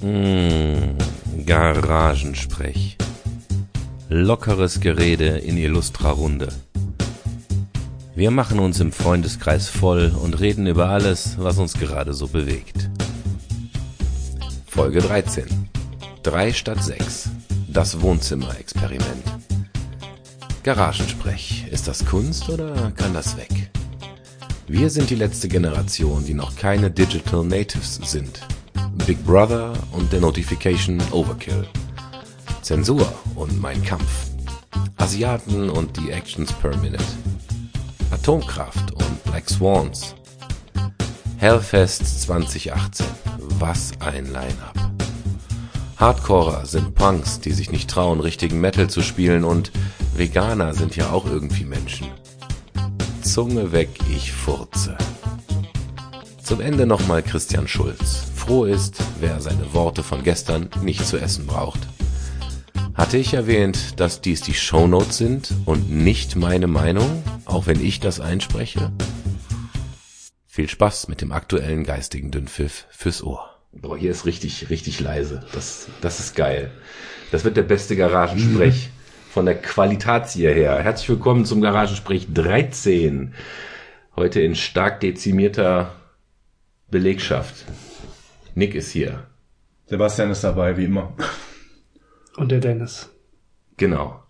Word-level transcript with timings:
Mmh, 0.00 0.96
Garagensprech. 1.44 2.96
Lockeres 4.08 4.78
Gerede 4.78 5.38
in 5.38 5.56
illustrer 5.56 6.10
Runde. 6.10 6.52
Wir 8.14 8.30
machen 8.30 8.60
uns 8.60 8.78
im 8.78 8.92
Freundeskreis 8.92 9.68
voll 9.68 10.14
und 10.22 10.38
reden 10.38 10.68
über 10.68 10.88
alles, 10.90 11.36
was 11.38 11.58
uns 11.58 11.72
gerade 11.74 12.14
so 12.14 12.28
bewegt. 12.28 12.88
Folge 14.68 15.00
13. 15.00 15.46
3 16.22 16.52
statt 16.52 16.84
6. 16.84 17.30
Das 17.66 18.00
Wohnzimmerexperiment. 18.00 19.24
Garagensprech. 20.62 21.64
Ist 21.72 21.88
das 21.88 22.06
Kunst 22.06 22.48
oder 22.48 22.92
kann 22.92 23.14
das 23.14 23.36
weg? 23.36 23.70
Wir 24.68 24.90
sind 24.90 25.10
die 25.10 25.16
letzte 25.16 25.48
Generation, 25.48 26.24
die 26.24 26.34
noch 26.34 26.54
keine 26.54 26.88
Digital 26.88 27.44
Natives 27.44 27.98
sind. 28.04 28.46
Big 29.06 29.24
Brother 29.24 29.72
und 29.92 30.12
der 30.12 30.20
Notification 30.20 31.00
Overkill. 31.10 31.66
Zensur 32.62 33.10
und 33.34 33.60
Mein 33.60 33.82
Kampf. 33.82 34.26
Asiaten 34.96 35.70
und 35.70 35.96
die 35.96 36.10
Actions 36.10 36.52
per 36.52 36.76
Minute. 36.78 37.02
Atomkraft 38.10 38.92
und 38.92 39.24
Black 39.24 39.48
Swans. 39.48 40.14
Hellfest 41.38 42.22
2018. 42.22 43.06
Was 43.58 43.92
ein 44.00 44.26
Line-up. 44.26 44.74
Hardcorer 45.96 46.66
sind 46.66 46.94
Punks, 46.94 47.40
die 47.40 47.52
sich 47.52 47.72
nicht 47.72 47.90
trauen, 47.90 48.20
richtigen 48.20 48.60
Metal 48.60 48.88
zu 48.88 49.02
spielen 49.02 49.44
und 49.44 49.72
Veganer 50.14 50.74
sind 50.74 50.96
ja 50.96 51.10
auch 51.10 51.26
irgendwie 51.26 51.64
Menschen. 51.64 52.08
Zunge 53.22 53.72
weg, 53.72 53.88
ich 54.10 54.32
furze. 54.32 54.96
Zum 56.42 56.60
Ende 56.60 56.86
nochmal 56.86 57.22
Christian 57.22 57.68
Schulz. 57.68 58.27
Froh 58.48 58.64
ist, 58.64 59.02
wer 59.20 59.42
seine 59.42 59.74
Worte 59.74 60.02
von 60.02 60.24
gestern 60.24 60.70
nicht 60.80 61.06
zu 61.06 61.18
essen 61.18 61.46
braucht. 61.46 61.80
Hatte 62.94 63.18
ich 63.18 63.34
erwähnt, 63.34 64.00
dass 64.00 64.22
dies 64.22 64.40
die 64.40 64.54
Shownotes 64.54 65.18
sind 65.18 65.52
und 65.66 65.90
nicht 65.90 66.34
meine 66.34 66.66
Meinung, 66.66 67.22
auch 67.44 67.66
wenn 67.66 67.84
ich 67.84 68.00
das 68.00 68.20
einspreche? 68.20 68.90
Viel 70.46 70.66
Spaß 70.66 71.08
mit 71.08 71.20
dem 71.20 71.30
aktuellen 71.30 71.84
geistigen 71.84 72.30
Dünnpfiff 72.30 72.86
fürs 72.88 73.22
Ohr. 73.22 73.50
Boah, 73.72 73.98
hier 73.98 74.12
ist 74.12 74.24
richtig, 74.24 74.70
richtig 74.70 74.98
leise. 74.98 75.44
Das, 75.52 75.88
das 76.00 76.18
ist 76.18 76.34
geil. 76.34 76.70
Das 77.30 77.44
wird 77.44 77.58
der 77.58 77.64
beste 77.64 77.96
Garagensprech 77.96 78.88
von 79.30 79.44
der 79.44 79.60
Qualitatio 79.60 80.48
her. 80.48 80.82
Herzlich 80.82 81.10
willkommen 81.10 81.44
zum 81.44 81.60
Garagensprech 81.60 82.28
13. 82.32 83.34
Heute 84.16 84.40
in 84.40 84.54
stark 84.54 85.00
dezimierter 85.00 85.92
Belegschaft. 86.90 87.66
Nick 88.58 88.74
ist 88.74 88.90
hier. 88.90 89.22
Sebastian 89.86 90.32
ist 90.32 90.42
dabei, 90.42 90.76
wie 90.76 90.86
immer. 90.86 91.12
Und 92.36 92.50
der 92.50 92.58
Dennis. 92.58 93.08
Genau. 93.76 94.20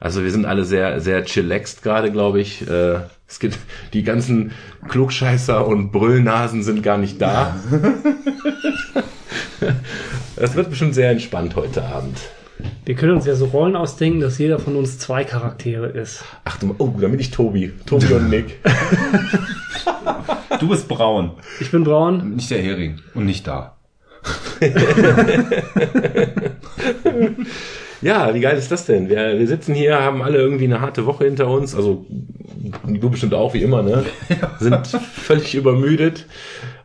Also 0.00 0.24
wir 0.24 0.30
sind 0.30 0.46
alle 0.46 0.64
sehr, 0.64 0.98
sehr 1.02 1.24
chillaxed 1.24 1.82
gerade, 1.82 2.10
glaube 2.10 2.40
ich. 2.40 2.66
Äh, 2.66 3.00
es 3.28 3.38
gibt 3.38 3.58
die 3.92 4.02
ganzen 4.02 4.52
Klugscheißer 4.88 5.66
und 5.66 5.92
Brüllnasen 5.92 6.62
sind 6.62 6.82
gar 6.82 6.96
nicht 6.96 7.20
da. 7.20 7.54
Es 10.36 10.54
wird 10.54 10.68
bestimmt 10.68 10.94
sehr 10.94 11.10
entspannt 11.10 11.56
heute 11.56 11.82
Abend. 11.82 12.18
Wir 12.84 12.94
können 12.94 13.12
uns 13.12 13.26
ja 13.26 13.34
so 13.34 13.46
Rollen 13.46 13.76
ausdenken, 13.76 14.20
dass 14.20 14.38
jeder 14.38 14.58
von 14.58 14.76
uns 14.76 14.98
zwei 14.98 15.24
Charaktere 15.24 15.86
ist. 15.88 16.24
Ach 16.44 16.58
du, 16.58 16.74
oh, 16.78 16.92
dann 17.00 17.10
bin 17.10 17.20
ich 17.20 17.30
Tobi. 17.30 17.72
Tobi 17.84 18.12
und 18.14 18.30
Nick. 18.30 18.58
Du 20.60 20.68
bist 20.68 20.88
braun, 20.88 21.32
Ich 21.60 21.70
bin 21.70 21.84
braun. 21.84 22.34
nicht 22.36 22.50
der 22.50 22.62
Hering 22.62 23.00
und 23.14 23.26
nicht 23.26 23.46
da. 23.46 23.76
Ja, 28.02 28.34
wie 28.34 28.40
geil 28.40 28.56
ist 28.58 28.70
das 28.70 28.84
denn? 28.86 29.08
Wir, 29.08 29.38
wir 29.38 29.46
sitzen 29.46 29.74
hier, 29.74 29.98
haben 29.98 30.22
alle 30.22 30.38
irgendwie 30.38 30.64
eine 30.64 30.80
harte 30.80 31.06
Woche 31.06 31.24
hinter 31.24 31.48
uns. 31.48 31.74
Also 31.74 32.04
du 32.86 33.10
bestimmt 33.10 33.34
auch, 33.34 33.54
wie 33.54 33.62
immer, 33.62 33.82
ne? 33.82 34.04
Sind 34.60 34.86
völlig 34.86 35.54
übermüdet. 35.54 36.26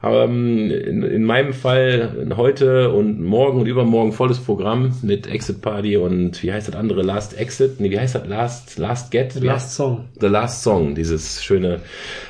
Aber 0.01 0.23
ähm, 0.23 0.71
in, 0.71 1.03
in 1.03 1.23
meinem 1.23 1.53
Fall 1.53 2.27
heute 2.35 2.91
und 2.91 3.21
morgen 3.21 3.59
und 3.59 3.67
übermorgen 3.67 4.13
volles 4.13 4.39
Programm 4.39 4.97
mit 5.03 5.27
Exit 5.27 5.61
Party 5.61 5.95
und 5.95 6.41
wie 6.41 6.51
heißt 6.51 6.67
das 6.67 6.75
andere? 6.75 7.03
Last 7.03 7.37
Exit? 7.37 7.79
Nee, 7.79 7.91
wie 7.91 7.99
heißt 7.99 8.15
das? 8.15 8.27
Last, 8.27 8.77
Last 8.79 9.11
Get? 9.11 9.33
The 9.33 9.39
Last 9.39 9.75
Song. 9.75 10.09
The 10.19 10.27
Last 10.27 10.63
Song, 10.63 10.95
dieses 10.95 11.43
schöne 11.43 11.81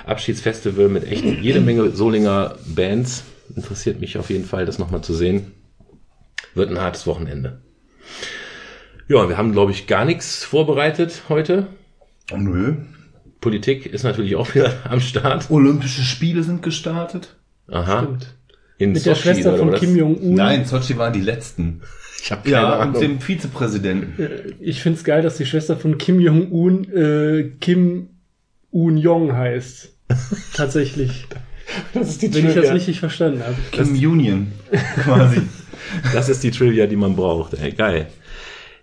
Abschiedsfestival 0.06 0.90
mit 0.90 1.09
echt 1.09 1.24
jede 1.24 1.62
Menge 1.62 1.92
Solinger 1.92 2.56
Bands. 2.66 3.24
Interessiert 3.56 4.02
mich 4.02 4.18
auf 4.18 4.30
jeden 4.30 4.46
Fall, 4.46 4.66
das 4.66 4.78
nochmal 4.78 5.02
zu 5.02 5.14
sehen. 5.14 5.53
Wird 6.53 6.70
ein 6.70 6.80
hartes 6.80 7.08
Wochenende. 7.08 7.62
Ja, 9.08 9.30
wir 9.30 9.38
haben, 9.38 9.53
glaube 9.53 9.72
ich, 9.72 9.88
gar 9.88 10.03
nichts 10.03 10.44
vorbereitet 10.44 11.24
heute. 11.30 11.68
Nö. 12.36 12.76
Politik 13.40 13.86
ist 13.86 14.03
natürlich 14.03 14.36
auch 14.36 14.56
wieder 14.56 14.74
am 14.90 15.00
Start. 15.00 15.50
Olympische 15.50 16.02
Spiele 16.02 16.44
sind 16.44 16.64
gestartet. 16.64 17.38
Aha. 17.67 18.03
Stimmt. 18.03 18.33
In 18.77 18.91
Mit 18.94 19.05
der 19.05 19.16
Sochi, 19.16 19.29
Schwester 19.33 19.53
oder 19.53 19.72
von? 19.72 19.73
Kim 19.75 19.95
Jong-un. 19.95 20.33
Nein, 20.33 20.66
Sochi 20.66 20.97
waren 20.97 21.13
die 21.13 21.22
letzten. 21.22 21.81
Ich 22.23 22.31
habe 22.31 22.41
keine 22.44 22.53
Ja, 22.55 22.75
und 22.75 22.81
Ahnung. 22.81 23.01
dem 23.01 23.19
Vizepräsidenten. 23.22 24.22
Äh, 24.22 24.53
Ich 24.59 24.81
find's 24.81 25.03
geil, 25.03 25.22
dass 25.22 25.38
die 25.38 25.45
Schwester 25.45 25.77
von 25.77 25.97
Kim 25.97 26.19
Jong-un 26.19 26.85
äh, 26.91 27.51
Kim 27.59 28.09
Un-Jong 28.73 29.33
heißt. 29.35 29.89
Tatsächlich. 30.53 31.27
Das 31.94 32.09
ist 32.09 32.22
die 32.22 32.33
Wenn 32.33 32.41
ich 32.41 32.45
das 32.47 32.55
Trivia. 32.55 32.73
richtig 32.73 32.99
verstanden 32.99 33.41
habe. 33.44 33.55
Kim 33.72 33.91
Union, 33.93 34.51
quasi. 35.03 35.41
Das 36.13 36.28
ist 36.29 36.43
die 36.43 36.51
Trivia, 36.51 36.85
die 36.88 36.95
man 36.95 37.16
braucht. 37.16 37.53
Ey, 37.53 37.72
geil. 37.72 38.07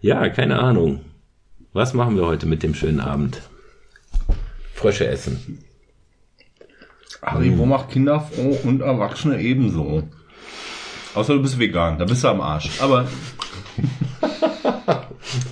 Ja, 0.00 0.28
keine 0.30 0.58
Ahnung. 0.58 1.00
Was 1.72 1.92
machen 1.92 2.16
wir 2.16 2.24
heute 2.26 2.46
mit 2.46 2.62
dem 2.62 2.74
schönen 2.74 3.00
Abend? 3.00 3.42
Frösche 4.74 5.06
essen. 5.06 5.58
Haribo 7.22 7.66
macht 7.66 7.90
Kinder 7.90 8.20
froh 8.20 8.58
und 8.64 8.80
Erwachsene 8.80 9.40
ebenso. 9.40 10.04
Außer 11.14 11.34
du 11.34 11.42
bist 11.42 11.58
vegan, 11.58 11.98
da 11.98 12.04
bist 12.04 12.24
du 12.24 12.28
am 12.28 12.40
Arsch. 12.40 12.80
Aber 12.80 13.06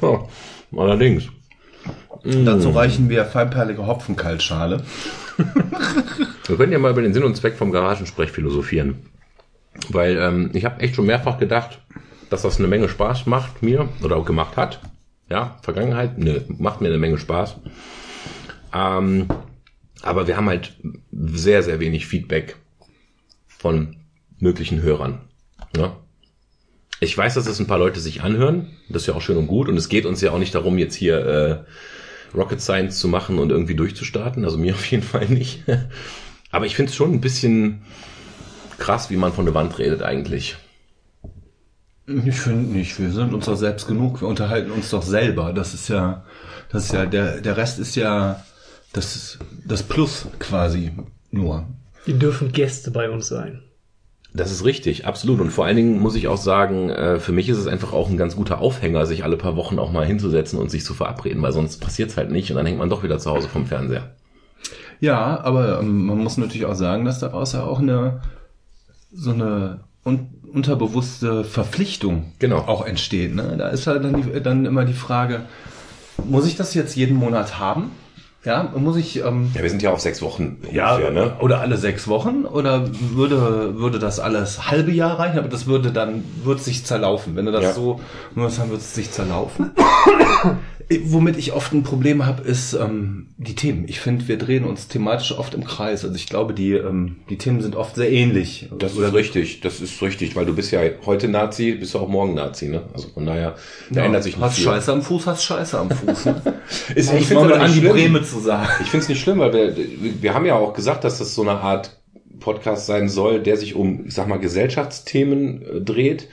Oh, 0.01 0.29
allerdings. 0.77 1.29
dazu 2.25 2.71
reichen 2.71 3.09
wir 3.09 3.25
feinperlige 3.25 3.87
Hopfenkaltschale. 3.87 4.83
Wir 6.47 6.57
können 6.57 6.73
ja 6.73 6.79
mal 6.79 6.93
über 6.93 7.03
den 7.03 7.13
Sinn 7.13 7.25
und 7.25 7.37
Zweck 7.37 7.57
vom 7.57 7.73
Garagensprech 7.73 8.31
philosophieren. 8.31 9.03
Weil 9.89 10.17
ähm, 10.17 10.51
ich 10.55 10.65
habe 10.65 10.81
echt 10.81 10.95
schon 10.95 11.07
mehrfach 11.07 11.39
gedacht, 11.39 11.81
dass 12.31 12.43
das 12.43 12.59
eine 12.59 12.69
Menge 12.69 12.89
Spaß 12.89 13.27
macht 13.27 13.63
mir 13.63 13.89
oder 14.03 14.17
auch 14.17 14.25
gemacht 14.25 14.57
hat. 14.57 14.81
Ja, 15.29 15.57
Vergangenheit, 15.63 16.19
ne, 16.19 16.45
macht 16.47 16.81
mir 16.81 16.89
eine 16.89 16.99
Menge 16.99 17.19
Spaß. 17.19 17.57
Ähm, 18.73 19.27
aber 20.03 20.27
wir 20.27 20.37
haben 20.37 20.49
halt 20.49 20.77
sehr, 21.13 21.63
sehr 21.63 21.81
wenig 21.81 22.07
Feedback 22.07 22.57
von 23.47 23.97
möglichen 24.39 24.83
Hörern. 24.83 25.21
Ne? 25.77 25.93
Ich 27.01 27.17
weiß, 27.17 27.35
dass 27.35 27.47
es 27.47 27.59
ein 27.59 27.67
paar 27.67 27.79
Leute 27.79 28.01
sich 28.01 28.23
anhören. 28.23 28.71
Das 28.89 29.03
ist 29.03 29.09
ja 29.09 29.15
auch 29.15 29.21
schön 29.21 29.37
und 29.37 29.47
gut. 29.47 29.69
Und 29.69 29.77
es 29.77 29.89
geht 29.89 30.07
uns 30.07 30.21
ja 30.21 30.33
auch 30.33 30.39
nicht 30.39 30.55
darum, 30.55 30.79
jetzt 30.79 30.95
hier 30.95 31.19
äh, 32.35 32.37
Rocket 32.37 32.61
Science 32.61 32.99
zu 32.99 33.09
machen 33.09 33.39
und 33.39 33.51
irgendwie 33.51 33.75
durchzustarten. 33.75 34.45
Also 34.45 34.59
mir 34.59 34.75
auf 34.75 34.87
jeden 34.91 35.03
Fall 35.03 35.29
nicht. 35.29 35.63
Aber 36.51 36.67
ich 36.67 36.77
finde 36.77 36.91
es 36.91 36.97
schon 36.97 37.13
ein 37.13 37.21
bisschen 37.21 37.83
krass, 38.79 39.11
wie 39.11 39.17
man 39.17 39.33
von 39.33 39.45
der 39.45 39.55
Wand 39.55 39.79
redet 39.79 40.03
eigentlich. 40.03 40.57
Ich 42.07 42.37
finde 42.37 42.71
nicht, 42.71 43.01
wir 43.01 43.11
sind 43.11 43.35
uns 43.35 43.47
doch 43.47 43.57
selbst 43.57 43.89
genug, 43.89 44.21
wir 44.21 44.29
unterhalten 44.29 44.71
uns 44.71 44.91
doch 44.91 45.03
selber. 45.03 45.53
Das 45.53 45.75
ist 45.75 45.89
ja, 45.89 46.25
das 46.71 46.85
ist 46.85 46.93
ja, 46.93 47.05
der, 47.05 47.41
der 47.41 47.57
Rest 47.57 47.81
ist 47.81 47.97
ja 47.97 48.45
das, 48.93 49.39
das 49.67 49.83
Plus 49.83 50.27
quasi 50.39 50.93
nur. 51.31 51.67
Die 52.07 52.19
dürfen 52.19 52.53
Gäste 52.53 52.91
bei 52.91 53.11
uns 53.11 53.29
sein. 53.29 53.63
Das 54.33 54.53
ist 54.53 54.65
richtig, 54.65 55.07
absolut. 55.07 55.41
Und 55.41 55.51
vor 55.51 55.65
allen 55.65 55.77
Dingen 55.77 55.99
muss 55.99 56.15
ich 56.15 56.29
auch 56.29 56.37
sagen, 56.37 56.91
äh, 56.91 57.19
für 57.19 57.33
mich 57.33 57.49
ist 57.49 57.57
es 57.57 57.67
einfach 57.67 57.93
auch 57.93 58.11
ein 58.11 58.19
ganz 58.19 58.37
guter 58.37 58.61
Aufhänger, 58.61 59.07
sich 59.07 59.25
alle 59.25 59.37
paar 59.37 59.57
Wochen 59.57 59.79
auch 59.79 59.93
mal 59.93 60.05
hinzusetzen 60.05 60.59
und 60.59 60.71
sich 60.71 60.85
zu 60.85 60.93
verabreden, 60.93 61.41
weil 61.43 61.53
sonst 61.53 61.79
passiert's 61.81 62.17
halt 62.17 62.31
nicht 62.31 62.51
und 62.51 62.57
dann 62.57 62.67
hängt 62.67 62.79
man 62.79 62.91
doch 62.91 63.03
wieder 63.03 63.19
zu 63.19 63.31
Hause 63.31 63.49
vom 63.49 63.67
Fernseher. 63.67 64.15
Ja, 65.01 65.41
aber 65.41 65.81
ähm, 65.81 66.07
man 66.07 66.19
muss 66.19 66.37
natürlich 66.37 66.67
auch 66.67 66.75
sagen, 66.75 67.05
dass 67.05 67.19
daraus 67.19 67.53
ja 67.53 67.65
auch 67.65 67.81
eine 67.81 68.21
so 69.13 69.31
eine 69.33 69.81
un 70.05 70.29
unterbewusste 70.53 71.45
Verpflichtung 71.45 72.33
Genau. 72.39 72.59
auch 72.59 72.87
entsteht. 72.87 73.35
Ne? 73.35 73.57
Da 73.59 73.69
ist 73.69 73.87
halt 73.87 74.05
dann, 74.05 74.23
die, 74.23 74.41
dann 74.41 74.65
immer 74.65 74.85
die 74.87 74.95
Frage, 74.95 75.43
muss 76.25 76.47
ich 76.47 76.57
das 76.57 76.73
jetzt 76.73 76.97
jeden 76.97 77.17
Monat 77.17 77.59
haben? 77.59 77.91
Ja, 78.47 78.73
muss 78.77 78.97
ich. 78.97 79.19
Ähm, 79.25 79.51
Ja, 79.55 79.63
wir 79.63 79.69
sind 79.71 79.83
ja 79.83 79.91
auf 79.91 79.99
sechs 80.01 80.23
Wochen 80.23 80.59
ja, 80.71 80.95
ungefähr, 80.95 81.11
ne? 81.11 81.33
oder 81.41 81.61
alle 81.61 81.77
sechs 81.77 82.07
Wochen 82.07 82.45
oder 82.45 82.85
würde 82.93 83.75
würde 83.77 83.99
das 83.99 84.21
alles 84.21 84.71
halbe 84.71 84.93
Jahr 84.93 85.19
reichen? 85.19 85.39
Aber 85.39 85.49
das 85.49 85.67
würde 85.67 85.91
dann 85.91 86.23
wird 86.45 86.61
sich 86.61 86.87
zerlaufen. 86.87 87.35
Wenn 87.35 87.47
du 87.47 87.53
das 87.53 87.65
Ja. 87.65 87.73
so 87.73 88.01
nur 88.37 88.49
dann 88.49 88.71
wird 88.71 88.81
es 88.81 88.95
sich 88.95 89.11
zerlaufen. 89.11 89.73
Womit 90.89 91.37
ich 91.37 91.53
oft 91.53 91.73
ein 91.73 91.83
Problem 91.83 92.27
habe, 92.27 92.43
ist 92.43 92.73
ähm, 92.75 93.29
die 93.39 93.57
Themen. 93.57 93.87
Ich 93.89 93.99
finde, 93.99 94.29
wir 94.29 94.39
drehen 94.39 94.65
uns 94.65 94.87
thematisch 94.87 95.37
oft 95.37 95.53
im 95.55 95.65
Kreis. 95.65 96.05
Also 96.05 96.15
ich 96.15 96.29
glaube, 96.29 96.55
die 96.55 96.75
ähm, 96.75 97.17
die 97.29 97.39
Themen 97.39 97.61
sind 97.61 97.75
oft 97.75 97.97
sehr 97.97 98.13
ähnlich. 98.13 98.69
Das 98.79 98.97
ist 98.97 99.13
richtig, 99.13 99.61
das 99.63 99.81
ist 99.81 100.01
richtig, 100.01 100.37
weil 100.37 100.47
du 100.47 100.55
bist 100.55 100.71
ja 100.71 100.81
heute 101.05 101.27
Nazi, 101.27 101.73
bist 101.73 101.95
du 101.95 101.99
auch 101.99 102.09
morgen 102.09 102.35
Nazi, 102.35 102.69
ne? 102.69 102.85
Also 102.95 103.09
von 103.09 103.27
daher, 103.27 103.57
da 103.91 104.05
ändert 104.05 104.23
sich 104.23 104.37
nicht 104.37 104.45
Hast 104.45 104.57
viel. 104.57 104.65
Scheiße 104.65 104.93
am 104.93 105.03
Fuß, 105.03 105.27
hast 105.27 105.45
Scheiße 105.45 105.77
am 105.77 105.91
Fuß. 105.91 106.27
Ne? 106.27 106.43
Ist, 106.95 107.13
ich 107.13 107.21
es 107.23 107.27
finde 107.27 107.55
es 107.55 107.63
nicht 107.63 107.79
schlimm. 107.79 107.93
Breme 107.93 108.23
zu 108.23 108.39
sagen. 108.39 108.69
Ich 108.81 108.89
finde 108.89 109.03
es 109.03 109.09
nicht 109.09 109.21
schlimm, 109.21 109.41
weil 109.41 109.53
wir, 109.53 109.77
wir 110.23 110.35
haben 110.35 110.47
ja 110.47 110.55
auch 110.55 110.73
gesagt, 110.73 111.03
dass 111.03 111.19
das 111.19 111.35
so 111.35 111.43
eine 111.43 111.59
Art 111.61 111.99
Podcast 112.39 112.87
sein 112.87 113.09
soll, 113.09 113.41
der 113.41 113.57
sich 113.57 113.75
um, 113.75 114.07
ich 114.07 114.15
sag 114.15 114.29
mal, 114.29 114.39
Gesellschaftsthemen 114.39 115.63
äh, 115.63 115.81
dreht, 115.81 116.29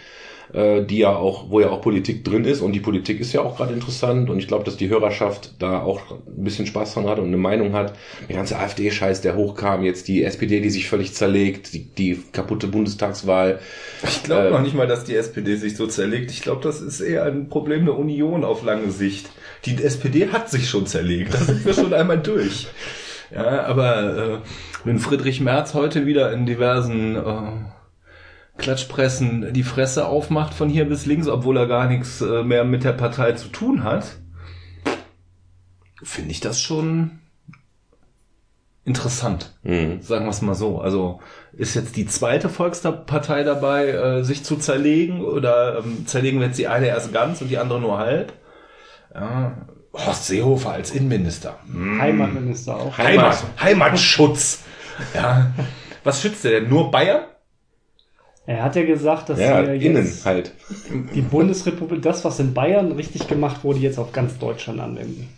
äh, 0.54 0.84
die 0.84 1.00
ja 1.00 1.16
auch, 1.16 1.50
wo 1.50 1.60
ja 1.60 1.70
auch 1.70 1.82
Politik 1.82 2.24
drin 2.24 2.46
ist 2.46 2.62
und 2.62 2.74
die 2.74 2.80
Politik 2.80 3.20
ist 3.20 3.34
ja 3.34 3.42
auch 3.42 3.58
gerade 3.58 3.74
interessant 3.74 4.30
und 4.30 4.38
ich 4.40 4.48
glaube, 4.48 4.64
dass 4.64 4.78
die 4.78 4.90
Hörerschaft 4.90 5.56
da 5.60 5.82
auch 5.82 6.12
ein 6.12 6.44
bisschen 6.44 6.66
Spaß 6.66 6.94
dran 6.94 7.08
hat 7.08 7.20
und 7.20 7.28
eine 7.28 7.38
Meinung 7.38 7.74
hat. 7.74 7.94
Der 8.30 8.36
ganze 8.36 8.58
AfD-Scheiß, 8.58 9.22
der 9.22 9.36
hochkam, 9.36 9.84
jetzt 9.84 10.08
die 10.08 10.24
SPD, 10.24 10.62
die 10.62 10.70
sich 10.70 10.88
völlig 10.88 11.14
zerlegt, 11.14 11.74
die, 11.74 11.86
die 11.86 12.22
kaputte 12.32 12.68
Bundestagswahl. 12.68 13.60
Ich 14.04 14.24
glaube 14.24 14.48
Äh, 14.48 14.52
noch 14.52 14.62
nicht 14.62 14.76
mal, 14.76 14.88
dass 14.88 15.04
die 15.04 15.16
SPD 15.16 15.56
sich 15.56 15.76
so 15.76 15.88
zerlegt. 15.88 16.32
Ich 16.32 16.42
glaube, 16.42 16.62
das 16.62 16.82
ist 16.82 17.02
eher 17.02 17.26
ein 17.26 17.50
Problem 17.50 17.86
der 17.86 17.98
Union 17.98 18.44
auf 18.44 18.64
lange 18.64 18.92
Sicht. 18.92 19.30
Die 19.66 19.82
SPD 19.84 20.30
hat 20.32 20.50
sich 20.50 20.70
schon 20.70 20.86
zerlegt. 20.86 21.34
Da 21.34 21.38
sind 21.40 21.66
wir 21.66 21.74
schon 21.74 21.94
einmal 21.94 22.20
durch. 22.20 22.68
Ja, 23.34 23.64
aber 23.64 24.18
äh, 24.18 24.38
wenn 24.84 25.00
Friedrich 25.00 25.42
Merz 25.42 25.74
heute 25.74 26.06
wieder 26.06 26.32
in 26.32 26.46
diversen 26.46 27.16
äh, 27.16 27.22
Klatschpressen 28.58 29.52
die 29.54 29.64
Fresse 29.64 30.08
aufmacht 30.08 30.54
von 30.54 30.70
hier 30.70 30.86
bis 30.86 31.06
links, 31.06 31.28
obwohl 31.28 31.58
er 31.58 31.68
gar 31.68 31.88
nichts 31.88 32.22
äh, 32.22 32.44
mehr 32.44 32.64
mit 32.64 32.84
der 32.84 32.94
Partei 32.94 33.34
zu 33.34 33.48
tun 33.48 33.84
hat, 33.84 34.18
finde 36.04 36.32
ich 36.32 36.40
das 36.40 36.62
schon 36.62 37.20
interessant. 38.86 39.54
Mhm. 39.64 40.02
Sagen 40.02 40.26
wir 40.26 40.32
es 40.32 40.42
mal 40.42 40.56
so. 40.56 40.80
Also 40.80 41.20
ist 41.54 41.76
jetzt 41.76 41.96
die 41.96 42.06
zweite 42.06 42.50
Volkspartei 42.50 43.44
dabei, 43.44 43.90
äh, 43.90 44.24
sich 44.24 44.44
zu 44.44 44.58
zerlegen 44.58 45.22
oder 45.22 45.80
ähm, 45.80 46.06
zerlegen 46.06 46.40
wir 46.40 46.48
jetzt 46.48 46.60
die 46.60 46.68
eine 46.68 46.88
erst 46.88 47.14
ganz 47.14 47.42
und 47.42 47.50
die 47.50 47.58
andere 47.58 47.80
nur 47.80 47.98
halb? 47.98 48.34
Ja. 49.14 49.68
Horst 49.94 50.26
Seehofer 50.26 50.72
als 50.72 50.92
Innenminister. 50.92 51.60
Heimatminister 52.00 52.76
auch. 52.76 52.98
Heimat. 52.98 53.44
Heimatschutz. 53.62 54.64
Ja. 55.14 55.52
Was 56.04 56.22
schützt 56.22 56.44
der 56.44 56.62
denn? 56.62 56.70
Nur 56.70 56.90
Bayern? 56.90 57.22
Er 58.46 58.64
hat 58.64 58.76
ja 58.76 58.84
gesagt, 58.84 59.30
dass 59.30 59.40
Ja, 59.40 59.62
wir 59.66 59.74
innen 59.74 60.04
jetzt 60.06 60.26
halt. 60.26 60.52
die 61.16 61.22
Bundesrepublik, 61.22 62.02
das, 62.02 62.26
was 62.26 62.40
in 62.40 62.54
Bayern 62.54 62.92
richtig 62.92 63.28
gemacht 63.28 63.64
wurde, 63.64 63.80
jetzt 63.80 63.98
auf 63.98 64.12
ganz 64.12 64.38
Deutschland 64.38 64.80
anwenden. 64.82 65.30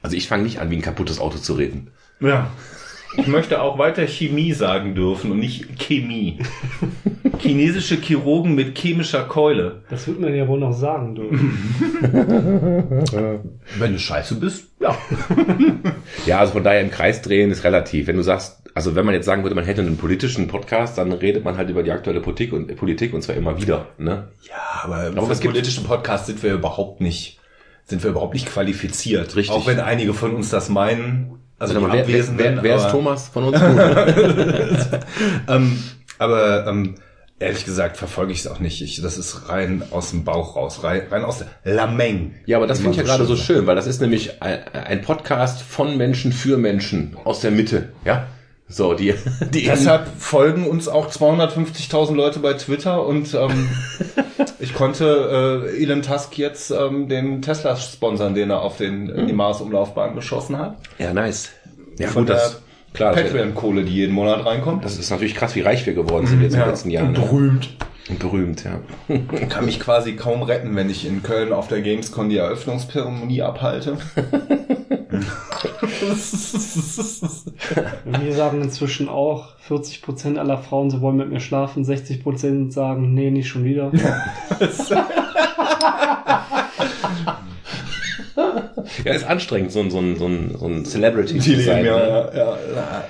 Also 0.00 0.16
ich 0.16 0.28
fange 0.28 0.44
nicht 0.44 0.60
an, 0.60 0.70
wie 0.70 0.76
ein 0.76 0.82
kaputtes 0.82 1.18
Auto 1.20 1.38
zu 1.38 1.54
reden. 1.54 1.90
Ja. 2.20 2.50
Ich 3.16 3.26
möchte 3.26 3.60
auch 3.60 3.76
weiter 3.78 4.06
Chemie 4.06 4.52
sagen 4.54 4.94
dürfen 4.94 5.32
und 5.32 5.38
nicht 5.38 5.78
Chemie. 5.78 6.38
Chinesische 7.40 7.96
Chirurgen 7.96 8.54
mit 8.54 8.78
chemischer 8.78 9.24
Keule. 9.24 9.82
Das 9.90 10.06
wird 10.06 10.18
man 10.18 10.34
ja 10.34 10.48
wohl 10.48 10.58
noch 10.60 10.72
sagen 10.72 11.14
dürfen. 11.14 11.58
Wenn 13.78 13.92
du 13.92 13.98
scheiße 13.98 14.36
bist, 14.36 14.68
ja. 14.80 14.96
Ja, 16.26 16.38
also 16.38 16.52
von 16.54 16.64
daher 16.64 16.80
im 16.80 16.90
Kreis 16.90 17.20
drehen 17.20 17.50
ist 17.50 17.64
relativ. 17.64 18.06
Wenn 18.06 18.16
du 18.16 18.22
sagst, 18.22 18.61
also 18.74 18.94
wenn 18.94 19.04
man 19.04 19.14
jetzt 19.14 19.26
sagen 19.26 19.42
würde, 19.42 19.54
man 19.54 19.64
hätte 19.64 19.82
einen 19.82 19.96
politischen 19.96 20.48
Podcast, 20.48 20.98
dann 20.98 21.12
redet 21.12 21.44
man 21.44 21.56
halt 21.56 21.68
über 21.70 21.82
die 21.82 21.90
aktuelle 21.90 22.20
Politik 22.20 22.52
und 22.52 22.74
Politik 22.76 23.12
und 23.12 23.22
zwar 23.22 23.36
immer 23.36 23.60
wieder. 23.60 23.86
Ne? 23.98 24.28
Ja, 24.48 24.82
aber, 24.84 25.10
gibt- 25.10 25.42
politischen 25.44 25.84
Podcast 25.84 26.26
sind 26.26 26.42
wir 26.42 26.54
überhaupt 26.54 27.00
nicht, 27.00 27.38
sind 27.84 28.02
wir 28.02 28.10
überhaupt 28.10 28.34
nicht 28.34 28.46
qualifiziert. 28.46 29.36
Richtig. 29.36 29.50
Auch 29.54 29.66
wenn 29.66 29.80
einige 29.80 30.14
von 30.14 30.34
uns 30.34 30.50
das 30.50 30.68
meinen. 30.68 31.38
Also 31.58 31.74
die 31.74 31.80
wer, 31.84 31.92
wer, 31.92 32.00
Abwesenden, 32.02 32.56
wer, 32.56 32.62
wer 32.62 32.76
ist 32.76 32.90
Thomas 32.90 33.28
von 33.28 33.44
uns? 33.44 33.60
Ähm, 35.48 35.82
aber 36.18 36.66
ähm, 36.66 36.94
ehrlich 37.38 37.64
gesagt 37.64 37.96
verfolge 37.96 38.32
ich 38.32 38.40
es 38.40 38.46
auch 38.46 38.58
nicht. 38.58 38.82
Ich, 38.82 39.00
das 39.00 39.18
ist 39.18 39.48
rein 39.48 39.82
aus 39.90 40.10
dem 40.10 40.24
Bauch 40.24 40.56
raus, 40.56 40.82
rein, 40.82 41.02
rein 41.10 41.24
aus 41.24 41.38
der 41.38 41.74
Lameng. 41.74 42.34
ja, 42.46 42.56
aber 42.56 42.66
das 42.66 42.78
finde 42.78 42.92
ich 42.92 42.96
ja 42.98 43.02
gerade 43.02 43.26
so 43.26 43.36
schön, 43.36 43.66
weil 43.66 43.76
das 43.76 43.86
ist 43.86 44.00
nämlich 44.00 44.42
ein, 44.42 44.60
ein 44.72 45.02
Podcast 45.02 45.62
von 45.62 45.96
Menschen 45.96 46.32
für 46.32 46.56
Menschen 46.56 47.16
aus 47.24 47.40
der 47.40 47.50
Mitte. 47.50 47.90
Ja, 48.04 48.26
so 48.72 48.94
die 48.94 49.14
die 49.52 49.64
Deshalb 49.66 50.08
folgen 50.18 50.66
uns 50.66 50.88
auch 50.88 51.10
250.000 51.10 52.14
Leute 52.14 52.40
bei 52.40 52.54
Twitter 52.54 53.06
und 53.06 53.34
ähm, 53.34 53.68
ich 54.58 54.74
konnte 54.74 55.64
äh, 55.76 55.82
Elon 55.82 56.02
Tusk 56.02 56.38
jetzt 56.38 56.70
ähm, 56.70 57.08
den 57.08 57.42
Tesla 57.42 57.76
sponsern, 57.76 58.34
den 58.34 58.50
er 58.50 58.62
auf 58.62 58.76
den 58.76 59.08
in 59.08 59.26
die 59.26 59.32
Mars-Umlaufbahn 59.32 60.14
geschossen 60.14 60.58
hat. 60.58 60.76
ja 60.98 61.12
nice. 61.12 61.50
Ja 61.98 62.08
Von 62.08 62.24
gut, 62.24 62.34
das 62.34 62.62
klar. 62.94 63.12
Patreon-Kohle, 63.12 63.84
die 63.84 63.94
jeden 63.94 64.14
Monat 64.14 64.44
reinkommt. 64.46 64.84
das 64.84 64.98
ist 64.98 65.10
natürlich 65.10 65.34
krass, 65.34 65.54
wie 65.54 65.60
reich 65.60 65.84
wir 65.86 65.94
geworden 65.94 66.26
sind 66.26 66.42
jetzt 66.42 66.54
in 66.54 66.60
den 66.60 66.68
letzten 66.68 66.90
Jahren. 66.90 67.08
und 67.08 67.12
ne? 67.12 67.20
berühmt. 67.20 67.76
Und 68.08 68.18
berühmt, 68.18 68.64
ja. 68.64 68.80
Kann 69.48 69.66
mich 69.66 69.78
quasi 69.78 70.14
kaum 70.14 70.42
retten, 70.42 70.74
wenn 70.74 70.90
ich 70.90 71.06
in 71.06 71.22
Köln 71.22 71.52
auf 71.52 71.68
der 71.68 71.82
Gamescom 71.82 72.28
die 72.28 72.38
Eröffnungszeremonie 72.38 73.42
abhalte. 73.42 73.98
Wir 78.20 78.32
sagen 78.34 78.62
inzwischen 78.62 79.08
auch, 79.08 79.48
40% 79.68 80.36
aller 80.38 80.58
Frauen, 80.58 80.90
sie 80.90 81.00
wollen 81.00 81.16
mit 81.16 81.30
mir 81.30 81.40
schlafen, 81.40 81.84
60% 81.84 82.72
sagen, 82.72 83.14
nee, 83.14 83.30
nicht 83.30 83.48
schon 83.48 83.64
wieder. 83.64 83.90
Ja, 89.04 89.12
ist 89.12 89.24
anstrengend, 89.24 89.72
so 89.72 89.80
ein, 89.80 89.90
so 89.90 89.98
ein, 89.98 90.16
so 90.16 90.26
ein, 90.26 90.56
so 90.58 90.66
ein 90.66 90.84
Celebrity 90.84 91.34
Die 91.34 91.56
zu 91.56 91.62
sein. 91.62 91.84
leben 91.84 91.86
ja, 91.86 91.96
ne? 91.96 92.30
ja, 92.34 92.58
ja, 92.74 93.04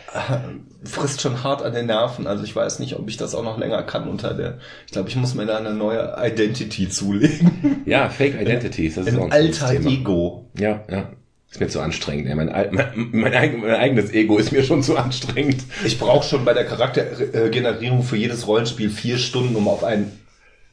frisst 0.84 1.20
schon 1.20 1.42
hart 1.42 1.62
an 1.62 1.72
den 1.72 1.86
Nerven. 1.86 2.26
Also 2.26 2.44
ich 2.44 2.54
weiß 2.54 2.78
nicht, 2.78 2.96
ob 2.96 3.08
ich 3.08 3.16
das 3.16 3.34
auch 3.34 3.44
noch 3.44 3.58
länger 3.58 3.82
kann 3.82 4.08
unter 4.08 4.34
der. 4.34 4.58
Ich 4.86 4.92
glaube, 4.92 5.08
ich 5.08 5.16
muss 5.16 5.34
mir 5.34 5.46
da 5.46 5.58
eine 5.58 5.74
neue 5.74 6.16
Identity 6.18 6.88
zulegen. 6.88 7.82
Ja, 7.86 8.08
Fake 8.08 8.40
Identities, 8.40 8.96
das 8.96 9.06
ist 9.06 9.18
auch 9.18 9.26
Ein 9.26 9.32
ein 9.32 9.46
alter 9.46 9.70
Thema. 9.70 9.90
Ego. 9.90 10.50
Ja, 10.58 10.82
ja. 10.90 11.10
Ist 11.52 11.60
mir 11.60 11.68
zu 11.68 11.80
anstrengend. 11.80 12.28
Ey. 12.28 12.34
Mein, 12.34 12.46
mein, 12.46 13.08
mein, 13.12 13.60
mein 13.60 13.74
eigenes 13.74 14.10
Ego 14.12 14.38
ist 14.38 14.52
mir 14.52 14.64
schon 14.64 14.82
zu 14.82 14.96
anstrengend. 14.96 15.62
Ich 15.84 15.98
brauche 15.98 16.26
schon 16.26 16.46
bei 16.46 16.54
der 16.54 16.64
Charaktergenerierung 16.64 18.02
für 18.02 18.16
jedes 18.16 18.46
Rollenspiel 18.46 18.88
vier 18.88 19.18
Stunden, 19.18 19.54
um 19.54 19.68
auf 19.68 19.84
einen 19.84 20.12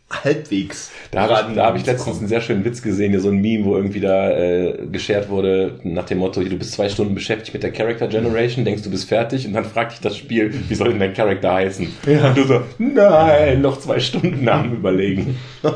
halbwegs 0.09 0.89
Da 1.11 1.29
habe 1.29 1.49
ich, 1.49 1.55
da 1.55 1.65
hab 1.65 1.75
ich 1.75 1.85
letztens 1.85 2.17
einen 2.17 2.27
sehr 2.27 2.41
schönen 2.41 2.65
Witz 2.65 2.81
gesehen, 2.81 3.11
hier 3.11 3.19
so 3.19 3.29
ein 3.29 3.41
Meme, 3.41 3.65
wo 3.65 3.75
irgendwie 3.75 3.99
da 3.99 4.31
äh, 4.31 4.87
geshared 4.91 5.29
wurde 5.29 5.79
nach 5.83 6.05
dem 6.05 6.17
Motto, 6.17 6.41
du 6.41 6.57
bist 6.57 6.71
zwei 6.71 6.89
Stunden 6.89 7.13
beschäftigt 7.13 7.53
mit 7.53 7.61
der 7.61 7.71
Character 7.71 8.07
Generation, 8.07 8.65
denkst 8.65 8.81
du 8.81 8.89
bist 8.89 9.07
fertig 9.07 9.45
und 9.45 9.53
dann 9.53 9.65
fragt 9.65 9.91
dich 9.91 9.99
das 9.99 10.17
Spiel, 10.17 10.51
wie 10.67 10.75
soll 10.75 10.89
denn 10.89 10.99
dein 10.99 11.13
Charakter 11.13 11.53
heißen? 11.53 11.87
Und 12.05 12.37
du 12.37 12.43
so, 12.43 12.61
nein, 12.79 13.61
noch 13.61 13.79
zwei 13.79 13.99
Stunden 13.99 14.43
Namen 14.43 14.73
überlegen. 14.73 15.37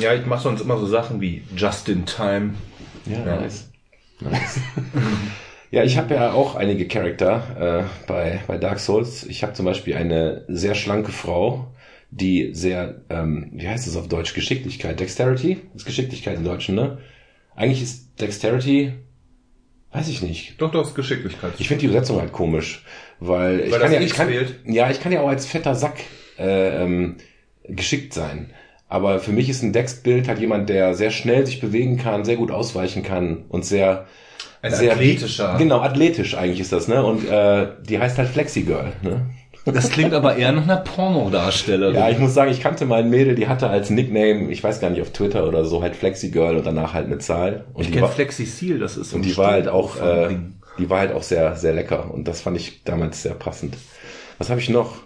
Ja, 0.00 0.14
ich 0.14 0.26
mache 0.26 0.42
sonst 0.42 0.62
immer 0.62 0.78
so 0.78 0.86
Sachen 0.86 1.20
wie 1.20 1.42
Just 1.54 1.88
in 1.88 2.04
Time. 2.04 2.54
Ja, 3.06 3.24
Ja. 3.24 3.36
nice. 3.40 3.70
nice. 4.20 4.60
ja, 5.70 5.82
ich 5.84 5.96
habe 5.96 6.14
ja 6.14 6.32
auch 6.32 6.54
einige 6.54 6.86
Charakter 6.88 7.86
äh, 7.88 8.06
bei, 8.06 8.40
bei 8.46 8.58
Dark 8.58 8.78
Souls. 8.80 9.24
Ich 9.24 9.42
habe 9.42 9.52
zum 9.54 9.64
Beispiel 9.66 9.94
eine 9.96 10.44
sehr 10.48 10.74
schlanke 10.74 11.12
Frau, 11.12 11.68
die 12.10 12.54
sehr, 12.54 13.02
ähm, 13.10 13.50
wie 13.52 13.68
heißt 13.68 13.86
es 13.86 13.96
auf 13.96 14.08
Deutsch, 14.08 14.34
Geschicklichkeit, 14.34 15.00
Dexterity? 15.00 15.58
Das 15.72 15.82
ist 15.82 15.86
Geschicklichkeit 15.86 16.36
im 16.36 16.44
Deutschen, 16.44 16.74
ne? 16.76 16.98
Eigentlich 17.56 17.82
ist 17.82 18.20
Dexterity, 18.20 18.92
weiß 19.92 20.08
ich 20.08 20.22
nicht. 20.22 20.60
Doch, 20.60 20.70
doch, 20.70 20.86
ist 20.86 20.94
Geschicklichkeit. 20.94 21.52
Ich 21.58 21.68
finde 21.68 21.80
die 21.82 21.86
Übersetzung 21.86 22.20
halt 22.20 22.32
komisch, 22.32 22.84
weil, 23.20 23.60
ich 23.60 23.72
Weil 23.72 23.80
kann 23.80 23.92
das 23.92 23.92
ja, 23.92 24.00
ich 24.00 24.12
kann, 24.14 24.28
fehlt? 24.28 24.54
ja, 24.66 24.90
ich 24.90 25.00
kann 25.00 25.12
ja 25.12 25.20
auch 25.20 25.28
als 25.28 25.46
fetter 25.46 25.74
Sack 25.74 26.00
äh, 26.38 26.82
ähm, 26.82 27.16
geschickt 27.68 28.12
sein. 28.12 28.50
Aber 28.94 29.18
für 29.18 29.32
mich 29.32 29.48
ist 29.48 29.60
ein 29.64 29.72
Dex-Bild 29.72 30.28
halt 30.28 30.38
jemand, 30.38 30.68
der 30.68 30.94
sehr 30.94 31.10
schnell 31.10 31.44
sich 31.44 31.58
bewegen 31.60 31.96
kann, 31.96 32.24
sehr 32.24 32.36
gut 32.36 32.52
ausweichen 32.52 33.02
kann 33.02 33.44
und 33.48 33.64
sehr 33.64 34.06
Ein 34.62 34.72
sehr 34.72 34.92
athletischer. 34.92 35.56
Genau, 35.58 35.80
athletisch 35.80 36.36
eigentlich 36.36 36.60
ist 36.60 36.70
das, 36.72 36.86
ne? 36.86 37.04
Und 37.04 37.28
äh, 37.28 37.70
die 37.82 37.98
heißt 37.98 38.18
halt 38.18 38.28
Flexi 38.28 38.62
Girl, 38.62 38.92
ne? 39.02 39.26
Das 39.64 39.90
klingt 39.90 40.14
aber 40.14 40.36
eher 40.36 40.52
nach 40.52 40.62
einer 40.62 40.76
Pornodarstellerin. 40.76 41.96
Ja, 41.96 42.08
ich 42.08 42.20
muss 42.20 42.34
sagen, 42.34 42.52
ich 42.52 42.60
kannte 42.60 42.86
mein 42.86 43.10
Mädel, 43.10 43.34
die 43.34 43.48
hatte 43.48 43.68
als 43.68 43.90
Nickname, 43.90 44.48
ich 44.52 44.62
weiß 44.62 44.78
gar 44.78 44.90
nicht, 44.90 45.02
auf 45.02 45.10
Twitter 45.10 45.48
oder 45.48 45.64
so, 45.64 45.82
halt 45.82 45.96
Flexi 45.96 46.30
Girl 46.30 46.56
und 46.56 46.64
danach 46.64 46.94
halt 46.94 47.06
eine 47.06 47.18
Zahl. 47.18 47.64
Und 47.74 47.86
ich 47.86 47.90
kenne 47.90 48.06
Flexi 48.06 48.46
Seal, 48.46 48.78
das 48.78 48.96
ist 48.96 49.10
so 49.10 49.16
und 49.16 49.22
ein 49.22 49.28
die 49.28 49.36
war 49.36 49.50
halt 49.50 49.66
auch, 49.66 50.00
äh, 50.00 50.36
die 50.78 50.88
war 50.88 51.00
halt 51.00 51.12
auch 51.12 51.24
sehr, 51.24 51.56
sehr 51.56 51.72
lecker. 51.74 52.14
Und 52.14 52.28
das 52.28 52.42
fand 52.42 52.56
ich 52.56 52.84
damals 52.84 53.24
sehr 53.24 53.34
passend. 53.34 53.76
Was 54.38 54.50
habe 54.50 54.60
ich 54.60 54.68
noch? 54.68 54.98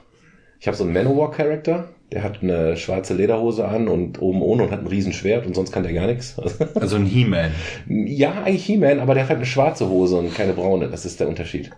Ich 0.61 0.67
habe 0.67 0.77
so 0.77 0.85
einen 0.85 0.93
Manowar-Charakter, 0.93 1.89
der 2.11 2.23
hat 2.23 2.43
eine 2.43 2.77
schwarze 2.77 3.15
Lederhose 3.15 3.69
an 3.69 3.87
und 3.87 4.21
oben 4.21 4.43
ohne 4.43 4.65
und 4.65 4.71
hat 4.71 4.81
ein 4.81 4.87
Riesenschwert 4.87 5.47
und 5.47 5.55
sonst 5.55 5.73
kann 5.73 5.83
der 5.83 5.93
gar 5.93 6.07
nichts. 6.07 6.37
Also 6.75 6.97
ein 6.97 7.07
He-Man. 7.07 7.53
ja, 7.87 8.43
eigentlich 8.43 8.65
He-Man, 8.65 9.01
aber 9.01 9.15
der 9.15 9.25
hat 9.25 9.31
halt 9.31 9.39
eine 9.39 9.47
schwarze 9.47 9.89
Hose 9.89 10.17
und 10.17 10.35
keine 10.35 10.55
braune. 10.55 10.89
Das 10.89 11.05
ist 11.05 11.21
der 11.21 11.29
Unterschied. 11.29 11.71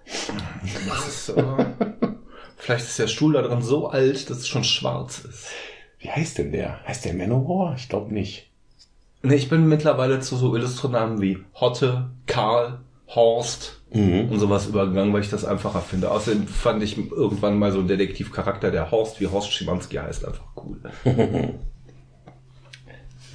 Das 0.88 1.08
ist, 1.08 1.28
äh, 1.30 1.42
vielleicht 2.56 2.84
ist 2.84 2.98
der 2.98 3.08
Stuhl 3.08 3.34
da 3.34 3.42
dran 3.42 3.62
so 3.62 3.88
alt, 3.88 4.30
dass 4.30 4.38
es 4.38 4.48
schon 4.48 4.64
schwarz 4.64 5.18
ist. 5.18 5.48
Wie 5.98 6.10
heißt 6.10 6.38
denn 6.38 6.52
der? 6.52 6.80
Heißt 6.86 7.04
der 7.04 7.14
Manowar? 7.14 7.74
Ich 7.76 7.88
glaube 7.88 8.14
nicht. 8.14 8.50
Nee, 9.22 9.34
ich 9.34 9.50
bin 9.50 9.68
mittlerweile 9.68 10.20
zu 10.20 10.36
so 10.36 10.56
Illustronamen 10.56 11.20
wie 11.20 11.38
Hotte, 11.54 12.10
Karl, 12.26 12.80
Horst 13.08 13.79
Mhm. 13.92 14.28
und 14.30 14.38
sowas 14.38 14.66
übergegangen, 14.66 15.12
weil 15.12 15.22
ich 15.22 15.30
das 15.30 15.44
einfacher 15.44 15.80
finde. 15.80 16.10
Außerdem 16.10 16.46
fand 16.46 16.82
ich 16.82 16.96
irgendwann 16.96 17.58
mal 17.58 17.72
so 17.72 17.78
einen 17.78 17.88
Detektivcharakter, 17.88 18.70
der 18.70 18.90
Horst 18.90 19.20
wie 19.20 19.26
Horst 19.26 19.52
Schimanski 19.52 19.96
heißt, 19.96 20.24
einfach 20.24 20.44
cool. 20.56 20.80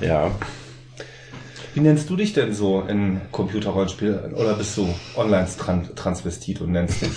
Ja. 0.02 0.32
Wie 1.74 1.80
nennst 1.82 2.10
du 2.10 2.16
dich 2.16 2.34
denn 2.34 2.54
so 2.54 2.82
in 2.82 3.22
Computerrollenspiel? 3.32 4.34
Oder 4.36 4.54
bist 4.56 4.78
du 4.78 4.88
Online-Transvestit 5.16 6.62
und 6.62 6.72
nennst 6.72 7.02
dich 7.02 7.12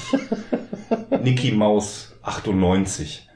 Niki 1.22 1.52
Maus 1.52 2.12
98? 2.22 3.27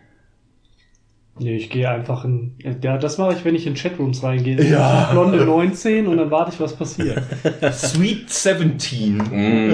Nee, 1.43 1.57
ich 1.57 1.71
gehe 1.71 1.89
einfach 1.89 2.25
in. 2.25 2.55
Ja, 2.83 2.99
das 2.99 3.19
mache 3.19 3.35
ich, 3.35 3.45
wenn 3.45 3.55
ich 3.55 3.67
in 3.67 3.75
Chatrooms 3.75 4.23
reingehe. 4.23 4.63
Ja. 4.63 5.09
Blonde 5.11 5.45
19 5.45 6.07
und 6.07 6.17
dann 6.19 6.31
warte 6.31 6.53
ich, 6.53 6.61
was 6.61 6.75
passiert. 6.75 7.21
Sweet 7.73 8.31
17. 8.31 9.17
Mhm. 9.17 9.73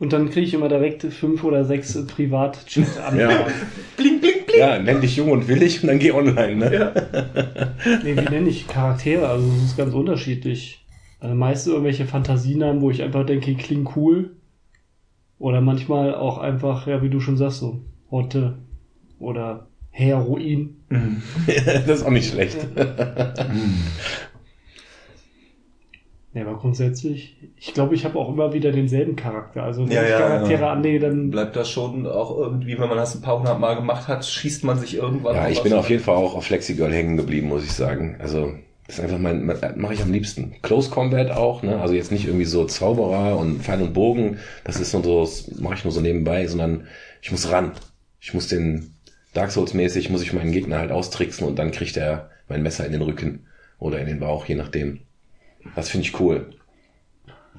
Und 0.00 0.12
dann 0.12 0.30
kriege 0.30 0.46
ich 0.46 0.54
immer 0.54 0.68
direkt 0.68 1.02
fünf 1.02 1.44
oder 1.44 1.64
sechs 1.64 2.06
privat 2.06 2.66
an. 3.06 3.18
Ja. 3.18 3.28
Bling, 3.96 4.20
bling, 4.20 4.44
bling. 4.46 4.58
Ja, 4.58 4.78
nenn 4.78 5.00
dich 5.00 5.16
jung 5.16 5.30
und 5.30 5.46
willig 5.46 5.82
und 5.82 5.88
dann 5.88 5.98
geh 5.98 6.12
online, 6.12 6.56
ne? 6.56 6.92
Nee, 8.02 8.16
wie 8.16 8.30
nenne 8.30 8.48
ich 8.48 8.66
Charaktere? 8.66 9.28
Also 9.28 9.46
es 9.58 9.70
ist 9.70 9.76
ganz 9.76 9.94
unterschiedlich. 9.94 10.84
Also 11.20 11.36
meist 11.36 11.68
irgendwelche 11.68 12.06
Fantasienamen, 12.06 12.82
wo 12.82 12.90
ich 12.90 13.02
einfach 13.02 13.24
denke, 13.24 13.46
die 13.46 13.56
klingen 13.56 13.88
cool. 13.94 14.36
Oder 15.38 15.60
manchmal 15.60 16.14
auch 16.14 16.38
einfach, 16.38 16.86
ja, 16.86 17.02
wie 17.02 17.10
du 17.10 17.20
schon 17.20 17.36
sagst, 17.36 17.60
so 17.60 17.82
Hotte 18.10 18.58
oder 19.18 19.68
Heroin. 19.92 20.76
das 21.46 21.86
ist 22.00 22.02
auch 22.04 22.10
nicht 22.10 22.30
schlecht. 22.30 22.58
Ja, 26.34 26.42
aber 26.46 26.56
grundsätzlich, 26.56 27.36
ich 27.56 27.74
glaube, 27.74 27.94
ich 27.94 28.06
habe 28.06 28.18
auch 28.18 28.30
immer 28.30 28.54
wieder 28.54 28.72
denselben 28.72 29.16
Charakter. 29.16 29.64
Also 29.64 29.86
wenn 29.86 29.92
Ja, 29.92 30.02
ich 30.02 30.08
ja, 30.08 30.18
Charaktere 30.18 30.62
ja. 30.62 30.72
anlege, 30.72 31.00
dann 31.00 31.30
Bleibt 31.30 31.56
das 31.56 31.68
schon 31.68 32.06
auch 32.06 32.38
irgendwie, 32.38 32.78
wenn 32.78 32.88
man 32.88 32.96
das 32.96 33.14
ein 33.14 33.20
paar 33.20 33.38
hundert 33.38 33.60
Mal 33.60 33.74
gemacht 33.74 34.08
hat, 34.08 34.24
schießt 34.24 34.64
man 34.64 34.78
sich 34.78 34.94
irgendwann 34.94 35.34
Ja, 35.36 35.48
ich 35.48 35.62
bin 35.62 35.74
auf 35.74 35.90
jeden 35.90 36.02
Fall 36.02 36.16
auch 36.16 36.34
auf 36.34 36.46
Flexigirl 36.46 36.90
hängen 36.90 37.18
geblieben, 37.18 37.48
muss 37.48 37.64
ich 37.64 37.72
sagen. 37.72 38.16
Also, 38.18 38.54
das 38.86 38.96
ist 38.96 39.04
einfach 39.04 39.18
mein, 39.18 39.44
mache 39.76 39.92
ich 39.92 40.02
am 40.02 40.10
liebsten. 40.10 40.54
Close 40.62 40.88
Combat 40.88 41.30
auch, 41.30 41.62
ne? 41.62 41.78
Also 41.82 41.92
jetzt 41.92 42.10
nicht 42.10 42.24
irgendwie 42.26 42.46
so 42.46 42.64
Zauberer 42.64 43.36
und 43.36 43.62
Pfeil 43.62 43.82
und 43.82 43.92
Bogen, 43.92 44.38
das 44.64 44.80
ist 44.80 44.94
nur 44.94 45.04
so, 45.04 45.20
das 45.20 45.50
mache 45.60 45.74
ich 45.74 45.84
nur 45.84 45.92
so 45.92 46.00
nebenbei, 46.00 46.46
sondern 46.46 46.86
ich 47.20 47.30
muss 47.30 47.50
ran. 47.50 47.72
Ich 48.20 48.32
muss 48.32 48.48
den 48.48 48.94
Dark 49.32 49.50
Souls 49.50 49.74
mäßig, 49.74 50.10
muss 50.10 50.22
ich 50.22 50.32
meinen 50.32 50.52
Gegner 50.52 50.78
halt 50.78 50.90
austricksen 50.90 51.46
und 51.46 51.58
dann 51.58 51.72
kriegt 51.72 51.96
er 51.96 52.30
mein 52.48 52.62
Messer 52.62 52.84
in 52.84 52.92
den 52.92 53.02
Rücken 53.02 53.46
oder 53.78 53.98
in 53.98 54.06
den 54.06 54.20
Bauch, 54.20 54.46
je 54.46 54.54
nachdem. 54.54 55.00
Das 55.74 55.88
finde 55.88 56.06
ich 56.06 56.20
cool. 56.20 56.50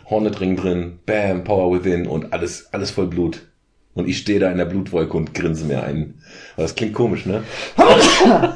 Hornet 0.09 0.39
Ring 0.39 0.55
drin, 0.55 0.99
Bam, 1.05 1.43
Power 1.43 1.71
Within 1.73 2.07
und 2.07 2.33
alles, 2.33 2.73
alles 2.73 2.91
voll 2.91 3.07
Blut. 3.07 3.47
Und 3.93 4.07
ich 4.07 4.17
stehe 4.17 4.39
da 4.39 4.51
in 4.51 4.57
der 4.57 4.65
Blutwolke 4.65 5.15
und 5.15 5.33
grinse 5.33 5.65
mir 5.65 5.83
ein. 5.83 6.15
Aber 6.55 6.63
das 6.63 6.75
klingt 6.75 6.93
komisch, 6.93 7.25
ne? 7.25 7.43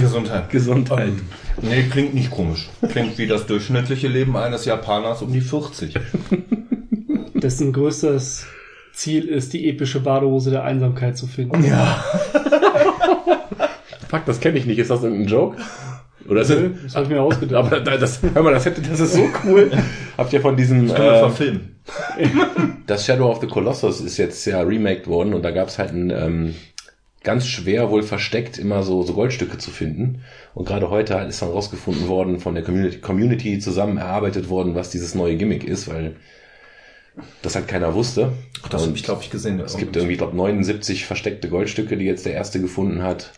Gesundheit. 0.00 0.50
Gesundheit. 0.50 1.08
Ähm, 1.08 1.20
nee, 1.62 1.82
klingt 1.90 2.14
nicht 2.14 2.30
komisch. 2.30 2.70
Klingt 2.90 3.18
wie 3.18 3.26
das 3.26 3.46
durchschnittliche 3.46 4.08
Leben 4.08 4.36
eines 4.36 4.64
Japaners 4.64 5.22
um 5.22 5.32
die 5.32 5.40
40. 5.40 5.94
dessen 7.34 7.72
größtes 7.72 8.46
Ziel 8.94 9.26
ist, 9.28 9.52
die 9.52 9.68
epische 9.68 10.00
Badehose 10.00 10.50
der 10.50 10.64
Einsamkeit 10.64 11.16
zu 11.16 11.26
finden. 11.26 11.64
Ja. 11.64 12.02
Fuck, 14.08 14.24
das 14.26 14.40
kenne 14.40 14.58
ich 14.58 14.66
nicht. 14.66 14.78
Ist 14.78 14.90
das 14.90 15.04
ein 15.04 15.26
Joke? 15.26 15.56
Oder 16.28 16.42
ist 16.42 16.50
Nö, 16.50 16.70
das, 16.70 16.82
Das 16.84 16.94
habe 16.94 17.04
ich 17.04 17.10
mir 17.10 17.20
ausgedacht. 17.20 17.66
aber 17.66 17.80
da- 17.80 17.96
das, 17.96 18.20
hör 18.22 18.42
mal, 18.42 18.52
das, 18.52 18.64
hätte, 18.64 18.80
das 18.80 19.00
ist 19.00 19.14
so 19.14 19.28
cool. 19.44 19.70
Habt 20.16 20.32
ihr 20.32 20.40
von 20.40 20.56
diesem, 20.56 20.86
Können 20.88 20.98
wir 20.98 21.12
äh, 21.14 21.18
verfilmen. 21.18 21.76
das 22.86 23.04
Shadow 23.04 23.30
of 23.30 23.40
the 23.40 23.46
Colossus 23.46 24.00
ist 24.00 24.16
jetzt 24.16 24.44
ja 24.46 24.60
remaked 24.62 25.06
worden 25.06 25.34
und 25.34 25.42
da 25.42 25.50
gab 25.50 25.68
es 25.68 25.78
halt 25.78 25.92
ein, 25.92 26.10
ähm, 26.10 26.54
ganz 27.22 27.46
schwer 27.46 27.90
wohl 27.90 28.02
versteckt 28.02 28.58
immer 28.58 28.82
so, 28.82 29.02
so 29.02 29.12
Goldstücke 29.14 29.58
zu 29.58 29.70
finden. 29.70 30.22
Und 30.54 30.66
gerade 30.66 30.88
heute 30.90 31.14
halt 31.16 31.28
ist 31.28 31.42
dann 31.42 31.50
rausgefunden 31.50 32.08
worden, 32.08 32.40
von 32.40 32.54
der 32.54 32.64
Community, 32.64 32.98
Community 33.00 33.58
zusammen 33.58 33.98
erarbeitet 33.98 34.48
worden, 34.48 34.74
was 34.74 34.90
dieses 34.90 35.14
neue 35.14 35.36
Gimmick 35.36 35.64
ist, 35.64 35.88
weil 35.88 36.16
das 37.42 37.54
halt 37.54 37.68
keiner 37.68 37.94
wusste. 37.94 38.32
Das 38.70 38.82
habe 38.82 38.96
ich, 38.96 39.02
glaube 39.02 39.22
ich, 39.22 39.30
gesehen. 39.30 39.60
Es 39.60 39.76
gibt 39.76 39.96
irgendwie, 39.96 40.16
glaube 40.16 40.36
79 40.36 41.06
versteckte 41.06 41.48
Goldstücke, 41.48 41.96
die 41.96 42.06
jetzt 42.06 42.26
der 42.26 42.34
erste 42.34 42.60
gefunden 42.60 43.02
hat. 43.02 43.32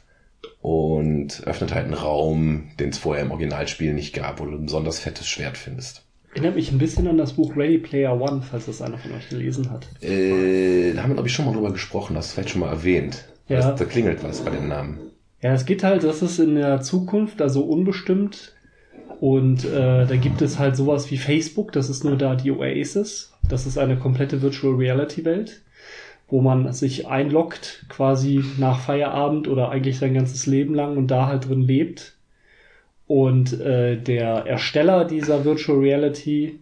Und 0.62 1.46
öffnet 1.46 1.74
halt 1.74 1.84
einen 1.84 1.94
Raum, 1.94 2.68
den 2.80 2.90
es 2.90 2.98
vorher 2.98 3.24
im 3.24 3.30
Originalspiel 3.30 3.92
nicht 3.92 4.14
gab, 4.14 4.40
wo 4.40 4.46
du 4.46 4.52
ein 4.52 4.66
besonders 4.66 4.98
fettes 4.98 5.28
Schwert 5.28 5.56
findest. 5.56 6.02
Erinnert 6.32 6.56
mich 6.56 6.70
ein 6.70 6.78
bisschen 6.78 7.06
an 7.06 7.18
das 7.18 7.34
Buch 7.34 7.56
Ready 7.56 7.78
Player 7.78 8.20
One, 8.20 8.42
falls 8.42 8.66
das 8.66 8.82
einer 8.82 8.98
von 8.98 9.12
euch 9.12 9.28
gelesen 9.28 9.70
hat. 9.70 9.86
Äh, 10.02 10.92
da 10.92 11.02
haben 11.02 11.10
wir, 11.10 11.14
glaube 11.14 11.28
ich, 11.28 11.34
schon 11.34 11.46
mal 11.46 11.54
drüber 11.54 11.72
gesprochen, 11.72 12.14
das 12.14 12.26
ist 12.26 12.32
vielleicht 12.32 12.50
schon 12.50 12.60
mal 12.60 12.70
erwähnt. 12.70 13.24
Ja. 13.48 13.60
Das, 13.60 13.78
da 13.78 13.84
klingelt 13.84 14.22
was 14.22 14.40
bei 14.40 14.50
dem 14.50 14.68
Namen. 14.68 14.98
Ja, 15.40 15.54
es 15.54 15.64
geht 15.64 15.82
halt, 15.82 16.02
das 16.02 16.22
ist 16.22 16.38
in 16.38 16.56
der 16.56 16.80
Zukunft, 16.80 17.40
also 17.40 17.62
unbestimmt. 17.62 18.54
Und 19.20 19.64
äh, 19.64 20.04
da 20.06 20.16
gibt 20.16 20.42
es 20.42 20.58
halt 20.58 20.76
sowas 20.76 21.10
wie 21.10 21.16
Facebook, 21.16 21.72
das 21.72 21.88
ist 21.88 22.04
nur 22.04 22.16
da 22.16 22.34
die 22.34 22.50
Oasis. 22.50 23.32
Das 23.48 23.66
ist 23.66 23.78
eine 23.78 23.96
komplette 23.96 24.42
Virtual 24.42 24.74
Reality 24.74 25.24
Welt, 25.24 25.62
wo 26.28 26.40
man 26.40 26.72
sich 26.72 27.06
einloggt, 27.06 27.84
quasi 27.88 28.44
nach 28.58 28.80
Feierabend 28.80 29.46
oder 29.48 29.70
eigentlich 29.70 29.98
sein 29.98 30.14
ganzes 30.14 30.46
Leben 30.46 30.74
lang 30.74 30.96
und 30.96 31.08
da 31.08 31.26
halt 31.26 31.48
drin 31.48 31.62
lebt. 31.62 32.16
Und 33.06 33.60
äh, 33.60 33.96
der 33.96 34.46
Ersteller 34.46 35.04
dieser 35.04 35.44
Virtual 35.44 35.78
Reality, 35.78 36.58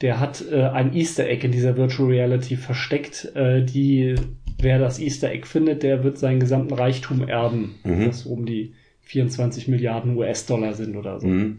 der 0.00 0.20
hat 0.20 0.44
äh, 0.50 0.62
ein 0.62 0.94
Easter 0.94 1.28
Egg 1.28 1.44
in 1.44 1.50
dieser 1.50 1.76
Virtual 1.76 2.08
Reality 2.08 2.56
versteckt, 2.56 3.34
äh, 3.34 3.64
die 3.64 4.14
wer 4.60 4.78
das 4.78 5.00
Easter 5.00 5.30
Egg 5.30 5.46
findet, 5.46 5.82
der 5.82 6.04
wird 6.04 6.18
seinen 6.18 6.38
gesamten 6.38 6.74
Reichtum 6.74 7.26
erben, 7.26 7.74
Mhm. 7.82 8.06
was 8.06 8.26
um 8.26 8.46
die 8.46 8.74
24 9.02 9.66
Milliarden 9.66 10.16
US-Dollar 10.16 10.74
sind 10.74 10.94
oder 10.96 11.18
so. 11.18 11.26
Mhm. 11.26 11.58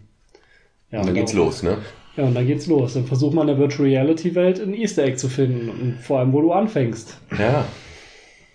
Ja, 0.90 1.00
und 1.00 1.08
dann 1.08 1.16
geht's 1.16 1.34
los, 1.34 1.64
ne? 1.64 1.80
Ja, 2.16 2.26
und 2.26 2.36
dann 2.36 2.46
geht's 2.46 2.68
los. 2.68 2.94
Dann 2.94 3.06
versucht 3.06 3.34
man 3.34 3.48
in 3.48 3.56
der 3.56 3.60
Virtual 3.60 3.90
Reality 3.90 4.36
Welt 4.36 4.62
ein 4.62 4.74
Easter 4.74 5.04
Egg 5.04 5.18
zu 5.18 5.30
finden 5.30 5.70
und 5.70 6.00
vor 6.00 6.20
allem, 6.20 6.34
wo 6.34 6.42
du 6.42 6.52
anfängst. 6.52 7.20
Ja. 7.38 7.66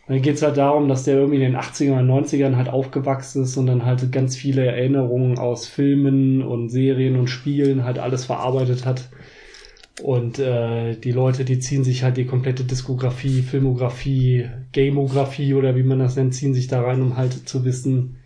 Dann 0.07 0.23
geht's 0.23 0.43
halt 0.43 0.57
darum, 0.57 0.89
dass 0.89 1.05
der 1.05 1.17
irgendwie 1.17 1.43
in 1.43 1.53
den 1.53 1.57
80ern 1.57 1.99
und 1.99 2.09
90ern 2.09 2.57
halt 2.57 2.69
aufgewachsen 2.69 3.43
ist 3.43 3.57
und 3.57 3.67
dann 3.67 3.85
halt 3.85 4.11
ganz 4.11 4.37
viele 4.37 4.65
Erinnerungen 4.65 5.39
aus 5.39 5.67
Filmen 5.67 6.43
und 6.43 6.71
Serien 6.71 7.17
und 7.17 7.29
Spielen 7.29 7.85
halt 7.85 7.99
alles 7.99 8.25
verarbeitet 8.25 8.87
hat. 8.87 9.11
Und 10.03 10.39
äh, 10.39 10.95
die 10.97 11.13
Leute, 11.13 11.45
die 11.45 11.59
ziehen 11.59 11.85
sich 11.85 12.05
halt 12.05 12.17
die 12.17 12.25
komplette 12.25 12.65
Diskografie, 12.65 13.43
Filmografie, 13.43 14.49
Gamografie 14.73 15.55
oder 15.55 15.77
wie 15.77 15.83
man 15.83 15.99
das 15.99 16.17
nennt, 16.17 16.35
ziehen 16.35 16.55
sich 16.55 16.69
da 16.69 16.81
rein, 16.81 17.03
um 17.03 17.17
halt 17.17 17.49
zu 17.49 17.65
wissen, 17.65 18.18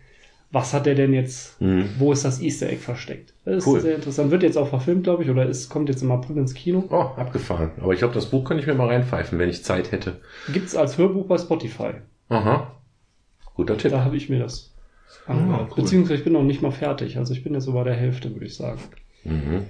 was 0.53 0.71
hat 0.73 0.85
der 0.85 0.93
denn 0.95 1.13
jetzt, 1.13 1.59
Mhm. 1.61 1.89
wo 1.97 2.13
ist 2.13 2.23
das 2.23 2.39
Easter 2.39 2.67
Egg 2.69 2.77
versteckt. 2.77 3.33
Das 3.43 3.57
ist 3.57 3.67
Cool. 3.67 3.81
sehr 3.81 3.95
interessant. 3.95 4.29
Wird 4.31 4.43
jetzt 4.43 4.55
auch 4.57 4.67
verfilmt, 4.69 5.03
glaube 5.03 5.23
ich, 5.23 5.29
oder 5.29 5.49
es 5.49 5.67
kommt 5.67 5.89
jetzt 5.89 6.03
im 6.03 6.11
April 6.11 6.37
ins 6.37 6.53
Kino. 6.53 6.83
Oh, 6.89 7.19
abgefahren. 7.19 7.71
Aber 7.81 7.91
ich 7.91 7.99
glaube, 7.99 8.13
das 8.13 8.27
Buch 8.27 8.45
könnte 8.45 8.61
ich 8.61 8.67
mir 8.67 8.75
mal 8.75 8.87
reinpfeifen, 8.87 9.39
wenn 9.39 9.49
ich 9.49 9.63
Zeit 9.63 9.91
hätte. 9.91 10.21
Gibt's 10.53 10.75
als 10.75 10.97
Hörbuch 10.97 11.25
bei 11.25 11.37
Spotify. 11.39 11.93
Aha. 12.29 12.71
Guter 13.55 13.77
Tipp. 13.77 13.91
Da 13.91 14.05
habe 14.05 14.15
ich 14.15 14.29
mir 14.29 14.39
das 14.39 14.73
angehört. 15.27 15.71
cool. 15.71 15.83
Beziehungsweise 15.83 16.15
ich 16.19 16.23
bin 16.23 16.33
noch 16.33 16.43
nicht 16.43 16.61
mal 16.61 16.71
fertig. 16.71 17.17
Also 17.17 17.33
ich 17.33 17.43
bin 17.43 17.53
jetzt 17.55 17.65
so 17.65 17.73
bei 17.73 17.83
der 17.83 17.95
Hälfte, 17.95 18.31
würde 18.33 18.45
ich 18.45 18.55
sagen. 18.55 18.79
Mhm. 19.23 19.65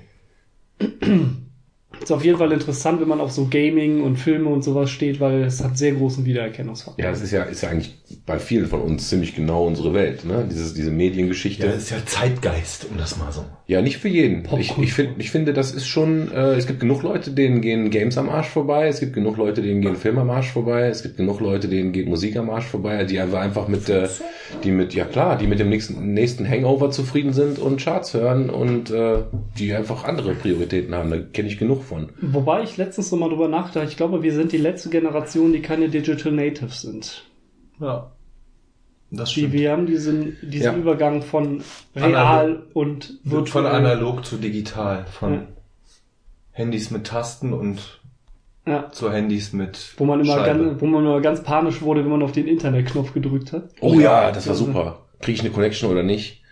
Ist 2.02 2.12
auf 2.12 2.26
jeden 2.26 2.38
Fall 2.38 2.52
interessant, 2.52 3.00
wenn 3.00 3.08
man 3.08 3.22
auf 3.22 3.32
so 3.32 3.48
Gaming 3.50 4.02
und 4.02 4.18
Filme 4.18 4.50
und 4.50 4.64
sowas 4.64 4.90
steht, 4.90 5.20
weil 5.20 5.44
es 5.44 5.64
hat 5.64 5.78
sehr 5.78 5.94
großen 5.94 6.26
Wiedererkennungsfaktor. 6.26 7.04
Ja, 7.04 7.12
das 7.12 7.22
ist 7.22 7.32
ja, 7.32 7.44
ist 7.44 7.62
ja 7.62 7.70
eigentlich 7.70 7.96
bei 8.26 8.40
vielen 8.40 8.68
von 8.68 8.82
uns 8.82 9.10
ziemlich 9.10 9.36
genau 9.36 9.66
unsere 9.66 9.94
Welt, 9.94 10.26
ne? 10.26 10.46
Dieses, 10.50 10.74
diese 10.74 10.92
Mediengeschichte. 10.92 11.66
Ja, 11.66 11.72
das 11.72 11.84
ist 11.84 11.90
ja 11.92 12.06
Zeitgeist, 12.06 12.88
um 12.90 12.98
das 12.98 13.18
mal 13.18 13.32
so. 13.32 13.46
Ja, 13.68 13.82
nicht 13.82 13.98
für 13.98 14.10
jeden. 14.10 14.48
Ich, 14.60 14.78
ich, 14.78 14.94
find, 14.94 15.12
ich 15.18 15.32
finde, 15.32 15.54
das 15.54 15.72
ist 15.72 15.88
schon, 15.88 16.32
äh, 16.32 16.56
es 16.56 16.68
gibt 16.68 16.80
genug 16.80 17.04
Leute, 17.04 17.32
denen 17.32 17.62
gehen 17.62 17.90
Games 17.90 18.18
am 18.18 18.30
Arsch 18.30 18.50
vorbei, 18.50 18.88
es 18.88 19.00
gibt 19.00 19.14
genug 19.14 19.38
Leute, 19.38 19.62
denen 19.62 19.82
gehen 19.82 19.96
Film 19.96 20.18
am 20.18 20.30
Arsch 20.30 20.52
vorbei, 20.52 20.88
es 20.88 21.04
gibt 21.04 21.18
genug 21.18 21.40
Leute, 21.40 21.68
denen 21.68 21.92
geht 21.92 22.08
Musik 22.08 22.36
am 22.36 22.50
Arsch 22.50 22.66
vorbei, 22.66 23.06
die 23.06 23.20
einfach 23.20 23.40
einfach 23.40 23.68
mit, 23.68 23.88
äh, 23.90 24.10
die 24.64 24.72
mit, 24.72 24.94
ja 24.94 25.06
klar, 25.06 25.38
die 25.38 25.48
mit 25.48 25.60
dem 25.60 25.70
nächsten, 25.70 26.14
nächsten 26.14 26.48
Hangover 26.48 26.92
zufrieden 26.92 27.34
sind 27.34 27.60
und 27.60 27.80
Charts 27.80 28.14
hören 28.14 28.50
und 28.50 28.92
äh, 28.92 29.20
die 29.58 29.74
einfach 29.74 30.04
andere 30.04 30.34
Prioritäten 30.34 30.94
haben. 30.94 31.10
Da 31.10 31.18
kenne 31.18 31.48
ich 31.48 31.58
genug 31.58 31.83
von. 31.84 32.10
Wobei 32.22 32.64
ich 32.64 32.78
letztens 32.78 33.12
noch 33.12 33.20
mal 33.20 33.30
drüber 33.30 33.48
nachgedacht, 33.48 33.90
ich 33.90 33.98
glaube, 33.98 34.24
wir 34.24 34.34
sind 34.34 34.52
die 34.52 34.58
letzte 34.58 34.90
Generation, 34.90 35.54
die 35.54 35.62
keine 35.62 35.90
Digital 35.90 36.32
Natives 36.32 36.82
sind. 36.82 37.24
Ja. 37.80 38.12
Das 39.12 39.30
Die, 39.30 39.42
stimmt. 39.42 39.54
wir 39.54 39.72
haben 39.72 39.86
diesen, 39.86 40.38
diesen 40.42 40.64
Ja. 40.66 40.76
Übergang 40.76 41.22
von 41.22 41.62
real 41.96 42.64
und 42.74 43.20
Wird 43.24 43.50
von 43.50 43.66
analog 43.68 44.26
zu 44.26 44.38
digital, 44.38 45.06
von 45.06 45.34
Ja. 45.34 45.48
Handys 46.52 46.90
mit 46.92 47.06
Tasten 47.06 47.54
und 47.54 48.00
Ja. 48.66 48.92
zu 48.92 49.12
Handys 49.12 49.54
mit 49.54 49.94
Wo 49.98 50.06
man 50.06 50.22
immer 50.22 50.34
Scheibe. 50.36 50.64
ganz, 50.66 50.82
wo 50.82 50.86
man 50.88 51.04
immer 51.06 51.22
ganz 51.22 51.44
panisch 51.44 51.82
wurde, 51.82 52.04
wenn 52.04 52.12
man 52.12 52.24
auf 52.24 52.32
den 52.32 52.48
Internetknopf 52.48 53.14
gedrückt 53.14 53.52
hat. 53.54 53.70
Oh 53.82 53.94
ja, 54.00 54.32
das 54.32 54.48
war 54.48 54.56
super. 54.56 55.00
Kriege 55.20 55.36
ich 55.36 55.42
eine 55.42 55.52
Connection 55.52 55.90
oder 55.92 56.04
nicht? 56.04 56.43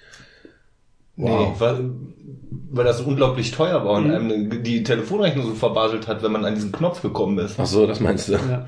Nee, 1.15 1.29
Wow. 1.29 1.59
weil, 1.59 1.89
weil 2.71 2.85
das 2.85 2.99
so 2.99 3.03
unglaublich 3.05 3.51
teuer 3.51 3.83
war 3.85 3.93
und 3.93 4.07
Mhm. 4.07 4.13
einem 4.15 4.63
die 4.63 4.83
Telefonrechnung 4.83 5.45
so 5.45 5.53
verbaselt 5.53 6.07
hat, 6.07 6.23
wenn 6.23 6.31
man 6.31 6.45
an 6.45 6.55
diesen 6.55 6.71
Knopf 6.71 7.01
gekommen 7.01 7.37
ist. 7.39 7.59
Ach 7.59 7.65
so, 7.65 7.85
das 7.85 7.99
meinst 7.99 8.29
du? 8.29 8.33
Ja. 8.33 8.65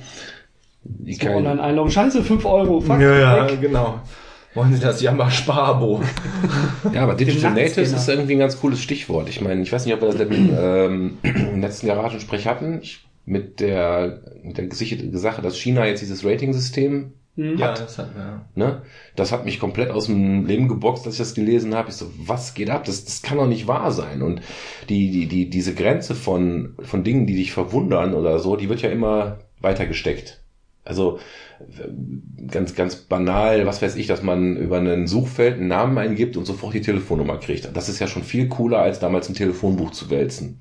Die 0.84 1.14
So 1.14 1.26
kein- 1.26 1.36
online 1.38 1.62
einloggen. 1.64 1.92
Scheiße, 1.92 2.24
5 2.24 2.46
Euro. 2.46 2.82
Fuck, 2.82 3.00
weg. 3.00 3.62
genau. 3.62 4.00
Wollen 4.56 4.74
Sie 4.74 4.80
das 4.80 5.02
Jammer-Sparabo? 5.02 6.02
Ja, 6.94 7.04
aber 7.04 7.16
Digital 7.16 7.52
Natives 7.54 7.92
ist 7.92 8.08
irgendwie 8.08 8.34
ein 8.34 8.40
ganz 8.40 8.60
cooles 8.60 8.82
Stichwort. 8.82 9.28
Ich 9.30 9.42
meine, 9.42 9.62
ich 9.64 9.72
weiß 9.72 9.86
nicht, 9.86 9.96
ob 9.96 10.02
wir 10.02 10.10
das 10.10 10.20
im, 10.20 10.50
ähm, 10.56 11.18
im 11.24 11.62
letzten 11.62 11.88
Garagensprech 11.88 12.46
hatten. 12.46 12.80
Ich, 12.84 13.06
mit 13.26 13.62
der, 13.62 14.20
mit 14.44 14.58
der 14.58 14.68
gesicherten 14.68 15.18
Sache, 15.18 15.42
dass 15.42 15.58
China 15.58 15.88
jetzt 15.88 16.02
dieses 16.02 16.24
Rating-System 16.26 17.14
Mhm. 17.36 17.58
ja, 17.58 17.74
das 17.74 17.98
hat 17.98 18.12
ja. 18.16 18.46
Ne? 18.56 18.84
Das 19.16 19.32
hat 19.32 19.46
mich 19.46 19.60
komplett 19.60 19.90
aus 19.90 20.06
dem 20.06 20.46
Leben 20.46 20.68
geboxt, 20.68 21.06
als 21.06 21.16
ich 21.16 21.20
das 21.20 21.34
gelesen 21.34 21.74
habe. 21.74 21.90
Ich 21.90 21.96
so, 21.96 22.12
was 22.18 22.54
geht 22.54 22.70
ab? 22.70 22.84
Das, 22.86 23.06
das 23.06 23.22
kann 23.22 23.38
doch 23.38 23.48
nicht 23.48 23.68
wahr 23.68 23.92
sein. 23.92 24.22
Und 24.22 24.42
die, 24.90 25.10
die, 25.12 25.28
die, 25.28 25.50
diese 25.50 25.74
Grenze 25.74 26.14
von, 26.16 26.76
von 26.82 27.04
Dingen, 27.04 27.26
die 27.26 27.36
dich 27.36 27.52
verwundern 27.52 28.14
oder 28.14 28.40
so, 28.40 28.56
die 28.56 28.70
wird 28.70 28.82
ja 28.82 28.90
immer 28.90 29.40
weiter 29.62 29.88
gesteckt. 29.88 30.44
Also 30.86 31.20
ganz, 32.48 32.76
ganz 32.76 32.96
banal, 32.96 33.66
was 33.66 33.82
weiß 33.82 33.96
ich, 33.96 34.08
dass 34.08 34.22
man 34.22 34.58
über 34.58 34.78
ein 34.80 35.08
Suchfeld 35.08 35.56
einen 35.56 35.70
Namen 35.70 35.98
eingibt 35.98 36.36
und 36.36 36.46
sofort 36.46 36.74
die 36.74 36.82
Telefonnummer 36.82 37.38
kriegt. 37.38 37.70
Das 37.74 37.90
ist 37.90 38.00
ja 38.00 38.08
schon 38.08 38.24
viel 38.24 38.50
cooler, 38.50 38.80
als 38.80 39.00
damals 39.00 39.30
ein 39.30 39.36
Telefonbuch 39.36 39.92
zu 39.92 40.10
wälzen. 40.10 40.60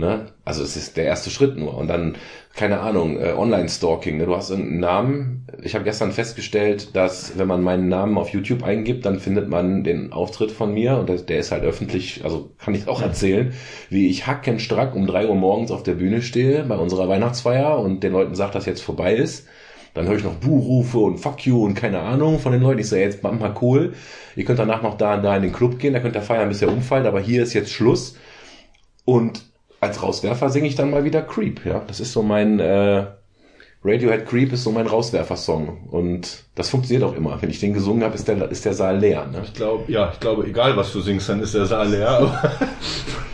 Ne? 0.00 0.26
Also 0.44 0.64
es 0.64 0.76
ist 0.76 0.96
der 0.96 1.04
erste 1.04 1.30
Schritt 1.30 1.56
nur. 1.56 1.76
Und 1.76 1.88
dann, 1.88 2.16
keine 2.54 2.80
Ahnung, 2.80 3.20
äh, 3.20 3.34
Online-Stalking. 3.36 4.16
Ne? 4.16 4.26
Du 4.26 4.34
hast 4.34 4.50
irgendeinen 4.50 4.80
Namen. 4.80 5.46
Ich 5.62 5.74
habe 5.74 5.84
gestern 5.84 6.10
festgestellt, 6.10 6.96
dass 6.96 7.38
wenn 7.38 7.46
man 7.46 7.62
meinen 7.62 7.88
Namen 7.88 8.18
auf 8.18 8.30
YouTube 8.30 8.64
eingibt, 8.64 9.04
dann 9.04 9.20
findet 9.20 9.48
man 9.48 9.84
den 9.84 10.12
Auftritt 10.12 10.50
von 10.50 10.72
mir 10.72 10.96
und 10.96 11.08
das, 11.08 11.26
der 11.26 11.38
ist 11.38 11.52
halt 11.52 11.62
öffentlich, 11.62 12.24
also 12.24 12.50
kann 12.58 12.74
ich 12.74 12.88
auch 12.88 13.02
erzählen, 13.02 13.52
wie 13.90 14.08
ich 14.08 14.26
hackenstrack 14.26 14.96
um 14.96 15.06
drei 15.06 15.28
Uhr 15.28 15.36
morgens 15.36 15.70
auf 15.70 15.82
der 15.82 15.94
Bühne 15.94 16.22
stehe 16.22 16.64
bei 16.64 16.76
unserer 16.76 17.08
Weihnachtsfeier 17.08 17.78
und 17.78 18.02
den 18.02 18.12
Leuten 18.12 18.34
sagt, 18.34 18.54
dass 18.54 18.66
jetzt 18.66 18.82
vorbei 18.82 19.14
ist. 19.14 19.46
Dann 19.92 20.06
höre 20.06 20.16
ich 20.16 20.24
noch 20.24 20.36
Buhrufe 20.36 20.98
und 20.98 21.18
Fuck 21.18 21.46
you 21.46 21.64
und 21.64 21.74
keine 21.74 22.00
Ahnung 22.00 22.38
von 22.38 22.52
den 22.52 22.62
Leuten. 22.62 22.78
Ich 22.78 22.88
sage, 22.88 23.02
jetzt 23.02 23.22
mach 23.22 23.32
mal 23.32 23.54
cool. 23.60 23.92
Ihr 24.36 24.44
könnt 24.44 24.60
danach 24.60 24.82
noch 24.82 24.96
da 24.96 25.14
und 25.16 25.24
da 25.24 25.36
in 25.36 25.42
den 25.42 25.52
Club 25.52 25.78
gehen, 25.78 25.92
da 25.92 26.00
könnt 26.00 26.14
ihr 26.14 26.22
feiern, 26.22 26.48
bis 26.48 26.62
ihr 26.62 26.68
umfallt, 26.68 27.06
aber 27.06 27.20
hier 27.20 27.42
ist 27.42 27.52
jetzt 27.52 27.72
Schluss. 27.72 28.16
Und 29.04 29.49
als 29.80 30.02
Rauswerfer 30.02 30.50
singe 30.50 30.68
ich 30.68 30.74
dann 30.74 30.90
mal 30.90 31.04
wieder 31.04 31.22
Creep, 31.22 31.64
ja. 31.64 31.82
Das 31.86 32.00
ist 32.00 32.12
so 32.12 32.22
mein 32.22 32.60
äh, 32.60 33.06
Radiohead 33.82 34.26
Creep 34.26 34.52
ist 34.52 34.62
so 34.64 34.70
mein 34.72 34.86
Rauswerfer-Song. 34.86 35.88
Und 35.90 36.44
das 36.54 36.68
funktioniert 36.68 37.02
auch 37.08 37.16
immer. 37.16 37.40
Wenn 37.40 37.48
ich 37.50 37.60
den 37.60 37.72
gesungen 37.72 38.04
habe, 38.04 38.14
ist 38.14 38.28
der, 38.28 38.50
ist 38.50 38.64
der 38.66 38.74
Saal 38.74 38.98
leer. 38.98 39.26
Ne? 39.26 39.40
Ich 39.44 39.54
glaube, 39.54 39.90
ja, 39.90 40.10
ich 40.12 40.20
glaube, 40.20 40.46
egal 40.46 40.76
was 40.76 40.92
du 40.92 41.00
singst, 41.00 41.28
dann 41.30 41.40
ist 41.40 41.54
der 41.54 41.64
Saal 41.66 41.88
leer. 41.90 42.08
Aber 42.10 42.52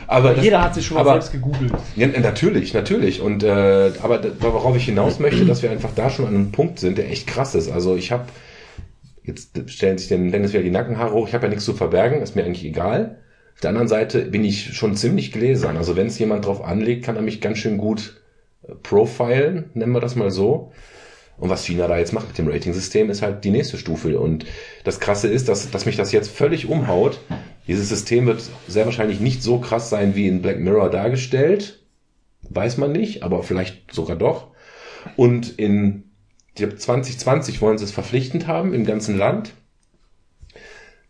Aber 0.08 0.34
das, 0.34 0.44
Jeder 0.44 0.62
hat 0.62 0.72
sich 0.72 0.86
schon 0.86 0.94
mal 0.94 1.00
aber- 1.00 1.12
selbst 1.14 1.32
gegoogelt. 1.32 1.72
Ja, 1.96 2.06
natürlich, 2.06 2.72
natürlich. 2.74 3.20
Und 3.20 3.42
äh, 3.42 3.90
aber 4.04 4.18
da- 4.18 4.30
worauf 4.38 4.76
ich 4.76 4.84
hinaus 4.84 5.18
möchte, 5.18 5.44
dass 5.46 5.62
wir 5.62 5.70
einfach 5.72 5.90
da 5.96 6.10
schon 6.10 6.26
an 6.28 6.34
einem 6.36 6.52
Punkt 6.52 6.78
sind, 6.78 6.96
der 6.96 7.10
echt 7.10 7.26
krass 7.26 7.56
ist. 7.56 7.68
Also 7.72 7.96
ich 7.96 8.12
habe 8.12 8.26
jetzt 9.24 9.50
stellen 9.68 9.98
sich 9.98 10.06
den 10.06 10.30
Dennis 10.30 10.52
wieder 10.52 10.62
die 10.62 10.70
Nackenhaare 10.70 11.12
hoch. 11.12 11.26
Ich 11.26 11.34
habe 11.34 11.46
ja 11.46 11.48
nichts 11.50 11.64
zu 11.64 11.74
verbergen, 11.74 12.22
ist 12.22 12.36
mir 12.36 12.44
eigentlich 12.44 12.64
egal. 12.64 13.18
Auf 13.56 13.60
der 13.62 13.70
anderen 13.70 13.88
Seite 13.88 14.26
bin 14.26 14.44
ich 14.44 14.76
schon 14.76 14.96
ziemlich 14.96 15.32
gläsern. 15.32 15.78
Also 15.78 15.96
wenn 15.96 16.08
es 16.08 16.18
jemand 16.18 16.44
drauf 16.44 16.62
anlegt, 16.62 17.06
kann 17.06 17.16
er 17.16 17.22
mich 17.22 17.40
ganz 17.40 17.56
schön 17.56 17.78
gut 17.78 18.20
äh, 18.62 18.74
profilen, 18.74 19.70
nennen 19.72 19.92
wir 19.92 20.00
das 20.00 20.14
mal 20.14 20.30
so. 20.30 20.72
Und 21.38 21.48
was 21.48 21.64
China 21.64 21.88
da 21.88 21.96
jetzt 21.96 22.12
macht 22.12 22.28
mit 22.28 22.36
dem 22.36 22.48
Rating-System, 22.48 23.08
ist 23.08 23.22
halt 23.22 23.44
die 23.44 23.50
nächste 23.50 23.78
Stufe. 23.78 24.20
Und 24.20 24.44
das 24.84 25.00
Krasse 25.00 25.28
ist, 25.28 25.48
dass, 25.48 25.70
dass 25.70 25.86
mich 25.86 25.96
das 25.96 26.12
jetzt 26.12 26.30
völlig 26.30 26.68
umhaut. 26.68 27.18
Dieses 27.66 27.88
System 27.88 28.26
wird 28.26 28.42
sehr 28.68 28.84
wahrscheinlich 28.84 29.20
nicht 29.20 29.42
so 29.42 29.58
krass 29.58 29.88
sein 29.88 30.14
wie 30.14 30.28
in 30.28 30.42
Black 30.42 30.60
Mirror 30.60 30.90
dargestellt. 30.90 31.82
Weiß 32.42 32.76
man 32.76 32.92
nicht, 32.92 33.22
aber 33.22 33.42
vielleicht 33.42 33.90
sogar 33.90 34.16
doch. 34.16 34.48
Und 35.16 35.58
in 35.58 36.04
ich 36.48 36.56
glaub, 36.56 36.78
2020 36.78 37.62
wollen 37.62 37.78
sie 37.78 37.84
es 37.84 37.92
verpflichtend 37.92 38.46
haben 38.46 38.74
im 38.74 38.84
ganzen 38.84 39.16
Land. 39.16 39.52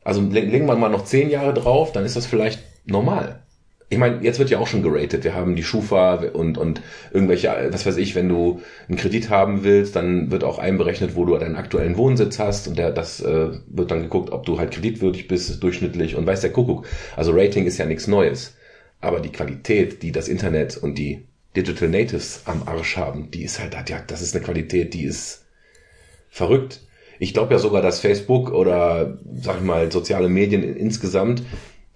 Also 0.06 0.20
le- 0.20 0.40
legen 0.40 0.66
wir 0.66 0.76
mal 0.76 0.88
noch 0.88 1.04
zehn 1.04 1.30
Jahre 1.30 1.52
drauf, 1.52 1.90
dann 1.92 2.04
ist 2.04 2.14
das 2.16 2.26
vielleicht 2.26 2.62
normal. 2.84 3.40
Ich 3.88 3.98
meine, 3.98 4.22
jetzt 4.22 4.38
wird 4.38 4.50
ja 4.50 4.58
auch 4.58 4.66
schon 4.66 4.82
geratet. 4.82 5.24
Wir 5.24 5.34
haben 5.34 5.54
die 5.56 5.62
Schufa 5.62 6.14
und, 6.14 6.58
und 6.58 6.80
irgendwelche, 7.12 7.68
was 7.70 7.86
weiß 7.86 7.96
ich, 7.98 8.14
wenn 8.14 8.28
du 8.28 8.60
einen 8.88 8.98
Kredit 8.98 9.30
haben 9.30 9.62
willst, 9.64 9.94
dann 9.96 10.30
wird 10.30 10.44
auch 10.44 10.58
einberechnet, 10.58 11.14
wo 11.16 11.24
du 11.24 11.36
deinen 11.36 11.56
aktuellen 11.56 11.96
Wohnsitz 11.96 12.38
hast 12.38 12.66
und 12.68 12.78
der, 12.78 12.90
das 12.92 13.20
äh, 13.20 13.50
wird 13.66 13.90
dann 13.90 14.02
geguckt, 14.02 14.30
ob 14.30 14.46
du 14.46 14.58
halt 14.58 14.72
kreditwürdig 14.72 15.28
bist, 15.28 15.62
durchschnittlich 15.62 16.16
und 16.16 16.26
weiß 16.26 16.40
der 16.40 16.52
Kuckuck. 16.52 16.86
Also 17.16 17.32
Rating 17.32 17.66
ist 17.66 17.78
ja 17.78 17.86
nichts 17.86 18.06
Neues. 18.06 18.54
Aber 19.00 19.20
die 19.20 19.30
Qualität, 19.30 20.02
die 20.02 20.10
das 20.12 20.28
Internet 20.28 20.76
und 20.76 20.96
die 20.98 21.26
Digital 21.56 21.88
Natives 21.88 22.42
am 22.44 22.62
Arsch 22.66 22.96
haben, 22.96 23.30
die 23.30 23.44
ist 23.44 23.60
halt, 23.60 23.74
ja, 23.88 24.00
das 24.06 24.22
ist 24.22 24.34
eine 24.34 24.44
Qualität, 24.44 24.94
die 24.94 25.04
ist 25.04 25.46
verrückt. 26.30 26.85
Ich 27.18 27.34
glaube 27.34 27.54
ja 27.54 27.58
sogar, 27.58 27.82
dass 27.82 28.00
Facebook 28.00 28.52
oder, 28.52 29.18
sag 29.40 29.56
ich 29.58 29.64
mal, 29.64 29.90
soziale 29.90 30.28
Medien 30.28 30.62
insgesamt 30.62 31.42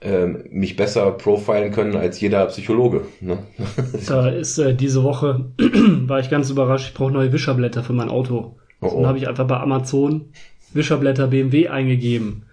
ähm, 0.02 0.44
mich 0.50 0.76
besser 0.76 1.10
profilen 1.12 1.72
können 1.72 1.96
als 1.96 2.20
jeder 2.20 2.46
Psychologe. 2.46 3.02
Ne? 3.20 3.38
Da 4.06 4.28
ist 4.28 4.58
äh, 4.58 4.74
diese 4.74 5.02
Woche, 5.02 5.46
war 5.58 6.20
ich 6.20 6.30
ganz 6.30 6.50
überrascht, 6.50 6.88
ich 6.88 6.94
brauche 6.94 7.12
neue 7.12 7.32
Wischerblätter 7.32 7.82
für 7.82 7.92
mein 7.92 8.08
Auto. 8.08 8.56
Oh, 8.80 8.86
oh. 8.86 8.96
Dann 8.96 9.06
habe 9.06 9.18
ich 9.18 9.28
einfach 9.28 9.46
bei 9.46 9.58
Amazon 9.58 10.30
Wischerblätter 10.72 11.26
BMW 11.26 11.68
eingegeben. 11.68 12.44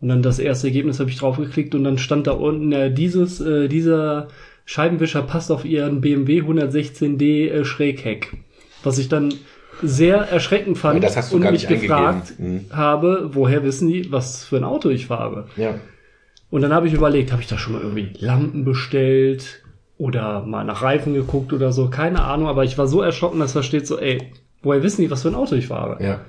Und 0.00 0.08
dann 0.08 0.22
das 0.22 0.38
erste 0.38 0.68
Ergebnis 0.68 0.98
habe 1.00 1.10
ich 1.10 1.18
draufgeklickt 1.18 1.74
und 1.74 1.84
dann 1.84 1.98
stand 1.98 2.26
da 2.26 2.32
unten, 2.32 2.72
äh, 2.72 2.90
dieses, 2.92 3.40
äh, 3.40 3.68
dieser 3.68 4.28
Scheibenwischer 4.64 5.22
passt 5.22 5.50
auf 5.50 5.64
Ihren 5.64 6.00
BMW 6.00 6.40
116D 6.40 7.50
äh, 7.50 7.64
Schrägheck. 7.64 8.32
Was 8.82 8.98
ich 8.98 9.08
dann 9.08 9.34
sehr 9.82 10.16
erschreckend 10.16 10.78
fand 10.78 10.96
Aber 10.96 11.06
das 11.06 11.16
hast 11.16 11.32
du 11.32 11.36
und 11.36 11.42
gar 11.42 11.52
mich 11.52 11.68
nicht 11.68 11.82
gefragt. 11.82 12.34
Mhm. 12.38 12.66
habe, 12.70 13.30
woher 13.32 13.62
wissen 13.64 13.88
die, 13.88 14.10
was 14.12 14.44
für 14.44 14.56
ein 14.56 14.64
Auto 14.64 14.88
ich 14.88 15.06
fahre? 15.06 15.46
Ja. 15.56 15.74
Und 16.50 16.62
dann 16.62 16.72
habe 16.72 16.88
ich 16.88 16.94
überlegt, 16.94 17.32
habe 17.32 17.42
ich 17.42 17.48
da 17.48 17.58
schon 17.58 17.74
mal 17.74 17.82
irgendwie 17.82 18.12
Lampen 18.18 18.64
bestellt 18.64 19.62
oder 19.98 20.42
mal 20.42 20.64
nach 20.64 20.82
Reifen 20.82 21.14
geguckt 21.14 21.52
oder 21.52 21.72
so, 21.72 21.88
keine 21.90 22.22
Ahnung, 22.22 22.48
aber 22.48 22.64
ich 22.64 22.76
war 22.78 22.86
so 22.86 23.02
erschrocken, 23.02 23.38
dass 23.38 23.52
da 23.52 23.62
steht 23.62 23.86
so, 23.86 23.98
ey, 23.98 24.32
woher 24.62 24.82
wissen 24.82 25.02
die, 25.02 25.10
was 25.10 25.22
für 25.22 25.28
ein 25.28 25.34
Auto 25.34 25.54
ich 25.54 25.68
fahre? 25.68 26.02
Ja. 26.02 26.20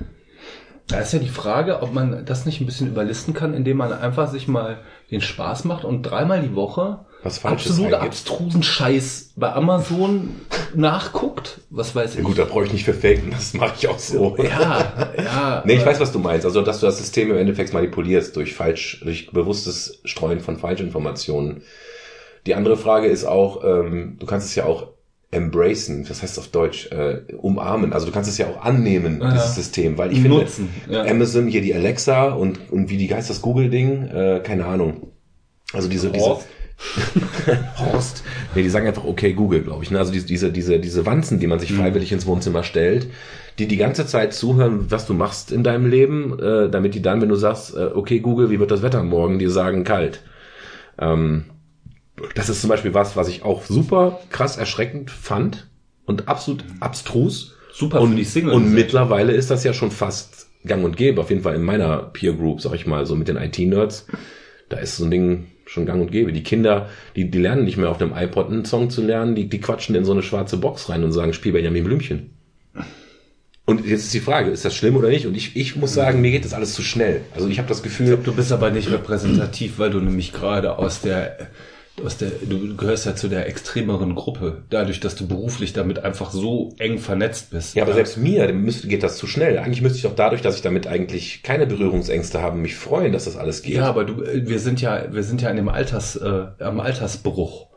da 0.87 0.99
ist 0.99 1.13
ja 1.13 1.19
die 1.19 1.29
Frage, 1.29 1.81
ob 1.81 1.93
man 1.93 2.25
das 2.25 2.45
nicht 2.45 2.59
ein 2.59 2.65
bisschen 2.65 2.87
überlisten 2.87 3.33
kann, 3.33 3.53
indem 3.53 3.77
man 3.77 3.93
einfach 3.93 4.27
sich 4.27 4.47
mal 4.47 4.79
den 5.09 5.21
Spaß 5.21 5.65
macht 5.65 5.85
und 5.85 6.03
dreimal 6.03 6.41
die 6.41 6.55
Woche 6.55 7.05
Was 7.23 7.37
Falsches 7.37 7.71
absolut 7.71 7.93
eingibt. 7.93 8.11
abstrusen 8.13 8.63
Scheiß 8.63 9.33
bei 9.35 9.53
Amazon 9.53 10.35
nachguckt. 10.73 11.61
Was 11.69 11.93
weiß 11.95 12.15
Ja, 12.15 12.19
ich. 12.21 12.25
gut, 12.25 12.37
da 12.39 12.45
brauche 12.45 12.65
ich 12.65 12.73
nicht 12.73 12.83
für 12.85 12.93
faken, 12.95 13.29
das 13.31 13.53
mache 13.53 13.75
ich 13.77 13.87
auch 13.87 13.99
so. 13.99 14.35
Ja, 14.37 15.11
ja. 15.17 15.63
Nee, 15.65 15.75
ich 15.75 15.85
weiß, 15.85 15.99
was 15.99 16.11
du 16.11 16.19
meinst. 16.19 16.45
Also, 16.45 16.61
dass 16.61 16.79
du 16.79 16.87
das 16.87 16.97
System 16.97 17.29
im 17.29 17.37
Endeffekt 17.37 17.73
manipulierst 17.73 18.35
durch 18.35 18.53
falsch, 18.55 19.01
durch 19.03 19.31
bewusstes 19.31 20.01
Streuen 20.03 20.39
von 20.39 20.57
Falschinformationen. 20.57 21.61
Die 22.47 22.55
andere 22.55 22.75
Frage 22.75 23.07
ist 23.07 23.25
auch, 23.25 23.63
ähm, 23.63 24.17
du 24.19 24.25
kannst 24.25 24.47
es 24.47 24.55
ja 24.55 24.65
auch 24.65 24.87
embracen, 25.29 26.03
das 26.07 26.23
heißt 26.23 26.39
auf 26.39 26.47
Deutsch, 26.47 26.87
äh, 26.91 27.21
umarmen. 27.37 27.93
Also 27.93 28.07
du 28.07 28.11
kannst 28.11 28.29
es 28.29 28.37
ja 28.37 28.47
auch 28.47 28.63
annehmen, 28.65 29.21
Ja. 29.21 29.31
dieses 29.31 29.55
System, 29.55 29.97
weil 29.97 30.11
ich 30.11 30.21
finde, 30.21 30.39
Nutzen, 30.39 30.69
ja. 30.89 31.03
Amazon, 31.03 31.47
hier 31.47 31.61
die 31.61 31.73
Alexa 31.73 32.29
und, 32.29 32.71
und 32.71 32.89
wie 32.89 32.97
die 32.97 33.13
heißt 33.13 33.29
das 33.29 33.41
Google-Ding, 33.41 34.07
äh, 34.07 34.41
keine 34.43 34.65
Ahnung. 34.65 35.11
Also 35.71 35.87
diese, 35.87 36.09
diese, 36.11 36.37
Horst. 37.77 38.23
Nee, 38.55 38.63
die 38.63 38.69
sagen 38.69 38.87
einfach 38.87 39.03
okay 39.03 39.33
Google, 39.33 39.61
glaube 39.61 39.83
ich. 39.83 39.91
Ne? 39.91 39.99
Also 39.99 40.11
diese, 40.11 40.25
diese, 40.25 40.51
diese, 40.51 40.79
diese 40.79 41.05
Wanzen, 41.05 41.39
die 41.39 41.47
man 41.47 41.59
sich 41.59 41.73
freiwillig 41.73 42.11
ins 42.11 42.25
Wohnzimmer 42.25 42.63
stellt, 42.63 43.07
die 43.59 43.67
die 43.67 43.77
ganze 43.77 44.05
Zeit 44.05 44.33
zuhören, 44.33 44.89
was 44.89 45.05
du 45.05 45.13
machst 45.13 45.51
in 45.51 45.63
deinem 45.63 45.89
Leben, 45.89 46.39
äh, 46.39 46.69
damit 46.69 46.95
die 46.95 47.01
dann, 47.01 47.21
wenn 47.21 47.29
du 47.29 47.35
sagst, 47.35 47.75
äh, 47.75 47.89
okay 47.93 48.19
Google, 48.19 48.49
wie 48.49 48.59
wird 48.59 48.71
das 48.71 48.81
Wetter 48.81 49.03
morgen, 49.03 49.39
die 49.39 49.47
sagen 49.47 49.83
kalt. 49.83 50.21
Ähm, 50.97 51.45
das 52.35 52.49
ist 52.49 52.61
zum 52.61 52.69
Beispiel 52.69 52.93
was, 52.93 53.15
was 53.15 53.27
ich 53.27 53.43
auch 53.43 53.63
super 53.65 54.19
krass 54.29 54.57
erschreckend 54.57 55.11
fand 55.11 55.67
und 56.05 56.27
absolut 56.27 56.63
abstrus. 56.79 57.55
Super 57.73 58.01
und, 58.01 58.11
für 58.11 58.15
die 58.15 58.23
Singles. 58.23 58.55
Und 58.55 58.73
mittlerweile 58.73 59.31
ist 59.31 59.49
das 59.49 59.63
ja 59.63 59.73
schon 59.73 59.91
fast 59.91 60.49
gang 60.65 60.83
und 60.83 60.97
gäbe, 60.97 61.21
auf 61.21 61.29
jeden 61.29 61.41
Fall 61.41 61.55
in 61.55 61.63
meiner 61.63 61.97
Peer 61.97 62.33
Group, 62.33 62.61
sag 62.61 62.73
ich 62.73 62.85
mal, 62.85 63.05
so 63.05 63.15
mit 63.15 63.27
den 63.27 63.37
IT-Nerds. 63.37 64.07
Da 64.69 64.77
ist 64.77 64.97
so 64.97 65.05
ein 65.05 65.11
Ding 65.11 65.47
schon 65.71 65.85
gang 65.85 66.01
und 66.01 66.11
gäbe. 66.11 66.33
Die 66.33 66.43
Kinder, 66.43 66.89
die, 67.15 67.31
die 67.31 67.37
lernen 67.37 67.63
nicht 67.63 67.77
mehr 67.77 67.89
auf 67.89 67.97
dem 67.97 68.13
iPod 68.13 68.49
einen 68.49 68.65
Song 68.65 68.89
zu 68.89 69.01
lernen, 69.01 69.35
die, 69.35 69.47
die 69.47 69.61
quatschen 69.61 69.95
in 69.95 70.03
so 70.03 70.11
eine 70.11 70.21
schwarze 70.21 70.57
Box 70.57 70.89
rein 70.89 71.03
und 71.03 71.13
sagen, 71.13 71.31
spiel 71.31 71.53
Benjamin 71.53 71.85
Blümchen. 71.85 72.31
Und 73.65 73.85
jetzt 73.85 74.03
ist 74.03 74.13
die 74.13 74.19
Frage, 74.19 74.51
ist 74.51 74.65
das 74.65 74.75
schlimm 74.75 74.97
oder 74.97 75.07
nicht? 75.07 75.25
Und 75.25 75.37
ich, 75.37 75.55
ich 75.55 75.77
muss 75.77 75.93
sagen, 75.93 76.19
mir 76.19 76.31
geht 76.31 76.43
das 76.43 76.53
alles 76.53 76.73
zu 76.73 76.81
schnell. 76.81 77.21
Also 77.33 77.47
ich 77.47 77.57
habe 77.57 77.69
das 77.69 77.83
Gefühl, 77.83 78.19
Du 78.21 78.33
bist 78.33 78.51
aber 78.51 78.69
nicht 78.69 78.91
repräsentativ, 78.91 79.79
weil 79.79 79.91
du 79.91 80.01
nämlich 80.01 80.33
gerade 80.33 80.77
aus 80.77 80.99
der, 80.99 81.37
aus 82.03 82.17
der, 82.17 82.31
du 82.47 82.75
gehörst 82.75 83.05
ja 83.05 83.15
zu 83.15 83.27
der 83.27 83.47
extremeren 83.47 84.15
Gruppe, 84.15 84.63
dadurch, 84.69 84.99
dass 84.99 85.15
du 85.15 85.27
beruflich 85.27 85.73
damit 85.73 85.99
einfach 85.99 86.31
so 86.31 86.73
eng 86.77 86.99
vernetzt 86.99 87.51
bist. 87.51 87.75
ja, 87.75 87.83
aber 87.83 87.93
selbst 87.93 88.17
mir 88.17 88.47
dem 88.47 88.63
müsste, 88.63 88.87
geht 88.87 89.03
das 89.03 89.17
zu 89.17 89.27
schnell. 89.27 89.57
Eigentlich 89.57 89.81
müsste 89.81 89.97
ich 89.97 90.03
doch 90.03 90.15
dadurch, 90.15 90.41
dass 90.41 90.55
ich 90.55 90.61
damit 90.61 90.87
eigentlich 90.87 91.43
keine 91.43 91.67
Berührungsängste 91.67 92.41
habe, 92.41 92.57
mich 92.57 92.75
freuen, 92.75 93.11
dass 93.11 93.25
das 93.25 93.37
alles 93.37 93.61
geht. 93.61 93.75
Ja, 93.75 93.85
aber 93.85 94.05
du, 94.05 94.23
wir 94.25 94.59
sind 94.59 94.81
ja, 94.81 95.13
wir 95.13 95.23
sind 95.23 95.41
ja 95.41 95.49
in 95.49 95.57
dem 95.57 95.69
Alters, 95.69 96.15
äh, 96.15 96.47
am 96.59 96.79
Altersbruch. 96.79 97.67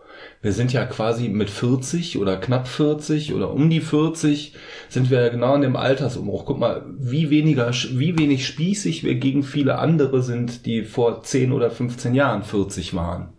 Wir 0.43 0.53
sind 0.53 0.75
ja 0.75 0.85
quasi 0.85 1.31
mit 1.31 1.49
40 1.49 2.19
oder 2.19 2.37
knapp 2.37 2.69
40 2.69 3.33
oder 3.33 3.51
um 3.51 3.71
die 3.71 3.81
40 3.81 4.53
sind 4.91 5.11
wir 5.11 5.23
ja 5.23 5.29
genau 5.31 5.55
in 5.55 5.63
dem 5.63 5.75
Altersumbruch. 5.75 6.45
Guck 6.45 6.59
mal, 6.59 6.85
wie 6.99 7.31
weniger, 7.31 7.71
wie 7.71 8.19
wenig 8.19 8.47
spießig 8.47 9.05
wir 9.05 9.15
gegen 9.15 9.43
viele 9.43 9.79
andere 9.79 10.23
sind, 10.23 10.67
die 10.67 10.83
vor 10.83 11.23
10 11.23 11.51
oder 11.51 11.71
15 11.71 12.15
Jahren 12.15 12.43
40 12.43 12.93
waren. 12.93 13.31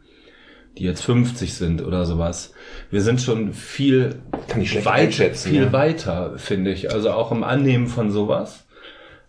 Die 0.78 0.84
jetzt 0.84 1.04
50 1.04 1.54
sind 1.54 1.82
oder 1.84 2.06
sowas. 2.06 2.52
Wir 2.92 3.02
sind 3.02 3.22
schon 3.22 3.54
viel, 3.54 4.22
Kann 4.50 4.62
ich 4.62 4.84
weit, 4.86 5.14
viel 5.14 5.64
ja. 5.64 5.72
weiter, 5.72 6.34
finde 6.38 6.72
ich. 6.72 6.92
Also 6.92 7.12
auch 7.12 7.32
im 7.32 7.44
Annehmen 7.44 7.88
von 7.88 8.12
sowas. 8.12 8.66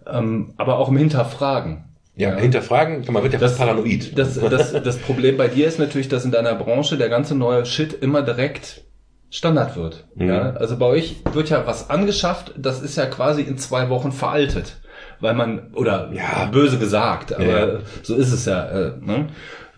Ähm, 0.06 0.54
aber 0.56 0.78
auch 0.78 0.88
im 0.88 0.96
Hinterfragen. 0.96 1.84
ja, 2.16 2.34
hinterfragen, 2.36 3.04
man 3.12 3.22
wird 3.22 3.32
ja 3.34 3.38
Das- 3.38 3.58
paranoid. 3.58 4.16
Das, 4.18 4.34
das, 4.50 4.72
das 4.72 4.98
Problem 4.98 5.36
bei 5.36 5.48
dir 5.48 5.66
ist 5.68 5.78
natürlich, 5.78 6.08
dass 6.08 6.24
in 6.24 6.30
deiner 6.32 6.54
Branche 6.54 6.96
der 6.96 7.08
ganze 7.08 7.34
neue 7.34 7.64
Shit 7.66 7.92
immer 7.92 8.22
direkt 8.22 8.82
Standard 9.30 9.76
wird. 9.76 10.06
Mhm. 10.14 10.28
Ja? 10.28 10.50
Also 10.52 10.76
bei 10.78 10.86
euch 10.86 11.16
wird 11.32 11.50
ja 11.50 11.66
was 11.66 11.90
angeschafft, 11.90 12.54
das 12.56 12.80
ist 12.80 12.96
ja 12.96 13.06
quasi 13.06 13.42
in 13.42 13.58
zwei 13.58 13.88
Wochen 13.88 14.12
veraltet. 14.12 14.76
Weil 15.20 15.34
man, 15.34 15.72
oder 15.74 16.10
Ja. 16.12 16.46
böse 16.46 16.78
gesagt, 16.78 17.34
aber 17.34 17.44
Ja. 17.74 17.78
so 18.02 18.14
ist 18.14 18.32
es 18.32 18.44
ja. 18.46 18.64
Äh, 18.68 18.92
ne? 19.00 19.26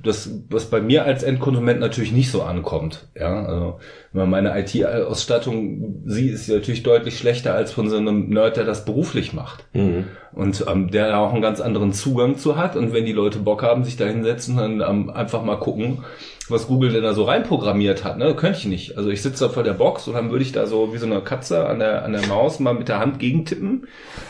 Das, 0.03 0.31
was 0.49 0.67
bei 0.67 0.81
mir 0.81 1.05
als 1.05 1.23
Endkonsument 1.23 1.81
natürlich 1.81 2.13
nicht 2.13 2.31
so 2.31 2.43
ankommt. 2.43 3.09
Ja, 3.19 3.45
also 3.45 3.81
wenn 4.13 4.29
man 4.29 4.31
meine 4.31 4.59
IT-Ausstattung 4.61 6.03
sieht, 6.07 6.35
ist 6.35 6.47
sie 6.47 6.55
natürlich 6.55 6.83
deutlich 6.83 7.19
schlechter 7.19 7.55
als 7.55 7.73
von 7.73 7.89
so 7.91 7.97
einem 7.97 8.29
Nerd, 8.29 8.57
der 8.57 8.65
das 8.65 8.85
beruflich 8.85 9.33
macht 9.33 9.65
Mhm. 9.73 10.05
und 10.33 10.65
ähm, 10.69 10.91
der 10.91 11.09
da 11.09 11.19
auch 11.19 11.33
einen 11.33 11.43
ganz 11.43 11.61
anderen 11.61 11.93
Zugang 11.93 12.37
zu 12.37 12.57
hat. 12.57 12.77
Und 12.77 12.93
wenn 12.93 13.07
die 13.07 13.13
Leute 13.13 13.39
Bock 13.41 13.63
haben, 13.63 13.85
sich 13.85 13.97
da 13.97 14.05
hinsetzen 14.07 14.59
und 14.59 14.81
ähm, 14.81 15.11
einfach 15.11 15.43
mal 15.43 15.57
gucken, 15.57 16.05
was 16.51 16.67
Google 16.67 16.93
denn 16.93 17.03
da 17.03 17.15
so 17.15 17.25
reinprogrammiert 17.25 18.05
hat, 18.05 18.19
ne, 18.19 18.35
könnte 18.35 18.59
ich 18.59 18.65
nicht. 18.67 18.97
Also 18.97 19.11
ich 19.11 19.23
sitze 19.23 19.45
da 19.47 19.51
vor 19.51 19.63
der 19.63 19.75
Box 19.75 20.07
und 20.09 20.15
dann 20.15 20.31
würde 20.31 20.45
ich 20.45 20.53
da 20.53 20.67
so 20.67 20.93
wie 20.95 20.99
so 20.99 21.07
eine 21.07 21.21
Katze 21.21 21.67
an 21.67 21.79
der 21.79 22.05
an 22.05 22.13
der 22.13 22.27
Maus 22.27 22.59
mal 22.61 22.75
mit 22.75 22.89
der 22.89 22.99
Hand 23.01 23.19
gegentippen. 23.19 23.87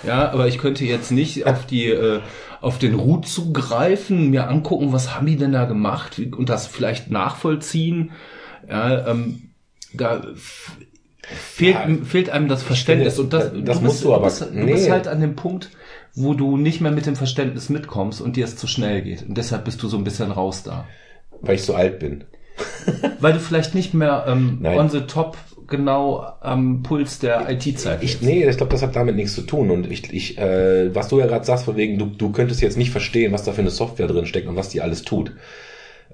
Ja, 0.07 0.31
aber 0.33 0.47
ich 0.49 0.59
könnte 0.59 0.85
jetzt 0.85 1.11
nicht 1.13 1.47
auf 1.47 1.67
die 1.67 1.87
äh, 1.87 2.21
auf 2.61 2.79
den 2.79 2.95
Root 2.95 3.27
zugreifen, 3.27 4.31
mir 4.31 4.49
angucken, 4.49 4.93
was 4.93 5.15
haben 5.15 5.27
die 5.27 5.37
denn 5.37 5.53
da 5.53 5.65
gemacht 5.65 6.19
und 6.37 6.49
das 6.49 6.67
vielleicht 6.67 7.11
nachvollziehen. 7.11 8.11
Ja, 8.69 9.07
ähm, 9.09 9.51
da 9.95 10.23
fehlt, 11.23 11.75
Ja, 11.77 12.05
fehlt 12.05 12.31
einem 12.31 12.49
das 12.49 12.63
Verständnis 12.63 13.17
finde, 13.17 13.37
und 13.39 13.45
das, 13.45 13.65
das 13.65 13.79
du 13.79 13.85
musst 13.85 13.95
bist, 13.97 14.05
du 14.05 14.15
aber- 14.15 14.25
bist, 14.25 14.41
du 14.41 14.67
bist 14.67 14.87
nee. 14.87 14.91
halt 14.91 15.09
an 15.09 15.21
dem 15.21 15.37
Punkt, 15.37 15.71
wo 16.15 16.35
du 16.35 16.57
nicht 16.57 16.81
mehr 16.81 16.93
mit 16.93 17.07
dem 17.07 17.17
Verständnis 17.17 17.69
mitkommst 17.69 18.21
und 18.21 18.37
dir 18.37 18.45
es 18.45 18.57
zu 18.57 18.67
schnell 18.67 19.03
geht. 19.03 19.23
Und 19.29 19.37
deshalb 19.39 19.65
bist 19.65 19.83
du 19.83 19.89
so 19.89 19.97
ein 19.97 20.05
bisschen 20.05 20.31
raus 20.33 20.63
da. 20.63 20.87
Weil 21.41 21.55
ich 21.57 21.63
so 21.63 21.75
alt 21.75 21.99
bin. 21.99 22.25
Weil 23.21 23.35
du 23.35 23.41
vielleicht 23.41 23.75
nicht 23.75 23.95
mehr 23.95 24.25
ähm, 24.27 24.59
Nein. 24.61 24.79
on 24.79 24.89
the 24.91 25.03
top 25.03 25.37
genau 25.69 26.27
am 26.41 26.83
Puls 26.83 27.19
der 27.19 27.49
IT-Zeit 27.51 28.03
Ich, 28.03 28.19
bist. 28.19 28.23
nee, 28.23 28.49
ich 28.49 28.57
glaube, 28.57 28.73
das 28.73 28.83
hat 28.83 28.97
damit 28.97 29.17
nichts 29.17 29.35
zu 29.35 29.43
tun. 29.43 29.71
Und 29.71 29.91
ich, 29.91 30.13
ich 30.13 30.39
äh, 30.39 30.95
was 30.95 31.09
du 31.09 31.21
ja 31.21 31.27
gerade 31.27 31.45
sagst, 31.45 31.67
von 31.67 31.77
wegen, 31.77 31.99
du, 31.99 32.07
du 32.07 32.33
könntest 32.33 32.61
jetzt 32.63 32.79
nicht 32.79 32.91
verstehen, 32.91 33.33
was 33.33 33.45
da 33.45 33.53
für 33.53 33.61
eine 33.61 33.71
Software 33.71 34.07
drin 34.09 34.27
steckt 34.27 34.49
und 34.49 34.57
was 34.57 34.71
die 34.71 34.81
alles 34.81 35.03
tut. 35.03 35.33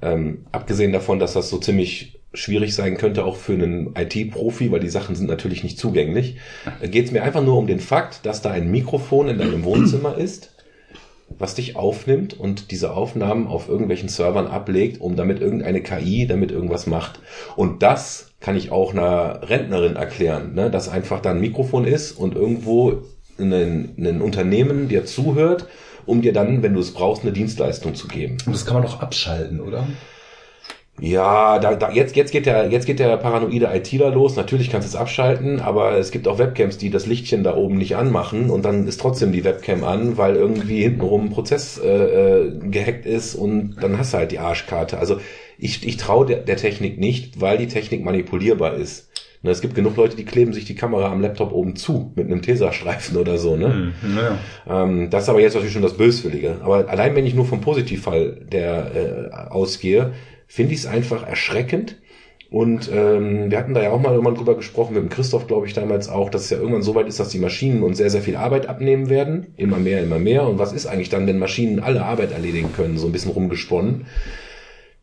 Ähm, 0.03 0.47
abgesehen 0.53 0.93
davon, 0.93 1.19
dass 1.19 1.35
das 1.35 1.49
so 1.49 1.59
ziemlich 1.59 2.21
schwierig 2.35 2.75
sein 2.75 2.97
könnte, 2.97 3.25
auch 3.25 3.37
für 3.37 3.53
einen 3.53 3.95
IT-Profi, 3.97 4.73
weil 4.73 4.81
die 4.81 4.89
Sachen 4.89 5.15
sind 5.15 5.29
natürlich 5.29 5.63
nicht 5.63 5.79
zugänglich, 5.79 6.37
geht 6.83 7.07
es 7.07 7.13
mir 7.13 7.23
einfach 7.23 7.45
nur 7.45 7.57
um 7.57 7.69
den 7.69 7.79
Fakt, 7.79 8.27
dass 8.27 8.43
da 8.43 8.51
ein 8.51 8.73
Mikrofon 8.73 9.29
in 9.29 9.39
deinem 9.39 9.63
Wohnzimmer 9.63 10.19
ist, 10.19 10.54
was 11.38 11.55
dich 11.55 11.77
aufnimmt 11.77 12.38
und 12.38 12.70
diese 12.70 12.92
Aufnahmen 12.92 13.47
auf 13.47 13.68
irgendwelchen 13.68 14.09
Servern 14.09 14.47
ablegt, 14.47 15.01
um 15.01 15.16
damit 15.16 15.40
irgendeine 15.40 15.83
KI 15.83 16.27
damit 16.27 16.51
irgendwas 16.53 16.87
macht. 16.87 17.20
Und 17.57 17.83
das 17.83 18.33
kann 18.40 18.57
ich 18.57 18.70
auch 18.70 18.92
einer 18.92 19.49
Rentnerin 19.49 19.97
erklären, 19.97 20.55
ne? 20.55 20.70
dass 20.70 20.88
einfach 20.88 21.20
da 21.20 21.31
ein 21.31 21.40
Mikrofon 21.40 21.85
ist 21.85 22.12
und 22.12 22.35
irgendwo 22.35 23.03
ein, 23.38 23.94
ein 23.99 24.20
Unternehmen 24.20 24.88
dir 24.88 25.05
zuhört, 25.07 25.66
um 26.07 26.23
dir 26.23 26.33
dann, 26.33 26.62
wenn 26.62 26.75
du 26.75 26.81
es 26.81 26.92
brauchst, 26.92 27.23
eine 27.23 27.33
Dienstleistung 27.33 27.94
zu 27.94 28.09
geben. 28.09 28.37
Und 28.47 28.55
das 28.55 28.66
kann 28.66 28.75
man 28.75 28.83
doch 28.83 29.01
abschalten, 29.01 29.61
oder? 29.61 29.87
Ja, 31.00 31.59
da, 31.59 31.74
da, 31.74 31.90
jetzt, 31.90 32.14
jetzt, 32.14 32.30
geht 32.30 32.46
der, 32.46 32.70
jetzt 32.70 32.87
geht 32.87 33.00
der 33.00 33.16
paranoide 33.16 33.68
ITler 33.74 34.11
los. 34.11 34.37
Natürlich 34.37 34.70
kannst 34.70 34.87
du 34.87 34.96
es 34.96 35.00
abschalten, 35.00 35.61
aber 35.61 35.98
es 35.98 36.12
gibt 36.12 36.28
auch 36.28 36.38
Webcams, 36.38 36.78
die 36.78 36.90
das 36.90 37.07
Lichtchen 37.07 37.42
da 37.42 37.57
oben 37.57 37.78
nicht 37.78 37.96
anmachen 37.96 38.48
und 38.48 38.64
dann 38.64 38.87
ist 38.87 39.00
trotzdem 39.00 39.33
die 39.33 39.42
Webcam 39.42 39.83
an, 39.83 40.16
weil 40.18 40.37
irgendwie 40.37 40.83
hintenrum 40.83 41.26
ein 41.26 41.30
Prozess 41.30 41.80
äh, 41.83 41.88
äh, 41.88 42.52
gehackt 42.70 43.07
ist 43.07 43.35
und 43.35 43.76
dann 43.80 43.98
hast 43.98 44.14
du 44.14 44.18
halt 44.18 44.30
die 44.30 44.38
Arschkarte. 44.38 44.98
Also 44.98 45.18
ich, 45.59 45.87
ich 45.87 45.96
traue 45.96 46.26
der, 46.26 46.38
der 46.38 46.57
Technik 46.57 46.98
nicht, 46.98 47.40
weil 47.40 47.59
die 47.59 47.68
Technik 47.68 48.04
manipulierbar 48.04 48.74
ist. 48.74 49.11
Ne, 49.42 49.50
es 49.50 49.61
gibt 49.61 49.74
genug 49.74 49.96
Leute, 49.96 50.16
die 50.16 50.24
kleben 50.24 50.54
sich 50.54 50.64
die 50.64 50.74
Kamera 50.74 51.12
am 51.12 51.20
Laptop 51.20 51.52
oben 51.52 51.76
zu 51.76 52.12
mit 52.14 52.26
einem 52.26 52.40
Tesastreifen 52.40 53.18
oder 53.18 53.37
so. 53.37 53.57
Ne? 53.57 53.92
Ja. 54.16 54.85
Ähm, 54.85 55.11
das 55.11 55.24
ist 55.24 55.28
aber 55.28 55.40
jetzt 55.40 55.52
natürlich 55.52 55.74
schon 55.74 55.83
das 55.83 55.98
Böswillige. 55.98 56.57
Aber 56.62 56.88
allein 56.88 57.14
wenn 57.14 57.26
ich 57.26 57.35
nur 57.35 57.44
vom 57.44 57.61
Positivfall 57.61 58.40
der 58.50 58.94
äh, 58.94 59.50
ausgehe, 59.50 60.12
finde 60.46 60.74
ich 60.74 60.80
es 60.80 60.87
einfach 60.87 61.26
erschreckend. 61.26 61.96
Und 62.50 62.88
ähm, 62.92 63.50
wir 63.50 63.59
hatten 63.59 63.74
da 63.74 63.83
ja 63.83 63.90
auch 63.90 64.00
mal 64.00 64.12
irgendwann 64.12 64.37
drüber 64.37 64.54
gesprochen, 64.54 64.94
mit 64.94 65.02
dem 65.02 65.09
Christoph, 65.09 65.48
glaube 65.48 65.66
ich, 65.66 65.72
damals 65.72 66.09
auch, 66.09 66.30
dass 66.30 66.42
es 66.42 66.50
ja 66.50 66.59
irgendwann 66.59 66.83
so 66.83 66.94
weit 66.94 67.09
ist, 67.09 67.18
dass 67.18 67.30
die 67.30 67.38
Maschinen 67.38 67.83
uns 67.83 67.98
sehr, 67.98 68.11
sehr 68.11 68.22
viel 68.22 68.37
Arbeit 68.37 68.66
abnehmen 68.66 69.09
werden. 69.09 69.48
Immer 69.57 69.78
mehr, 69.78 70.02
immer 70.02 70.20
mehr. 70.20 70.46
Und 70.46 70.59
was 70.59 70.72
ist 70.72 70.87
eigentlich 70.87 71.09
dann, 71.09 71.26
wenn 71.26 71.40
Maschinen 71.40 71.80
alle 71.80 72.04
Arbeit 72.04 72.30
erledigen 72.30 72.72
können? 72.72 72.96
So 72.96 73.07
ein 73.07 73.12
bisschen 73.12 73.33
rumgesponnen. 73.33 74.07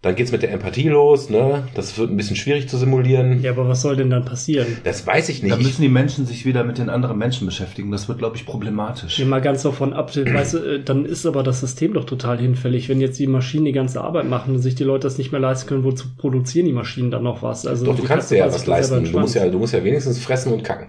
Dann 0.03 0.15
geht's 0.15 0.31
mit 0.31 0.41
der 0.41 0.51
Empathie 0.51 0.89
los, 0.89 1.29
ne? 1.29 1.67
Das 1.75 1.95
wird 1.99 2.09
ein 2.09 2.17
bisschen 2.17 2.35
schwierig 2.35 2.67
zu 2.67 2.75
simulieren. 2.77 3.43
Ja, 3.43 3.51
aber 3.51 3.67
was 3.69 3.83
soll 3.83 3.95
denn 3.95 4.09
dann 4.09 4.25
passieren? 4.25 4.65
Das 4.83 5.05
weiß 5.05 5.29
ich 5.29 5.43
nicht. 5.43 5.51
Da 5.53 5.57
müssen 5.57 5.83
die 5.83 5.89
Menschen 5.89 6.25
sich 6.25 6.43
wieder 6.43 6.63
mit 6.63 6.79
den 6.79 6.89
anderen 6.89 7.19
Menschen 7.19 7.45
beschäftigen. 7.45 7.91
Das 7.91 8.07
wird, 8.09 8.17
glaube 8.17 8.35
ich, 8.35 8.47
problematisch. 8.47 9.17
Geh 9.17 9.25
mal 9.25 9.41
ganz 9.41 9.61
davon 9.61 9.93
ab, 9.93 10.11
weißt 10.15 10.53
du, 10.55 10.57
äh, 10.57 10.83
dann 10.83 11.05
ist 11.05 11.27
aber 11.27 11.43
das 11.43 11.59
System 11.59 11.93
doch 11.93 12.05
total 12.05 12.39
hinfällig. 12.39 12.89
Wenn 12.89 12.99
jetzt 12.99 13.19
die 13.19 13.27
Maschinen 13.27 13.65
die 13.65 13.73
ganze 13.73 14.01
Arbeit 14.01 14.27
machen 14.27 14.55
und 14.55 14.59
sich 14.61 14.73
die 14.73 14.83
Leute 14.83 15.03
das 15.05 15.19
nicht 15.19 15.31
mehr 15.31 15.41
leisten 15.41 15.67
können, 15.69 15.83
wozu 15.83 16.07
produzieren 16.17 16.65
die 16.65 16.73
Maschinen 16.73 17.11
dann 17.11 17.21
noch 17.21 17.43
was? 17.43 17.67
Also 17.67 17.85
Doch, 17.85 17.95
du 17.95 18.01
die 18.01 18.07
kannst 18.07 18.31
dir 18.31 18.37
ja 18.39 18.47
was 18.47 18.65
leisten. 18.65 19.03
Du 19.03 19.19
musst 19.19 19.35
ja, 19.35 19.47
du 19.49 19.59
musst 19.59 19.73
ja 19.75 19.83
wenigstens 19.83 20.17
fressen 20.17 20.51
und 20.51 20.63
kacken. 20.63 20.87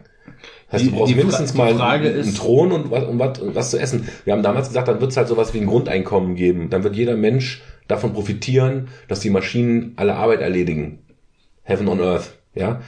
Das 0.71 0.81
heißt, 0.81 0.85
Die- 0.87 0.91
du 0.91 0.97
brauchst 0.97 1.15
mindestens 1.15 1.53
mal 1.53 1.75
Frage 1.75 2.07
einen, 2.09 2.15
einen 2.21 2.29
ist- 2.31 2.39
Thron 2.39 2.73
und 2.73 2.91
was, 2.91 3.05
und, 3.05 3.19
was, 3.19 3.39
und 3.41 3.55
was 3.55 3.71
zu 3.73 3.79
essen. 3.79 4.09
Wir 4.25 4.33
haben 4.33 4.43
damals 4.43 4.69
gesagt, 4.69 4.89
dann 4.89 5.03
wird 5.03 5.11
es 5.11 5.19
halt 5.19 5.29
sowas 5.29 5.53
wie 5.53 5.59
ein 5.59 5.67
Grundeinkommen 5.67 6.35
geben. 6.35 6.71
Dann 6.71 6.83
wird 6.83 6.97
jeder 6.97 7.15
Mensch 7.15 7.61
davon 7.89 8.13
profitieren, 8.13 8.89
dass 9.09 9.21
die 9.21 9.31
Maschinen 9.31 9.93
alle 9.97 10.15
Arbeit 10.15 10.41
erledigen. 10.41 11.01
Heaven 11.65 11.89
on 11.89 12.01
Earth. 12.01 12.33
Ja, 12.55 12.83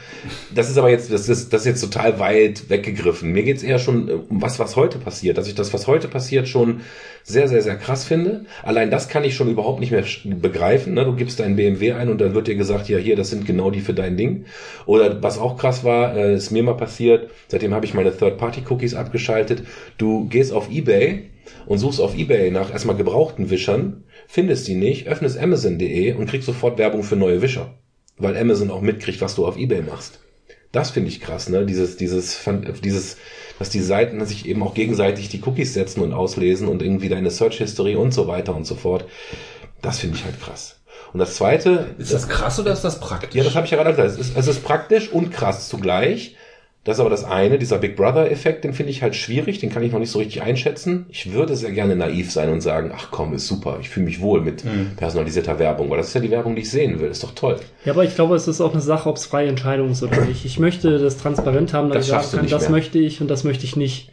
das 0.55 0.69
ist 0.69 0.77
aber 0.77 0.91
jetzt, 0.91 1.11
das 1.11 1.27
ist, 1.31 1.55
das 1.55 1.63
ist 1.63 1.67
jetzt 1.67 1.81
total 1.81 2.19
weit 2.19 2.69
weggegriffen. 2.69 3.33
Mir 3.33 3.45
geht's 3.45 3.63
eher 3.63 3.79
schon 3.79 4.09
äh, 4.11 4.13
um 4.13 4.43
was, 4.43 4.59
was 4.59 4.77
heute 4.77 4.99
passiert. 4.99 5.39
Dass 5.39 5.49
ich 5.49 5.55
das, 5.55 5.73
was 5.73 5.87
heute 5.87 6.07
passiert, 6.07 6.49
schon 6.49 6.83
sehr, 7.23 7.49
sehr, 7.49 7.63
sehr 7.63 7.77
krass 7.77 8.05
finde. 8.05 8.45
Allein 8.63 8.91
das 8.91 9.09
kann 9.09 9.25
ich 9.25 9.35
schon 9.35 9.49
überhaupt 9.49 9.81
nicht 9.81 9.91
mehr 9.91 10.05
begreifen. 10.37 10.93
Ne? 10.93 11.07
Du 11.07 11.15
gibst 11.15 11.41
deinen 11.41 11.57
BMW 11.57 11.93
ein 11.93 12.11
und 12.11 12.21
dann 12.21 12.35
wird 12.35 12.47
dir 12.47 12.57
gesagt, 12.57 12.91
ja, 12.91 12.99
hier, 12.99 13.17
das 13.17 13.31
sind 13.31 13.47
genau 13.47 13.71
die 13.71 13.81
für 13.81 13.95
dein 13.95 14.19
Ding. 14.19 14.45
Oder 14.85 15.23
was 15.23 15.39
auch 15.39 15.57
krass 15.57 15.83
war, 15.83 16.15
äh, 16.15 16.35
ist 16.35 16.51
mir 16.51 16.63
mal 16.63 16.77
passiert, 16.77 17.31
seitdem 17.49 17.73
habe 17.73 17.87
ich 17.87 17.95
meine 17.95 18.15
Third-Party-Cookies 18.15 18.95
abgeschaltet. 18.95 19.63
Du 19.97 20.29
gehst 20.29 20.53
auf 20.53 20.71
Ebay 20.71 21.31
und 21.65 21.79
suchst 21.79 22.03
auf 22.03 22.19
Ebay 22.19 22.51
nach 22.51 22.71
erstmal 22.71 22.97
gebrauchten 22.97 23.49
Wischern, 23.49 24.04
findest 24.27 24.67
die 24.69 24.75
nicht, 24.75 25.07
öffnest 25.07 25.39
Amazon.de 25.39 26.13
und 26.15 26.27
kriegst 26.27 26.47
sofort 26.47 26.79
Werbung 26.79 27.03
für 27.03 27.17
neue 27.17 27.43
Wischer. 27.43 27.75
Weil 28.17 28.37
Amazon 28.37 28.71
auch 28.71 28.81
mitkriegt, 28.81 29.21
was 29.21 29.35
du 29.35 29.47
auf 29.47 29.57
Ebay 29.57 29.83
machst. 29.83 30.21
Das 30.73 30.91
finde 30.91 31.09
ich 31.09 31.21
krass, 31.21 31.49
ne? 31.49 31.65
Dieses, 31.67 31.97
dieses, 31.97 32.41
dieses, 32.83 33.17
dass 33.59 33.71
die 33.71 33.81
Seiten 33.81 34.25
sich 34.27 34.47
eben 34.49 34.63
auch 34.63 34.75
gegenseitig 34.75 35.29
die 35.29 35.41
Cookies 35.45 35.73
setzen 35.73 36.01
und 36.01 36.13
auslesen 36.13 36.67
und 36.69 36.83
irgendwie 36.83 37.09
deine 37.09 37.31
Search 37.31 37.59
History 37.59 37.95
und 37.95 38.13
so 38.13 38.27
weiter 38.27 38.55
und 38.57 38.67
so 38.67 38.75
fort. 38.75 39.05
Das 39.83 40.01
finde 40.01 40.17
ich 40.17 40.25
halt 40.25 40.41
krass. 40.41 40.81
Und 41.13 41.21
das 41.21 41.37
zweite, 41.37 41.95
Ist 41.99 42.13
das 42.13 42.29
krass 42.29 42.59
oder 42.59 42.73
ist 42.73 42.83
das 42.83 42.99
praktisch? 42.99 43.37
ja, 43.37 43.45
das 43.45 43.55
habe 43.55 43.67
ich 43.67 43.71
ja 43.71 43.77
gerade 43.77 43.91
gesagt. 43.91 44.19
Es 44.19 44.19
ist, 44.19 44.37
es 44.37 44.47
ist 44.49 44.65
praktisch 44.65 45.11
und 45.13 45.31
krass 45.31 45.69
zugleich. 45.69 46.35
Das 46.85 46.99
ist 46.99 47.01
aber 47.01 47.09
das 47.11 47.25
eine, 47.25 47.59
dieser 47.59 47.79
Big 47.79 47.97
Brother-Effekt, 47.97 48.65
den 48.65 48.75
finde 48.75 48.91
ich 48.93 49.03
halt 49.03 49.17
schwierig, 49.17 49.59
den 49.59 49.71
kann 49.71 49.83
ich 49.83 49.91
noch 49.93 49.99
nicht 49.99 50.11
so 50.11 50.19
richtig 50.19 50.43
einschätzen. 50.43 51.07
Ich 51.09 51.33
würde 51.33 51.57
sehr 51.57 51.71
gerne 51.73 51.97
naiv 51.97 52.31
sein 52.31 52.51
und 52.51 52.61
sagen, 52.61 52.93
ach 52.95 53.09
komm, 53.11 53.33
ist 53.33 53.47
super, 53.47 53.79
ich 53.81 53.89
fühle 53.89 54.05
mich 54.07 54.21
wohl 54.21 54.43
mit 54.43 54.65
personalisierter 54.97 55.59
Werbung, 55.59 55.89
weil 55.91 55.97
das 55.97 56.09
ist 56.09 56.15
ja 56.15 56.21
die 56.21 56.31
Werbung, 56.31 56.55
die 56.55 56.63
ich 56.63 56.71
sehen 56.71 57.01
will, 57.01 57.09
ist 57.09 57.23
doch 57.23 57.35
toll. 57.35 57.57
Ja, 57.87 57.93
aber 57.93 58.05
ich 58.05 58.15
glaube, 58.15 58.37
es 58.37 58.49
ist 58.49 58.61
auch 58.61 58.73
eine 58.73 58.83
Sache, 58.83 59.09
ob 59.09 59.17
es 59.17 59.25
freie 59.27 59.49
Entscheidung 59.49 59.91
ist 59.91 60.03
oder 60.03 60.25
nicht. 60.27 60.45
Ich 60.45 60.59
möchte 60.59 60.99
das 60.99 61.17
transparent 61.17 61.73
haben, 61.73 61.89
dass 61.89 62.07
Das 62.07 62.25
ich 62.27 62.31
sagen 62.31 62.43
kann, 62.43 62.51
das 62.51 62.63
mehr. 62.63 62.71
möchte 62.73 62.99
ich 62.99 63.21
und 63.21 63.29
das 63.29 63.45
möchte 63.45 63.65
ich 63.65 63.77
nicht. 63.77 64.11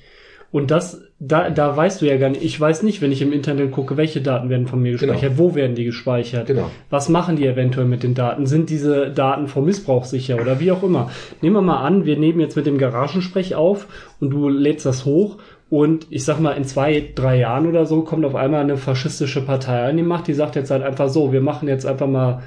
Und 0.52 0.70
das, 0.70 1.02
da, 1.20 1.50
da 1.50 1.78
weißt 1.78 2.02
du 2.02 2.06
ja 2.06 2.18
gar 2.18 2.30
nicht, 2.30 2.44
ich 2.44 2.60
weiß 2.60 2.84
nicht, 2.84 3.02
wenn 3.02 3.12
ich 3.12 3.22
im 3.22 3.32
Internet 3.32 3.72
gucke, 3.72 3.96
welche 3.96 4.20
Daten 4.22 4.50
werden 4.50 4.68
von 4.68 4.82
mir 4.82 4.92
gespeichert, 4.92 5.38
wo 5.38 5.56
werden 5.56 5.76
die 5.76 5.86
gespeichert, 5.86 6.48
Genau. 6.48 6.70
was 6.90 7.08
machen 7.08 7.38
die 7.38 7.46
eventuell 7.48 7.86
mit 7.86 8.04
den 8.04 8.16
Daten, 8.16 8.46
sind 8.46 8.70
diese 8.70 9.12
Daten 9.12 9.48
vor 9.48 9.64
Missbrauch 9.64 10.04
sicher 10.04 10.42
oder 10.42 10.60
wie 10.60 10.72
auch 10.72 10.84
immer. 10.84 11.10
Nehmen 11.42 11.56
wir 11.56 11.62
mal 11.62 11.82
an, 11.86 12.06
wir 12.06 12.18
nehmen 12.18 12.42
jetzt 12.42 12.58
mit 12.58 12.66
dem 12.66 12.78
Garagensprech 12.78 13.56
auf 13.56 13.88
und 14.20 14.32
du 14.32 14.50
lädst 14.50 14.86
das 14.86 15.06
hoch 15.06 15.38
und 15.70 16.08
ich 16.10 16.26
sag 16.26 16.42
mal, 16.42 16.52
in 16.52 16.66
zwei, 16.66 17.12
drei 17.16 17.38
Jahren 17.40 17.66
oder 17.66 17.86
so 17.86 18.02
kommt 18.02 18.26
auf 18.26 18.36
einmal 18.36 18.60
eine 18.62 18.76
faschistische 18.76 19.40
Partei 19.46 19.88
an 19.88 19.96
die 19.96 20.04
Macht, 20.04 20.28
die 20.28 20.34
sagt 20.34 20.58
jetzt 20.58 20.70
halt 20.70 20.84
einfach 20.84 21.08
so, 21.08 21.32
wir 21.32 21.40
machen 21.42 21.70
jetzt 21.70 21.86
einfach 21.86 22.08
mal 22.08 22.42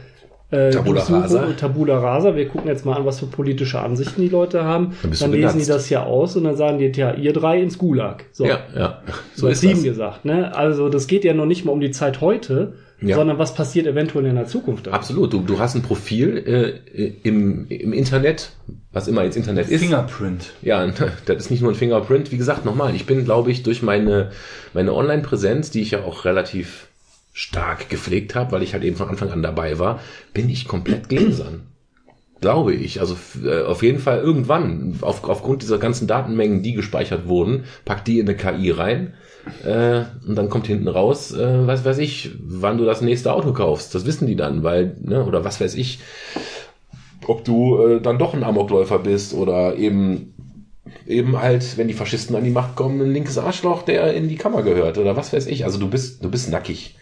äh, 0.54 0.70
Tabula 0.70 1.02
rasa. 1.02 1.46
Tabula 1.56 1.98
rasa. 1.98 2.36
Wir 2.36 2.48
gucken 2.48 2.68
jetzt 2.68 2.84
mal 2.86 2.96
an, 2.96 3.04
was 3.06 3.20
für 3.20 3.26
politische 3.26 3.80
Ansichten 3.80 4.22
die 4.22 4.28
Leute 4.28 4.64
haben. 4.64 4.92
Dann 5.02 5.12
Dann 5.18 5.32
lesen 5.32 5.58
die 5.58 5.66
das 5.66 5.86
hier 5.86 6.04
aus 6.06 6.36
und 6.36 6.44
dann 6.44 6.56
sagen 6.56 6.78
die, 6.78 6.92
ja, 6.94 7.12
ihr 7.14 7.32
drei 7.32 7.60
ins 7.60 7.78
Gulag. 7.78 8.24
So, 8.32 8.44
Ja, 8.44 8.60
ja. 8.76 9.02
So 9.34 9.48
ist 9.48 9.64
das. 9.64 9.82
gesagt. 9.82 10.24
Ne? 10.24 10.54
Also 10.54 10.88
das 10.88 11.06
geht 11.06 11.24
ja 11.24 11.34
noch 11.34 11.46
nicht 11.46 11.64
mal 11.64 11.72
um 11.72 11.80
die 11.80 11.90
Zeit 11.90 12.20
heute, 12.20 12.74
Ja. 13.00 13.16
sondern 13.16 13.38
was 13.38 13.54
passiert 13.54 13.86
eventuell 13.86 14.26
in 14.26 14.36
der 14.36 14.46
Zukunft. 14.46 14.88
Absolut. 14.88 15.32
Du, 15.32 15.40
du 15.42 15.58
hast 15.58 15.74
ein 15.74 15.82
Profil 15.82 16.82
äh, 16.94 17.12
im, 17.22 17.66
im 17.68 17.92
Internet, 17.92 18.50
was 18.92 19.08
immer 19.08 19.24
jetzt 19.24 19.36
Internet 19.36 19.68
ist. 19.68 19.82
Fingerprint. 19.82 20.52
Ja, 20.62 20.86
das 21.26 21.36
ist 21.36 21.50
nicht 21.50 21.60
nur 21.62 21.72
ein 21.72 21.76
Fingerprint. 21.76 22.30
Wie 22.32 22.36
gesagt, 22.38 22.64
nochmal, 22.64 22.94
ich 22.94 23.06
bin, 23.06 23.24
glaube 23.24 23.50
ich, 23.50 23.62
durch 23.62 23.82
meine, 23.82 24.30
meine 24.72 24.94
Online-Präsenz, 24.94 25.70
die 25.70 25.82
ich 25.82 25.90
ja 25.90 26.04
auch 26.04 26.24
relativ 26.24 26.86
stark 27.36 27.90
gepflegt 27.90 28.36
habe, 28.36 28.52
weil 28.52 28.62
ich 28.62 28.72
halt 28.72 28.84
eben 28.84 28.96
von 28.96 29.08
Anfang 29.08 29.30
an 29.30 29.42
dabei 29.42 29.80
war, 29.80 29.98
bin 30.32 30.48
ich 30.48 30.68
komplett 30.68 31.08
gläsern. 31.08 31.64
Glaube 32.40 32.74
ich. 32.74 33.00
Also 33.00 33.16
äh, 33.44 33.62
auf 33.62 33.82
jeden 33.82 33.98
Fall 33.98 34.20
irgendwann, 34.20 34.98
auf, 35.00 35.24
aufgrund 35.24 35.62
dieser 35.62 35.78
ganzen 35.78 36.06
Datenmengen, 36.06 36.62
die 36.62 36.74
gespeichert 36.74 37.26
wurden, 37.26 37.64
pack 37.84 38.04
die 38.04 38.20
in 38.20 38.28
eine 38.28 38.36
KI 38.36 38.70
rein. 38.70 39.14
Äh, 39.64 40.04
und 40.26 40.36
dann 40.36 40.48
kommt 40.48 40.68
hinten 40.68 40.86
raus, 40.86 41.32
äh, 41.32 41.66
was 41.66 41.84
weiß 41.84 41.98
ich, 41.98 42.30
wann 42.40 42.78
du 42.78 42.84
das 42.84 43.00
nächste 43.00 43.32
Auto 43.32 43.52
kaufst. 43.52 43.94
Das 43.94 44.06
wissen 44.06 44.28
die 44.28 44.36
dann, 44.36 44.62
weil, 44.62 44.96
ne, 45.02 45.24
oder 45.24 45.44
was 45.44 45.60
weiß 45.60 45.74
ich, 45.74 45.98
ob 47.26 47.44
du 47.44 47.78
äh, 47.84 48.00
dann 48.00 48.18
doch 48.18 48.34
ein 48.34 48.44
Amokläufer 48.44 49.00
bist 49.00 49.34
oder 49.34 49.76
eben 49.76 50.34
eben 51.06 51.40
halt, 51.40 51.76
wenn 51.76 51.88
die 51.88 51.94
Faschisten 51.94 52.36
an 52.36 52.44
die 52.44 52.50
Macht 52.50 52.76
kommen, 52.76 53.00
ein 53.00 53.12
linkes 53.12 53.38
Arschloch, 53.38 53.82
der 53.82 54.14
in 54.14 54.28
die 54.28 54.36
Kammer 54.36 54.62
gehört 54.62 54.98
oder 54.98 55.16
was 55.16 55.32
weiß 55.32 55.46
ich. 55.46 55.64
Also 55.64 55.78
du 55.78 55.88
bist, 55.88 56.24
du 56.24 56.30
bist 56.30 56.50
nackig. 56.50 56.96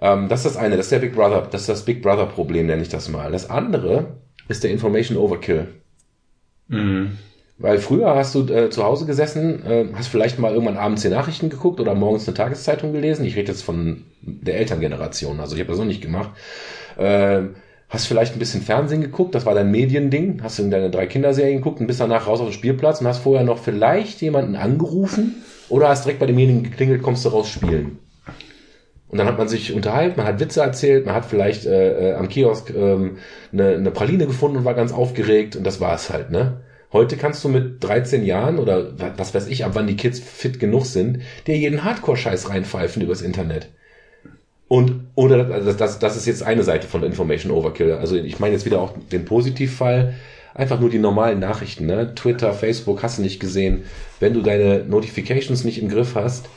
Ähm, 0.00 0.28
das 0.28 0.44
ist 0.44 0.54
das 0.54 0.62
eine, 0.62 0.76
das 0.76 0.86
ist 0.86 0.92
der 0.92 0.98
Big 0.98 1.14
Brother, 1.14 1.48
das 1.50 1.62
ist 1.62 1.68
das 1.68 1.84
Big 1.84 2.02
Brother 2.02 2.26
Problem, 2.26 2.66
nenne 2.66 2.82
ich 2.82 2.88
das 2.88 3.08
mal. 3.08 3.32
Das 3.32 3.48
andere 3.48 4.16
ist 4.48 4.64
der 4.64 4.70
Information 4.70 5.18
Overkill. 5.18 5.68
Mhm. 6.68 7.18
Weil 7.58 7.78
früher 7.78 8.14
hast 8.14 8.34
du 8.34 8.46
äh, 8.52 8.68
zu 8.68 8.84
Hause 8.84 9.06
gesessen, 9.06 9.64
äh, 9.64 9.86
hast 9.94 10.08
vielleicht 10.08 10.38
mal 10.38 10.52
irgendwann 10.52 10.76
abends 10.76 11.02
die 11.02 11.08
Nachrichten 11.08 11.48
geguckt 11.48 11.80
oder 11.80 11.94
morgens 11.94 12.28
eine 12.28 12.36
Tageszeitung 12.36 12.92
gelesen. 12.92 13.24
Ich 13.24 13.34
rede 13.34 13.52
jetzt 13.52 13.62
von 13.62 14.04
der 14.20 14.58
Elterngeneration, 14.58 15.40
also 15.40 15.54
ich 15.54 15.60
habe 15.60 15.70
das 15.70 15.78
noch 15.78 15.86
nicht 15.86 16.02
gemacht. 16.02 16.30
Äh, 16.98 17.42
hast 17.88 18.06
vielleicht 18.06 18.34
ein 18.34 18.38
bisschen 18.38 18.62
Fernsehen 18.62 19.00
geguckt, 19.00 19.34
das 19.34 19.46
war 19.46 19.54
dein 19.54 19.70
Mediending, 19.70 20.42
hast 20.42 20.58
in 20.58 20.70
deine 20.70 20.90
drei 20.90 21.06
Kinderserien 21.06 21.58
geguckt 21.58 21.80
und 21.80 21.86
bist 21.86 22.00
danach 22.00 22.26
raus 22.26 22.40
auf 22.40 22.48
den 22.48 22.52
Spielplatz 22.52 23.00
und 23.00 23.06
hast 23.06 23.18
vorher 23.18 23.44
noch 23.44 23.58
vielleicht 23.58 24.20
jemanden 24.20 24.56
angerufen 24.56 25.36
oder 25.68 25.88
hast 25.88 26.04
direkt 26.04 26.20
bei 26.20 26.26
demjenigen 26.26 26.62
geklingelt, 26.62 27.02
kommst 27.02 27.24
du 27.24 27.30
raus 27.30 27.48
spielen. 27.48 27.98
Und 29.08 29.18
dann 29.18 29.26
hat 29.28 29.38
man 29.38 29.48
sich 29.48 29.72
unterhalten, 29.72 30.16
man 30.16 30.26
hat 30.26 30.40
Witze 30.40 30.60
erzählt, 30.62 31.06
man 31.06 31.14
hat 31.14 31.26
vielleicht 31.26 31.64
äh, 31.64 32.10
äh, 32.12 32.14
am 32.14 32.28
Kiosk 32.28 32.70
ähm, 32.74 33.18
eine, 33.52 33.76
eine 33.76 33.90
Praline 33.92 34.26
gefunden 34.26 34.58
und 34.58 34.64
war 34.64 34.74
ganz 34.74 34.92
aufgeregt 34.92 35.54
und 35.56 35.64
das 35.64 35.80
war 35.80 35.94
es 35.94 36.10
halt, 36.10 36.30
ne? 36.30 36.60
Heute 36.92 37.16
kannst 37.16 37.44
du 37.44 37.48
mit 37.48 37.82
13 37.84 38.24
Jahren 38.24 38.58
oder 38.58 38.98
wa- 38.98 39.12
was 39.16 39.34
weiß 39.34 39.48
ich, 39.48 39.64
ab 39.64 39.72
wann 39.74 39.86
die 39.86 39.96
Kids 39.96 40.18
fit 40.20 40.58
genug 40.60 40.86
sind, 40.86 41.20
dir 41.46 41.56
jeden 41.56 41.84
Hardcore-Scheiß 41.84 42.48
reinpfeifen 42.50 43.02
übers 43.02 43.22
Internet. 43.22 43.68
Und, 44.68 45.06
oder 45.14 45.48
also 45.52 45.66
das, 45.66 45.76
das, 45.76 45.98
das 46.00 46.16
ist 46.16 46.26
jetzt 46.26 46.42
eine 46.42 46.64
Seite 46.64 46.88
von 46.88 47.02
Information 47.04 47.52
Overkill. 47.52 47.92
Also 47.92 48.16
ich 48.16 48.40
meine 48.40 48.54
jetzt 48.54 48.66
wieder 48.66 48.80
auch 48.80 48.94
den 49.12 49.24
Positivfall. 49.24 50.14
Einfach 50.54 50.80
nur 50.80 50.88
die 50.90 50.98
normalen 50.98 51.38
Nachrichten, 51.38 51.86
ne? 51.86 52.14
Twitter, 52.14 52.52
Facebook, 52.54 53.02
hast 53.02 53.18
du 53.18 53.22
nicht 53.22 53.38
gesehen. 53.40 53.84
Wenn 54.20 54.32
du 54.32 54.40
deine 54.40 54.84
Notifications 54.84 55.64
nicht 55.64 55.80
im 55.80 55.88
Griff 55.88 56.14
hast, 56.14 56.48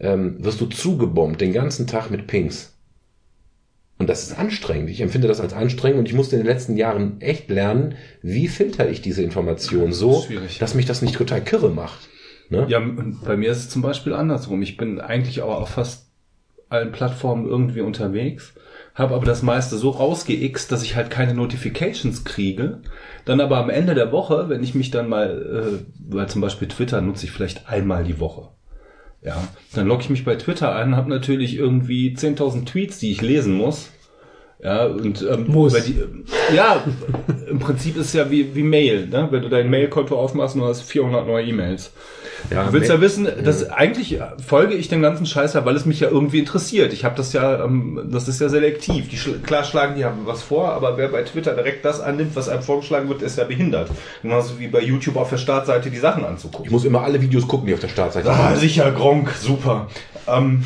ähm, 0.00 0.36
wirst 0.44 0.60
du 0.60 0.66
zugebombt 0.66 1.40
den 1.40 1.52
ganzen 1.52 1.86
Tag 1.86 2.10
mit 2.10 2.26
Pings. 2.26 2.74
Und 3.98 4.08
das 4.08 4.24
ist 4.24 4.38
anstrengend. 4.38 4.90
Ich 4.90 5.00
empfinde 5.00 5.28
das 5.28 5.40
als 5.40 5.52
anstrengend 5.52 6.00
und 6.00 6.08
ich 6.08 6.14
musste 6.14 6.36
in 6.36 6.42
den 6.42 6.52
letzten 6.52 6.76
Jahren 6.76 7.20
echt 7.20 7.48
lernen, 7.48 7.94
wie 8.22 8.48
filter 8.48 8.88
ich 8.88 9.02
diese 9.02 9.22
Information 9.22 9.92
so, 9.92 10.22
Schwierig. 10.22 10.58
dass 10.58 10.74
mich 10.74 10.86
das 10.86 11.00
nicht 11.00 11.14
total 11.14 11.42
kirre 11.42 11.70
macht. 11.70 12.08
Ne? 12.50 12.66
Ja, 12.68 12.80
bei 13.24 13.36
mir 13.36 13.50
ist 13.50 13.58
es 13.58 13.70
zum 13.70 13.82
Beispiel 13.82 14.12
andersrum. 14.12 14.62
Ich 14.62 14.76
bin 14.76 15.00
eigentlich 15.00 15.42
auch 15.42 15.60
auf 15.60 15.70
fast 15.70 16.08
allen 16.68 16.92
Plattformen 16.92 17.46
irgendwie 17.46 17.82
unterwegs, 17.82 18.54
habe 18.94 19.14
aber 19.14 19.26
das 19.26 19.42
meiste 19.42 19.76
so 19.76 19.90
rausgeixt, 19.90 20.70
dass 20.72 20.82
ich 20.82 20.96
halt 20.96 21.10
keine 21.10 21.34
Notifications 21.34 22.24
kriege. 22.24 22.80
Dann 23.24 23.40
aber 23.40 23.58
am 23.58 23.70
Ende 23.70 23.94
der 23.94 24.12
Woche, 24.12 24.48
wenn 24.48 24.62
ich 24.62 24.74
mich 24.74 24.90
dann 24.90 25.08
mal, 25.08 25.80
äh, 25.80 25.84
weil 26.10 26.28
zum 26.28 26.40
Beispiel 26.40 26.68
Twitter 26.68 27.00
nutze 27.00 27.26
ich 27.26 27.32
vielleicht 27.32 27.68
einmal 27.68 28.04
die 28.04 28.18
Woche. 28.18 28.48
Ja, 29.24 29.48
dann 29.74 29.86
logge 29.86 30.02
ich 30.02 30.10
mich 30.10 30.24
bei 30.24 30.36
Twitter 30.36 30.74
ein, 30.74 30.96
habe 30.96 31.08
natürlich 31.08 31.56
irgendwie 31.56 32.14
10.000 32.14 32.66
Tweets, 32.66 32.98
die 32.98 33.10
ich 33.10 33.22
lesen 33.22 33.54
muss. 33.54 33.90
Ja, 34.62 34.86
und 34.86 35.26
ähm, 35.30 35.46
Muss. 35.48 35.74
die, 35.84 35.96
ja, 36.54 36.82
im 37.48 37.58
Prinzip 37.58 37.96
ist 37.96 38.06
es 38.06 38.12
ja 38.14 38.30
wie, 38.30 38.54
wie 38.54 38.62
Mail, 38.62 39.08
ne? 39.08 39.28
wenn 39.30 39.42
du 39.42 39.48
dein 39.48 39.68
Mailkonto 39.68 40.18
aufmachst 40.18 40.54
und 40.54 40.62
du 40.62 40.66
hast 40.66 40.82
400 40.82 41.26
neue 41.26 41.44
E-Mails. 41.44 41.92
Ja, 42.50 42.64
Du 42.64 42.72
willst 42.72 42.90
ja 42.90 43.00
wissen, 43.00 43.26
dass 43.42 43.70
eigentlich 43.70 44.20
folge 44.46 44.74
ich 44.74 44.88
dem 44.88 45.00
ganzen 45.00 45.24
Scheiß 45.26 45.54
ja, 45.54 45.64
weil 45.64 45.76
es 45.76 45.86
mich 45.86 46.00
ja 46.00 46.08
irgendwie 46.10 46.38
interessiert. 46.40 46.92
Ich 46.92 47.04
habe 47.04 47.16
das 47.16 47.32
ja, 47.32 47.64
ähm, 47.64 48.08
das 48.10 48.28
ist 48.28 48.40
ja 48.40 48.48
selektiv. 48.48 49.08
Die 49.08 49.16
schl 49.16 49.38
klar 49.40 49.64
schlagen 49.64 49.94
die 49.94 50.02
ja 50.02 50.12
was 50.24 50.42
vor, 50.42 50.72
aber 50.72 50.96
wer 50.98 51.08
bei 51.08 51.22
Twitter 51.22 51.54
direkt 51.54 51.84
das 51.84 52.00
annimmt, 52.00 52.36
was 52.36 52.48
einem 52.48 52.62
vorgeschlagen 52.62 53.08
wird, 53.08 53.22
ist 53.22 53.38
ja 53.38 53.44
behindert. 53.44 53.90
Genauso 54.22 54.58
wie 54.58 54.68
bei 54.68 54.80
YouTube 54.82 55.16
auf 55.16 55.30
der 55.30 55.38
Startseite 55.38 55.90
die 55.90 55.98
Sachen 55.98 56.24
anzugucken. 56.24 56.66
Ich 56.66 56.70
muss 56.70 56.84
immer 56.84 57.02
alle 57.02 57.20
Videos 57.20 57.48
gucken, 57.48 57.66
die 57.66 57.74
auf 57.74 57.80
der 57.80 57.88
Startseite 57.88 58.30
Ah, 58.30 58.50
sind. 58.50 58.60
sicher, 58.60 58.90
Gronk, 58.92 59.30
super. 59.30 59.88
Ähm, 60.28 60.64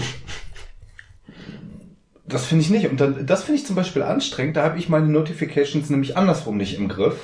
das 2.27 2.45
finde 2.45 2.63
ich 2.65 2.71
nicht. 2.71 2.89
Und 2.91 3.01
dann, 3.01 3.25
das 3.27 3.45
finde 3.45 3.61
ich 3.61 3.67
zum 3.67 3.77
Beispiel 3.77 4.03
anstrengend. 4.03 4.57
Da 4.57 4.63
habe 4.65 4.79
ich 4.79 4.89
meine 4.89 5.07
Notifications 5.09 5.89
nämlich 5.91 6.17
andersrum 6.17 6.57
nicht 6.57 6.77
im 6.77 6.89
Griff, 6.89 7.17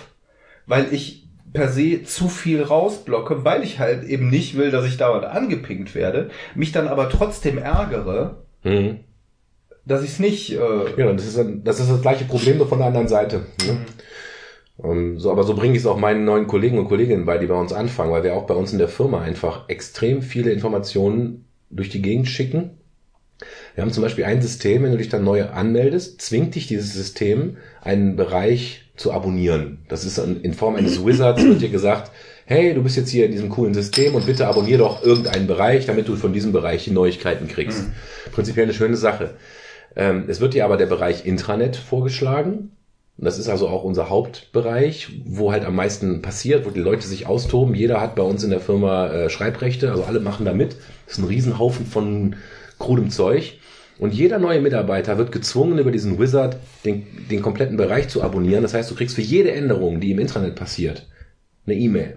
weil 0.66 0.92
ich 0.92 1.23
per 1.54 1.68
se 1.70 2.02
zu 2.02 2.28
viel 2.28 2.62
rausblocke, 2.62 3.44
weil 3.44 3.62
ich 3.62 3.78
halt 3.78 4.04
eben 4.04 4.28
nicht 4.28 4.56
will, 4.58 4.70
dass 4.70 4.84
ich 4.84 4.98
dauernd 4.98 5.24
angepinkt 5.24 5.94
werde, 5.94 6.30
mich 6.54 6.72
dann 6.72 6.88
aber 6.88 7.08
trotzdem 7.08 7.56
ärgere, 7.56 8.42
Mhm. 8.64 8.98
dass 9.86 10.02
ich 10.02 10.10
es 10.10 10.18
nicht. 10.18 10.52
Äh, 10.52 10.56
Ja, 10.98 11.12
das 11.12 11.24
ist, 11.26 11.38
das 11.64 11.80
ist 11.80 11.90
das 11.90 12.02
gleiche 12.02 12.24
Problem 12.24 12.58
nur 12.58 12.68
von 12.68 12.78
der 12.78 12.88
anderen 12.88 13.08
Seite. 13.08 13.46
Ne? 13.66 13.78
Ähm, 14.82 15.20
so, 15.20 15.30
aber 15.30 15.44
so 15.44 15.54
bringe 15.54 15.74
ich 15.74 15.80
es 15.80 15.86
auch 15.86 15.96
meinen 15.98 16.24
neuen 16.24 16.48
Kollegen 16.48 16.78
und 16.78 16.88
Kolleginnen 16.88 17.24
bei, 17.24 17.38
die 17.38 17.46
bei 17.46 17.54
uns 17.54 17.72
anfangen, 17.72 18.10
weil 18.10 18.24
wir 18.24 18.34
auch 18.34 18.46
bei 18.46 18.54
uns 18.54 18.72
in 18.72 18.78
der 18.78 18.88
Firma 18.88 19.20
einfach 19.20 19.68
extrem 19.68 20.22
viele 20.22 20.50
Informationen 20.50 21.44
durch 21.70 21.88
die 21.88 22.02
Gegend 22.02 22.26
schicken. 22.28 22.70
Wir 23.74 23.82
haben 23.82 23.92
zum 23.92 24.02
Beispiel 24.02 24.24
ein 24.24 24.42
System, 24.42 24.82
wenn 24.82 24.92
du 24.92 24.98
dich 24.98 25.08
dann 25.08 25.22
neu 25.24 25.44
anmeldest, 25.44 26.20
zwingt 26.20 26.54
dich 26.56 26.66
dieses 26.66 26.92
System, 26.94 27.58
einen 27.82 28.16
Bereich 28.16 28.83
zu 28.96 29.12
abonnieren. 29.12 29.78
Das 29.88 30.04
ist 30.04 30.18
in 30.18 30.54
Form 30.54 30.76
eines 30.76 31.04
Wizards, 31.04 31.42
wird 31.42 31.60
dir 31.60 31.68
gesagt, 31.68 32.12
hey, 32.46 32.74
du 32.74 32.82
bist 32.82 32.96
jetzt 32.96 33.10
hier 33.10 33.26
in 33.26 33.32
diesem 33.32 33.48
coolen 33.48 33.74
System 33.74 34.14
und 34.14 34.26
bitte 34.26 34.46
abonnier 34.46 34.78
doch 34.78 35.02
irgendeinen 35.02 35.46
Bereich, 35.46 35.86
damit 35.86 36.08
du 36.08 36.16
von 36.16 36.32
diesem 36.32 36.52
Bereich 36.52 36.84
die 36.84 36.90
Neuigkeiten 36.90 37.48
kriegst. 37.48 37.86
Prinzipiell 38.32 38.64
eine 38.64 38.74
schöne 38.74 38.96
Sache. 38.96 39.34
Ähm, 39.96 40.24
es 40.28 40.40
wird 40.40 40.54
dir 40.54 40.64
aber 40.64 40.76
der 40.76 40.86
Bereich 40.86 41.26
Intranet 41.26 41.76
vorgeschlagen. 41.76 42.70
Das 43.16 43.38
ist 43.38 43.48
also 43.48 43.68
auch 43.68 43.84
unser 43.84 44.10
Hauptbereich, 44.10 45.08
wo 45.24 45.52
halt 45.52 45.64
am 45.64 45.76
meisten 45.76 46.20
passiert, 46.20 46.66
wo 46.66 46.70
die 46.70 46.80
Leute 46.80 47.06
sich 47.06 47.26
austoben. 47.26 47.74
Jeder 47.74 48.00
hat 48.00 48.16
bei 48.16 48.24
uns 48.24 48.42
in 48.42 48.50
der 48.50 48.60
Firma 48.60 49.06
äh, 49.08 49.30
Schreibrechte, 49.30 49.90
also 49.90 50.02
alle 50.02 50.18
machen 50.18 50.44
da 50.44 50.52
mit. 50.52 50.76
Das 51.06 51.14
ist 51.14 51.18
ein 51.18 51.28
Riesenhaufen 51.28 51.86
von 51.86 52.36
krudem 52.78 53.10
Zeug. 53.10 53.58
Und 53.98 54.12
jeder 54.12 54.38
neue 54.38 54.60
Mitarbeiter 54.60 55.18
wird 55.18 55.30
gezwungen, 55.32 55.78
über 55.78 55.92
diesen 55.92 56.18
Wizard 56.18 56.56
den, 56.84 57.06
den 57.30 57.42
kompletten 57.42 57.76
Bereich 57.76 58.08
zu 58.08 58.22
abonnieren. 58.22 58.62
Das 58.62 58.74
heißt, 58.74 58.90
du 58.90 58.94
kriegst 58.94 59.14
für 59.14 59.22
jede 59.22 59.52
Änderung, 59.52 60.00
die 60.00 60.10
im 60.10 60.18
Intranet 60.18 60.56
passiert, 60.56 61.06
eine 61.66 61.76
E-Mail. 61.76 62.16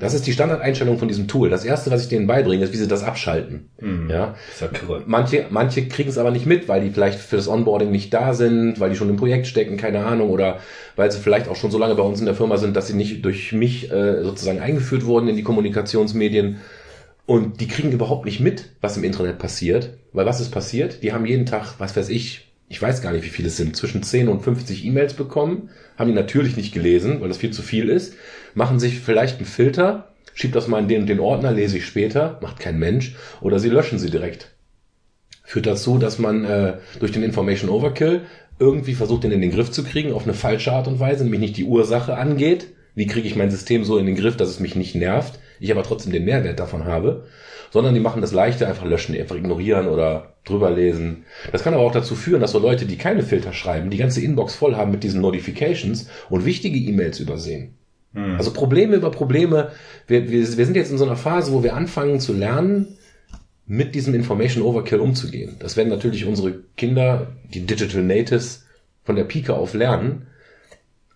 Das 0.00 0.14
ist 0.14 0.26
die 0.26 0.32
Standardeinstellung 0.32 0.98
von 0.98 1.08
diesem 1.08 1.28
Tool. 1.28 1.50
Das 1.50 1.64
erste, 1.64 1.90
was 1.90 2.02
ich 2.02 2.08
denen 2.08 2.26
beibringe, 2.26 2.64
ist, 2.64 2.72
wie 2.72 2.78
sie 2.78 2.88
das 2.88 3.02
abschalten. 3.02 3.68
Ja. 4.08 4.34
ist 4.50 4.60
ja. 4.60 4.68
Manche, 5.06 5.46
manche 5.50 5.86
kriegen 5.88 6.08
es 6.08 6.18
aber 6.18 6.30
nicht 6.30 6.46
mit, 6.46 6.68
weil 6.68 6.82
die 6.82 6.90
vielleicht 6.90 7.18
für 7.18 7.36
das 7.36 7.48
Onboarding 7.48 7.90
nicht 7.90 8.12
da 8.14 8.34
sind, 8.34 8.80
weil 8.80 8.90
die 8.90 8.96
schon 8.96 9.10
im 9.10 9.16
Projekt 9.16 9.46
stecken, 9.46 9.76
keine 9.76 10.04
Ahnung, 10.04 10.30
oder 10.30 10.58
weil 10.96 11.10
sie 11.10 11.18
vielleicht 11.18 11.48
auch 11.48 11.56
schon 11.56 11.70
so 11.70 11.78
lange 11.78 11.94
bei 11.94 12.02
uns 12.02 12.20
in 12.20 12.26
der 12.26 12.34
Firma 12.34 12.56
sind, 12.56 12.76
dass 12.76 12.86
sie 12.86 12.94
nicht 12.94 13.24
durch 13.24 13.52
mich 13.52 13.90
äh, 13.90 14.22
sozusagen 14.22 14.60
eingeführt 14.60 15.04
wurden 15.04 15.28
in 15.28 15.36
die 15.36 15.42
Kommunikationsmedien. 15.42 16.58
Und 17.26 17.60
die 17.60 17.68
kriegen 17.68 17.92
überhaupt 17.92 18.24
nicht 18.24 18.40
mit, 18.40 18.70
was 18.80 18.96
im 18.96 19.04
Internet 19.04 19.38
passiert. 19.38 19.98
Weil 20.12 20.26
was 20.26 20.40
ist 20.40 20.50
passiert? 20.50 21.02
Die 21.02 21.12
haben 21.12 21.26
jeden 21.26 21.46
Tag, 21.46 21.74
was 21.78 21.96
weiß 21.96 22.08
ich, 22.08 22.52
ich 22.68 22.80
weiß 22.80 23.02
gar 23.02 23.12
nicht, 23.12 23.24
wie 23.24 23.28
viele 23.28 23.48
es 23.48 23.58
sind, 23.58 23.76
zwischen 23.76 24.02
10 24.02 24.28
und 24.28 24.40
50 24.40 24.84
E-Mails 24.86 25.12
bekommen, 25.12 25.68
haben 25.98 26.08
die 26.08 26.14
natürlich 26.14 26.56
nicht 26.56 26.72
gelesen, 26.72 27.20
weil 27.20 27.28
das 27.28 27.36
viel 27.36 27.50
zu 27.50 27.60
viel 27.60 27.90
ist, 27.90 28.14
machen 28.54 28.80
sich 28.80 28.98
vielleicht 28.98 29.36
einen 29.36 29.44
Filter, 29.44 30.14
schiebt 30.32 30.54
das 30.54 30.68
mal 30.68 30.78
in 30.80 30.88
den, 30.88 31.06
den 31.06 31.20
Ordner, 31.20 31.52
lese 31.52 31.76
ich 31.76 31.84
später, 31.84 32.38
macht 32.40 32.60
kein 32.60 32.78
Mensch, 32.78 33.14
oder 33.42 33.58
sie 33.58 33.68
löschen 33.68 33.98
sie 33.98 34.10
direkt. 34.10 34.52
Führt 35.44 35.66
dazu, 35.66 35.98
dass 35.98 36.18
man 36.18 36.46
äh, 36.46 36.78
durch 36.98 37.12
den 37.12 37.22
Information 37.22 37.68
Overkill 37.68 38.22
irgendwie 38.58 38.94
versucht, 38.94 39.24
den 39.24 39.32
in 39.32 39.42
den 39.42 39.50
Griff 39.50 39.70
zu 39.70 39.84
kriegen, 39.84 40.14
auf 40.14 40.24
eine 40.24 40.32
falsche 40.32 40.72
Art 40.72 40.88
und 40.88 40.98
Weise, 40.98 41.24
nämlich 41.24 41.40
nicht 41.40 41.56
die 41.58 41.64
Ursache 41.64 42.16
angeht. 42.16 42.68
Wie 42.94 43.06
kriege 43.06 43.28
ich 43.28 43.36
mein 43.36 43.50
System 43.50 43.84
so 43.84 43.98
in 43.98 44.06
den 44.06 44.14
Griff, 44.14 44.38
dass 44.38 44.48
es 44.48 44.60
mich 44.60 44.76
nicht 44.76 44.94
nervt, 44.94 45.38
ich 45.62 45.70
aber 45.72 45.82
trotzdem 45.82 46.12
den 46.12 46.24
Mehrwert 46.24 46.58
davon 46.58 46.84
habe, 46.84 47.26
sondern 47.70 47.94
die 47.94 48.00
machen 48.00 48.20
das 48.20 48.32
leichte, 48.32 48.66
einfach 48.66 48.84
löschen, 48.84 49.16
einfach 49.16 49.36
ignorieren 49.36 49.88
oder 49.88 50.34
drüber 50.44 50.70
lesen. 50.70 51.24
Das 51.52 51.62
kann 51.62 51.72
aber 51.72 51.84
auch 51.84 51.92
dazu 51.92 52.14
führen, 52.14 52.40
dass 52.40 52.52
so 52.52 52.58
Leute, 52.58 52.84
die 52.84 52.96
keine 52.96 53.22
Filter 53.22 53.52
schreiben, 53.52 53.90
die 53.90 53.96
ganze 53.96 54.20
Inbox 54.20 54.54
voll 54.54 54.76
haben 54.76 54.90
mit 54.90 55.04
diesen 55.04 55.20
Notifications 55.20 56.08
und 56.28 56.44
wichtige 56.44 56.78
E-Mails 56.78 57.20
übersehen. 57.20 57.74
Hm. 58.14 58.36
Also 58.36 58.52
Probleme 58.52 58.96
über 58.96 59.10
Probleme. 59.10 59.70
Wir, 60.06 60.28
wir, 60.28 60.56
wir 60.56 60.66
sind 60.66 60.76
jetzt 60.76 60.90
in 60.90 60.98
so 60.98 61.04
einer 61.04 61.16
Phase, 61.16 61.52
wo 61.52 61.62
wir 61.62 61.74
anfangen 61.74 62.20
zu 62.20 62.32
lernen, 62.32 62.98
mit 63.66 63.94
diesem 63.94 64.14
Information 64.14 64.64
Overkill 64.64 65.00
umzugehen. 65.00 65.56
Das 65.60 65.76
werden 65.76 65.88
natürlich 65.88 66.26
unsere 66.26 66.58
Kinder, 66.76 67.28
die 67.54 67.64
Digital 67.64 68.02
Natives, 68.02 68.66
von 69.04 69.16
der 69.16 69.24
Pike 69.24 69.54
auf 69.54 69.74
lernen. 69.74 70.26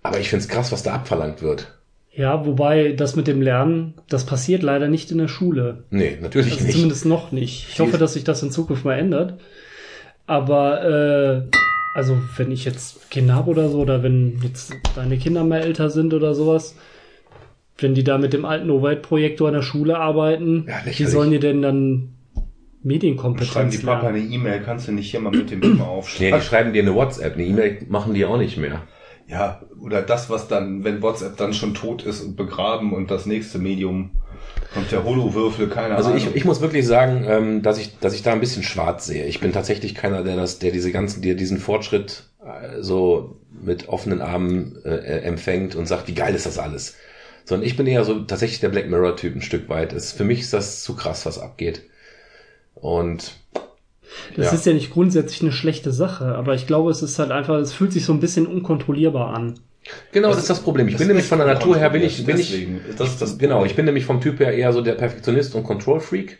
Aber 0.02 0.20
ich 0.20 0.30
finde 0.30 0.44
es 0.44 0.48
krass, 0.48 0.72
was 0.72 0.82
da 0.82 0.94
abverlangt 0.94 1.42
wird. 1.42 1.76
Ja, 2.16 2.46
wobei 2.46 2.92
das 2.92 3.14
mit 3.14 3.26
dem 3.26 3.42
Lernen, 3.42 3.92
das 4.08 4.24
passiert 4.24 4.62
leider 4.62 4.88
nicht 4.88 5.10
in 5.10 5.18
der 5.18 5.28
Schule. 5.28 5.84
Nee, 5.90 6.16
natürlich 6.20 6.52
also 6.52 6.64
nicht. 6.64 6.72
Zumindest 6.74 7.04
noch 7.04 7.30
nicht. 7.30 7.68
Ich 7.70 7.78
hoffe, 7.78 7.98
dass 7.98 8.14
sich 8.14 8.24
das 8.24 8.42
in 8.42 8.50
Zukunft 8.50 8.86
mal 8.86 8.94
ändert. 8.98 9.38
Aber 10.26 10.82
äh, 10.84 11.42
also 11.94 12.16
wenn 12.36 12.50
ich 12.50 12.64
jetzt 12.64 13.10
Kinder 13.10 13.34
habe 13.34 13.50
oder 13.50 13.68
so, 13.68 13.80
oder 13.80 14.02
wenn 14.02 14.40
jetzt 14.42 14.72
deine 14.94 15.18
Kinder 15.18 15.44
mal 15.44 15.60
älter 15.60 15.90
sind 15.90 16.14
oder 16.14 16.34
sowas, 16.34 16.74
wenn 17.78 17.94
die 17.94 18.02
da 18.04 18.16
mit 18.16 18.32
dem 18.32 18.46
alten 18.46 18.70
Overhead-Projektor 18.70 19.48
an 19.48 19.54
der 19.54 19.62
Schule 19.62 19.98
arbeiten, 19.98 20.66
Ja, 20.66 20.80
wie 20.90 21.04
sollen 21.04 21.30
die 21.30 21.38
denn 21.38 21.60
dann 21.60 22.14
Medienkompetenz 22.82 23.52
Schreiben 23.52 23.70
die 23.70 23.78
Papa 23.78 24.08
lernen? 24.08 24.22
eine 24.22 24.34
E-Mail, 24.34 24.60
kannst 24.64 24.88
du 24.88 24.92
nicht 24.92 25.10
hier 25.10 25.20
mal 25.20 25.30
mit 25.30 25.50
dem 25.50 25.60
Thema 25.60 25.74
Nee, 25.76 25.82
aufschreiben? 25.82 26.40
die 26.40 26.46
schreiben 26.46 26.72
dir 26.72 26.82
eine 26.82 26.94
WhatsApp, 26.94 27.34
eine 27.34 27.44
E-Mail 27.44 27.78
machen 27.88 28.14
die 28.14 28.24
auch 28.24 28.38
nicht 28.38 28.56
mehr. 28.56 28.82
Ja, 29.28 29.60
oder 29.80 30.02
das, 30.02 30.30
was 30.30 30.46
dann, 30.48 30.84
wenn 30.84 31.02
WhatsApp 31.02 31.36
dann 31.36 31.52
schon 31.52 31.74
tot 31.74 32.04
ist 32.04 32.20
und 32.20 32.36
begraben 32.36 32.92
und 32.92 33.10
das 33.10 33.26
nächste 33.26 33.58
Medium 33.58 34.10
kommt 34.72 34.92
der 34.92 35.04
Holowürfel, 35.04 35.68
keine 35.68 35.96
Also 35.96 36.10
Ahnung. 36.10 36.18
ich, 36.18 36.34
ich 36.34 36.44
muss 36.44 36.60
wirklich 36.60 36.86
sagen, 36.86 37.24
ähm, 37.28 37.62
dass 37.62 37.78
ich, 37.78 37.98
dass 37.98 38.14
ich 38.14 38.22
da 38.22 38.32
ein 38.32 38.40
bisschen 38.40 38.62
schwarz 38.62 39.06
sehe. 39.06 39.26
Ich 39.26 39.40
bin 39.40 39.52
tatsächlich 39.52 39.94
keiner, 39.94 40.22
der 40.22 40.36
das, 40.36 40.58
der 40.58 40.70
diese 40.70 40.92
ganzen, 40.92 41.22
der 41.22 41.34
diesen 41.34 41.58
Fortschritt 41.58 42.24
äh, 42.44 42.82
so 42.82 43.36
mit 43.50 43.88
offenen 43.88 44.20
Armen 44.20 44.76
äh, 44.84 45.20
empfängt 45.22 45.74
und 45.74 45.86
sagt, 45.86 46.06
wie 46.08 46.14
geil 46.14 46.34
ist 46.34 46.46
das 46.46 46.58
alles. 46.58 46.94
Sondern 47.44 47.66
ich 47.66 47.76
bin 47.76 47.86
eher 47.86 48.04
so 48.04 48.20
tatsächlich 48.20 48.60
der 48.60 48.68
Black 48.68 48.88
Mirror 48.90 49.16
Typ 49.16 49.34
ein 49.34 49.42
Stück 49.42 49.68
weit. 49.68 49.92
Es, 49.92 50.12
für 50.12 50.24
mich 50.24 50.40
ist 50.40 50.52
das 50.52 50.82
zu 50.82 50.94
krass, 50.94 51.26
was 51.26 51.38
abgeht. 51.38 51.82
Und 52.74 53.32
Das 54.36 54.46
Ja. 54.46 54.52
ist 54.52 54.66
ja 54.66 54.72
nicht 54.72 54.92
grundsätzlich 54.92 55.42
eine 55.42 55.52
schlechte 55.52 55.92
Sache, 55.92 56.34
aber 56.34 56.54
ich 56.54 56.66
glaube, 56.66 56.90
es 56.90 57.02
ist 57.02 57.18
halt 57.18 57.30
einfach, 57.30 57.56
es 57.56 57.72
fühlt 57.72 57.92
sich 57.92 58.04
so 58.04 58.12
ein 58.12 58.20
bisschen 58.20 58.46
unkontrollierbar 58.46 59.34
an. 59.34 59.58
genau, 60.12 60.28
das 60.28 60.38
ist 60.38 60.50
das 60.50 60.60
Problem. 60.60 60.88
Ich 60.88 60.94
Das 60.94 60.98
bin 61.00 61.08
nämlich 61.08 61.26
von 61.26 61.38
der 61.38 61.46
Natur 61.46 61.76
her 61.76 61.90
bin 61.90 62.02
ich, 62.02 62.24
bin 62.24 62.38
ich, 62.38 62.50
deswegen. 62.50 62.80
Das 62.98 63.10
ist 63.10 63.22
das 63.22 63.38
genau, 63.38 63.64
ich 63.64 63.76
bin 63.76 63.84
nämlich 63.84 64.04
vom 64.04 64.20
Typ 64.20 64.40
her 64.40 64.52
eher 64.52 64.72
so 64.72 64.80
der 64.80 64.94
Perfektionist 64.94 65.54
und 65.54 65.64
Control 65.64 66.00
Freak. 66.00 66.38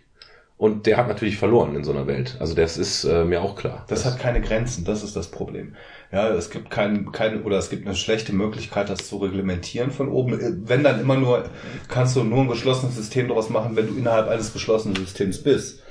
Und 0.58 0.86
der 0.86 0.96
hat 0.96 1.06
natürlich 1.06 1.36
verloren 1.36 1.76
in 1.76 1.84
so 1.84 1.92
einer 1.92 2.06
Welt. 2.06 2.36
Also 2.40 2.54
das 2.54 2.78
ist 2.78 3.04
äh, 3.04 3.24
mir 3.24 3.42
auch 3.42 3.56
klar. 3.56 3.84
Das 3.88 4.06
hat 4.06 4.18
keine 4.18 4.40
Grenzen, 4.40 4.86
das 4.86 5.02
ist 5.02 5.14
das 5.14 5.30
Problem. 5.30 5.74
Ja, 6.10 6.30
es 6.30 6.48
gibt 6.48 6.70
kein, 6.70 7.12
keine, 7.12 7.42
oder 7.42 7.58
es 7.58 7.68
gibt 7.68 7.86
eine 7.86 7.94
schlechte 7.94 8.32
Möglichkeit, 8.32 8.88
das 8.88 9.06
zu 9.06 9.18
reglementieren 9.18 9.90
von 9.90 10.08
oben. 10.08 10.62
Wenn 10.66 10.82
dann 10.82 10.98
immer 10.98 11.16
nur, 11.16 11.44
kannst 11.88 12.16
du 12.16 12.24
nur 12.24 12.40
ein 12.40 12.48
geschlossenes 12.48 12.96
System 12.96 13.28
daraus 13.28 13.50
machen, 13.50 13.76
wenn 13.76 13.88
du 13.88 13.96
innerhalb 13.98 14.28
eines 14.28 14.54
geschlossenen 14.54 14.96
Systems 14.96 15.42
bist. 15.42 15.82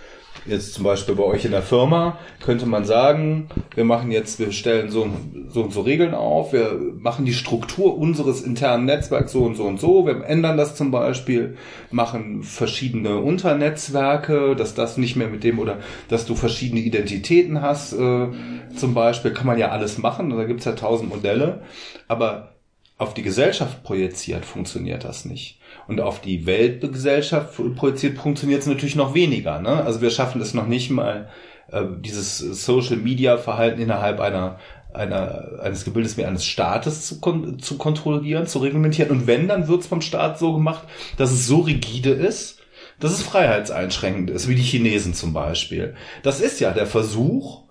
Jetzt 0.46 0.76
zum 0.76 0.84
Beispiel 0.84 1.16
bei 1.16 1.24
euch 1.24 1.46
in 1.46 1.52
der 1.52 1.64
Firma 1.64 2.20
könnte 2.40 2.68
man 2.68 2.86
sagen, 2.86 3.48
wir 3.74 3.84
machen 3.84 4.12
jetzt, 4.12 4.38
wir 4.40 4.52
stellen 4.52 4.92
so, 4.92 5.10
so 5.50 5.64
und 5.64 5.74
so 5.74 5.82
Regeln 5.82 6.14
auf, 6.14 6.54
wir 6.54 6.80
machen 7.00 7.26
die 7.26 7.34
Struktur 7.34 7.98
unseres 7.98 8.42
internen 8.42 8.86
Netzwerks 8.86 9.32
so 9.32 9.44
und 9.44 9.56
so 9.56 9.64
und 9.64 9.80
so, 9.80 10.06
wir 10.06 10.24
ändern 10.26 10.58
das 10.58 10.76
zum 10.76 10.92
Beispiel, 10.92 11.58
machen 11.90 12.44
verschiedene 12.44 13.18
Unternetzwerke, 13.18 14.56
dass 14.56 14.76
das 14.76 14.98
nicht 14.98 15.16
mehr 15.16 15.30
mit 15.30 15.44
dem 15.44 15.58
oder 15.58 15.80
dass 16.10 16.28
du 16.28 16.36
verschiedene 16.36 16.82
Identitäten 16.82 17.62
hast, 17.62 17.94
äh, 17.94 18.28
zum 18.76 18.94
Beispiel, 18.94 19.32
kann 19.32 19.48
man 19.48 19.58
ja 19.58 19.70
alles 19.70 19.98
machen, 19.98 20.30
da 20.30 20.44
gibt's 20.44 20.66
ja 20.66 20.74
tausend 20.74 21.10
Modelle, 21.10 21.62
aber 22.08 22.56
auf 22.98 23.14
die 23.14 23.24
Gesellschaft 23.24 23.84
projiziert 23.84 24.46
funktioniert 24.46 25.04
das 25.04 25.26
nicht. 25.26 25.60
Und 25.88 26.02
auf 26.02 26.22
die 26.22 26.46
Weltgesellschaft 26.46 27.60
projiziert 27.76 28.18
funktioniert 28.18 28.62
es 28.62 28.68
natürlich 28.68 28.96
noch 28.96 29.14
weniger. 29.14 29.60
Ne? 29.60 29.84
Also 29.84 30.02
wir 30.02 30.10
schaffen 30.10 30.42
es 30.42 30.54
noch 30.54 30.68
nicht 30.68 30.90
mal, 30.90 31.30
äh, 31.72 31.84
dieses 32.00 32.38
Social-Media-Verhalten 32.38 33.82
innerhalb 33.82 34.20
einer, 34.20 34.60
einer, 34.94 35.60
eines 35.62 35.86
Gebildes 35.86 36.18
wie 36.18 36.26
eines 36.26 36.46
Staates 36.46 37.08
zu, 37.08 37.20
kon 37.20 37.60
zu 37.60 37.78
kontrollieren, 37.78 38.48
zu 38.48 38.60
reglementieren. 38.60 39.12
Und 39.12 39.28
wenn, 39.28 39.48
dann 39.48 39.68
wird 39.68 39.82
es 39.82 39.88
vom 39.88 40.02
Staat 40.02 40.40
so 40.40 40.54
gemacht, 40.54 40.84
dass 41.18 41.32
es 41.32 41.48
so 41.48 41.60
rigide 41.60 42.12
ist, 42.12 42.60
dass 43.00 43.12
es 43.12 43.24
freiheitseinschränkend 43.24 44.30
ist, 44.30 44.48
wie 44.48 44.56
die 44.56 44.62
Chinesen 44.62 45.14
zum 45.14 45.34
Beispiel. 45.34 45.96
Das 46.24 46.40
ist 46.40 46.60
ja 46.60 46.72
der 46.72 46.88
Versuch, 46.88 47.64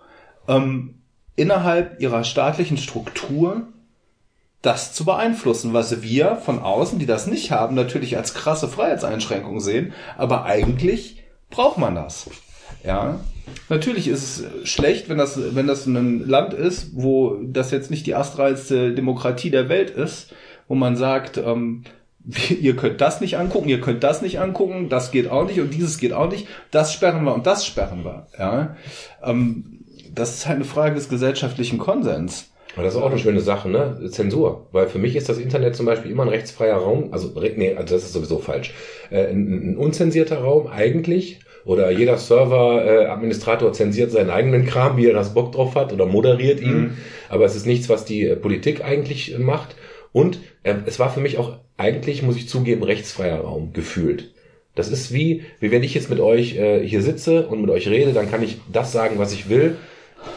ähm, 0.49 1.01
innerhalb 1.37 2.01
ihrer 2.01 2.25
staatlichen 2.25 2.77
Struktur 2.77 3.69
das 4.65 4.95
zu 4.95 5.05
beeinflussen, 5.05 5.75
was 5.75 6.03
wir 6.03 6.37
von 6.37 6.59
außen, 6.59 6.99
die 6.99 7.05
das 7.05 7.27
nicht 7.27 7.51
haben, 7.51 7.75
natürlich 7.75 8.17
als 8.17 8.33
krasse 8.33 8.67
Freiheitseinschränkung 8.67 9.61
sehen, 9.61 9.93
aber 10.17 10.45
eigentlich 10.47 11.23
braucht 11.51 11.77
man 11.77 11.95
das. 11.95 12.31
Ja, 12.83 13.21
natürlich 13.69 14.09
ist 14.09 14.41
es 14.41 14.69
schlecht, 14.69 15.11
wenn 15.11 15.19
das, 15.19 15.55
wenn 15.55 15.67
das 15.67 15.85
ein 15.85 16.27
Land 16.27 16.55
ist, 16.55 16.93
wo 16.95 17.37
das 17.43 17.71
jetzt 17.73 17.91
nicht 17.91 18.07
die 18.07 18.15
astreilste 18.15 18.95
Demokratie 18.95 19.51
der 19.51 19.69
Welt 19.69 19.91
ist, 19.91 20.33
wo 20.67 20.75
man 20.75 20.97
sagt, 20.97 21.37
ähm, 21.37 21.85
ihr 22.61 22.75
könnt 22.75 23.03
das 23.03 23.21
nicht 23.21 23.37
angucken, 23.37 23.69
ihr 23.69 23.83
könnt 23.83 24.03
das 24.03 24.23
nicht 24.23 24.41
angucken, 24.41 24.89
das 24.89 25.11
geht 25.11 25.31
auch 25.31 25.47
nicht 25.47 25.61
und 25.61 25.75
dieses 25.75 25.99
geht 25.99 26.15
auch 26.15 26.31
nicht, 26.31 26.49
das 26.71 26.95
sperren 26.95 27.25
wir 27.25 27.35
und 27.35 27.47
das 27.47 27.67
sperren 27.67 28.03
wir. 28.03 28.29
Ja, 28.39 28.77
ähm, 29.23 29.81
das 30.11 30.37
ist 30.37 30.47
halt 30.47 30.57
eine 30.57 30.65
Frage 30.65 30.95
des 30.95 31.11
gesellschaftlichen 31.11 31.77
Konsens. 31.77 32.51
Aber 32.75 32.85
das 32.85 32.95
ist 32.95 33.01
auch 33.01 33.11
eine 33.11 33.19
schöne 33.19 33.41
Sache, 33.41 33.69
ne? 33.69 34.09
Zensur. 34.11 34.67
Weil 34.73 34.89
für 34.89 34.99
mich 34.99 35.17
ist 35.17 35.29
das 35.29 35.39
Internet 35.39 35.77
zum 35.77 35.87
Beispiel 35.87 36.11
immer 36.11 36.25
ein 36.25 36.29
rechtsfreier 36.29 36.77
Raum. 36.77 37.09
Also, 37.13 37.33
nee, 37.57 37.75
also 37.75 37.95
das 37.95 38.05
ist 38.05 38.13
sowieso 38.13 38.39
falsch. 38.39 38.75
Äh, 39.11 39.27
ein, 39.29 39.71
ein 39.71 39.77
unzensierter 39.77 40.39
Raum 40.39 40.67
eigentlich. 40.67 41.41
Oder 41.65 41.91
jeder 41.91 42.19
Server-Administrator 42.19 43.73
zensiert 43.73 44.11
seinen 44.11 44.31
eigenen 44.31 44.67
Kram, 44.67 44.99
wie 44.99 45.07
er 45.07 45.15
das 45.15 45.33
Bock 45.33 45.53
drauf 45.53 45.75
hat, 45.77 45.93
oder 45.93 46.05
moderiert 46.05 46.61
ihn. 46.61 46.79
Mhm. 46.79 46.97
Aber 47.31 47.47
es 47.47 47.57
ist 47.57 47.67
nichts, 47.67 47.89
was 47.89 48.05
die 48.05 48.25
äh, 48.25 48.37
Politik 48.37 48.85
eigentlich 48.85 49.35
äh, 49.35 49.39
macht. 49.39 49.77
Und 50.13 50.41
äh, 50.63 50.75
es 50.87 50.99
war 50.99 51.11
für 51.11 51.21
mich 51.21 51.39
auch 51.39 51.59
eigentlich, 51.77 52.23
muss 52.23 52.37
ich 52.37 52.49
zugeben, 52.49 52.83
rechtsfreier 52.83 53.41
Raum 53.41 53.73
gefühlt. 53.73 54.33
Das 54.75 54.91
ist 54.91 55.13
wie, 55.13 55.43
wie 55.61 55.71
wenn 55.71 55.83
ich 55.83 55.95
jetzt 55.95 56.11
mit 56.11 56.21
euch 56.21 56.57
äh, 56.57 56.87
hier 56.87 57.01
sitze 57.01 57.47
und 57.47 57.61
mit 57.61 57.71
euch 57.71 57.89
rede, 57.89 58.13
dann 58.13 58.31
kann 58.31 58.43
ich 58.43 58.59
das 58.73 58.93
sagen, 58.93 59.19
was 59.19 59.33
ich 59.33 59.49
will. 59.49 59.77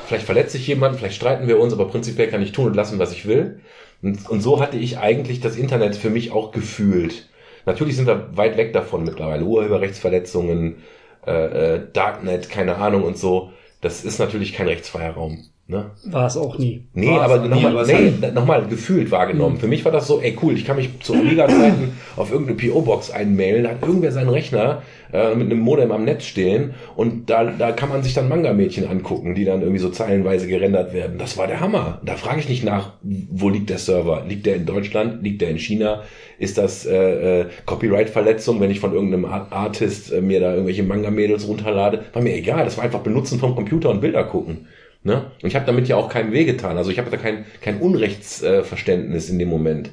Vielleicht 0.08 0.26
verletzt 0.26 0.54
sich 0.54 0.68
jemand, 0.68 0.98
vielleicht 0.98 1.16
streiten 1.16 1.48
wir 1.48 1.60
uns, 1.60 1.74
aber 1.74 1.88
prinzipiell 1.88 2.30
kann 2.30 2.42
ich 2.42 2.52
tun 2.52 2.68
und 2.68 2.76
lassen, 2.76 3.00
was 3.00 3.12
ich 3.12 3.28
will. 3.28 3.60
Und, 4.02 4.30
und 4.30 4.42
so 4.42 4.60
hatte 4.62 4.78
ich 4.78 5.00
eigentlich 5.00 5.42
das 5.42 5.56
Internet 5.56 5.96
für 5.96 6.10
mich 6.10 6.32
auch 6.32 6.52
gefühlt. 6.52 7.28
Natürlich 7.66 7.96
sind 7.98 8.08
wir 8.08 8.38
weit 8.38 8.58
weg 8.58 8.74
davon 8.74 9.04
mittlerweile. 9.04 9.44
Urheberrechtsverletzungen, 9.44 10.78
äh, 11.26 11.76
äh, 11.76 11.88
Darknet, 11.92 12.50
keine 12.50 12.78
Ahnung 12.78 13.04
und 13.04 13.18
so. 13.18 13.52
Das 13.82 14.06
ist 14.06 14.20
natürlich 14.20 14.54
kein 14.54 14.68
rechtsfreier 14.68 15.14
Raum. 15.14 15.50
Ne? 15.70 15.92
War 16.06 16.28
es 16.28 16.38
auch 16.38 16.58
nie. 16.58 16.86
Nee, 16.94 17.10
War's 17.10 17.30
aber 17.30 17.46
nochmal 17.46 17.86
nee, 17.86 18.14
nochmal 18.34 18.66
gefühlt 18.68 19.12
wahrgenommen. 19.12 19.58
Für 19.58 19.68
mich 19.68 19.84
war 19.84 19.92
das 19.92 20.08
so, 20.08 20.22
ey 20.22 20.38
cool, 20.42 20.54
ich 20.54 20.64
kann 20.64 20.78
mich 20.78 20.98
zu 21.02 21.14
Amiga-Zeiten 21.14 21.92
auf 22.16 22.32
irgendeine 22.32 22.58
PO-Box 22.58 23.12
einmailen, 23.12 23.66
da 23.66 23.72
hat 23.72 23.82
irgendwer 23.82 24.14
seinen 24.14 24.30
Rechner 24.30 24.82
äh, 25.12 25.36
mit 25.36 25.52
einem 25.52 25.60
Modem 25.60 25.92
am 25.92 26.06
Netz 26.06 26.24
stehen 26.24 26.74
und 26.96 27.30
da, 27.30 27.44
da 27.44 27.74
kann 27.74 27.90
man 27.90 28.02
sich 28.02 28.14
dann 28.14 28.30
Manga-Mädchen 28.30 28.88
angucken, 28.88 29.36
die 29.36 29.44
dann 29.44 29.60
irgendwie 29.60 29.82
so 29.82 29.90
zeilenweise 29.90 30.48
gerendert 30.48 30.94
werden. 30.94 31.18
Das 31.18 31.38
war 31.38 31.48
der 31.48 31.60
Hammer. 31.60 32.00
Da 32.06 32.16
frage 32.16 32.40
ich 32.40 32.48
nicht 32.48 32.64
nach, 32.64 32.94
wo 33.02 33.50
liegt 33.50 33.70
der 33.70 33.80
Server? 33.80 34.24
Liegt 34.26 34.46
der 34.46 34.56
in 34.56 34.66
Deutschland? 34.66 35.22
Liegt 35.22 35.42
der 35.42 35.50
in 35.50 35.60
China? 35.60 36.04
Ist 36.40 36.58
das 36.58 36.86
äh, 36.86 37.42
äh, 37.42 37.46
Copyright-Verletzung, 37.66 38.62
wenn 38.62 38.72
ich 38.72 38.80
von 38.80 38.94
irgendeinem 38.94 39.26
Art 39.26 39.52
Artist 39.52 40.14
äh, 40.14 40.22
mir 40.22 40.40
da 40.40 40.54
irgendwelche 40.54 40.84
Manga-Mädels 40.84 41.46
runterlade? 41.46 42.06
War 42.14 42.22
mir 42.22 42.36
egal, 42.38 42.64
das 42.64 42.78
war 42.78 42.86
einfach 42.86 43.02
Benutzen 43.02 43.38
vom 43.38 43.54
Computer 43.54 43.90
und 43.90 44.00
Bilder 44.00 44.24
gucken. 44.24 44.68
Ne? 45.08 45.32
Und 45.42 45.48
ich 45.48 45.56
habe 45.56 45.66
damit 45.66 45.88
ja 45.88 45.96
auch 45.96 46.10
keinem 46.10 46.34
wehgetan. 46.34 46.78
Also 46.78 46.92
ich 46.92 47.00
habe 47.00 47.10
da 47.10 47.16
kein, 47.16 47.46
kein 47.62 47.80
Unrechtsverständnis 47.80 49.30
äh, 49.30 49.32
in 49.32 49.40
dem 49.40 49.48
Moment. 49.48 49.90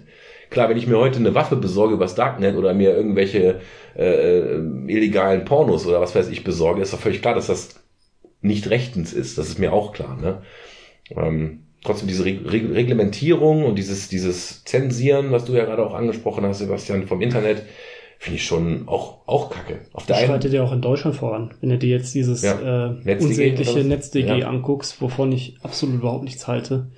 Klar, 0.50 0.68
wenn 0.68 0.76
ich 0.76 0.88
mir 0.88 0.98
heute 0.98 1.20
eine 1.20 1.36
Waffe 1.36 1.54
besorge 1.54 1.94
übers 1.94 2.16
Darknet 2.16 2.56
oder 2.56 2.74
mir 2.74 2.96
irgendwelche 2.96 3.60
äh, 3.96 4.02
äh, 4.04 4.56
illegalen 4.88 5.44
Pornos 5.44 5.86
oder 5.86 6.00
was 6.00 6.16
weiß 6.16 6.28
ich 6.30 6.42
besorge, 6.42 6.82
ist 6.82 6.92
doch 6.92 6.98
völlig 6.98 7.22
klar, 7.22 7.36
dass 7.36 7.46
das 7.46 7.80
nicht 8.40 8.68
rechtens 8.70 9.12
ist. 9.12 9.38
Das 9.38 9.48
ist 9.48 9.60
mir 9.60 9.72
auch 9.72 9.92
klar. 9.92 10.18
Ne? 10.20 10.42
Ähm, 11.16 11.60
trotzdem 11.84 12.08
diese 12.08 12.24
Reg 12.24 12.40
Reglementierung 12.50 13.64
und 13.66 13.76
dieses, 13.76 14.08
dieses 14.08 14.64
Zensieren, 14.64 15.30
was 15.30 15.44
du 15.44 15.52
ja 15.52 15.64
gerade 15.64 15.86
auch 15.86 15.94
angesprochen 15.94 16.44
hast, 16.44 16.58
Sebastian, 16.58 17.06
vom 17.06 17.20
Internet, 17.20 17.62
finde 18.24 18.36
ich 18.38 18.44
schon 18.46 18.88
auch, 18.88 19.18
auch 19.28 19.50
kacke. 19.50 19.80
Auf 19.92 20.06
der 20.06 20.14
Das 20.16 20.22
einen, 20.24 20.32
schreitet 20.32 20.52
ja 20.54 20.62
auch 20.62 20.72
in 20.72 20.80
Deutschland 20.80 21.14
voran. 21.14 21.54
Wenn 21.60 21.68
du 21.70 21.78
dir 21.78 21.90
jetzt 21.90 22.14
dieses 22.14 22.42
Ja. 22.42 22.54
äh, 22.54 22.90
NetzDG 22.90 23.12
oder 23.12 23.22
unsägliche? 23.24 23.84
NetzDG 23.84 24.38
Ja. 24.38 24.48
anguckst, 24.48 25.00
wovon 25.02 25.30
ich 25.32 25.58
absolut 25.62 25.96
überhaupt 25.96 26.24
nichts 26.24 26.46
halte, 26.48 26.90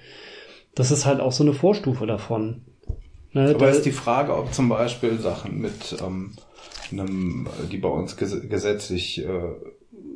das 0.76 0.90
ist 0.92 1.04
halt 1.04 1.20
auch 1.20 1.32
so 1.32 1.42
eine 1.42 1.52
Vorstufe 1.52 2.06
davon. 2.06 2.62
Ne, 3.32 3.50
Aber 3.50 3.66
da- 3.66 3.68
ist 3.70 3.82
die 3.84 3.90
Frage, 3.92 4.34
ob 4.36 4.54
zum 4.54 4.68
Beispiel 4.68 5.18
Sachen 5.18 5.60
mit 5.60 5.96
ähm, 6.00 6.32
einem, 6.92 7.48
die 7.72 7.78
bei 7.78 7.88
uns 7.88 8.16
ges 8.16 8.48
gesetzlich 8.48 9.22
äh, 9.24 9.28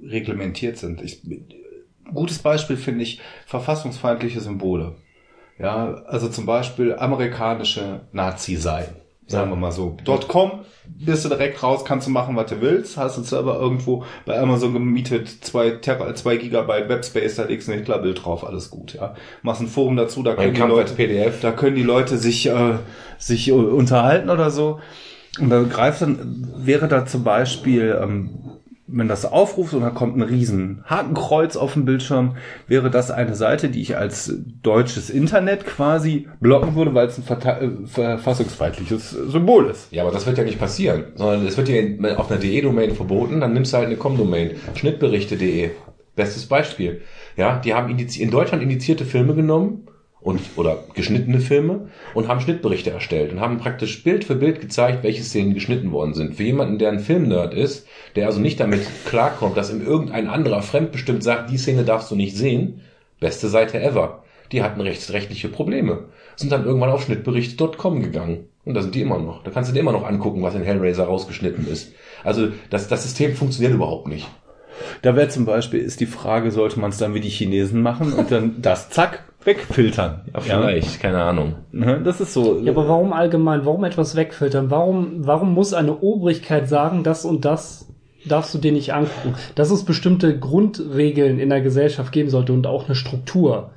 reglementiert 0.04 0.78
sind. 0.78 1.02
Ich, 1.02 1.22
gutes 2.14 2.38
Beispiel 2.38 2.76
finde 2.76 3.02
ich 3.02 3.20
verfassungsfeindliche 3.46 4.40
Symbole. 4.40 4.94
Ja, 5.58 5.92
also 6.06 6.28
zum 6.28 6.46
Beispiel 6.46 6.94
amerikanische 6.94 8.02
Nazi-Seiten. 8.12 8.94
Sagen 9.30 9.50
wir 9.50 9.56
mal 9.56 9.72
so. 9.72 9.96
.com 10.28 10.64
bist 10.98 11.24
du 11.24 11.28
direkt 11.28 11.62
raus, 11.62 11.84
kannst 11.84 12.08
du 12.08 12.10
machen, 12.10 12.36
was 12.36 12.50
du 12.50 12.60
willst. 12.60 12.96
Hast 12.96 13.16
du 13.16 13.22
Server 13.22 13.58
irgendwo 13.60 14.04
bei 14.26 14.38
Amazon 14.38 14.72
gemietet, 14.72 15.28
zwei, 15.44 15.70
Tera, 15.70 16.14
zwei 16.14 16.36
Gigabyte 16.36 16.88
Webspace, 16.88 17.36
da 17.36 17.44
legst 17.44 17.68
du 17.68 17.72
ein 17.72 17.78
Hitlerbild 17.78 18.24
drauf, 18.24 18.44
alles 18.44 18.70
gut, 18.70 18.94
ja. 18.94 19.14
Machst 19.42 19.60
ein 19.60 19.68
Forum 19.68 19.96
dazu, 19.96 20.22
da 20.22 20.34
können 20.34 20.54
die 20.54 20.60
Leute, 20.60 20.94
PDF. 20.94 21.40
da 21.40 21.52
können 21.52 21.76
die 21.76 21.82
Leute 21.82 22.18
sich, 22.18 22.46
äh, 22.48 22.74
sich 23.18 23.52
unterhalten 23.52 24.30
oder 24.30 24.50
so. 24.50 24.80
Und 25.38 25.50
da 25.50 25.62
greift 25.62 26.02
dann, 26.02 26.52
wäre 26.56 26.88
da 26.88 27.06
zum 27.06 27.22
Beispiel, 27.22 27.96
ähm, 28.02 28.30
wenn 28.92 29.08
das 29.08 29.24
aufruft 29.24 29.74
und 29.74 29.82
da 29.82 29.90
kommt 29.90 30.16
ein 30.16 30.22
riesen 30.22 30.82
Hakenkreuz 30.84 31.56
auf 31.56 31.74
dem 31.74 31.84
Bildschirm, 31.84 32.36
wäre 32.66 32.90
das 32.90 33.10
eine 33.10 33.34
Seite, 33.34 33.68
die 33.68 33.80
ich 33.80 33.96
als 33.96 34.32
deutsches 34.62 35.10
Internet 35.10 35.66
quasi 35.66 36.28
blocken 36.40 36.74
würde, 36.74 36.94
weil 36.94 37.06
es 37.06 37.18
ein 37.18 37.42
äh, 37.42 37.86
verfassungsfeindliches 37.86 39.10
Symbol 39.10 39.66
ist. 39.66 39.92
Ja, 39.92 40.02
aber 40.02 40.12
das 40.12 40.26
wird 40.26 40.38
ja 40.38 40.44
nicht 40.44 40.58
passieren, 40.58 41.04
sondern 41.14 41.46
es 41.46 41.56
wird 41.56 41.68
ja 41.68 42.16
auf 42.16 42.30
einer 42.30 42.40
DE-Domain 42.40 42.94
verboten, 42.94 43.40
dann 43.40 43.52
nimmst 43.52 43.72
du 43.72 43.78
halt 43.78 43.86
eine 43.86 43.96
Com-Domain. 43.96 44.52
Schnittberichte.de. 44.74 45.70
Bestes 46.16 46.46
Beispiel. 46.46 47.02
Ja, 47.36 47.58
die 47.58 47.72
haben 47.72 47.96
in 47.96 48.30
Deutschland 48.30 48.62
indizierte 48.62 49.04
Filme 49.04 49.34
genommen 49.34 49.86
und, 50.20 50.40
oder 50.56 50.84
geschnittene 50.94 51.40
Filme 51.40 51.88
und 52.14 52.28
haben 52.28 52.40
Schnittberichte 52.40 52.90
erstellt 52.90 53.32
und 53.32 53.40
haben 53.40 53.58
praktisch 53.58 54.02
Bild 54.02 54.24
für 54.24 54.34
Bild 54.34 54.60
gezeigt, 54.60 55.02
welche 55.02 55.22
Szenen 55.22 55.54
geschnitten 55.54 55.92
worden 55.92 56.14
sind. 56.14 56.36
Für 56.36 56.42
jemanden, 56.42 56.78
der 56.78 56.90
ein 56.90 57.00
Filmnerd 57.00 57.54
ist, 57.54 57.86
der 58.16 58.26
also 58.26 58.40
nicht 58.40 58.60
damit 58.60 58.82
klarkommt, 59.06 59.56
dass 59.56 59.72
ihm 59.72 59.84
irgendein 59.84 60.28
anderer 60.28 60.62
fremdbestimmt 60.62 61.22
sagt, 61.22 61.50
die 61.50 61.58
Szene 61.58 61.84
darfst 61.84 62.10
du 62.10 62.16
nicht 62.16 62.36
sehen, 62.36 62.82
beste 63.18 63.48
Seite 63.48 63.80
ever. 63.80 64.22
Die 64.52 64.62
hatten 64.62 64.80
rechtsrechtliche 64.80 65.48
Probleme. 65.48 66.06
Sind 66.36 66.52
dann 66.52 66.64
irgendwann 66.64 66.90
auf 66.90 67.04
schnittberichte.com 67.04 68.02
gegangen. 68.02 68.48
Und 68.64 68.74
da 68.74 68.82
sind 68.82 68.94
die 68.94 69.00
immer 69.00 69.18
noch. 69.18 69.42
Da 69.42 69.50
kannst 69.50 69.70
du 69.70 69.74
dir 69.74 69.80
immer 69.80 69.92
noch 69.92 70.04
angucken, 70.04 70.42
was 70.42 70.54
in 70.54 70.62
Hellraiser 70.62 71.04
rausgeschnitten 71.04 71.66
ist. 71.68 71.94
Also 72.24 72.48
das, 72.68 72.88
das 72.88 73.04
System 73.04 73.34
funktioniert 73.34 73.74
überhaupt 73.74 74.08
nicht. 74.08 74.28
Da 75.02 75.16
wäre 75.16 75.28
zum 75.28 75.44
Beispiel, 75.44 75.80
ist 75.80 76.00
die 76.00 76.06
Frage, 76.06 76.50
sollte 76.50 76.80
man 76.80 76.90
es 76.90 76.98
dann 76.98 77.14
wie 77.14 77.20
die 77.20 77.28
Chinesen 77.28 77.82
machen 77.82 78.12
und 78.12 78.30
dann 78.30 78.60
das 78.60 78.90
zack 78.90 79.24
wegfiltern? 79.44 80.22
keine 81.00 81.22
Ahnung. 81.22 81.54
Ne, 81.72 82.00
Das 82.02 82.20
ist 82.20 82.32
so. 82.32 82.58
Ja, 82.58 82.72
aber 82.72 82.88
warum 82.88 83.12
allgemein? 83.12 83.64
Warum 83.64 83.84
etwas 83.84 84.16
wegfiltern? 84.16 84.70
Warum, 84.70 85.26
warum 85.26 85.54
muss 85.54 85.72
eine 85.72 85.98
Obrigkeit 85.98 86.68
sagen, 86.68 87.02
das 87.02 87.24
und 87.24 87.44
das 87.44 87.88
darfst 88.24 88.54
du 88.54 88.58
dir 88.58 88.72
nicht 88.72 88.92
angucken? 88.92 89.34
Dass 89.54 89.70
es 89.70 89.84
bestimmte 89.84 90.38
Grundregeln 90.38 91.38
in 91.38 91.48
der 91.48 91.60
Gesellschaft 91.60 92.12
geben 92.12 92.30
sollte 92.30 92.52
und 92.52 92.66
auch 92.66 92.86
eine 92.86 92.94
Struktur. 92.94 93.70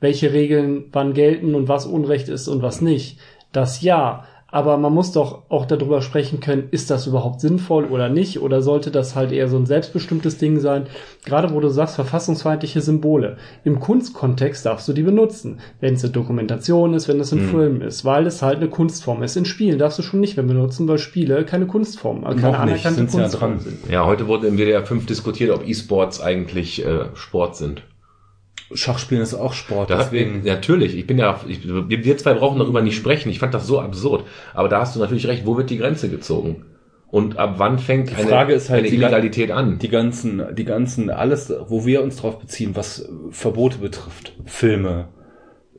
Welche 0.00 0.32
Regeln 0.32 0.84
wann 0.92 1.14
gelten 1.14 1.54
und 1.54 1.68
was 1.68 1.86
Unrecht 1.86 2.28
ist 2.28 2.48
und 2.48 2.62
was 2.62 2.80
nicht. 2.80 3.18
Das 3.52 3.82
ja. 3.82 4.24
Aber 4.54 4.76
man 4.76 4.94
muss 4.94 5.10
doch 5.10 5.50
auch 5.50 5.66
darüber 5.66 6.00
sprechen 6.00 6.38
können, 6.38 6.68
ist 6.70 6.88
das 6.88 7.08
überhaupt 7.08 7.40
sinnvoll 7.40 7.86
oder 7.86 8.08
nicht? 8.08 8.40
Oder 8.40 8.62
sollte 8.62 8.92
das 8.92 9.16
halt 9.16 9.32
eher 9.32 9.48
so 9.48 9.56
ein 9.56 9.66
selbstbestimmtes 9.66 10.38
Ding 10.38 10.60
sein? 10.60 10.86
Gerade 11.24 11.52
wo 11.52 11.58
du 11.58 11.70
sagst, 11.70 11.96
verfassungsfeindliche 11.96 12.80
Symbole. 12.80 13.36
Im 13.64 13.80
Kunstkontext 13.80 14.64
darfst 14.64 14.86
du 14.86 14.92
die 14.92 15.02
benutzen. 15.02 15.58
Wenn 15.80 15.94
es 15.94 16.04
eine 16.04 16.12
Dokumentation 16.12 16.94
ist, 16.94 17.08
wenn 17.08 17.18
es 17.18 17.32
ein 17.32 17.40
Film 17.40 17.82
ist, 17.82 18.04
weil 18.04 18.28
es 18.28 18.42
halt 18.42 18.58
eine 18.58 18.68
Kunstform 18.68 19.24
ist. 19.24 19.36
In 19.36 19.44
Spielen 19.44 19.80
darfst 19.80 19.98
du 19.98 20.04
schon 20.04 20.20
nicht 20.20 20.36
mehr 20.36 20.46
benutzen, 20.46 20.86
weil 20.86 20.98
Spiele 20.98 21.44
keine 21.44 21.66
Kunstform, 21.66 22.22
also 22.22 22.40
keine 22.40 22.52
Noch 22.52 22.64
nicht, 22.64 22.86
anerkannte 22.86 22.94
sind 22.96 23.10
sie 23.10 23.16
ja 23.16 23.22
Kunstform 23.24 23.50
dran. 23.54 23.60
sind. 23.60 23.90
Ja, 23.90 24.06
heute 24.06 24.28
wurde 24.28 24.46
im 24.46 24.56
WDR 24.56 24.86
5 24.86 25.06
diskutiert, 25.06 25.50
ob 25.50 25.66
E-Sports 25.66 26.20
eigentlich 26.20 26.86
äh, 26.86 27.06
Sport 27.14 27.56
sind. 27.56 27.82
Schachspielen 28.74 29.22
ist 29.22 29.34
auch 29.34 29.52
Sport, 29.52 29.90
Da 29.90 29.98
deswegen. 29.98 30.42
natürlich, 30.44 30.96
ich 30.96 31.06
bin 31.06 31.18
ja, 31.18 31.40
ich, 31.48 31.60
wir 31.66 32.16
zwei 32.18 32.34
brauchen 32.34 32.58
darüber 32.58 32.82
nicht 32.82 32.96
sprechen. 32.96 33.28
Ich 33.30 33.38
fand 33.38 33.54
das 33.54 33.66
so 33.66 33.80
absurd. 33.80 34.24
Aber 34.54 34.68
da 34.68 34.80
hast 34.80 34.94
du 34.96 35.00
natürlich 35.00 35.26
recht, 35.28 35.46
wo 35.46 35.56
wird 35.56 35.70
die 35.70 35.78
Grenze 35.78 36.08
gezogen? 36.08 36.64
Und 37.10 37.38
ab 37.38 37.54
wann 37.58 37.78
fängt 37.78 38.12
eine, 38.16 38.26
Frage 38.26 38.54
ist 38.54 38.70
halt 38.70 38.80
eine 38.80 38.88
die- 38.90 38.96
Illegalität 38.96 39.50
an? 39.52 39.78
die 39.78 39.88
ganzen, 39.88 40.42
die 40.56 40.64
ganzen, 40.64 41.10
alles, 41.10 41.52
wo 41.68 41.86
wir 41.86 42.02
uns 42.02 42.16
drauf 42.16 42.40
beziehen, 42.40 42.72
was 42.74 43.08
Verbote 43.30 43.78
betrifft, 43.78 44.32
Filme, 44.46 45.08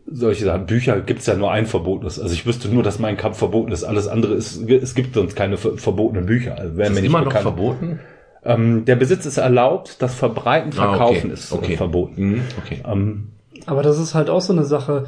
solche 0.10 0.46
Sachen, 0.46 0.66
Bücher 0.66 1.02
gibt's 1.02 1.26
ja 1.26 1.36
nur 1.36 1.52
ein 1.52 1.66
verbotenes. 1.66 2.20
Also 2.20 2.34
ich 2.34 2.46
wüsste 2.46 2.70
nur, 2.70 2.84
dass 2.84 3.00
mein 3.00 3.18
Kampf 3.18 3.38
verboten 3.40 3.72
ist. 3.72 3.84
Alles 3.84 4.08
andere 4.08 4.36
ist, 4.36 4.70
es 4.70 4.96
gibt 4.96 5.16
sonst 5.16 5.36
keine 5.36 5.58
ver- 5.58 5.78
verbotenen 5.78 6.26
Bücher. 6.28 6.58
Also 6.58 6.78
wäre 6.78 6.90
ist 6.90 6.96
mir 6.96 7.02
nicht 7.02 7.10
immer 7.10 7.20
noch 7.20 7.26
bekannt. 7.28 7.44
verboten? 7.44 8.00
Ähm, 8.46 8.86
der 8.86 8.96
Besitz 8.96 9.26
ist 9.26 9.38
erlaubt, 9.38 10.02
das 10.02 10.14
Verbreiten, 10.16 10.72
Ah, 10.78 10.90
Verkaufen 10.90 11.26
okay. 11.26 11.34
ist 11.34 11.52
okay. 11.52 11.74
äh, 11.74 11.78
verboten. 11.78 12.24
Mhm, 12.24 12.42
okay. 12.64 12.82
Ähm, 12.90 13.30
Aber 13.66 13.82
das 13.82 13.98
ist 14.00 14.14
halt 14.14 14.30
auch 14.30 14.42
so 14.42 14.54
eine 14.54 14.64
Sache, 14.66 15.06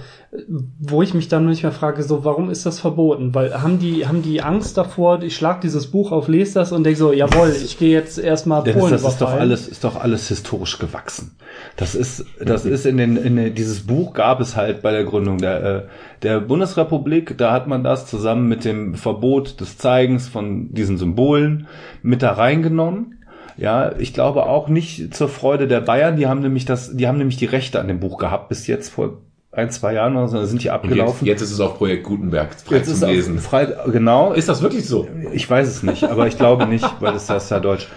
wo 0.80 1.04
ich 1.04 1.14
mich 1.14 1.28
dann 1.28 1.46
manchmal 1.46 1.72
frage, 1.72 2.02
so, 2.02 2.26
warum 2.26 2.50
ist 2.50 2.66
das 2.66 2.80
verboten? 2.80 3.36
Weil 3.36 3.62
haben 3.62 3.78
die, 3.78 4.08
haben 4.08 4.24
die 4.24 4.42
Angst 4.42 4.78
davor, 4.78 5.22
ich 5.22 5.36
schlag 5.36 5.62
dieses 5.62 5.88
Buch 5.88 6.12
auf, 6.12 6.28
lese 6.28 6.56
das 6.56 6.72
und 6.72 6.84
denke 6.84 6.98
so, 6.98 7.14
jawohl, 7.14 7.54
ich 7.64 7.78
gehe 7.78 7.92
jetzt 7.92 8.18
erstmal 8.18 8.64
Dennis, 8.64 8.80
Polen 8.80 8.92
das 8.94 9.04
ist 9.04 9.22
doch 9.22 9.32
alles, 9.32 9.68
ist 9.68 9.84
doch 9.84 9.96
alles 9.96 10.28
historisch 10.30 10.80
gewachsen. 10.80 11.36
Das 11.76 11.94
ist, 11.94 12.26
das 12.44 12.66
ist 12.66 12.88
in 12.88 12.98
den, 12.98 13.18
in 13.18 13.36
den, 13.36 13.54
dieses 13.54 13.86
Buch 13.86 14.14
gab 14.14 14.40
es 14.42 14.56
halt 14.56 14.82
bei 14.82 14.92
der 14.92 15.04
Gründung 15.04 15.38
der, 15.38 15.64
äh, 15.64 15.84
der 16.24 16.40
Bundesrepublik. 16.40 17.38
Da 17.38 17.52
hat 17.52 17.68
man 17.68 17.84
das 17.84 18.08
zusammen 18.08 18.48
mit 18.48 18.66
dem 18.66 18.96
Verbot 18.96 19.60
des 19.62 19.78
Zeigens 19.78 20.28
von 20.28 20.74
diesen 20.74 20.98
Symbolen 20.98 21.68
mit 22.02 22.24
da 22.24 22.32
reingenommen. 22.32 23.17
Ja, 23.58 23.92
ich 23.98 24.14
glaube 24.14 24.46
auch 24.46 24.68
nicht 24.68 25.14
zur 25.16 25.30
Freude 25.30 25.68
der 25.68 25.82
Bayern. 25.82 26.16
Die 26.16 26.28
haben 26.28 26.42
nämlich 26.42 26.66
das, 26.66 26.96
die 26.96 27.08
haben 27.08 27.18
nämlich 27.18 27.38
die 27.38 27.46
Rechte 27.46 27.80
an 27.80 27.88
dem 27.88 28.00
Buch 28.00 28.18
gehabt 28.18 28.50
bis 28.50 28.68
jetzt 28.68 28.90
vor 28.90 29.18
ein, 29.52 29.72
zwei 29.72 29.94
Jahren 29.94 30.16
oder 30.16 30.28
so, 30.28 30.46
sind 30.46 30.64
die 30.64 30.70
Und 30.70 30.76
jetzt, 30.76 30.84
abgelaufen. 30.84 31.26
jetzt 31.28 31.42
ist 31.42 31.52
es 31.52 31.60
auf 31.60 31.78
Projekt 31.78 32.04
Gutenberg 32.04 32.54
frei 32.54 32.76
Jetzt 32.76 33.00
zum 33.00 33.10
Lesen. 33.10 33.40
frei, 33.40 33.68
genau. 33.92 34.34
Ist 34.34 34.50
das 34.50 34.62
wirklich 34.62 34.86
so? 34.88 35.08
Ich 35.34 35.50
weiß 35.50 35.68
es 35.68 35.82
nicht, 35.82 36.04
aber 36.04 36.28
ich 36.28 36.38
glaube 36.38 36.68
nicht, 36.68 36.86
weil 37.00 37.14
das 37.14 37.26
das 37.26 37.46
ist 37.46 37.50
ja 37.50 37.60
deutsch. 37.60 37.88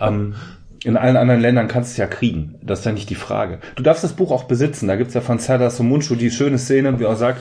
Ähm, 0.00 0.34
in 0.84 0.96
allen 0.96 1.16
anderen 1.16 1.40
Ländern 1.40 1.66
kannst 1.66 1.90
du 1.90 1.92
es 1.92 1.96
ja 1.96 2.06
kriegen. 2.06 2.54
Das 2.62 2.80
ist 2.80 2.84
ja 2.84 2.92
nicht 2.92 3.10
die 3.10 3.16
Frage. 3.16 3.58
Du 3.74 3.82
darfst 3.82 4.04
das 4.04 4.12
Buch 4.12 4.30
auch 4.30 4.44
besitzen. 4.44 4.86
Da 4.86 4.94
gibt's 4.94 5.14
ja 5.14 5.20
von 5.20 5.40
Serdar 5.40 5.70
Somuncu 5.70 6.14
die 6.14 6.30
schöne 6.30 6.58
Szene, 6.58 7.00
wie 7.00 7.04
er 7.04 7.16
sagt, 7.16 7.40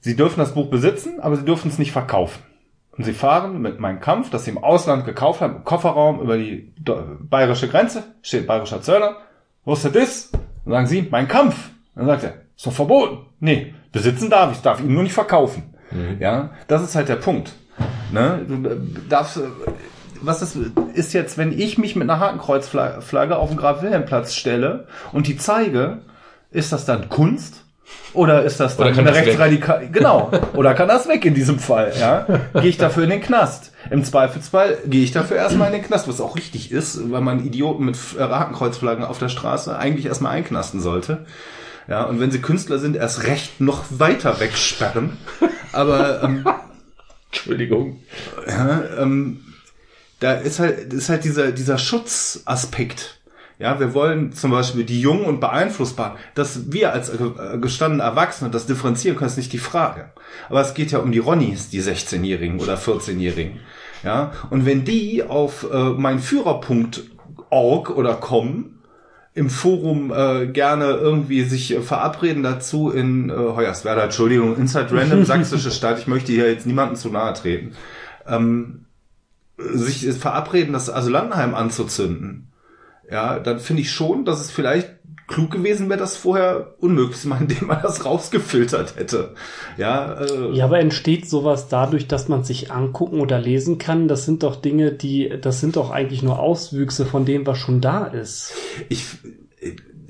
sie 0.00 0.16
dürfen 0.16 0.38
das 0.40 0.54
Buch 0.54 0.68
besitzen, 0.70 1.20
aber 1.20 1.36
sie 1.36 1.44
dürfen 1.44 1.68
es 1.68 1.78
nicht 1.78 1.92
verkaufen. 1.92 2.42
Und 2.96 3.04
sie 3.04 3.14
fahren 3.14 3.62
mit 3.62 3.80
meinem 3.80 4.00
Kampf, 4.00 4.30
das 4.30 4.44
sie 4.44 4.50
im 4.50 4.62
Ausland 4.62 5.06
gekauft 5.06 5.40
haben, 5.40 5.56
im 5.56 5.64
Kofferraum 5.64 6.20
über 6.20 6.36
die 6.36 6.72
bayerische 7.20 7.68
Grenze, 7.68 8.04
steht 8.22 8.46
bayerischer 8.46 8.82
Zöllner. 8.82 9.16
Wo 9.64 9.72
ist 9.72 9.84
das? 9.84 10.30
Dann 10.64 10.72
sagen 10.72 10.86
sie, 10.86 11.08
mein 11.10 11.28
Kampf. 11.28 11.70
Dann 11.94 12.06
sagt 12.06 12.24
er, 12.24 12.34
ist 12.56 12.66
doch 12.66 12.72
verboten. 12.72 13.26
Nee, 13.40 13.74
besitzen 13.92 14.28
darf 14.28 14.52
ich, 14.52 14.60
darf 14.60 14.80
ihn 14.80 14.92
nur 14.92 15.02
nicht 15.02 15.14
verkaufen. 15.14 15.74
Ja, 16.20 16.50
das 16.68 16.82
ist 16.82 16.94
halt 16.94 17.08
der 17.08 17.16
Punkt. 17.16 17.52
Ne? 18.12 18.44
Du 18.46 18.68
äh, 18.68 18.76
darfst, 19.08 19.38
äh, 19.38 19.42
was 20.20 20.42
ist, 20.42 20.56
ist 20.94 21.12
jetzt, 21.12 21.38
wenn 21.38 21.58
ich 21.58 21.78
mich 21.78 21.96
mit 21.96 22.08
einer 22.08 22.20
Hakenkreuzflagge 22.20 23.36
auf 23.36 23.50
den 23.50 23.58
Graf-Wilhelm-Platz 23.58 24.34
stelle 24.34 24.86
und 25.12 25.26
die 25.26 25.36
zeige, 25.36 26.02
ist 26.50 26.72
das 26.72 26.84
dann 26.84 27.08
Kunst? 27.08 27.64
Oder 28.14 28.42
ist 28.42 28.60
das 28.60 28.76
dann 28.76 28.98
eine 28.98 29.14
rechtsradikal? 29.14 29.88
Genau. 29.90 30.30
Oder 30.54 30.74
kann 30.74 30.88
das 30.88 31.08
weg 31.08 31.24
in 31.24 31.34
diesem 31.34 31.58
Fall? 31.58 31.92
Ja. 31.98 32.26
Gehe 32.54 32.68
ich 32.68 32.76
dafür 32.76 33.04
in 33.04 33.10
den 33.10 33.22
Knast? 33.22 33.72
Im 33.90 34.04
Zweifelsfall 34.04 34.78
gehe 34.86 35.02
ich 35.02 35.12
dafür 35.12 35.38
erstmal 35.38 35.68
in 35.68 35.74
den 35.74 35.82
Knast, 35.82 36.08
was 36.08 36.20
auch 36.20 36.36
richtig 36.36 36.70
ist, 36.70 37.10
weil 37.10 37.22
man 37.22 37.44
Idioten 37.44 37.84
mit 37.84 37.96
äh, 38.18 38.22
Hakenkreuzflaggen 38.22 39.04
auf 39.04 39.18
der 39.18 39.28
Straße 39.28 39.76
eigentlich 39.76 40.06
erstmal 40.06 40.32
einknasten 40.32 40.80
sollte. 40.80 41.24
Ja, 41.88 42.04
und 42.04 42.20
wenn 42.20 42.30
sie 42.30 42.40
Künstler 42.40 42.78
sind, 42.78 42.96
erst 42.96 43.24
recht 43.24 43.60
noch 43.60 43.84
weiter 43.90 44.38
wegsperren. 44.40 45.16
Aber 45.72 46.22
ähm, 46.22 46.46
Entschuldigung. 47.30 48.00
ja, 48.46 48.82
ähm, 48.98 49.40
da 50.20 50.34
ist 50.34 50.60
halt, 50.60 50.92
ist 50.92 51.08
halt 51.08 51.24
dieser, 51.24 51.50
dieser 51.50 51.78
Schutzaspekt. 51.78 53.21
Ja, 53.62 53.78
wir 53.78 53.94
wollen 53.94 54.32
zum 54.32 54.50
Beispiel 54.50 54.82
die 54.82 55.00
Jungen 55.00 55.24
und 55.24 55.38
Beeinflussbaren, 55.38 56.18
dass 56.34 56.72
wir 56.72 56.92
als 56.92 57.10
äh, 57.10 57.58
gestandene 57.60 58.02
Erwachsene 58.02 58.50
das 58.50 58.66
differenzieren 58.66 59.16
können, 59.16 59.30
ist 59.30 59.36
nicht 59.36 59.52
die 59.52 59.58
Frage. 59.58 60.10
Aber 60.48 60.60
es 60.60 60.74
geht 60.74 60.90
ja 60.90 60.98
um 60.98 61.12
die 61.12 61.20
Ronnies, 61.20 61.70
die 61.70 61.80
16-Jährigen 61.80 62.58
oder 62.58 62.74
14-Jährigen. 62.74 63.60
Ja, 64.02 64.32
und 64.50 64.66
wenn 64.66 64.84
die 64.84 65.22
auf 65.22 65.64
äh, 65.72 65.90
meinführer.org 65.90 67.90
oder 67.90 68.14
com 68.16 68.78
im 69.32 69.48
Forum 69.48 70.12
äh, 70.12 70.48
gerne 70.48 70.86
irgendwie 70.86 71.44
sich 71.44 71.72
äh, 71.72 71.82
verabreden 71.82 72.42
dazu 72.42 72.90
in 72.90 73.30
äh, 73.30 73.32
Hoyerswerda, 73.32 74.02
Entschuldigung, 74.02 74.56
Inside 74.56 74.88
Random, 74.90 75.24
sächsische 75.24 75.70
Stadt, 75.70 76.00
ich 76.00 76.08
möchte 76.08 76.32
hier 76.32 76.50
jetzt 76.50 76.66
niemandem 76.66 76.96
zu 76.96 77.10
nahe 77.10 77.32
treten. 77.34 77.76
ähm, 78.26 78.86
sich 79.56 80.12
verabreden, 80.14 80.72
das 80.72 80.92
Asylantenheim 80.92 81.54
anzuzünden, 81.54 82.51
ja, 83.10 83.38
dann 83.38 83.60
finde 83.60 83.82
ich 83.82 83.90
schon, 83.90 84.24
dass 84.24 84.40
es 84.40 84.50
vielleicht 84.50 84.90
klug 85.28 85.50
gewesen 85.50 85.88
wäre, 85.88 85.98
das 85.98 86.16
vorher 86.16 86.74
unmöglich 86.80 87.20
zu 87.20 87.28
machen, 87.28 87.46
indem 87.48 87.68
man 87.68 87.82
das 87.82 88.04
rausgefiltert 88.04 88.96
hätte. 88.96 89.34
Ja, 89.76 90.20
äh, 90.20 90.52
Ja, 90.52 90.66
aber 90.66 90.80
entsteht 90.80 91.28
sowas 91.28 91.68
dadurch, 91.68 92.06
dass 92.06 92.28
man 92.28 92.44
sich 92.44 92.70
angucken 92.70 93.20
oder 93.20 93.40
lesen 93.40 93.78
kann? 93.78 94.08
Das 94.08 94.24
sind 94.24 94.42
doch 94.42 94.56
Dinge, 94.56 94.92
die, 94.92 95.32
das 95.40 95.60
sind 95.60 95.76
doch 95.76 95.90
eigentlich 95.90 96.22
nur 96.22 96.38
Auswüchse 96.38 97.06
von 97.06 97.24
dem, 97.24 97.46
was 97.46 97.58
schon 97.58 97.80
da 97.80 98.04
ist. 98.04 98.52
ich, 98.88 99.06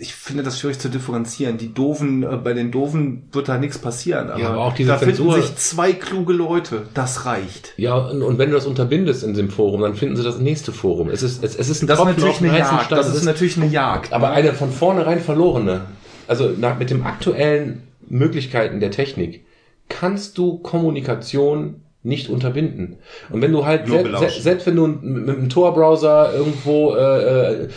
ich 0.02 0.14
finde 0.14 0.42
das 0.42 0.58
schwierig 0.58 0.78
zu 0.80 0.88
differenzieren. 0.88 1.58
Die 1.58 1.72
doofen, 1.72 2.22
äh, 2.24 2.36
bei 2.36 2.52
den 2.52 2.70
doofen 2.70 3.28
wird 3.32 3.48
da 3.48 3.56
nichts 3.56 3.78
passieren. 3.78 4.30
Aber, 4.30 4.40
Ja, 4.40 4.48
aber 4.50 4.64
auch 4.64 4.74
diese 4.74 4.90
da 4.90 4.98
finden 4.98 5.14
Zensur- 5.16 5.34
sich 5.40 5.54
zwei 5.56 5.92
kluge 5.92 6.32
Leute. 6.32 6.82
Das 6.92 7.24
reicht. 7.24 7.72
Ja, 7.76 7.94
und, 7.96 8.20
und 8.22 8.36
wenn 8.38 8.50
du 8.50 8.56
das 8.56 8.66
unterbindest 8.66 9.22
in 9.22 9.34
dem 9.34 9.48
Forum, 9.48 9.80
dann 9.82 9.94
finden 9.94 10.16
sie 10.16 10.24
das 10.24 10.38
nächste 10.38 10.72
Forum. 10.72 11.08
Es 11.08 11.22
ist, 11.22 11.42
es, 11.44 11.54
es 11.56 11.68
ist 11.68 11.82
ein 11.82 11.86
Das 11.86 11.98
ist 11.98 12.04
Tropfen 12.04 12.14
natürlich 12.16 12.30
auf 12.34 12.38
den 12.40 12.50
eine 12.50 12.58
Jagd. 12.58 12.92
Das 12.92 13.08
Es 13.08 13.14
ist 13.14 13.24
natürlich 13.24 13.56
eine 13.56 13.66
Jagd. 13.66 14.12
aber 14.12 14.30
eine 14.30 14.52
von 14.54 14.70
vornherein 14.72 15.20
verlorene. 15.20 15.82
Also 16.28 16.50
nach, 16.58 16.78
mit 16.78 16.90
dem 16.90 17.04
aktuellen 17.06 17.82
Möglichkeiten 18.08 18.80
der 18.80 18.90
Technik 18.90 19.44
kannst 19.88 20.36
du 20.36 20.58
Kommunikation 20.58 21.82
nicht 22.04 22.28
unterbinden. 22.28 22.96
Und 23.30 23.42
wenn 23.42 23.52
du 23.52 23.64
halt, 23.64 23.86
Nur 23.86 23.98
se- 23.98 24.02
belauschen. 24.02 24.28
se- 24.30 24.40
selbst 24.42 24.66
wenn 24.66 24.76
du 24.76 24.86
mit 24.88 25.36
einem 25.36 25.48
Tor-Browser 25.48 26.32
irgendwo 26.34 26.94
äh, 26.94 27.64
äh, 27.64 27.68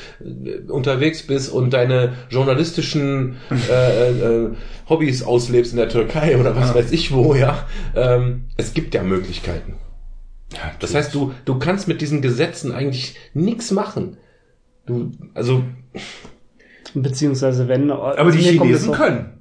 unterwegs 0.67 1.27
bist 1.27 1.51
und 1.51 1.71
deine 1.73 2.13
journalistischen 2.29 3.35
äh, 3.69 4.09
äh, 4.11 4.49
Hobbys 4.89 5.23
auslebst 5.23 5.73
in 5.73 5.77
der 5.77 5.89
Türkei 5.89 6.37
oder 6.37 6.55
was 6.55 6.73
weiß 6.73 6.91
ich 6.91 7.13
wo, 7.13 7.35
ja, 7.35 7.67
ähm, 7.95 8.45
es 8.57 8.73
gibt 8.73 8.93
ja 8.95 9.03
Möglichkeiten. 9.03 9.75
Das 10.79 10.95
heißt, 10.95 11.13
du, 11.13 11.33
du 11.45 11.59
kannst 11.59 11.87
mit 11.87 12.01
diesen 12.01 12.21
Gesetzen 12.21 12.71
eigentlich 12.71 13.15
nichts 13.33 13.71
machen. 13.71 14.17
Du, 14.85 15.11
also, 15.33 15.63
Beziehungsweise 16.93 17.67
wenn. 17.67 17.91
aber 17.91 18.31
die 18.31 18.39
es 18.39 18.45
Chinesen 18.45 18.93
können. 18.93 19.34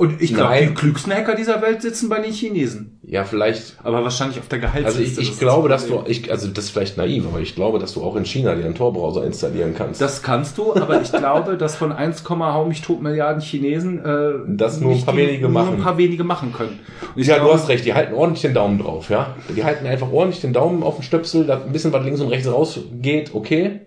Und 0.00 0.20
ich 0.22 0.34
glaube, 0.34 0.54
die 0.60 0.74
klügsten 0.74 1.12
Hacker 1.12 1.34
dieser 1.36 1.60
Welt 1.62 1.82
sitzen 1.82 2.08
bei 2.08 2.20
den 2.20 2.32
Chinesen. 2.32 2.98
ja, 3.02 3.24
vielleicht 3.24 3.76
Aber 3.84 4.02
wahrscheinlich 4.02 4.38
auf 4.38 4.48
der 4.48 4.62
Also 4.62 4.72
Gehaltsliste. 4.78 5.02
ich, 5.02 5.14
das 5.16 5.24
ich 5.24 5.30
ist 5.32 5.38
glaube, 5.40 5.68
das 5.68 5.86
dass 5.86 5.90
du, 6.04 6.10
ich, 6.10 6.30
also 6.30 6.48
das 6.48 6.64
ist 6.64 6.70
vielleicht 6.70 6.96
naiv, 6.96 7.24
aber 7.26 7.40
ich 7.40 7.54
glaube, 7.54 7.78
dass 7.78 7.92
du 7.94 8.02
auch 8.02 8.16
in 8.16 8.24
China 8.24 8.54
dir 8.54 8.64
einen 8.64 8.74
Tor-Browser 8.74 9.24
installieren 9.24 9.74
kannst. 9.76 10.00
Das 10.00 10.22
kannst 10.22 10.56
du, 10.58 10.74
aber 10.74 11.02
ich 11.02 11.12
glaube, 11.12 11.56
dass 11.58 11.76
von 11.76 11.92
1, 11.92 12.24
hau 12.28 12.64
mich 12.64 12.80
tot 12.82 13.02
Milliarden 13.02 13.42
Chinesen 13.42 13.98
äh, 14.04 14.32
Das 14.48 14.80
nur 14.80 14.92
ein 14.92 15.04
paar 15.04 15.14
die- 15.14 15.20
wenige 15.20 15.42
nur 15.48 15.50
machen. 15.50 15.74
ein 15.74 15.82
paar 15.82 15.98
wenige 15.98 16.24
machen 16.24 16.52
können. 16.52 16.78
Ich 17.14 17.26
ja, 17.26 17.34
glaube, 17.36 17.50
du 17.50 17.54
hast 17.58 17.68
recht, 17.68 17.84
die 17.84 17.92
halten 17.94 18.14
ordentlich 18.14 18.42
den 18.42 18.54
Daumen 18.54 18.78
drauf, 18.78 19.10
ja. 19.10 19.34
Die 19.54 19.64
halten 19.64 19.86
einfach 19.86 20.10
ordentlich 20.10 20.40
den 20.40 20.52
Daumen 20.52 20.82
auf 20.82 20.96
den 20.96 21.02
Stöpsel, 21.02 21.44
da 21.46 21.60
ein 21.62 21.72
bisschen 21.72 21.92
was 21.92 22.04
links 22.04 22.20
und 22.20 22.28
rechts 22.28 22.50
rausgeht, 22.50 23.34
okay. 23.34 23.80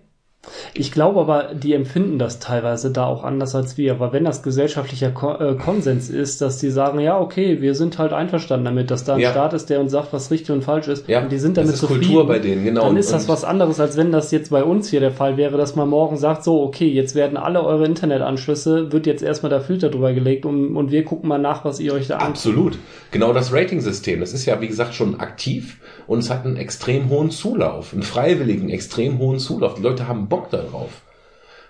Ich 0.74 0.92
glaube 0.92 1.20
aber, 1.20 1.54
die 1.54 1.72
empfinden 1.74 2.18
das 2.18 2.38
teilweise 2.38 2.90
da 2.90 3.06
auch 3.06 3.24
anders 3.24 3.54
als 3.54 3.76
wir. 3.76 3.92
Aber 3.92 4.12
wenn 4.12 4.24
das 4.24 4.42
gesellschaftlicher 4.42 5.10
Ko 5.10 5.34
äh, 5.34 5.54
Konsens 5.56 6.10
ist, 6.10 6.40
dass 6.40 6.58
die 6.58 6.70
sagen, 6.70 7.00
ja, 7.00 7.18
okay, 7.18 7.60
wir 7.60 7.74
sind 7.74 7.98
halt 7.98 8.12
einverstanden 8.12 8.64
damit, 8.64 8.90
dass 8.90 9.04
da 9.04 9.14
ein 9.14 9.20
Ja. 9.20 9.30
Staat 9.30 9.52
ist, 9.52 9.70
der 9.70 9.80
uns 9.80 9.92
sagt, 9.92 10.12
was 10.12 10.30
richtig 10.30 10.50
und 10.50 10.62
falsch 10.62 10.88
ist. 10.88 11.08
Ja, 11.08 11.22
und 11.22 11.30
die 11.32 11.38
sind 11.38 11.56
das 11.56 11.64
damit 11.64 11.74
ist 11.74 11.80
zufrieden. 11.80 12.02
Kultur 12.02 12.26
bei 12.26 12.38
denen, 12.38 12.64
genau. 12.64 12.82
Dann 12.84 12.96
ist 12.96 13.12
das 13.12 13.28
was 13.28 13.44
anderes, 13.44 13.80
als 13.80 13.96
wenn 13.96 14.12
das 14.12 14.30
jetzt 14.30 14.50
bei 14.50 14.64
uns 14.64 14.88
hier 14.88 15.00
der 15.00 15.12
Fall 15.12 15.36
wäre, 15.36 15.56
dass 15.56 15.76
man 15.76 15.88
morgen 15.88 16.16
sagt, 16.16 16.44
so, 16.44 16.62
okay, 16.62 16.88
jetzt 16.88 17.14
werden 17.14 17.36
alle 17.36 17.62
eure 17.64 17.84
Internetanschlüsse, 17.84 18.92
wird 18.92 19.06
jetzt 19.06 19.22
erstmal 19.22 19.50
der 19.50 19.60
Filter 19.60 19.90
drüber 19.90 20.12
gelegt 20.12 20.46
und, 20.46 20.76
und 20.76 20.90
wir 20.90 21.04
gucken 21.04 21.28
mal 21.28 21.38
nach, 21.38 21.64
was 21.64 21.80
ihr 21.80 21.92
euch 21.92 22.08
da 22.08 22.14
anguckt. 22.16 22.30
Absolut. 22.30 22.78
Genau 23.10 23.32
das 23.32 23.52
Rating-System. 23.52 24.20
Das 24.20 24.32
ist 24.32 24.44
ja, 24.46 24.60
wie 24.60 24.68
gesagt, 24.68 24.94
schon 24.94 25.20
aktiv 25.20 25.78
und 26.06 26.18
es 26.18 26.30
hat 26.30 26.44
einen 26.44 26.56
extrem 26.56 27.08
hohen 27.08 27.30
Zulauf, 27.30 27.92
einen 27.92 28.02
freiwilligen, 28.02 28.68
extrem 28.68 29.18
hohen 29.18 29.38
Zulauf. 29.38 29.74
Die 29.74 29.82
Leute 29.82 30.08
haben 30.08 30.28
Bock 30.34 30.50
darauf. 30.50 30.90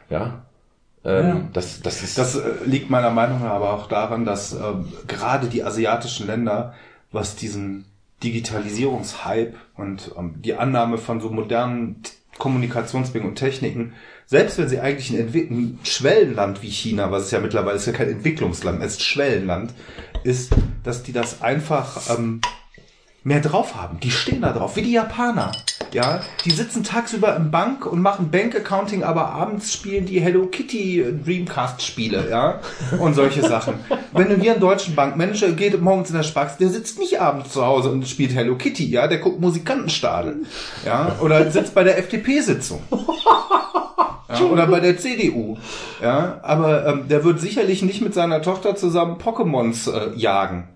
Ja. 0.08 0.46
Ähm, 1.04 1.26
Ja. 1.26 1.42
Das, 1.52 1.82
das 1.82 2.02
ist, 2.02 2.16
Das 2.16 2.34
äh, 2.36 2.40
liegt 2.64 2.88
meiner 2.88 3.10
Meinung 3.10 3.40
nach 3.40 3.50
aber 3.50 3.74
auch 3.74 3.88
daran, 3.88 4.24
dass 4.24 4.52
ähm, 4.52 4.90
gerade 5.06 5.48
die 5.48 5.62
asiatischen 5.62 6.26
Länder, 6.26 6.74
was 7.12 7.36
diesen 7.36 7.84
Digitalisierungshype 8.22 9.54
und 9.76 10.12
ähm, 10.16 10.36
die 10.40 10.54
Annahme 10.54 10.96
von 10.96 11.20
so 11.20 11.28
modernen 11.28 12.02
Kommunikationswegen 12.38 13.28
und 13.28 13.36
Techniken, 13.36 13.92
selbst 14.26 14.56
wenn 14.56 14.68
sie 14.68 14.80
eigentlich 14.80 15.10
ein, 15.10 15.20
Entwick 15.20 15.50
ein 15.50 15.78
Schwellenland 15.84 16.62
wie 16.62 16.70
China, 16.70 17.10
was 17.10 17.24
es 17.24 17.30
ja 17.30 17.40
mittlerweile 17.40 17.76
ist 17.76 17.86
ja 17.86 17.92
kein 17.92 18.08
Entwicklungsland, 18.08 18.82
es 18.82 18.92
ist 18.92 19.02
Schwellenland, 19.02 19.74
ist, 20.22 20.52
dass 20.82 21.02
die 21.02 21.12
das 21.12 21.42
einfach 21.42 22.00
ähm, 22.16 22.40
mehr 23.24 23.40
drauf 23.40 23.74
haben. 23.74 24.00
Die 24.00 24.10
stehen 24.10 24.40
da 24.40 24.52
drauf, 24.52 24.76
wie 24.76 24.82
die 24.82 24.92
Japaner. 24.92 25.52
Ja, 25.94 26.20
die 26.44 26.50
sitzen 26.50 26.82
tagsüber 26.84 27.34
im 27.36 27.50
Bank 27.50 27.86
und 27.86 28.02
machen 28.02 28.30
Bank 28.30 28.54
Accounting, 28.56 29.04
aber 29.04 29.30
abends 29.30 29.72
spielen 29.72 30.04
die 30.06 30.20
Hello 30.20 30.46
Kitty 30.46 31.04
Dreamcast 31.24 31.82
Spiele, 31.82 32.28
ja, 32.28 32.60
und 32.98 33.14
solche 33.14 33.42
Sachen. 33.42 33.74
Wenn 34.12 34.28
du 34.28 34.34
hier 34.36 34.52
einen 34.52 34.60
deutschen 34.60 34.94
Bankmanager 34.96 35.52
geht 35.52 35.80
morgens 35.80 36.10
in 36.10 36.16
der 36.16 36.24
Sparkasse, 36.24 36.58
der 36.58 36.68
sitzt 36.70 36.98
nicht 36.98 37.20
abends 37.20 37.50
zu 37.52 37.64
Hause 37.64 37.90
und 37.90 38.06
spielt 38.08 38.34
Hello 38.34 38.56
Kitty, 38.56 38.90
ja, 38.90 39.06
der 39.06 39.18
guckt 39.18 39.40
Musikantenstadel, 39.40 40.42
ja, 40.84 41.16
oder 41.22 41.50
sitzt 41.50 41.74
bei 41.74 41.84
der 41.84 41.96
FDP-Sitzung. 41.98 42.80
Ja, 44.28 44.40
oder 44.46 44.66
bei 44.66 44.80
der 44.80 44.96
CDU. 44.98 45.56
Ja, 46.02 46.40
aber 46.42 46.86
ähm, 46.86 47.08
der 47.08 47.22
wird 47.24 47.40
sicherlich 47.40 47.82
nicht 47.82 48.00
mit 48.00 48.14
seiner 48.14 48.42
Tochter 48.42 48.74
zusammen 48.74 49.18
Pokémons 49.18 49.88
äh, 49.92 50.16
jagen. 50.16 50.68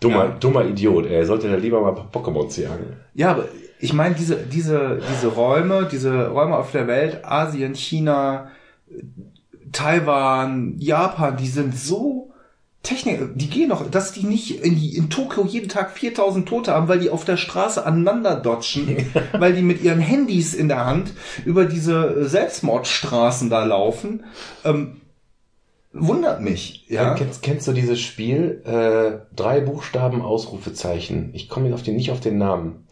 dummer, 0.00 0.24
Ja. 0.24 0.30
dummer 0.40 0.64
Idiot. 0.64 1.06
Er 1.06 1.26
sollte 1.26 1.50
da 1.50 1.56
lieber 1.56 1.80
mal 1.82 1.94
Pokémons 2.12 2.58
jagen. 2.58 2.96
Ja, 3.14 3.32
aber 3.32 3.44
ich 3.78 3.92
meine, 3.92 4.14
diese, 4.14 4.36
diese, 4.36 5.00
diese 5.10 5.28
Räume, 5.28 5.88
diese 5.90 6.28
Räume 6.28 6.56
auf 6.56 6.70
der 6.72 6.86
Welt, 6.86 7.24
Asien, 7.24 7.74
China, 7.74 8.50
Taiwan, 9.72 10.76
Japan, 10.78 11.36
die 11.36 11.48
sind 11.48 11.76
so 11.76 12.32
Technik, 12.84 13.30
die 13.34 13.48
gehen 13.48 13.70
noch, 13.70 13.90
dass 13.90 14.12
die 14.12 14.24
nicht 14.24 14.62
in, 14.62 14.76
die, 14.76 14.94
in 14.94 15.08
Tokio 15.08 15.44
jeden 15.44 15.70
Tag 15.70 15.90
4000 15.90 16.46
Tote 16.46 16.72
haben, 16.72 16.86
weil 16.86 17.00
die 17.00 17.08
auf 17.08 17.24
der 17.24 17.38
Straße 17.38 17.84
aneinander 17.84 18.36
dodgen, 18.36 19.10
weil 19.32 19.54
die 19.54 19.62
mit 19.62 19.82
ihren 19.82 20.00
Handys 20.00 20.52
in 20.54 20.68
der 20.68 20.84
Hand 20.84 21.12
über 21.46 21.64
diese 21.64 22.28
Selbstmordstraßen 22.28 23.48
da 23.48 23.64
laufen, 23.64 24.24
ähm, 24.64 25.00
wundert 25.94 26.42
mich, 26.42 26.84
ja. 26.88 27.14
Kennst, 27.14 27.42
kennst 27.42 27.66
du 27.66 27.72
dieses 27.72 28.00
Spiel? 28.00 28.62
Äh, 28.66 29.34
drei 29.34 29.60
Buchstaben, 29.60 30.20
Ausrufezeichen. 30.20 31.30
Ich 31.32 31.48
komme 31.48 31.66
jetzt 31.66 31.74
auf 31.74 31.82
den, 31.82 31.96
nicht 31.96 32.10
auf 32.10 32.20
den 32.20 32.36
Namen. 32.36 32.86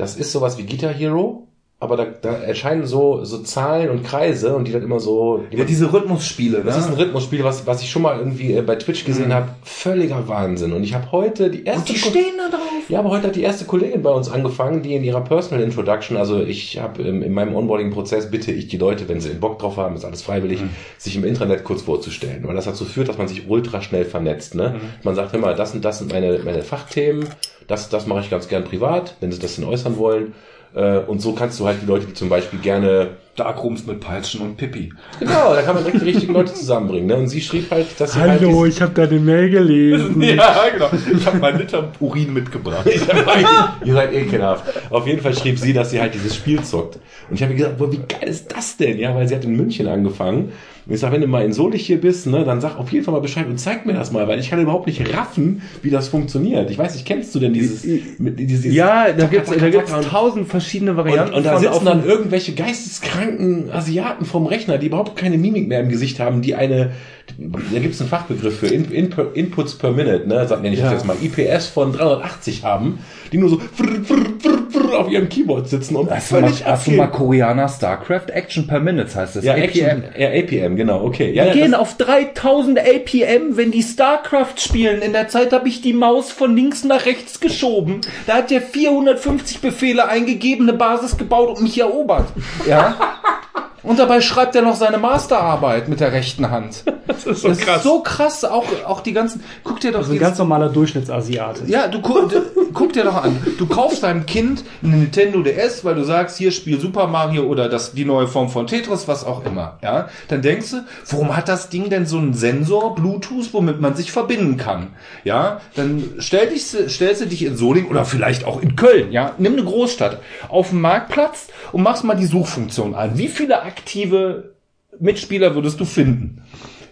Das 0.00 0.16
ist 0.16 0.32
sowas 0.32 0.56
wie 0.58 0.64
Guitar 0.64 0.92
Hero, 0.92 1.46
aber 1.82 1.96
da, 1.96 2.04
da 2.04 2.32
erscheinen 2.34 2.84
so, 2.84 3.24
so 3.24 3.38
Zahlen 3.38 3.88
und 3.88 4.02
Kreise 4.04 4.54
und 4.54 4.68
die 4.68 4.72
dann 4.72 4.82
immer 4.82 5.00
so. 5.00 5.44
Die 5.50 5.56
Ja, 5.56 5.64
diese 5.64 5.90
Rhythmusspiele, 5.92 6.58
ne? 6.58 6.64
das 6.64 6.76
ist 6.76 6.88
ein 6.88 6.92
Rhythmusspiel, 6.94 7.42
was, 7.42 7.66
was 7.66 7.80
ich 7.82 7.90
schon 7.90 8.02
mal 8.02 8.18
irgendwie 8.18 8.52
äh, 8.52 8.60
bei 8.60 8.76
Twitch 8.76 9.04
gesehen 9.06 9.28
Mhm. 9.28 9.32
habe. 9.34 9.48
Völliger 9.62 10.28
Wahnsinn. 10.28 10.72
Und 10.72 10.82
ich 10.84 10.92
habe 10.92 11.10
heute 11.10 11.50
die 11.50 11.64
erste. 11.64 11.80
Und 11.80 11.88
die 11.88 11.96
stehen 11.98 12.34
da 12.36 12.50
drauf. 12.54 12.60
ja, 12.90 12.98
aber 12.98 13.08
heute 13.10 13.28
hat 13.28 13.36
die 13.36 13.42
erste 13.42 13.64
Kollegin 13.64 14.02
bei 14.02 14.10
uns 14.10 14.30
angefangen, 14.30 14.82
die 14.82 14.94
in 14.94 15.04
ihrer 15.04 15.22
Personal 15.22 15.64
Introduction, 15.64 16.18
also 16.18 16.42
ich 16.42 16.78
habe 16.78 17.02
in 17.02 17.32
meinem 17.32 17.54
Onboarding-Prozess 17.56 18.30
bitte 18.30 18.52
ich 18.52 18.68
die 18.68 18.76
Leute, 18.76 19.08
wenn 19.08 19.20
sie 19.20 19.30
Bock 19.30 19.58
drauf 19.58 19.78
haben, 19.78 19.96
ist 19.96 20.04
alles 20.04 20.20
freiwillig, 20.20 20.60
sich 20.98 21.16
im 21.16 21.24
Internet 21.24 21.64
kurz 21.64 21.80
vorzustellen, 21.82 22.42
weil 22.46 22.56
das 22.56 22.66
dazu 22.66 22.84
führt, 22.84 23.08
dass 23.08 23.16
man 23.16 23.26
sich 23.28 23.48
ultra 23.48 23.80
schnell 23.80 24.04
vernetzt. 24.04 24.54
Ne? 24.54 24.76
Man 25.02 25.14
sagt 25.14 25.34
immer, 25.34 25.54
das 25.54 25.72
und 25.74 25.82
das 25.82 25.98
sind 26.00 26.12
meine, 26.12 26.40
meine 26.44 26.60
Fachthemen, 26.62 27.26
das, 27.70 27.88
das 27.88 28.06
mache 28.06 28.20
ich 28.20 28.30
ganz 28.30 28.48
gern 28.48 28.64
privat, 28.64 29.16
wenn 29.20 29.32
sie 29.32 29.38
das 29.38 29.56
denn 29.56 29.64
äußern 29.64 29.96
wollen. 29.96 30.34
Äh, 30.74 30.98
Und 30.98 31.20
so 31.20 31.32
kannst 31.34 31.60
du 31.60 31.66
halt 31.66 31.82
die 31.82 31.86
Leute, 31.86 32.06
die 32.06 32.14
zum 32.14 32.28
Beispiel 32.28 32.58
gerne 32.60 33.16
Darkrooms 33.36 33.86
mit 33.86 34.00
Peitschen 34.00 34.40
und 34.42 34.56
Pippi. 34.56 34.92
Genau, 35.18 35.54
da 35.54 35.62
kann 35.62 35.74
man 35.74 35.84
direkt 35.84 36.02
die 36.02 36.10
richtigen 36.10 36.34
Leute 36.34 36.52
zusammenbringen. 36.52 37.06
Ne? 37.06 37.16
Und 37.16 37.28
sie 37.28 37.40
schrieb 37.40 37.70
halt, 37.70 37.86
dass 37.98 38.12
sie 38.12 38.20
halt 38.20 38.40
Hallo, 38.40 38.66
ich 38.66 38.82
habe 38.82 38.92
deine 38.92 39.18
Mail 39.20 39.48
gelesen. 39.50 40.20
Ja, 40.40 40.64
genau. 40.72 40.90
Ich 41.18 41.26
habe 41.26 41.38
meinen 41.38 41.58
Liter 41.58 41.90
Urin 42.00 42.32
mitgebracht. 42.34 42.86
Ihr 43.84 43.92
seid 43.94 44.12
ekelhaft. 44.12 44.64
Auf 44.90 45.06
jeden 45.06 45.20
Fall 45.20 45.34
schrieb 45.34 45.58
sie, 45.58 45.72
dass 45.72 45.90
sie 45.90 46.00
halt 46.00 46.14
dieses 46.14 46.34
Spiel 46.34 46.62
zockt. 46.62 46.96
Und 47.28 47.36
ich 47.36 47.42
habe 47.42 47.52
mir 47.52 47.58
gesagt, 47.58 47.78
boah, 47.78 47.90
wie 47.92 47.98
geil 47.98 48.28
ist 48.28 48.54
das 48.54 48.76
denn? 48.76 48.98
Ja, 48.98 49.14
weil 49.14 49.26
sie 49.28 49.34
hat 49.34 49.44
in 49.44 49.56
München 49.56 49.86
angefangen. 49.88 50.52
Und 50.86 50.94
ich 50.94 51.00
sag, 51.00 51.12
wenn 51.12 51.20
du 51.20 51.26
mal 51.26 51.44
in 51.44 51.52
Solich 51.52 51.86
hier 51.86 52.00
bist, 52.00 52.26
ne, 52.26 52.44
dann 52.44 52.60
sag 52.60 52.78
auf 52.78 52.90
jeden 52.90 53.04
Fall 53.04 53.12
mal 53.12 53.20
Bescheid 53.20 53.46
und 53.46 53.58
zeig 53.58 53.86
mir 53.86 53.92
das 53.92 54.10
mal, 54.12 54.26
weil 54.28 54.40
ich 54.40 54.50
kann 54.50 54.60
überhaupt 54.60 54.86
nicht 54.86 55.14
raffen, 55.16 55.62
wie 55.82 55.90
das 55.90 56.08
funktioniert. 56.08 56.70
Ich 56.70 56.78
weiß 56.78 56.94
nicht, 56.94 57.06
kennst 57.06 57.34
du 57.34 57.38
denn 57.38 57.52
dieses, 57.52 57.82
dieses 58.18 58.74
Ja, 58.74 59.12
da 59.12 59.26
da 59.26 59.44
zacker 59.44 59.96
und- 59.98 60.04
tausend 60.08 60.48
verschiedene 60.48 60.92
und, 60.92 60.96
Varianten. 60.96 61.34
und 61.34 61.44
da 61.44 61.52
von 61.52 61.62
sitzen 61.62 61.84
dann 61.84 62.04
irgendwelche 62.04 62.54
geisteskranken 62.54 63.29
Asiaten 63.72 64.24
vom 64.24 64.46
Rechner, 64.46 64.78
die 64.78 64.86
überhaupt 64.86 65.16
keine 65.16 65.38
Mimik 65.38 65.68
mehr 65.68 65.80
im 65.80 65.88
Gesicht 65.88 66.20
haben, 66.20 66.42
die 66.42 66.54
eine, 66.54 66.92
da 67.38 67.78
gibt 67.78 67.94
es 67.94 68.00
einen 68.00 68.10
Fachbegriff 68.10 68.58
für 68.58 68.66
In, 68.68 68.90
In, 68.90 69.12
Inputs 69.34 69.74
per 69.76 69.90
Minute, 69.92 70.26
ne, 70.28 70.46
sag 70.48 70.62
nenne 70.62 70.74
ich 70.74 70.80
das 70.80 70.90
Ja. 70.90 70.96
jetzt 70.96 71.06
mal, 71.06 71.16
IPS 71.20 71.66
von 71.68 71.92
380 71.92 72.64
haben, 72.64 72.98
die 73.32 73.38
nur 73.38 73.48
so 73.50 73.58
frr, 73.58 73.86
frr, 74.04 74.16
frr, 74.40 74.58
frr, 74.70 74.98
auf 75.00 75.10
ihrem 75.10 75.28
Keyboard 75.28 75.68
sitzen 75.68 75.96
und 75.96 76.10
Hast 76.10 76.30
du, 76.30 76.34
mal, 76.36 76.42
völlig 76.42 76.64
hast 76.66 76.86
du 76.86 76.90
mal. 76.92 77.06
Koreaner 77.08 77.68
StarCraft? 77.68 78.26
Action 78.32 78.66
per 78.66 78.80
Minutes 78.80 79.14
heißt 79.16 79.36
das. 79.36 79.44
Ja, 79.44 79.52
APM. 79.54 79.62
Action, 79.64 80.04
ja, 80.18 80.28
APM, 80.28 80.76
genau, 80.76 81.04
okay. 81.04 81.32
Ja, 81.32 81.44
Wir 81.44 81.54
ja, 81.54 81.62
gehen 81.62 81.74
auf 81.74 81.96
3000 81.96 82.78
APM, 82.78 83.56
wenn 83.56 83.70
die 83.70 83.82
StarCraft 83.82 84.54
spielen. 84.58 85.02
In 85.02 85.12
der 85.12 85.28
Zeit 85.28 85.52
habe 85.52 85.68
ich 85.68 85.80
die 85.80 85.92
Maus 85.92 86.30
von 86.32 86.54
links 86.56 86.84
nach 86.84 87.06
rechts 87.06 87.40
geschoben. 87.40 88.00
Da 88.26 88.34
hat 88.34 88.50
der 88.50 88.60
450 88.62 89.60
Befehle 89.60 90.08
eingegeben, 90.08 90.68
eine 90.68 90.76
Basis 90.76 91.16
gebaut 91.16 91.56
und 91.56 91.62
mich 91.62 91.78
erobert. 91.80 92.28
Ja. 92.68 92.96
Und 93.82 93.98
dabei 93.98 94.20
schreibt 94.20 94.54
er 94.56 94.62
noch 94.62 94.74
seine 94.76 94.98
Masterarbeit 94.98 95.88
mit 95.88 96.00
der 96.00 96.12
rechten 96.12 96.50
Hand. 96.50 96.84
das 97.06 97.24
ist 97.26 97.40
so 97.42 97.48
Das 97.48 97.58
krass. 97.58 97.76
ist 97.78 97.82
so 97.84 98.00
krass, 98.02 98.44
auch, 98.44 98.66
auch 98.86 99.00
die 99.00 99.12
ganzen, 99.12 99.42
guck 99.64 99.80
dir 99.80 99.92
doch 99.92 100.00
Also 100.00 100.10
ein 100.10 100.14
jetzt- 100.14 100.22
ganz 100.22 100.38
normaler 100.38 100.68
Durchschnittsasiate. 100.68 101.62
ja, 101.66 101.88
du, 101.88 102.00
gu 102.02 102.26
du 102.28 102.42
guck 102.72 102.92
dir 102.92 103.04
doch 103.04 103.22
an. 103.22 103.36
Du 103.58 103.66
kaufst 103.66 104.02
deinem 104.02 104.26
Kind 104.26 104.64
eine 104.82 104.96
Nintendo 104.96 105.42
DS, 105.42 105.84
weil 105.84 105.94
du 105.94 106.04
sagst, 106.04 106.38
hier 106.38 106.50
spiel 106.50 106.80
Super 106.80 107.06
Mario 107.06 107.44
oder 107.44 107.68
das, 107.68 107.92
die 107.92 108.04
neue 108.04 108.28
Form 108.28 108.48
von 108.48 108.66
Tetris, 108.66 109.08
was 109.08 109.24
auch 109.24 109.44
immer. 109.44 109.78
Ja, 109.82 110.08
dann 110.28 110.42
denkst 110.42 110.70
du, 110.70 110.84
warum 111.10 111.36
hat 111.36 111.48
das 111.48 111.68
Ding 111.68 111.90
denn 111.90 112.06
so 112.06 112.18
einen 112.18 112.34
Sensor, 112.34 112.94
Bluetooth, 112.94 113.52
womit 113.52 113.80
man 113.80 113.94
sich 113.94 114.12
verbinden 114.12 114.56
kann? 114.56 114.88
Ja, 115.24 115.60
dann 115.74 116.14
stell 116.18 116.48
dich, 116.48 116.64
stellst 116.64 117.22
du 117.22 117.26
dich 117.26 117.44
in 117.44 117.56
Solingen 117.56 117.90
oder 117.90 118.04
vielleicht 118.04 118.44
auch 118.44 118.60
in 118.60 118.76
Köln. 118.76 119.12
Ja, 119.12 119.34
nimm 119.38 119.54
eine 119.54 119.64
Großstadt 119.64 120.20
auf 120.48 120.70
dem 120.70 120.80
Marktplatz 120.80 121.48
und 121.72 121.82
machst 121.82 122.04
mal 122.04 122.16
die 122.16 122.26
Suchfunktion 122.26 122.94
an. 122.94 123.18
Wie 123.18 123.28
viele 123.28 123.62
aktive 123.62 124.54
Mitspieler 124.98 125.54
würdest 125.54 125.80
du 125.80 125.84
finden? 125.84 126.42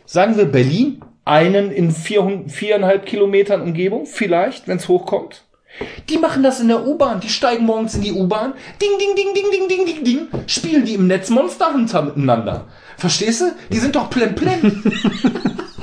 Sagen 0.07 0.37
wir 0.37 0.47
Berlin, 0.47 1.03
einen 1.29 1.71
in 1.71 1.91
400, 1.91 2.51
viereinhalb 2.51 3.05
Kilometern 3.05 3.61
Umgebung, 3.61 4.07
vielleicht, 4.07 4.67
wenn 4.67 4.79
es 4.79 4.89
hochkommt. 4.89 5.45
Die 6.09 6.19
machen 6.19 6.43
das 6.43 6.61
in 6.61 6.69
der 6.69 6.87
U-Bahn. 6.87 7.21
Die 7.21 7.29
steigen 7.29 7.67
morgens 7.67 7.95
in 7.95 8.03
die 8.03 8.13
U-Bahn. 8.13 8.55
Ding, 8.81 8.99
ding, 8.99 9.15
ding, 9.15 9.35
ding, 9.35 9.51
ding, 9.51 9.69
ding, 9.69 9.87
ding, 9.87 10.05
ding. 10.05 10.29
Spielen 10.47 10.85
die 10.85 10.95
im 10.95 11.07
Netz 11.07 11.31
Monster 11.31 11.73
Hunter 11.73 12.03
miteinander. 12.03 12.67
Verstehst 12.97 13.43
du? 13.43 13.53
Die 13.71 13.79
sind 13.79 13.95
doch 13.95 14.11
plemplem. 14.11 14.83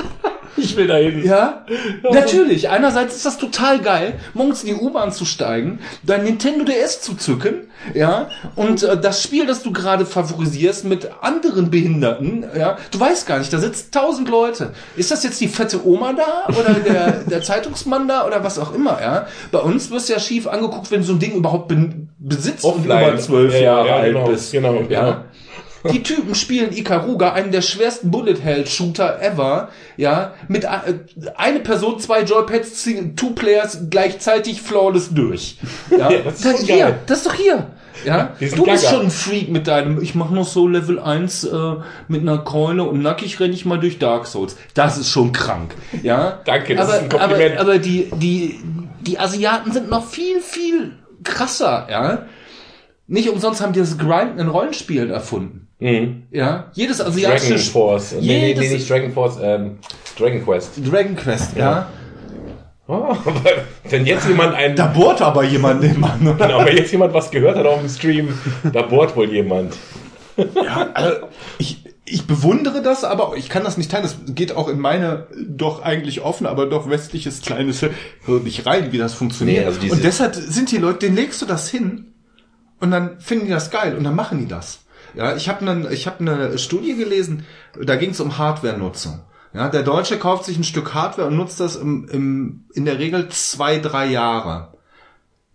Ich 0.58 0.76
will 0.76 0.88
da 0.88 0.96
hin. 0.98 1.24
Ja, 1.24 1.66
natürlich. 2.12 2.70
Einerseits 2.70 3.16
ist 3.16 3.26
das 3.26 3.38
total 3.38 3.80
geil, 3.80 4.20
morgens 4.34 4.64
in 4.64 4.76
die 4.76 4.82
U-Bahn 4.82 5.12
zu 5.12 5.26
steigen, 5.26 5.80
dein 6.04 6.24
Nintendo 6.24 6.64
DS 6.64 7.02
zu 7.02 7.16
zücken, 7.16 7.68
ja, 7.94 8.30
und 8.56 8.84
äh, 8.84 8.98
das 9.00 9.22
Spiel, 9.22 9.46
das 9.46 9.64
du 9.64 9.72
gerade 9.72 10.06
favorisierst 10.06 10.86
mit 10.86 11.10
anderen 11.22 11.70
Behinderten, 11.70 12.46
ja, 12.58 12.78
du 12.92 13.00
weißt 13.00 13.28
gar 13.28 13.40
nicht, 13.40 13.52
da 13.52 13.58
sitzen 13.60 13.92
tausend 13.92 14.30
Leute. 14.30 14.72
Ist 14.96 15.12
das 15.12 15.24
jetzt 15.24 15.40
die 15.42 15.48
fette 15.48 15.86
Oma 15.86 16.14
da 16.14 16.48
oder 16.58 16.74
der, 16.74 17.12
der 17.30 17.42
Zeitungsmann 17.42 18.08
da 18.08 18.26
oder 18.26 18.44
was 18.44 18.58
auch 18.58 18.74
immer, 18.74 19.00
ja? 19.02 19.28
Bei 19.52 19.60
uns 19.60 19.92
wirst 19.92 20.10
du 20.10 20.14
ja 20.14 20.20
schief 20.20 20.48
angeguckt, 20.48 20.90
wenn 20.92 21.02
du 21.02 21.08
so 21.08 21.14
ein 21.14 21.20
Ding 21.20 21.34
überhaupt 21.34 21.68
ben, 21.68 22.10
besitzt 22.18 22.64
Offline. 22.64 23.04
und 23.04 23.10
über 23.14 23.18
zwölf 23.20 23.54
Ja, 23.54 23.60
ja, 23.60 23.64
Jahre 23.66 23.88
ja, 23.88 23.96
alt 23.98 24.14
genau, 24.14 24.28
bist. 24.28 24.52
genau, 24.52 24.74
genau. 24.88 25.18
Die 25.92 26.04
Typen 26.04 26.36
spielen 26.36 26.72
Ikaruga, 26.72 27.34
einen 27.34 27.52
der 27.52 27.62
schwersten 27.62 28.12
Bullet 28.12 28.36
Hell 28.42 28.66
Shooter 28.68 29.22
ever, 29.22 29.70
ja, 29.98 30.34
mit 30.48 30.64
äh, 30.64 30.70
eine 31.36 31.60
Person, 31.60 32.00
zwei 32.00 32.24
Joypads, 32.24 32.88
two 33.16 33.32
Players 33.32 33.80
gleichzeitig 33.90 34.62
flawless 34.62 35.10
durch. 35.14 35.58
Ja, 35.98 36.10
Ja, 36.12 36.20
das 36.24 36.40
ist 36.40 36.44
schon 36.44 36.66
hier, 36.66 36.78
geil. 36.78 37.00
das 37.06 37.18
ist 37.20 37.28
doch 37.28 37.34
hier. 37.34 37.68
Ja, 38.06 38.34
du 38.40 38.46
bist 38.46 38.66
gaga. 38.66 38.78
schon 38.78 39.06
ein 39.06 39.12
Freak 39.12 39.50
mit 39.50 39.68
deinem, 39.68 40.02
ich 40.02 40.16
mach 40.16 40.30
noch 40.30 40.46
so 40.48 40.68
Level 40.68 41.00
1 41.00 41.46
äh, 41.46 41.76
mit 42.08 42.22
einer 42.22 42.40
Keule 42.40 42.84
und 42.84 43.02
nackig 43.02 43.40
renne 43.40 43.54
ich 43.54 43.66
mal 43.66 43.80
durch 43.80 44.00
Dark 44.00 44.28
Souls. 44.28 44.58
Das 44.74 44.98
ist 44.98 45.10
schon 45.10 45.32
krank. 45.32 45.76
Ja. 46.04 46.40
Danke, 46.46 46.76
das 46.76 46.88
aber, 46.88 46.98
ist 46.98 47.04
ein 47.04 47.10
Kompliment. 47.10 47.58
Aber, 47.58 47.72
aber 47.72 47.80
die, 47.80 48.10
die, 48.16 48.60
die 49.02 49.18
Asiaten 49.18 49.72
sind 49.72 49.90
noch 49.90 50.06
viel, 50.06 50.42
viel 50.42 50.94
krasser, 51.24 51.88
ja. 51.90 52.26
Nicht 53.08 53.30
umsonst 53.30 53.62
haben 53.62 53.74
die 53.74 53.80
das 53.80 53.98
Grinden 53.98 54.40
in 54.40 54.48
Rollenspielen 54.48 55.12
erfunden. 55.12 55.65
Mhm. 55.80 56.24
Ja, 56.32 56.72
jedes 56.74 56.98
Dragon 56.98 57.14
asiatische 57.14 57.72
Force. 57.72 58.14
Nee, 58.14 58.20
nee, 58.22 58.48
jedes 58.48 58.64
nee, 58.64 58.74
nicht 58.76 58.90
Dragon 58.90 59.12
Force, 59.12 59.38
ähm, 59.42 59.78
Dragon 60.18 60.44
Quest. 60.44 60.72
Dragon 60.90 61.16
Quest, 61.16 61.58
ja. 61.58 61.90
Oh, 62.88 62.94
aber 63.26 63.42
wenn 63.90 64.06
jetzt 64.06 64.28
jemand 64.28 64.56
ein, 64.56 64.76
Da 64.76 64.88
bohrt 64.88 65.22
aber 65.22 65.44
jemand 65.44 65.84
den 65.84 66.00
Mann, 66.00 66.22
oder? 66.28 66.48
genau, 66.48 66.66
wenn 66.66 66.78
jetzt 66.78 66.92
jemand 66.92 67.14
was 67.14 67.32
gehört 67.32 67.58
hat 67.58 67.66
auf 67.66 67.80
dem 67.80 67.90
Stream, 67.90 68.38
da 68.72 68.84
bohrt 68.84 69.16
wohl 69.16 69.30
jemand. 69.30 69.76
Ja, 70.38 70.90
also 70.94 71.28
ich, 71.58 71.84
ich 72.06 72.28
bewundere 72.28 72.82
das, 72.82 73.04
aber 73.04 73.34
ich 73.36 73.50
kann 73.50 73.64
das 73.64 73.78
nicht 73.78 73.90
teilen. 73.90 74.04
Das 74.04 74.18
geht 74.28 74.56
auch 74.56 74.68
in 74.68 74.80
meine 74.80 75.28
doch 75.48 75.82
eigentlich 75.82 76.22
offen, 76.22 76.46
aber 76.46 76.68
doch 76.68 76.90
westliches 76.90 77.42
kleines 77.42 77.80
Hirn 77.80 78.44
nicht 78.44 78.66
rein, 78.66 78.92
wie 78.92 78.98
das 78.98 79.14
funktioniert. 79.14 79.62
Nee, 79.62 79.66
also 79.66 79.94
und 79.94 80.04
deshalb 80.04 80.36
sind 80.36 80.72
die 80.72 80.78
Leute, 80.78 81.00
denen 81.00 81.16
legst 81.16 81.42
du 81.42 81.46
das 81.46 81.70
hin 81.70 82.14
und 82.80 82.92
dann 82.92 83.20
finden 83.20 83.46
die 83.46 83.52
das 83.52 83.72
geil 83.72 83.96
und 83.96 84.04
dann 84.04 84.16
machen 84.16 84.40
die 84.40 84.48
das. 84.48 84.85
Ja, 85.16 85.36
ich 85.36 85.48
habe 85.50 85.62
eine 85.68 85.92
ich 85.92 86.08
habe 86.08 86.20
eine 86.20 86.58
Studie 86.58 86.96
gelesen, 86.96 87.46
da 87.82 87.96
ging 87.96 88.12
es 88.12 88.20
um 88.20 88.38
Hardware-Nutzung. 88.38 89.22
Ja, 89.54 89.70
der 89.70 89.84
Deutsche 89.84 90.20
kauft 90.20 90.44
sich 90.44 90.58
ein 90.58 90.66
Stück 90.66 90.94
Hardware 90.94 91.30
und 91.30 91.38
nutzt 91.38 91.62
das 91.62 91.78
im, 91.78 92.10
im, 92.10 92.66
in 92.74 92.84
der 92.84 93.00
Regel 93.00 93.30
zwei, 93.30 93.80
drei 93.80 94.08
Jahre. 94.08 94.74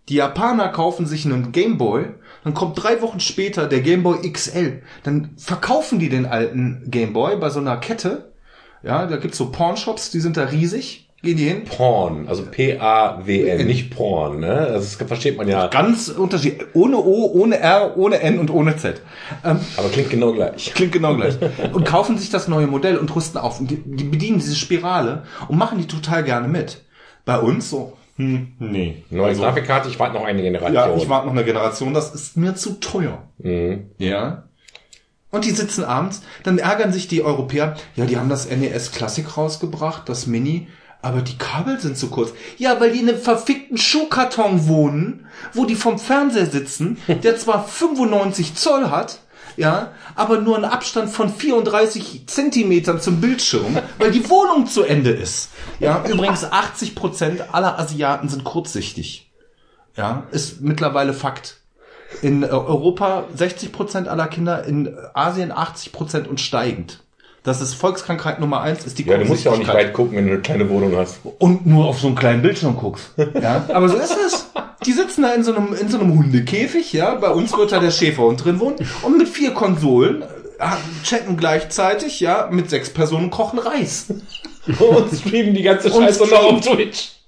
Die 0.09 0.15
Japaner 0.15 0.69
kaufen 0.69 1.05
sich 1.05 1.25
einen 1.25 1.51
Gameboy, 1.51 2.07
dann 2.43 2.55
kommt 2.55 2.81
drei 2.81 3.01
Wochen 3.03 3.19
später 3.19 3.67
der 3.67 3.81
Gameboy 3.81 4.29
XL. 4.31 4.81
Dann 5.03 5.35
verkaufen 5.37 5.99
die 5.99 6.09
den 6.09 6.25
alten 6.25 6.83
Gameboy 6.89 7.35
bei 7.37 7.51
so 7.51 7.59
einer 7.59 7.77
Kette. 7.77 8.33
Ja, 8.81 9.05
da 9.05 9.17
gibt's 9.17 9.37
so 9.37 9.51
Pornshops, 9.51 10.09
die 10.09 10.19
sind 10.19 10.35
da 10.35 10.45
riesig. 10.45 11.10
Gehen 11.23 11.37
die 11.37 11.43
hin. 11.49 11.63
Porn, 11.65 12.27
also 12.27 12.43
P-A-W-N, 12.49 13.67
nicht 13.67 13.95
Porn, 13.95 14.39
ne? 14.39 14.53
Also 14.53 14.97
das 14.97 15.07
versteht 15.07 15.37
man 15.37 15.47
ja, 15.47 15.67
Ganz 15.67 16.09
unterschiedlich. 16.09 16.69
Ohne 16.73 16.97
O, 16.97 17.31
ohne 17.31 17.59
R, 17.59 17.95
ohne 17.95 18.21
N 18.21 18.39
und 18.39 18.49
ohne 18.49 18.75
Z. 18.75 19.01
Ähm, 19.45 19.59
aber 19.77 19.89
klingt 19.89 20.09
genau 20.09 20.33
gleich. 20.33 20.73
klingt 20.73 20.93
genau 20.93 21.15
gleich. 21.15 21.37
und 21.73 21.85
kaufen 21.85 22.17
sich 22.17 22.31
das 22.31 22.47
neue 22.47 22.65
Modell 22.65 22.97
und 22.97 23.15
rüsten 23.15 23.37
auf. 23.37 23.59
Und 23.59 23.69
die, 23.69 23.83
die 23.85 24.03
bedienen 24.03 24.39
diese 24.39 24.55
Spirale 24.55 25.23
und 25.47 25.59
machen 25.59 25.77
die 25.77 25.85
total 25.85 26.23
gerne 26.23 26.47
mit. 26.47 26.81
Bei 27.23 27.37
uns 27.37 27.69
so, 27.69 27.93
Hm, 28.17 28.53
nee. 28.59 29.03
Neue 29.09 29.35
Grafikkarte, 29.35 29.89
ich 29.89 29.99
warte 29.99 30.15
noch 30.15 30.25
eine 30.25 30.41
Generation. 30.41 30.73
Ja, 30.73 30.95
ich 30.95 31.07
warte 31.07 31.27
noch 31.27 31.33
eine 31.33 31.43
Generation, 31.45 31.93
das 31.93 32.13
ist 32.13 32.35
mir 32.35 32.55
zu 32.55 32.79
teuer. 32.79 33.23
Mhm. 33.37 33.91
Ja. 33.97 34.43
Und 35.31 35.45
die 35.45 35.51
sitzen 35.51 35.83
abends, 35.83 36.21
dann 36.43 36.57
ärgern 36.57 36.91
sich 36.91 37.07
die 37.07 37.23
Europäer, 37.23 37.75
ja, 37.95 38.05
die 38.05 38.17
haben 38.17 38.27
das 38.29 38.49
NES 38.49 38.91
Classic 38.91 39.37
rausgebracht, 39.37 40.09
das 40.09 40.27
Mini, 40.27 40.67
aber 41.01 41.21
die 41.21 41.37
Kabel 41.37 41.79
sind 41.79 41.97
zu 41.97 42.09
kurz. 42.09 42.31
Ja, 42.57 42.79
weil 42.79 42.91
die 42.91 42.99
in 42.99 43.09
einem 43.09 43.17
verfickten 43.17 43.77
Schuhkarton 43.77 44.67
wohnen, 44.67 45.27
wo 45.53 45.65
die 45.65 45.75
vom 45.75 45.99
Fernseher 45.99 46.45
sitzen, 46.45 46.97
der 47.07 47.37
zwar 47.37 47.67
95 47.67 48.55
Zoll 48.55 48.89
hat, 48.89 49.19
ja, 49.57 49.91
aber 50.15 50.39
nur 50.39 50.55
einen 50.55 50.65
Abstand 50.65 51.09
von 51.09 51.33
34 51.33 52.27
Zentimetern 52.27 53.01
zum 53.01 53.19
Bildschirm, 53.19 53.79
weil 53.97 54.11
die 54.11 54.29
Wohnung 54.29 54.67
zu 54.67 54.83
Ende 54.83 55.11
ist. 55.11 55.49
Ja, 55.79 56.03
übrigens 56.07 56.45
80 56.45 56.95
Prozent 56.95 57.53
aller 57.53 57.77
Asiaten 57.77 58.29
sind 58.29 58.43
kurzsichtig. 58.43 59.31
Ja, 59.97 60.23
ist 60.31 60.61
mittlerweile 60.61 61.13
Fakt. 61.13 61.57
In 62.21 62.43
äh, 62.43 62.47
Europa 62.47 63.25
60 63.35 63.71
Prozent 63.71 64.07
aller 64.07 64.27
Kinder, 64.27 64.63
in 64.65 64.95
Asien 65.13 65.51
80 65.51 65.91
Prozent 65.91 66.27
und 66.27 66.39
steigend. 66.39 67.00
Das 67.43 67.59
ist 67.59 67.73
Volkskrankheit 67.73 68.39
Nummer 68.39 68.61
eins, 68.61 68.85
ist 68.85 68.99
die 68.99 69.05
Ja, 69.05 69.17
du 69.17 69.25
musst 69.25 69.43
ja 69.43 69.51
auch 69.51 69.57
nicht 69.57 69.73
weit 69.73 69.93
gucken, 69.93 70.15
wenn 70.15 70.27
du 70.27 70.33
eine 70.33 70.41
kleine 70.41 70.69
Wohnung 70.69 70.95
hast. 70.95 71.19
Und 71.39 71.65
nur 71.65 71.85
auf 71.85 71.99
so 71.99 72.07
einen 72.07 72.15
kleinen 72.15 72.41
Bildschirm 72.41 72.77
guckst. 72.77 73.11
Ja, 73.41 73.65
aber 73.73 73.89
so 73.89 73.97
ist 73.97 74.15
es. 74.25 74.47
Die 74.85 74.91
sitzen 74.91 75.23
da 75.23 75.33
in 75.33 75.43
so 75.43 75.55
einem, 75.55 75.73
in 75.73 75.89
so 75.89 75.99
einem 75.99 76.15
Hundekäfig, 76.15 76.93
ja. 76.93 77.15
Bei 77.15 77.29
uns 77.29 77.55
wird 77.57 77.71
da 77.71 77.79
der 77.79 77.91
Schäferhund 77.91 78.43
drin 78.43 78.59
wohnen. 78.59 78.75
Und 79.01 79.17
mit 79.17 79.27
vier 79.27 79.51
Konsolen, 79.51 80.21
äh, 80.21 80.65
checken 81.03 81.37
gleichzeitig, 81.37 82.19
ja, 82.19 82.47
mit 82.51 82.69
sechs 82.69 82.91
Personen 82.91 83.31
kochen 83.31 83.59
Reis. 83.59 84.07
Und 84.79 85.11
streamen 85.17 85.55
die 85.55 85.63
ganze 85.63 85.89
Scheiße 85.89 86.27
noch 86.27 86.43
auf 86.43 86.61
Twitch. 86.61 87.20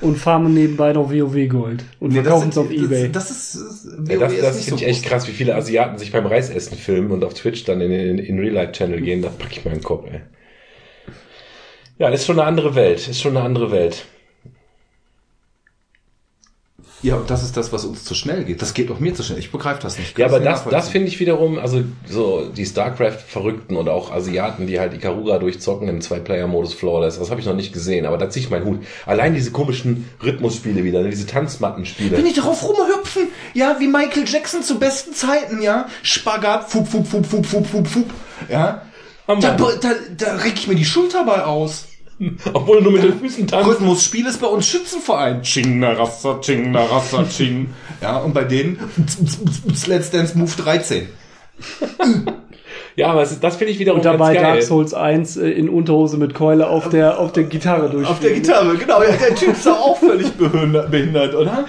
Und 0.00 0.16
farmen 0.16 0.54
nebenbei 0.54 0.92
noch 0.92 1.10
WoW 1.10 1.48
Gold. 1.48 1.84
Und 1.98 2.12
verkaufen 2.12 2.50
es 2.50 2.58
auf 2.58 2.70
Ebay. 2.70 3.10
Das, 3.10 3.28
das 3.28 3.54
ist, 3.54 3.86
das, 3.98 4.08
Ja, 4.08 4.18
das 4.18 4.32
WoW 4.32 4.40
das 4.40 4.56
ist 4.56 4.64
finde 4.64 4.82
ich 4.82 4.88
echt 4.88 5.04
krass, 5.04 5.28
wie 5.28 5.32
viele 5.32 5.54
Asiaten 5.54 5.98
sich 5.98 6.12
beim 6.12 6.26
Reisessen 6.26 6.76
filmen 6.76 7.10
und 7.10 7.24
auf 7.24 7.34
Twitch 7.34 7.64
dann 7.64 7.80
in 7.80 7.90
den 7.90 8.18
in 8.18 8.38
Real-Life-Channel 8.38 9.00
gehen. 9.00 9.22
Das 9.22 9.36
packe 9.36 9.52
ich 9.52 9.64
mir 9.64 9.72
in 9.72 9.78
den 9.78 9.84
Kopf, 9.84 10.06
ey. 10.10 10.20
Ja, 11.98 12.10
das 12.10 12.20
ist 12.20 12.26
schon 12.26 12.38
eine 12.38 12.48
andere 12.48 12.74
Welt. 12.74 13.08
Ist 13.08 13.20
schon 13.20 13.36
eine 13.36 13.44
andere 13.44 13.70
Welt. 13.70 14.06
Ja, 17.02 17.16
und 17.16 17.30
das 17.30 17.42
ist 17.42 17.56
das, 17.56 17.72
was 17.72 17.84
uns 17.84 18.04
zu 18.04 18.14
schnell 18.14 18.44
geht. 18.44 18.60
Das 18.60 18.74
geht 18.74 18.90
auch 18.90 19.00
mir 19.00 19.14
zu 19.14 19.22
schnell. 19.22 19.38
Ich 19.38 19.50
begreife 19.50 19.80
das 19.80 19.98
nicht. 19.98 20.18
Ja, 20.18 20.26
aber 20.26 20.40
das, 20.40 20.64
das 20.68 20.90
finde 20.90 21.08
ich 21.08 21.18
wiederum, 21.18 21.58
also 21.58 21.82
so 22.06 22.44
die 22.54 22.66
StarCraft-Verrückten 22.66 23.76
oder 23.76 23.94
auch 23.94 24.12
Asiaten, 24.12 24.66
die 24.66 24.78
halt 24.78 24.92
Ikaruga 24.92 25.38
durchzocken 25.38 25.88
im 25.88 26.02
Zwei-Player-Modus 26.02 26.74
Flawless, 26.74 27.18
das 27.18 27.30
habe 27.30 27.40
ich 27.40 27.46
noch 27.46 27.54
nicht 27.54 27.72
gesehen, 27.72 28.04
aber 28.04 28.18
da 28.18 28.28
ziehe 28.28 28.44
ich 28.44 28.50
meinen 28.50 28.66
Hut. 28.66 28.80
Allein 29.06 29.34
diese 29.34 29.50
komischen 29.50 30.08
Rhythmusspiele 30.22 30.84
wieder, 30.84 31.02
diese 31.04 31.26
Tanzmattenspiele. 31.26 32.16
Wenn 32.18 32.26
die 32.26 32.34
drauf 32.34 32.62
rumhüpfen, 32.68 33.28
ja, 33.54 33.76
wie 33.78 33.88
Michael 33.88 34.24
Jackson 34.26 34.62
zu 34.62 34.78
besten 34.78 35.14
Zeiten, 35.14 35.62
ja. 35.62 35.86
Spagat, 36.02 36.70
fup, 36.70 36.86
fup, 36.86 37.06
fup, 37.06 37.24
fup, 37.24 37.46
fup, 37.46 37.66
fup, 37.66 37.86
fup, 37.86 38.10
ja. 38.50 38.82
Da, 39.26 39.56
da, 39.56 39.92
da 40.16 40.34
reg 40.36 40.54
ich 40.56 40.66
mir 40.66 40.74
die 40.74 40.84
Schulter 40.84 41.24
bei 41.24 41.44
aus. 41.44 41.86
Obwohl 42.52 42.78
du 42.78 42.90
nur 42.90 42.92
mit 42.92 43.02
den 43.02 43.18
Füßen 43.18 43.46
tanzt. 43.46 43.68
Rhythmusspiel 43.68 44.26
ist 44.26 44.40
bei 44.40 44.46
uns 44.46 44.66
Schützenverein. 44.66 45.42
Ching, 45.42 45.78
na 45.78 45.92
rassa, 45.92 46.38
ching, 46.40 46.70
na 46.72 46.84
rassa, 46.84 47.24
ching. 47.24 47.70
Ja, 48.02 48.18
und 48.18 48.32
bei 48.32 48.44
denen 48.44 48.78
Let's 49.86 50.10
Dance 50.10 50.38
Move 50.38 50.50
13. 50.56 51.08
Ja, 52.96 53.08
aber 53.08 53.26
das 53.26 53.56
finde 53.56 53.72
ich 53.72 53.78
wiederum 53.78 53.98
Und 53.98 54.04
dabei 54.04 54.34
ganz 54.34 54.42
geil. 54.42 54.52
Dark 54.54 54.62
Souls 54.62 54.94
1 54.94 55.36
äh, 55.36 55.50
in 55.50 55.68
Unterhose 55.68 56.16
mit 56.16 56.34
Keule 56.34 56.68
auf 56.68 56.88
der, 56.88 57.18
auf 57.18 57.32
der 57.32 57.44
Gitarre 57.44 57.90
durch. 57.90 58.08
Auf 58.08 58.20
der 58.20 58.32
Gitarre, 58.32 58.76
genau. 58.76 59.02
Ja, 59.02 59.12
der 59.12 59.34
Typ 59.34 59.52
ist 59.52 59.66
doch 59.66 59.78
auch 59.78 59.98
völlig 59.98 60.32
behindert, 60.32 61.34
oder? 61.34 61.66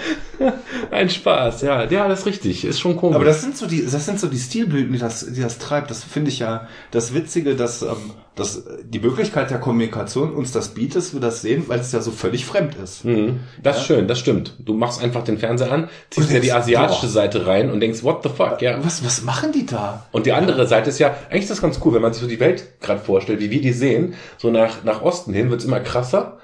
Ein 0.90 1.08
Spaß, 1.08 1.62
ja. 1.62 1.84
Ja, 1.84 2.08
das 2.08 2.20
ist 2.20 2.26
richtig. 2.26 2.64
Ist 2.64 2.80
schon 2.80 2.96
komisch. 2.96 3.16
Aber 3.16 3.24
das 3.24 3.42
sind 3.42 3.56
so 3.56 3.66
die, 3.66 3.84
das 3.84 4.04
sind 4.04 4.20
so 4.20 4.28
die 4.28 4.38
Stilblüten, 4.38 4.92
die 4.92 4.98
das, 4.98 5.26
die 5.26 5.40
das 5.40 5.58
treibt. 5.58 5.90
Das 5.90 6.04
finde 6.04 6.30
ich 6.30 6.38
ja 6.38 6.68
das 6.90 7.14
Witzige, 7.14 7.54
dass, 7.54 7.82
ähm, 7.82 8.12
dass 8.34 8.64
die 8.84 8.98
Möglichkeit 8.98 9.50
der 9.50 9.58
Kommunikation 9.58 10.32
uns 10.32 10.52
das 10.52 10.68
bietet, 10.68 10.96
dass 10.96 11.12
wir 11.12 11.20
das 11.20 11.42
sehen, 11.42 11.64
weil 11.68 11.80
es 11.80 11.92
ja 11.92 12.00
so 12.00 12.10
völlig 12.10 12.46
fremd 12.46 12.76
ist. 12.82 13.04
Mhm. 13.04 13.40
Das 13.62 13.78
ist 13.78 13.86
schön, 13.86 14.08
das 14.08 14.18
stimmt. 14.18 14.56
Du 14.58 14.74
machst 14.74 15.02
einfach 15.02 15.24
den 15.24 15.38
Fernseher 15.38 15.72
an, 15.72 15.88
ziehst 16.10 16.30
dir 16.30 16.40
die 16.40 16.52
asiatische 16.52 17.06
boah. 17.06 17.12
Seite 17.12 17.46
rein 17.46 17.70
und 17.70 17.80
denkst, 17.80 18.02
what 18.02 18.22
the 18.22 18.28
fuck, 18.28 18.62
ja. 18.62 18.82
Was, 18.84 19.04
was 19.04 19.22
machen 19.22 19.52
die 19.52 19.66
da? 19.66 20.06
Und 20.12 20.26
die 20.26 20.32
andere 20.32 20.66
Seite 20.66 20.90
ist 20.90 20.98
ja, 20.98 21.14
eigentlich 21.30 21.42
ist 21.42 21.50
das 21.50 21.62
ganz 21.62 21.80
cool, 21.84 21.94
wenn 21.94 22.02
man 22.02 22.12
sich 22.12 22.22
so 22.22 22.28
die 22.28 22.40
Welt 22.40 22.80
gerade 22.80 23.00
vorstellt, 23.00 23.40
wie 23.40 23.50
wir 23.50 23.60
die 23.60 23.72
sehen. 23.72 24.14
So 24.38 24.50
nach, 24.50 24.84
nach 24.84 25.02
Osten 25.02 25.32
hin 25.32 25.50
wird's 25.50 25.64
immer 25.64 25.80
krasser 25.80 26.38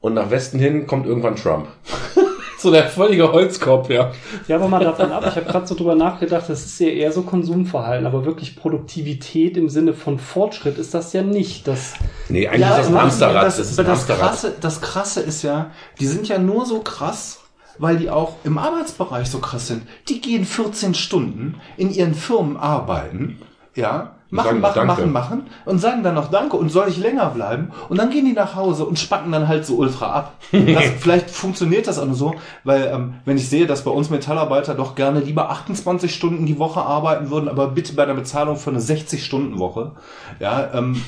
und 0.00 0.14
nach 0.14 0.30
Westen 0.30 0.58
hin 0.58 0.86
kommt 0.86 1.06
irgendwann 1.06 1.36
Trump. 1.36 1.68
so 2.62 2.70
der 2.70 2.88
völlige 2.88 3.30
Holzkopf, 3.30 3.90
ja. 3.90 4.12
Ja, 4.48 4.56
aber 4.56 4.68
mal 4.68 4.82
davon 4.82 5.12
ab, 5.12 5.24
ich 5.28 5.36
habe 5.36 5.46
gerade 5.46 5.66
so 5.66 5.74
drüber 5.74 5.94
nachgedacht, 5.94 6.48
das 6.48 6.64
ist 6.64 6.78
ja 6.78 6.88
eher 6.88 7.12
so 7.12 7.22
Konsumverhalten, 7.22 8.06
aber 8.06 8.24
wirklich 8.24 8.56
Produktivität 8.56 9.56
im 9.56 9.68
Sinne 9.68 9.92
von 9.92 10.18
Fortschritt 10.18 10.78
ist 10.78 10.94
das 10.94 11.12
ja 11.12 11.22
nicht. 11.22 11.66
Das, 11.68 11.94
Nee, 12.28 12.48
eigentlich 12.48 12.70
ist 12.70 12.78
das 12.78 12.86
ein 12.88 13.00
Hamsterrad. 13.00 13.44
Das, 13.44 13.56
Das, 13.56 13.70
ist 13.70 13.80
ein 13.80 13.86
das, 13.86 14.06
krasse, 14.06 14.54
das 14.60 14.80
krasse 14.80 15.20
ist 15.20 15.42
ja, 15.42 15.70
die 16.00 16.06
sind 16.06 16.28
ja 16.28 16.38
nur 16.38 16.64
so 16.64 16.80
krass, 16.80 17.40
weil 17.78 17.96
die 17.96 18.10
auch 18.10 18.36
im 18.44 18.58
Arbeitsbereich 18.58 19.28
so 19.28 19.38
krass 19.38 19.66
sind. 19.66 19.82
Die 20.08 20.20
gehen 20.20 20.44
14 20.44 20.94
Stunden 20.94 21.60
in 21.76 21.90
ihren 21.90 22.14
Firmen 22.14 22.56
arbeiten, 22.56 23.40
ja, 23.74 24.16
machen, 24.32 24.60
machen, 24.60 24.74
Danke. 24.74 24.86
machen, 24.86 25.12
machen 25.12 25.42
und 25.66 25.78
sagen 25.78 26.02
dann 26.02 26.14
noch 26.14 26.30
Danke 26.30 26.56
und 26.56 26.70
soll 26.70 26.88
ich 26.88 26.96
länger 26.96 27.26
bleiben? 27.26 27.70
Und 27.88 27.98
dann 27.98 28.10
gehen 28.10 28.24
die 28.24 28.32
nach 28.32 28.56
Hause 28.56 28.86
und 28.86 28.98
spacken 28.98 29.30
dann 29.30 29.46
halt 29.46 29.66
so 29.66 29.76
ultra 29.76 30.12
ab. 30.12 30.32
Das, 30.72 30.84
vielleicht 30.98 31.30
funktioniert 31.30 31.86
das 31.86 31.98
auch 31.98 32.06
nur 32.06 32.14
so, 32.14 32.34
weil 32.64 32.90
ähm, 32.92 33.14
wenn 33.24 33.36
ich 33.36 33.48
sehe, 33.48 33.66
dass 33.66 33.84
bei 33.84 33.90
uns 33.90 34.10
Metallarbeiter 34.10 34.74
doch 34.74 34.94
gerne 34.94 35.20
lieber 35.20 35.50
28 35.50 36.14
Stunden 36.14 36.46
die 36.46 36.58
Woche 36.58 36.80
arbeiten 36.80 37.30
würden, 37.30 37.48
aber 37.48 37.68
bitte 37.68 37.92
bei 37.94 38.06
der 38.06 38.14
Bezahlung 38.14 38.56
für 38.56 38.70
eine 38.70 38.78
60-Stunden-Woche, 38.78 39.92
ja, 40.40 40.70
ähm, 40.72 41.02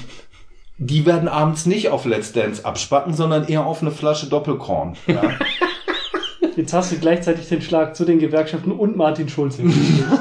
die 0.77 1.07
werden 1.07 1.29
abends 1.29 1.66
nicht 1.66 1.91
auf 1.91 2.05
Let's 2.05 2.33
Dance 2.33 2.64
abspacken, 2.64 3.14
sondern 3.14 3.47
eher 3.47 3.64
auf 3.64 3.81
eine 3.81 3.91
Flasche 3.91 4.27
Doppelkorn. 4.27 4.97
Ja. 5.07 5.22
jetzt 6.57 6.72
hast 6.72 6.92
du 6.92 6.96
gleichzeitig 6.96 7.48
den 7.48 7.62
Schlag 7.62 7.96
zu 7.96 8.05
den 8.05 8.18
Gewerkschaften 8.18 8.72
und 8.72 8.96
Martin 8.96 9.28
Schulz. 9.28 9.59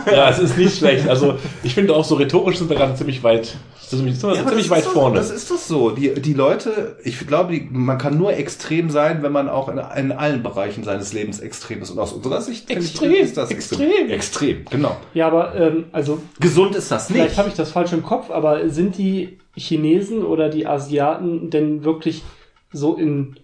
Ja, 0.05 0.29
es 0.29 0.39
ist 0.39 0.57
nicht 0.57 0.77
schlecht. 0.77 1.07
Also 1.07 1.35
ich 1.63 1.73
finde 1.73 1.95
auch 1.95 2.03
so 2.03 2.15
rhetorisch 2.15 2.57
sind 2.57 2.69
wir 2.69 2.75
gerade 2.75 2.95
ziemlich 2.95 3.23
weit, 3.23 3.55
ziemlich, 3.79 4.21
Ja, 4.21 4.33
ziemlich 4.33 4.67
das 4.67 4.69
weit 4.69 4.79
ist 4.79 4.87
doch, 4.87 4.93
vorne. 4.93 5.15
Das 5.15 5.31
ist 5.31 5.49
doch 5.49 5.57
so. 5.57 5.91
Die, 5.91 6.13
die 6.13 6.33
Leute, 6.33 6.97
ich 7.03 7.25
glaube, 7.25 7.53
die, 7.53 7.67
man 7.71 7.97
kann 7.97 8.17
nur 8.17 8.33
extrem 8.33 8.89
sein, 8.89 9.23
wenn 9.23 9.31
man 9.31 9.49
auch 9.49 9.69
in, 9.69 9.79
in 9.97 10.11
allen 10.11 10.43
Bereichen 10.43 10.83
seines 10.83 11.13
Lebens 11.13 11.39
extrem 11.39 11.81
ist. 11.81 11.91
Und 11.91 11.99
aus 11.99 12.13
unserer 12.13 12.41
Sicht 12.41 12.69
Extrem, 12.69 13.11
ich, 13.11 13.19
ist 13.19 13.37
das 13.37 13.51
extrem. 13.51 14.09
Extrem, 14.09 14.65
genau. 14.69 14.97
Ja, 15.13 15.27
aber 15.27 15.55
ähm, 15.55 15.85
also 15.91 16.21
Gesund 16.39 16.75
ist 16.75 16.91
das 16.91 17.07
vielleicht 17.07 17.29
nicht. 17.29 17.37
habe 17.37 17.49
ich 17.49 17.55
das 17.55 17.71
falsch 17.71 17.93
im 17.93 18.03
Kopf, 18.03 18.29
aber 18.29 18.69
sind 18.69 18.97
die 18.97 19.37
Chinesen 19.55 20.23
oder 20.23 20.49
die 20.49 20.67
Asiaten 20.67 21.49
denn 21.49 21.83
wirklich 21.83 22.23
so 22.71 22.95
in 22.95 23.35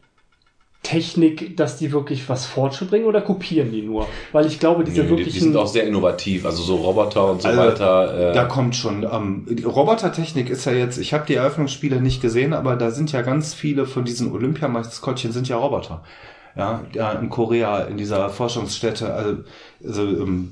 Technik, 0.90 1.56
dass 1.56 1.78
die 1.78 1.92
wirklich 1.92 2.28
was 2.30 2.48
Fortschritt 2.48 2.90
bringen 2.90 3.06
oder 3.06 3.22
kopieren 3.22 3.72
die 3.72 3.84
nur? 3.84 4.08
Weil 4.32 4.48
ich 4.48 4.60
glaube, 4.60 4.84
diese 4.84 5.02
Nö, 5.02 5.04
die, 5.04 5.10
die 5.10 5.18
wirklichen 5.18 5.40
sind 5.40 5.56
auch 5.56 5.68
sehr 5.68 5.84
innovativ, 5.84 6.48
also 6.48 6.64
so 6.64 6.78
Roboter 6.78 7.30
und 7.30 7.44
so 7.44 7.48
Also, 7.48 7.62
weiter. 7.62 8.32
Äh, 8.32 8.34
Da 8.34 8.46
kommt 8.46 8.76
schon, 8.76 9.04
ähm, 9.04 9.46
Robotertechnik 9.64 10.50
ist 10.50 10.66
ja 10.66 10.72
jetzt, 10.72 10.98
ich 10.98 11.14
habe 11.14 11.26
die 11.28 11.36
Eröffnungsspiele 11.36 12.02
nicht 12.02 12.24
gesehen, 12.24 12.54
aber 12.54 12.76
da 12.76 12.90
sind 12.90 13.12
ja 13.12 13.22
ganz 13.22 13.54
viele 13.54 13.86
von 13.86 14.04
diesen 14.04 14.32
Olympiamaskottchen 14.32 15.32
sind 15.32 15.48
ja 15.48 15.58
Roboter. 15.58 16.04
Ja, 16.58 16.82
ja, 16.94 17.12
in 17.12 17.30
Korea, 17.30 17.82
in 17.82 17.98
dieser 17.98 18.30
Forschungsstätte, 18.32 19.14
also, 19.14 19.38
also 19.86 20.02
ähm, 20.02 20.52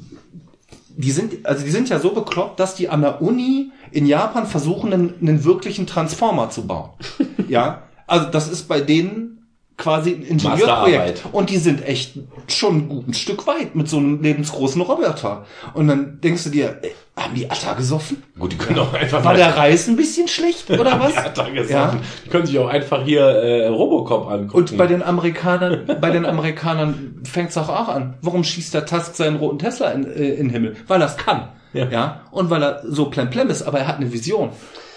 die 0.89 1.11
sind, 1.11 1.47
also 1.47 1.65
die 1.65 1.71
sind 1.71 1.89
ja 1.89 1.97
so 1.99 2.11
bekloppt, 2.11 2.59
dass 2.59 2.75
die 2.75 2.89
an 2.89 3.01
der 3.01 3.23
Uni 3.23 3.71
in 3.91 4.05
Japan 4.05 4.45
versuchen, 4.45 4.93
einen, 4.93 5.15
einen 5.19 5.43
wirklichen 5.43 5.87
Transformer 5.87 6.51
zu 6.51 6.67
bauen. 6.67 6.91
ja, 7.47 7.81
also 8.05 8.27
das 8.29 8.47
ist 8.47 8.67
bei 8.67 8.81
denen 8.81 9.36
quasi 9.77 10.11
ein 10.13 10.23
Ingenieurprojekt. 10.23 11.23
Und 11.31 11.49
die 11.49 11.57
sind 11.57 11.85
echt 11.85 12.19
schon 12.47 12.77
ein 12.77 12.89
gutes 12.89 13.19
Stück 13.19 13.45
weit 13.45 13.75
mit 13.75 13.87
so 13.87 13.97
einem 13.97 14.21
lebensgroßen 14.21 14.81
Roboter. 14.81 15.45
Und 15.73 15.87
dann 15.87 16.19
denkst 16.19 16.45
du 16.45 16.49
dir, 16.49 16.79
ey, 16.81 16.91
haben 17.15 17.35
die 17.35 17.49
Atta 17.49 17.73
gesoffen? 17.73 18.23
gut, 18.37 18.51
die 18.51 18.57
können 18.57 18.79
auch 18.79 18.93
einfach 18.93 19.23
War 19.23 19.35
der 19.35 19.55
Reis 19.55 19.87
ein 19.87 19.95
bisschen 19.95 20.27
schlecht 20.27 20.69
oder 20.79 20.99
was? 20.99 21.15
Ja, 21.15 21.29
danke, 21.29 21.65
Ja. 21.69 21.95
Die 22.25 22.29
können 22.29 22.45
sich 22.45 22.57
auch 22.59 22.67
einfach 22.67 23.03
hier 23.03 23.21
äh, 23.21 23.67
Robocop 23.67 24.27
angucken. 24.29 24.57
Und 24.57 24.77
bei 24.77 24.87
den 24.87 25.03
Amerikanern, 25.03 25.97
bei 26.01 26.09
den 26.09 26.25
Amerikanern 26.25 27.21
fängt's 27.23 27.57
auch, 27.57 27.69
auch 27.69 27.89
an. 27.89 28.15
Warum 28.21 28.43
schießt 28.43 28.73
der 28.73 28.85
Tusk 28.85 29.15
seinen 29.15 29.37
roten 29.37 29.59
Tesla 29.59 29.91
in, 29.91 30.05
äh, 30.05 30.29
in 30.29 30.47
den 30.47 30.49
Himmel? 30.49 30.75
Weil 30.87 31.01
es 31.01 31.17
kann. 31.17 31.49
Ja. 31.77 31.89
Ja. 31.89 32.21
Und 32.31 32.49
weil 32.49 32.63
er 32.63 32.81
so 32.85 33.09
plemplem 33.09 33.49
ist, 33.49 33.63
aber 33.63 33.79
er 33.79 33.87
hat 33.87 33.97
eine 33.97 34.11
Vision. 34.11 34.49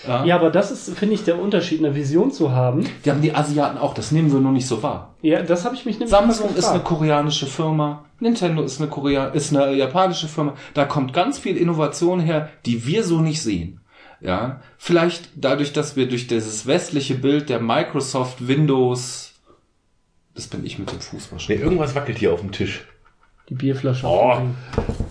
Ja. 0.06 0.24
Ja, 0.24 0.36
aber 0.36 0.50
das 0.50 0.70
ist, 0.70 0.96
finde 0.96 1.14
ich, 1.14 1.24
der 1.24 1.38
Unterschied, 1.38 1.80
eine 1.80 1.94
Vision 1.94 2.32
zu 2.32 2.52
haben. 2.52 2.86
Die 3.04 3.10
haben 3.10 3.20
die 3.20 3.34
Asiaten 3.34 3.76
auch, 3.76 3.92
das 3.92 4.12
nehmen 4.12 4.32
wir 4.32 4.40
nur 4.40 4.52
nicht 4.52 4.66
so 4.66 4.82
wahr. 4.82 5.14
Ja, 5.20 5.42
das 5.42 5.64
habe 5.64 5.74
ich 5.74 5.84
mich 5.84 5.96
nämlich 5.96 6.10
Samsung 6.10 6.54
ist 6.56 6.68
eine 6.68 6.80
koreanische 6.80 7.46
Firma, 7.46 8.04
Nintendo 8.18 8.62
ist 8.62 8.80
eine 8.80 8.88
Korea 8.88 9.26
ist 9.26 9.54
eine 9.54 9.74
japanische 9.74 10.28
Firma. 10.28 10.54
Da 10.74 10.84
kommt 10.84 11.12
ganz 11.12 11.38
viel 11.38 11.56
Innovation 11.56 12.20
her, 12.20 12.48
die 12.64 12.86
wir 12.86 13.04
so 13.04 13.20
nicht 13.20 13.42
sehen. 13.42 13.80
Ja, 14.22 14.60
vielleicht 14.76 15.30
dadurch, 15.36 15.72
dass 15.72 15.96
wir 15.96 16.08
durch 16.08 16.26
dieses 16.26 16.66
westliche 16.66 17.14
Bild 17.14 17.48
der 17.48 17.60
Microsoft 17.60 18.46
Windows 18.46 19.30
das 20.34 20.46
bin 20.46 20.64
ich 20.64 20.78
mit 20.78 20.90
dem 20.90 21.00
Fuß 21.00 21.26
nee, 21.26 21.32
wahrscheinlich. 21.32 21.62
irgendwas 21.62 21.94
wackelt 21.94 22.18
hier 22.18 22.32
auf 22.32 22.40
dem 22.40 22.52
Tisch. 22.52 22.86
Die 23.50 23.56
Bierflasche. 23.56 24.06
Oh. 24.06 24.36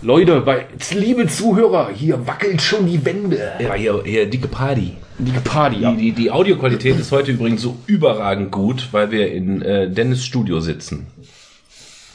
Leute, 0.02 0.40
bei, 0.40 0.66
liebe 0.94 1.28
Zuhörer, 1.28 1.90
hier 1.94 2.26
wackelt 2.26 2.62
schon 2.62 2.88
die 2.88 3.04
Wände. 3.04 3.52
Ja, 3.60 3.74
hier, 3.74 4.02
hier 4.06 4.30
dicke 4.30 4.48
Party. 4.48 4.94
Die 5.18 5.32
Party, 5.44 5.80
Die, 5.80 5.98
die, 5.98 6.12
die 6.14 6.32
Audioqualität 6.32 6.98
ist 6.98 7.12
heute 7.12 7.34
übrigens 7.34 7.62
so 7.62 7.76
überragend 7.86 8.50
gut, 8.50 8.88
weil 8.94 9.12
wir 9.12 9.30
in 9.34 9.62
äh, 9.62 9.90
Dennis 9.90 10.24
Studio 10.24 10.62
sitzen. 10.62 11.08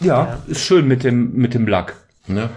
Ja, 0.01 0.39
ist 0.47 0.63
schön 0.63 0.89
mit 0.89 1.05
dem, 1.05 1.35
mit 1.35 1.53
dem 1.53 1.69
Lack. 1.69 1.95
Ne? 2.27 2.49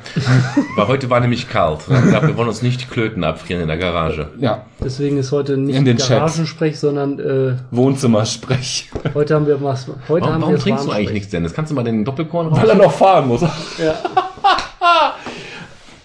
weil 0.77 0.87
heute 0.87 1.09
war 1.09 1.19
nämlich 1.19 1.49
kalt. 1.49 1.81
Ich 1.81 2.09
glaube, 2.09 2.27
wir 2.27 2.37
wollen 2.37 2.47
uns 2.47 2.61
nicht 2.61 2.79
die 2.81 2.85
Klöten 2.85 3.25
abfrieren 3.25 3.61
in 3.63 3.67
der 3.67 3.77
Garage. 3.77 4.29
Ja, 4.39 4.65
Deswegen 4.81 5.17
ist 5.17 5.33
heute 5.33 5.57
nicht 5.57 5.75
In 5.75 5.83
den 5.83 5.97
Chats. 5.97 6.09
Garagensprech, 6.37 6.79
sondern 6.79 7.19
äh, 7.19 7.57
Wohnzimmersprech. 7.71 8.89
heute 9.13 9.35
haben 9.35 9.45
wir 9.45 9.61
was. 9.61 9.87
Heute 9.87 10.21
Warum, 10.21 10.23
haben 10.35 10.41
warum 10.41 10.53
wir 10.55 10.59
trinkst 10.61 10.85
du 10.85 10.91
eigentlich 10.91 11.11
nichts, 11.11 11.29
Dennis? 11.31 11.53
Kannst 11.53 11.71
du 11.71 11.75
mal 11.75 11.83
den 11.83 12.05
Doppelkorn 12.05 12.47
raus? 12.47 12.59
Weil 12.61 12.69
er 12.69 12.75
noch 12.75 12.93
fahren 12.93 13.27
muss. 13.27 13.41
Ja. 13.41 13.95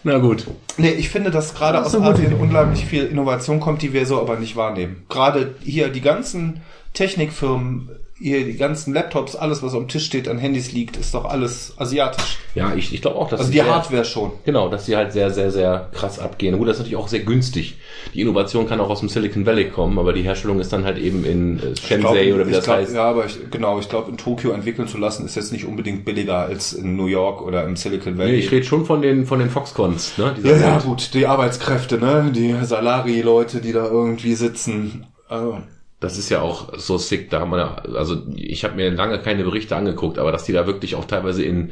Na 0.04 0.18
gut. 0.18 0.46
Nee, 0.76 0.90
ich 0.90 1.08
finde, 1.10 1.30
dass 1.30 1.54
gerade 1.54 1.78
Das 1.78 1.94
aus 1.94 2.02
Asien 2.02 2.32
Idee. 2.32 2.42
unglaublich 2.42 2.84
viel 2.84 3.04
Innovation 3.04 3.60
kommt, 3.60 3.82
die 3.82 3.92
wir 3.92 4.04
so 4.06 4.20
aber 4.20 4.36
nicht 4.38 4.56
wahrnehmen. 4.56 5.04
Gerade 5.08 5.54
hier 5.62 5.88
die 5.90 6.00
ganzen 6.00 6.60
Technikfirmen, 6.94 7.90
hier 8.22 8.44
die 8.44 8.54
ganzen 8.56 8.94
Laptops, 8.94 9.34
alles 9.36 9.62
was 9.62 9.74
am 9.74 9.88
Tisch 9.88 10.06
steht, 10.06 10.28
an 10.28 10.38
Handys 10.38 10.72
liegt, 10.72 10.96
ist 10.96 11.12
doch 11.14 11.24
alles 11.24 11.74
asiatisch. 11.76 12.38
Ja, 12.54 12.74
ich, 12.74 12.94
ich 12.94 13.02
glaube 13.02 13.16
auch, 13.16 13.28
dass 13.28 13.40
Also 13.40 13.50
die 13.52 13.58
sehr- 13.58 13.66
Hardware 13.74 14.04
schon. 14.04 14.32
Genau, 14.44 14.68
dass 14.68 14.84
die 14.86 14.94
halt 14.96 15.12
sehr, 15.12 15.30
sehr, 15.30 15.50
sehr 15.50 15.88
krass 15.92 16.18
abgehen. 16.18 16.56
Gut, 16.58 16.68
das 16.68 16.76
ist 16.76 16.80
natürlich 16.80 16.96
auch 16.98 17.08
sehr 17.08 17.20
günstig. 17.20 17.76
Die 18.14 18.20
Innovation 18.20 18.68
kann 18.68 18.80
auch 18.80 18.90
aus 18.90 19.00
dem 19.00 19.08
Silicon 19.08 19.44
Valley 19.46 19.68
kommen, 19.70 19.98
aber 19.98 20.12
die 20.12 20.22
Herstellung 20.22 20.60
ist 20.60 20.72
dann 20.72 20.84
halt 20.84 20.98
eben 20.98 21.24
in 21.24 21.58
äh, 21.58 21.76
Shenzhen 21.76 22.04
oder 22.34 22.46
wie 22.46 22.52
das 22.52 22.64
glaub, 22.64 22.76
heißt. 22.76 22.94
Ja, 22.94 23.04
aber 23.04 23.26
ich, 23.26 23.38
genau, 23.50 23.78
ich 23.78 23.88
glaube, 23.88 24.10
in 24.10 24.16
Tokio 24.16 24.52
entwickeln 24.52 24.86
zu 24.88 24.98
lassen, 24.98 25.24
ist 25.26 25.34
jetzt 25.34 25.52
nicht 25.52 25.64
unbedingt 25.64 26.04
billiger 26.04 26.38
als 26.40 26.72
in 26.72 26.96
New 26.96 27.06
York 27.06 27.42
oder 27.42 27.64
im 27.64 27.76
Silicon 27.76 28.18
Valley. 28.18 28.32
Nee, 28.32 28.38
ich 28.38 28.50
rede 28.52 28.64
schon 28.64 28.84
von 28.86 29.02
den 29.02 29.26
von 29.26 29.38
den 29.38 29.50
Foxcons, 29.50 30.18
ne? 30.18 30.34
Ja, 30.44 30.56
ja, 30.56 30.78
gut, 30.78 31.14
die 31.14 31.26
Arbeitskräfte, 31.26 31.98
ne? 31.98 32.30
Die 32.34 32.54
Salari-Leute, 32.62 33.60
die 33.60 33.72
da 33.72 33.86
irgendwie 33.86 34.34
sitzen. 34.34 35.06
Also, 35.28 35.58
Das 36.02 36.18
ist 36.18 36.30
ja 36.30 36.40
auch 36.40 36.76
so 36.76 36.98
sick. 36.98 37.30
Da 37.30 37.40
haben 37.40 37.52
wir, 37.52 37.84
also 37.94 38.22
ich 38.34 38.64
habe 38.64 38.74
mir 38.74 38.90
lange 38.90 39.20
keine 39.20 39.44
Berichte 39.44 39.76
angeguckt, 39.76 40.18
aber 40.18 40.32
dass 40.32 40.44
die 40.44 40.52
da 40.52 40.66
wirklich 40.66 40.96
auch 40.96 41.04
teilweise 41.04 41.44
in 41.44 41.70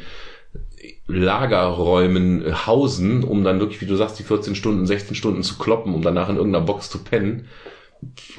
Lagerräumen 1.09 2.67
hausen, 2.67 3.25
um 3.25 3.43
dann 3.43 3.59
wirklich, 3.59 3.81
wie 3.81 3.87
du 3.87 3.97
sagst, 3.97 4.21
die 4.21 4.23
14 4.23 4.55
Stunden, 4.55 4.87
16 4.87 5.17
Stunden 5.17 5.43
zu 5.43 5.59
kloppen, 5.59 5.95
um 5.95 6.03
danach 6.03 6.29
in 6.29 6.37
irgendeiner 6.37 6.65
Box 6.65 6.89
zu 6.89 7.03
pennen. 7.03 7.49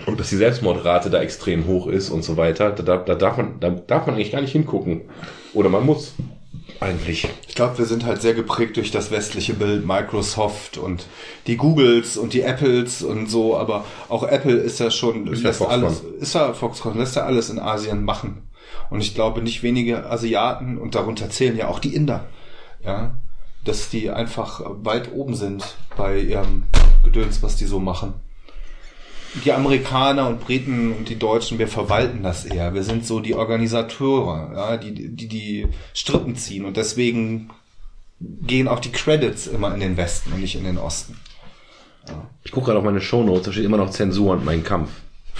Und 0.05 0.19
dass 0.19 0.29
die 0.29 0.37
Selbstmordrate 0.37 1.09
da 1.09 1.21
extrem 1.21 1.67
hoch 1.67 1.87
ist 1.87 2.09
und 2.09 2.23
so 2.23 2.37
weiter, 2.37 2.71
da, 2.71 2.83
da, 2.83 2.97
da, 2.97 3.15
darf 3.15 3.37
man, 3.37 3.59
da 3.59 3.69
darf 3.69 4.07
man 4.07 4.15
eigentlich 4.15 4.31
gar 4.31 4.41
nicht 4.41 4.53
hingucken. 4.53 5.01
Oder 5.53 5.67
man 5.67 5.85
muss. 5.85 6.15
Eigentlich? 6.79 7.27
Ich 7.47 7.55
glaube, 7.55 7.77
wir 7.77 7.85
sind 7.85 8.05
halt 8.05 8.21
sehr 8.21 8.33
geprägt 8.33 8.77
durch 8.77 8.91
das 8.91 9.11
westliche 9.11 9.53
Bild, 9.53 9.85
Microsoft 9.85 10.77
und 10.77 11.05
die 11.47 11.57
Googles 11.57 12.17
und 12.17 12.33
die 12.33 12.41
Apples 12.41 13.03
und 13.03 13.29
so, 13.29 13.57
aber 13.57 13.85
auch 14.09 14.23
Apple 14.23 14.55
ist 14.55 14.79
ja 14.79 14.91
schon, 14.91 15.27
Ist 15.27 15.41
ja 15.41 15.49
lässt 15.49 15.59
Foxconn. 15.59 15.83
alles, 15.83 16.01
ist 16.19 16.35
ja 16.35 16.53
Foxconn, 16.53 16.97
lässt 16.97 17.15
ja 17.15 17.23
alles 17.23 17.49
in 17.49 17.59
Asien 17.59 18.03
machen. 18.03 18.47
Und 18.89 19.01
ich 19.01 19.15
glaube, 19.15 19.41
nicht 19.41 19.63
wenige 19.63 20.09
Asiaten, 20.09 20.77
und 20.77 20.95
darunter 20.95 21.29
zählen 21.29 21.57
ja 21.57 21.67
auch 21.67 21.79
die 21.79 21.95
Inder, 21.95 22.25
ja, 22.83 23.17
dass 23.63 23.89
die 23.89 24.09
einfach 24.09 24.61
weit 24.83 25.11
oben 25.13 25.35
sind 25.35 25.75
bei 25.95 26.19
ihrem 26.19 26.63
Gedöns, 27.03 27.43
was 27.43 27.55
die 27.55 27.65
so 27.65 27.79
machen. 27.79 28.13
Die 29.45 29.53
Amerikaner 29.53 30.27
und 30.27 30.41
Briten 30.41 30.91
und 30.91 31.07
die 31.07 31.17
Deutschen, 31.17 31.57
wir 31.57 31.67
verwalten 31.67 32.21
das 32.21 32.45
eher. 32.45 32.73
Wir 32.73 32.83
sind 32.83 33.05
so 33.05 33.21
die 33.21 33.33
Organisateure, 33.33 34.51
ja, 34.53 34.77
die, 34.77 34.93
die 34.93 35.27
die 35.27 35.67
Strippen 35.93 36.35
ziehen 36.35 36.65
und 36.65 36.75
deswegen 36.75 37.49
gehen 38.19 38.67
auch 38.67 38.79
die 38.79 38.91
Credits 38.91 39.47
immer 39.47 39.73
in 39.73 39.79
den 39.79 39.97
Westen 39.97 40.33
und 40.33 40.41
nicht 40.41 40.55
in 40.55 40.65
den 40.65 40.77
Osten. 40.77 41.17
Ich 42.43 42.51
gucke 42.51 42.67
gerade 42.67 42.79
auf 42.79 42.85
meine 42.85 43.01
Shownotes, 43.01 43.45
da 43.45 43.51
steht 43.51 43.65
immer 43.65 43.77
noch 43.77 43.91
Zensur 43.91 44.33
und 44.33 44.43
mein 44.43 44.63
Kampf. 44.63 44.89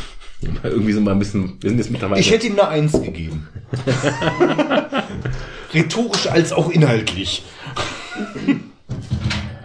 Irgendwie 0.63 0.93
sind 0.93 1.03
wir 1.03 1.11
ein 1.11 1.19
bisschen, 1.19 1.57
wir 1.61 1.69
sind 1.69 1.79
jetzt 1.79 1.91
mittlerweile. 1.91 2.21
Ich 2.21 2.31
hätte 2.31 2.47
ihm 2.47 2.53
eine 2.53 2.67
Eins 2.67 2.93
gegeben. 2.93 3.47
Rhetorisch 5.73 6.27
als 6.27 6.53
auch 6.53 6.69
inhaltlich. 6.69 7.43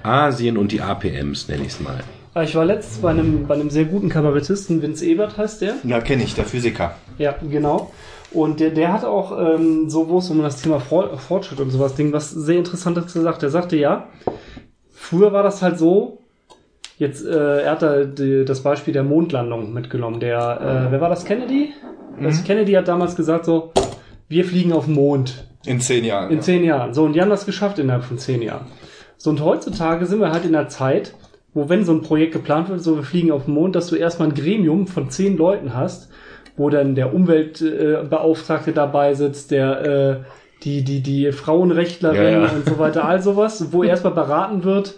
Asien 0.02 0.56
und 0.56 0.72
die 0.72 0.80
APMs, 0.80 1.48
nenne 1.48 1.62
ich 1.62 1.72
es 1.72 1.80
mal. 1.80 2.02
Ah, 2.36 2.42
Ich 2.42 2.54
war 2.54 2.66
letztens 2.66 2.98
bei 3.00 3.08
einem, 3.10 3.46
bei 3.46 3.54
einem 3.54 3.70
sehr 3.70 3.86
guten 3.86 4.10
Kabarettisten, 4.10 4.82
Vince 4.82 5.06
Ebert 5.06 5.38
heißt 5.38 5.62
der. 5.62 5.76
Ja, 5.84 6.00
kenne 6.02 6.22
ich, 6.22 6.34
der 6.34 6.44
Physiker. 6.44 6.94
Ja, 7.16 7.34
genau. 7.50 7.90
Und 8.30 8.60
der, 8.60 8.68
der 8.70 8.92
hat 8.92 9.06
auch 9.06 9.32
ähm, 9.38 9.88
so, 9.88 10.10
wo 10.10 10.18
es 10.18 10.28
um 10.28 10.42
das 10.42 10.60
Thema 10.60 10.78
For- 10.78 11.16
Fortschritt 11.16 11.60
und 11.60 11.70
sowas 11.70 11.96
ging, 11.96 12.12
was 12.12 12.30
sehr 12.30 12.58
Interessantes 12.58 13.14
gesagt. 13.14 13.40
Der 13.40 13.48
sagte, 13.48 13.76
ja, 13.76 14.08
früher 14.92 15.32
war 15.32 15.42
das 15.44 15.62
halt 15.62 15.78
so, 15.78 16.18
jetzt, 16.98 17.24
äh, 17.24 17.62
er 17.62 17.70
hat 17.70 17.80
da 17.80 18.04
die, 18.04 18.44
das 18.44 18.62
Beispiel 18.62 18.92
der 18.92 19.04
Mondlandung 19.04 19.72
mitgenommen. 19.72 20.20
Der, 20.20 20.88
äh, 20.88 20.92
wer 20.92 21.00
war 21.00 21.08
das, 21.08 21.24
Kennedy? 21.24 21.72
Das 22.20 22.44
Kennedy 22.44 22.72
hat 22.72 22.86
damals 22.88 23.16
gesagt 23.16 23.46
so, 23.46 23.72
wir 24.28 24.44
fliegen 24.44 24.74
auf 24.74 24.84
den 24.84 24.94
Mond 24.94 25.48
In 25.64 25.80
zehn 25.80 26.04
Jahren. 26.04 26.28
in 26.30 26.36
ja. 26.36 26.42
zehn 26.42 26.64
Jahren. 26.64 26.92
So, 26.92 27.04
und 27.04 27.14
die 27.14 27.22
haben 27.22 27.30
das 27.30 27.46
geschafft 27.46 27.78
innerhalb 27.78 28.04
von 28.04 28.18
zehn 28.18 28.42
Jahren. 28.42 28.66
So, 29.16 29.30
und 29.30 29.42
heutzutage 29.42 30.04
sind 30.04 30.20
wir 30.20 30.30
halt 30.32 30.44
in 30.44 30.52
der 30.52 30.68
Zeit, 30.68 31.14
wo 31.56 31.70
wenn 31.70 31.86
so 31.86 31.92
ein 31.92 32.02
Projekt 32.02 32.34
geplant 32.34 32.68
wird, 32.68 32.82
so 32.82 32.96
wir 32.96 33.02
fliegen 33.02 33.32
auf 33.32 33.46
den 33.46 33.54
Mond, 33.54 33.74
dass 33.74 33.86
du 33.86 33.96
erstmal 33.96 34.28
ein 34.28 34.34
Gremium 34.34 34.86
von 34.86 35.08
zehn 35.08 35.38
Leuten 35.38 35.72
hast, 35.72 36.10
wo 36.58 36.68
dann 36.68 36.94
der 36.94 37.14
Umweltbeauftragte 37.14 38.72
äh, 38.72 38.74
dabei 38.74 39.14
sitzt, 39.14 39.52
der 39.52 39.84
äh, 39.86 40.16
die, 40.64 40.84
die, 40.84 41.00
die 41.00 41.32
Frauenrechtlerin 41.32 42.22
Ja, 42.22 42.44
ja. 42.44 42.50
und 42.50 42.66
so 42.66 42.78
weiter, 42.78 43.06
all 43.06 43.22
sowas, 43.22 43.72
wo 43.72 43.82
erstmal 43.82 44.12
beraten 44.12 44.64
wird, 44.64 44.96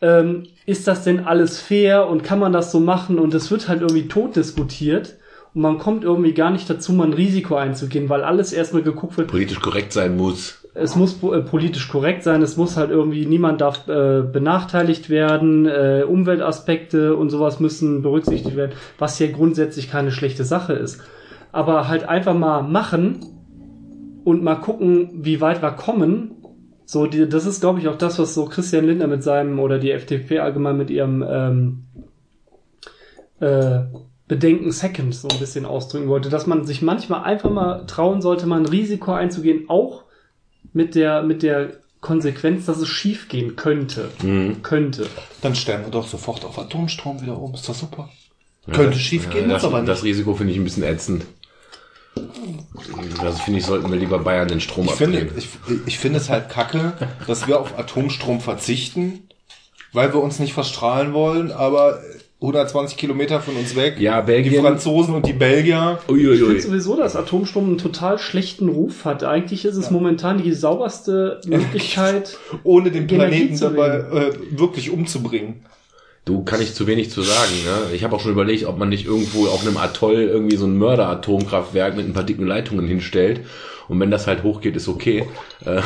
ähm, 0.00 0.44
ist 0.64 0.88
das 0.88 1.04
denn 1.04 1.26
alles 1.26 1.60
fair 1.60 2.08
und 2.08 2.24
kann 2.24 2.38
man 2.38 2.54
das 2.54 2.72
so 2.72 2.80
machen? 2.80 3.18
Und 3.18 3.34
es 3.34 3.50
wird 3.50 3.68
halt 3.68 3.82
irgendwie 3.82 4.08
tot 4.08 4.34
diskutiert 4.34 5.16
und 5.52 5.60
man 5.60 5.78
kommt 5.78 6.04
irgendwie 6.04 6.32
gar 6.32 6.50
nicht 6.50 6.70
dazu, 6.70 6.94
mal 6.94 7.08
ein 7.08 7.12
Risiko 7.12 7.56
einzugehen, 7.56 8.08
weil 8.08 8.24
alles 8.24 8.54
erstmal 8.54 8.82
geguckt 8.82 9.18
wird, 9.18 9.28
Politisch 9.28 9.60
korrekt 9.60 9.92
sein 9.92 10.16
muss. 10.16 10.61
Es 10.74 10.96
muss 10.96 11.22
äh, 11.22 11.40
politisch 11.40 11.88
korrekt 11.88 12.22
sein, 12.22 12.42
es 12.42 12.56
muss 12.56 12.76
halt 12.76 12.90
irgendwie, 12.90 13.26
niemand 13.26 13.60
darf 13.60 13.86
äh, 13.88 14.22
benachteiligt 14.22 15.10
werden, 15.10 15.66
äh, 15.66 16.04
Umweltaspekte 16.08 17.14
und 17.14 17.30
sowas 17.30 17.60
müssen 17.60 18.02
berücksichtigt 18.02 18.56
werden, 18.56 18.72
was 18.98 19.18
ja 19.18 19.30
grundsätzlich 19.30 19.90
keine 19.90 20.10
schlechte 20.10 20.44
Sache 20.44 20.72
ist. 20.72 21.00
Aber 21.52 21.88
halt 21.88 22.08
einfach 22.08 22.34
mal 22.34 22.62
machen 22.62 23.20
und 24.24 24.42
mal 24.42 24.56
gucken, 24.56 25.10
wie 25.12 25.40
weit 25.42 25.62
wir 25.62 25.72
kommen. 25.72 26.36
So, 26.86 27.06
die, 27.06 27.28
das 27.28 27.46
ist, 27.46 27.60
glaube 27.60 27.78
ich, 27.78 27.88
auch 27.88 27.96
das, 27.96 28.18
was 28.18 28.34
so 28.34 28.46
Christian 28.46 28.86
Lindner 28.86 29.06
mit 29.06 29.22
seinem 29.22 29.58
oder 29.58 29.78
die 29.78 29.90
FDP 29.90 30.38
allgemein 30.38 30.78
mit 30.78 30.88
ihrem 30.88 31.24
ähm, 31.28 31.84
äh, 33.40 33.80
Bedenken 34.26 34.70
Second 34.70 35.14
so 35.14 35.28
ein 35.28 35.38
bisschen 35.38 35.66
ausdrücken 35.66 36.08
wollte, 36.08 36.30
dass 36.30 36.46
man 36.46 36.64
sich 36.64 36.80
manchmal 36.80 37.24
einfach 37.24 37.50
mal 37.50 37.84
trauen 37.86 38.22
sollte, 38.22 38.46
mal 38.46 38.60
ein 38.60 38.66
Risiko 38.66 39.12
einzugehen, 39.12 39.68
auch 39.68 40.01
mit 40.72 40.94
der, 40.94 41.22
mit 41.22 41.42
der 41.42 41.70
Konsequenz, 42.00 42.66
dass 42.66 42.78
es 42.78 42.88
schief 42.88 43.28
gehen 43.28 43.54
könnte. 43.56 44.10
Könnte. 44.62 45.06
Dann 45.40 45.54
stellen 45.54 45.84
wir 45.84 45.90
doch 45.90 46.06
sofort 46.08 46.44
auf 46.44 46.58
Atomstrom 46.58 47.22
wieder 47.22 47.38
um. 47.38 47.54
Ist 47.54 47.68
doch 47.68 47.74
super. 47.74 48.08
Könnte 48.70 48.98
schief 48.98 49.30
gehen, 49.30 49.48
Ja, 49.48 49.54
das, 49.54 49.64
aber 49.64 49.82
das 49.82 50.02
nicht. 50.02 50.10
Risiko 50.12 50.34
finde 50.34 50.52
ich 50.52 50.58
ein 50.58 50.64
bisschen 50.64 50.82
ätzend. 50.84 51.24
Also 53.20 53.38
finde 53.38 53.60
ich, 53.60 53.66
sollten 53.66 53.90
wir 53.90 53.98
lieber 53.98 54.18
Bayern 54.18 54.48
den 54.48 54.60
Strom 54.60 54.84
Ich 54.86 54.92
finde, 54.92 55.22
abdrehen. 55.22 55.38
ich, 55.38 55.48
ich 55.86 55.98
finde 55.98 56.18
es 56.18 56.28
halt 56.28 56.48
kacke, 56.48 56.92
dass 57.26 57.46
wir 57.46 57.58
auf 57.60 57.78
Atomstrom 57.78 58.40
verzichten, 58.40 59.28
weil 59.92 60.12
wir 60.12 60.20
uns 60.20 60.38
nicht 60.38 60.52
verstrahlen 60.52 61.12
wollen, 61.14 61.50
aber 61.52 62.00
120 62.42 62.96
Kilometer 62.98 63.40
von 63.40 63.54
uns 63.56 63.76
weg, 63.76 63.96
Ja, 64.00 64.20
die 64.20 64.26
Belgien. 64.26 64.62
Franzosen 64.62 65.14
und 65.14 65.26
die 65.26 65.32
Belgier, 65.32 65.98
Ich 66.00 66.06
finde 66.14 66.28
Uiuiui. 66.30 66.60
sowieso, 66.60 66.96
dass 66.96 67.14
Atomstrom 67.16 67.66
einen 67.68 67.78
total 67.78 68.18
schlechten 68.18 68.68
Ruf 68.68 69.04
hat. 69.04 69.22
Eigentlich 69.22 69.64
ist 69.64 69.76
es 69.76 69.90
momentan 69.92 70.42
die 70.42 70.52
sauberste 70.52 71.40
Möglichkeit. 71.46 72.36
ohne 72.64 72.90
den 72.90 73.08
Energie 73.08 73.14
Planeten 73.14 73.54
zu 73.56 73.64
dabei 73.70 73.88
äh, 73.98 74.32
wirklich 74.58 74.90
umzubringen. 74.90 75.64
Du 76.24 76.44
kann 76.44 76.60
ich 76.60 76.74
zu 76.74 76.86
wenig 76.86 77.10
zu 77.10 77.22
sagen. 77.22 77.52
Ne? 77.64 77.94
Ich 77.94 78.04
habe 78.04 78.14
auch 78.14 78.20
schon 78.20 78.30
überlegt, 78.32 78.64
ob 78.66 78.76
man 78.78 78.88
nicht 78.88 79.06
irgendwo 79.06 79.46
auf 79.46 79.66
einem 79.66 79.76
Atoll 79.76 80.14
irgendwie 80.22 80.56
so 80.56 80.66
ein 80.66 80.76
Mörder-Atomkraftwerk 80.78 81.96
mit 81.96 82.06
ein 82.06 82.12
paar 82.12 82.22
dicken 82.24 82.46
Leitungen 82.46 82.86
hinstellt. 82.86 83.40
Und 83.88 83.98
wenn 84.00 84.10
das 84.12 84.26
halt 84.26 84.42
hochgeht, 84.42 84.76
ist 84.76 84.88
okay. 84.88 85.26
Äh, 85.64 85.80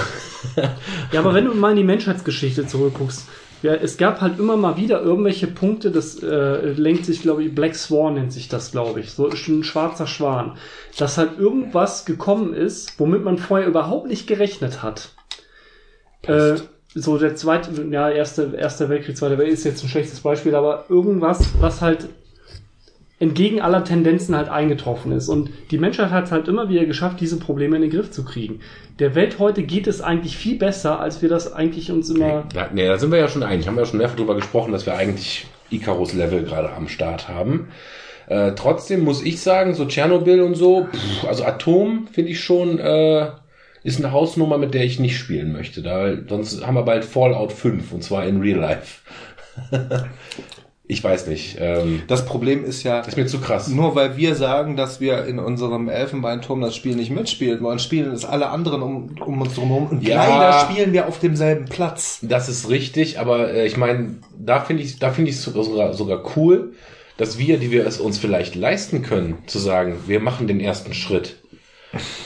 Ja, 1.12 1.20
aber 1.20 1.34
wenn 1.34 1.46
du 1.46 1.54
mal 1.54 1.70
in 1.70 1.76
die 1.76 1.84
Menschheitsgeschichte 1.84 2.66
zurückguckst, 2.66 3.26
ja, 3.66 3.74
es 3.74 3.96
gab 3.96 4.20
halt 4.20 4.38
immer 4.38 4.56
mal 4.56 4.76
wieder 4.76 5.02
irgendwelche 5.02 5.48
Punkte, 5.48 5.90
das 5.90 6.22
äh, 6.22 6.70
lenkt 6.72 7.04
sich, 7.04 7.20
glaube 7.20 7.42
ich, 7.42 7.52
Black 7.52 7.74
Swan 7.74 8.14
nennt 8.14 8.32
sich 8.32 8.48
das, 8.48 8.70
glaube 8.70 9.00
ich, 9.00 9.10
so 9.10 9.28
ein 9.28 9.64
schwarzer 9.64 10.06
Schwan, 10.06 10.56
dass 10.96 11.18
halt 11.18 11.36
irgendwas 11.36 12.04
gekommen 12.04 12.54
ist, 12.54 12.98
womit 13.00 13.24
man 13.24 13.38
vorher 13.38 13.66
überhaupt 13.66 14.06
nicht 14.06 14.28
gerechnet 14.28 14.84
hat. 14.84 15.10
Äh, 16.22 16.54
so 16.94 17.18
der 17.18 17.34
zweite, 17.34 17.70
ja, 17.90 18.08
erste, 18.08 18.54
erster 18.56 18.88
Weltkrieg, 18.88 19.16
zweiter 19.16 19.36
Weltkrieg 19.36 19.58
ist 19.58 19.64
jetzt 19.64 19.82
ein 19.82 19.88
schlechtes 19.88 20.20
Beispiel, 20.20 20.54
aber 20.54 20.84
irgendwas, 20.88 21.48
was 21.60 21.82
halt 21.82 22.08
entgegen 23.18 23.60
aller 23.60 23.82
Tendenzen 23.84 24.36
halt 24.36 24.48
eingetroffen 24.48 25.12
ist. 25.12 25.28
Und 25.28 25.50
die 25.70 25.78
Menschheit 25.78 26.10
hat 26.10 26.24
es 26.24 26.32
halt 26.32 26.48
immer 26.48 26.68
wieder 26.68 26.84
geschafft, 26.84 27.20
diese 27.20 27.38
Probleme 27.38 27.76
in 27.76 27.82
den 27.82 27.90
Griff 27.90 28.10
zu 28.10 28.24
kriegen. 28.24 28.60
Der 28.98 29.14
Welt 29.14 29.38
heute 29.38 29.62
geht 29.62 29.86
es 29.86 30.00
eigentlich 30.00 30.36
viel 30.36 30.58
besser, 30.58 31.00
als 31.00 31.22
wir 31.22 31.28
das 31.28 31.52
eigentlich 31.52 31.90
uns 31.90 32.10
immer. 32.10 32.44
da, 32.52 32.68
nee, 32.72 32.86
da 32.86 32.98
sind 32.98 33.10
wir 33.10 33.18
ja 33.18 33.28
schon 33.28 33.42
einig. 33.42 33.66
Haben 33.66 33.76
wir 33.76 33.82
ja 33.82 33.88
schon 33.88 33.98
mehrfach 33.98 34.16
drüber 34.16 34.34
gesprochen, 34.34 34.72
dass 34.72 34.84
wir 34.84 34.94
eigentlich 34.94 35.46
Icarus-Level 35.70 36.44
gerade 36.44 36.72
am 36.72 36.88
Start 36.88 37.28
haben. 37.28 37.68
Äh, 38.28 38.52
trotzdem 38.54 39.04
muss 39.04 39.24
ich 39.24 39.40
sagen, 39.40 39.74
so 39.74 39.86
Tschernobyl 39.86 40.42
und 40.42 40.54
so, 40.54 40.86
pff, 40.92 41.28
also 41.28 41.44
Atom 41.44 42.08
finde 42.12 42.32
ich 42.32 42.40
schon, 42.40 42.78
äh, 42.78 43.28
ist 43.82 44.02
eine 44.02 44.12
Hausnummer, 44.12 44.58
mit 44.58 44.74
der 44.74 44.84
ich 44.84 44.98
nicht 44.98 45.16
spielen 45.16 45.52
möchte. 45.52 45.80
Da, 45.80 46.12
sonst 46.28 46.66
haben 46.66 46.74
wir 46.74 46.82
bald 46.82 47.04
Fallout 47.04 47.52
5 47.52 47.92
und 47.92 48.02
zwar 48.02 48.26
in 48.26 48.40
Real 48.40 48.58
Life. 48.58 49.00
ich 50.88 51.02
weiß 51.02 51.26
nicht. 51.26 51.56
Ähm, 51.60 52.02
Das 52.06 52.24
Problem 52.26 52.64
ist 52.64 52.82
ja, 52.84 53.00
ist 53.00 53.16
mir 53.16 53.26
zu 53.26 53.38
krass. 53.40 53.68
nur 53.68 53.94
weil 53.96 54.16
wir 54.16 54.34
sagen, 54.34 54.76
dass 54.76 55.00
wir 55.00 55.24
in 55.26 55.38
unserem 55.38 55.88
Elfenbeinturm 55.88 56.60
das 56.60 56.76
Spiel 56.76 56.94
nicht 56.96 57.10
mitspielen 57.10 57.60
wollen, 57.62 57.78
spielen 57.78 58.12
es 58.12 58.24
alle 58.24 58.48
anderen 58.50 58.82
um, 58.82 59.16
um 59.24 59.40
uns 59.40 59.54
drumherum. 59.54 59.88
Und 59.88 60.02
Ja. 60.06 60.16
leider 60.24 60.60
spielen 60.60 60.92
wir 60.92 61.08
auf 61.08 61.18
demselben 61.18 61.64
Platz. 61.66 62.20
Das 62.22 62.48
ist 62.48 62.68
richtig, 62.68 63.18
aber 63.18 63.52
äh, 63.52 63.66
ich 63.66 63.76
meine, 63.76 64.16
da 64.38 64.60
finde 64.60 64.82
ich, 64.84 64.98
da 64.98 65.10
finde 65.10 65.30
ich 65.30 65.36
es 65.36 65.42
sogar, 65.42 65.92
sogar 65.94 66.22
cool, 66.36 66.72
dass 67.16 67.38
wir, 67.38 67.58
die 67.58 67.70
wir 67.70 67.86
es 67.86 67.98
uns 67.98 68.18
vielleicht 68.18 68.54
leisten 68.54 69.02
können, 69.02 69.38
zu 69.46 69.58
sagen, 69.58 69.96
wir 70.06 70.20
machen 70.20 70.46
den 70.46 70.60
ersten 70.60 70.92
Schritt. 70.94 71.36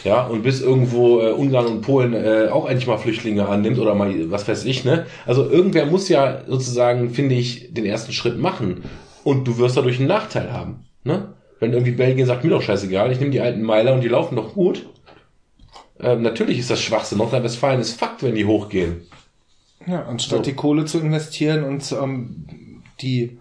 Ja, 0.04 0.26
und 0.26 0.42
bis 0.42 0.60
irgendwo 0.60 1.20
äh, 1.20 1.32
Ungarn 1.32 1.66
und 1.66 1.80
Polen 1.82 2.14
äh, 2.14 2.48
auch 2.50 2.68
endlich 2.68 2.86
mal 2.86 2.98
Flüchtlinge 2.98 3.48
annimmt 3.48 3.78
oder 3.78 3.94
mal, 3.94 4.30
was 4.30 4.46
weiß 4.48 4.64
ich, 4.64 4.84
ne? 4.84 5.06
Also 5.26 5.48
irgendwer 5.48 5.86
muss 5.86 6.08
ja 6.08 6.42
sozusagen, 6.46 7.10
finde 7.10 7.34
ich, 7.34 7.72
den 7.72 7.84
ersten 7.84 8.12
Schritt 8.12 8.38
machen. 8.38 8.84
Und 9.24 9.46
du 9.46 9.58
wirst 9.58 9.76
dadurch 9.76 9.98
einen 9.98 10.08
Nachteil 10.08 10.52
haben, 10.52 10.86
ne? 11.04 11.34
Wenn 11.58 11.72
irgendwie 11.72 11.92
Belgien 11.92 12.26
sagt, 12.26 12.42
mir 12.42 12.50
doch 12.50 12.62
scheißegal, 12.62 13.12
ich 13.12 13.20
nehme 13.20 13.32
die 13.32 13.40
alten 13.40 13.62
Meiler 13.62 13.92
und 13.92 14.02
die 14.02 14.08
laufen 14.08 14.36
doch 14.36 14.54
gut. 14.54 14.86
Ähm, 16.00 16.22
natürlich 16.22 16.58
ist 16.58 16.70
das 16.70 16.80
Schwachsinn. 16.80 17.18
Nordrhein-Westfalen 17.18 17.80
ist 17.80 17.98
Fakt, 17.98 18.22
wenn 18.22 18.34
die 18.34 18.46
hochgehen. 18.46 19.02
Ja, 19.86 20.04
anstatt 20.06 20.38
So. 20.38 20.50
die 20.50 20.54
Kohle 20.54 20.86
zu 20.86 20.98
investieren 20.98 21.64
und 21.64 21.92
ähm, 21.92 22.46
die, 23.02 23.38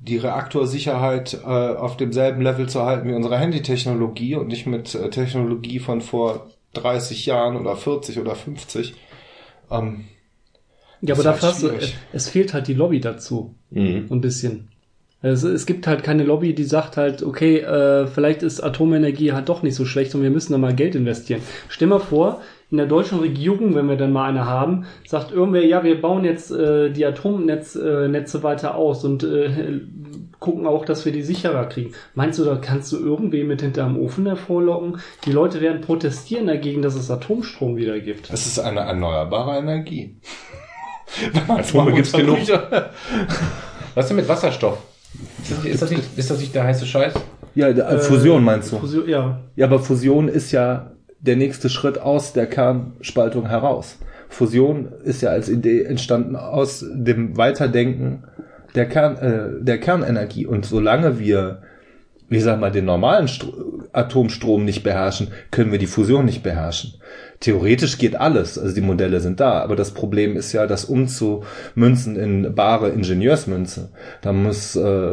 die 0.00 0.16
Reaktorsicherheit 0.16 1.34
äh, 1.44 1.46
auf 1.46 1.96
demselben 1.96 2.40
Level 2.40 2.68
zu 2.68 2.82
halten 2.82 3.08
wie 3.08 3.14
unsere 3.14 3.38
Handytechnologie 3.38 4.34
und 4.36 4.48
nicht 4.48 4.66
mit 4.66 4.94
äh, 4.94 5.10
Technologie 5.10 5.78
von 5.78 6.00
vor 6.00 6.50
30 6.74 7.26
Jahren 7.26 7.56
oder 7.56 7.76
40 7.76 8.18
oder 8.18 8.34
50. 8.34 8.94
Ähm, 9.70 10.04
Ja, 11.02 11.14
aber 11.14 11.20
ist 11.20 11.24
dafür 11.24 11.42
halt 11.42 11.52
hast 11.52 11.62
du, 11.62 11.70
es 12.12 12.28
fehlt 12.28 12.54
halt 12.54 12.68
die 12.68 12.74
Lobby 12.74 13.00
dazu. 13.00 13.54
Mhm. 13.70 14.06
Ein 14.10 14.20
bisschen. 14.20 14.68
Also 15.22 15.50
es 15.50 15.66
gibt 15.66 15.86
halt 15.86 16.02
keine 16.02 16.24
Lobby, 16.24 16.54
die 16.54 16.64
sagt 16.64 16.96
halt, 16.96 17.22
okay, 17.22 17.58
äh, 17.58 18.06
vielleicht 18.06 18.42
ist 18.42 18.60
Atomenergie 18.60 19.32
halt 19.32 19.50
doch 19.50 19.62
nicht 19.62 19.74
so 19.74 19.84
schlecht 19.84 20.14
und 20.14 20.22
wir 20.22 20.30
müssen 20.30 20.52
da 20.52 20.58
mal 20.58 20.74
Geld 20.74 20.94
investieren. 20.94 21.42
Stell 21.68 21.88
mal 21.88 21.98
vor, 21.98 22.40
in 22.70 22.76
der 22.76 22.86
deutschen 22.86 23.18
Regierung, 23.18 23.74
wenn 23.74 23.88
wir 23.88 23.96
dann 23.96 24.12
mal 24.12 24.28
eine 24.28 24.46
haben, 24.46 24.86
sagt 25.06 25.32
irgendwer, 25.32 25.64
ja, 25.64 25.82
wir 25.82 26.00
bauen 26.00 26.24
jetzt 26.24 26.52
äh, 26.52 26.90
die 26.90 27.04
Atomnetze 27.04 28.04
äh, 28.04 28.08
Netze 28.08 28.42
weiter 28.42 28.76
aus 28.76 29.04
und 29.04 29.24
äh, 29.24 29.80
gucken 30.38 30.66
auch, 30.66 30.84
dass 30.84 31.04
wir 31.04 31.12
die 31.12 31.22
sicherer 31.22 31.66
kriegen. 31.66 31.92
Meinst 32.14 32.38
du, 32.38 32.44
da 32.44 32.56
kannst 32.56 32.92
du 32.92 32.98
irgendwen 32.98 33.48
mit 33.48 33.60
hinterm 33.60 33.98
Ofen 33.98 34.26
hervorlocken? 34.26 35.00
Die 35.24 35.32
Leute 35.32 35.60
werden 35.60 35.80
protestieren 35.80 36.46
dagegen, 36.46 36.80
dass 36.80 36.94
es 36.94 37.10
Atomstrom 37.10 37.76
wieder 37.76 37.98
gibt. 38.00 38.30
Es 38.32 38.46
ist 38.46 38.58
eine 38.58 38.80
erneuerbare 38.80 39.58
Energie. 39.58 40.16
Atome 41.48 41.92
gibt's 41.92 42.12
genug. 42.12 42.38
Was 43.94 44.04
ist 44.04 44.08
denn 44.08 44.16
mit 44.16 44.28
Wasserstoff? 44.28 44.78
Ist 45.42 45.50
das, 45.50 45.62
nicht, 45.64 45.74
ist, 45.74 45.82
das 45.82 45.90
nicht, 45.90 46.18
ist 46.18 46.30
das 46.30 46.38
nicht 46.38 46.54
der 46.54 46.64
heiße 46.64 46.86
Scheiß? 46.86 47.14
Ja, 47.56 47.68
äh, 47.68 47.98
Fusion 47.98 48.44
meinst 48.44 48.70
du? 48.70 48.78
Fusion, 48.78 49.08
ja. 49.08 49.40
Ja, 49.56 49.66
aber 49.66 49.80
Fusion 49.80 50.28
ist 50.28 50.52
ja 50.52 50.92
der 51.20 51.36
nächste 51.36 51.68
Schritt 51.68 51.98
aus 51.98 52.32
der 52.32 52.46
Kernspaltung 52.46 53.48
heraus. 53.48 53.98
Fusion 54.28 54.92
ist 55.04 55.22
ja 55.22 55.30
als 55.30 55.48
Idee 55.48 55.82
entstanden 55.82 56.36
aus 56.36 56.84
dem 56.92 57.36
Weiterdenken 57.36 58.24
der, 58.74 58.88
Kern, 58.88 59.16
äh, 59.16 59.64
der 59.64 59.78
Kernenergie. 59.78 60.46
Und 60.46 60.64
solange 60.64 61.18
wir, 61.18 61.62
ich 62.28 62.42
sag 62.42 62.60
mal, 62.60 62.70
den 62.70 62.84
normalen 62.84 63.28
Stro 63.28 63.52
Atomstrom 63.92 64.64
nicht 64.64 64.84
beherrschen, 64.84 65.32
können 65.50 65.72
wir 65.72 65.80
die 65.80 65.88
Fusion 65.88 66.24
nicht 66.24 66.44
beherrschen. 66.44 66.94
Theoretisch 67.40 67.96
geht 67.96 68.16
alles, 68.16 68.58
also 68.58 68.74
die 68.74 68.82
Modelle 68.82 69.18
sind 69.20 69.40
da, 69.40 69.62
aber 69.62 69.74
das 69.74 69.92
Problem 69.92 70.36
ist 70.36 70.52
ja, 70.52 70.66
das 70.66 70.84
umzumünzen 70.84 72.16
in 72.16 72.54
bare 72.54 72.90
Ingenieursmünze. 72.90 73.88
Da 74.20 74.34
muss, 74.34 74.76
äh, 74.76 75.12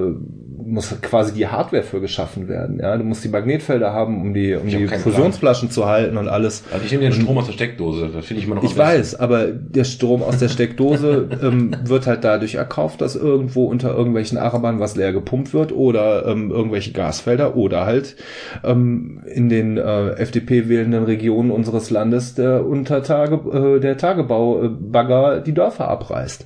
muss 0.62 0.94
quasi 1.02 1.34
die 1.34 1.48
Hardware 1.48 1.84
für 1.84 2.02
geschaffen 2.02 2.50
werden. 2.50 2.80
Ja, 2.82 2.98
du 2.98 3.06
musst 3.06 3.24
die 3.24 3.30
Magnetfelder 3.30 3.94
haben, 3.94 4.20
um 4.20 4.34
die, 4.34 4.56
um 4.56 4.68
Ich 4.68 4.76
die 4.76 4.88
Fusionsflaschen 4.88 5.72
zu 5.72 5.86
halten 5.86 6.18
und 6.18 6.28
alles. 6.28 6.64
Also 6.70 6.84
ich 6.84 6.92
nehme 6.92 7.04
den 7.04 7.14
Strom 7.14 7.38
aus 7.38 7.46
der 7.46 7.54
Steckdose. 7.54 8.10
Das 8.14 8.26
finde 8.26 8.42
ich 8.42 8.48
immer 8.48 8.56
noch 8.56 8.64
Ich 8.64 8.78
weiß, 8.78 9.16
aber 9.22 9.46
der 9.48 9.86
Strom 9.86 10.22
aus 10.22 10.38
der 10.38 10.50
Steckdose 10.50 11.30
ähm, 11.42 11.78
wird 11.86 12.08
halt 12.08 12.26
dadurch 12.26 12.56
erkauft, 12.56 13.00
dass 13.00 13.16
irgendwo 13.16 13.68
unter 13.68 13.96
irgendwelchen 13.96 14.38
Arabern 14.38 14.82
was 14.82 14.98
leer 14.98 15.14
gepumpt 15.14 15.54
wird 15.54 15.72
oder 15.72 16.26
ähm, 16.26 16.52
irgendwelche 16.52 16.92
Gasfelder 16.92 17.56
oder 17.56 17.86
halt 17.86 18.18
ähm, 18.66 19.22
in 19.34 19.48
den 19.48 19.78
äh, 19.78 20.10
FDP 20.16 20.68
wählenden 20.68 21.06
Regionen 21.06 21.52
unseres 21.52 21.90
Landes 21.90 22.17
der 22.36 22.66
Untertage, 22.66 23.76
äh, 23.78 23.80
der 23.80 23.98
Tagebaubagger 23.98 25.42
die 25.42 25.54
Dörfer 25.54 25.88
abreißt. 25.88 26.46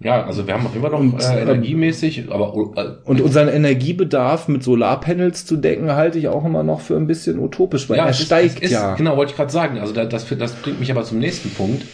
Ja, 0.00 0.24
also 0.26 0.46
wir 0.48 0.54
haben 0.54 0.66
immer 0.74 0.90
noch 0.90 0.98
Und, 0.98 1.22
äh, 1.22 1.42
ähm, 1.42 1.48
energiemäßig, 1.48 2.24
aber 2.32 2.52
äh, 2.76 3.08
Und 3.08 3.20
unseren 3.20 3.48
Energiebedarf 3.48 4.48
mit 4.48 4.64
Solarpanels 4.64 5.46
zu 5.46 5.56
decken, 5.56 5.92
halte 5.92 6.18
ich 6.18 6.26
auch 6.26 6.44
immer 6.44 6.64
noch 6.64 6.80
für 6.80 6.96
ein 6.96 7.06
bisschen 7.06 7.38
utopisch, 7.38 7.88
weil 7.88 7.98
er 7.98 8.08
es 8.08 8.18
ist- 8.18 8.26
steigt 8.26 8.58
ist, 8.60 8.72
ja. 8.72 8.94
Genau, 8.96 9.16
wollte 9.16 9.30
ich 9.30 9.36
gerade 9.36 9.52
sagen. 9.52 9.78
Also 9.78 9.92
da- 9.92 10.04
das, 10.04 10.26
das 10.36 10.54
bringt 10.54 10.80
mich 10.80 10.90
aber 10.90 11.04
zum 11.04 11.18
nächsten 11.20 11.50
Punkt. 11.50 11.84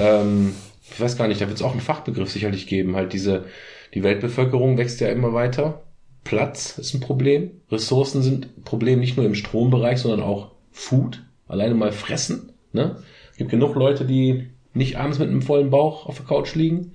Ähm, 0.00 0.54
ich 0.90 0.98
weiß 1.00 1.18
gar 1.18 1.28
nicht, 1.28 1.40
da 1.42 1.46
wird 1.46 1.56
es 1.58 1.62
auch 1.62 1.72
einen 1.72 1.80
Fachbegriff 1.82 2.30
sicherlich 2.30 2.66
geben. 2.66 2.96
Halt 2.96 3.12
diese, 3.12 3.44
die 3.92 4.02
Weltbevölkerung 4.02 4.78
wächst 4.78 5.00
ja 5.00 5.08
immer 5.08 5.34
weiter. 5.34 5.82
Platz 6.24 6.78
ist 6.78 6.94
ein 6.94 7.00
Problem. 7.00 7.50
Ressourcen 7.70 8.22
sind 8.22 8.46
ein 8.56 8.62
Problem, 8.62 9.00
nicht 9.00 9.16
nur 9.18 9.26
im 9.26 9.34
Strombereich, 9.34 9.98
sondern 9.98 10.22
auch 10.22 10.52
Food. 10.70 11.22
Alleine 11.52 11.74
mal 11.74 11.92
fressen. 11.92 12.52
Ne? 12.72 12.96
Es 13.30 13.36
gibt 13.36 13.50
genug 13.50 13.74
Leute, 13.76 14.04
die 14.04 14.48
nicht 14.74 14.96
abends 14.96 15.18
mit 15.18 15.28
einem 15.28 15.42
vollen 15.42 15.70
Bauch 15.70 16.06
auf 16.06 16.16
der 16.16 16.26
Couch 16.26 16.54
liegen. 16.54 16.92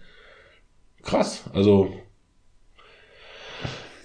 Krass. 1.03 1.43
Also 1.53 1.93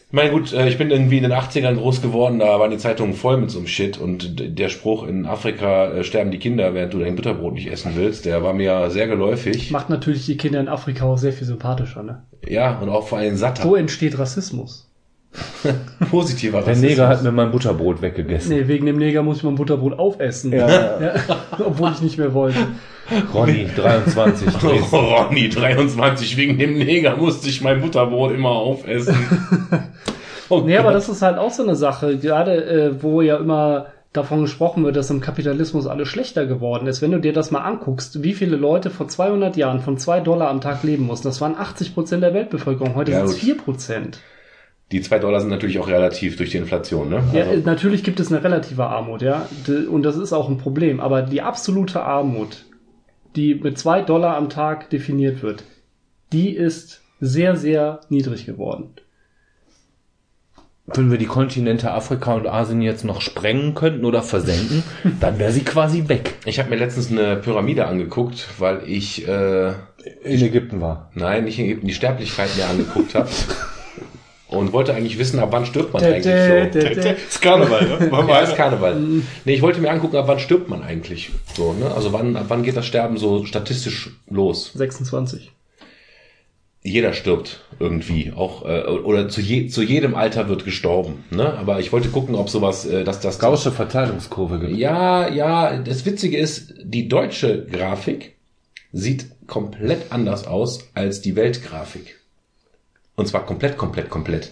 ich 0.09 0.15
meine, 0.15 0.31
gut, 0.31 0.53
äh, 0.53 0.69
ich 0.69 0.77
bin 0.77 0.91
irgendwie 0.91 1.17
in 1.17 1.23
den 1.23 1.33
80ern 1.33 1.77
groß 1.77 2.03
geworden, 2.03 2.39
da 2.39 2.61
waren 2.61 2.71
die 2.71 2.77
Zeitungen 2.77 3.15
voll 3.15 3.39
mit 3.39 3.51
so 3.51 3.59
einem 3.59 3.67
Shit 3.67 3.97
und 3.97 4.59
der 4.59 4.69
Spruch, 4.69 5.05
in 5.07 5.25
Afrika 5.25 5.91
äh, 5.91 6.05
sterben 6.05 6.31
die 6.31 6.39
Kinder, 6.39 6.75
während 6.75 6.93
du 6.93 6.99
dein 6.99 7.17
Butterbrot 7.17 7.55
nicht 7.55 7.73
essen 7.73 7.93
willst, 7.97 8.27
der 8.27 8.43
war 8.43 8.53
mir 8.53 8.91
sehr 8.91 9.07
geläufig. 9.07 9.71
Macht 9.71 9.89
natürlich 9.89 10.27
die 10.27 10.37
Kinder 10.37 10.61
in 10.61 10.69
Afrika 10.69 11.07
auch 11.07 11.17
sehr 11.17 11.33
viel 11.33 11.47
sympathischer, 11.47 12.03
ne? 12.03 12.25
Ja, 12.47 12.79
und 12.79 12.91
auch 12.91 13.09
vor 13.09 13.17
allem 13.17 13.37
satter, 13.37 13.63
So 13.63 13.75
entsteht 13.75 14.19
Rassismus. 14.19 14.92
positiver 16.11 16.59
Der 16.59 16.69
Rassismus. 16.69 16.91
Neger 16.91 17.09
hat 17.09 17.23
mir 17.23 17.33
mein 17.33 17.51
Butterbrot 17.51 18.03
weggegessen. 18.03 18.55
Nee, 18.55 18.69
wegen 18.69 18.87
dem 18.87 18.99
Neger 18.99 19.23
muss 19.23 19.39
ich 19.39 19.43
mein 19.45 19.55
Butterbrot 19.55 19.99
aufessen. 19.99 20.53
Ja. 20.53 20.69
Ja, 21.01 21.15
obwohl 21.65 21.93
ich 21.93 22.03
nicht 22.03 22.19
mehr 22.19 22.35
wollte. 22.35 22.59
Ronny, 23.35 23.67
23, 23.75 24.53
Dresden. 24.55 24.85
Oh, 24.93 24.97
Ronny, 24.97 25.49
23, 25.49 26.37
wegen 26.37 26.59
dem 26.59 26.79
Neger 26.79 27.17
musste 27.17 27.49
ich 27.49 27.63
mein 27.63 27.81
Butterbrot 27.81 28.33
immer 28.33 28.51
aufessen. 28.51 29.17
Oh 30.49 30.61
Nee, 30.61 30.77
aber 30.77 30.93
das 30.93 31.09
ist 31.09 31.23
halt 31.23 31.39
auch 31.39 31.51
so 31.51 31.63
eine 31.63 31.77
Sache, 31.77 32.19
gerade 32.19 32.65
äh, 32.65 33.03
wo 33.03 33.23
ja 33.23 33.37
immer 33.39 33.87
davon 34.13 34.43
gesprochen 34.43 34.85
wird, 34.85 34.97
dass 34.97 35.09
im 35.09 35.23
Kapitalismus 35.23 35.87
alles 35.87 36.09
schlechter 36.09 36.45
geworden 36.45 36.87
ist. 36.87 37.01
Wenn 37.01 37.13
du 37.13 37.19
dir 37.21 37.33
das 37.33 37.51
mal 37.51 37.61
anguckst, 37.61 38.23
wie 38.23 38.35
viele 38.35 38.57
Leute 38.57 38.91
vor 38.91 39.09
200 39.09 39.57
Jahren 39.57 39.81
von 39.81 39.97
2 39.97 40.21
Dollar 40.21 40.51
am 40.51 40.61
Tag 40.61 40.83
leben 40.83 41.07
mussten, 41.07 41.29
das 41.29 41.41
waren 41.41 41.57
80 41.57 41.95
Prozent 41.95 42.23
der 42.23 42.35
Weltbevölkerung. 42.35 42.95
Heute 42.95 43.13
Ja, 43.13 43.21
sind 43.21 43.29
es 43.29 43.33
gut. 43.33 43.41
4 43.41 43.57
Prozent. 43.57 44.19
Die 44.93 45.01
zwei 45.01 45.19
Dollar 45.19 45.41
sind 45.41 45.49
natürlich 45.49 45.79
auch 45.79 45.89
relativ 45.89 46.37
durch 46.37 46.51
die 46.51 46.59
Inflation, 46.59 47.09
ne? 47.09 47.23
Ja, 47.33 47.45
Also, 47.45 47.55
äh, 47.55 47.63
natürlich 47.65 48.05
gibt 48.05 48.21
es 48.21 48.31
eine 48.31 48.45
relative 48.45 48.85
Armut, 48.85 49.23
ja. 49.23 49.49
Und 49.91 50.03
das 50.03 50.17
ist 50.17 50.33
auch 50.33 50.49
ein 50.49 50.59
Problem. 50.59 51.01
Aber 51.01 51.23
die 51.23 51.41
absolute 51.41 52.03
Armut, 52.03 52.67
die 53.35 53.55
mit 53.55 53.79
2 53.79 54.03
Dollar 54.03 54.37
am 54.37 54.51
Tag 54.51 54.91
definiert 54.91 55.43
wird, 55.43 55.65
die 56.33 56.51
ist 56.51 57.01
sehr, 57.21 57.57
sehr 57.57 58.01
niedrig 58.11 58.45
geworden. 58.45 58.91
Wenn 60.87 61.11
wir 61.11 61.17
die 61.17 61.27
Kontinente 61.27 61.91
Afrika 61.93 62.35
und 62.35 62.47
Asien 62.47 62.83
jetzt 62.83 63.05
noch 63.05 63.21
sprengen 63.21 63.75
könnten 63.75 64.05
oder 64.05 64.23
versenken, 64.23 64.83
dann 65.21 65.39
wäre 65.39 65.53
sie 65.53 65.63
quasi 65.63 66.09
weg. 66.09 66.35
ich 66.45 66.59
habe 66.59 66.69
mir 66.69 66.77
letztens 66.77 67.11
eine 67.11 67.37
Pyramide 67.37 67.87
angeguckt, 67.87 68.49
weil 68.59 68.83
ich 68.87 69.27
äh, 69.27 69.69
In 69.69 70.43
Ägypten 70.43 70.81
war. 70.81 71.11
Nein, 71.15 71.45
nicht 71.45 71.59
in 71.59 71.67
Ägypten, 71.67 71.87
die 71.87 71.95
Sterblichkeit 71.95 72.51
mir 72.57 72.67
angeguckt 72.67 73.15
habe. 73.15 73.29
Und 74.53 74.73
wollte 74.73 74.95
eigentlich 74.95 75.19
wissen, 75.19 75.39
ab 75.39 75.49
wann 75.53 75.67
stirbt 75.67 75.93
man 75.93 76.03
eigentlich 76.03 76.25
so. 76.25 76.79
dä. 76.79 77.15
ist 77.29 77.41
Karneval, 77.41 78.11
ne? 78.11 78.11
Ja, 78.29 78.39
ist 78.41 78.57
Karneval. 78.57 79.01
Nee, 79.45 79.55
ich 79.55 79.63
wollte 79.63 79.81
mir 79.81 79.91
angucken, 79.91 80.17
ab 80.17 80.29
wann 80.29 80.39
stirbt 80.39 80.69
man 80.69 80.83
eigentlich. 80.83 81.31
So, 81.55 81.73
ne? 81.73 81.93
Also 81.93 82.13
wann, 82.13 82.37
ab 82.37 82.47
wann 82.49 82.63
geht 82.63 82.77
das 82.77 82.87
Sterben 82.87 83.17
so 83.17 83.45
statistisch 83.45 84.11
los? 84.29 84.73
26. 84.75 85.51
Jeder 86.85 87.13
stirbt 87.13 87.61
irgendwie. 87.79 88.33
Auch, 88.35 88.65
äh, 88.65 88.83
oder 88.83 89.29
zu, 89.29 89.41
je, 89.41 89.69
zu 89.69 89.83
jedem 89.83 90.17
Alter 90.17 90.49
wird 90.49 90.65
gestorben. 90.65 91.25
Ne? 91.31 91.53
Aber 91.55 91.79
ich 91.79 91.93
wollte 91.93 92.09
gucken, 92.09 92.35
ob 92.35 92.51
sowas, 92.51 92.85
äh, 92.85 93.05
dass 93.05 93.21
das. 93.21 93.39
Gaußsche 93.39 93.71
Verteilungskurve 93.71 94.59
gibt. 94.59 94.77
Ja, 94.77 95.29
ja, 95.29 95.77
das 95.79 96.05
Witzige 96.05 96.39
ist, 96.39 96.75
die 96.83 97.09
deutsche 97.09 97.67
Grafik 97.67 98.35
sieht 98.93 99.27
komplett 99.47 100.11
anders 100.11 100.47
aus 100.47 100.91
als 100.95 101.21
die 101.21 101.37
Weltgrafik. 101.37 102.22
Und 103.23 103.29
zwar 103.29 103.47
komplett, 103.47 103.79
komplett, 103.79 104.11
komplett. 104.11 104.51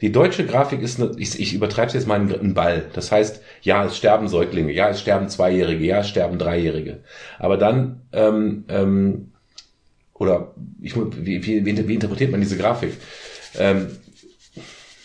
Die 0.00 0.10
deutsche 0.10 0.44
Grafik 0.44 0.82
ist, 0.82 1.00
eine, 1.00 1.12
ich, 1.16 1.38
ich 1.38 1.54
übertreibe 1.54 1.86
es 1.86 1.94
jetzt 1.94 2.08
mal 2.08 2.18
ein, 2.18 2.32
ein 2.32 2.54
Ball. 2.54 2.86
Das 2.92 3.12
heißt, 3.12 3.40
ja, 3.62 3.84
es 3.84 3.96
sterben 3.96 4.26
Säuglinge, 4.26 4.72
ja, 4.72 4.88
es 4.88 5.00
sterben 5.00 5.28
Zweijährige, 5.28 5.84
ja, 5.84 6.00
es 6.00 6.08
sterben 6.08 6.38
Dreijährige. 6.38 7.04
Aber 7.38 7.56
dann, 7.56 8.00
ähm, 8.12 8.64
ähm, 8.68 9.30
oder 10.14 10.54
ich, 10.82 10.96
wie, 10.96 11.46
wie, 11.46 11.64
wie, 11.64 11.94
interpretiert 11.94 12.32
man 12.32 12.40
diese 12.40 12.58
Grafik? 12.58 12.94
Ähm, 13.56 13.86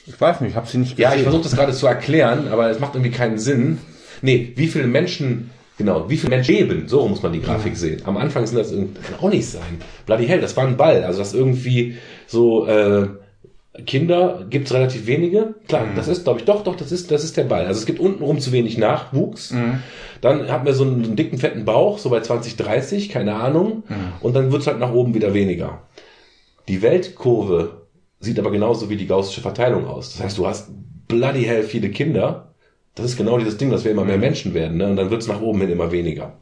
Ich 0.08 0.20
weiß 0.20 0.42
nicht, 0.42 0.52
ich 0.52 0.56
habe 0.56 0.68
sie 0.68 0.80
nicht 0.80 0.98
ja, 0.98 1.14
ich 1.14 1.22
versuche 1.22 1.44
das 1.44 1.56
gerade 1.56 1.74
zu 1.74 1.86
erklären, 1.86 2.48
aber 2.48 2.72
es 2.72 2.80
macht 2.80 2.96
irgendwie 2.96 3.16
keinen 3.16 3.38
Sinn. 3.38 3.78
Nee, 4.24 4.54
wie 4.56 4.68
viele 4.68 4.88
Menschen, 4.88 5.52
genau, 5.78 6.10
wie 6.10 6.18
viele 6.18 6.36
Menschen 6.36 6.56
leben, 6.56 6.88
so 6.88 7.08
muss 7.08 7.22
man 7.22 7.34
die 7.34 7.42
Grafik 7.42 7.76
sehen. 7.78 8.02
Am 8.06 8.18
Anfang 8.18 8.46
sind 8.46 8.58
das 8.58 8.72
irgendwie, 8.72 9.02
kann 9.02 9.20
auch 9.20 9.30
nicht 9.30 9.48
sein. 9.48 9.80
Bloody 10.06 10.28
hell, 10.28 10.42
das 10.42 10.56
war 10.58 10.66
ein 10.66 10.78
Ball. 10.78 11.04
Also 11.04 11.20
das 11.20 11.34
irgendwie 11.34 11.96
so, 12.28 12.66
äh, 12.68 13.08
Kinder 13.86 14.46
gibt's 14.50 14.74
relativ 14.74 15.06
wenige. 15.06 15.56
Klar, 15.68 15.88
das 15.96 16.08
ist, 16.08 16.24
glaube 16.24 16.40
ich, 16.40 16.46
doch, 16.46 16.64
doch, 16.64 16.78
das 16.78 16.94
ist, 16.94 17.12
das 17.12 17.26
ist 17.26 17.36
der 17.36 17.44
Ball. 17.44 17.66
Also 17.66 17.80
es 17.80 17.86
gibt 17.86 18.00
untenrum 18.00 18.40
zu 18.40 18.52
wenig 18.54 18.78
Nachwuchs. 18.78 19.52
Dann 20.22 20.50
hat 20.50 20.64
man 20.64 20.74
so 20.74 20.86
einen, 20.86 21.04
einen 21.04 21.16
dicken, 21.18 21.38
fetten 21.38 21.66
Bauch, 21.66 21.98
so 21.98 22.10
bei 22.10 22.22
20, 22.22 22.56
30, 22.56 23.10
keine 23.10 23.36
Ahnung. 23.36 23.84
Und 24.22 24.34
dann 24.36 24.52
wird's 24.54 24.68
halt 24.68 24.80
nach 24.80 24.94
oben 24.94 25.14
wieder 25.14 25.34
weniger. 25.34 25.82
Die 26.70 26.82
Weltkurve 26.82 27.82
sieht 28.22 28.40
aber 28.40 28.50
genauso 28.50 28.90
wie 28.90 28.96
die 28.96 29.08
gaußsche 29.08 29.42
Verteilung 29.42 29.86
aus. 29.88 30.14
Das 30.14 30.24
heißt, 30.24 30.38
du 30.38 30.48
hast 30.48 30.70
bloody 31.10 31.44
hell 31.44 31.64
viele 31.64 31.90
Kinder. 31.90 32.55
Das 32.96 33.06
ist 33.06 33.18
genau 33.18 33.38
dieses 33.38 33.58
Ding, 33.58 33.70
dass 33.70 33.84
wir 33.84 33.92
immer 33.92 34.06
mehr 34.06 34.18
Menschen 34.18 34.54
werden. 34.54 34.78
Ne? 34.78 34.88
Und 34.88 34.96
dann 34.96 35.10
wird's 35.10 35.28
nach 35.28 35.42
oben 35.42 35.60
hin 35.62 35.70
immer 35.70 35.92
weniger. 35.92 36.34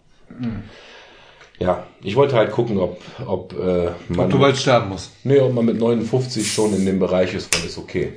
Ja, 1.60 1.86
ich 2.02 2.16
wollte 2.16 2.36
halt 2.36 2.52
gucken, 2.52 2.78
ob, 2.78 3.02
ob, 3.26 3.54
äh, 3.54 3.90
man, 4.10 4.26
Ob 4.26 4.32
du 4.32 4.40
bald 4.40 4.58
sterben 4.58 4.90
musst. 4.90 5.12
nee, 5.24 5.40
ob 5.40 5.54
man 5.54 5.66
mit 5.66 5.80
59 5.80 6.52
schon 6.52 6.74
in 6.76 6.86
dem 6.86 7.00
Bereich 7.00 7.34
ist, 7.34 7.54
dann 7.56 7.64
ist 7.66 7.78
okay. 7.78 8.14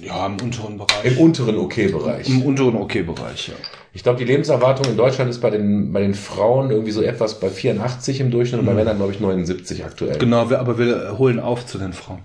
Ja, 0.00 0.26
im 0.26 0.36
unteren 0.40 0.78
Bereich. 0.78 1.04
Im 1.04 1.18
unteren 1.18 1.58
Okay-Bereich. 1.58 2.28
Im 2.28 2.42
unteren 2.42 2.76
Okay-Bereich, 2.76 3.48
ja. 3.48 3.54
Ich 3.92 4.02
glaube, 4.02 4.18
die 4.18 4.24
Lebenserwartung 4.24 4.86
in 4.90 4.96
Deutschland 4.96 5.28
ist 5.30 5.40
bei 5.40 5.50
den, 5.50 5.92
bei 5.92 6.00
den 6.00 6.14
Frauen 6.14 6.70
irgendwie 6.70 6.92
so 6.92 7.02
etwas 7.02 7.40
bei 7.40 7.50
84 7.50 8.20
im 8.20 8.30
Durchschnitt 8.30 8.60
und 8.60 8.66
bei 8.66 8.74
Männern, 8.74 8.96
glaube 8.96 9.12
ich, 9.12 9.20
79 9.20 9.84
aktuell. 9.84 10.18
Genau, 10.18 10.50
aber 10.52 10.78
wir 10.78 11.18
holen 11.18 11.38
auf 11.40 11.66
zu 11.66 11.78
den 11.78 11.92
Frauen. 11.92 12.20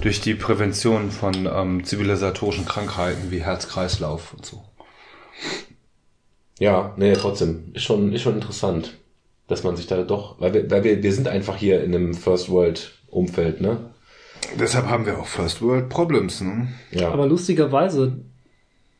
Durch 0.00 0.20
die 0.20 0.34
Prävention 0.34 1.10
von 1.10 1.48
ähm, 1.52 1.84
zivilisatorischen 1.84 2.64
Krankheiten 2.64 3.30
wie 3.30 3.42
Herz-Kreislauf 3.42 4.34
und 4.34 4.46
so. 4.46 4.62
Ja, 6.58 6.94
nee, 6.96 7.12
trotzdem. 7.14 7.72
Ist 7.74 7.82
schon, 7.82 8.12
ist 8.12 8.22
schon 8.22 8.36
interessant, 8.36 8.96
dass 9.46 9.62
man 9.62 9.76
sich 9.76 9.86
da 9.86 10.02
doch, 10.02 10.40
weil 10.40 10.54
wir, 10.54 10.70
weil 10.70 10.84
wir, 10.84 11.02
wir 11.02 11.12
sind 11.12 11.28
einfach 11.28 11.56
hier 11.56 11.82
in 11.82 11.94
einem 11.94 12.14
First 12.14 12.48
World 12.48 12.92
Umfeld, 13.08 13.60
ne? 13.60 13.90
Deshalb 14.58 14.86
haben 14.86 15.06
wir 15.06 15.18
auch 15.18 15.26
First 15.26 15.62
World 15.62 15.88
Problems, 15.88 16.40
ne? 16.40 16.68
Ja. 16.90 17.10
Aber 17.10 17.26
lustigerweise, 17.26 18.20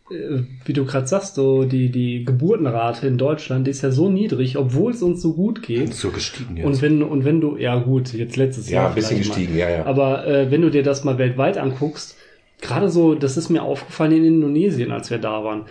wie 0.09 0.73
du 0.73 0.85
gerade 0.85 1.07
sagst, 1.07 1.35
so 1.35 1.65
die, 1.65 1.91
die 1.91 2.25
Geburtenrate 2.25 3.07
in 3.09 3.19
Deutschland 3.19 3.67
die 3.67 3.73
ist 3.73 3.83
ja 3.83 3.91
so 3.91 4.09
niedrig, 4.09 4.57
obwohl 4.57 4.93
es 4.93 5.03
uns 5.03 5.21
so 5.21 5.35
gut 5.35 5.63
geht. 5.63 5.95
So 5.95 6.11
gestiegen 6.11 6.57
jetzt. 6.57 6.67
Und 6.67 6.83
wenn, 6.83 7.03
und 7.03 7.25
wenn 7.25 7.41
du, 7.41 7.57
ja 7.57 7.77
gut, 7.77 8.13
jetzt 8.13 8.37
letztes 8.37 8.71
ja, 8.71 8.83
Jahr. 8.83 8.89
ein 8.91 8.95
bisschen 8.95 9.17
vielleicht 9.17 9.31
mal. 9.31 9.35
gestiegen, 9.37 9.59
ja, 9.59 9.71
ja. 9.71 9.87
Aber 9.87 10.27
äh, 10.27 10.51
wenn 10.51 10.63
du 10.63 10.71
dir 10.71 10.85
das 10.85 11.03
mal 11.03 11.19
weltweit 11.19 11.59
anguckst, 11.59 12.17
gerade 12.61 12.89
so, 12.89 13.15
das 13.15 13.37
ist 13.37 13.51
mir 13.51 13.63
aufgefallen 13.63 14.13
in 14.13 14.25
Indonesien, 14.25 14.93
als 14.93 15.11
wir 15.11 15.19
da 15.19 15.43
waren. 15.43 15.65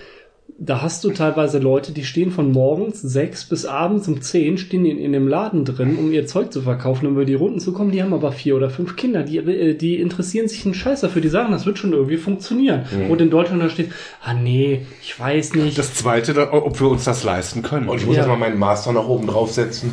Da 0.58 0.82
hast 0.82 1.04
du 1.04 1.10
teilweise 1.12 1.60
Leute, 1.60 1.92
die 1.92 2.06
stehen 2.06 2.32
von 2.32 2.52
morgens 2.52 3.02
sechs 3.02 3.44
bis 3.44 3.66
abends 3.66 4.08
um 4.08 4.22
zehn, 4.22 4.58
stehen 4.58 4.86
in, 4.86 4.98
in 5.00 5.12
dem 5.12 5.28
Laden 5.28 5.66
drin, 5.66 5.98
um 5.98 6.14
ihr 6.14 6.28
Zeug 6.28 6.54
zu 6.54 6.62
verkaufen, 6.62 7.08
um 7.08 7.14
über 7.14 7.26
die 7.26 7.34
Runden 7.34 7.60
zu 7.60 7.74
kommen. 7.74 7.92
Die 7.92 8.02
haben 8.02 8.14
aber 8.14 8.32
vier 8.32 8.56
oder 8.56 8.70
fünf 8.70 8.96
Kinder, 8.96 9.24
die, 9.24 9.38
äh, 9.40 9.74
die 9.74 10.00
interessieren 10.00 10.48
sich 10.48 10.64
einen 10.64 10.74
Scheiß 10.74 11.02
dafür, 11.02 11.22
die 11.22 11.28
sagen, 11.28 11.52
das 11.52 11.66
wird 11.66 11.78
schon 11.78 11.92
irgendwie 11.92 12.16
funktionieren. 12.18 12.86
Mhm. 12.90 13.12
Und 13.12 13.20
in 13.22 13.30
Deutschland 13.32 13.62
da 13.62 13.70
steht, 13.70 13.92
ah 14.24 14.34
nee, 14.34 14.86
ich 15.02 15.20
weiß 15.20 15.56
nicht. 15.56 15.78
das 15.78 15.94
zweite, 15.94 16.52
ob 16.54 16.80
wir 16.80 16.88
uns 16.88 17.04
das 17.04 17.24
leisten 17.26 17.62
können. 17.62 17.90
Und 17.90 17.98
ich 17.98 18.06
muss 18.06 18.16
Ja. 18.16 18.22
jetzt 18.22 18.30
mal 18.30 18.38
meinen 18.38 18.58
Master 18.58 18.94
noch 18.94 19.10
oben 19.10 19.28
draufsetzen. 19.28 19.92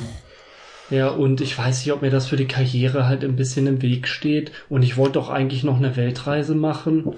Ja, 0.91 1.09
und 1.09 1.41
ich 1.41 1.59
weiß 1.59 1.85
nicht, 1.85 1.93
ob 1.93 2.03
mir 2.03 2.11
das 2.11 2.27
für 2.27 2.37
die 2.37 2.47
Karriere 2.47 3.07
halt 3.09 3.25
ein 3.25 3.35
bisschen 3.35 3.67
im 3.67 3.83
Weg 3.83 4.07
steht. 4.07 4.53
Und 4.69 4.83
ich 4.83 4.97
wollte 4.97 5.15
doch 5.15 5.31
eigentlich 5.31 5.65
noch 5.65 5.79
eine 5.79 5.97
Weltreise 5.97 6.55
machen. 6.55 7.15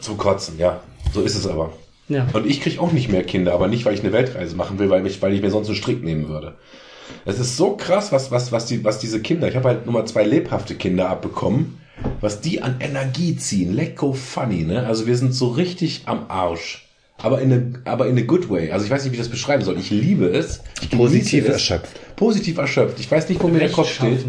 Zum 0.00 0.18
Kotzen, 0.18 0.58
ja. 0.58 0.82
So 1.12 1.22
ist 1.22 1.34
es 1.34 1.46
aber. 1.46 1.72
Ja. 2.10 2.26
Und 2.32 2.44
ich 2.44 2.60
krieg 2.60 2.80
auch 2.80 2.92
nicht 2.92 3.08
mehr 3.08 3.22
Kinder, 3.22 3.54
aber 3.54 3.68
nicht, 3.68 3.84
weil 3.84 3.94
ich 3.94 4.00
eine 4.00 4.12
Weltreise 4.12 4.56
machen 4.56 4.78
will, 4.78 4.90
weil 4.90 5.06
ich, 5.06 5.22
weil 5.22 5.32
ich 5.32 5.42
mir 5.42 5.50
sonst 5.50 5.68
einen 5.68 5.76
Strick 5.76 6.02
nehmen 6.02 6.28
würde. 6.28 6.56
Es 7.24 7.38
ist 7.38 7.56
so 7.56 7.76
krass, 7.76 8.10
was, 8.10 8.32
was, 8.32 8.50
was, 8.50 8.66
die, 8.66 8.84
was 8.84 8.98
diese 8.98 9.22
Kinder, 9.22 9.48
ich 9.48 9.54
habe 9.54 9.68
halt 9.68 9.86
nur 9.86 9.94
mal 9.94 10.06
zwei 10.06 10.24
lebhafte 10.24 10.74
Kinder 10.74 11.08
abbekommen, 11.08 11.78
was 12.20 12.40
die 12.40 12.62
an 12.62 12.76
Energie 12.80 13.36
ziehen. 13.36 13.72
Lecko 13.72 14.12
funny, 14.12 14.64
ne? 14.64 14.86
Also 14.86 15.06
wir 15.06 15.16
sind 15.16 15.34
so 15.34 15.48
richtig 15.48 16.02
am 16.06 16.26
Arsch. 16.28 16.89
Aber 17.22 17.40
in 17.40 17.52
eine, 17.52 17.72
aber 17.84 18.06
in 18.06 18.18
a 18.18 18.22
good 18.22 18.48
way. 18.48 18.70
Also 18.70 18.86
ich 18.86 18.90
weiß 18.90 19.04
nicht, 19.04 19.12
wie 19.12 19.16
ich 19.16 19.20
das 19.20 19.28
beschreiben 19.28 19.62
soll. 19.62 19.78
Ich 19.78 19.90
liebe 19.90 20.26
es. 20.26 20.62
Ich 20.80 20.90
Positiv 20.90 21.44
es. 21.44 21.52
erschöpft. 21.54 22.16
Positiv 22.16 22.58
erschöpft. 22.58 22.98
Ich 23.00 23.10
weiß 23.10 23.28
nicht, 23.28 23.42
wo 23.42 23.48
mir 23.48 23.58
der 23.58 23.70
Kopf 23.70 23.92
steht. 23.92 24.24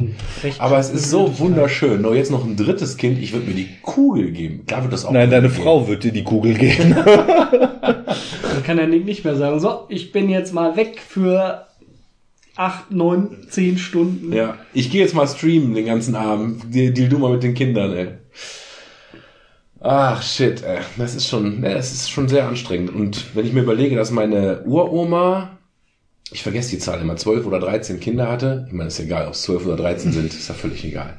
Aber 0.60 0.78
es 0.80 0.90
ist 0.90 1.10
so 1.10 1.40
wunderschön. 1.40 2.02
Nur 2.02 2.16
jetzt 2.16 2.32
noch 2.32 2.46
ein 2.46 2.56
drittes 2.56 2.98
Kind. 2.98 3.22
Ich 3.22 3.34
würde 3.34 3.48
mir 3.48 3.56
die 3.56 3.70
Kugel 3.82 4.32
geben. 4.32 4.66
Klar 4.66 4.84
wird 4.84 4.94
das 4.94 5.06
auch. 5.06 5.12
Nein, 5.12 5.30
deine 5.30 5.50
geben. 5.50 5.62
Frau 5.62 5.88
wird 5.88 6.04
dir 6.04 6.12
die 6.12 6.24
Kugel 6.24 6.54
geben. 6.54 6.96
Dann 7.82 8.64
kann 8.66 8.78
er 8.78 8.88
nicht 8.88 9.24
mehr 9.24 9.36
sagen, 9.36 9.60
so, 9.60 9.86
ich 9.90 10.12
bin 10.12 10.30
jetzt 10.30 10.54
mal 10.54 10.76
weg 10.76 11.02
für 11.06 11.68
acht, 12.56 12.92
neun, 12.92 13.38
zehn 13.50 13.78
Stunden. 13.78 14.34
Ja, 14.34 14.58
ich 14.74 14.92
gehe 14.92 15.02
jetzt 15.02 15.16
mal 15.16 15.28
streamen 15.28 15.74
den 15.74 15.86
ganzen 15.86 16.16
Abend. 16.16 16.74
Deal, 16.74 16.92
deal 16.92 17.10
du 17.10 17.18
mal 17.18 17.32
mit 17.32 17.44
den 17.44 17.54
Kindern, 17.54 17.94
ey. 17.94 18.08
Ach, 19.84 20.22
shit, 20.22 20.64
ey. 20.64 20.80
Das 20.98 21.16
ist 21.16 21.28
schon, 21.28 21.62
ne, 21.62 21.74
das 21.74 21.92
ist 21.92 22.10
schon 22.10 22.28
sehr 22.30 22.48
anstrengend. 22.48 22.94
Und 22.94 23.36
wenn 23.36 23.48
ich 23.48 23.54
mir 23.54 23.64
überlege, 23.64 23.96
dass 23.96 24.12
meine 24.12 24.62
Uroma, 24.64 25.58
ich 26.32 26.44
vergesse 26.44 26.70
die 26.70 26.78
Zahl 26.78 27.02
immer, 27.02 27.16
12 27.16 27.48
oder 27.48 27.60
13 27.60 28.00
Kinder 28.00 28.30
hatte, 28.30 28.66
ich 28.68 28.74
meine, 28.74 28.90
ist 28.90 29.00
egal, 29.00 29.26
ob 29.26 29.34
es 29.34 29.42
12 29.42 29.66
oder 29.66 29.78
13 29.78 30.12
sind, 30.12 30.34
ist 30.34 30.48
ja 30.48 30.54
völlig 30.54 30.86
egal. 30.86 31.18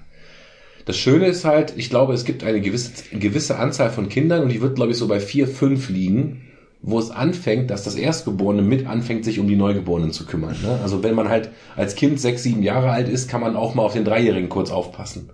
Das 0.85 0.97
Schöne 0.97 1.27
ist 1.27 1.45
halt, 1.45 1.75
ich 1.77 1.91
glaube, 1.91 2.15
es 2.15 2.25
gibt 2.25 2.45
eine 2.45 2.61
gewisse, 2.61 2.93
gewisse 3.17 3.59
Anzahl 3.59 3.91
von 3.91 4.09
Kindern 4.09 4.43
und 4.43 4.49
die 4.49 4.61
wird, 4.61 4.77
glaube 4.77 4.93
ich, 4.93 4.97
so 4.97 5.09
bei 5.09 5.19
vier, 5.19 5.49
fünf 5.49 5.89
liegen, 5.89 6.43
wo 6.81 7.01
es 7.01 7.11
anfängt, 7.11 7.71
dass 7.71 7.83
das 7.83 7.97
Erstgeborene 7.97 8.63
mit 8.63 8.87
anfängt, 8.87 9.25
sich 9.25 9.41
um 9.41 9.49
die 9.49 9.57
Neugeborenen 9.57 10.13
zu 10.13 10.25
kümmern. 10.25 10.57
Ne? 10.63 10.79
Also 10.83 11.03
wenn 11.03 11.15
man 11.17 11.29
halt 11.29 11.51
als 11.77 11.97
Kind 11.97 12.21
sechs, 12.21 12.45
sieben 12.45 12.63
Jahre 12.63 12.91
alt 12.91 13.09
ist, 13.09 13.29
kann 13.29 13.41
man 13.41 13.57
auch 13.57 13.75
mal 13.75 13.83
auf 13.83 13.93
den 13.93 14.05
Dreijährigen 14.05 14.49
kurz 14.49 14.71
aufpassen. 14.71 15.31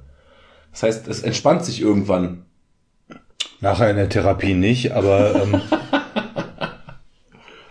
Das 0.71 0.83
heißt, 0.83 1.09
es 1.09 1.23
entspannt 1.23 1.65
sich 1.65 1.81
irgendwann. 1.81 2.45
Nachher 3.61 3.91
in 3.91 3.97
der 3.97 4.09
Therapie 4.09 4.55
nicht, 4.55 4.93
aber 4.93 5.35
ähm, 5.35 5.61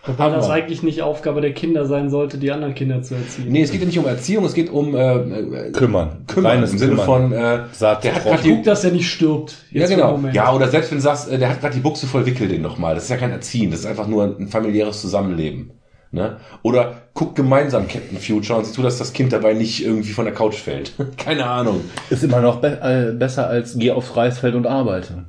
Wobei 0.07 0.29
das 0.29 0.49
eigentlich 0.49 0.83
nicht 0.83 1.01
Aufgabe 1.01 1.41
der 1.41 1.53
Kinder 1.53 1.85
sein 1.85 2.09
sollte, 2.09 2.37
die 2.37 2.51
anderen 2.51 2.73
Kinder 2.73 3.01
zu 3.01 3.15
erziehen. 3.15 3.47
Nee, 3.49 3.63
es 3.63 3.71
geht 3.71 3.81
ja 3.81 3.87
nicht 3.87 3.99
um 3.99 4.05
Erziehung, 4.05 4.45
es 4.45 4.53
geht 4.53 4.69
um 4.69 4.95
äh, 4.95 5.15
äh, 5.15 5.71
kümmern. 5.71 6.23
Kümmern 6.27 6.51
Reines 6.51 6.71
im 6.71 6.77
Sinne 6.77 6.91
Kümmern. 6.91 7.05
von, 7.05 7.31
äh, 7.33 7.59
Saat 7.73 8.05
der 8.05 8.15
hat 8.15 8.23
grad 8.23 8.43
die, 8.43 8.49
Guck, 8.49 8.63
dass 8.63 8.83
er 8.85 8.91
nicht 8.91 9.09
stirbt. 9.09 9.55
Ja, 9.71 9.85
genau. 9.87 10.19
Ja, 10.31 10.53
oder 10.53 10.69
selbst 10.69 10.91
wenn 10.91 10.99
du 10.99 11.03
sagst, 11.03 11.29
äh, 11.29 11.37
der 11.37 11.49
hat 11.49 11.59
gerade 11.59 11.75
die 11.75 11.81
Buchse 11.81 12.07
voll, 12.07 12.25
wickel 12.25 12.47
den 12.47 12.61
noch 12.61 12.77
mal. 12.77 12.95
Das 12.95 13.03
ist 13.03 13.09
ja 13.09 13.17
kein 13.17 13.31
Erziehen, 13.31 13.69
das 13.69 13.81
ist 13.81 13.85
einfach 13.85 14.07
nur 14.07 14.35
ein 14.39 14.47
familiäres 14.47 15.01
Zusammenleben. 15.01 15.71
Ne? 16.11 16.37
Oder 16.63 17.01
guck 17.13 17.35
gemeinsam 17.35 17.89
Captain 17.89 18.17
Future 18.17 18.57
und 18.57 18.65
sieh 18.65 18.71
zu, 18.71 18.81
dass 18.81 18.97
das 18.97 19.11
Kind 19.11 19.33
dabei 19.33 19.53
nicht 19.53 19.83
irgendwie 19.85 20.13
von 20.13 20.23
der 20.23 20.33
Couch 20.33 20.55
fällt. 20.55 20.93
Keine 21.17 21.45
Ahnung. 21.45 21.81
Ist 22.09 22.23
immer 22.23 22.39
noch 22.39 22.61
be 22.61 22.79
äh, 22.81 23.13
besser 23.13 23.47
als 23.47 23.77
geh 23.77 23.91
aufs 23.91 24.15
Reisfeld 24.15 24.55
und 24.55 24.67
arbeite. 24.67 25.25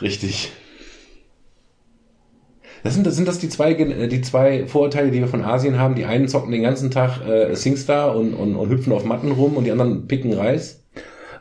Richtig. 0.00 0.52
Das 2.84 2.94
sind, 2.94 3.06
das 3.06 3.16
sind 3.16 3.26
das 3.26 3.38
die 3.38 3.48
zwei, 3.48 3.72
äh, 3.72 4.08
die 4.08 4.22
zwei 4.22 4.66
Vorurteile, 4.66 5.10
die 5.10 5.18
wir 5.20 5.28
von 5.28 5.44
Asien 5.44 5.78
haben. 5.78 5.94
Die 5.94 6.04
einen 6.04 6.28
zocken 6.28 6.52
den 6.52 6.62
ganzen 6.62 6.90
Tag 6.90 7.26
äh, 7.26 7.54
Singstar 7.54 8.14
und, 8.14 8.34
und, 8.34 8.56
und 8.56 8.68
hüpfen 8.70 8.92
auf 8.92 9.04
Matten 9.04 9.32
rum 9.32 9.56
und 9.56 9.64
die 9.64 9.72
anderen 9.72 10.06
picken 10.06 10.32
Reis. 10.32 10.84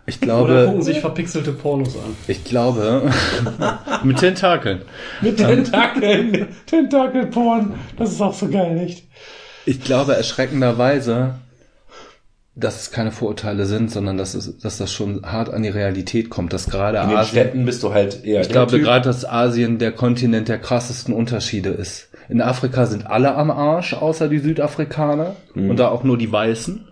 Ich 0.09 0.21
Oder 0.23 0.35
gucken 0.37 0.47
glaube, 0.47 0.81
sich 0.83 0.99
verpixelte 1.01 1.51
Pornos 1.51 1.95
an. 1.97 2.15
ich 2.27 2.45
glaube, 2.45 3.11
mit 4.03 4.17
Tentakeln. 4.17 4.83
Mit 5.21 5.35
Tentakeln. 5.35 6.47
Tentakelporn. 6.65 7.73
Das 7.97 8.13
ist 8.13 8.21
auch 8.21 8.33
so 8.33 8.47
geil, 8.47 8.75
nicht? 8.75 9.05
Ich 9.65 9.81
glaube 9.81 10.15
erschreckenderweise, 10.15 11.35
dass 12.59 12.81
es 12.81 12.91
keine 12.91 13.11
Vorurteile 13.11 13.65
sind, 13.65 13.91
sondern 13.91 14.17
dass, 14.17 14.33
es, 14.33 14.57
dass 14.57 14.77
das 14.77 14.91
schon 14.91 15.21
hart 15.23 15.49
an 15.53 15.61
die 15.63 15.69
Realität 15.69 16.29
kommt, 16.29 16.53
dass 16.53 16.69
gerade 16.69 16.97
In 16.97 17.09
den 17.09 17.17
Asien, 17.17 17.29
Städten 17.41 17.65
bist 17.65 17.83
du 17.83 17.93
halt 17.93 18.23
eher 18.25 18.41
ich 18.41 18.49
glaube 18.49 18.71
Typ. 18.71 18.83
gerade, 18.83 19.03
dass 19.05 19.29
Asien 19.29 19.77
der 19.77 19.91
Kontinent 19.91 20.47
der 20.47 20.57
krassesten 20.57 21.13
Unterschiede 21.13 21.69
ist. 21.69 22.09
In 22.29 22.41
Afrika 22.41 22.85
sind 22.87 23.05
alle 23.07 23.35
am 23.35 23.51
Arsch, 23.51 23.93
außer 23.93 24.27
die 24.27 24.39
Südafrikaner 24.39 25.35
Mhm. 25.53 25.69
und 25.69 25.77
da 25.79 25.87
auch 25.89 26.03
nur 26.03 26.17
die 26.17 26.31
Weißen. 26.31 26.87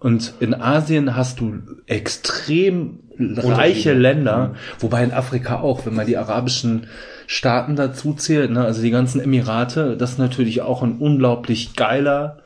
Und 0.00 0.34
in 0.40 0.54
Asien 0.54 1.16
hast 1.16 1.40
du 1.40 1.58
extrem 1.86 3.00
reiche 3.18 3.92
Länder, 3.94 4.54
wobei 4.78 5.02
in 5.02 5.12
Afrika 5.12 5.60
auch, 5.60 5.86
wenn 5.86 5.94
man 5.94 6.06
die 6.06 6.16
arabischen 6.18 6.86
Staaten 7.26 7.74
dazu 7.74 8.12
zählt, 8.14 8.50
ne, 8.50 8.62
also 8.64 8.82
die 8.82 8.90
ganzen 8.90 9.20
Emirate, 9.20 9.96
das 9.96 10.12
ist 10.12 10.18
natürlich 10.18 10.60
auch 10.62 10.82
ein 10.82 10.98
unglaublich 10.98 11.74
geiler, 11.76 12.38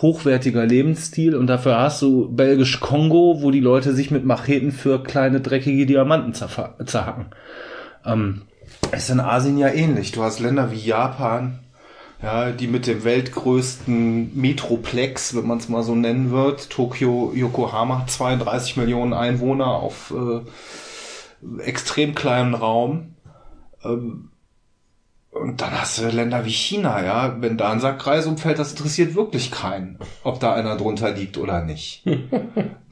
hochwertiger 0.00 0.64
Lebensstil 0.64 1.36
und 1.36 1.46
dafür 1.46 1.78
hast 1.78 2.00
du 2.02 2.28
belgisch 2.30 2.80
Kongo, 2.80 3.38
wo 3.40 3.50
die 3.50 3.60
Leute 3.60 3.94
sich 3.94 4.10
mit 4.10 4.24
Macheten 4.24 4.72
für 4.72 5.02
kleine 5.02 5.40
dreckige 5.40 5.86
Diamanten 5.86 6.32
zerhacken. 6.32 7.26
Ähm, 8.04 8.42
ist 8.92 9.10
in 9.10 9.20
Asien 9.20 9.58
ja 9.58 9.68
ähnlich. 9.68 10.12
Du 10.12 10.22
hast 10.22 10.40
Länder 10.40 10.70
wie 10.70 10.78
Japan, 10.78 11.58
ja, 12.22 12.50
die 12.50 12.66
mit 12.66 12.86
dem 12.86 13.04
weltgrößten 13.04 14.38
Metroplex, 14.38 15.34
wenn 15.34 15.46
man 15.46 15.58
es 15.58 15.68
mal 15.68 15.82
so 15.82 15.94
nennen 15.94 16.30
wird, 16.30 16.70
Tokio, 16.70 17.32
Yokohama, 17.34 18.06
32 18.06 18.76
Millionen 18.76 19.12
Einwohner 19.12 19.68
auf 19.68 20.14
äh, 20.16 21.60
extrem 21.62 22.14
kleinen 22.14 22.54
Raum. 22.54 23.14
Ähm, 23.84 24.29
und 25.30 25.60
dann 25.60 25.80
hast 25.80 25.98
du 25.98 26.08
Länder 26.08 26.44
wie 26.44 26.50
China, 26.50 27.04
ja. 27.04 27.36
Wenn 27.40 27.56
da 27.56 27.70
ein 27.70 27.78
Sackkreis 27.80 28.26
umfällt, 28.26 28.58
das 28.58 28.72
interessiert 28.72 29.14
wirklich 29.14 29.52
keinen, 29.52 29.98
ob 30.24 30.40
da 30.40 30.54
einer 30.54 30.76
drunter 30.76 31.12
liegt 31.12 31.38
oder 31.38 31.64
nicht. 31.64 32.04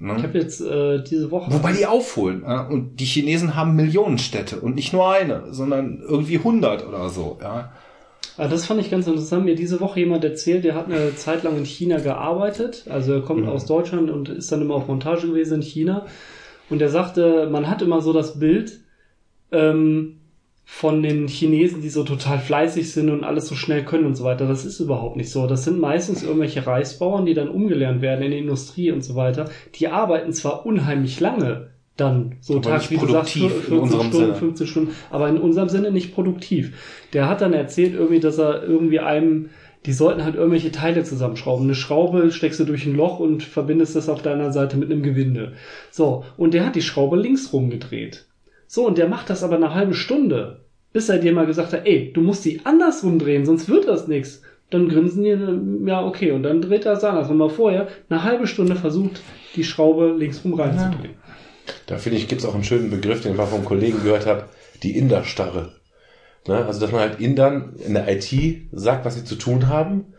Ich 0.01 0.07
ne? 0.07 0.23
habe 0.23 0.39
jetzt 0.39 0.61
äh, 0.61 1.03
diese 1.03 1.33
Woche. 1.33 1.53
Wobei 1.53 1.73
die 1.73 1.85
aufholen. 1.85 2.45
Ja? 2.47 2.69
Und 2.69 3.01
die 3.01 3.05
Chinesen 3.05 3.57
haben 3.57 3.75
Millionenstädte 3.75 4.61
und 4.61 4.77
nicht 4.77 4.93
nur 4.93 5.11
eine, 5.11 5.53
sondern 5.53 6.01
irgendwie 6.07 6.39
100 6.39 6.87
oder 6.87 7.09
so. 7.09 7.37
Ja? 7.43 7.73
Ah, 8.37 8.47
das 8.47 8.65
fand 8.65 8.81
ich 8.81 8.93
ganz 8.93 9.09
interessant. 9.09 9.45
Mir 9.45 9.57
diese 9.57 9.81
Woche 9.81 9.99
jemand 9.99 10.23
erzählt, 10.23 10.63
der 10.63 10.77
hat 10.77 10.87
eine 10.87 11.17
Zeit 11.17 11.43
lang 11.43 11.57
in 11.57 11.65
China 11.65 11.99
gearbeitet. 11.99 12.85
Also 12.89 13.15
er 13.15 13.23
kommt 13.23 13.49
aus 13.49 13.67
Deutschland 13.67 14.09
und 14.09 14.29
ist 14.29 14.53
dann 14.53 14.63
immer 14.63 14.77
auf 14.77 14.87
Montage 14.87 15.27
gewesen 15.27 15.55
in 15.55 15.63
China. 15.63 16.07
Und 16.71 16.81
er 16.81 16.91
sagte, 16.91 17.49
man 17.51 17.69
hat 17.69 17.83
immer 17.83 18.01
so 18.01 18.13
das 18.13 18.39
Bild 18.39 18.79
ähm, 19.51 20.18
von 20.71 21.03
den 21.03 21.29
Chinesen, 21.29 21.81
die 21.81 21.89
so 21.89 22.05
total 22.05 22.39
fleißig 22.39 22.93
sind 22.93 23.09
und 23.09 23.25
alles 23.25 23.49
so 23.49 23.55
schnell 23.55 23.85
können 23.85 24.05
und 24.05 24.17
so 24.17 24.23
weiter. 24.23 24.47
Das 24.47 24.67
ist 24.67 24.79
überhaupt 24.79 25.17
nicht 25.17 25.31
so. 25.31 25.47
Das 25.47 25.65
sind 25.65 25.81
meistens 25.81 26.23
irgendwelche 26.23 26.67
Reisbauern, 26.67 27.25
die 27.25 27.33
dann 27.33 27.49
umgelernt 27.49 28.03
werden 28.03 28.23
in 28.23 28.31
die 28.31 28.39
Industrie 28.39 28.93
und 28.93 29.03
so 29.03 29.17
weiter. 29.17 29.51
Die 29.75 29.89
arbeiten 29.89 30.33
zwar 30.35 30.67
unheimlich 30.67 31.21
lange, 31.21 31.71
dann 31.97 32.37
so 32.41 32.57
Aber 32.57 32.63
tags, 32.63 32.91
nicht 32.91 33.03
wie 33.03 33.07
du 33.07 33.11
sagst, 33.11 33.33
produktiv 33.33 33.65
14 33.65 33.73
in 33.73 33.81
unserem 33.81 34.07
Stunden, 34.09 34.27
Sinne. 34.27 34.35
15 34.37 34.67
Stunden, 34.67 34.95
aber 35.11 35.29
in 35.31 35.39
unserem 35.39 35.69
Sinne 35.71 35.91
nicht 35.91 36.15
produktiv. 36.15 37.07
Der 37.15 37.29
hat 37.29 37.41
dann 37.41 37.55
erzählt 37.55 37.95
irgendwie, 37.95 38.21
dass 38.21 38.39
er 38.39 38.63
irgendwie 38.63 39.01
einem 39.01 39.49
die 39.87 39.93
sollten 39.93 40.25
halt 40.25 40.35
irgendwelche 40.35 40.73
Teile 40.73 41.03
zusammenschrauben. 41.03 41.65
Eine 41.65 41.75
Schraube 41.75 42.31
steckst 42.31 42.61
du 42.61 42.65
durch 42.65 42.85
ein 42.85 42.97
Loch 42.97 43.21
und 43.21 43.43
verbindest 43.43 43.97
das 43.97 44.09
auf 44.09 44.21
deiner 44.21 44.53
Seite 44.53 44.77
mit 44.77 44.91
einem 44.91 45.03
Gewinde. 45.03 45.55
So, 45.91 46.25
und 46.37 46.53
der 46.53 46.67
hat 46.67 46.75
die 46.77 46.83
Schraube 46.83 47.17
links 47.17 47.53
rumgedreht. 47.53 48.28
So, 48.69 48.87
und 48.87 48.99
der 48.99 49.09
macht 49.09 49.31
das 49.31 49.43
aber 49.43 49.57
eine 49.57 49.75
halbe 49.75 49.95
Stunde, 49.95 50.61
bis 50.93 51.09
er 51.09 51.19
dir 51.19 51.33
mal 51.33 51.47
gesagt 51.47 51.73
hat, 51.73 51.87
ey, 51.87 52.13
du 52.13 52.21
musst 52.21 52.45
die 52.45 52.65
andersrum 52.65 53.19
drehen, 53.19 53.47
sonst 53.47 53.69
wird 53.69 53.89
das 53.89 54.07
nichts. 54.07 54.43
Dann 54.71 54.91
grinsen 54.91 55.25
die, 55.25 55.89
ja, 55.89 56.05
okay, 56.05 56.33
und 56.33 56.43
dann 56.43 56.61
dreht 56.61 56.85
er 56.85 56.93
es 56.93 57.03
anders. 57.03 57.31
Und 57.31 57.39
mal 57.39 57.49
vorher 57.49 57.89
eine 58.11 58.23
halbe 58.23 58.47
Stunde 58.47 58.77
versucht, 58.77 59.23
die 59.57 59.65
Schraube 59.65 60.15
linksrum 60.17 60.53
reinzudrehen. 60.53 61.15
Da 61.87 61.97
finde 61.97 62.19
ich, 62.19 62.29
gibt's 62.29 62.45
auch 62.45 62.55
einen 62.55 62.65
schönen 62.65 62.91
Begriff, 62.91 63.23
den 63.23 63.33
ich 63.33 63.39
mal 63.39 63.47
vom 63.47 63.65
Kollegen 63.65 64.03
gehört 64.03 64.27
habe, 64.27 64.45
die 64.83 64.97
Inderstarre. 64.97 65.73
Ne? 66.47 66.67
Also, 66.67 66.81
dass 66.81 66.93
man 66.93 67.01
halt 67.01 67.21
Indern 67.21 67.75
in 67.77 67.95
der 67.95 68.07
IT 68.11 68.31
sagt, 68.73 69.07
was 69.07 69.15
sie 69.15 69.25
zu 69.25 69.37
tun 69.37 69.69
haben. 69.69 70.13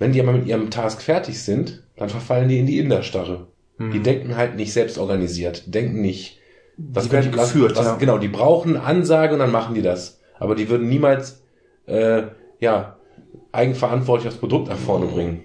Wenn 0.00 0.12
die 0.12 0.20
aber 0.20 0.32
mit 0.32 0.46
ihrem 0.46 0.70
Task 0.70 1.00
fertig 1.00 1.40
sind, 1.40 1.84
dann 1.96 2.08
verfallen 2.08 2.48
die 2.48 2.58
in 2.58 2.66
die 2.66 2.78
Inderstarre. 2.78 3.46
Die 3.80 4.00
denken 4.00 4.36
halt 4.36 4.56
nicht 4.56 4.72
selbst 4.72 4.98
organisiert, 4.98 5.72
denken 5.72 6.00
nicht, 6.00 6.40
was 6.78 7.10
werden 7.10 7.32
geführt, 7.32 7.76
was, 7.76 7.84
ja. 7.84 7.96
Genau, 7.96 8.18
die 8.18 8.28
brauchen 8.28 8.76
Ansage 8.76 9.34
und 9.34 9.40
dann 9.40 9.50
machen 9.52 9.74
die 9.74 9.82
das. 9.82 10.20
Aber 10.38 10.54
die 10.54 10.68
würden 10.68 10.88
niemals, 10.88 11.42
äh, 11.86 12.22
ja, 12.60 12.96
eigenverantwortlich 13.52 14.32
das 14.32 14.38
Produkt 14.38 14.68
nach 14.68 14.78
vorne 14.78 15.06
bringen. 15.06 15.44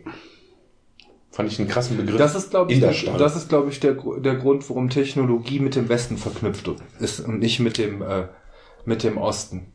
Fand 1.31 1.51
ich 1.51 1.57
einen 1.57 1.67
krassen 1.67 1.97
Begriff. 1.97 2.17
Das 2.17 2.35
ist, 2.35 2.51
glaube 2.51 2.71
ich, 2.71 2.79
der, 2.79 2.93
das 3.17 3.35
ist, 3.35 3.49
glaube 3.49 3.69
ich, 3.69 3.79
der, 3.79 3.93
der 3.93 4.35
Grund, 4.35 4.69
warum 4.69 4.89
Technologie 4.89 5.59
mit 5.59 5.75
dem 5.75 5.89
Westen 5.89 6.17
verknüpft 6.17 6.69
ist 6.99 7.21
und 7.21 7.39
nicht 7.39 7.59
mit 7.59 7.79
dem, 7.79 8.03
äh, 8.03 8.27
mit 8.85 9.03
dem 9.03 9.17
Osten. 9.17 9.72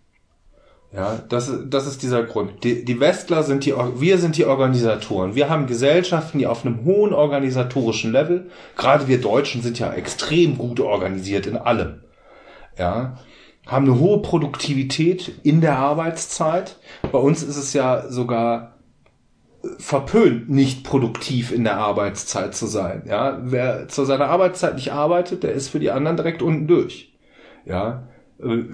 Ja, 0.90 1.20
das, 1.28 1.48
ist- 1.48 1.65
das 1.69 1.86
ist 1.86 2.02
dieser 2.02 2.23
Grund. 2.24 2.65
Die, 2.65 2.85
die 2.85 2.98
Westler 2.98 3.43
sind 3.43 3.66
die, 3.66 3.74
wir 3.74 4.19
sind 4.19 4.36
die 4.39 4.47
Organisatoren. 4.47 5.35
Wir 5.35 5.51
haben 5.51 5.66
Gesellschaften, 5.66 6.39
die 6.39 6.47
auf 6.47 6.65
einem 6.65 6.85
hohen 6.85 7.12
organisatorischen 7.12 8.10
Level, 8.12 8.51
gerade 8.77 9.06
wir 9.06 9.20
Deutschen 9.20 9.60
sind 9.62 9.78
ja 9.78 9.93
extrem 9.93 10.56
gut 10.56 10.81
organisiert 10.81 11.47
in 11.47 11.56
allem. 11.59 12.01
Ja, 12.78 13.19
haben 13.66 13.85
eine 13.86 13.98
hohe 13.98 14.23
Produktivität 14.23 15.31
in 15.43 15.60
der 15.60 15.78
Arbeitszeit. 15.78 16.77
Bei 17.12 17.19
uns 17.19 17.43
ist 17.43 17.56
es 17.59 17.74
ja 17.74 18.09
sogar 18.09 18.77
verpönt, 19.78 20.48
nicht 20.48 20.85
produktiv 20.85 21.52
in 21.52 21.65
der 21.65 21.77
Arbeitszeit 21.78 22.55
zu 22.55 22.66
sein. 22.66 23.02
Ja, 23.06 23.39
wer 23.43 23.89
zu 23.89 24.05
seiner 24.05 24.27
Arbeitszeit 24.27 24.77
nicht 24.77 24.93
arbeitet, 24.93 25.43
der 25.43 25.52
ist 25.52 25.69
für 25.69 25.81
die 25.81 25.90
anderen 25.90 26.16
direkt 26.16 26.43
unten 26.43 26.66
durch. 26.66 27.12
Ja, 27.66 28.05
Äh, 28.05 28.08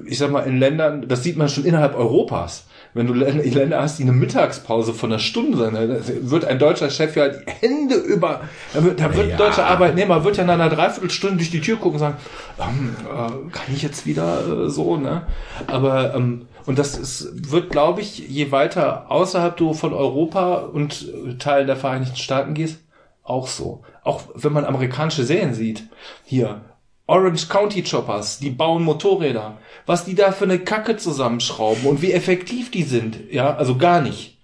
ich 0.07 0.19
sag 0.19 0.31
mal 0.31 0.41
in 0.41 0.59
Ländern, 0.59 1.09
das 1.09 1.23
sieht 1.23 1.37
man 1.37 1.49
schon 1.49 1.65
innerhalb 1.65 1.95
Europas. 1.97 2.67
Wenn 2.93 3.07
du 3.09 3.13
Län- 3.15 3.41
Länder 3.43 3.83
hast, 3.83 3.99
die 3.99 4.03
eine 4.05 4.13
Mittagspause 4.13 4.95
von 4.95 5.11
einer 5.11 5.19
Stunde 5.19 5.59
sind, 5.59 5.75
da 5.75 6.31
wird 6.31 6.45
ein 6.45 6.59
deutscher 6.61 6.91
Chef 6.91 7.17
ja 7.17 7.29
die 7.29 7.51
Hände 7.51 7.97
über, 7.97 8.43
da 8.73 8.85
wird, 8.85 9.01
da 9.01 9.13
wird 9.17 9.27
Ja. 9.29 9.33
ein 9.33 9.39
deutscher 9.39 9.67
Arbeitnehmer 9.67 10.23
wird 10.23 10.37
ja 10.37 10.45
nach 10.45 10.55
einer 10.55 10.69
Dreiviertelstunde 10.69 11.39
durch 11.39 11.51
die 11.51 11.61
Tür 11.61 11.77
gucken 11.77 11.95
und 11.95 11.99
sagen, 11.99 12.17
ähm, 12.61 12.95
äh, 13.05 13.51
kann 13.51 13.65
ich 13.75 13.83
jetzt 13.83 14.07
wieder 14.07 14.67
äh, 14.67 14.71
so, 14.71 14.97
ne? 14.97 15.23
Aber 15.67 16.15
ähm, 16.15 16.43
und 16.67 16.79
das 16.79 16.97
ist, 16.97 17.51
wird, 17.51 17.71
glaube 17.71 18.01
ich, 18.01 18.29
je 18.29 18.53
weiter 18.53 19.11
außerhalb 19.11 19.57
du 19.57 19.75
von 19.75 19.93
Europa 19.93 20.57
und 20.59 21.09
äh, 21.27 21.35
Teilen 21.35 21.67
der 21.67 21.77
Vereinigten 21.77 22.17
Staaten 22.17 22.55
gehst, 22.55 22.79
auch 23.25 23.49
so. 23.49 23.83
Auch 24.05 24.23
wenn 24.35 24.53
man 24.53 24.67
amerikanische 24.67 25.25
Serien 25.25 25.55
sieht, 25.55 25.83
hier, 26.25 26.61
Orange 27.07 27.49
County 27.49 27.83
Choppers, 27.83 28.39
die 28.39 28.51
bauen 28.51 28.83
Motorräder, 28.83 29.59
was 29.85 30.05
die 30.05 30.15
da 30.15 30.33
für 30.33 30.45
eine 30.45 30.59
Kacke 30.59 30.97
zusammenschrauben 30.97 31.85
und 31.87 32.01
wie 32.01 32.13
effektiv 32.13 32.71
die 32.71 32.83
sind, 32.83 33.31
ja, 33.31 33.55
also 33.55 33.77
gar 33.77 34.01
nicht. 34.01 34.39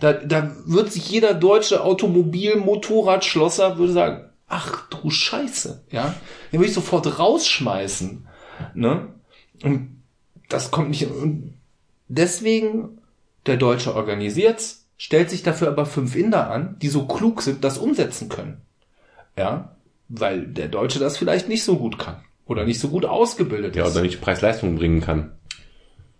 Da, 0.00 0.12
da 0.12 0.54
wird 0.66 0.92
sich 0.92 1.08
jeder 1.10 1.32
deutsche 1.32 1.82
Automobil-Motorradschlosser 1.82 3.78
würde 3.78 3.92
sagen, 3.92 4.30
ach 4.48 4.88
du 4.90 5.08
Scheiße, 5.10 5.84
ja, 5.90 6.14
den 6.52 6.60
will 6.60 6.68
ich 6.68 6.74
sofort 6.74 7.18
rausschmeißen, 7.18 8.26
ne? 8.74 9.08
Und 9.62 10.02
das 10.48 10.70
kommt 10.70 10.90
nicht, 10.90 11.08
und 11.10 11.54
deswegen, 12.08 13.00
der 13.46 13.56
Deutsche 13.56 13.94
organisiert's, 13.94 14.86
stellt 14.98 15.30
sich 15.30 15.42
dafür 15.42 15.68
aber 15.68 15.86
fünf 15.86 16.14
Inder 16.14 16.50
an, 16.50 16.76
die 16.82 16.88
so 16.88 17.06
klug 17.06 17.40
sind, 17.40 17.64
das 17.64 17.78
umsetzen 17.78 18.28
können. 18.28 18.60
Ja, 19.36 19.76
weil 20.12 20.46
der 20.46 20.68
Deutsche 20.68 20.98
das 20.98 21.16
vielleicht 21.16 21.48
nicht 21.48 21.64
so 21.64 21.76
gut 21.76 21.98
kann 21.98 22.16
oder 22.44 22.64
nicht 22.64 22.78
so 22.78 22.88
gut 22.88 23.06
ausgebildet 23.06 23.74
ja, 23.74 23.86
ist. 23.86 23.92
oder 23.92 24.02
nicht 24.02 24.20
Preis-Leistung 24.20 24.76
bringen 24.76 25.00
kann. 25.00 25.32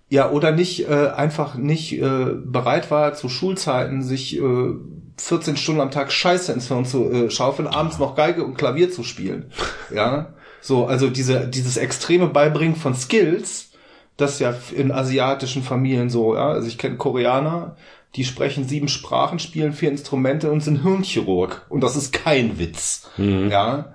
Ja, 0.08 0.30
oder 0.30 0.52
nicht 0.52 0.88
äh, 0.88 1.08
einfach 1.08 1.54
nicht 1.54 1.92
äh, 1.94 2.26
bereit 2.44 2.90
war 2.90 3.14
zu 3.14 3.28
Schulzeiten 3.28 4.02
sich 4.02 4.38
äh, 4.38 4.74
14 5.18 5.56
Stunden 5.56 5.80
am 5.80 5.90
Tag 5.90 6.10
Scheiße 6.10 6.52
ins 6.52 6.68
Hirn 6.68 6.84
zu 6.84 7.10
äh, 7.10 7.30
schaufeln, 7.30 7.68
abends 7.68 7.98
noch 7.98 8.14
Geige 8.14 8.44
und 8.44 8.56
Klavier 8.56 8.90
zu 8.90 9.04
spielen. 9.04 9.50
Ja, 9.94 10.32
so 10.62 10.86
also 10.86 11.10
diese 11.10 11.48
dieses 11.48 11.76
extreme 11.76 12.28
Beibringen 12.28 12.76
von 12.76 12.94
Skills, 12.94 13.72
das 14.16 14.38
ja 14.38 14.54
in 14.74 14.90
asiatischen 14.90 15.62
Familien 15.62 16.08
so, 16.08 16.34
ja, 16.34 16.48
also 16.48 16.66
ich 16.66 16.78
kenne 16.78 16.96
Koreaner, 16.96 17.76
die 18.14 18.24
sprechen 18.24 18.68
sieben 18.68 18.88
Sprachen, 18.88 19.38
spielen 19.38 19.72
vier 19.72 19.90
Instrumente 19.90 20.50
und 20.50 20.60
sind 20.60 20.82
Hirnchirurg 20.82 21.66
und 21.68 21.82
das 21.82 21.96
ist 21.96 22.12
kein 22.12 22.58
Witz. 22.58 23.08
Ja, 23.16 23.94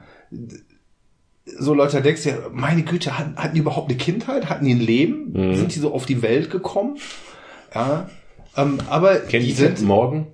so 1.46 1.74
Leute, 1.74 1.98
da 1.98 2.02
denkst 2.02 2.24
du 2.24 2.30
ja, 2.30 2.38
meine 2.52 2.84
Güte, 2.84 3.18
hatten, 3.18 3.38
hatten 3.38 3.54
die 3.54 3.62
überhaupt 3.62 3.90
eine 3.90 3.98
Kindheit? 3.98 4.50
Hatten 4.50 4.66
die 4.66 4.74
ein 4.74 4.82
Leben? 4.82 5.32
Mhm. 5.32 5.56
Sind 5.56 5.76
die 5.76 5.80
so 5.80 5.94
auf 5.94 6.06
die 6.06 6.22
Welt 6.22 6.50
gekommen? 6.50 6.98
Ja, 7.74 8.10
ähm, 8.56 8.80
aber 8.90 9.20
Kennt 9.20 9.44
die 9.44 9.48
die 9.48 9.54
sind, 9.54 9.82
morgen? 9.82 10.28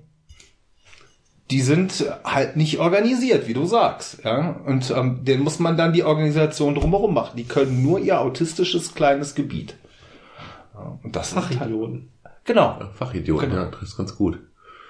die 1.50 1.60
sind 1.60 2.06
halt 2.24 2.56
nicht 2.56 2.78
organisiert, 2.78 3.46
wie 3.46 3.54
du 3.54 3.66
sagst. 3.66 4.24
Ja, 4.24 4.60
und 4.66 4.90
ähm, 4.90 5.24
den 5.24 5.40
muss 5.40 5.58
man 5.58 5.76
dann 5.76 5.92
die 5.92 6.02
Organisation 6.02 6.74
drumherum 6.74 7.12
machen. 7.14 7.36
Die 7.36 7.44
können 7.44 7.82
nur 7.82 8.00
ihr 8.00 8.20
autistisches 8.20 8.94
kleines 8.94 9.34
Gebiet. 9.34 9.76
Ja, 10.74 10.98
und 11.02 11.14
das 11.14 11.28
ist 11.28 11.36
halt, 11.36 11.54
Fachidioten. 11.54 12.08
Genau. 12.44 12.80
Fachidioten, 12.94 13.50
Genau. 13.50 13.62
ja, 13.62 13.70
das 13.70 13.82
ist 13.82 13.96
ganz 13.96 14.16
gut. 14.16 14.38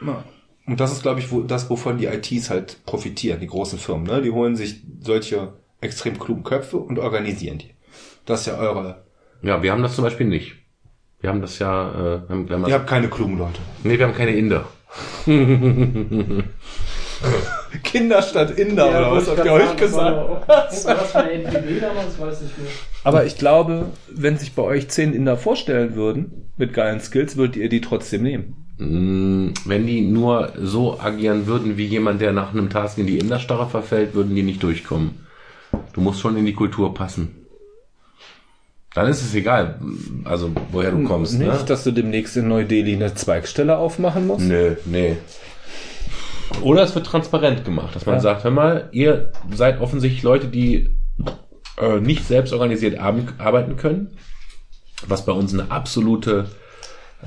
Ja. 0.05 0.23
Und 0.67 0.81
das 0.81 0.93
ist, 0.93 1.03
glaube 1.03 1.21
ich, 1.21 1.31
wo, 1.31 1.43
das, 1.43 1.69
wovon 1.71 1.99
die 1.99 2.07
ITs 2.07 2.49
halt 2.51 2.85
profitieren, 2.87 3.41
die 3.41 3.47
großen 3.47 3.79
Firmen. 3.79 4.07
Ne? 4.07 4.23
Die 4.23 4.31
holen 4.31 4.57
sich 4.57 4.83
solche 5.01 5.53
extrem 5.81 6.19
klugen 6.19 6.43
Köpfe 6.43 6.79
und 6.79 6.99
organisieren 6.99 7.59
die. 7.59 7.71
Das 8.25 8.41
ist 8.41 8.47
ja 8.47 8.57
eure. 8.57 9.05
Ja, 9.43 9.63
wir 9.63 9.73
haben 9.73 9.83
das 9.83 9.95
zum 9.95 10.05
Beispiel 10.05 10.27
nicht. 10.27 10.55
Wir 11.21 11.29
haben 11.31 11.41
das 11.43 11.59
ja, 11.59 11.91
äh, 11.91 11.95
wir 11.95 12.29
haben, 12.29 12.49
wir 12.49 12.57
haben 12.57 12.67
Ihr 12.67 12.75
habt 12.75 12.87
keine 12.87 13.09
klugen 13.09 13.37
Leute. 13.39 13.61
nee, 13.83 13.99
wir 13.99 14.07
haben 14.07 14.15
keine 14.15 14.35
Inder. 14.35 14.65
Kinder 17.83 18.23
statt 18.23 18.53
Inder, 18.59 18.89
oder 18.89 19.13
was 19.13 19.29
habt 19.29 19.45
ihr 19.45 19.53
euch 19.53 19.77
gesagt? 19.77 20.49
Was 20.49 20.87
weiß 20.87 22.43
ich 22.43 22.59
nicht. 22.59 22.73
Aber 23.05 23.25
ich 23.27 23.37
glaube, 23.39 23.87
wenn 24.11 24.37
sich 24.39 24.55
bei 24.55 24.63
euch 24.63 24.89
zehn 24.89 25.13
Inder 25.13 25.37
vorstellen 25.37 25.95
würden, 25.95 26.51
mit 26.57 26.73
geilen 26.73 27.01
Skills, 27.01 27.37
würdet 27.37 27.57
ihr 27.57 27.69
die 27.69 27.81
trotzdem 27.81 28.23
nehmen. 28.23 28.57
Mm, 28.79 29.51
Wenn 29.67 29.87
die 29.87 30.01
nur 30.03 30.53
so 30.61 30.99
agieren 31.01 31.47
würden 31.47 31.77
wie 31.77 31.87
jemand, 31.87 32.21
der 32.21 32.33
nach 32.33 32.53
einem 32.53 32.71
Task 32.71 32.99
in 32.99 33.07
die 33.07 33.19
Inderstarre 33.19 33.69
verfällt, 33.69 34.15
würden 34.15 34.35
die 34.35 34.43
nicht 34.43 34.63
durchkommen. 34.63 35.27
Du 35.93 36.01
musst 36.01 36.21
schon 36.21 36.37
in 36.37 36.45
die 36.47 36.55
Kultur 36.55 36.93
passen. 36.95 37.41
Dann 38.95 39.09
ist 39.09 39.23
es 39.23 39.35
egal, 39.35 39.81
also 40.25 40.53
woher 40.71 40.93
du 40.93 41.03
kommst. 41.03 41.37
Nicht, 41.39 41.49
Ne? 41.51 41.59
dass 41.67 41.83
du 41.83 41.91
demnächst 41.91 42.37
in 42.37 42.47
Neu-Delhi 42.47 42.95
eine 42.95 43.13
Zweigstelle 43.15 43.77
aufmachen 43.77 44.29
musst. 44.29 44.47
Nö, 44.47 44.77
nee. 44.85 45.17
Oder 46.63 46.83
es 46.83 46.95
wird 46.95 47.07
transparent 47.07 47.65
gemacht, 47.65 47.95
dass 47.95 48.07
man 48.07 48.17
Ja. 48.17 48.21
sagt, 48.21 48.45
hör 48.45 48.51
mal, 48.51 48.89
ihr 48.93 49.33
seid 49.53 49.81
offensichtlich 49.81 50.23
Leute, 50.23 50.49
die 50.49 50.91
äh, 51.81 52.01
nicht 52.01 52.25
selbst 52.27 52.53
organisiert 52.53 52.99
arbeiten 52.99 53.77
können, 53.77 54.17
was 55.07 55.25
bei 55.27 55.33
uns 55.33 55.53
eine 55.53 55.71
absolute 55.71 56.47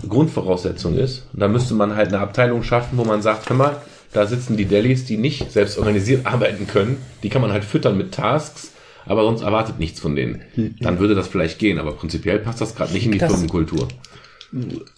Grundvoraussetzung 0.08 0.96
ist. 0.98 1.28
Und 1.34 1.40
da 1.42 1.48
müsste 1.48 1.74
man 1.74 1.96
halt 1.96 2.10
eine 2.10 2.20
Abteilung 2.20 2.64
schaffen, 2.64 2.98
wo 2.98 3.04
man 3.04 3.22
sagt, 3.22 3.50
hör 3.50 3.56
mal, 3.56 3.76
da 4.14 4.26
sitzen 4.26 4.56
die 4.58 4.66
Delis, 4.66 5.06
die 5.06 5.18
nicht 5.18 5.52
selbst 5.52 5.78
organisiert 5.78 6.26
arbeiten 6.26 6.68
können. 6.68 6.98
Die 7.24 7.30
kann 7.30 7.42
man 7.42 7.52
halt 7.52 7.64
füttern 7.66 7.98
mit 7.98 8.14
Tasks, 8.14 8.72
aber 9.06 9.24
sonst 9.24 9.42
erwartet 9.42 9.80
nichts 9.80 10.00
von 10.00 10.16
denen. 10.16 10.42
Dann 10.80 11.00
würde 11.00 11.14
das 11.16 11.28
vielleicht 11.28 11.60
gehen, 11.60 11.78
aber 11.80 11.92
prinzipiell 11.94 12.40
passt 12.40 12.62
das 12.62 12.76
gerade 12.76 12.94
nicht 12.94 13.06
in 13.06 13.12
die 13.12 13.18
Das- 13.18 13.32
Firmenkultur. 13.32 13.88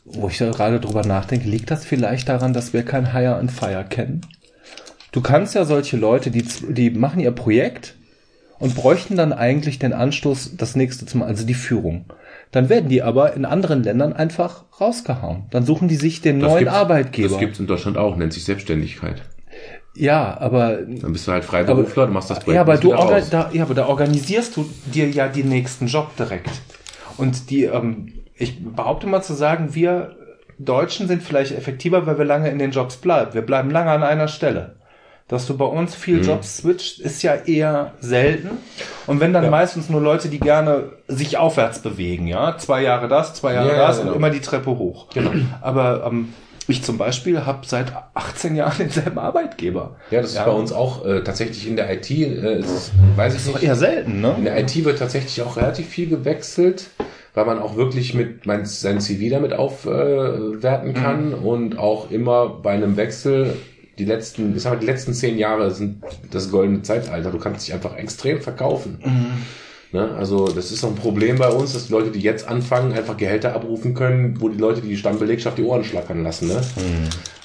Wo 0.06 0.28
ich 0.28 0.38
da 0.38 0.52
gerade 0.52 0.80
drüber 0.80 1.04
nachdenke, 1.06 1.48
liegt 1.50 1.72
das 1.72 1.86
vielleicht 1.86 2.30
daran, 2.30 2.54
dass 2.54 2.74
wir 2.74 2.84
kein 2.84 3.14
Hire 3.14 3.36
and 3.36 3.52
Fire 3.52 3.84
kennen? 3.88 4.22
Du 5.12 5.22
kannst 5.22 5.56
ja 5.56 5.66
solche 5.66 5.98
Leute, 5.98 6.30
die, 6.30 6.44
die 6.70 6.92
machen 6.92 7.20
ihr 7.20 7.32
Projekt 7.32 7.96
und 8.60 8.76
bräuchten 8.76 9.16
dann 9.16 9.34
eigentlich 9.34 9.80
den 9.80 9.94
Anstoß, 9.94 10.56
das 10.58 10.76
nächste 10.76 11.06
zu 11.06 11.18
machen, 11.18 11.30
also 11.30 11.46
die 11.46 11.56
Führung. 11.56 12.06
Dann 12.52 12.70
werden 12.70 12.90
die 12.90 13.02
aber 13.02 13.34
in 13.34 13.46
anderen 13.46 13.84
Ländern 13.84 14.14
einfach 14.14 14.66
rausgehauen. 14.80 15.46
Dann 15.52 15.66
suchen 15.66 15.88
die 15.88 15.96
sich 15.96 16.22
den 16.22 16.40
Das 16.40 16.52
neuen 16.52 16.68
Arbeitgeber. 16.68 17.30
Das 17.30 17.40
gibt's 17.40 17.60
in 17.60 17.68
Deutschland 17.68 17.98
auch, 17.98 18.16
nennt 18.18 18.34
sich 18.34 18.44
Selbstständigkeit. 18.44 19.22
ja, 19.96 20.38
aber 20.40 20.78
Dann 20.78 21.14
bist 21.14 21.28
du 21.28 21.32
halt 21.32 21.44
Freiberufler, 21.44 22.08
du 22.08 22.14
machst 22.14 22.30
das 22.30 22.40
Projekt. 22.40 22.56
Ja, 22.56 22.62
aber 22.62 22.78
du 22.78 22.90
da, 22.92 23.50
ja, 23.52 23.64
aber 23.64 23.74
da 23.74 23.88
organisierst 23.88 24.58
du 24.58 24.70
dir 24.94 25.10
ja 25.10 25.28
den 25.28 25.50
nächsten 25.50 25.88
Job 25.88 26.16
direkt. 26.18 26.52
Und 27.18 27.50
die, 27.50 27.66
ähm, 27.66 28.14
ich 28.40 28.64
behaupte 28.64 29.06
mal 29.08 29.22
zu 29.22 29.34
sagen, 29.34 29.76
wir 29.76 30.16
Deutschen 30.58 31.08
sind 31.08 31.24
vielleicht 31.24 31.58
effektiver, 31.58 32.06
weil 32.06 32.18
wir 32.18 32.26
lange 32.26 32.50
in 32.50 32.60
den 32.60 32.72
Jobs 32.72 32.98
bleiben. 32.98 33.34
Wir 33.34 33.42
bleiben 33.44 33.70
lange 33.72 33.92
an 33.92 34.04
einer 34.04 34.28
Stelle. 34.28 34.76
Dass 35.30 35.46
du 35.46 35.56
bei 35.56 35.66
uns 35.66 35.94
viel 35.94 36.18
Mhm. 36.18 36.24
Jobs 36.24 36.58
switcht, 36.58 37.00
ist 37.00 37.22
ja 37.22 37.36
eher 37.36 37.94
selten. 38.00 38.50
Und 39.06 39.20
wenn 39.20 39.32
dann 39.32 39.50
meistens 39.52 39.88
nur 39.90 40.02
Leute, 40.02 40.28
die 40.28 40.40
gerne 40.40 40.90
sich 41.08 41.38
aufwärts 41.38 41.80
bewegen, 41.80 42.26
ja. 42.28 42.58
Zwei 42.58 42.82
Jahre 42.82 43.08
das, 43.08 43.36
zwei 43.36 43.54
Jahre 43.54 43.70
Ja, 43.70 43.76
ja, 43.76 43.88
das 43.88 44.00
genau. 44.00 44.12
und 44.12 44.18
immer 44.18 44.32
die 44.32 44.42
Treppe 44.42 44.72
hoch. 44.72 45.08
Genau. 45.14 45.32
Aber 45.62 46.04
ähm, 46.08 46.34
ich 46.68 46.84
zum 46.84 46.98
Beispiel 46.98 47.46
habe 47.46 47.60
seit 47.68 47.94
18 48.16 48.56
Jahren 48.56 48.76
denselben 48.80 49.20
Arbeitgeber. 49.20 49.96
Ja, 50.12 50.22
das 50.22 50.32
ist 50.32 50.44
bei 50.44 50.52
uns 50.52 50.72
auch 50.72 51.06
äh, 51.06 51.22
tatsächlich 51.24 51.68
in 51.68 51.76
der 51.76 51.94
IT, 51.94 52.10
äh, 52.10 52.60
ist, 52.60 52.92
weiß 53.16 53.36
ich 53.36 53.46
nicht. 53.54 53.64
Eher 53.64 53.76
selten, 53.76 54.22
ne? 54.22 54.34
In 54.38 54.46
der 54.46 54.60
IT 54.60 54.84
wird 54.84 54.98
tatsächlich 55.00 55.42
auch 55.44 55.58
relativ 55.58 55.88
viel 55.88 56.10
gewechselt, 56.10 56.90
weil 57.40 57.46
man 57.46 57.60
auch 57.60 57.78
wirklich 57.78 58.14
mit 58.14 58.46
mein, 58.46 58.66
sein 58.66 59.00
CV 59.00 59.30
damit 59.30 59.54
aufwerten 59.54 60.94
kann 60.94 61.34
und 61.34 61.78
auch 61.78 62.12
immer 62.12 62.50
bei 62.50 62.72
einem 62.72 62.98
Wechsel 62.98 63.56
die 63.98 64.04
letzten, 64.04 64.58
ich 64.58 64.62
sag 64.62 64.74
mal, 64.74 64.80
die 64.80 64.86
letzten 64.86 65.14
zehn 65.14 65.38
Jahre 65.38 65.72
sind 65.72 66.04
das 66.32 66.52
goldene 66.52 66.82
Zeitalter. 66.82 67.32
Du 67.32 67.40
kannst 67.40 67.66
dich 67.66 67.74
einfach 67.74 67.96
extrem 67.96 68.42
verkaufen. 68.42 69.00
Ne? 69.94 70.12
Also 70.18 70.50
das 70.50 70.72
ist 70.74 70.82
so 70.82 70.88
ein 70.88 70.96
Problem 70.96 71.38
bei 71.38 71.50
uns, 71.50 71.72
dass 71.72 71.88
die 71.88 71.94
Leute, 71.94 72.12
die 72.12 72.20
jetzt 72.20 72.46
anfangen, 72.46 72.92
einfach 72.92 73.16
Gehälter 73.16 73.56
abrufen 73.56 73.94
können, 73.94 74.42
wo 74.42 74.50
die 74.50 74.58
Leute, 74.58 74.82
die 74.82 74.90
die 74.90 74.98
Stammbelegschaft 74.98 75.58
die 75.58 75.64
Ohren 75.64 75.86
schlackern 75.86 76.24
lassen. 76.24 76.50
Ne? 76.50 76.62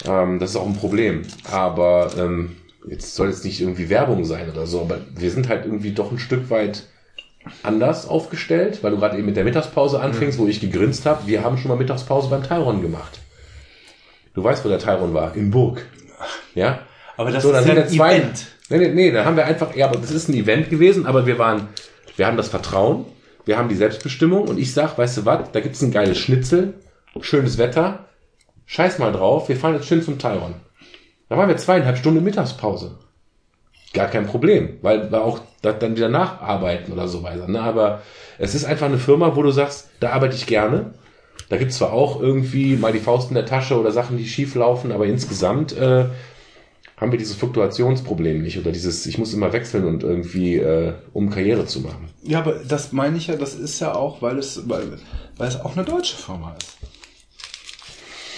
Ähm, 0.08 0.40
das 0.40 0.50
ist 0.50 0.56
auch 0.56 0.66
ein 0.66 0.74
Problem. 0.76 1.22
Aber 1.52 2.10
ähm, 2.18 2.56
jetzt 2.88 3.14
soll 3.14 3.28
jetzt 3.28 3.44
nicht 3.44 3.60
irgendwie 3.60 3.90
Werbung 3.90 4.24
sein 4.24 4.50
oder 4.50 4.66
so, 4.66 4.80
aber 4.80 4.98
wir 5.16 5.30
sind 5.30 5.48
halt 5.48 5.66
irgendwie 5.66 5.92
doch 5.92 6.10
ein 6.10 6.18
Stück 6.18 6.50
weit 6.50 6.88
anders 7.62 8.08
aufgestellt, 8.08 8.82
weil 8.82 8.92
du 8.92 8.98
gerade 8.98 9.16
eben 9.16 9.26
mit 9.26 9.36
der 9.36 9.44
Mittagspause 9.44 10.00
anfingst, 10.00 10.38
wo 10.38 10.46
ich 10.46 10.60
gegrinst 10.60 11.06
habe. 11.06 11.26
Wir 11.26 11.44
haben 11.44 11.58
schon 11.58 11.68
mal 11.68 11.76
Mittagspause 11.76 12.28
beim 12.28 12.42
Tyron 12.42 12.82
gemacht. 12.82 13.20
Du 14.34 14.42
weißt, 14.42 14.64
wo 14.64 14.68
der 14.68 14.78
Tyron 14.78 15.14
war? 15.14 15.34
In 15.36 15.50
Burg. 15.50 15.86
Ja? 16.54 16.80
Aber 17.16 17.30
das 17.30 17.42
So, 17.42 17.52
dann 17.52 17.64
ist 17.64 17.68
ja 17.68 17.82
ein 17.82 17.88
zwei. 17.88 18.16
Event. 18.16 18.46
Nee, 18.70 18.78
nee, 18.78 18.88
nee, 18.88 19.10
da 19.12 19.24
haben 19.24 19.36
wir 19.36 19.44
einfach, 19.44 19.74
ja, 19.76 19.86
aber 19.86 19.98
das 19.98 20.10
ist 20.10 20.28
ein 20.28 20.34
Event 20.34 20.70
gewesen, 20.70 21.06
aber 21.06 21.26
wir 21.26 21.38
waren, 21.38 21.68
wir 22.16 22.26
haben 22.26 22.38
das 22.38 22.48
Vertrauen, 22.48 23.04
wir 23.44 23.58
haben 23.58 23.68
die 23.68 23.74
Selbstbestimmung 23.74 24.48
und 24.48 24.58
ich 24.58 24.72
sag, 24.72 24.96
weißt 24.96 25.18
du 25.18 25.24
was, 25.26 25.52
da 25.52 25.60
gibt's 25.60 25.82
ein 25.82 25.92
geiles 25.92 26.18
Schnitzel, 26.18 26.74
schönes 27.20 27.58
Wetter, 27.58 28.06
scheiß 28.64 28.98
mal 28.98 29.12
drauf, 29.12 29.50
wir 29.50 29.56
fahren 29.56 29.74
jetzt 29.74 29.86
schön 29.86 30.02
zum 30.02 30.18
Tyron. 30.18 30.54
Da 31.28 31.36
waren 31.36 31.48
wir 31.48 31.56
zweieinhalb 31.58 31.98
Stunden 31.98 32.24
Mittagspause. 32.24 32.98
Gar 33.94 34.08
kein 34.08 34.26
Problem, 34.26 34.78
weil 34.82 35.10
wir 35.10 35.22
auch 35.22 35.40
da, 35.62 35.72
dann 35.72 35.96
wieder 35.96 36.08
nacharbeiten 36.08 36.92
oder 36.92 37.08
so 37.08 37.22
weiter. 37.22 37.48
Ne? 37.48 37.60
Aber 37.60 38.02
es 38.38 38.54
ist 38.54 38.64
einfach 38.64 38.86
eine 38.86 38.98
Firma, 38.98 39.36
wo 39.36 39.42
du 39.42 39.50
sagst, 39.50 39.88
da 40.00 40.10
arbeite 40.10 40.34
ich 40.34 40.46
gerne. 40.46 40.92
Da 41.48 41.56
gibt's 41.56 41.76
zwar 41.76 41.92
auch 41.92 42.20
irgendwie 42.20 42.76
mal 42.76 42.92
die 42.92 42.98
Faust 42.98 43.28
in 43.28 43.34
der 43.34 43.46
Tasche 43.46 43.78
oder 43.78 43.92
Sachen, 43.92 44.18
die 44.18 44.26
schief 44.26 44.54
laufen, 44.54 44.92
aber 44.92 45.06
insgesamt 45.06 45.76
äh, 45.76 46.06
haben 46.96 47.12
wir 47.12 47.18
dieses 47.18 47.36
Fluktuationsproblem 47.36 48.42
nicht 48.42 48.58
oder 48.58 48.72
dieses, 48.72 49.04
ich 49.06 49.18
muss 49.18 49.34
immer 49.34 49.52
wechseln 49.52 49.84
und 49.84 50.02
irgendwie, 50.02 50.56
äh, 50.56 50.94
um 51.12 51.30
Karriere 51.30 51.66
zu 51.66 51.80
machen. 51.80 52.08
Ja, 52.22 52.38
aber 52.38 52.60
das 52.66 52.92
meine 52.92 53.16
ich 53.16 53.26
ja, 53.26 53.36
das 53.36 53.54
ist 53.54 53.80
ja 53.80 53.94
auch, 53.94 54.22
weil 54.22 54.38
es, 54.38 54.68
weil, 54.68 54.98
weil 55.36 55.48
es 55.48 55.60
auch 55.60 55.76
eine 55.76 55.84
deutsche 55.84 56.16
Firma 56.16 56.54
ist. 56.58 56.78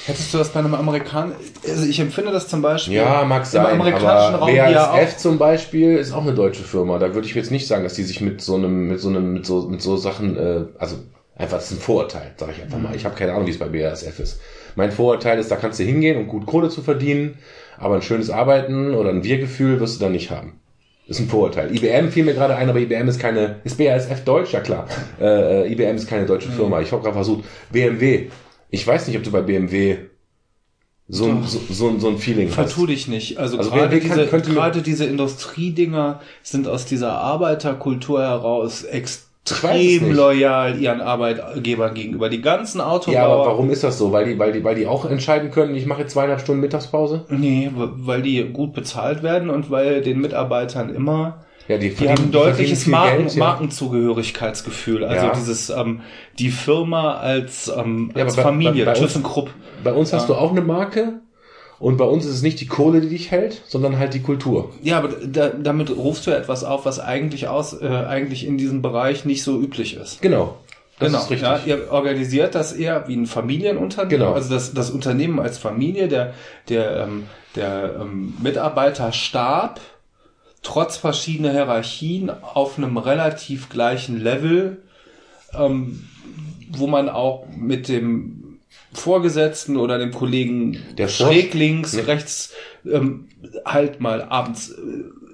Hättest 0.07 0.33
du 0.33 0.39
das 0.39 0.51
bei 0.51 0.61
einem 0.61 0.75
Amerikaner, 0.75 1.35
also 1.69 1.85
ich 1.85 1.99
empfinde 1.99 2.31
das 2.31 2.47
zum 2.47 2.63
Beispiel 2.63 2.95
Ja, 2.95 3.25
mag 3.25 3.45
sein, 3.45 3.67
im 3.67 3.81
amerikanischen 3.81 4.35
aber 4.35 4.47
Raum 4.47 4.55
ja. 4.55 4.93
BASF 4.93 5.17
zum 5.17 5.37
Beispiel 5.37 5.97
ist 5.97 6.13
auch 6.13 6.23
eine 6.23 6.33
deutsche 6.33 6.63
Firma. 6.63 7.01
Da 7.01 7.13
würde 7.13 7.27
ich 7.27 7.35
jetzt 7.35 7.51
nicht 7.51 7.67
sagen, 7.67 7.83
dass 7.83 7.95
die 7.95 8.05
sich 8.05 8.21
mit 8.21 8.41
so 8.41 8.55
einem, 8.55 8.87
mit 8.87 9.01
so 9.01 9.09
einem, 9.09 9.33
mit 9.33 9.47
so, 9.47 9.63
mit 9.63 9.83
so 9.83 9.97
Sachen, 9.97 10.37
äh, 10.37 10.65
also 10.79 10.97
einfach, 11.35 11.57
das 11.57 11.73
ist 11.73 11.79
ein 11.79 11.81
Vorurteil, 11.81 12.35
sage 12.37 12.53
ich 12.57 12.63
einfach 12.63 12.79
mal. 12.79 12.95
Ich 12.95 13.05
habe 13.05 13.17
keine 13.17 13.33
Ahnung, 13.33 13.49
wie 13.49 13.51
es 13.51 13.59
bei 13.59 13.69
BASF 13.69 14.21
ist. 14.21 14.41
Mein 14.77 14.93
Vorurteil 14.93 15.41
ist, 15.41 15.51
da 15.51 15.57
kannst 15.57 15.81
du 15.81 15.85
hingehen, 15.85 16.19
um 16.19 16.29
gut 16.29 16.47
Kohle 16.47 16.69
zu 16.69 16.83
verdienen, 16.83 17.39
aber 17.77 17.97
ein 17.97 18.03
schönes 18.03 18.31
Arbeiten 18.31 18.95
oder 18.95 19.11
ein 19.11 19.25
Wir-Gefühl 19.25 19.81
wirst 19.81 19.97
du 19.97 20.05
da 20.05 20.09
nicht 20.09 20.31
haben. 20.31 20.61
Das 21.09 21.19
ist 21.19 21.27
ein 21.27 21.29
Vorurteil. 21.29 21.75
IBM 21.75 22.11
fiel 22.11 22.25
mir 22.25 22.35
gerade 22.35 22.57
ein, 22.57 22.69
aber 22.69 22.79
IBM 22.81 23.09
ist 23.09 23.21
keine, 23.21 23.57
ist 23.65 23.79
BASF 23.79 24.25
deutsch? 24.25 24.53
Ja 24.53 24.61
klar. 24.61 24.87
Äh, 25.21 25.63
äh, 25.65 25.73
IBM 25.73 25.97
ist 25.97 26.09
keine 26.09 26.27
deutsche 26.27 26.51
Firma. 26.51 26.81
Ich 26.81 26.93
habe 26.93 27.03
gerade 27.03 27.15
versucht, 27.15 27.45
BMW. 27.71 28.29
Ich 28.77 28.87
weiß 28.87 29.07
nicht, 29.09 29.17
ob 29.17 29.23
du 29.25 29.31
bei 29.31 29.41
BMW 29.41 29.97
so, 31.09 31.25
ein- 31.27 31.45
so, 31.45 31.61
so, 31.71 31.99
so 31.99 32.09
ein 32.09 32.19
Feeling 32.19 32.49
hast. 32.49 32.55
Vertu 32.57 32.87
dich 32.87 33.09
nicht. 33.09 33.39
Also, 33.39 33.57
Also 33.59 33.71
gerade, 33.71 33.99
kann- 34.01 34.09
diese, 34.17 34.27
könnte 34.27 34.49
mir- 34.51 34.55
gerade 34.57 34.83
diese 34.83 35.05
Industriedinger 35.07 36.21
sind 36.43 36.69
aus 36.69 36.85
dieser 36.85 37.13
Arbeiterkultur 37.13 38.21
heraus 38.21 38.83
extrem 38.83 40.13
loyal 40.13 40.79
ihren 40.81 41.01
Arbeitgebern 41.01 41.95
gegenüber. 41.95 42.29
Die 42.29 42.43
ganzen 42.43 42.81
Autobauer. 42.81 43.15
Ja, 43.15 43.27
aber 43.29 43.47
warum 43.47 43.71
ist 43.71 43.83
das 43.85 43.97
so? 43.99 44.11
Weil 44.13 44.27
die, 44.27 44.39
weil 44.39 44.53
die, 44.53 44.63
weil 44.65 44.75
die 44.75 44.87
auch 44.87 45.05
entscheiden 45.09 45.51
können, 45.53 45.75
ich 45.77 45.87
mache 45.87 46.03
jetzt 46.03 46.13
zweieinhalb 46.13 46.41
Stunden 46.41 46.61
Mittagspause? 46.61 47.25
Nee, 47.31 47.71
weil 47.75 48.21
die 48.23 48.43
gut 48.45 48.75
bezahlt 48.75 49.23
werden 49.23 49.49
und 49.49 49.71
weil 49.71 50.03
den 50.03 50.21
Mitarbeitern 50.21 50.93
immer 50.95 51.45
Ja, 51.69 51.79
die, 51.79 51.91
Die 51.91 52.09
haben 52.09 52.25
ein 52.25 52.33
deutliches 52.33 52.87
Marken, 52.87 53.19
Geld, 53.25 53.35
ja. 53.35 53.39
Markenzugehörigkeitsgefühl. 53.45 55.05
Also 55.05 55.27
Ja. 55.27 55.33
dieses 55.35 55.71
ähm, 55.71 56.01
die 56.39 56.51
Firma 56.51 57.15
als, 57.17 57.69
ähm, 57.77 58.13
Ja, 58.15 58.25
als 58.25 58.35
aber 58.35 58.43
bei- 58.45 58.49
Familie, 58.51 58.85
bei- 58.85 58.93
bei 58.93 58.99
uns- 59.01 59.13
ThyssenKrupp. 59.13 59.51
Bei 59.83 59.93
uns 59.93 60.13
hast 60.13 60.29
du 60.29 60.35
auch 60.35 60.51
eine 60.53 60.61
Marke 60.63 61.21
und 61.79 61.97
bei 61.97 62.05
uns 62.05 62.25
ist 62.25 62.35
es 62.35 62.43
nicht 62.43 62.61
die 62.61 62.67
Kohle, 62.67 63.01
die 63.01 63.09
dich 63.09 63.31
hält, 63.31 63.63
sondern 63.67 63.99
halt 63.99 64.15
die 64.15 64.23
Kultur. 64.23 64.71
Ja, 64.83 64.99
aber 64.99 65.09
da, 65.27 65.49
damit 65.51 65.91
rufst 65.97 66.27
du 66.27 66.31
ja 66.31 66.37
etwas 66.37 66.65
auf, 66.65 66.87
was 66.87 67.01
eigentlich 67.01 67.49
aus, 67.49 67.81
äh, 67.81 67.87
eigentlich 67.87 68.47
in 68.47 68.59
diesem 68.59 68.81
Bereich 68.83 69.25
nicht 69.25 69.43
so 69.43 69.61
üblich 69.61 69.97
ist. 69.97 70.23
Genau. 70.23 70.57
Das 70.99 71.09
genau. 71.09 71.19
ist 71.23 71.31
richtig. 71.31 71.47
Ja, 71.49 71.61
ihr 71.67 71.93
organisiert 71.93 72.55
das 72.55 72.73
eher 72.73 73.07
wie 73.09 73.17
ein 73.17 73.27
Familienunternehmen. 73.27 74.21
Genau. 74.21 74.33
Also 74.33 74.55
das, 74.55 74.73
das 74.73 74.91
Unternehmen 74.91 75.39
als 75.41 75.59
Familie, 75.59 76.09
der, 76.09 76.33
der, 76.71 77.03
ähm, 77.05 77.25
der 77.55 77.97
ähm, 78.01 78.33
Mitarbeiterstab, 78.43 79.81
trotz 80.67 80.97
verschiedener 80.97 81.53
Hierarchien 81.53 82.31
auf 82.31 82.77
einem 82.77 82.97
relativ 82.97 83.69
gleichen 83.69 84.21
Level, 84.21 84.79
ähm, 85.55 86.05
wo 86.71 86.87
man 86.87 87.09
auch 87.09 87.47
mit 87.57 87.89
dem 87.89 88.59
Vorgesetzten 88.93 89.77
oder 89.77 89.99
dem 89.99 90.13
Kollegen 90.13 90.79
Der 90.99 91.09
schräg 91.09 91.55
links, 91.55 91.93
Nee. 91.95 92.01
rechts 92.03 92.53
ähm, 92.91 93.29
halt 93.65 94.01
mal 94.01 94.23
abends 94.23 94.71
äh, 94.71 94.75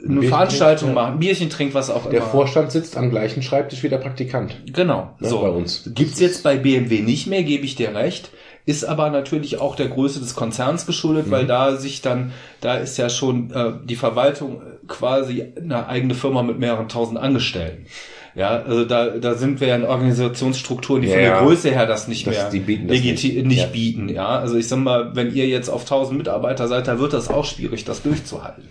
eine 0.05 0.15
Bierchen 0.21 0.29
Veranstaltung 0.29 0.89
trinkt, 0.89 0.97
ja. 0.97 1.03
machen, 1.09 1.19
Bierchen 1.21 1.51
trinkt, 1.51 1.75
was 1.75 1.89
auch 1.91 2.11
Der 2.11 2.21
immer. 2.21 2.27
Vorstand 2.29 2.73
sitzt 2.73 2.97
am 2.97 3.11
gleichen 3.11 3.43
Schreibtisch 3.43 3.83
wie 3.85 3.89
der 3.89 3.99
Praktikant. 3.99 4.57
Genau, 4.73 5.15
Ne, 5.21 5.29
so. 5.29 5.41
bei 5.41 5.49
uns. 5.49 5.89
Gibt's 5.95 6.19
jetzt 6.21 6.43
bei 6.43 6.57
BMW 6.57 7.01
nicht 7.03 7.27
mehr, 7.29 7.43
gebe 7.45 7.65
ich 7.65 7.77
dir 7.77 7.95
recht. 7.95 8.31
Ist 8.67 8.85
aber 8.85 9.11
natürlich 9.11 9.61
auch 9.61 9.75
der 9.77 9.89
Größe 9.89 10.21
des 10.21 10.35
Konzerns 10.35 10.87
geschuldet, 10.87 11.27
Mhm. 11.29 11.31
weil 11.31 11.47
da 11.47 11.77
sich 11.77 12.01
dann, 12.03 12.33
da 12.61 12.77
ist 12.77 12.97
ja 12.97 13.09
schon 13.09 13.51
äh, 13.53 13.73
die 13.85 13.97
Verwaltung 13.97 14.61
quasi 14.93 15.53
eine 15.57 15.87
eigene 15.89 16.15
Firma 16.15 16.43
mit 16.43 16.59
mehreren 16.59 16.89
tausend 16.89 17.19
Angestellten. 17.19 17.87
Ja, 18.35 18.63
also 18.63 18.85
da, 18.87 19.09
da 19.09 19.35
sind 19.35 19.61
wir 19.61 19.69
ja 19.69 19.77
in 19.77 19.85
Organisationsstrukturen, 19.85 21.03
die 21.03 21.09
Ja, 21.09 21.15
von 21.15 21.23
der. 21.23 21.39
Größe 21.41 21.71
her 21.71 21.87
das 21.87 22.09
nicht 22.09 22.27
Das- 22.27 22.35
mehr 22.35 22.51
die 22.51 22.61
bieten 22.61 22.89
das 22.89 22.99
nicht. 23.01 23.23
nicht 23.45 23.61
Ja. 23.61 23.67
bieten. 23.67 24.09
Ja, 24.09 24.27
also 24.39 24.57
ich 24.57 24.69
sag 24.69 24.79
mal, 24.79 25.15
wenn 25.15 25.35
ihr 25.35 25.47
jetzt 25.49 25.69
auf 25.69 25.85
1000 25.85 26.17
Mitarbeiter 26.17 26.67
seid, 26.69 26.87
dann 26.89 26.99
wird 26.99 27.13
das 27.13 27.29
auch 27.29 27.45
schwierig, 27.45 27.85
das 27.85 28.03
durchzuhalten. 28.03 28.65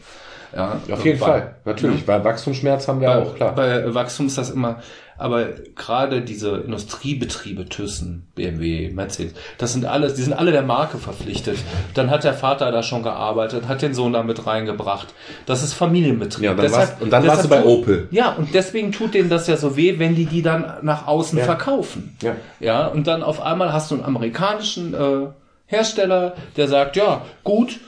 Ja, 0.55 0.79
Auf 0.91 1.05
jeden 1.05 1.19
Bei- 1.19 1.25
Fall, 1.25 1.55
natürlich. 1.63 2.05
Weil 2.07 2.23
Wachstumsschmerz 2.25 2.87
haben 2.87 2.99
wir 2.99 3.07
bei, 3.07 3.17
auch, 3.19 3.35
klar. 3.35 3.55
Bei 3.55 3.93
Wachstum 3.93 4.25
ist 4.27 4.37
das 4.37 4.49
immer, 4.49 4.81
aber 5.21 5.49
gerade 5.75 6.21
diese 6.21 6.57
Industriebetriebe, 6.57 7.65
Thyssen, 7.69 8.27
BMW, 8.35 8.89
Mercedes, 8.91 9.33
das 9.57 9.73
sind 9.73 9.85
alles, 9.85 10.15
die 10.15 10.23
sind 10.23 10.33
alle 10.33 10.51
der 10.51 10.63
Marke 10.63 10.97
verpflichtet. 10.97 11.57
Dann 11.93 12.09
hat 12.09 12.23
der 12.23 12.33
Vater 12.33 12.71
da 12.71 12.83
schon 12.83 13.03
gearbeitet, 13.03 13.67
hat 13.67 13.81
den 13.81 13.93
Sohn 13.93 14.13
da 14.13 14.23
mit 14.23 14.45
reingebracht. 14.45 15.13
Das 15.45 15.63
ist 15.63 15.73
Familienbetrieb. 15.73 16.43
Ja, 16.43 16.51
und 16.51 16.57
dann 16.57 16.71
warst- 16.71 17.01
und 17.01 17.09
dann 17.11 17.25
warst 17.27 17.45
du 17.45 17.49
bei 17.49 17.63
Opel. 17.63 18.07
Ja, 18.11 18.33
und 18.33 18.53
deswegen 18.53 18.91
tut 18.91 19.13
denen 19.13 19.29
das 19.29 19.47
ja 19.47 19.57
so 19.57 19.77
weh, 19.77 19.99
wenn 19.99 20.15
die 20.15 20.25
die 20.25 20.41
dann 20.41 20.73
nach 20.81 21.07
außen 21.07 21.37
Ja. 21.39 21.45
verkaufen. 21.45 22.17
Ja. 22.21 22.35
Ja, 22.59 22.87
und 22.87 23.07
dann 23.07 23.23
auf 23.23 23.41
einmal 23.41 23.71
hast 23.71 23.91
du 23.91 23.95
einen 23.95 24.03
amerikanischen 24.05 24.93
äh, 24.93 25.27
Hersteller, 25.67 26.35
der 26.57 26.67
sagt, 26.67 26.95
ja, 26.97 27.21
gut, 27.43 27.79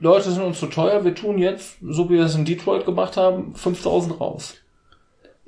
Leute 0.00 0.30
sind 0.30 0.42
uns 0.42 0.60
zu 0.60 0.66
teuer, 0.66 1.04
wir 1.04 1.14
tun 1.14 1.38
jetzt, 1.38 1.78
so 1.82 2.08
wie 2.08 2.14
wir 2.14 2.24
es 2.26 2.34
in 2.36 2.44
Detroit 2.44 2.86
gemacht 2.86 3.16
haben, 3.16 3.54
5000 3.56 4.20
raus. 4.20 4.54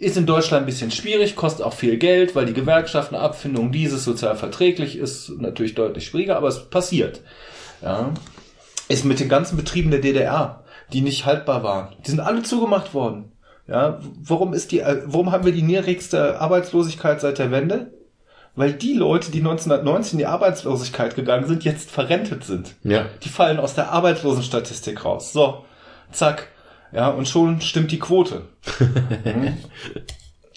Ist 0.01 0.17
in 0.17 0.25
Deutschland 0.25 0.63
ein 0.63 0.67
bisschen 0.67 0.91
schwierig, 0.91 1.37
kostet 1.37 1.65
auch 1.65 1.75
viel 1.75 1.99
Geld, 1.99 2.35
weil 2.35 2.47
die 2.47 2.55
Gewerkschaften, 2.55 3.15
Abfindung 3.15 3.71
dieses 3.71 4.03
sozial 4.03 4.35
verträglich 4.35 4.97
ist 4.97 5.29
natürlich 5.39 5.75
deutlich 5.75 6.07
schwieriger, 6.07 6.39
aber 6.39 6.49
es 6.49 6.71
passiert. 6.71 7.21
Ja. 7.83 8.15
Ist 8.89 9.05
mit 9.05 9.21
den 9.21 9.29
ganzen 9.29 9.59
Betrieben 9.59 9.91
der 9.91 10.01
DDR, 10.01 10.65
die 10.91 11.03
nicht 11.03 11.27
haltbar 11.27 11.63
waren. 11.63 11.95
Die 12.07 12.11
sind 12.11 12.21
alle 12.21 12.43
zugemacht 12.43 12.95
worden. 12.95 13.33
Ja, 13.69 14.01
warum 14.23 14.55
ist 14.55 14.73
die, 14.73 14.81
äh, 14.81 15.03
warum 15.05 15.33
haben 15.33 15.45
wir 15.45 15.53
die 15.53 15.61
niedrigste 15.61 16.41
Arbeitslosigkeit 16.41 17.21
seit 17.21 17.39
der 17.39 17.51
Wende? 17.51 17.93
Weil 18.57 18.73
die 18.73 18.95
Leute, 18.95 19.31
die 19.31 19.41
1919 19.41 20.13
in 20.13 20.19
die 20.21 20.27
Arbeitslosigkeit 20.27 21.15
gegangen 21.15 21.47
sind, 21.47 21.63
jetzt 21.63 21.91
verrentet 21.91 22.45
sind. 22.45 22.75
Ja. 22.85 23.05
Die 23.23 23.29
fallen 23.29 23.61
aus 23.61 23.75
der 23.75 23.93
Arbeitslosenstatistik 23.93 25.05
raus. 25.05 25.35
So, 25.35 25.67
zack. 26.11 26.49
Ja, 26.93 27.09
und 27.09 27.29
schon 27.29 27.61
stimmt 27.61 27.93
die 27.93 27.99
Quote. 27.99 28.43
Mhm. 29.25 29.59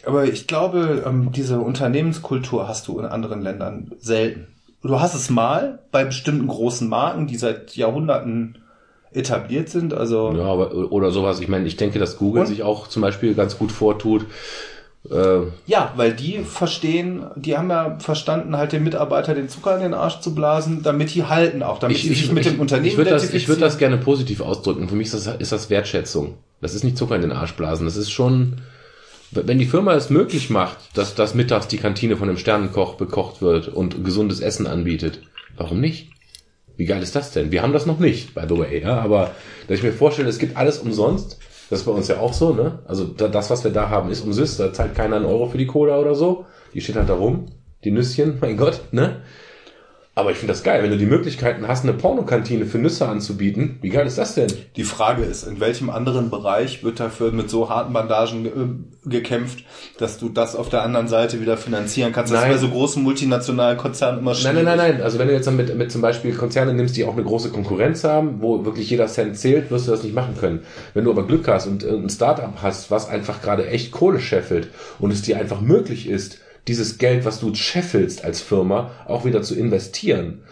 Aber 0.06 0.26
ich 0.26 0.48
glaube, 0.48 1.04
ähm, 1.06 1.32
diese 1.32 1.60
Unternehmenskultur 1.60 2.68
hast 2.68 2.88
du 2.88 3.00
in 3.00 3.06
anderen 3.06 3.42
Ländern 3.42 3.92
selten. 4.00 4.48
du 4.82 5.00
hast 5.00 5.14
es 5.16 5.30
mal 5.30 5.80
bei 5.92 6.04
bestimmten 6.04 6.48
großen 6.48 6.90
Marken, 6.90 7.26
die 7.28 7.38
seit 7.38 7.76
Jahrhunderten 7.78 8.58
etabliert 9.14 9.70
sind. 9.70 9.94
Also 9.94 10.34
Ja, 10.34 10.46
aber, 10.46 10.92
oder 10.92 11.12
sowas. 11.12 11.40
Ich 11.40 11.48
meine, 11.48 11.66
ich 11.68 11.78
denke, 11.78 12.00
dass 12.00 12.18
Google 12.18 12.42
Und? 12.42 12.48
sich 12.48 12.64
auch 12.64 12.88
zum 12.88 13.02
Beispiel 13.02 13.34
ganz 13.34 13.58
gut 13.58 13.72
vortut. 13.72 14.26
Äh, 15.10 15.48
Ja, 15.66 15.94
weil 15.96 16.14
die 16.14 16.40
verstehen, 16.40 17.26
die 17.36 17.58
haben 17.58 17.70
ja 17.70 17.98
verstanden, 18.00 18.56
halt 18.56 18.72
den 18.72 18.84
Mitarbeiter 18.84 19.36
den 19.36 19.50
Zucker 19.50 19.76
in 19.76 19.82
den 19.82 19.94
Arsch 19.94 20.22
zu 20.22 20.34
blasen, 20.34 20.82
damit 20.84 21.14
die 21.14 21.24
halten 21.26 21.62
auch, 21.62 21.80
damit 21.80 22.02
die 22.02 22.10
sich 22.10 22.32
mit 22.32 22.46
dem 22.46 22.60
Unternehmen 22.60 22.88
ich 22.88 22.98
würde 22.98 23.10
das, 23.12 23.34
ich 23.34 23.48
würde 23.48 23.62
das 23.62 23.78
gerne 23.78 23.98
positiv 23.98 24.42
ausdrücken. 24.42 24.88
Für 24.88 24.96
mich 24.96 25.14
ist 25.14 25.28
das, 25.28 25.36
ist 25.36 25.52
das 25.52 25.70
Wertschätzung. 25.70 26.36
Das 26.62 26.74
ist 26.74 26.84
nicht 26.84 26.98
Zucker 26.98 27.16
in 27.16 27.22
den 27.22 27.34
Arsch 27.34 27.54
blasen. 27.54 27.86
Das 27.86 27.98
ist 27.98 28.12
schon, 28.12 28.62
wenn 29.32 29.60
die 29.60 29.66
Firma 29.66 29.94
es 29.94 30.10
möglich 30.10 30.50
macht, 30.50 30.78
dass, 30.94 31.16
dass 31.16 31.34
mittags 31.34 31.68
die 31.68 31.78
Kantine 31.78 32.16
von 32.16 32.30
einem 32.30 32.38
Sternenkoch 32.38 32.96
bekocht 32.96 33.42
wird 33.42 33.68
und 33.68 34.06
gesundes 34.06 34.40
Essen 34.40 34.68
anbietet, 34.68 35.20
warum 35.58 35.82
nicht? 35.82 36.12
Wie 36.78 36.86
geil 36.86 37.04
ist 37.04 37.16
das 37.16 37.32
denn? 37.32 37.52
Wir 37.52 37.62
haben 37.62 37.74
das 37.74 37.86
noch 37.86 38.00
nicht, 38.00 38.34
by 38.34 38.44
the 38.48 38.58
way, 38.58 38.82
ja, 38.82 39.00
aber 39.00 39.32
dass 39.68 39.78
ich 39.78 39.84
mir 39.84 39.94
vorstelle, 39.94 40.30
es 40.30 40.40
gibt 40.40 40.58
alles 40.58 40.80
umsonst, 40.80 41.38
das 41.74 41.82
ist 41.82 41.86
bei 41.88 41.92
uns 41.92 42.08
ja 42.08 42.20
auch 42.20 42.34
so, 42.34 42.54
ne? 42.54 42.80
Also 42.86 43.06
da, 43.06 43.28
das, 43.28 43.50
was 43.50 43.64
wir 43.64 43.72
da 43.72 43.90
haben, 43.90 44.12
ist 44.12 44.22
umsonst, 44.22 44.60
da 44.60 44.72
zahlt 44.72 44.94
keiner 44.94 45.16
einen 45.16 45.26
Euro 45.26 45.48
für 45.48 45.58
die 45.58 45.66
Cola 45.66 45.98
oder 45.98 46.14
so. 46.14 46.46
Die 46.74 46.82
steht 46.82 46.96
halt 46.96 47.10
da 47.10 47.16
rum, 47.16 47.48
die 47.84 47.90
Nüsschen, 47.90 48.38
mein 48.42 48.58
Gott, 48.58 48.82
ne? 48.92 49.24
Aber 50.16 50.30
ich 50.30 50.38
finde 50.38 50.54
das 50.54 50.62
geil, 50.62 50.84
wenn 50.84 50.92
du 50.92 50.98
die 50.98 51.08
Möglichkeiten 51.08 51.68
hast, 51.68 51.84
eine 51.84 51.94
Pornokantine 51.94 52.68
für 52.68 52.78
Nüsse 52.78 53.08
anzubieten. 53.08 53.80
Wie 53.82 53.90
geil 53.90 54.06
ist 54.06 54.20
das 54.20 54.36
denn? 54.36 54.48
Die 54.76 54.84
Frage 54.84 55.24
ist, 55.24 55.42
in 55.42 55.60
welchem 55.60 55.90
anderen 55.90 56.30
Bereich 56.30 56.84
wird 56.84 57.00
dafür 57.00 57.32
mit 57.32 57.50
so 57.50 57.68
harten 57.70 57.94
Bandagen 57.94 58.46
äh, 58.46 59.10
gekämpft, 59.10 59.64
dass 59.98 60.20
du 60.20 60.30
das 60.30 60.56
auf 60.56 60.70
der 60.70 60.84
anderen 60.84 61.08
Seite 61.08 61.42
wieder 61.42 61.58
finanzieren 61.58 62.12
kannst? 62.12 62.32
Das 62.32 62.42
Nein. 62.42 62.52
ist 62.52 62.62
bei 62.62 62.68
so 62.68 62.72
großen 62.72 63.02
multinationalen 63.02 63.76
Konzernen 63.80 64.20
immer 64.20 64.34
Nein, 64.34 64.40
schwierig. 64.40 64.64
nein, 64.64 64.78
nein, 64.78 64.92
nein. 64.98 65.02
Also 65.02 65.18
wenn 65.18 65.30
du 65.30 65.34
jetzt 65.34 65.48
dann 65.48 65.56
mit, 65.56 65.76
mit 65.76 65.92
zum 65.92 66.02
Beispiel 66.02 66.36
Konzerne 66.36 66.76
nimmst, 66.76 66.96
die 66.96 67.06
auch 67.06 67.14
eine 67.14 67.24
große 67.24 67.50
Konkurrenz 67.50 68.04
haben, 68.04 68.40
wo 68.40 68.64
wirklich 68.66 68.92
jeder 68.92 69.08
Cent 69.08 69.36
zählt, 69.40 69.72
wirst 69.72 69.88
du 69.88 69.92
das 69.92 70.04
nicht 70.04 70.14
machen 70.14 70.38
können. 70.40 70.60
Wenn 70.94 71.06
du 71.06 71.12
aber 71.12 71.26
Glück 71.26 71.48
hast 71.48 71.66
und 71.66 71.84
äh, 71.84 71.90
ein 71.90 72.10
Startup 72.12 72.54
hast, 72.62 72.92
was 72.92 73.10
einfach 73.10 73.42
gerade 73.42 73.66
echt 73.66 73.92
Kohle 73.92 74.20
scheffelt 74.20 74.68
und 75.00 75.12
es 75.12 75.24
dir 75.24 75.40
einfach 75.40 75.60
möglich 75.60 76.08
ist, 76.08 76.38
dieses 76.68 76.98
Geld, 76.98 77.26
was 77.26 77.40
du 77.40 77.54
scheffelst 77.54 78.24
als 78.24 78.42
Firma, 78.42 78.92
auch 79.06 79.26
wieder 79.26 79.42
zu 79.42 79.56
investieren. 79.56 80.44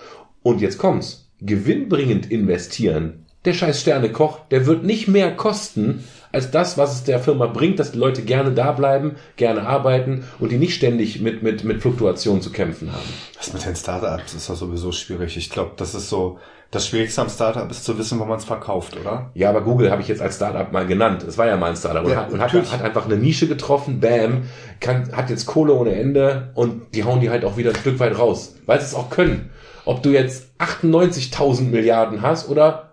Und 0.43 0.61
jetzt 0.61 0.77
kommt's. 0.77 1.29
Gewinnbringend 1.41 2.29
investieren. 2.29 3.25
Der 3.45 3.53
scheiß 3.53 3.81
Sternekoch, 3.81 4.47
der 4.49 4.67
wird 4.67 4.83
nicht 4.83 5.07
mehr 5.07 5.35
kosten, 5.35 6.03
als 6.31 6.51
das, 6.51 6.77
was 6.77 6.93
es 6.93 7.03
der 7.03 7.19
Firma 7.19 7.47
bringt, 7.47 7.79
dass 7.79 7.91
die 7.91 7.97
Leute 7.97 8.21
gerne 8.21 8.51
da 8.51 8.71
bleiben, 8.71 9.15
gerne 9.35 9.65
arbeiten 9.65 10.23
und 10.39 10.51
die 10.51 10.57
nicht 10.57 10.75
ständig 10.75 11.21
mit, 11.21 11.41
mit, 11.41 11.63
mit 11.63 11.81
Fluktuationen 11.81 12.41
zu 12.41 12.51
kämpfen 12.51 12.91
haben. 12.93 13.09
Das 13.35 13.51
mit 13.51 13.65
den 13.65 13.75
Startups 13.75 14.35
ist 14.35 14.47
ja 14.47 14.55
sowieso 14.55 14.91
schwierig. 14.91 15.37
Ich 15.37 15.49
glaube, 15.49 15.71
das 15.75 15.95
ist 15.95 16.09
so, 16.09 16.39
das 16.71 16.87
Schwierigste 16.87 17.21
am 17.21 17.29
Startup 17.29 17.69
ist 17.69 17.83
zu 17.83 17.97
wissen, 17.97 18.17
wo 18.19 18.25
man 18.25 18.37
es 18.37 18.45
verkauft, 18.45 18.97
oder? 18.97 19.29
Ja, 19.33 19.49
aber 19.49 19.61
Google 19.61 19.91
habe 19.91 20.01
ich 20.01 20.07
jetzt 20.07 20.21
als 20.21 20.37
Startup 20.37 20.71
mal 20.71 20.87
genannt. 20.87 21.23
Es 21.23 21.37
war 21.37 21.45
ja 21.45 21.57
mal 21.57 21.69
ein 21.69 21.75
Startup 21.75 22.05
und, 22.05 22.11
Ja, 22.11 22.21
hat, 22.21 22.31
und 22.31 22.39
hat, 22.39 22.53
hat 22.53 22.81
einfach 22.81 23.05
eine 23.05 23.17
Nische 23.17 23.47
getroffen, 23.47 23.99
bam, 23.99 24.43
kann, 24.79 25.11
hat 25.15 25.29
jetzt 25.29 25.45
Kohle 25.45 25.73
ohne 25.73 25.93
Ende 25.93 26.51
und 26.55 26.95
die 26.95 27.03
hauen 27.03 27.19
die 27.19 27.29
halt 27.29 27.43
auch 27.43 27.57
wieder 27.57 27.71
ein 27.71 27.75
Stück 27.75 27.99
weit 27.99 28.17
raus, 28.17 28.55
weil 28.65 28.79
sie 28.79 28.85
es 28.85 28.95
auch 28.95 29.09
können. 29.09 29.49
Ob 29.83 30.01
du 30.01 30.11
jetzt 30.11 30.47
98.000 30.59 31.63
Milliarden 31.63 32.21
hast 32.21 32.47
oder 32.49 32.91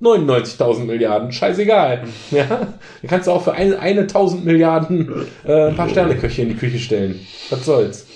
99.000 0.00 0.84
Milliarden, 0.84 1.32
scheißegal. 1.32 2.04
Ja, 2.30 2.44
dann 2.46 2.74
kannst 3.08 3.26
du 3.26 3.32
auch 3.32 3.42
für 3.42 3.54
eine, 3.54 3.78
eine 3.80 4.02
1000 4.02 4.44
Milliarden 4.44 5.26
äh, 5.44 5.68
ein 5.68 5.76
paar 5.76 5.88
Sterneköche 5.88 6.42
in 6.42 6.50
die 6.50 6.56
Küche 6.56 6.78
stellen. 6.78 7.26
Was 7.50 7.64
soll's. 7.64 8.06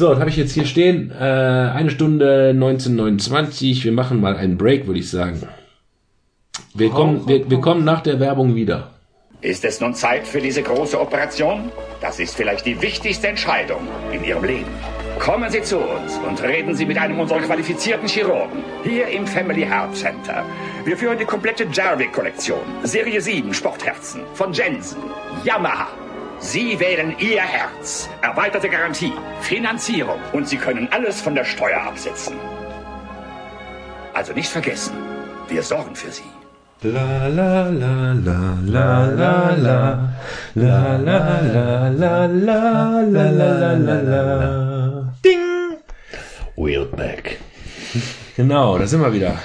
So, 0.00 0.08
dann 0.08 0.20
habe 0.20 0.30
ich 0.30 0.38
jetzt 0.38 0.52
hier 0.52 0.64
stehen, 0.64 1.10
äh, 1.10 1.22
eine 1.22 1.90
Stunde 1.90 2.52
1929. 2.54 3.84
Wir 3.84 3.92
machen 3.92 4.18
mal 4.18 4.34
einen 4.34 4.56
Break, 4.56 4.86
würde 4.86 4.98
ich 4.98 5.10
sagen. 5.10 5.42
Wir 6.72 6.88
kommen, 6.88 7.28
wir, 7.28 7.50
wir 7.50 7.60
kommen 7.60 7.84
nach 7.84 8.00
der 8.00 8.18
Werbung 8.18 8.54
wieder. 8.54 8.92
Ist 9.42 9.62
es 9.62 9.78
nun 9.78 9.92
Zeit 9.92 10.26
für 10.26 10.40
diese 10.40 10.62
große 10.62 10.98
Operation? 10.98 11.70
Das 12.00 12.18
ist 12.18 12.34
vielleicht 12.34 12.64
die 12.64 12.80
wichtigste 12.80 13.28
Entscheidung 13.28 13.86
in 14.10 14.24
Ihrem 14.24 14.44
Leben. 14.44 14.70
Kommen 15.18 15.50
Sie 15.50 15.60
zu 15.60 15.76
uns 15.76 16.18
und 16.26 16.42
reden 16.42 16.74
Sie 16.74 16.86
mit 16.86 16.96
einem 16.96 17.20
unserer 17.20 17.40
qualifizierten 17.40 18.08
Chirurgen 18.08 18.64
hier 18.82 19.06
im 19.08 19.26
Family 19.26 19.66
Heart 19.66 19.94
Center. 19.94 20.46
Wir 20.86 20.96
führen 20.96 21.18
die 21.18 21.26
komplette 21.26 21.66
Jarvik-Kollektion, 21.70 22.62
Serie 22.84 23.20
7 23.20 23.52
Sportherzen 23.52 24.22
von 24.32 24.50
Jensen, 24.54 25.02
Yamaha. 25.44 25.88
Sie 26.40 26.80
wählen 26.80 27.14
Ihr 27.18 27.42
Herz, 27.42 28.08
erweiterte 28.22 28.68
Garantie, 28.70 29.12
Finanzierung 29.42 30.18
und 30.32 30.48
Sie 30.48 30.56
können 30.56 30.88
alles 30.90 31.20
von 31.20 31.34
der 31.34 31.44
Steuer 31.44 31.82
absetzen. 31.82 32.34
Also 34.14 34.32
nicht 34.32 34.48
vergessen, 34.48 34.94
wir 35.48 35.62
sorgen 35.62 35.94
für 35.94 36.10
Sie. 36.10 36.24
La 36.82 37.26
la 37.26 37.68
la 37.68 38.12
la 38.12 38.54
la 38.64 39.04
la 39.04 39.50
la 39.54 40.00
la 40.54 40.96
la 40.96 40.96
la 40.96 41.86
la 41.88 42.26
la 42.26 43.00
la 43.02 43.30
la 43.30 43.72
la 43.74 44.00
la 44.00 45.14
Ding! 45.22 45.76
We're 46.56 46.86
back. 46.86 47.38
Genau, 48.36 48.78
da 48.78 48.86
sind 48.86 49.02
wir 49.02 49.12
wieder. 49.12 49.38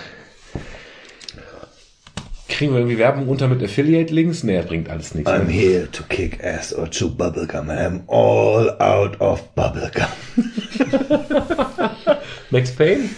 Kriegen 2.56 2.72
wir 2.72 2.80
irgendwie 2.80 2.98
Werbung 2.98 3.28
unter 3.28 3.50
mit 3.50 3.62
Affiliate-Links? 3.62 4.44
Nee, 4.44 4.56
das 4.56 4.68
bringt 4.68 4.90
alles 4.90 5.14
nichts. 5.14 5.30
I'm 5.30 5.50
here 5.50 5.92
to 5.92 6.04
kick 6.08 6.42
ass 6.42 6.74
or 6.74 6.90
chew 6.90 7.10
bubblegum. 7.10 7.70
I'm 7.70 8.08
all 8.08 8.70
out 8.80 9.20
of 9.20 9.54
bubblegum. 9.56 10.08
Max 12.52 12.74
Payne? 12.74 13.10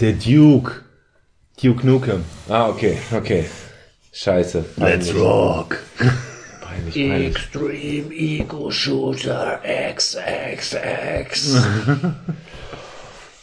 Der 0.00 0.14
Duke. 0.14 0.84
Duke 1.62 1.86
Nukem. 1.86 2.24
Ah, 2.48 2.70
okay, 2.70 2.96
okay. 3.14 3.44
Scheiße. 4.10 4.64
Let's 4.78 5.14
rock. 5.14 5.76
Peinlich, 6.62 6.94
peinlich. 6.94 7.26
Extreme 7.26 8.10
Ego 8.14 8.70
Shooter 8.70 9.60
XXX. 9.94 11.56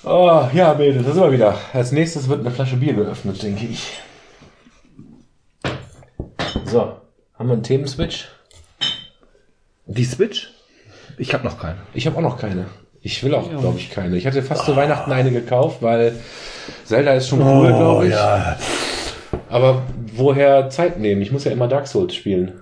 Oh, 0.01 0.47
ja, 0.53 0.73
Bede, 0.73 1.03
da 1.03 1.11
sind 1.11 1.21
wir 1.21 1.31
wieder. 1.33 1.59
Als 1.73 1.91
nächstes 1.91 2.29
wird 2.29 2.39
eine 2.39 2.51
Flasche 2.51 2.77
Bier 2.77 2.93
geöffnet, 2.93 3.43
denke 3.43 3.65
ich. 3.65 3.99
So, 6.69 6.97
haben 7.33 7.47
wir 7.49 7.53
einen 7.53 7.63
Themenswitch? 7.63 8.27
Die 9.87 10.05
Switch? 10.05 10.53
Ich 11.17 11.33
habe 11.33 11.43
noch 11.43 11.59
keine. 11.59 11.79
Ich 11.95 12.05
habe 12.05 12.17
auch 12.17 12.21
noch 12.21 12.37
keine. 12.37 12.67
Ich 13.01 13.23
will 13.23 13.33
auch, 13.33 13.49
glaube 13.49 13.79
ich, 13.79 13.89
keine. 13.89 14.17
Ich 14.17 14.27
hatte 14.27 14.43
fast 14.43 14.65
zu 14.65 14.75
Weihnachten 14.75 15.11
eine 15.11 15.31
gekauft, 15.31 15.81
weil 15.81 16.15
Zelda 16.85 17.13
ist 17.13 17.27
schon 17.27 17.41
cool, 17.41 17.69
glaube 17.69 18.07
ich. 18.07 18.13
Oh, 18.13 18.17
ja. 18.17 18.59
Aber 19.49 19.81
woher 20.13 20.69
Zeit 20.69 20.99
nehmen? 20.99 21.23
Ich 21.23 21.31
muss 21.31 21.43
ja 21.43 21.51
immer 21.51 21.67
Dark 21.67 21.87
Souls 21.87 22.13
spielen. 22.13 22.59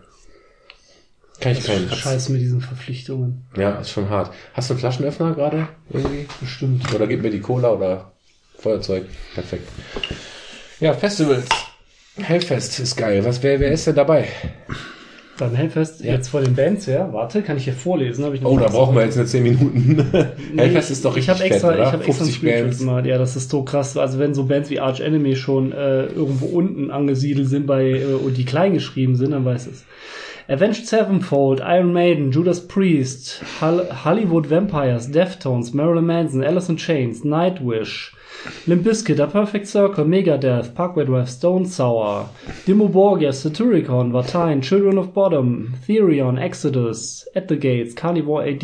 Kann 1.42 1.52
ich 1.52 1.66
keinen. 1.66 1.90
Scheiße 1.90 2.32
mit 2.32 2.42
diesen 2.42 2.62
Verpflichtungen. 2.62 3.46
Ja, 3.58 3.80
ist 3.80 3.92
schon 3.92 4.10
hart. 4.10 4.32
Hast 4.54 4.70
du 4.70 4.74
einen 4.74 4.80
Flaschenöffner 4.80 5.34
gerade? 5.34 5.68
Irgendwie? 5.90 6.28
Bestimmt. 6.40 6.94
Oder 6.94 7.08
gib 7.08 7.22
mir 7.22 7.30
die 7.30 7.42
Cola 7.42 7.72
oder 7.72 8.12
Feuerzeug. 8.58 9.06
Perfekt. 9.34 9.68
Ja, 10.80 10.94
Festivals. 10.94 11.48
Hellfest 12.22 12.80
ist 12.80 12.96
geil. 12.96 13.24
Was, 13.26 13.44
wer, 13.44 13.60
wer 13.60 13.72
ist 13.72 13.88
denn 13.88 13.96
dabei? 13.96 14.28
Beim 15.38 15.54
Hellfest, 15.54 16.04
jetzt 16.04 16.30
vor 16.30 16.42
den 16.42 16.56
Bands 16.56 16.88
her, 16.88 17.10
warte, 17.12 17.44
kann 17.44 17.58
ich 17.58 17.66
hier 17.66 17.74
vorlesen? 17.74 18.26
Hab 18.26 18.34
ich 18.34 18.44
Oh, 18.44 18.58
da 18.58 18.68
brauchen 18.70 18.96
wir 18.96 19.04
jetzt 19.04 19.18
eine 19.18 19.28
10 19.28 19.44
Minuten. 19.44 20.04
Hellfest 20.58 20.90
ist 20.90 21.06
doch 21.06 21.16
ich 21.16 21.30
richtig 21.30 21.36
habe 21.36 21.44
extra, 21.44 21.68
fett, 21.70 21.78
oder? 21.78 21.88
ich 21.88 21.94
habe 21.94 22.04
extra 22.06 22.24
einen 22.24 22.34
50 22.34 22.36
Screenshot 22.40 22.64
Bands. 22.64 22.80
gemacht. 22.80 23.06
Ja, 23.06 23.18
das 23.20 23.36
ist 23.36 23.52
so 23.52 23.64
krass. 23.64 23.96
Also 23.98 24.18
wenn 24.18 24.34
so 24.34 24.46
Bands 24.46 24.72
wie 24.72 24.80
Arch 24.80 25.00
Enemy 25.00 25.36
schon 25.36 25.74
äh, 25.74 26.06
irgendwo 26.08 26.48
unten 26.48 26.90
angesiedelt 26.90 27.50
sind 27.50 27.68
bei 27.68 27.92
äh, 27.92 28.06
und 28.06 28.36
die 28.36 28.46
klein 28.46 28.74
geschrieben 28.74 29.16
sind, 29.16 29.32
dann 29.32 29.46
weiß 29.46 29.68
es. 29.68 29.86
Avenged 30.50 30.88
Sevenfold, 30.88 31.60
Iron 31.60 31.94
Maiden, 31.94 32.32
Judas 32.32 32.68
Priest, 32.68 33.44
Hol 33.62 33.86
Hollywood 34.06 34.50
Vampires, 34.50 35.12
Deftones, 35.12 35.74
Marilyn 35.74 36.06
Manson, 36.06 36.44
Alice 36.44 36.70
in 36.70 36.78
Chains, 36.78 37.24
Nightwish, 37.26 38.14
Limp 38.68 38.84
Bizkit, 38.84 39.20
A 39.20 39.28
Perfect 39.28 39.68
Circle, 39.68 40.06
Megadeth, 40.06 40.76
Parkway 40.76 41.06
Drive, 41.06 41.30
Stone 41.30 41.66
Sour, 41.66 42.30
Dimmu 42.66 42.90
Borgir, 42.90 43.34
Satyricon, 43.34 44.12
Vatine, 44.12 44.62
Children 44.64 44.98
of 44.98 45.14
Bottom, 45.14 45.76
Therion, 45.88 46.40
Exodus, 46.40 47.28
At 47.36 47.48
the 47.48 47.56
Gates, 47.56 47.94
Carnivore 47.94 48.44
AD, 48.44 48.64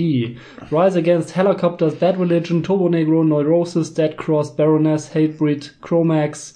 Rise 0.72 0.96
Against 0.96 1.32
Helicopters, 1.32 1.96
Bad 1.96 2.20
Religion, 2.20 2.62
Turbo 2.62 2.90
Negro, 2.90 3.28
Neurosis, 3.28 3.90
Dead 3.90 4.18
Cross, 4.18 4.52
Baroness, 4.52 5.10
Hatebreed, 5.10 5.72
Chromax. 5.82 6.54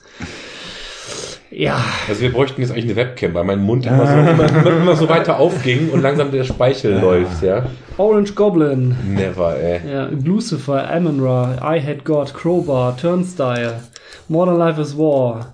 Ja, 1.49 1.79
Also 2.09 2.21
wir 2.21 2.31
bräuchten 2.31 2.61
jetzt 2.61 2.71
eigentlich 2.71 2.85
eine 2.85 2.95
Webcam, 2.97 3.33
weil 3.33 3.43
mein 3.45 3.61
Mund 3.61 3.85
immer 3.85 4.05
so, 4.05 4.13
immer, 4.13 4.77
immer 4.77 4.95
so 4.95 5.07
weiter 5.07 5.39
aufging 5.39 5.89
und 5.91 6.01
langsam 6.01 6.31
der 6.31 6.43
Speichel 6.43 6.99
läuft, 6.99 7.41
ja. 7.41 7.65
Orange 7.97 8.35
Goblin, 8.35 8.95
Never, 9.07 9.55
ey. 9.57 9.79
Ja, 9.89 10.09
Lucifer, 10.23 10.89
Amon-Ra, 10.91 11.75
I 11.75 11.81
Had 11.81 12.03
God, 12.03 12.33
Crowbar, 12.33 12.97
Turnstile, 12.97 13.79
Modern 14.27 14.57
Life 14.57 14.81
is 14.81 14.97
War. 14.97 15.53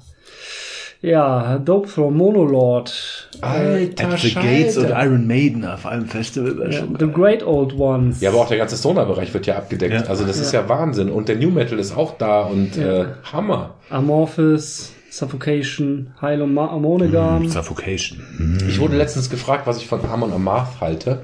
Ja, 1.04 1.58
Dope 1.60 1.90
Throw 1.90 2.10
Monolord. 2.10 3.30
Alter 3.42 4.14
At 4.14 4.20
the 4.20 4.34
Gates 4.34 4.78
und 4.78 4.90
Iron 4.90 5.28
Maiden 5.28 5.66
auf 5.66 5.86
einem 5.86 6.06
Festival 6.06 6.72
Ja, 6.72 6.80
schon 6.80 6.96
the 6.98 7.08
Great 7.12 7.46
Old 7.46 7.78
Ones. 7.78 8.22
Ja, 8.22 8.30
aber 8.30 8.40
auch 8.40 8.48
der 8.48 8.58
ganze 8.58 8.78
Stoner-Bereich 8.78 9.34
wird 9.34 9.46
ja 9.46 9.58
abgedeckt. 9.58 9.94
Ja. 9.94 10.04
Also 10.04 10.24
das 10.26 10.40
ist 10.40 10.54
ja 10.54 10.70
Wahnsinn. 10.70 11.10
Und 11.10 11.28
der 11.28 11.36
New 11.36 11.50
Metal 11.52 11.78
ist 11.78 11.96
auch 11.98 12.18
da 12.18 12.44
und 12.44 12.78
äh, 12.78 13.04
Hammer. 13.34 13.72
Amorphis, 13.90 14.94
Suffocation, 15.14 16.12
Hylo 16.20 16.48
Monogam. 16.48 17.48
Suffocation. 17.48 18.66
Ich 18.68 18.80
wurde 18.80 18.98
letztens 18.98 19.30
gefragt, 19.30 19.68
was 19.68 19.78
ich 19.78 19.86
von 19.86 20.04
Amon 20.06 20.34
Amarth 20.34 20.82
halte. 20.82 21.22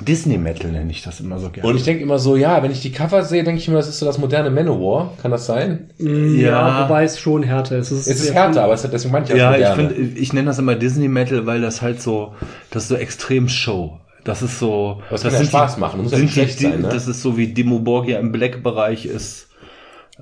Disney 0.00 0.38
Metal 0.38 0.72
nenne 0.72 0.90
ich 0.90 1.02
das 1.02 1.20
immer 1.20 1.38
so 1.38 1.48
gerne. 1.48 1.68
Und 1.68 1.76
ich 1.76 1.84
denke 1.84 2.02
immer 2.02 2.18
so, 2.18 2.34
ja, 2.34 2.60
wenn 2.64 2.72
ich 2.72 2.82
die 2.82 2.90
Cover 2.90 3.22
sehe, 3.22 3.44
denke 3.44 3.60
ich 3.60 3.68
immer, 3.68 3.76
das 3.76 3.88
ist 3.88 4.00
so 4.00 4.06
das 4.06 4.18
moderne 4.18 4.50
Manowar. 4.50 5.12
Kann 5.22 5.30
das 5.30 5.46
sein? 5.46 5.90
ja. 5.98 6.08
Ja. 6.08 6.84
wobei 6.84 7.04
es 7.04 7.20
schon 7.20 7.44
härter 7.44 7.78
ist. 7.78 7.92
Es 7.92 8.08
Es 8.08 8.20
ist 8.20 8.34
härter, 8.34 8.64
aber 8.64 8.74
es 8.74 8.82
hat 8.82 8.92
deswegen 8.92 9.12
manche 9.12 9.36
ja, 9.36 9.56
ich 9.56 9.68
finde, 9.68 9.94
ich 9.94 10.32
nenne 10.32 10.46
das 10.46 10.58
immer 10.58 10.74
Disney 10.74 11.06
Metal, 11.06 11.46
weil 11.46 11.60
das 11.60 11.80
halt 11.80 12.02
so, 12.02 12.34
das 12.72 12.82
ist 12.82 12.88
so 12.88 12.96
extrem 12.96 13.48
Show. 13.48 14.00
Das 14.24 14.42
ist 14.42 14.58
so, 14.58 15.00
Das 15.10 15.22
das 15.22 15.32
kann 15.32 15.42
ja 15.42 15.48
Spaß 15.48 15.74
die, 15.76 15.80
machen, 15.80 16.02
muss 16.02 16.10
ja 16.10 16.18
nicht 16.18 16.32
schlecht 16.32 16.58
die, 16.58 16.64
sein, 16.64 16.80
ne? 16.80 16.88
Das 16.88 17.06
ist 17.06 17.22
so 17.22 17.38
wie 17.38 17.46
Dimo 17.46 17.78
Borgia 17.78 18.18
im 18.18 18.32
Black-Bereich 18.32 19.06
ist, 19.06 19.47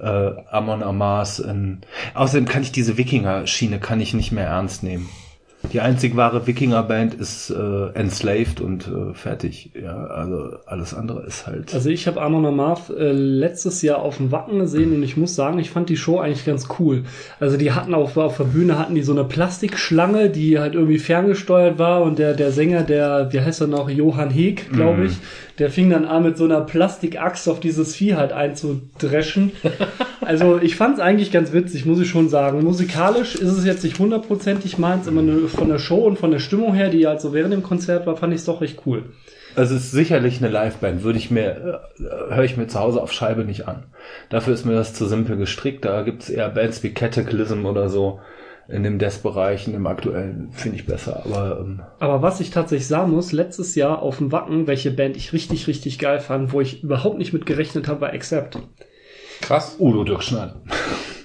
äh, 0.01 0.33
Amon 0.51 0.83
Amas. 0.83 1.39
In, 1.39 1.81
außerdem 2.15 2.47
kann 2.47 2.63
ich 2.63 2.73
diese 2.73 2.97
Wikinger-Schiene 2.97 3.79
kann 3.79 4.01
ich 4.01 4.15
nicht 4.15 4.33
mehr 4.33 4.47
ernst 4.47 4.83
nehmen. 4.83 5.09
Die 5.73 5.81
einzig 5.81 6.17
wahre 6.17 6.47
Wikinger-Band 6.47 7.15
ist 7.15 7.51
äh, 7.51 7.89
Enslaved 7.95 8.61
und 8.61 8.87
äh, 8.87 9.15
fertig. 9.15 9.73
Ja, 9.81 10.07
also 10.07 10.59
alles 10.67 10.95
andere 10.95 11.25
ist 11.27 11.47
halt. 11.47 11.75
Also 11.75 11.91
ich 11.91 12.07
habe 12.07 12.21
Amon 12.23 12.47
Amarth 12.47 12.91
äh, 12.91 13.13
letztes 13.13 13.83
Jahr 13.83 13.99
auf 13.99 14.19
dem 14.19 14.31
Wacken 14.31 14.59
gesehen 14.61 14.95
und 14.95 15.03
ich 15.03 15.17
muss 15.17 15.35
sagen, 15.35 15.59
ich 15.59 15.71
fand 15.71 15.89
die 15.89 15.97
Show 15.97 16.19
eigentlich 16.19 16.45
ganz 16.45 16.69
cool. 16.79 17.05
Also 17.41 17.57
die 17.57 17.73
hatten 17.73 17.95
auf, 17.95 18.17
auf 18.17 18.37
der 18.37 18.45
Bühne 18.45 18.79
hatten 18.79 18.95
die 18.95 19.03
so 19.03 19.13
eine 19.13 19.25
Plastikschlange, 19.25 20.31
die 20.31 20.59
halt 20.59 20.75
irgendwie 20.75 20.99
ferngesteuert 20.99 21.79
war 21.79 22.03
und 22.03 22.19
der, 22.19 22.35
der 22.35 22.53
Sänger, 22.53 22.83
der, 22.83 23.33
wie 23.33 23.41
heißt 23.41 23.61
er 23.61 23.67
noch, 23.67 23.91
Johann 23.91 24.31
Heek, 24.31 24.71
glaube 24.73 25.07
ich, 25.07 25.19
der 25.59 25.71
fing 25.71 25.91
dann 25.91 26.05
an 26.05 26.23
mit 26.23 26.37
so 26.37 26.45
einer 26.45 26.61
Plastikaxt 26.61 27.49
auf 27.49 27.61
dieses 27.61 27.95
Vieh 27.95 28.15
halt 28.15 28.33
einzudreschen. 28.33 29.53
Also 30.21 30.59
ich 30.61 30.75
fand 30.75 30.95
es 30.95 31.01
eigentlich 31.01 31.31
ganz 31.31 31.53
witzig, 31.53 31.87
muss 31.87 32.01
ich 32.01 32.09
schon 32.09 32.29
sagen. 32.29 32.65
Musikalisch 32.65 33.37
ist 33.37 33.53
es 33.53 33.65
jetzt 33.65 33.85
nicht 33.85 33.99
hundertprozentig 33.99 34.77
meins, 34.77 35.07
aber 35.07 35.23
von 35.49 35.69
der 35.69 35.79
Show 35.79 36.05
und 36.05 36.19
von 36.19 36.33
der 36.33 36.41
Stimmung 36.41 36.75
her, 36.75 36.89
die 36.89 37.07
halt 37.07 37.21
so 37.21 37.33
während 37.33 37.53
dem 37.53 37.63
Konzert 37.63 38.07
war, 38.07 38.17
fand 38.17 38.33
ich 38.33 38.41
es 38.41 38.45
doch 38.45 38.61
recht 38.61 38.83
cool. 38.87 39.05
Also 39.55 39.75
es 39.75 39.85
ist 39.85 39.93
sicherlich 39.93 40.43
eine 40.43 40.53
Liveband, 40.53 41.03
würde 41.03 41.19
ich 41.19 41.31
mir, 41.31 41.81
äh, 41.99 42.35
höre 42.35 42.45
ich 42.45 42.59
mir 42.59 42.67
zu 42.67 42.79
Hause 42.79 43.01
auf 43.01 43.13
Scheibe 43.13 43.45
nicht 43.45 43.67
an. 43.67 43.85
Dafür 44.29 44.53
ist 44.53 44.67
mir 44.67 44.75
das 44.75 44.93
zu 44.93 45.07
simpel 45.07 45.37
gestrickt. 45.37 45.85
Da 45.85 46.03
gibt's 46.03 46.29
eher 46.29 46.51
Bands 46.51 46.83
wie 46.83 46.91
Cataclysm 46.91 47.65
oder 47.65 47.89
so 47.89 48.21
in 48.69 48.83
dem 48.83 48.99
Death-Bereich, 48.99 49.67
in 49.67 49.73
dem 49.73 49.87
aktuellen 49.87 50.49
finde 50.53 50.77
ich 50.77 50.87
besser. 50.87 51.23
Aber 51.25 51.59
ähm, 51.61 51.81
Aber 52.01 52.23
was 52.23 52.41
ich 52.41 52.51
tatsächlich 52.51 52.89
sagen 52.89 53.13
muss, 53.13 53.33
letztes 53.33 53.75
Jahr 53.75 54.03
auf 54.03 54.19
dem 54.19 54.33
Wacken, 54.33 54.67
welche 54.67 54.91
Band 54.91 55.17
ich 55.17 55.33
richtig, 55.33 55.67
richtig 55.69 55.99
geil 55.99 56.19
fand, 56.21 56.53
wo 56.53 56.61
ich 56.61 56.83
überhaupt 56.83 57.19
nicht 57.19 57.33
mit 57.33 57.47
gerechnet 57.47 57.87
habe, 57.89 58.01
war 58.03 58.13
Accept. 58.13 58.59
Krass. 59.41 59.77
Udo 59.79 60.05
Dirkschneider. 60.05 60.57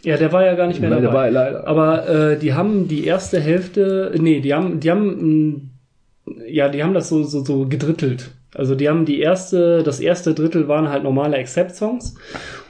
Ja, 0.04 0.18
der 0.18 0.32
war 0.32 0.44
ja 0.44 0.56
gar 0.56 0.66
nicht 0.66 0.82
mehr 0.82 0.90
Nein, 0.90 1.04
dabei. 1.04 1.16
war 1.16 1.30
leider. 1.30 1.68
Aber 1.68 2.10
äh, 2.10 2.40
die 2.40 2.56
haben 2.56 2.88
die 2.88 3.06
erste 3.06 3.40
Hälfte, 3.40 4.12
nee, 4.20 4.40
die 4.40 4.52
haben, 4.52 4.80
die 4.80 4.90
haben, 4.90 5.62
mh, 6.26 6.36
ja, 6.48 6.70
die 6.70 6.84
haben 6.84 6.96
das 6.96 7.08
so, 7.10 7.22
so, 7.22 7.46
so 7.46 7.68
gedrittelt. 7.68 8.32
Also 8.56 8.74
die 8.74 8.90
haben 8.90 9.06
die 9.06 9.20
erste, 9.20 9.84
das 9.84 10.00
erste 10.00 10.34
Drittel 10.34 10.68
waren 10.68 10.90
halt 10.90 11.04
normale 11.04 11.38
Accept-Songs 11.38 12.16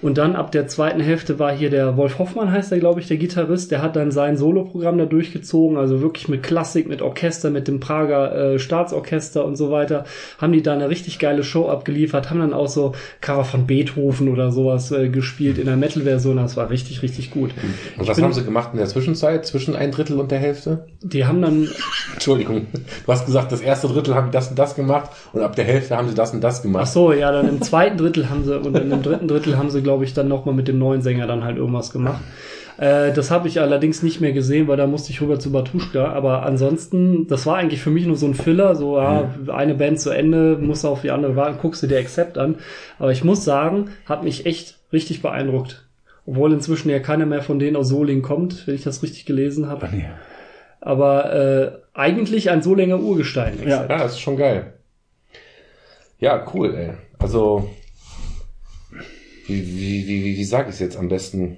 und 0.01 0.17
dann 0.17 0.35
ab 0.35 0.51
der 0.51 0.67
zweiten 0.67 0.99
Hälfte 0.99 1.37
war 1.39 1.51
hier 1.51 1.69
der 1.69 1.97
Wolf 1.97 2.19
Hoffmann 2.19 2.51
heißt 2.51 2.71
er, 2.71 2.79
glaube 2.79 2.99
ich, 2.99 3.07
der 3.07 3.17
Gitarrist, 3.17 3.71
der 3.71 3.81
hat 3.81 3.95
dann 3.95 4.11
sein 4.11 4.37
Soloprogramm 4.37 4.97
da 4.97 5.05
durchgezogen, 5.05 5.77
also 5.77 6.01
wirklich 6.01 6.27
mit 6.27 6.43
Klassik, 6.43 6.87
mit 6.87 7.01
Orchester, 7.01 7.49
mit 7.49 7.67
dem 7.67 7.79
Prager 7.79 8.53
äh, 8.53 8.59
Staatsorchester 8.59 9.45
und 9.45 9.55
so 9.55 9.71
weiter, 9.71 10.05
haben 10.39 10.53
die 10.53 10.61
da 10.63 10.73
eine 10.73 10.89
richtig 10.89 11.19
geile 11.19 11.43
Show 11.43 11.67
abgeliefert, 11.69 12.29
haben 12.29 12.39
dann 12.39 12.53
auch 12.53 12.67
so 12.67 12.93
Cover 13.21 13.43
von 13.43 13.67
Beethoven 13.67 14.27
oder 14.29 14.51
sowas 14.51 14.91
äh, 14.91 15.09
gespielt 15.09 15.57
in 15.57 15.65
der 15.65 15.77
Metal-Version, 15.77 16.37
das 16.37 16.57
war 16.57 16.69
richtig, 16.69 17.01
richtig 17.01 17.31
gut. 17.31 17.51
Und 17.97 18.07
was 18.07 18.15
bin- 18.17 18.25
haben 18.25 18.33
sie 18.33 18.43
gemacht 18.43 18.69
in 18.73 18.79
der 18.79 18.87
Zwischenzeit, 18.87 19.45
zwischen 19.45 19.75
ein 19.75 19.91
Drittel 19.91 20.19
und 20.19 20.31
der 20.31 20.39
Hälfte? 20.39 20.85
Die 21.03 21.25
haben 21.25 21.41
dann 21.41 21.67
Entschuldigung. 22.13 22.67
Du 23.05 23.11
hast 23.11 23.25
gesagt, 23.25 23.51
das 23.51 23.61
erste 23.61 23.87
Drittel 23.87 24.15
haben 24.15 24.27
die 24.27 24.31
das 24.33 24.49
und 24.49 24.57
das 24.57 24.75
gemacht 24.75 25.09
und 25.33 25.41
ab 25.41 25.55
der 25.55 25.65
Hälfte 25.65 25.95
haben 25.97 26.07
sie 26.09 26.15
das 26.15 26.33
und 26.33 26.41
das 26.43 26.59
Ach 26.59 26.63
gemacht. 26.63 26.87
so, 26.91 27.13
ja, 27.13 27.31
dann 27.31 27.47
im 27.47 27.61
zweiten 27.61 27.97
Drittel 27.97 28.29
haben 28.29 28.43
sie 28.43 28.57
und 28.59 28.73
dann 28.73 28.91
im 28.91 29.01
dritten 29.01 29.27
Drittel 29.27 29.57
haben 29.57 29.69
sie, 29.69 29.81
glaube 29.81 29.90
ich, 29.99 30.13
dann 30.13 30.27
nochmal 30.27 30.55
mit 30.55 30.67
dem 30.67 30.79
neuen 30.79 31.01
Sänger 31.01 31.27
dann 31.27 31.43
halt 31.43 31.57
irgendwas 31.57 31.91
gemacht. 31.91 32.21
Äh, 32.77 33.13
das 33.13 33.29
habe 33.29 33.47
ich 33.47 33.59
allerdings 33.59 34.01
nicht 34.01 34.21
mehr 34.21 34.31
gesehen, 34.31 34.67
weil 34.67 34.77
da 34.77 34.87
musste 34.87 35.11
ich 35.11 35.21
rüber 35.21 35.39
zu 35.39 35.51
Batuschka. 35.51 36.11
Aber 36.13 36.43
ansonsten, 36.43 37.27
das 37.27 37.45
war 37.45 37.57
eigentlich 37.57 37.81
für 37.81 37.91
mich 37.91 38.05
nur 38.05 38.15
so 38.15 38.25
ein 38.25 38.33
Filler, 38.33 38.75
so 38.75 38.97
ja, 38.97 39.29
eine 39.47 39.75
Band 39.75 39.99
zu 39.99 40.09
Ende, 40.09 40.57
muss 40.59 40.85
auf 40.85 41.01
die 41.01 41.11
andere 41.11 41.35
warten, 41.35 41.59
guckst 41.61 41.83
du 41.83 41.87
dir 41.87 41.99
Accept 41.99 42.37
an. 42.37 42.55
Aber 42.97 43.11
ich 43.11 43.23
muss 43.23 43.43
sagen, 43.43 43.89
hat 44.05 44.23
mich 44.23 44.45
echt 44.45 44.79
richtig 44.91 45.21
beeindruckt. 45.21 45.87
Obwohl 46.25 46.53
inzwischen 46.53 46.89
ja 46.89 46.99
keiner 46.99 47.25
mehr 47.25 47.41
von 47.41 47.59
denen 47.59 47.75
aus 47.75 47.89
Solingen 47.89 48.21
kommt, 48.21 48.67
wenn 48.67 48.75
ich 48.75 48.83
das 48.83 49.03
richtig 49.03 49.25
gelesen 49.25 49.67
habe. 49.67 49.89
Nee. 49.91 50.05
Aber 50.79 51.33
äh, 51.33 51.71
eigentlich 51.93 52.49
ein 52.49 52.61
Solinger 52.61 52.99
Urgestein. 52.99 53.59
Ja. 53.63 53.85
Ja, 53.87 53.97
das 53.99 54.13
ist 54.13 54.21
schon 54.21 54.37
geil. 54.37 54.73
Ja, 56.19 56.45
cool, 56.53 56.73
ey. 56.75 56.91
Also, 57.19 57.69
wie, 59.47 59.65
wie, 59.65 60.07
wie, 60.07 60.23
wie, 60.25 60.37
wie 60.37 60.43
sag 60.45 60.67
ich 60.67 60.73
es 60.75 60.79
jetzt 60.79 60.97
am 60.97 61.07
besten? 61.09 61.57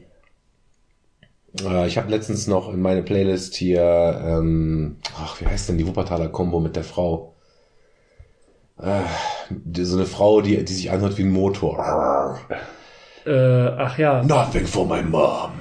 Äh, 1.64 1.88
ich 1.88 1.98
habe 1.98 2.10
letztens 2.10 2.48
noch 2.48 2.72
in 2.74 2.82
meine 2.82 3.04
Playlist 3.04 3.56
hier, 3.56 3.82
ähm, 4.26 4.98
ach, 5.18 5.40
wie 5.42 5.46
heißt 5.46 5.70
denn 5.70 5.78
die 5.78 5.86
Wuppertaler 5.88 6.30
Combo 6.30 6.60
mit 6.60 6.76
der 6.76 6.84
Frau? 6.84 7.36
Äh, 8.80 9.02
die- 9.50 9.86
so 9.86 9.98
eine 9.98 10.06
Frau, 10.08 10.42
die, 10.42 10.64
die 10.66 10.74
sich 10.74 10.92
anhört 10.92 11.18
wie 11.18 11.24
ein 11.24 11.32
Motor. 11.32 12.40
Äh, 13.26 13.32
ach 13.78 13.98
ja, 13.98 14.24
Nothing 14.24 14.66
for 14.68 14.86
my 14.86 15.02
mom. 15.04 15.52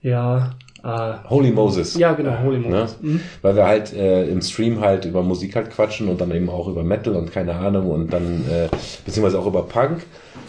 ja. 0.00 0.50
Ah, 0.84 1.18
Holy 1.30 1.50
Moses. 1.50 1.96
ja, 1.96 2.12
genau, 2.12 2.36
Holy 2.44 2.58
Ne? 2.58 2.68
Moses. 2.68 2.96
Mhm. 3.00 3.20
Weil 3.42 3.56
wir 3.56 3.66
halt 3.66 3.92
äh, 3.94 4.28
im 4.28 4.42
Stream 4.42 4.80
halt 4.80 5.04
über 5.06 5.22
Musik 5.22 5.56
halt 5.56 5.70
quatschen 5.70 6.08
und 6.08 6.20
dann 6.20 6.30
eben 6.30 6.50
auch 6.50 6.68
über 6.68 6.82
Metal 6.84 7.16
und 7.16 7.32
keine 7.32 7.54
Ahnung 7.54 7.90
und 7.90 8.12
dann 8.12 8.44
äh, 8.50 8.68
beziehungsweise 9.06 9.38
auch 9.38 9.46
über 9.46 9.62
Punk 9.62 10.04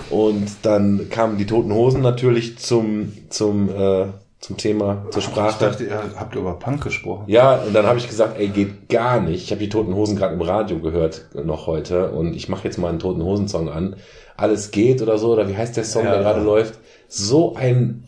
und 0.09 0.47
dann 0.63 1.07
kamen 1.09 1.37
die 1.37 1.45
Toten 1.45 1.73
Hosen 1.73 2.01
natürlich 2.01 2.57
zum 2.57 3.13
zum 3.29 3.69
äh, 3.69 4.07
zum 4.41 4.57
Thema 4.57 5.05
zur 5.09 5.19
Ich 5.21 5.25
Sprache. 5.25 5.63
dachte, 5.65 5.85
ihr 5.85 5.99
habt 6.19 6.35
über 6.35 6.59
Punk 6.59 6.83
gesprochen. 6.83 7.23
Ja, 7.27 7.55
und 7.65 7.73
dann 7.73 7.85
habe 7.87 7.97
ich 7.97 8.07
gesagt, 8.07 8.37
ey, 8.37 8.49
geht 8.49 8.89
gar 8.89 9.19
nicht. 9.19 9.43
Ich 9.45 9.51
habe 9.51 9.59
die 9.59 9.69
Toten 9.69 9.95
Hosen 9.95 10.17
gerade 10.17 10.35
im 10.35 10.41
Radio 10.41 10.77
gehört 10.79 11.25
noch 11.45 11.65
heute 11.65 12.11
und 12.11 12.35
ich 12.35 12.47
mache 12.49 12.65
jetzt 12.65 12.77
mal 12.77 12.89
einen 12.89 12.99
Toten 12.99 13.23
Hosen 13.23 13.47
Song 13.47 13.69
an. 13.69 13.95
Alles 14.37 14.69
geht 14.71 15.01
oder 15.01 15.17
so 15.17 15.31
oder 15.33 15.47
wie 15.49 15.55
heißt 15.57 15.77
der 15.77 15.85
Song, 15.85 16.03
Ja, 16.03 16.11
der 16.11 16.19
gerade 16.21 16.39
ja. 16.41 16.45
läuft? 16.45 16.77
So 17.07 17.55
ein 17.55 18.03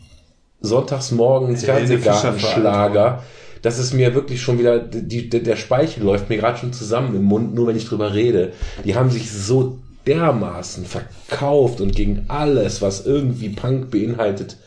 Sonntagsmorgens 0.62 1.64
Fernsehgartenschlager. 1.64 3.24
Das 3.62 3.80
ist 3.80 3.94
mir 3.94 4.14
wirklich 4.14 4.42
schon 4.42 4.60
wieder, 4.60 4.80
die, 4.80 5.30
der 5.30 5.42
der 5.42 5.56
Speichel 5.56 6.04
läuft 6.04 6.30
mir 6.30 6.38
gerade 6.38 6.58
schon 6.58 6.74
zusammen 6.74 7.16
im 7.16 7.24
Mund, 7.24 7.54
nur 7.54 7.68
wenn 7.68 7.76
ich 7.76 7.88
drüber 7.88 8.14
rede. 8.14 8.54
Die 8.86 8.96
haben 8.96 9.10
sich 9.10 9.32
so 9.32 9.80
dermaßen 10.06 10.86
verkauft 10.86 11.82
und 11.82 11.96
gegen 11.96 12.26
alles, 12.30 12.82
was 12.82 13.06
irgendwie 13.06 13.50
Punk 13.50 13.92
beinhaltet, 13.92 14.58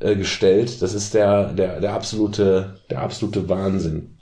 äh, 0.00 0.16
gestellt. 0.16 0.82
Das 0.82 0.92
ist 0.92 1.14
der, 1.14 1.52
der, 1.52 1.80
der 1.80 1.92
absolute, 1.92 2.80
der 2.90 3.00
absolute 3.00 3.48
Wahnsinn. 3.48 4.18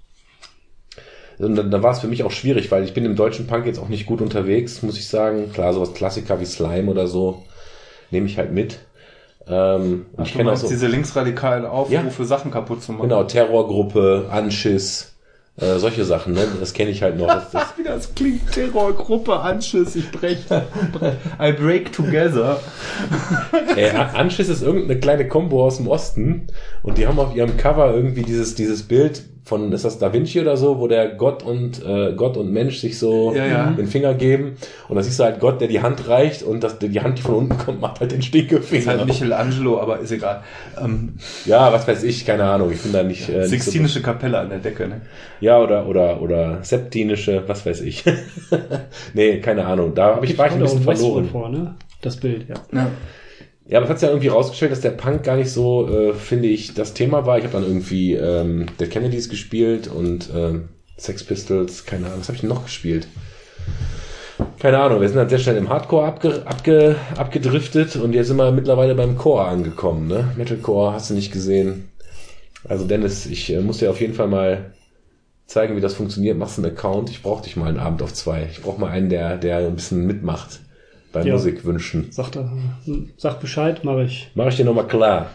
Und 1.38 1.56
dann, 1.56 1.70
dann 1.70 1.82
war 1.82 1.92
es 1.92 2.00
für 2.00 2.08
mich 2.08 2.22
auch 2.22 2.30
schwierig, 2.30 2.70
weil 2.70 2.84
ich 2.84 2.94
bin 2.94 3.04
im 3.04 3.16
deutschen 3.16 3.46
Punk 3.46 3.66
jetzt 3.66 3.78
auch 3.78 3.88
nicht 3.88 4.06
gut 4.06 4.20
unterwegs, 4.20 4.82
muss 4.82 4.98
ich 4.98 5.08
sagen. 5.08 5.50
Klar, 5.52 5.72
sowas 5.72 5.94
Klassiker 5.94 6.40
wie 6.40 6.44
Slime 6.44 6.90
oder 6.90 7.06
so 7.06 7.42
nehme 8.10 8.26
ich 8.26 8.36
halt 8.36 8.52
mit. 8.52 8.80
Ähm, 9.48 10.06
Ach, 10.16 10.24
ich 10.24 10.32
du 10.32 10.38
kenne 10.38 10.50
auch 10.50 10.52
meinst 10.52 10.62
so, 10.62 10.68
diese 10.68 10.86
linksradikalen 10.86 11.64
Aufrufe, 11.66 11.94
Ja. 12.22 12.24
Sachen 12.26 12.50
kaputt 12.50 12.82
zu 12.82 12.92
machen. 12.92 13.02
genau, 13.02 13.24
Terrorgruppe, 13.24 14.26
Anschiss, 14.30 15.14
äh, 15.56 15.78
solche 15.78 16.04
Sachen, 16.04 16.32
ne? 16.34 16.46
Das 16.60 16.72
kenne 16.72 16.90
ich 16.90 17.02
halt 17.02 17.18
noch. 17.18 17.26
Das, 17.26 17.50
das, 17.52 17.64
Wie 17.76 17.82
das 17.82 18.14
klingt, 18.14 18.52
Terrorgruppe, 18.52 19.38
Anschiss, 19.40 19.96
ich 19.96 20.10
breche. 20.10 20.62
I 21.40 21.52
break 21.52 21.92
together. 21.92 22.60
Äh, 23.76 23.90
Anschiss 23.90 24.50
ist 24.50 24.62
irgendeine 24.62 25.00
kleine 25.00 25.26
Combo 25.26 25.64
aus 25.64 25.78
dem 25.78 25.88
Osten 25.88 26.46
und 26.82 26.98
die 26.98 27.06
haben 27.06 27.18
auf 27.18 27.34
ihrem 27.34 27.56
Cover 27.56 27.94
irgendwie 27.94 28.22
dieses, 28.22 28.54
dieses 28.54 28.82
Bild 28.82 29.22
von, 29.44 29.72
ist 29.72 29.84
das 29.84 29.98
Da 29.98 30.12
Vinci 30.12 30.40
oder 30.40 30.56
so, 30.56 30.78
wo 30.78 30.86
der 30.86 31.08
Gott 31.08 31.42
und 31.42 31.84
äh, 31.84 32.12
Gott 32.14 32.36
und 32.36 32.52
Mensch 32.52 32.78
sich 32.78 32.98
so 32.98 33.32
Ja, 33.34 33.44
ja. 33.46 33.70
den 33.70 33.86
Finger 33.88 34.14
geben 34.14 34.56
und 34.88 34.96
da 34.96 35.02
siehst 35.02 35.18
du 35.18 35.24
halt 35.24 35.40
Gott, 35.40 35.60
der 35.60 35.66
die 35.68 35.82
Hand 35.82 36.06
reicht 36.08 36.44
und 36.44 36.62
das, 36.62 36.78
die 36.78 37.00
Hand, 37.00 37.18
die 37.18 37.22
von 37.22 37.34
unten 37.34 37.58
kommt, 37.58 37.80
macht 37.80 37.98
halt 38.00 38.12
den 38.12 38.20
Ist 38.20 38.26
Stinkefinger. 38.26 38.86
halt 38.86 39.06
Michelangelo, 39.06 39.80
aber 39.80 39.98
ist 39.98 40.12
egal. 40.12 40.42
Ähm, 40.80 41.14
ja, 41.44 41.72
was 41.72 41.88
weiß 41.88 42.04
ich, 42.04 42.24
keine 42.24 42.44
Ahnung, 42.44 42.70
ich 42.70 42.80
bin 42.82 42.92
da 42.92 43.02
nicht, 43.02 43.28
äh, 43.28 43.32
nicht 43.38 43.44
so, 43.44 43.48
Sixtinische 43.50 44.00
Kapelle 44.00 44.38
an 44.38 44.48
der 44.48 44.58
Decke, 44.58 44.86
ne? 44.86 45.00
Ja, 45.40 45.58
oder, 45.60 45.86
oder, 45.88 46.22
oder 46.22 46.58
septinische, 46.62 47.42
was 47.48 47.66
weiß 47.66 47.80
ich. 47.80 48.04
nee, 49.14 49.40
keine 49.40 49.64
Ahnung, 49.66 49.92
da 49.94 50.14
hab 50.16 50.24
ich, 50.24 50.38
war 50.38 50.46
ich 50.46 50.52
ein 50.52 50.60
bisschen 50.60 50.82
verloren. 50.82 51.28
vor, 51.30 51.48
ne? 51.48 51.74
Das 52.00 52.16
Bild, 52.16 52.46
ja. 52.48 52.54
Ja. 52.72 52.90
Ja, 53.66 53.78
aber 53.78 53.84
es 53.84 53.90
hat 53.90 54.00
sich 54.00 54.06
ja 54.06 54.12
irgendwie 54.12 54.28
rausgestellt, 54.28 54.72
dass 54.72 54.80
der 54.80 54.90
Punk 54.90 55.22
gar 55.22 55.36
nicht 55.36 55.50
so, 55.50 55.88
äh, 55.88 56.14
finde 56.14 56.48
ich, 56.48 56.74
das 56.74 56.94
Thema 56.94 57.26
war. 57.26 57.38
Ich 57.38 57.44
habe 57.44 57.54
dann 57.54 57.62
irgendwie 57.62 58.14
ähm, 58.14 58.66
Dead 58.80 58.90
Kennedys 58.90 59.28
gespielt 59.28 59.88
und 59.88 60.30
ähm, 60.34 60.68
Sex 60.96 61.24
Pistols, 61.24 61.84
keine 61.86 62.06
Ahnung, 62.06 62.20
was 62.20 62.28
habe 62.28 62.34
ich 62.34 62.40
denn 62.40 62.50
noch 62.50 62.64
gespielt? 62.64 63.06
Keine 64.58 64.78
Ahnung, 64.78 65.00
wir 65.00 65.08
sind 65.08 65.16
dann 65.16 65.28
sehr 65.28 65.38
schnell 65.38 65.56
im 65.56 65.68
Hardcore 65.68 66.06
abge, 66.06 66.42
abge, 66.44 66.96
abgedriftet 67.16 67.96
und 67.96 68.12
jetzt 68.12 68.28
sind 68.28 68.36
wir 68.36 68.50
mittlerweile 68.50 68.94
beim 68.94 69.16
Core 69.16 69.44
angekommen, 69.44 70.08
ne? 70.08 70.32
Metalcore 70.36 70.92
hast 70.92 71.10
du 71.10 71.14
nicht 71.14 71.32
gesehen. 71.32 71.88
Also 72.68 72.84
Dennis, 72.86 73.26
ich 73.26 73.52
äh, 73.52 73.60
muss 73.60 73.78
dir 73.78 73.90
auf 73.90 74.00
jeden 74.00 74.14
Fall 74.14 74.28
mal 74.28 74.72
zeigen, 75.46 75.76
wie 75.76 75.80
das 75.80 75.94
funktioniert. 75.94 76.36
Machst 76.36 76.58
einen 76.58 76.70
Account, 76.72 77.10
ich 77.10 77.22
brauche 77.22 77.42
dich 77.44 77.56
mal 77.56 77.68
einen 77.68 77.78
Abend 77.78 78.02
auf 78.02 78.12
zwei. 78.12 78.48
Ich 78.50 78.62
brauche 78.62 78.80
mal 78.80 78.90
einen, 78.90 79.08
der, 79.08 79.36
der 79.36 79.58
ein 79.58 79.74
bisschen 79.74 80.06
mitmacht 80.06 80.60
bei 81.12 81.22
Ja. 81.22 81.34
Musikwünschen. 81.34 82.10
Sagt 82.10 82.36
er, 82.36 82.50
sag 83.16 83.40
Bescheid, 83.40 83.84
mache 83.84 84.04
ich. 84.04 84.30
Mache 84.34 84.48
ich 84.50 84.56
dir 84.56 84.64
nochmal 84.64 84.86
klar. 84.86 85.30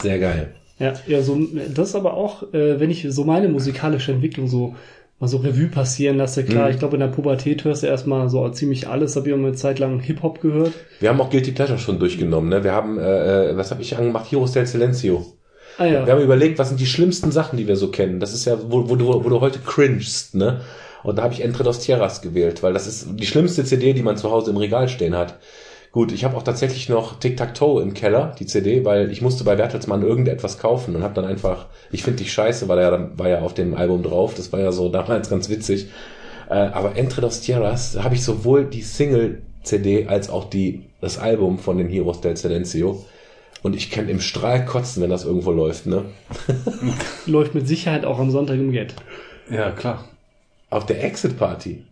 Sehr 0.00 0.18
geil. 0.18 0.54
Ja, 0.78 0.92
ja, 1.06 1.22
so, 1.22 1.38
das 1.74 1.90
ist 1.90 1.94
aber 1.94 2.14
auch, 2.14 2.52
äh, 2.52 2.80
wenn 2.80 2.90
ich 2.90 3.06
so 3.08 3.24
meine 3.24 3.48
musikalische 3.48 4.12
Entwicklung 4.12 4.48
so 4.48 4.74
mal 5.20 5.28
so 5.28 5.36
Revue 5.36 5.68
passieren 5.68 6.16
lasse, 6.16 6.44
klar, 6.44 6.66
Mhm. 6.66 6.72
ich 6.74 6.78
glaube 6.80 6.96
in 6.96 7.00
der 7.00 7.06
Pubertät 7.06 7.62
hörst 7.64 7.84
du 7.84 7.86
erstmal 7.86 8.28
so 8.28 8.48
ziemlich 8.48 8.88
alles, 8.88 9.14
habe 9.14 9.28
ich 9.28 9.34
auch 9.34 9.38
mal 9.38 9.46
eine 9.48 9.56
Zeit 9.56 9.78
lang 9.78 10.00
Hip-Hop 10.00 10.40
gehört. 10.40 10.72
Wir 10.98 11.08
haben 11.08 11.20
auch 11.20 11.30
Guilty 11.30 11.52
Pleasure 11.52 11.78
schon 11.78 12.00
durchgenommen. 12.00 12.48
Ne? 12.50 12.64
Wir 12.64 12.72
haben, 12.72 12.98
äh, 12.98 13.50
äh, 13.50 13.56
was 13.56 13.70
habe 13.70 13.80
ich 13.82 13.96
angemacht? 13.96 14.30
Heroes 14.30 14.50
del 14.52 14.66
Silencio. 14.66 15.24
Ah 15.78 15.86
ja, 15.86 16.04
Wir 16.06 16.12
haben 16.12 16.22
überlegt, 16.22 16.58
was 16.58 16.68
sind 16.68 16.80
die 16.80 16.86
schlimmsten 16.86 17.30
Sachen, 17.30 17.56
die 17.56 17.66
wir 17.68 17.76
so 17.76 17.88
kennen. 17.88 18.18
Das 18.20 18.34
ist 18.34 18.44
ja, 18.44 18.58
wo, 18.68 18.88
wo, 18.88 18.96
du, 18.96 19.06
wo 19.06 19.28
du 19.28 19.40
heute 19.40 19.60
cringest, 19.60 20.34
ne? 20.34 20.60
Und 21.04 21.18
da 21.18 21.22
habe 21.22 21.34
ich 21.34 21.44
Entre 21.44 21.62
dos 21.62 21.78
Tierras 21.78 22.22
gewählt, 22.22 22.62
weil 22.62 22.72
das 22.72 22.88
ist 22.88 23.06
die 23.12 23.26
schlimmste 23.26 23.64
CD, 23.64 23.92
die 23.92 24.02
man 24.02 24.16
zu 24.16 24.30
Hause 24.30 24.50
im 24.50 24.56
Regal 24.56 24.88
stehen 24.88 25.14
hat. 25.14 25.38
Gut, 25.92 26.10
ich 26.10 26.24
habe 26.24 26.36
auch 26.36 26.42
tatsächlich 26.42 26.88
noch 26.88 27.20
Tic-Tac-Toe 27.20 27.80
im 27.80 27.94
Keller, 27.94 28.34
die 28.40 28.46
CD, 28.46 28.84
weil 28.84 29.12
ich 29.12 29.22
musste 29.22 29.44
bei 29.44 29.54
Bertelsmann 29.54 30.02
irgendetwas 30.02 30.58
kaufen 30.58 30.96
und 30.96 31.04
habe 31.04 31.14
dann 31.14 31.24
einfach, 31.24 31.66
ich 31.92 32.02
finde 32.02 32.18
dich 32.18 32.32
scheiße, 32.32 32.66
war 32.66 32.80
ja, 32.80 33.10
war 33.16 33.28
ja 33.28 33.42
auf 33.42 33.54
dem 33.54 33.74
Album 33.76 34.02
drauf, 34.02 34.34
das 34.34 34.52
war 34.52 34.58
ja 34.58 34.72
so 34.72 34.88
damals 34.88 35.30
ganz 35.30 35.48
witzig. 35.48 35.90
Äh, 36.48 36.54
aber 36.54 36.96
Entre 36.96 37.20
dos 37.20 37.42
Tierras, 37.42 37.92
da 37.92 38.02
habe 38.02 38.16
ich 38.16 38.24
sowohl 38.24 38.64
die 38.64 38.82
Single-CD 38.82 40.08
als 40.08 40.30
auch 40.30 40.50
die, 40.50 40.86
das 41.00 41.18
Album 41.18 41.58
von 41.58 41.78
den 41.78 41.88
Heroes 41.88 42.20
del 42.20 42.36
Silencio. 42.36 43.04
Und 43.62 43.76
ich 43.76 43.90
kann 43.90 44.08
im 44.08 44.20
Strahl 44.20 44.64
kotzen, 44.64 45.00
wenn 45.00 45.10
das 45.10 45.24
irgendwo 45.24 45.52
läuft, 45.52 45.86
ne? 45.86 46.06
läuft 47.26 47.54
mit 47.54 47.68
Sicherheit 47.68 48.04
auch 48.04 48.18
am 48.18 48.30
Sonntag 48.30 48.56
im 48.56 48.72
Get. 48.72 48.94
Ja, 49.48 49.70
klar. 49.70 50.04
Auf 50.74 50.86
der 50.86 51.04
Exit 51.04 51.38
Party. 51.38 51.84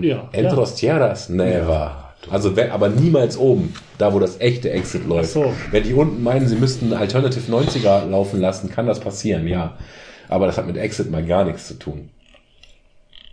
Ja, 0.00 0.28
Entre 0.32 0.42
ja. 0.50 0.54
dos 0.54 0.74
Tierras? 0.76 1.28
Never. 1.28 2.12
Also, 2.30 2.56
wer- 2.56 2.72
aber 2.72 2.88
niemals 2.88 3.36
oben, 3.36 3.74
da 3.98 4.14
wo 4.14 4.18
das 4.18 4.40
echte 4.40 4.70
Exit 4.70 5.06
läuft. 5.06 5.30
So. 5.30 5.52
Wenn 5.70 5.82
die 5.82 5.92
unten 5.92 6.22
meinen, 6.22 6.48
sie 6.48 6.56
müssten 6.56 6.94
Alternative 6.94 7.52
90er 7.52 8.06
laufen 8.06 8.40
lassen, 8.40 8.70
kann 8.70 8.86
das 8.86 8.98
passieren, 9.00 9.46
ja. 9.46 9.76
Aber 10.30 10.46
das 10.46 10.56
hat 10.56 10.66
mit 10.66 10.78
Exit 10.78 11.10
mal 11.10 11.22
gar 11.24 11.44
nichts 11.44 11.68
zu 11.68 11.74
tun. 11.74 12.08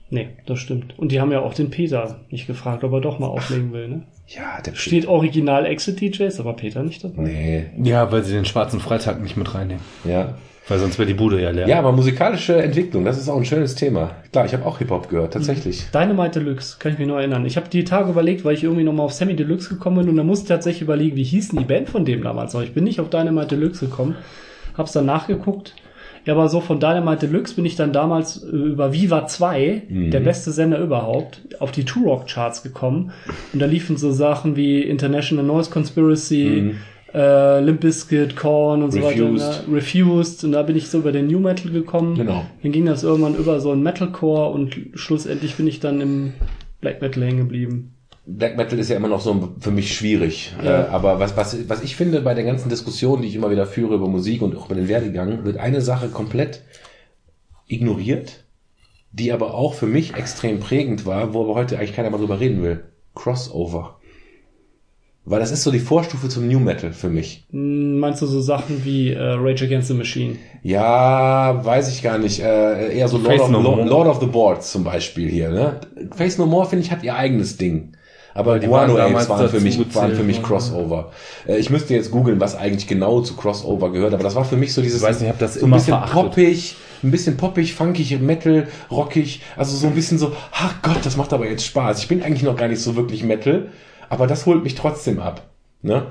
Nee, 0.09 0.27
das 0.45 0.59
stimmt. 0.59 0.99
Und 0.99 1.13
die 1.13 1.21
haben 1.21 1.31
ja 1.31 1.39
auch 1.39 1.53
den 1.53 1.69
Peter 1.69 2.19
nicht 2.29 2.45
gefragt, 2.47 2.83
ob 2.83 2.91
er 2.91 2.99
doch 2.99 3.17
mal 3.17 3.27
auflegen 3.27 3.71
will, 3.71 3.87
ne? 3.87 4.03
Ja, 4.27 4.61
der 4.61 4.75
Steht 4.75 5.07
original 5.07 5.65
Exit 5.65 6.01
DJs, 6.01 6.37
aber 6.41 6.53
Peter 6.57 6.83
nicht 6.83 7.01
dabei. 7.01 7.21
Nee, 7.23 7.65
Ja, 7.81 8.11
weil 8.11 8.23
sie 8.25 8.33
den 8.33 8.43
schwarzen 8.43 8.81
Freitag 8.81 9.21
nicht 9.21 9.37
mit 9.37 9.53
reinnehmen. 9.55 9.83
ja. 10.03 10.35
Weil 10.67 10.79
sonst 10.79 10.99
wäre 10.99 11.07
die 11.07 11.13
Bude 11.15 11.41
ja 11.41 11.49
leer. 11.49 11.67
Ja, 11.67 11.79
aber 11.79 11.91
musikalische 11.91 12.61
Entwicklung, 12.61 13.03
das 13.03 13.17
ist 13.17 13.27
auch 13.29 13.37
ein 13.37 13.45
schönes 13.45 13.75
Thema. 13.75 14.11
Klar, 14.31 14.45
ich 14.45 14.53
habe 14.53 14.65
auch 14.65 14.77
Hip-Hop 14.77 15.09
gehört, 15.09 15.33
tatsächlich. 15.33 15.87
Dynamite 15.91 16.39
Deluxe, 16.39 16.77
kann 16.79 16.93
ich 16.93 16.99
mich 16.99 17.07
noch 17.07 17.17
erinnern. 17.17 17.45
Ich 17.45 17.57
habe 17.57 17.67
die 17.67 17.83
Tage 17.83 18.11
überlegt, 18.11 18.45
weil 18.45 18.53
ich 18.53 18.63
irgendwie 18.63 18.83
nochmal 18.83 19.07
auf 19.07 19.13
Sammy 19.13 19.35
Deluxe 19.35 19.69
gekommen 19.69 19.97
bin 19.97 20.09
und 20.09 20.17
da 20.17 20.23
musste 20.23 20.45
ich 20.45 20.49
tatsächlich 20.49 20.83
überlegen, 20.83 21.15
wie 21.15 21.23
hieß 21.23 21.49
denn 21.49 21.59
die 21.59 21.65
Band 21.65 21.89
von 21.89 22.05
dem 22.05 22.23
damals 22.23 22.53
noch. 22.53 22.61
Ich 22.61 22.73
bin 22.73 22.83
nicht 22.83 22.99
auf 22.99 23.09
Dynamite 23.09 23.57
Deluxe 23.57 23.87
gekommen, 23.87 24.15
hab's 24.77 24.91
dann 24.91 25.05
nachgeguckt. 25.05 25.75
Ja, 26.25 26.35
aber 26.35 26.47
so 26.49 26.61
von 26.61 26.79
Dynamite 26.79 27.27
Deluxe 27.27 27.55
bin 27.55 27.65
ich 27.65 27.75
dann 27.75 27.91
damals 27.91 28.43
äh, 28.43 28.47
über 28.55 28.93
Viva 28.93 29.25
2, 29.25 29.83
der 29.89 30.19
beste 30.19 30.51
Sender 30.51 30.77
überhaupt, 30.77 31.41
auf 31.59 31.71
die 31.71 31.83
Two 31.83 32.03
Rock 32.03 32.27
Charts 32.27 32.61
gekommen. 32.61 33.11
Und 33.53 33.59
da 33.59 33.65
liefen 33.65 33.97
so 33.97 34.11
Sachen 34.11 34.55
wie 34.55 34.83
International 34.83 35.43
Noise 35.43 35.71
Conspiracy, 35.71 36.75
äh, 37.13 37.59
Limp 37.59 37.81
Bizkit, 37.81 38.35
Korn 38.35 38.83
und 38.83 38.91
so 38.91 38.99
Refused. 38.99 39.47
weiter. 39.47 39.67
Ne? 39.67 39.75
Refused. 39.77 40.43
Und 40.43 40.51
da 40.53 40.63
bin 40.63 40.75
ich 40.75 40.89
so 40.89 40.99
über 40.99 41.11
den 41.11 41.27
New 41.27 41.39
Metal 41.39 41.71
gekommen. 41.71 42.15
Genau. 42.15 42.45
Dann 42.61 42.71
ging 42.71 42.85
das 42.85 43.03
irgendwann 43.03 43.35
über 43.35 43.59
so 43.59 43.71
ein 43.71 43.83
Metalcore 43.83 44.51
und 44.51 44.75
schlussendlich 44.93 45.55
bin 45.55 45.67
ich 45.67 45.79
dann 45.79 46.01
im 46.01 46.33
Black 46.79 47.01
Metal 47.01 47.23
hängen 47.23 47.37
geblieben. 47.37 47.93
Black 48.25 48.55
Metal 48.55 48.77
ist 48.77 48.89
ja 48.89 48.97
immer 48.97 49.07
noch 49.07 49.21
so 49.21 49.55
für 49.59 49.71
mich 49.71 49.93
schwierig. 49.95 50.53
Ja. 50.63 50.83
Äh, 50.83 50.89
aber 50.89 51.19
was, 51.19 51.35
was, 51.35 51.69
was 51.69 51.83
ich 51.83 51.95
finde 51.95 52.21
bei 52.21 52.33
der 52.33 52.43
ganzen 52.43 52.69
Diskussion, 52.69 53.21
die 53.21 53.27
ich 53.27 53.35
immer 53.35 53.51
wieder 53.51 53.65
führe 53.65 53.95
über 53.95 54.07
Musik 54.07 54.41
und 54.41 54.55
auch 54.55 54.67
über 54.67 54.75
den 54.75 54.87
Werdegang, 54.87 55.43
wird 55.43 55.57
eine 55.57 55.81
Sache 55.81 56.09
komplett 56.09 56.61
ignoriert, 57.67 58.43
die 59.11 59.31
aber 59.31 59.53
auch 59.53 59.73
für 59.73 59.87
mich 59.87 60.15
extrem 60.15 60.59
prägend 60.59 61.05
war, 61.05 61.33
wo 61.33 61.43
aber 61.43 61.55
heute 61.55 61.77
eigentlich 61.77 61.95
keiner 61.95 62.09
mal 62.09 62.19
drüber 62.19 62.39
reden 62.39 62.61
will. 62.63 62.83
Crossover. 63.15 63.99
Weil 65.23 65.39
das 65.39 65.51
ist 65.51 65.61
so 65.63 65.69
die 65.71 65.79
Vorstufe 65.79 66.29
zum 66.29 66.47
New 66.47 66.59
Metal 66.59 66.91
für 66.93 67.09
mich. 67.09 67.45
Hm, 67.51 67.99
Meinst 67.99 68.21
du 68.23 68.25
so 68.25 68.41
Sachen 68.41 68.83
wie 68.83 69.11
äh, 69.11 69.19
Rage 69.19 69.65
Against 69.65 69.87
the 69.89 69.93
Machine? 69.93 70.37
Ja, 70.63 71.63
weiß 71.63 71.89
ich 71.93 72.01
gar 72.01 72.17
nicht. 72.17 72.39
Äh, 72.41 72.97
eher 72.97 73.07
so 73.07 73.17
Lord 73.17 73.39
of, 73.39 73.49
No 73.51 73.83
Lord, 73.83 74.07
of 74.07 74.19
the 74.19 74.25
Boards 74.25 74.71
zum 74.71 74.83
Beispiel 74.83 75.29
hier. 75.29 75.49
Ne? 75.49 75.79
Face 76.15 76.37
No 76.39 76.47
More, 76.47 76.65
finde 76.67 76.85
ich, 76.85 76.91
hat 76.91 77.03
ihr 77.03 77.15
eigenes 77.15 77.57
Ding. 77.57 77.93
Aber 78.33 78.59
die 78.59 78.67
Guano 78.67 78.93
waren 78.95 79.13
Apes 79.13 79.27
damals 79.27 79.29
waren 79.29 79.49
für 79.49 79.59
mich, 79.59 79.95
waren 79.95 80.15
für 80.15 80.23
mich 80.23 80.37
worden. 80.37 80.45
Crossover. 80.47 81.11
Äh, 81.47 81.57
ich 81.57 81.69
müsste 81.69 81.93
jetzt 81.93 82.11
googeln, 82.11 82.39
was 82.39 82.55
eigentlich 82.55 82.87
genau 82.87 83.21
zu 83.21 83.35
Crossover 83.35 83.91
gehört, 83.91 84.13
aber 84.13 84.23
das 84.23 84.35
war 84.35 84.45
für 84.45 84.57
mich 84.57 84.73
so 84.73 84.81
dieses 84.81 85.01
Ich 85.01 85.07
weiß 85.07 85.19
nicht, 85.19 85.27
ich 85.27 85.33
hab 85.33 85.39
das 85.39 85.55
so 85.55 85.65
ein 85.65 85.71
bisschen 85.71 85.93
verachtet. 85.93 86.13
poppig, 86.13 86.75
ein 87.03 87.11
bisschen 87.11 87.37
poppig, 87.37 87.75
funkig, 87.75 88.19
Metal, 88.21 88.67
rockig, 88.89 89.41
also 89.57 89.75
so 89.75 89.85
ein 89.87 89.93
bisschen 89.95 90.17
so, 90.17 90.31
ach 90.51 90.81
Gott, 90.81 90.99
das 91.03 91.17
macht 91.17 91.33
aber 91.33 91.47
jetzt 91.47 91.65
Spaß. 91.65 91.99
Ich 92.01 92.07
bin 92.07 92.23
eigentlich 92.23 92.43
noch 92.43 92.55
gar 92.55 92.69
nicht 92.69 92.81
so 92.81 92.95
wirklich 92.95 93.23
Metal, 93.23 93.67
aber 94.11 94.27
das 94.27 94.45
holt 94.45 94.61
mich 94.61 94.75
trotzdem 94.75 95.21
ab. 95.21 95.49
Ne? 95.81 96.07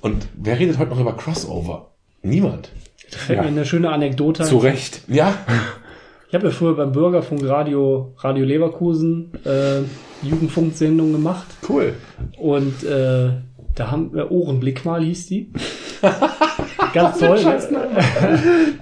Und 0.00 0.26
wer 0.34 0.58
redet 0.58 0.78
heute 0.78 0.90
noch 0.90 0.98
über 0.98 1.14
Crossover? 1.14 1.90
Niemand. 2.22 2.70
Da 3.12 3.18
fällt 3.18 3.42
mir 3.42 3.48
eine 3.48 3.66
schöne 3.66 3.90
Anekdote 3.90 4.42
ein. 4.42 4.48
Zu 4.48 4.56
Recht. 4.56 5.02
Ja, 5.08 5.34
Ich 6.28 6.34
habe 6.34 6.46
ja 6.46 6.50
früher 6.50 6.74
beim 6.74 6.92
Bürgerfunk 6.92 7.46
Radio, 7.46 8.14
Radio 8.16 8.46
Leverkusen 8.46 9.30
äh, 9.44 9.82
Jugendfunksendung 10.26 11.12
gemacht 11.12 11.46
cool. 11.68 11.92
und 12.38 12.82
äh, 12.82 13.28
da 13.74 13.90
haben 13.90 14.14
wir 14.14 14.30
Ohrenblick 14.30 14.86
mal 14.86 15.02
hieß 15.02 15.26
die. 15.26 15.52
Ganz 16.94 17.18
toll. 17.18 17.44
ne? 17.44 17.88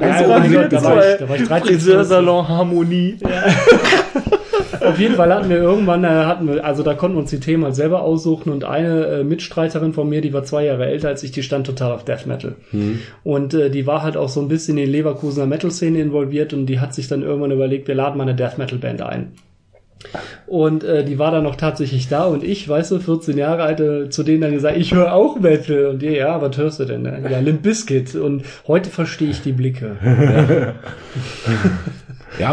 ja, 0.01 0.25
oh 0.25 0.29
mein 0.29 0.53
Gott, 0.53 0.73
da 0.73 0.85
war 0.85 1.13
ich, 1.13 1.19
da 1.19 1.29
war 1.29 1.37
ich 1.37 1.49
13. 1.49 1.67
Friseursalon 1.81 2.49
Harmonie. 2.49 3.19
Auf 4.85 4.99
jeden 4.99 5.15
Fall 5.15 5.33
hatten 5.33 5.49
wir 5.49 5.59
irgendwann, 5.59 6.05
äh, 6.05 6.09
hatten 6.09 6.49
wir, 6.49 6.65
also 6.65 6.83
da 6.83 6.95
konnten 6.95 7.17
wir 7.17 7.21
uns 7.21 7.31
die 7.31 7.41
Themen 7.41 7.65
halt 7.65 7.75
selber 7.75 8.03
aussuchen 8.03 8.51
und 8.51 8.65
eine 8.65 9.07
äh, 9.07 9.25
Mitstreiterin 9.25 9.93
von 9.93 10.09
mir, 10.09 10.21
die 10.21 10.33
war 10.33 10.45
zwei 10.45 10.65
Jahre 10.65 10.87
älter 10.87 11.09
als 11.09 11.23
ich, 11.23 11.33
die 11.33 11.43
stand 11.43 11.67
total 11.67 11.93
auf 11.93 12.05
Death 12.05 12.27
Metal. 12.27 12.57
Und 13.25 13.55
äh, 13.55 13.71
die 13.71 13.87
war 13.87 14.03
halt 14.03 14.17
auch 14.17 14.29
so 14.29 14.41
ein 14.41 14.49
bisschen 14.49 14.79
in 14.79 14.87
die 14.87 14.93
Leverkusener 14.93 15.47
Metal-Szene 15.47 16.01
involviert 16.01 16.53
und 16.53 16.67
die 16.67 16.81
hat 16.81 16.95
sich 16.95 17.09
dann 17.09 17.23
irgendwann 17.23 17.51
überlegt, 17.51 17.89
wir 17.89 17.95
laden 17.95 18.17
mal 18.17 18.25
eine 18.25 18.35
Death 18.35 18.59
Metal-Band 18.59 19.03
ein. 19.03 19.33
Und 20.47 20.85
äh, 20.85 21.05
die 21.05 21.19
war 21.19 21.31
dann 21.31 21.45
noch 21.45 21.57
tatsächlich 21.57 22.09
da 22.09 22.25
und 22.25 22.45
ich, 22.45 22.69
weißt 22.69 22.91
du, 22.91 22.99
14 22.99 23.39
Jahre 23.39 23.63
alt, 23.63 23.81
äh, 23.81 24.11
zu 24.11 24.23
denen 24.23 24.43
dann 24.43 24.53
gesagt, 24.53 24.77
ich 24.77 24.93
höre 24.93 25.15
auch 25.15 25.39
Metal. 25.41 25.87
Und 25.87 26.03
die, 26.03 26.09
ja, 26.09 26.43
was 26.43 26.57
hörst 26.57 26.81
du 26.81 26.85
denn? 26.85 27.03
Ne? 27.03 27.27
Ja, 27.31 27.39
Limp 27.39 27.63
Bizkit. 27.63 28.15
Und 28.15 28.45
heute 28.67 28.91
verstehe 28.91 29.31
ich 29.31 29.41
die 29.43 29.53
Blicke. 29.53 29.97
Ja, 30.05 30.75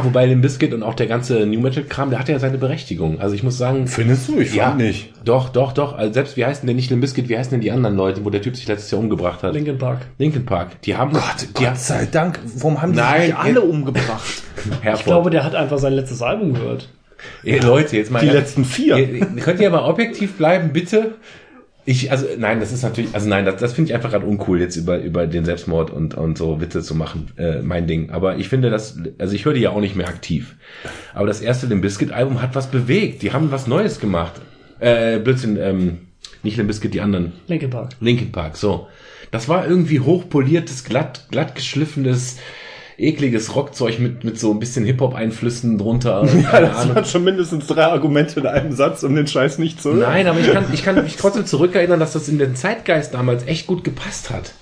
wobei 0.03 0.25
Limp 0.25 0.41
Bizkit 0.41 0.73
und 0.73 0.83
auch 0.83 0.93
der 0.93 1.07
ganze 1.07 1.45
New 1.45 1.59
Metal 1.59 1.83
Kram, 1.83 2.09
der 2.09 2.19
hat 2.19 2.29
ja 2.29 2.39
seine 2.39 2.57
Berechtigung. 2.57 3.19
Also 3.19 3.35
ich 3.35 3.43
muss 3.43 3.57
sagen, 3.57 3.87
Findest 3.87 4.27
du? 4.27 4.39
Ich 4.39 4.53
ja, 4.53 4.67
fand 4.67 4.77
nicht. 4.79 5.13
Doch, 5.23 5.49
doch, 5.49 5.71
doch. 5.71 5.97
Also 5.97 6.13
selbst 6.13 6.37
wie 6.37 6.45
heißen 6.45 6.65
denn 6.67 6.75
nicht 6.75 6.89
Limp 6.89 7.01
Bizkit, 7.01 7.29
wie 7.29 7.37
heißen 7.37 7.51
denn 7.51 7.61
die 7.61 7.71
anderen 7.71 7.95
Leute, 7.95 8.25
wo 8.25 8.29
der 8.29 8.41
Typ 8.41 8.55
sich 8.55 8.67
letztes 8.67 8.91
Jahr 8.91 8.99
umgebracht 8.99 9.43
hat? 9.43 9.53
Linkin 9.53 9.77
Park. 9.77 9.99
Linkin 10.17 10.45
Park. 10.45 10.81
Die 10.83 10.95
haben 10.95 11.13
Gott, 11.13 11.23
die 11.41 11.63
Gott 11.63 11.77
sei 11.77 12.05
Dank. 12.05 12.39
Warum 12.55 12.81
haben 12.81 12.93
die 12.93 12.99
Nein, 12.99 13.27
sich 13.27 13.35
alle 13.35 13.61
umgebracht? 13.61 14.43
Ich 14.93 15.05
glaube, 15.05 15.29
der 15.29 15.45
hat 15.45 15.55
einfach 15.55 15.77
sein 15.77 15.93
letztes 15.93 16.21
Album 16.21 16.53
gehört. 16.53 16.89
Ey, 17.43 17.59
Leute, 17.59 17.97
jetzt 17.97 18.11
mal 18.11 18.19
Die 18.19 18.29
letzten 18.29 18.65
vier. 18.65 18.97
Ihr, 18.97 19.25
könnt 19.37 19.59
ihr 19.59 19.67
aber 19.67 19.87
objektiv 19.87 20.37
bleiben, 20.37 20.71
bitte? 20.73 21.15
Ich, 21.85 22.11
also, 22.11 22.27
nein, 22.37 22.59
das 22.59 22.71
ist 22.71 22.83
natürlich, 22.83 23.15
also 23.15 23.27
nein, 23.27 23.45
das, 23.45 23.55
das 23.57 23.73
finde 23.73 23.89
ich 23.89 23.95
einfach 23.95 24.11
gerade 24.11 24.25
uncool, 24.25 24.59
jetzt 24.59 24.75
über, 24.75 24.99
über 24.99 25.25
den 25.25 25.45
Selbstmord 25.45 25.89
und, 25.89 26.13
und 26.13 26.37
so 26.37 26.61
Witze 26.61 26.83
zu 26.83 26.93
machen, 26.93 27.31
äh, 27.37 27.61
mein 27.61 27.87
Ding. 27.87 28.11
Aber 28.11 28.37
ich 28.37 28.49
finde 28.49 28.69
das, 28.69 28.97
also 29.17 29.33
ich 29.33 29.45
höre 29.45 29.53
die 29.53 29.61
ja 29.61 29.71
auch 29.71 29.79
nicht 29.79 29.95
mehr 29.95 30.07
aktiv. 30.07 30.55
Aber 31.13 31.25
das 31.25 31.41
erste 31.41 31.67
Limp 31.67 31.81
Bizkit 31.81 32.11
Album 32.11 32.41
hat 32.41 32.53
was 32.53 32.69
bewegt. 32.69 33.21
Die 33.21 33.33
haben 33.33 33.51
was 33.51 33.65
Neues 33.65 33.99
gemacht. 33.99 34.33
Äh, 34.79 35.19
Blödsinn, 35.19 35.57
ähm, 35.57 36.07
nicht 36.43 36.57
Limp 36.57 36.67
Bizkit, 36.67 36.93
die 36.93 37.01
anderen. 37.01 37.33
Linkin 37.47 37.69
Park. 37.69 37.91
Linkin 37.99 38.31
Park, 38.31 38.57
so. 38.57 38.87
Das 39.31 39.47
war 39.47 39.67
irgendwie 39.67 39.99
hochpoliertes, 39.99 40.83
glatt, 40.83 41.27
glatt 41.31 41.55
geschliffenes, 41.55 42.37
ekliges 42.99 43.55
Rockzeug 43.55 43.99
mit, 43.99 44.23
mit 44.23 44.39
so 44.39 44.51
ein 44.51 44.59
bisschen 44.59 44.85
Hip-Hop-Einflüssen 44.85 45.77
drunter. 45.77 46.27
Ja, 46.39 46.49
Keine 46.49 46.67
das 46.67 46.77
Ahnung. 46.77 46.95
waren 46.95 47.05
schon 47.05 47.23
mindestens 47.23 47.67
drei 47.67 47.85
Argumente 47.85 48.39
in 48.39 48.45
einem 48.47 48.71
Satz, 48.71 49.03
um 49.03 49.15
den 49.15 49.27
Scheiß 49.27 49.57
nicht 49.57 49.81
zu 49.81 49.91
hören. 49.93 49.99
Nein, 50.01 50.27
aber 50.27 50.39
ich 50.39 50.51
kann, 50.51 50.65
ich 50.73 50.83
kann 50.83 51.03
mich 51.03 51.15
trotzdem 51.17 51.45
zurückerinnern, 51.45 51.99
dass 51.99 52.13
das 52.13 52.27
in 52.29 52.37
den 52.37 52.55
Zeitgeist 52.55 53.13
damals 53.13 53.45
echt 53.47 53.67
gut 53.67 53.83
gepasst 53.83 54.29
hat. 54.29 54.53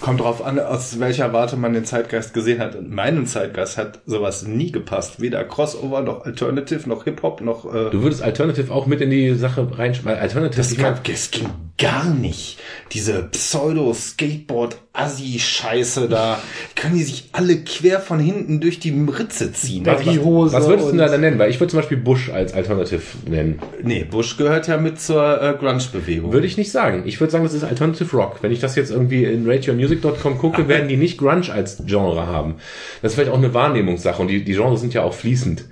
Kommt 0.00 0.20
drauf 0.20 0.44
an, 0.44 0.58
aus 0.58 0.98
welcher 0.98 1.32
Warte 1.34 1.56
man 1.56 1.74
den 1.74 1.84
Zeitgeist 1.84 2.32
gesehen 2.32 2.58
hat. 2.58 2.74
In 2.74 2.94
meinem 2.94 3.26
Zeitgeist 3.26 3.76
hat 3.76 4.00
sowas 4.06 4.46
nie 4.46 4.72
gepasst. 4.72 5.20
Weder 5.20 5.44
Crossover, 5.44 6.00
noch 6.00 6.24
Alternative, 6.24 6.88
noch 6.88 7.04
Hip-Hop, 7.04 7.42
noch... 7.42 7.66
Äh, 7.66 7.90
Du 7.90 8.02
würdest 8.02 8.22
Alternative 8.22 8.72
auch 8.72 8.86
mit 8.86 9.02
in 9.02 9.10
die 9.10 9.34
Sache 9.34 9.68
reinschmeißen. 9.70 10.20
Alternative, 10.20 10.56
das, 10.56 10.78
mein, 10.78 10.94
das 11.06 11.30
ging 11.30 11.48
gar 11.80 12.12
nicht. 12.12 12.58
Diese 12.92 13.22
Pseudo-Skateboard-Assi-Scheiße 13.24 16.08
da. 16.08 16.38
Können 16.76 16.96
die 16.96 17.04
sich 17.04 17.30
alle 17.32 17.64
quer 17.64 18.00
von 18.00 18.20
hinten 18.20 18.60
durch 18.60 18.78
die 18.80 18.90
Ritze 18.90 19.50
ziehen. 19.52 19.86
was, 19.86 20.04
was, 20.04 20.52
was 20.52 20.68
würdest 20.68 20.92
du 20.92 20.96
da 20.96 21.16
nennen? 21.16 21.38
Weil 21.38 21.48
ich 21.50 21.58
würde 21.58 21.70
zum 21.70 21.78
Beispiel 21.80 21.96
Bush 21.96 22.28
als 22.30 22.52
Alternative 22.52 23.00
nennen. 23.26 23.60
Nee, 23.82 24.04
Bush 24.04 24.36
gehört 24.36 24.68
ja 24.68 24.76
mit 24.76 25.00
zur 25.00 25.40
äh, 25.42 25.54
Grunge-Bewegung. 25.58 26.32
Würde 26.32 26.46
ich 26.46 26.58
nicht 26.58 26.70
sagen. 26.70 27.04
Ich 27.06 27.18
würde 27.20 27.30
sagen, 27.30 27.44
das 27.44 27.54
ist 27.54 27.64
Alternative 27.64 28.14
Rock. 28.16 28.42
Wenn 28.42 28.52
ich 28.52 28.60
das 28.60 28.76
jetzt 28.76 28.90
irgendwie 28.90 29.24
in 29.24 29.46
radiomusic.com 29.90 30.38
gucke, 30.38 30.68
werden 30.68 30.88
die 30.88 30.96
nicht 30.96 31.18
Grunge 31.18 31.52
als 31.52 31.82
Genre 31.86 32.26
haben. 32.26 32.56
Das 33.02 33.12
ist 33.12 33.16
vielleicht 33.16 33.32
auch 33.32 33.38
eine 33.38 33.54
Wahrnehmungssache 33.54 34.20
und 34.20 34.28
die, 34.28 34.44
die 34.44 34.54
Genres 34.54 34.80
sind 34.80 34.94
ja 34.94 35.02
auch 35.02 35.14
fließend. 35.14 35.64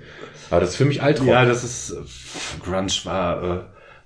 Aber 0.49 0.61
das 0.61 0.71
ist 0.71 0.75
für 0.77 0.85
mich 0.85 1.01
Altrock. 1.01 1.27
Ja, 1.27 1.45
das 1.45 1.63
ist 1.63 1.91
äh, 1.91 2.63
Grunge 2.63 2.91
war 3.03 3.43
äh, 3.43 3.59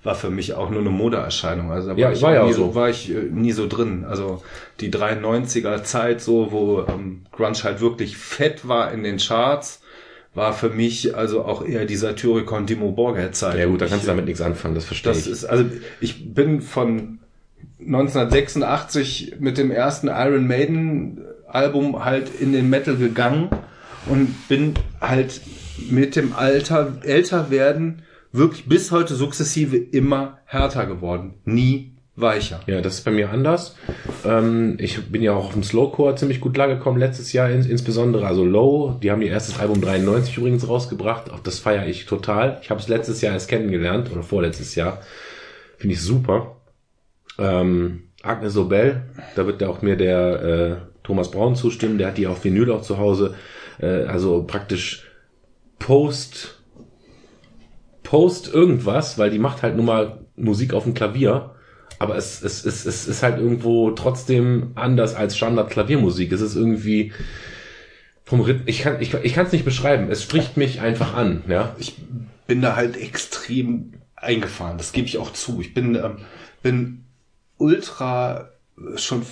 war 0.04 0.14
für 0.14 0.28
mich 0.30 0.52
auch 0.52 0.68
nur 0.68 0.80
eine 0.80 0.90
Modeerscheinung. 0.90 1.70
Also 1.72 1.88
da 1.88 1.94
Ja, 1.96 2.12
ich 2.12 2.20
war 2.20 2.34
ja 2.34 2.44
nie 2.44 2.52
auch 2.52 2.56
so. 2.56 2.74
war 2.74 2.90
ich 2.90 3.10
äh, 3.10 3.14
nie 3.30 3.52
so 3.52 3.66
drin. 3.66 4.04
Also 4.04 4.42
die 4.80 4.90
93er 4.90 5.82
Zeit 5.82 6.20
so, 6.20 6.52
wo 6.52 6.80
ähm, 6.86 7.22
Grunge 7.32 7.56
halt 7.64 7.80
wirklich 7.80 8.16
fett 8.18 8.68
war 8.68 8.92
in 8.92 9.02
den 9.02 9.16
Charts, 9.16 9.80
war 10.34 10.52
für 10.52 10.68
mich 10.68 11.16
also 11.16 11.44
auch 11.44 11.64
eher 11.64 11.86
die 11.86 11.96
Satyricon 11.96 12.66
Dimo 12.66 12.90
Borghead 12.92 13.34
Zeit. 13.34 13.56
ja 13.58 13.66
gut, 13.66 13.80
da 13.80 13.86
kannst 13.86 14.04
du 14.04 14.08
damit 14.08 14.26
nichts 14.26 14.40
anfangen, 14.42 14.74
das 14.74 14.84
verstehe 14.84 15.12
das 15.12 15.26
ich. 15.26 15.32
ist, 15.32 15.44
also 15.46 15.64
ich 16.00 16.34
bin 16.34 16.60
von 16.60 17.20
1986 17.86 19.36
mit 19.38 19.58
dem 19.58 19.70
ersten 19.70 20.08
Iron 20.08 20.46
Maiden 20.46 21.24
Album 21.46 22.04
halt 22.04 22.30
in 22.40 22.52
den 22.52 22.68
Metal 22.68 22.96
gegangen 22.96 23.48
und 24.06 24.48
bin 24.48 24.74
halt 25.00 25.40
mit 25.90 26.16
dem 26.16 26.32
Alter, 26.34 26.98
älter 27.02 27.50
werden, 27.50 28.02
wirklich 28.32 28.66
bis 28.66 28.90
heute 28.90 29.14
sukzessive 29.14 29.76
immer 29.76 30.38
härter 30.46 30.86
geworden. 30.86 31.34
Nie 31.44 31.94
weicher. 32.16 32.60
Ja, 32.66 32.80
das 32.80 32.94
ist 32.94 33.04
bei 33.04 33.10
mir 33.10 33.30
anders. 33.30 33.76
Ähm, 34.24 34.76
ich 34.78 35.04
bin 35.06 35.22
ja 35.22 35.32
auch 35.32 35.46
auf 35.46 35.52
dem 35.52 35.62
Slowcore 35.62 36.14
ziemlich 36.14 36.40
gut 36.40 36.54
klargekommen 36.54 37.00
letztes 37.00 37.32
Jahr 37.32 37.50
ins, 37.50 37.66
insbesondere. 37.66 38.26
Also 38.26 38.44
Low, 38.44 38.98
die 39.02 39.10
haben 39.10 39.22
ihr 39.22 39.30
erstes 39.30 39.58
Album 39.58 39.80
93 39.80 40.36
übrigens 40.38 40.68
rausgebracht. 40.68 41.30
Auch 41.30 41.40
das 41.40 41.58
feiere 41.58 41.86
ich 41.86 42.06
total. 42.06 42.58
Ich 42.62 42.70
habe 42.70 42.80
es 42.80 42.88
letztes 42.88 43.20
Jahr 43.20 43.34
erst 43.34 43.48
kennengelernt 43.48 44.10
oder 44.12 44.22
vorletztes 44.22 44.74
Jahr. 44.74 45.00
Finde 45.76 45.94
ich 45.94 46.02
super. 46.02 46.56
Ähm, 47.38 48.04
Agnes 48.22 48.56
Obel, 48.56 49.02
da 49.36 49.46
wird 49.46 49.60
ja 49.60 49.68
auch 49.68 49.82
mir 49.82 49.96
der 49.96 50.42
äh, 50.42 50.76
Thomas 51.02 51.30
Braun 51.30 51.56
zustimmen. 51.56 51.98
Der 51.98 52.08
hat 52.08 52.18
die 52.18 52.26
auf 52.26 52.44
Vinyl 52.44 52.70
auch 52.70 52.82
zu 52.82 52.98
Hause. 52.98 53.34
Äh, 53.78 54.04
also 54.04 54.44
praktisch 54.46 55.06
Post 55.78 56.60
Post 58.04 58.52
irgendwas, 58.52 59.18
weil 59.18 59.30
die 59.30 59.40
macht 59.40 59.62
halt 59.62 59.74
nur 59.74 59.84
mal 59.84 60.20
Musik 60.36 60.72
auf 60.72 60.84
dem 60.84 60.94
Klavier. 60.94 61.50
Aber 61.98 62.16
es, 62.16 62.42
es, 62.42 62.64
es, 62.64 62.86
es 62.86 63.08
ist 63.08 63.22
halt 63.22 63.38
irgendwo 63.38 63.90
trotzdem 63.90 64.72
anders 64.74 65.14
als 65.14 65.36
Standard-Klaviermusik. 65.36 66.30
Es 66.30 66.40
ist 66.40 66.54
irgendwie 66.54 67.12
vom 68.24 68.40
Rhythm, 68.40 68.62
ich 68.66 68.82
kann 68.82 69.00
ich, 69.00 69.14
ich 69.14 69.34
kann 69.34 69.46
es 69.46 69.52
nicht 69.52 69.64
beschreiben. 69.64 70.10
Es 70.10 70.22
spricht 70.22 70.56
mich 70.56 70.80
einfach 70.80 71.14
an, 71.14 71.44
ja. 71.48 71.74
ich 71.78 71.96
bin 72.46 72.62
da 72.62 72.76
halt 72.76 72.96
extrem 72.96 73.94
eingefahren. 74.16 74.78
Das 74.78 74.92
gebe 74.92 75.06
ich 75.06 75.18
auch 75.18 75.32
zu. 75.32 75.60
Ich 75.60 75.72
bin, 75.72 75.94
ähm, 75.94 76.18
bin 76.62 77.03
ultra 77.58 78.48
äh, 78.76 78.98
schon 78.98 79.22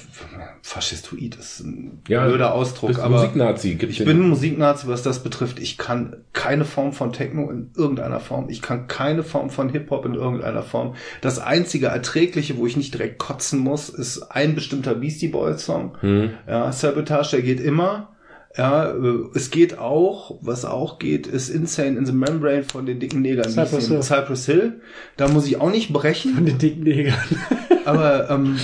faschistoid 0.62 1.34
ist 1.36 1.60
ein 1.60 2.00
Ja, 2.08 2.24
blöder 2.26 2.54
Ausdruck, 2.54 2.98
aber 3.00 3.16
Musiknazi. 3.16 3.76
Ich 3.80 3.98
den- 3.98 4.06
bin 4.06 4.28
Musiknazi, 4.28 4.86
was 4.86 5.02
das 5.02 5.22
betrifft. 5.22 5.58
Ich 5.58 5.78
kann 5.78 6.16
keine 6.32 6.64
Form 6.64 6.92
von 6.92 7.12
Techno 7.12 7.50
in 7.50 7.70
irgendeiner 7.76 8.20
Form. 8.20 8.48
Ich 8.48 8.62
kann 8.62 8.86
keine 8.86 9.24
Form 9.24 9.50
von 9.50 9.68
Hip-Hop 9.68 10.06
in 10.06 10.14
irgendeiner 10.14 10.62
Form. 10.62 10.94
Das 11.20 11.38
einzige 11.40 11.86
Erträgliche, 11.88 12.56
wo 12.56 12.66
ich 12.66 12.76
nicht 12.76 12.94
direkt 12.94 13.18
kotzen 13.18 13.58
muss, 13.58 13.88
ist 13.88 14.22
ein 14.30 14.54
bestimmter 14.54 14.94
Beastie 14.94 15.28
Boys 15.28 15.64
Song. 15.64 15.96
Hm. 16.00 16.30
Ja, 16.46 16.70
Sabotage, 16.70 17.32
der 17.32 17.42
geht 17.42 17.60
immer. 17.60 18.11
Ja, 18.56 18.90
äh, 18.90 19.24
es 19.34 19.50
geht 19.50 19.78
auch, 19.78 20.38
was 20.42 20.64
auch 20.64 20.98
geht, 20.98 21.26
ist 21.26 21.48
Insane 21.48 21.96
in 21.96 22.04
the 22.04 22.12
Membrane 22.12 22.64
von 22.64 22.84
den 22.84 23.00
dicken 23.00 23.22
Negern. 23.22 23.50
Cypress 23.50 23.88
Hill. 23.88 24.02
Cypress 24.02 24.46
Hill. 24.46 24.80
Da 25.16 25.28
muss 25.28 25.46
ich 25.46 25.60
auch 25.60 25.70
nicht 25.70 25.92
brechen. 25.92 26.34
Von 26.34 26.44
den 26.46 26.58
dicken 26.58 26.82
Negern. 26.82 27.18
Aber 27.84 28.28
ähm, 28.30 28.58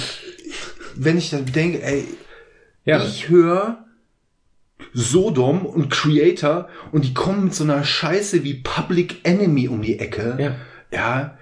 wenn 0.95 1.17
ich 1.17 1.31
dann 1.31 1.47
denke, 1.47 1.83
ey, 1.83 2.05
ja, 2.85 3.03
ich 3.03 3.29
höre 3.29 3.85
Sodom 4.93 5.67
und 5.67 5.91
Creator 5.91 6.69
und 6.93 7.05
die 7.05 7.15
kommen 7.15 7.45
mit 7.45 7.55
so 7.55 7.65
einer 7.65 7.85
Scheiße 7.85 8.45
wie 8.45 8.55
Public 8.55 9.21
Enemy 9.25 9.69
um 9.69 9.83
die 9.83 9.99
Ecke. 9.99 10.37
Ja. 10.39 10.57
Ja, 10.91 11.39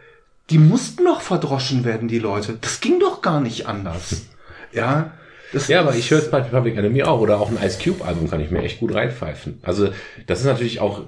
die 0.51 0.59
mussten 0.59 1.05
doch 1.05 1.21
verdroschen 1.21 1.85
werden, 1.85 2.09
die 2.09 2.19
Leute. 2.19 2.59
Das 2.61 2.81
ging 2.81 3.01
doch 3.01 3.23
gar 3.23 3.41
nicht 3.41 3.67
anders. 3.67 4.27
Ja. 4.73 5.13
Das 5.53 5.69
ja, 5.69 5.81
aber 5.81 5.95
ich 5.95 6.11
höre 6.11 6.21
bei 6.23 6.41
Public 6.41 6.77
Enemy 6.77 7.03
auch. 7.05 7.21
Oder 7.21 7.41
auch 7.41 7.51
ein 7.51 7.59
Ice 7.65 7.79
Cube 7.83 8.05
Album 8.05 8.29
kann 8.29 8.41
ich 8.41 8.51
mir 8.51 8.63
echt 8.63 8.81
gut 8.81 8.95
reinpfeifen. 8.95 9.61
Also, 9.63 9.91
das 10.27 10.41
ist 10.41 10.47
natürlich 10.47 10.81
auch, 10.81 11.03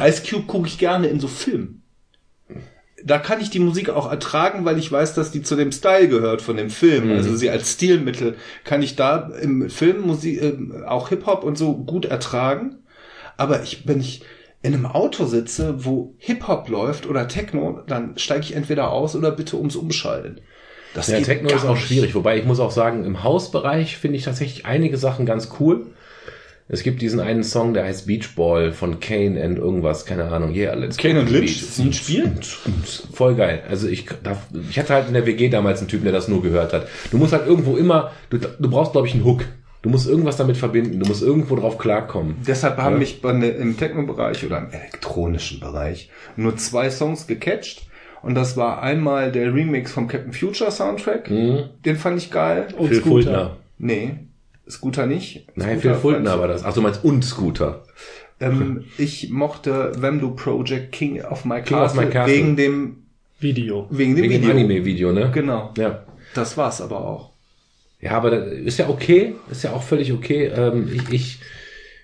Ice 0.00 0.22
Cube 0.28 0.46
gucke 0.46 0.68
ich 0.68 0.78
gerne 0.78 1.08
in 1.08 1.20
so 1.20 1.28
Filmen. 1.28 1.82
Da 3.04 3.18
kann 3.18 3.40
ich 3.40 3.50
die 3.50 3.60
Musik 3.60 3.90
auch 3.90 4.10
ertragen, 4.10 4.64
weil 4.64 4.76
ich 4.76 4.90
weiß, 4.90 5.14
dass 5.14 5.30
die 5.30 5.42
zu 5.42 5.54
dem 5.54 5.70
Style 5.70 6.08
gehört 6.08 6.42
von 6.42 6.56
dem 6.56 6.68
Film. 6.68 7.12
Also 7.12 7.36
sie 7.36 7.48
als 7.48 7.72
Stilmittel 7.72 8.34
kann 8.64 8.82
ich 8.82 8.96
da 8.96 9.30
im 9.40 9.70
Film 9.70 10.00
Musik, 10.00 10.42
äh, 10.42 10.56
auch 10.84 11.08
Hip-Hop 11.08 11.44
und 11.44 11.56
so 11.56 11.76
gut 11.76 12.06
ertragen. 12.06 12.78
Aber 13.36 13.62
ich, 13.62 13.86
wenn 13.86 14.00
ich 14.00 14.22
in 14.62 14.74
einem 14.74 14.86
Auto 14.86 15.26
sitze, 15.26 15.84
wo 15.84 16.14
Hip-Hop 16.18 16.68
läuft 16.68 17.06
oder 17.06 17.28
Techno, 17.28 17.82
dann 17.86 18.18
steige 18.18 18.42
ich 18.42 18.56
entweder 18.56 18.90
aus 18.90 19.14
oder 19.14 19.30
bitte 19.30 19.56
ums 19.56 19.76
Umschalten. 19.76 20.40
Das 20.94 21.08
ja, 21.08 21.20
Techno 21.20 21.50
ist 21.50 21.64
auch 21.64 21.76
schwierig. 21.76 22.14
Wobei 22.14 22.38
ich 22.38 22.44
muss 22.44 22.60
auch 22.60 22.70
sagen, 22.70 23.04
im 23.04 23.22
Hausbereich 23.22 23.96
finde 23.96 24.16
ich 24.16 24.24
tatsächlich 24.24 24.66
einige 24.66 24.96
Sachen 24.96 25.26
ganz 25.26 25.50
cool. 25.60 25.86
Es 26.70 26.82
gibt 26.82 27.00
diesen 27.00 27.18
einen 27.20 27.44
Song, 27.44 27.72
der 27.72 27.84
heißt 27.84 28.06
Beach 28.06 28.34
Ball 28.36 28.72
von 28.72 29.00
Kane 29.00 29.42
and 29.42 29.58
irgendwas, 29.58 30.04
keine 30.04 30.24
Ahnung. 30.24 30.54
Yeah, 30.54 30.74
let's 30.74 30.98
Kane 30.98 31.20
und 31.20 31.30
Lynch, 31.30 31.62
ist 31.62 31.78
ein 31.78 31.94
Spiel? 31.94 32.30
Voll 33.12 33.36
geil. 33.36 33.62
Also 33.70 33.88
ich, 33.88 34.04
da, 34.22 34.36
ich 34.68 34.78
hatte 34.78 34.92
halt 34.92 35.08
in 35.08 35.14
der 35.14 35.24
WG 35.24 35.48
damals 35.48 35.78
einen 35.78 35.88
Typen, 35.88 36.04
der 36.04 36.12
das 36.12 36.28
nur 36.28 36.42
gehört 36.42 36.74
hat. 36.74 36.86
Du 37.10 37.16
musst 37.16 37.32
halt 37.32 37.46
irgendwo 37.46 37.78
immer, 37.78 38.12
du, 38.28 38.36
du 38.36 38.70
brauchst 38.70 38.92
glaube 38.92 39.06
ich 39.06 39.14
einen 39.14 39.24
Hook. 39.24 39.44
Du 39.80 39.88
musst 39.88 40.08
irgendwas 40.08 40.36
damit 40.36 40.56
verbinden. 40.58 41.00
Du 41.00 41.06
musst 41.06 41.22
irgendwo 41.22 41.56
drauf 41.56 41.78
klarkommen. 41.78 42.36
Deshalb 42.46 42.76
haben 42.78 42.94
Ja. 42.94 42.98
mich 42.98 43.22
ne, 43.22 43.48
im 43.48 43.78
Techno-Bereich 43.78 44.44
oder 44.44 44.58
im 44.58 44.70
elektronischen 44.70 45.60
Bereich 45.60 46.10
nur 46.36 46.56
zwei 46.56 46.90
Songs 46.90 47.26
gecatcht. 47.26 47.82
Und 48.22 48.34
das 48.34 48.56
war 48.56 48.82
einmal 48.82 49.30
der 49.32 49.54
Remix 49.54 49.92
vom 49.92 50.08
Captain 50.08 50.32
Future 50.32 50.70
Soundtrack. 50.70 51.30
Mhm. 51.30 51.64
Den 51.84 51.96
fand 51.96 52.18
ich 52.18 52.30
geil. 52.30 52.68
Und 52.76 52.88
Phil 52.88 52.96
Scooter. 53.00 53.12
Fultner. 53.12 53.56
Nee, 53.78 54.10
Scooter 54.68 55.06
nicht. 55.06 55.46
Nein, 55.54 55.78
Scooter 55.78 55.80
Phil 55.80 55.94
Fultner 56.00 56.38
war 56.40 56.48
das. 56.48 56.64
Ach, 56.64 56.74
du 56.74 56.80
meinst 56.80 57.04
und 57.04 57.24
Scooter. 57.24 57.84
ich- 58.40 58.46
Ähm, 58.46 58.84
ich 58.98 59.30
mochte 59.30 59.92
Vamdo 59.98 60.30
Project 60.30 60.92
King 60.92 61.22
of 61.22 61.44
My 61.44 61.62
King 61.62 61.76
of 61.78 61.82
Castle, 61.92 62.04
My 62.06 62.10
Castle. 62.10 62.34
wegen 62.36 62.56
dem, 62.56 62.96
Video. 63.40 63.86
wegen 63.90 64.16
dem 64.16 64.24
Wegen 64.24 64.32
dem 64.34 64.42
Video. 64.42 64.50
Anime-Video, 64.50 65.12
ne? 65.12 65.30
Genau. 65.32 65.72
Ja. 65.78 66.02
Das 66.34 66.56
war's 66.56 66.80
aber 66.82 67.00
auch. 67.06 67.30
Ja, 68.00 68.12
aber 68.12 68.30
das 68.30 68.48
ist 68.52 68.78
ja 68.78 68.88
okay, 68.88 69.34
ist 69.50 69.64
ja 69.64 69.72
auch 69.72 69.82
völlig 69.82 70.12
okay. 70.12 70.46
Ähm, 70.46 70.88
ich, 70.92 71.08
ich, 71.12 71.38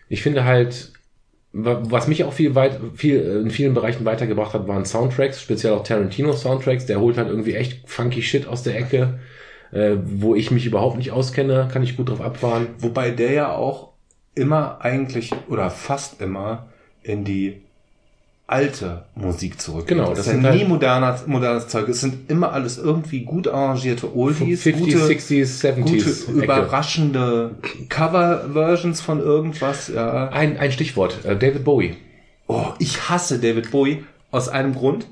ich 0.08 0.22
finde 0.22 0.44
halt, 0.44 0.92
was 1.56 2.08
mich 2.08 2.24
auch 2.24 2.32
viel 2.32 2.56
weit, 2.56 2.80
viel 2.96 3.20
äh, 3.20 3.38
in 3.38 3.50
vielen 3.50 3.74
Bereichen 3.74 4.04
weitergebracht 4.04 4.54
hat, 4.54 4.66
waren 4.66 4.84
Soundtracks, 4.84 5.40
speziell 5.40 5.72
auch 5.72 5.84
Tarantino 5.84 6.32
Soundtracks. 6.32 6.86
Der 6.86 7.00
holt 7.00 7.16
halt 7.16 7.28
irgendwie 7.28 7.54
echt 7.54 7.88
funky 7.88 8.22
Shit 8.22 8.48
aus 8.48 8.64
der 8.64 8.76
Ecke, 8.76 9.20
äh, 9.70 9.96
wo 10.04 10.34
ich 10.34 10.50
mich 10.50 10.66
überhaupt 10.66 10.96
nicht 10.96 11.12
auskenne, 11.12 11.68
kann 11.72 11.84
ich 11.84 11.96
gut 11.96 12.08
drauf 12.08 12.20
abfahren. 12.20 12.68
Wobei 12.78 13.10
der 13.10 13.32
ja 13.32 13.52
auch 13.54 13.92
immer 14.34 14.80
eigentlich 14.80 15.30
oder 15.48 15.70
fast 15.70 16.20
immer 16.20 16.70
in 17.02 17.24
die 17.24 17.62
alte 18.54 19.02
Musik 19.14 19.60
zurück. 19.60 19.86
Genau, 19.86 20.10
das 20.10 20.18
das 20.18 20.26
ist 20.28 20.32
sind 20.34 20.44
ja 20.44 20.52
nie 20.52 20.60
halt- 20.60 20.68
moderner, 20.68 21.18
modernes 21.26 21.68
Zeug. 21.68 21.88
Es 21.88 22.00
sind 22.00 22.30
immer 22.30 22.52
alles 22.52 22.78
irgendwie 22.78 23.20
gut 23.24 23.48
arrangierte 23.48 24.14
Oldies, 24.16 24.62
50s, 24.64 24.78
gute, 24.78 24.98
60s, 24.98 25.60
70s. 25.60 26.26
gute 26.26 26.40
Ecke. 26.40 26.44
überraschende 26.44 27.50
Cover-Versions 27.88 29.00
von 29.00 29.20
irgendwas. 29.20 29.88
Ja. 29.88 30.28
Ein, 30.28 30.56
ein 30.58 30.72
Stichwort, 30.72 31.24
äh, 31.24 31.36
David 31.36 31.64
Bowie. 31.64 31.96
Oh, 32.46 32.66
ich 32.78 33.08
hasse 33.08 33.38
David 33.38 33.70
Bowie 33.70 34.04
aus 34.30 34.48
einem 34.48 34.74
Grund. 34.74 35.06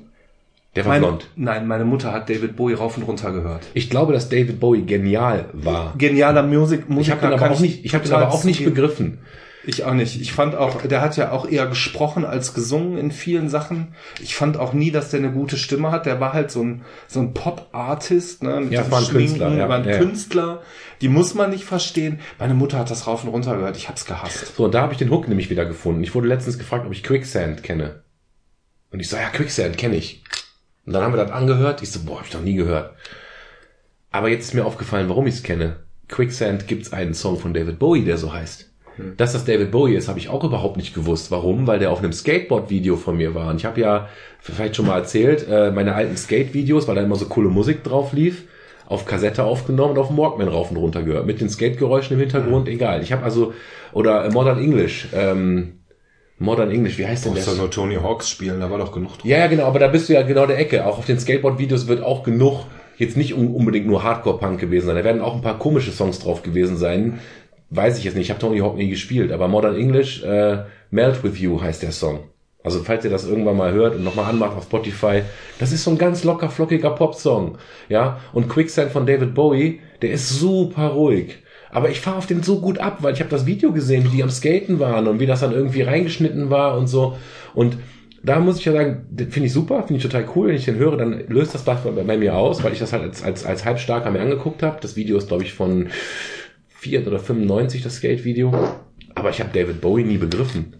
Der 0.75 0.85
war 0.85 0.93
Meine, 0.93 1.05
blond. 1.05 1.27
nein, 1.35 1.67
meine 1.67 1.85
Mutter 1.85 2.11
hat 2.11 2.29
David 2.29 2.55
Bowie 2.55 2.73
rauf 2.73 2.97
und 2.97 3.03
runter 3.03 3.31
gehört. 3.31 3.61
Ich 3.75 3.91
glaube, 3.91 4.11
dass 4.13 4.29
David 4.29 4.59
Bowie 4.59 4.81
genial 4.81 5.45
war. 5.53 5.93
Genialer 5.97 6.41
Musik, 6.41 6.81
Ich 6.87 6.89
Musiker. 6.89 7.17
habe 7.21 7.27
den 7.27 7.39
aber 7.39 7.51
auch 7.53 7.59
nicht, 7.59 7.85
ich 7.85 7.91
den 7.91 8.01
total 8.03 8.23
aber 8.23 8.33
auch 8.33 8.43
nicht 8.43 8.63
begriffen. 8.65 9.19
Ich 9.65 9.85
auch 9.85 9.93
nicht. 9.93 10.19
Ich 10.19 10.33
fand 10.33 10.55
auch, 10.55 10.81
der 10.81 11.01
hat 11.01 11.15
ja 11.15 11.31
auch 11.31 11.47
eher 11.47 11.67
gesprochen 11.67 12.25
als 12.25 12.53
gesungen 12.53 12.97
in 12.97 13.11
vielen 13.11 13.47
Sachen. 13.47 13.95
Ich 14.21 14.35
fand 14.35 14.57
auch 14.57 14.73
nie, 14.73 14.91
dass 14.91 15.09
der 15.09 15.19
eine 15.19 15.31
gute 15.31 15.57
Stimme 15.57 15.89
hat. 15.89 16.05
Der 16.05 16.19
war 16.19 16.33
halt 16.33 16.51
so 16.51 16.61
ein, 16.61 16.83
so 17.07 17.21
ein 17.21 17.33
Pop-Artist, 17.33 18.43
ne? 18.43 18.59
Mit 18.59 18.73
Ja, 18.73 18.91
war 18.91 18.99
ein 18.99 19.07
Künstler, 19.07 19.53
ja, 19.53 19.69
war 19.69 19.77
ein 19.77 19.87
ja. 19.87 19.97
Künstler. 19.97 20.61
Die 20.99 21.07
muss 21.07 21.33
man 21.33 21.49
nicht 21.49 21.63
verstehen. 21.63 22.19
Meine 22.39 22.55
Mutter 22.55 22.77
hat 22.77 22.91
das 22.91 23.07
rauf 23.07 23.23
und 23.23 23.29
runter 23.29 23.55
gehört. 23.55 23.77
Ich 23.77 23.87
hab's 23.87 24.05
gehasst. 24.05 24.55
So, 24.57 24.65
und 24.65 24.73
da 24.73 24.81
habe 24.81 24.91
ich 24.91 24.99
den 24.99 25.09
Hook 25.09 25.29
nämlich 25.29 25.49
wieder 25.49 25.65
gefunden. 25.65 26.03
Ich 26.03 26.13
wurde 26.13 26.27
letztens 26.27 26.57
gefragt, 26.57 26.85
ob 26.85 26.91
ich 26.91 27.03
Quicksand 27.03 27.63
kenne. 27.63 28.03
Und 28.91 28.99
ich 28.99 29.07
so, 29.07 29.15
ja, 29.15 29.29
Quicksand 29.29 29.77
kenne 29.77 29.95
ich. 29.95 30.23
Und 30.85 30.91
dann 30.91 31.03
haben 31.03 31.13
wir 31.13 31.23
das 31.23 31.31
angehört. 31.31 31.81
Ich 31.81 31.91
so, 31.91 32.01
boah, 32.03 32.19
hab 32.19 32.27
ich 32.27 32.33
noch 32.33 32.41
nie 32.41 32.55
gehört. 32.55 32.95
Aber 34.11 34.27
jetzt 34.27 34.45
ist 34.45 34.53
mir 34.53 34.65
aufgefallen, 34.65 35.07
warum 35.07 35.25
ich 35.25 35.35
es 35.35 35.43
kenne. 35.43 35.77
Quicksand 36.09 36.67
gibt's 36.67 36.91
einen 36.91 37.13
Song 37.13 37.39
von 37.39 37.53
David 37.53 37.79
Bowie, 37.79 38.03
der 38.03 38.17
so 38.17 38.33
heißt. 38.33 38.72
Dass 39.17 39.33
das 39.33 39.45
David 39.45 39.71
Bowie 39.71 39.95
ist, 39.95 40.07
habe 40.07 40.19
ich 40.19 40.29
auch 40.29 40.43
überhaupt 40.43 40.77
nicht 40.77 40.93
gewusst. 40.93 41.31
Warum? 41.31 41.65
Weil 41.67 41.79
der 41.79 41.91
auf 41.91 41.99
einem 41.99 42.13
Skateboard-Video 42.13 42.95
von 42.95 43.17
mir 43.17 43.33
war. 43.33 43.49
Und 43.49 43.55
ich 43.57 43.65
habe 43.65 43.81
ja 43.81 44.07
vielleicht 44.39 44.75
schon 44.75 44.85
mal 44.87 44.97
erzählt, 44.97 45.47
äh, 45.49 45.71
meine 45.71 45.95
alten 45.95 46.15
Skate-Videos, 46.15 46.87
weil 46.87 46.95
da 46.95 47.01
immer 47.01 47.15
so 47.15 47.25
coole 47.25 47.49
Musik 47.49 47.83
drauf 47.83 48.13
lief, 48.13 48.43
auf 48.85 49.05
Kassette 49.05 49.43
aufgenommen 49.43 49.93
und 49.93 49.97
auf 49.99 50.09
dem 50.09 50.17
Walkman 50.17 50.47
rauf 50.47 50.69
und 50.69 50.77
runter 50.77 51.01
gehört. 51.01 51.25
Mit 51.25 51.41
den 51.41 51.49
Skate-Geräuschen 51.49 52.15
im 52.15 52.19
Hintergrund, 52.19 52.67
egal. 52.67 53.01
Ich 53.01 53.11
habe 53.11 53.23
also, 53.23 53.53
oder 53.93 54.29
Modern 54.31 54.59
English, 54.59 55.07
ähm, 55.13 55.79
Modern 56.37 56.69
English, 56.71 56.97
wie 56.97 57.07
heißt 57.07 57.25
denn 57.25 57.33
Musst 57.33 57.47
das? 57.47 57.53
doch 57.55 57.61
nur 57.61 57.71
Tony 57.71 57.95
Hawks 57.95 58.29
spielen, 58.29 58.59
da 58.59 58.69
war 58.69 58.77
doch 58.77 58.91
genug 58.91 59.17
drin. 59.17 59.31
Ja, 59.31 59.37
ja, 59.37 59.47
genau, 59.47 59.65
aber 59.65 59.79
da 59.79 59.87
bist 59.87 60.09
du 60.09 60.13
ja 60.13 60.23
genau 60.23 60.45
der 60.45 60.59
Ecke. 60.59 60.85
Auch 60.85 60.97
auf 60.97 61.05
den 61.05 61.19
Skateboard-Videos 61.19 61.87
wird 61.87 62.03
auch 62.03 62.23
genug, 62.23 62.65
jetzt 62.97 63.15
nicht 63.17 63.33
un- 63.33 63.55
unbedingt 63.55 63.87
nur 63.87 64.03
Hardcore-Punk 64.03 64.59
gewesen 64.59 64.87
sein. 64.87 64.95
Da 64.95 65.03
werden 65.03 65.21
auch 65.21 65.35
ein 65.35 65.41
paar 65.41 65.57
komische 65.57 65.91
Songs 65.91 66.19
drauf 66.19 66.43
gewesen 66.43 66.75
sein. 66.75 67.19
Weiß 67.75 67.97
ich 67.97 68.03
jetzt 68.03 68.15
nicht, 68.15 68.25
ich 68.25 68.29
habe 68.29 68.39
Tony 68.39 68.59
Hawk 68.59 68.77
nie 68.77 68.89
gespielt, 68.89 69.31
aber 69.31 69.47
Modern 69.47 69.75
English, 69.75 70.23
äh, 70.23 70.59
Melt 70.91 71.23
With 71.23 71.39
You 71.39 71.59
heißt 71.59 71.81
der 71.81 71.91
Song. 71.91 72.19
Also 72.63 72.83
falls 72.83 73.03
ihr 73.03 73.09
das 73.09 73.27
irgendwann 73.27 73.57
mal 73.57 73.73
hört 73.73 73.95
und 73.95 74.03
nochmal 74.03 74.29
anmacht 74.29 74.55
auf 74.55 74.65
Spotify, 74.65 75.23
das 75.59 75.71
ist 75.71 75.83
so 75.83 75.91
ein 75.91 75.97
ganz 75.97 76.23
locker, 76.23 76.49
flockiger 76.49 76.91
Pop-Song. 76.91 77.57
Ja, 77.89 78.19
und 78.31 78.47
Quicksand 78.47 78.91
von 78.91 79.07
David 79.07 79.33
Bowie, 79.33 79.81
der 80.03 80.11
ist 80.11 80.29
super 80.29 80.89
ruhig. 80.89 81.39
Aber 81.71 81.89
ich 81.89 81.99
fahre 81.99 82.17
auf 82.17 82.27
den 82.27 82.43
so 82.43 82.59
gut 82.59 82.77
ab, 82.77 82.99
weil 83.01 83.15
ich 83.15 83.19
habe 83.19 83.31
das 83.31 83.47
Video 83.47 83.71
gesehen, 83.71 84.05
wie 84.05 84.17
die 84.17 84.23
am 84.23 84.29
Skaten 84.29 84.79
waren 84.79 85.07
und 85.07 85.19
wie 85.19 85.25
das 85.25 85.39
dann 85.39 85.51
irgendwie 85.51 85.81
reingeschnitten 85.81 86.51
war 86.51 86.77
und 86.77 86.85
so. 86.85 87.17
Und 87.55 87.77
da 88.21 88.39
muss 88.39 88.59
ich 88.59 88.65
ja 88.65 88.71
sagen, 88.71 89.07
finde 89.17 89.47
ich 89.47 89.53
super, 89.53 89.83
finde 89.83 89.95
ich 89.95 90.03
total 90.03 90.25
cool. 90.35 90.47
Wenn 90.47 90.55
ich 90.55 90.65
den 90.65 90.75
höre, 90.75 90.95
dann 90.95 91.27
löst 91.27 91.53
das 91.55 91.63
bei, 91.63 91.73
bei 91.73 92.17
mir 92.17 92.35
aus, 92.35 92.63
weil 92.63 92.71
ich 92.71 92.79
das 92.79 92.93
halt 92.93 93.03
als, 93.03 93.23
als, 93.23 93.45
als 93.45 93.65
Halbstarker 93.65 94.11
mir 94.11 94.21
angeguckt 94.21 94.63
habe. 94.63 94.77
Das 94.79 94.95
Video 94.95 95.17
ist, 95.17 95.27
glaube 95.27 95.43
ich, 95.43 95.53
von 95.53 95.89
4 96.83 97.07
oder 97.07 97.19
95, 97.19 97.81
das 97.81 97.95
Skate-Video. 97.95 98.53
Aber 99.15 99.29
ich 99.29 99.39
habe 99.39 99.49
David 99.53 99.79
Bowie 99.79 100.03
nie 100.03 100.17
begriffen. 100.17 100.73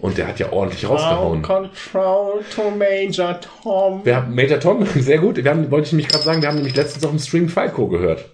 Und 0.00 0.18
der 0.18 0.26
hat 0.26 0.38
ja 0.40 0.52
ordentlich 0.52 0.88
rausgehauen. 0.88 1.42
Control 1.42 2.40
to 2.54 2.70
Major 2.76 3.38
Tom. 3.40 4.04
Wir 4.04 4.16
haben 4.16 4.34
Major 4.34 4.58
Tom, 4.58 4.84
sehr 4.96 5.18
gut. 5.18 5.36
Wir 5.36 5.50
haben, 5.50 5.70
wollte 5.70 5.86
ich 5.86 5.92
nämlich 5.92 6.08
gerade 6.08 6.24
sagen, 6.24 6.42
wir 6.42 6.48
haben 6.48 6.56
nämlich 6.56 6.74
letztens 6.74 7.04
auf 7.04 7.10
dem 7.10 7.20
Stream 7.20 7.48
Falco 7.48 7.86
gehört. 7.86 8.24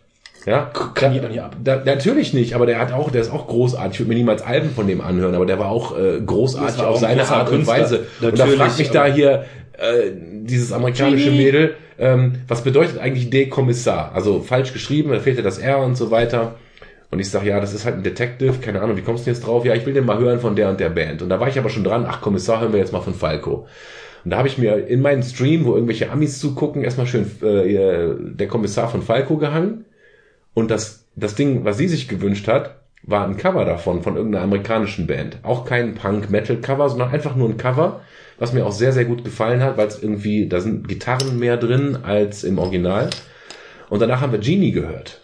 Ja, 0.47 0.71
Kann 0.95 1.15
jeder 1.15 1.29
nicht 1.29 1.41
ab. 1.41 1.57
Da, 1.63 1.83
natürlich 1.85 2.35
nicht, 2.35 2.55
aber 2.55 2.67
der 2.67 2.79
hat 2.79 2.93
auch, 2.93 3.11
der 3.11 3.23
ist 3.23 3.33
auch 3.33 3.47
großartig. 3.47 3.93
Ich 3.93 4.01
würde 4.01 4.11
mir 4.11 4.17
niemals 4.17 4.43
Alben 4.43 4.71
von 4.71 4.87
dem 4.87 5.01
anhören, 5.01 5.35
aber 5.35 5.47
der 5.47 5.59
war 5.59 5.69
auch 5.69 5.97
äh, 5.99 6.21
großartig 6.25 6.79
war 6.79 6.89
auf 6.89 6.97
auch 6.97 7.01
seine 7.01 7.27
Art 7.27 7.51
und. 7.51 7.67
Weise. 7.67 8.07
und 8.21 8.39
da 8.39 8.45
Natürlich, 8.45 8.61
fragt 8.61 8.79
mich 8.79 8.91
da 8.91 9.07
hier 9.07 9.45
äh, 9.79 10.11
dieses 10.43 10.73
amerikanische 10.73 11.31
Mädel, 11.31 11.77
ähm, 11.99 12.41
was 12.47 12.63
bedeutet 12.63 12.99
eigentlich 12.99 13.31
D-Kommissar? 13.31 14.13
Also 14.15 14.41
falsch 14.41 14.73
geschrieben, 14.73 15.11
da 15.13 15.21
fehlt 15.21 15.37
ja 15.39 15.43
das 15.43 15.59
R 15.59 15.79
und 15.79 15.97
so 15.97 16.11
weiter. 16.11 16.57
Und 17.15 17.21
ich 17.21 17.31
sage, 17.31 17.49
ja, 17.49 17.61
das 17.61 17.73
ist 17.73 17.85
halt 17.85 17.95
ein 17.95 18.03
Detective, 18.03 18.55
keine 18.61 18.83
Ahnung, 18.83 18.97
wie 18.97 19.03
kommst 19.03 19.25
du 19.25 19.31
jetzt 19.31 19.47
drauf? 19.47 19.65
Ja, 19.65 19.73
ich 19.77 19.87
will 19.87 19.95
den 19.95 20.05
mal 20.05 20.19
hören 20.19 20.41
von 20.41 20.57
der 20.57 20.69
und 20.69 20.81
der 20.81 20.91
Band. 20.91 21.23
Und 21.23 21.29
da 21.29 21.39
war 21.39 21.47
ich 21.47 21.57
aber 21.61 21.71
schon 21.71 21.85
dran, 21.85 22.07
ach 22.09 22.21
Kommissar, 22.21 22.61
hören 22.61 22.73
wir 22.73 22.81
jetzt 22.81 22.93
mal 22.93 23.03
von 23.03 23.15
Falco. 23.15 23.69
Und 24.25 24.33
da 24.33 24.39
habe 24.39 24.49
ich 24.49 24.59
mir 24.59 24.89
in 24.89 25.01
meinen 25.01 25.23
Stream, 25.23 25.65
wo 25.65 25.75
irgendwelche 25.75 26.11
Amis 26.11 26.41
zugucken, 26.41 26.83
erstmal 26.83 27.07
schön 27.07 27.31
äh, 27.41 28.17
der 28.19 28.49
Kommissar 28.49 28.89
von 28.89 29.01
Falco 29.01 29.37
gehangen. 29.37 29.85
Und 30.55 30.73
das, 30.73 31.07
das 31.15 31.37
Ding, 31.37 31.65
was 31.65 31.79
sie 31.79 31.87
sich 31.87 32.09
gewünscht 32.09 32.49
hat, 32.49 32.81
war 33.05 33.25
ein 33.29 33.37
Cover 33.37 33.65
davon, 33.65 34.03
von 34.03 34.17
irgendeiner 34.17 34.43
amerikanischen 34.43 35.07
Band. 35.07 35.39
Auch 35.45 35.65
kein 35.65 35.95
Punk-Metal-Cover, 35.95 36.89
sondern 36.89 37.11
einfach 37.11 37.37
nur 37.37 37.49
ein 37.49 37.59
Cover, 37.59 38.01
was 38.41 38.53
mir 38.53 38.67
auch 38.67 38.73
sehr, 38.73 38.93
sehr 38.93 39.05
gut 39.05 39.23
gefallen 39.23 39.63
hat, 39.63 39.77
weil 39.77 39.87
es 39.87 40.03
irgendwie, 40.03 40.49
da 40.49 40.61
sind 40.61 40.89
Gitarren 40.89 41.39
mehr 41.39 41.59
drin 41.59 41.97
als 42.03 42.43
im 42.43 42.59
Original. 42.59 43.11
Und 43.89 44.03
danach 44.03 44.21
haben 44.21 44.33
wir 44.33 44.41
Genie 44.41 44.73
gehört. 44.73 45.24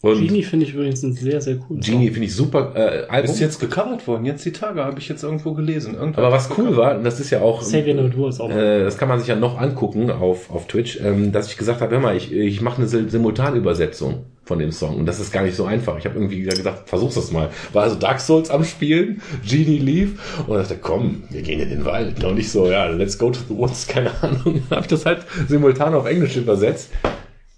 Und 0.00 0.24
Genie 0.24 0.44
finde 0.44 0.64
ich 0.64 0.74
übrigens 0.74 1.02
ein 1.02 1.12
sehr, 1.14 1.40
sehr 1.40 1.56
cool. 1.68 1.80
Genie 1.80 2.10
finde 2.10 2.26
ich 2.26 2.34
super 2.34 2.72
äh, 2.76 3.06
Album. 3.08 3.32
Ist 3.32 3.40
jetzt 3.40 3.58
gecovert 3.58 4.06
worden. 4.06 4.24
Jetzt 4.26 4.44
die 4.44 4.52
Tage 4.52 4.84
habe 4.84 5.00
ich 5.00 5.08
jetzt 5.08 5.24
irgendwo 5.24 5.54
gelesen. 5.54 5.94
Irgendwer 5.94 6.24
Aber 6.24 6.32
was 6.32 6.48
cool 6.56 6.76
war, 6.76 6.96
und 6.96 7.02
das 7.04 7.18
ist 7.18 7.30
ja 7.30 7.40
auch, 7.40 7.62
Xavier 7.62 7.98
ist 8.28 8.40
auch 8.40 8.48
äh, 8.48 8.84
das 8.84 8.96
kann 8.96 9.08
man 9.08 9.18
sich 9.18 9.26
ja 9.28 9.34
noch 9.34 9.58
angucken 9.58 10.10
auf, 10.12 10.50
auf 10.50 10.68
Twitch, 10.68 11.00
ähm, 11.02 11.32
dass 11.32 11.50
ich 11.50 11.56
gesagt 11.56 11.80
habe, 11.80 11.92
hör 11.96 12.00
mal, 12.00 12.16
ich, 12.16 12.30
ich 12.32 12.60
mache 12.60 12.78
eine 12.78 12.86
Sim- 12.86 13.08
Simultanübersetzung 13.08 14.24
von 14.44 14.60
dem 14.60 14.70
Song. 14.70 14.98
Und 14.98 15.06
das 15.06 15.18
ist 15.18 15.32
gar 15.32 15.42
nicht 15.42 15.56
so 15.56 15.64
einfach. 15.64 15.98
Ich 15.98 16.04
habe 16.04 16.14
irgendwie 16.14 16.42
gesagt, 16.42 16.88
versuch's 16.88 17.16
das 17.16 17.32
mal. 17.32 17.50
War 17.72 17.82
also 17.82 17.96
Dark 17.96 18.20
Souls 18.20 18.50
am 18.50 18.62
Spielen, 18.62 19.20
Genie 19.44 19.78
lief 19.78 20.44
und 20.46 20.56
dachte, 20.56 20.76
komm, 20.80 21.24
wir 21.28 21.42
gehen 21.42 21.58
in 21.58 21.70
den 21.70 21.84
Wald. 21.84 22.22
Und 22.22 22.38
ich 22.38 22.52
so, 22.52 22.70
ja, 22.70 22.86
let's 22.86 23.18
go 23.18 23.30
to 23.30 23.40
the 23.48 23.56
woods, 23.56 23.86
keine 23.88 24.10
Ahnung. 24.22 24.62
Habe 24.70 24.82
ich 24.82 24.86
das 24.86 25.04
halt 25.04 25.26
simultan 25.48 25.92
auf 25.94 26.06
Englisch 26.06 26.36
übersetzt. 26.36 26.90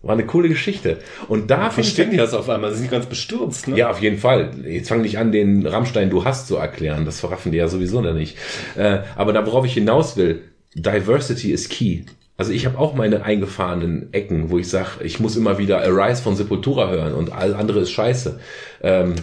War 0.03 0.15
eine 0.15 0.25
coole 0.25 0.49
Geschichte. 0.49 0.99
Und 1.29 1.51
da 1.51 1.69
ich 1.69 1.75
Verstehen 1.75 2.11
die 2.11 2.17
das 2.17 2.33
auf 2.33 2.49
einmal? 2.49 2.73
Sie 2.73 2.79
sind 2.79 2.91
ganz 2.91 3.05
bestürzt, 3.05 3.69
ne? 3.69 3.77
ja, 3.77 3.91
auf 3.91 4.01
jeden 4.01 4.17
Fall. 4.17 4.51
Jetzt 4.65 4.89
fang 4.89 5.03
nicht 5.03 5.19
an, 5.19 5.31
den 5.31 5.67
Rammstein 5.67 6.09
du 6.09 6.25
hast 6.25 6.49
zu 6.49 6.57
erklären. 6.57 7.05
Das 7.05 7.21
verraffen 7.21 7.53
die 7.53 7.59
ja 7.59 7.69
sowieso 7.69 8.01
noch 8.01 8.15
nicht. 8.15 8.39
Äh, 8.77 9.01
aber 9.17 9.35
da, 9.35 9.45
worauf 9.47 9.67
ich 9.67 9.75
hinaus 9.75 10.17
will, 10.17 10.43
Diversity 10.75 11.53
is 11.53 11.69
key. 11.69 12.05
Also 12.39 12.53
ich 12.53 12.65
habe 12.65 12.79
auch 12.79 12.95
meine 12.95 13.25
eingefahrenen 13.25 14.15
Ecken, 14.15 14.49
wo 14.49 14.57
ich 14.57 14.71
sage, 14.71 15.05
ich 15.05 15.21
muss 15.21 15.37
immer 15.37 15.59
wieder 15.59 15.83
Arise 15.83 16.23
von 16.23 16.37
Sepultura 16.37 16.89
hören 16.89 17.13
und 17.13 17.33
all 17.33 17.55
andere 17.55 17.81
ist 17.81 17.91
scheiße. 17.91 18.41
Ähm, 18.83 19.17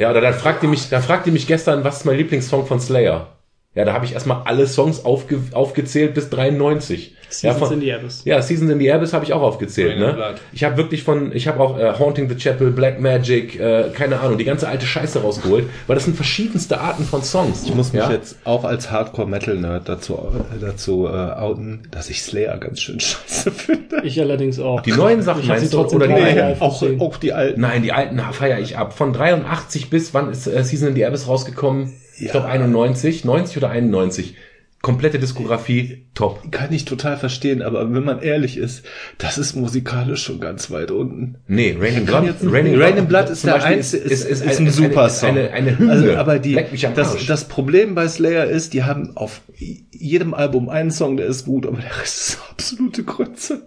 ja, 0.00 0.10
oder 0.10 0.20
dann 0.20 0.34
fragt 0.34 0.64
ihr 0.64 0.68
mich, 0.68 0.88
da 0.88 1.00
fragt 1.00 1.28
ihr 1.28 1.32
mich 1.32 1.46
gestern, 1.46 1.84
was 1.84 1.98
ist 1.98 2.06
mein 2.06 2.16
Lieblingssong 2.16 2.66
von 2.66 2.80
Slayer? 2.80 3.36
Ja, 3.76 3.84
da 3.84 3.92
habe 3.92 4.04
ich 4.04 4.14
erstmal 4.14 4.42
alle 4.46 4.66
Songs 4.66 5.04
aufge, 5.04 5.38
aufgezählt 5.52 6.14
bis 6.14 6.28
93. 6.28 7.14
ja, 7.14 7.52
Seasons 7.52 7.58
von, 7.58 7.72
in 7.74 7.80
the 7.80 7.92
Abyss. 7.92 8.22
ja, 8.24 8.42
Seasons 8.42 8.68
in 8.68 8.80
the 8.80 8.90
Abyss 8.90 9.12
habe 9.12 9.24
ich 9.24 9.32
auch 9.32 9.42
aufgezählt. 9.42 9.92
Rain 9.92 10.16
Ne? 10.16 10.34
Ich 10.52 10.64
habe 10.64 10.76
wirklich 10.76 11.04
von, 11.04 11.30
ich 11.32 11.46
habe 11.46 11.60
auch 11.60 11.78
äh, 11.78 11.96
Haunting 11.96 12.28
the 12.28 12.34
Chapel, 12.34 12.72
Black 12.72 13.00
Magic, 13.00 13.60
äh, 13.60 13.90
keine 13.94 14.18
Ahnung, 14.18 14.38
die 14.38 14.44
ganze 14.44 14.66
alte 14.66 14.86
Scheiße 14.86 15.22
rausgeholt, 15.22 15.66
weil 15.86 15.94
das 15.94 16.04
sind 16.04 16.16
verschiedenste 16.16 16.80
Arten 16.80 17.04
von 17.04 17.22
Songs. 17.22 17.62
Ich 17.64 17.72
muss 17.72 17.92
mich 17.92 18.02
ja? 18.02 18.10
jetzt 18.10 18.38
auch 18.42 18.64
als 18.64 18.90
Hardcore-Metal-Nerd 18.90 19.88
dazu, 19.88 20.14
äh, 20.14 20.58
dazu 20.60 21.06
äh, 21.06 21.10
outen, 21.10 21.82
dass 21.92 22.10
ich 22.10 22.24
Slayer 22.24 22.58
ganz 22.58 22.80
schön 22.80 22.98
scheiße 22.98 23.50
finde. 23.52 24.02
Ich 24.02 24.20
allerdings 24.20 24.58
auch. 24.58 24.80
Die 24.80 24.90
neuen 24.90 25.22
Sachen 25.22 25.42
ich 25.42 25.48
meinst 25.48 25.72
du, 25.72 25.76
trotzdem 25.76 25.98
oder 25.98 26.08
die 26.08 26.14
alten? 26.14 26.60
auch, 26.60 26.82
auch 26.98 27.16
die 27.18 27.32
alten. 27.32 27.60
Nein, 27.60 27.84
die 27.84 27.92
alten 27.92 28.18
feiere 28.32 28.58
ich 28.58 28.76
ab. 28.76 28.94
Von 28.94 29.12
83 29.12 29.90
bis 29.90 30.12
wann 30.12 30.32
ist 30.32 30.48
äh, 30.48 30.64
Season 30.64 30.88
in 30.88 30.96
the 30.96 31.04
Abyss 31.04 31.28
rausgekommen? 31.28 31.92
Ich 32.20 32.26
Ja. 32.26 32.32
glaube 32.32 32.46
91, 32.48 33.24
90 33.24 33.56
oder 33.56 33.70
91. 33.70 34.36
Komplette 34.82 35.18
Diskografie, 35.18 36.06
top. 36.14 36.50
Kann 36.50 36.72
ich 36.72 36.86
total 36.86 37.18
verstehen, 37.18 37.60
aber 37.60 37.92
wenn 37.92 38.02
man 38.02 38.22
ehrlich 38.22 38.56
ist, 38.56 38.82
das 39.18 39.36
ist 39.36 39.54
musikalisch 39.54 40.22
schon 40.22 40.40
ganz 40.40 40.70
weit 40.70 40.90
unten. 40.90 41.34
Nee, 41.48 41.76
Raining 41.78 42.06
Blood, 42.06 42.24
jetzt- 42.24 42.42
Rain 42.50 42.96
in 42.96 43.06
Blood 43.06 43.28
ist 43.28 43.44
der 43.44 43.62
einzige, 43.62 44.02
ist, 44.04 44.24
ist, 44.24 44.40
eine- 44.40 44.52
ein 44.56 44.70
super 44.70 45.00
eine, 45.02 45.10
Song. 45.10 45.28
Eine, 45.30 45.50
eine 45.50 45.78
Hymne. 45.78 45.92
Also, 45.92 46.14
aber 46.14 46.38
die, 46.38 46.58
das, 46.94 47.26
das 47.26 47.44
Problem 47.48 47.94
bei 47.94 48.08
Slayer 48.08 48.46
ist, 48.46 48.72
die 48.72 48.84
haben 48.84 49.14
auf 49.18 49.42
jedem 49.90 50.32
Album 50.32 50.70
einen 50.70 50.90
Song, 50.90 51.18
der 51.18 51.26
ist 51.26 51.44
gut, 51.44 51.66
aber 51.66 51.76
der 51.76 52.00
Rest 52.00 52.16
ist 52.30 52.38
absolute 52.50 53.04
Grütze. 53.04 53.60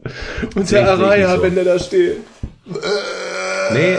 Und 0.56 0.72
der 0.72 0.90
Araya, 0.90 1.36
so. 1.36 1.44
wenn 1.44 1.54
der 1.54 1.66
da 1.66 1.78
steht. 1.78 2.18
Nee, 3.72 3.98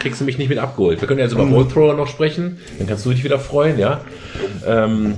kriegst 0.00 0.20
du 0.20 0.24
mich 0.24 0.38
nicht 0.38 0.48
mit 0.48 0.58
abgeholt. 0.58 1.00
Wir 1.00 1.08
können 1.08 1.20
jetzt 1.20 1.32
über 1.32 1.50
Volt 1.50 1.72
Thrower 1.72 1.94
noch 1.94 2.08
sprechen, 2.08 2.58
dann 2.78 2.86
kannst 2.86 3.04
du 3.04 3.10
dich 3.10 3.24
wieder 3.24 3.38
freuen, 3.38 3.78
ja. 3.78 4.00
Ähm, 4.66 5.16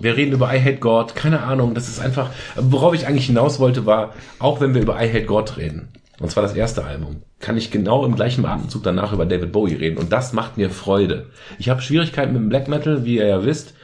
wir 0.00 0.16
reden 0.16 0.32
über 0.32 0.54
I 0.54 0.60
Hate 0.60 0.76
God, 0.76 1.14
keine 1.14 1.42
Ahnung, 1.42 1.74
das 1.74 1.88
ist 1.88 2.00
einfach, 2.00 2.30
worauf 2.56 2.94
ich 2.94 3.06
eigentlich 3.06 3.26
hinaus 3.26 3.58
wollte, 3.58 3.86
war, 3.86 4.14
auch 4.38 4.60
wenn 4.60 4.74
wir 4.74 4.82
über 4.82 5.02
I 5.02 5.08
Hate 5.08 5.24
God 5.24 5.56
reden, 5.56 5.88
und 6.20 6.30
zwar 6.30 6.42
das 6.42 6.54
erste 6.54 6.84
Album, 6.84 7.22
kann 7.40 7.56
ich 7.56 7.70
genau 7.70 8.04
im 8.04 8.14
gleichen 8.14 8.46
Atemzug 8.46 8.82
danach 8.82 9.12
über 9.12 9.26
David 9.26 9.52
Bowie 9.52 9.74
reden 9.74 9.98
und 9.98 10.12
das 10.12 10.32
macht 10.32 10.56
mir 10.56 10.70
Freude. 10.70 11.30
Ich 11.58 11.68
habe 11.68 11.82
Schwierigkeiten 11.82 12.32
mit 12.32 12.42
dem 12.42 12.48
Black 12.48 12.68
Metal, 12.68 13.04
wie 13.04 13.16
ihr 13.16 13.26
ja 13.26 13.44
wisst. 13.44 13.74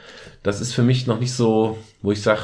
Das 0.43 0.61
ist 0.61 0.73
für 0.73 0.81
mich 0.81 1.05
noch 1.05 1.19
nicht 1.19 1.33
so, 1.33 1.77
wo 2.01 2.11
ich 2.11 2.21
sage, 2.21 2.41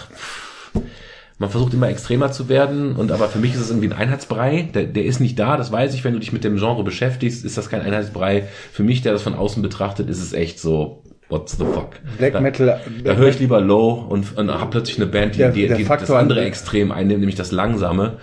man 1.40 1.50
versucht 1.50 1.74
immer 1.74 1.88
extremer 1.90 2.32
zu 2.32 2.50
werden 2.50 2.96
und 2.96 3.12
aber 3.12 3.28
für 3.30 3.38
mich 3.40 3.54
ist 3.54 3.60
es 3.62 3.70
irgendwie 3.70 3.88
ein 3.90 3.94
Einheitsbrei. 3.94 4.70
Der, 4.74 4.86
der 4.86 5.06
ist 5.06 5.20
nicht 5.20 5.38
da, 5.38 5.56
das 5.58 5.72
weiß 5.72 5.94
ich. 5.94 6.04
Wenn 6.04 6.14
du 6.14 6.20
dich 6.20 6.34
mit 6.34 6.44
dem 6.44 6.58
Genre 6.58 6.84
beschäftigst, 6.84 7.46
ist 7.46 7.58
das 7.58 7.70
kein 7.70 7.82
Einheitsbrei. 7.82 8.46
Für 8.72 8.84
mich, 8.84 9.02
der 9.04 9.14
das 9.14 9.22
von 9.22 9.36
außen 9.36 9.62
betrachtet, 9.62 10.10
ist 10.10 10.22
es 10.22 10.34
echt 10.34 10.60
so 10.60 11.04
What 11.30 11.50
the 11.50 11.58
fuck? 11.66 11.90
Black 12.18 12.34
da, 12.34 12.40
Metal- 12.40 12.80
Da 13.04 13.16
höre 13.16 13.28
ich 13.28 13.40
lieber 13.40 13.60
Low 13.60 14.06
und, 14.10 14.38
und 14.38 14.50
habe 14.50 14.70
plötzlich 14.72 14.96
eine 14.98 15.08
Band, 15.08 15.36
die, 15.36 15.40
Der- 15.40 15.52
die, 15.52 15.68
der 15.68 15.76
die 15.78 15.84
das 15.84 16.10
andere 16.10 16.46
Extrem 16.46 16.92
einnimmt, 16.92 17.20
nämlich 17.20 17.36
das 17.36 17.52
Langsame. 17.52 18.18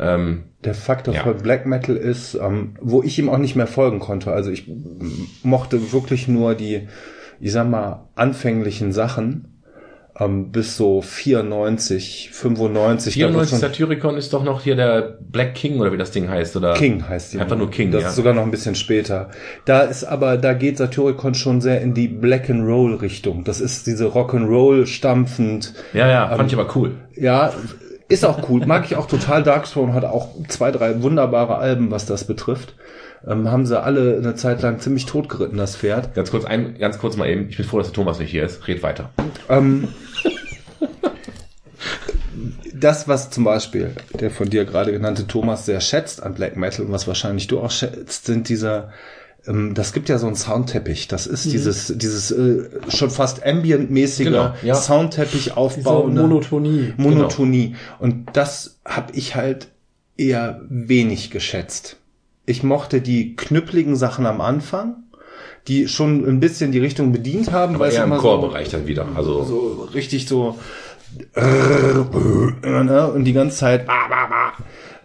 Ähm, 0.00 0.44
Der 0.64 0.74
Faktor 0.74 1.14
Ja. 1.14 1.22
von 1.22 1.36
Black 1.36 1.66
Metal 1.66 1.94
ist, 1.96 2.34
ähm, 2.34 2.74
wo 2.80 3.02
ich 3.02 3.18
ihm 3.18 3.28
auch 3.28 3.36
nicht 3.38 3.56
mehr 3.56 3.66
folgen 3.66 3.98
konnte. 4.00 4.32
Also 4.32 4.50
ich 4.50 4.68
mochte 5.42 5.92
wirklich 5.92 6.28
nur 6.28 6.54
die, 6.54 6.88
ich 7.40 7.52
sag 7.52 7.68
mal, 7.68 8.08
anfänglichen 8.14 8.92
Sachen 8.92 9.55
ähm, 10.18 10.50
bis 10.50 10.76
so 10.76 11.02
94, 11.02 12.30
95. 12.32 13.12
da 13.14 13.16
94 13.16 13.34
wird's 13.36 13.50
schon- 13.50 13.58
Satyricon 13.60 14.16
ist 14.16 14.32
doch 14.32 14.42
noch 14.44 14.62
hier 14.62 14.76
der 14.76 15.18
Black 15.20 15.54
King 15.54 15.78
oder 15.80 15.92
wie 15.92 15.96
das 15.98 16.10
Ding 16.10 16.28
heißt, 16.28 16.56
oder? 16.56 16.74
King 16.74 17.06
heißt 17.08 17.32
die. 17.34 17.38
Einfach 17.38 17.56
nur 17.56 17.70
King, 17.70 17.90
Das 17.90 18.02
ja. 18.02 18.08
ist 18.08 18.16
sogar 18.16 18.32
noch 18.34 18.42
ein 18.42 18.50
bisschen 18.50 18.74
später. 18.74 19.30
Da 19.64 19.82
ist 19.82 20.04
aber, 20.04 20.36
da 20.38 20.54
geht 20.54 20.78
Satyricon 20.78 21.34
schon 21.34 21.60
sehr 21.60 21.80
in 21.80 21.94
die 21.94 22.08
Black 22.08 22.48
and 22.50 22.66
Roll 22.66 22.94
Richtung. 22.94 23.44
Das 23.44 23.60
ist 23.60 23.86
diese 23.86 24.06
Rock 24.06 24.34
and 24.34 24.48
Roll 24.48 24.86
stampfend. 24.86 25.74
Ja, 25.92 26.08
ja, 26.08 26.28
fand 26.28 26.52
ich 26.52 26.58
aber 26.58 26.74
cool. 26.76 26.94
Ja, 27.14 27.52
ist 28.08 28.24
auch 28.24 28.48
cool. 28.48 28.64
Mag 28.66 28.84
ich 28.86 28.96
auch 28.96 29.06
total. 29.08 29.42
Darkthrone 29.42 29.92
hat 29.92 30.04
auch 30.04 30.28
zwei, 30.48 30.70
drei 30.70 31.02
wunderbare 31.02 31.56
Alben, 31.56 31.90
was 31.90 32.06
das 32.06 32.24
betrifft. 32.24 32.74
Ähm, 33.26 33.50
haben 33.50 33.66
sie 33.66 33.80
alle 33.80 34.16
eine 34.16 34.34
Zeit 34.34 34.62
lang 34.62 34.80
ziemlich 34.80 35.06
totgeritten, 35.06 35.58
das 35.58 35.76
Pferd. 35.76 36.14
Ganz 36.14 36.30
kurz, 36.30 36.44
ein, 36.44 36.78
ganz 36.78 36.98
kurz 36.98 37.16
mal 37.16 37.28
eben. 37.28 37.48
Ich 37.48 37.56
bin 37.56 37.66
froh, 37.66 37.78
dass 37.78 37.88
der 37.88 37.94
Thomas 37.94 38.18
nicht 38.18 38.30
hier 38.30 38.44
ist. 38.44 38.66
Red 38.68 38.82
weiter. 38.82 39.10
Ähm, 39.48 39.88
das, 42.72 43.08
was 43.08 43.30
zum 43.30 43.44
Beispiel 43.44 43.92
der 44.20 44.30
von 44.30 44.50
dir 44.50 44.64
gerade 44.64 44.92
genannte 44.92 45.26
Thomas 45.26 45.66
sehr 45.66 45.80
schätzt 45.80 46.22
an 46.22 46.34
Black 46.34 46.56
Metal 46.56 46.84
und 46.84 46.92
was 46.92 47.06
wahrscheinlich 47.06 47.46
du 47.46 47.60
auch 47.60 47.70
schätzt, 47.70 48.26
sind 48.26 48.48
dieser, 48.48 48.90
ähm, 49.46 49.74
das 49.74 49.92
gibt 49.92 50.08
ja 50.08 50.18
so 50.18 50.26
einen 50.26 50.36
Soundteppich. 50.36 51.08
Das 51.08 51.26
ist 51.26 51.46
dieses, 51.46 51.92
dieses 51.96 52.30
äh, 52.30 52.68
schon 52.88 53.10
fast 53.10 53.44
ambient-mäßige 53.44 54.26
Genau, 54.26 54.54
ja. 54.62 54.74
Soundteppich 54.74 55.44
Diese 55.44 55.56
aufbauende 55.56 56.22
Monotonie. 56.22 56.92
Monotonie. 56.96 57.76
Und 57.98 58.28
das 58.34 58.78
habe 58.84 59.12
ich 59.14 59.34
halt 59.34 59.68
eher 60.16 60.60
wenig 60.68 61.30
geschätzt. 61.30 61.96
Ich 62.46 62.62
mochte 62.62 63.00
die 63.00 63.36
knüppligen 63.36 63.96
Sachen 63.96 64.24
am 64.24 64.40
Anfang, 64.40 65.04
die 65.68 65.88
schon 65.88 66.24
ein 66.26 66.40
bisschen 66.40 66.72
die 66.72 66.78
Richtung 66.78 67.12
bedient 67.12 67.52
haben, 67.52 67.74
Aber 67.74 67.88
es 67.88 67.94
eher 67.94 68.04
im 68.04 68.16
Chorbereich 68.16 68.68
dann 68.68 68.86
wieder. 68.86 69.06
Also, 69.14 69.42
so 69.44 69.88
richtig 69.92 70.28
so 70.28 70.56
ne, 71.34 73.10
und 73.14 73.24
die 73.24 73.32
ganze 73.32 73.56
Zeit 73.56 73.86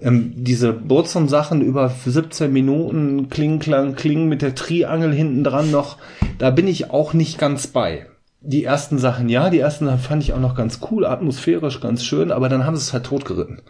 ähm, 0.02 0.34
diese 0.36 0.74
Burzum-Sachen 0.74 1.62
über 1.62 1.90
17 1.90 2.52
Minuten 2.52 3.30
Kling, 3.30 3.60
Klang, 3.60 3.96
Kling 3.96 4.28
mit 4.28 4.42
der 4.42 4.56
Triangel 4.56 5.14
hinten 5.14 5.44
dran 5.44 5.72
noch, 5.72 5.98
da 6.38 6.50
bin 6.50 6.68
ich 6.68 6.92
auch 6.92 7.14
nicht 7.14 7.38
ganz 7.38 7.68
bei. 7.68 8.08
Die 8.44 8.64
ersten 8.64 8.98
Sachen, 8.98 9.30
ja, 9.30 9.52
die 9.52 9.60
ersten 9.60 9.86
Sachen 9.86 10.00
fand 10.00 10.24
ich 10.24 10.34
auch 10.34 10.40
noch 10.40 10.56
ganz 10.56 10.80
cool, 10.90 11.06
atmosphärisch 11.06 11.80
ganz 11.80 12.04
schön, 12.04 12.32
aber 12.32 12.50
dann 12.50 12.66
haben 12.66 12.76
sie 12.76 12.82
es 12.82 12.92
halt 12.92 13.06
totgeritten. 13.06 13.62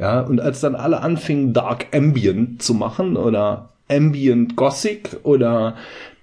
Ja, 0.00 0.20
und 0.20 0.40
als 0.40 0.60
dann 0.60 0.76
alle 0.76 1.00
anfingen, 1.00 1.52
Dark 1.52 1.86
Ambient 1.92 2.62
zu 2.62 2.72
machen 2.74 3.16
oder 3.16 3.70
Ambient 3.90 4.54
Gothic 4.54 5.16
oder 5.24 5.74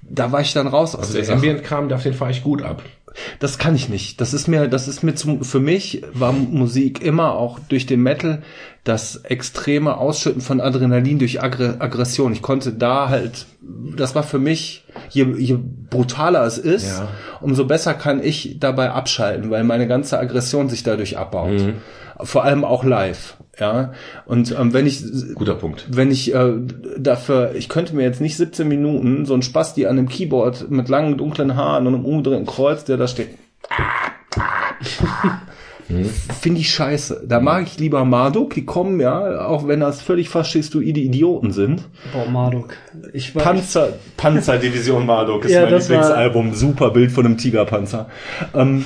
da 0.01 0.31
war 0.31 0.41
ich 0.41 0.53
dann 0.53 0.67
raus 0.67 0.95
aus 0.95 1.01
also 1.01 1.13
der 1.13 1.23
der. 1.23 1.35
Ambient-Kram, 1.35 1.89
darf 1.89 2.03
den 2.03 2.13
fahre 2.13 2.31
ich 2.31 2.41
gut 2.41 2.61
ab. 2.61 2.81
Das 3.39 3.57
kann 3.57 3.75
ich 3.75 3.89
nicht. 3.89 4.21
Das 4.21 4.33
ist 4.33 4.47
mir, 4.47 4.67
das 4.67 4.87
ist 4.87 5.03
mir 5.03 5.15
zum, 5.15 5.43
für 5.43 5.59
mich 5.59 6.03
war 6.13 6.31
Musik 6.31 7.01
immer 7.01 7.33
auch 7.35 7.59
durch 7.59 7.85
den 7.85 8.01
Metal 8.01 8.41
das 8.83 9.17
extreme 9.17 9.97
Ausschütten 9.97 10.41
von 10.41 10.61
Adrenalin 10.61 11.19
durch 11.19 11.41
Aggre 11.43 11.77
Aggression. 11.79 12.31
Ich 12.33 12.41
konnte 12.41 12.71
da 12.73 13.09
halt, 13.09 13.45
das 13.95 14.15
war 14.15 14.23
für 14.23 14.39
mich, 14.39 14.85
je, 15.09 15.25
je 15.37 15.57
brutaler 15.89 16.45
es 16.45 16.57
ist, 16.57 16.87
Ja. 16.87 17.07
umso 17.41 17.65
besser 17.65 17.93
kann 17.93 18.23
ich 18.23 18.57
dabei 18.59 18.91
abschalten, 18.91 19.49
weil 19.49 19.63
meine 19.63 19.87
ganze 19.87 20.17
Aggression 20.19 20.69
sich 20.69 20.83
dadurch 20.83 21.17
abbaut. 21.17 21.73
Vor 22.21 22.43
allem 22.43 22.63
auch 22.65 22.83
live. 22.83 23.37
Ja, 23.59 23.91
und 24.25 24.55
ähm, 24.57 24.71
wenn 24.73 24.87
ich 24.87 25.03
Guter 25.35 25.55
Punkt. 25.55 25.85
wenn 25.91 26.11
ich 26.11 26.33
äh, 26.33 26.53
dafür, 26.97 27.53
ich 27.55 27.67
könnte 27.67 27.93
mir 27.95 28.03
jetzt 28.03 28.21
nicht 28.21 28.37
17 28.37 28.65
Minuten 28.67 29.25
so 29.25 29.33
ein 29.33 29.41
Spasti 29.41 29.85
an 29.85 29.97
einem 29.97 30.07
Keyboard 30.07 30.71
mit 30.71 30.87
langen 30.87 31.17
dunklen 31.17 31.55
Haaren 31.57 31.85
und 31.85 31.93
einem 31.95 32.05
umgedrehten 32.05 32.45
Kreuz, 32.45 32.85
der 32.85 32.95
da 32.97 33.07
steht. 33.07 33.29
Finde 36.39 36.61
ich 36.61 36.69
scheiße. 36.71 37.23
Da 37.27 37.39
mag 37.39 37.63
ich 37.65 37.79
lieber 37.79 38.05
Marduk, 38.05 38.53
die 38.53 38.63
kommen 38.63 38.99
ja, 38.99 39.47
auch 39.47 39.67
wenn 39.67 39.79
das 39.79 40.01
völlig 40.03 40.29
faschistoide 40.29 40.99
Idioten 40.99 41.51
sind. 41.51 41.83
Boah, 42.13 42.29
Marduk. 42.29 42.75
Ich 43.11 43.33
war, 43.33 43.41
Panzer, 43.41 43.93
Panzerdivision 44.15 45.07
Marduk 45.07 45.45
ist 45.45 45.51
Ja, 45.51 45.63
mein 45.63 45.71
das 45.71 45.89
war- 45.89 45.95
Lieblingsalbum. 45.97 46.53
Super 46.53 46.91
Bild 46.91 47.11
von 47.11 47.25
einem 47.25 47.37
Tigerpanzer. 47.39 48.07
Ähm, 48.53 48.85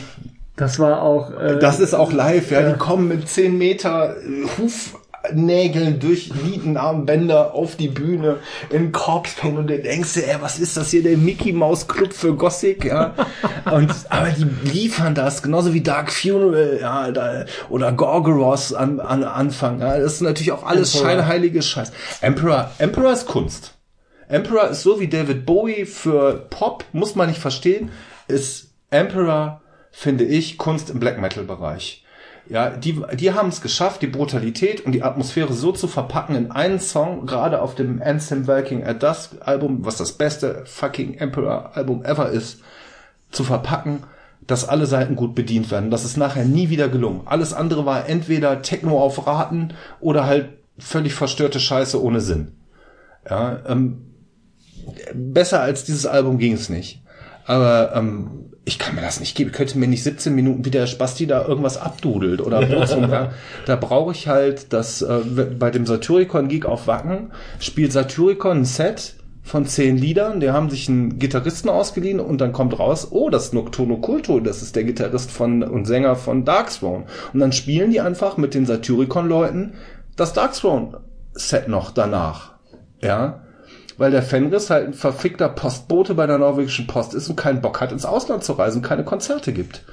das 0.56 0.78
war 0.78 1.02
auch, 1.02 1.32
äh, 1.32 1.58
Das 1.60 1.80
ist 1.80 1.94
auch 1.94 2.12
live, 2.12 2.52
ja. 2.52 2.72
Die 2.74 2.78
kommen 2.78 3.08
mit 3.08 3.28
10 3.28 3.58
Meter 3.58 4.16
äh, 4.18 4.46
Hufnägeln 4.58 6.00
durch 6.00 6.32
Nietenarmbänder 6.36 7.56
auf 7.56 7.76
die 7.76 7.88
Bühne 7.88 8.38
in 8.70 8.92
Corpspaint 8.92 9.58
und 9.58 9.68
du 9.68 9.80
denkst 9.80 10.14
dir, 10.14 10.28
ey, 10.28 10.36
was 10.42 10.60
ist 10.60 10.78
das 10.78 10.92
hier, 10.92 11.02
der 11.02 11.18
Mickey 11.18 11.54
Mouse 11.54 11.88
Club 11.88 12.14
für 12.14 12.36
Gothic, 12.36 12.86
ja. 12.86 13.16
Und, 13.72 13.92
aber 14.10 14.30
die 14.30 14.46
liefern 14.70 15.16
das, 15.16 15.42
genauso 15.42 15.74
wie 15.74 15.82
Dark 15.82 16.12
Funeral, 16.12 16.78
ja, 16.80 17.12
da, 17.12 17.46
oder 17.70 17.92
Gorgoroth 17.92 18.76
an, 18.76 19.00
an 19.00 19.24
Anfang, 19.24 19.80
ja. 19.80 19.98
Das 19.98 20.14
ist 20.14 20.22
natürlich 20.22 20.52
auch 20.52 20.64
alles 20.64 20.94
Emperor. 20.94 21.10
scheinheiliges 21.10 21.68
Scheiß. 21.68 21.92
Emperor, 22.22 22.70
Emperor 22.78 23.12
ist 23.12 23.26
Kunst. 23.26 23.74
Emperor 24.28 24.70
ist 24.70 24.84
so 24.84 25.00
wie 25.00 25.08
David 25.08 25.48
Bowie 25.48 25.86
für 25.86 26.46
Pop, 26.52 26.86
muss 26.92 27.16
man 27.16 27.30
nicht 27.30 27.42
verstehen, 27.42 27.90
ist 28.28 28.70
Emperor, 28.92 29.62
finde 29.94 30.26
ich, 30.26 30.57
Kunst 30.57 30.90
im 30.90 30.99
Black 30.99 31.22
Metal 31.22 31.44
Bereich. 31.44 32.03
Ja, 32.49 32.72
die, 32.72 33.02
die 33.14 33.32
haben 33.32 33.48
es 33.48 33.61
geschafft, 33.61 34.02
die 34.02 34.07
Brutalität 34.07 34.82
und 34.82 34.91
die 34.91 35.03
Atmosphäre 35.03 35.53
so 35.53 35.72
zu 35.72 35.88
verpacken 35.88 36.36
in 36.36 36.52
einen 36.52 36.82
Song, 36.82 37.26
gerade 37.26 37.61
auf 37.61 37.76
dem 37.76 38.02
Anthem 38.02 38.48
Walking 38.48 38.84
at 38.84 39.02
Dusk 39.02 39.36
Album, 39.40 39.86
was 39.86 39.95
das 39.95 40.14
beste 40.14 40.64
fucking 40.65 41.14
Emperor 41.20 41.78
Album 41.78 42.03
ever 42.03 42.30
ist, 42.32 42.61
zu 43.32 43.45
verpacken, 43.45 44.03
dass 44.41 44.68
alle 44.68 44.88
Seiten 44.88 45.15
gut 45.15 45.36
bedient 45.36 45.72
werden. 45.72 45.91
Das 45.91 46.03
ist 46.03 46.18
nachher 46.18 46.44
nie 46.44 46.70
wieder 46.70 46.90
gelungen. 46.90 47.22
Alles 47.26 47.53
andere 47.53 47.86
war 47.86 48.10
entweder 48.10 48.61
Techno 48.61 48.99
auf 48.99 49.26
Raten 49.26 49.74
oder 50.02 50.26
halt 50.26 50.49
völlig 50.78 51.14
verstörte 51.14 51.61
Scheiße 51.61 52.03
ohne 52.03 52.20
Sinn. 52.20 52.53
Ja, 53.30 53.60
ähm, 53.68 54.15
besser 55.14 55.61
als 55.61 55.86
dieses 55.86 56.07
Album 56.07 56.40
ging 56.40 56.53
es 56.53 56.68
nicht. 56.68 57.03
Aber 57.45 57.94
ähm, 57.95 58.52
ich 58.65 58.80
kann 58.80 58.95
mir 58.95 59.02
das 59.02 59.20
nicht 59.20 59.36
geben. 59.36 59.49
Ich 59.49 59.56
könnte 59.56 59.78
mir 59.78 59.88
nicht 59.88 60.03
17 60.03 60.34
Minuten 60.34 60.65
wie 60.65 60.72
der 60.72 60.88
Spasti 60.88 61.28
da 61.28 61.45
irgendwas 61.45 61.78
abdudelt 61.78 62.41
oder 62.41 62.65
Borzum, 62.65 63.10
da, 63.10 63.34
da 63.65 63.76
brauche 63.76 64.11
ich 64.11 64.28
halt 64.28 64.72
das 64.72 65.02
äh, 65.02 65.20
bei 65.60 65.70
dem 65.70 65.86
Satyricon 65.86 66.48
Geek 66.48 66.65
auf 66.65 66.88
Wacken 66.88 67.32
spielt 67.60 67.91
Satyricon 67.91 68.60
ein 68.60 68.65
Set 68.65 69.15
von 69.44 69.65
zehn 69.65 69.98
Liedern, 69.98 70.40
die 70.40 70.52
haben 70.52 70.70
sich 70.70 70.88
einen 70.88 71.20
Gitarristen 71.20 71.68
ausgeliehen 71.68 72.22
und 72.22 72.40
dann 72.40 72.53
kommt 72.53 72.80
raus, 72.80 73.10
oh, 73.11 73.30
das 73.30 73.45
ist 73.45 73.53
Nocturno 73.53 73.98
Culto, 73.98 74.40
das 74.40 74.61
ist 74.61 74.78
der 74.78 74.86
Gitarrist 74.86 75.32
von 75.32 75.64
und 75.64 75.86
Sänger 75.86 76.15
von 76.15 76.45
Darkthrone. 76.45 77.06
Und 77.34 77.40
dann 77.41 77.52
spielen 77.52 77.91
die 77.91 77.99
einfach 77.99 78.38
mit 78.38 78.53
den 78.53 78.65
Satyricon-Leuten 78.65 79.74
das 80.15 80.32
Darkthrone-Set 80.32 81.68
noch 81.68 81.91
danach. 81.91 82.53
Ja, 83.02 83.41
weil 83.98 84.11
der 84.11 84.24
Fenris 84.24 84.70
halt 84.70 84.88
ein 84.88 84.94
verfickter 84.94 85.49
Postbote 85.49 86.14
bei 86.14 86.28
der 86.28 86.38
norwegischen 86.38 86.88
Post 86.88 87.14
ist 87.14 87.30
und 87.30 87.36
keinen 87.36 87.61
Bock 87.61 87.82
hat, 87.82 87.91
ins 87.91 88.06
Ausland 88.06 88.44
zu 88.44 88.53
reisen, 88.53 88.82
keine 88.82 89.03
Konzerte 89.03 89.53
gibt. 89.53 89.84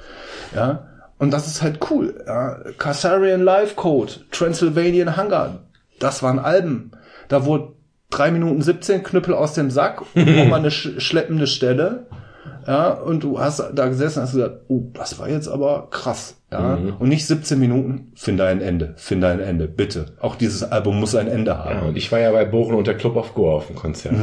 Ja, 0.55 0.87
und 1.17 1.31
das 1.31 1.47
ist 1.47 1.61
halt 1.61 1.79
cool. 1.91 2.23
Ja. 2.25 2.57
Kassarian 2.77 3.41
Live 3.41 3.75
Code, 3.75 4.13
Transylvanian 4.31 5.17
Hunger, 5.17 5.59
das 5.99 6.23
waren 6.23 6.39
Alben. 6.39 6.91
Da 7.27 7.45
wurde 7.45 7.73
drei 8.09 8.31
Minuten 8.31 8.61
17 8.61 9.03
Knüppel 9.03 9.33
aus 9.33 9.53
dem 9.53 9.71
Sack 9.71 10.01
und 10.15 10.35
nochmal 10.35 10.59
eine 10.59 10.71
sch 10.71 10.99
schleppende 10.99 11.47
Stelle. 11.47 12.07
Ja, 12.67 12.91
und 12.91 13.23
du 13.23 13.39
hast 13.39 13.63
da 13.73 13.87
gesessen 13.87 14.19
und 14.19 14.23
hast 14.25 14.33
gesagt, 14.33 14.61
oh, 14.67 14.83
das 14.93 15.17
war 15.19 15.29
jetzt 15.29 15.47
aber 15.47 15.87
krass. 15.89 16.35
Ja, 16.51 16.77
und 16.99 17.07
nicht 17.07 17.25
17 17.25 17.57
Minuten, 17.57 18.11
finde 18.15 18.45
ein 18.45 18.61
Ende, 18.61 18.93
finde 18.97 19.29
ein 19.29 19.39
Ende, 19.39 19.67
bitte. 19.69 20.17
Auch 20.19 20.35
dieses 20.35 20.63
Album 20.63 20.99
muss 20.99 21.15
ein 21.15 21.27
Ende 21.27 21.57
haben. 21.57 21.75
Ja, 21.75 21.81
und 21.83 21.97
ich 21.97 22.11
war 22.11 22.19
ja 22.19 22.31
bei 22.31 22.43
Bochum 22.43 22.75
und 22.75 22.87
der 22.87 22.97
Club 22.97 23.15
of 23.15 23.33
Go 23.33 23.51
auf 23.51 23.67
dem 23.67 23.77
Konzert. 23.77 24.15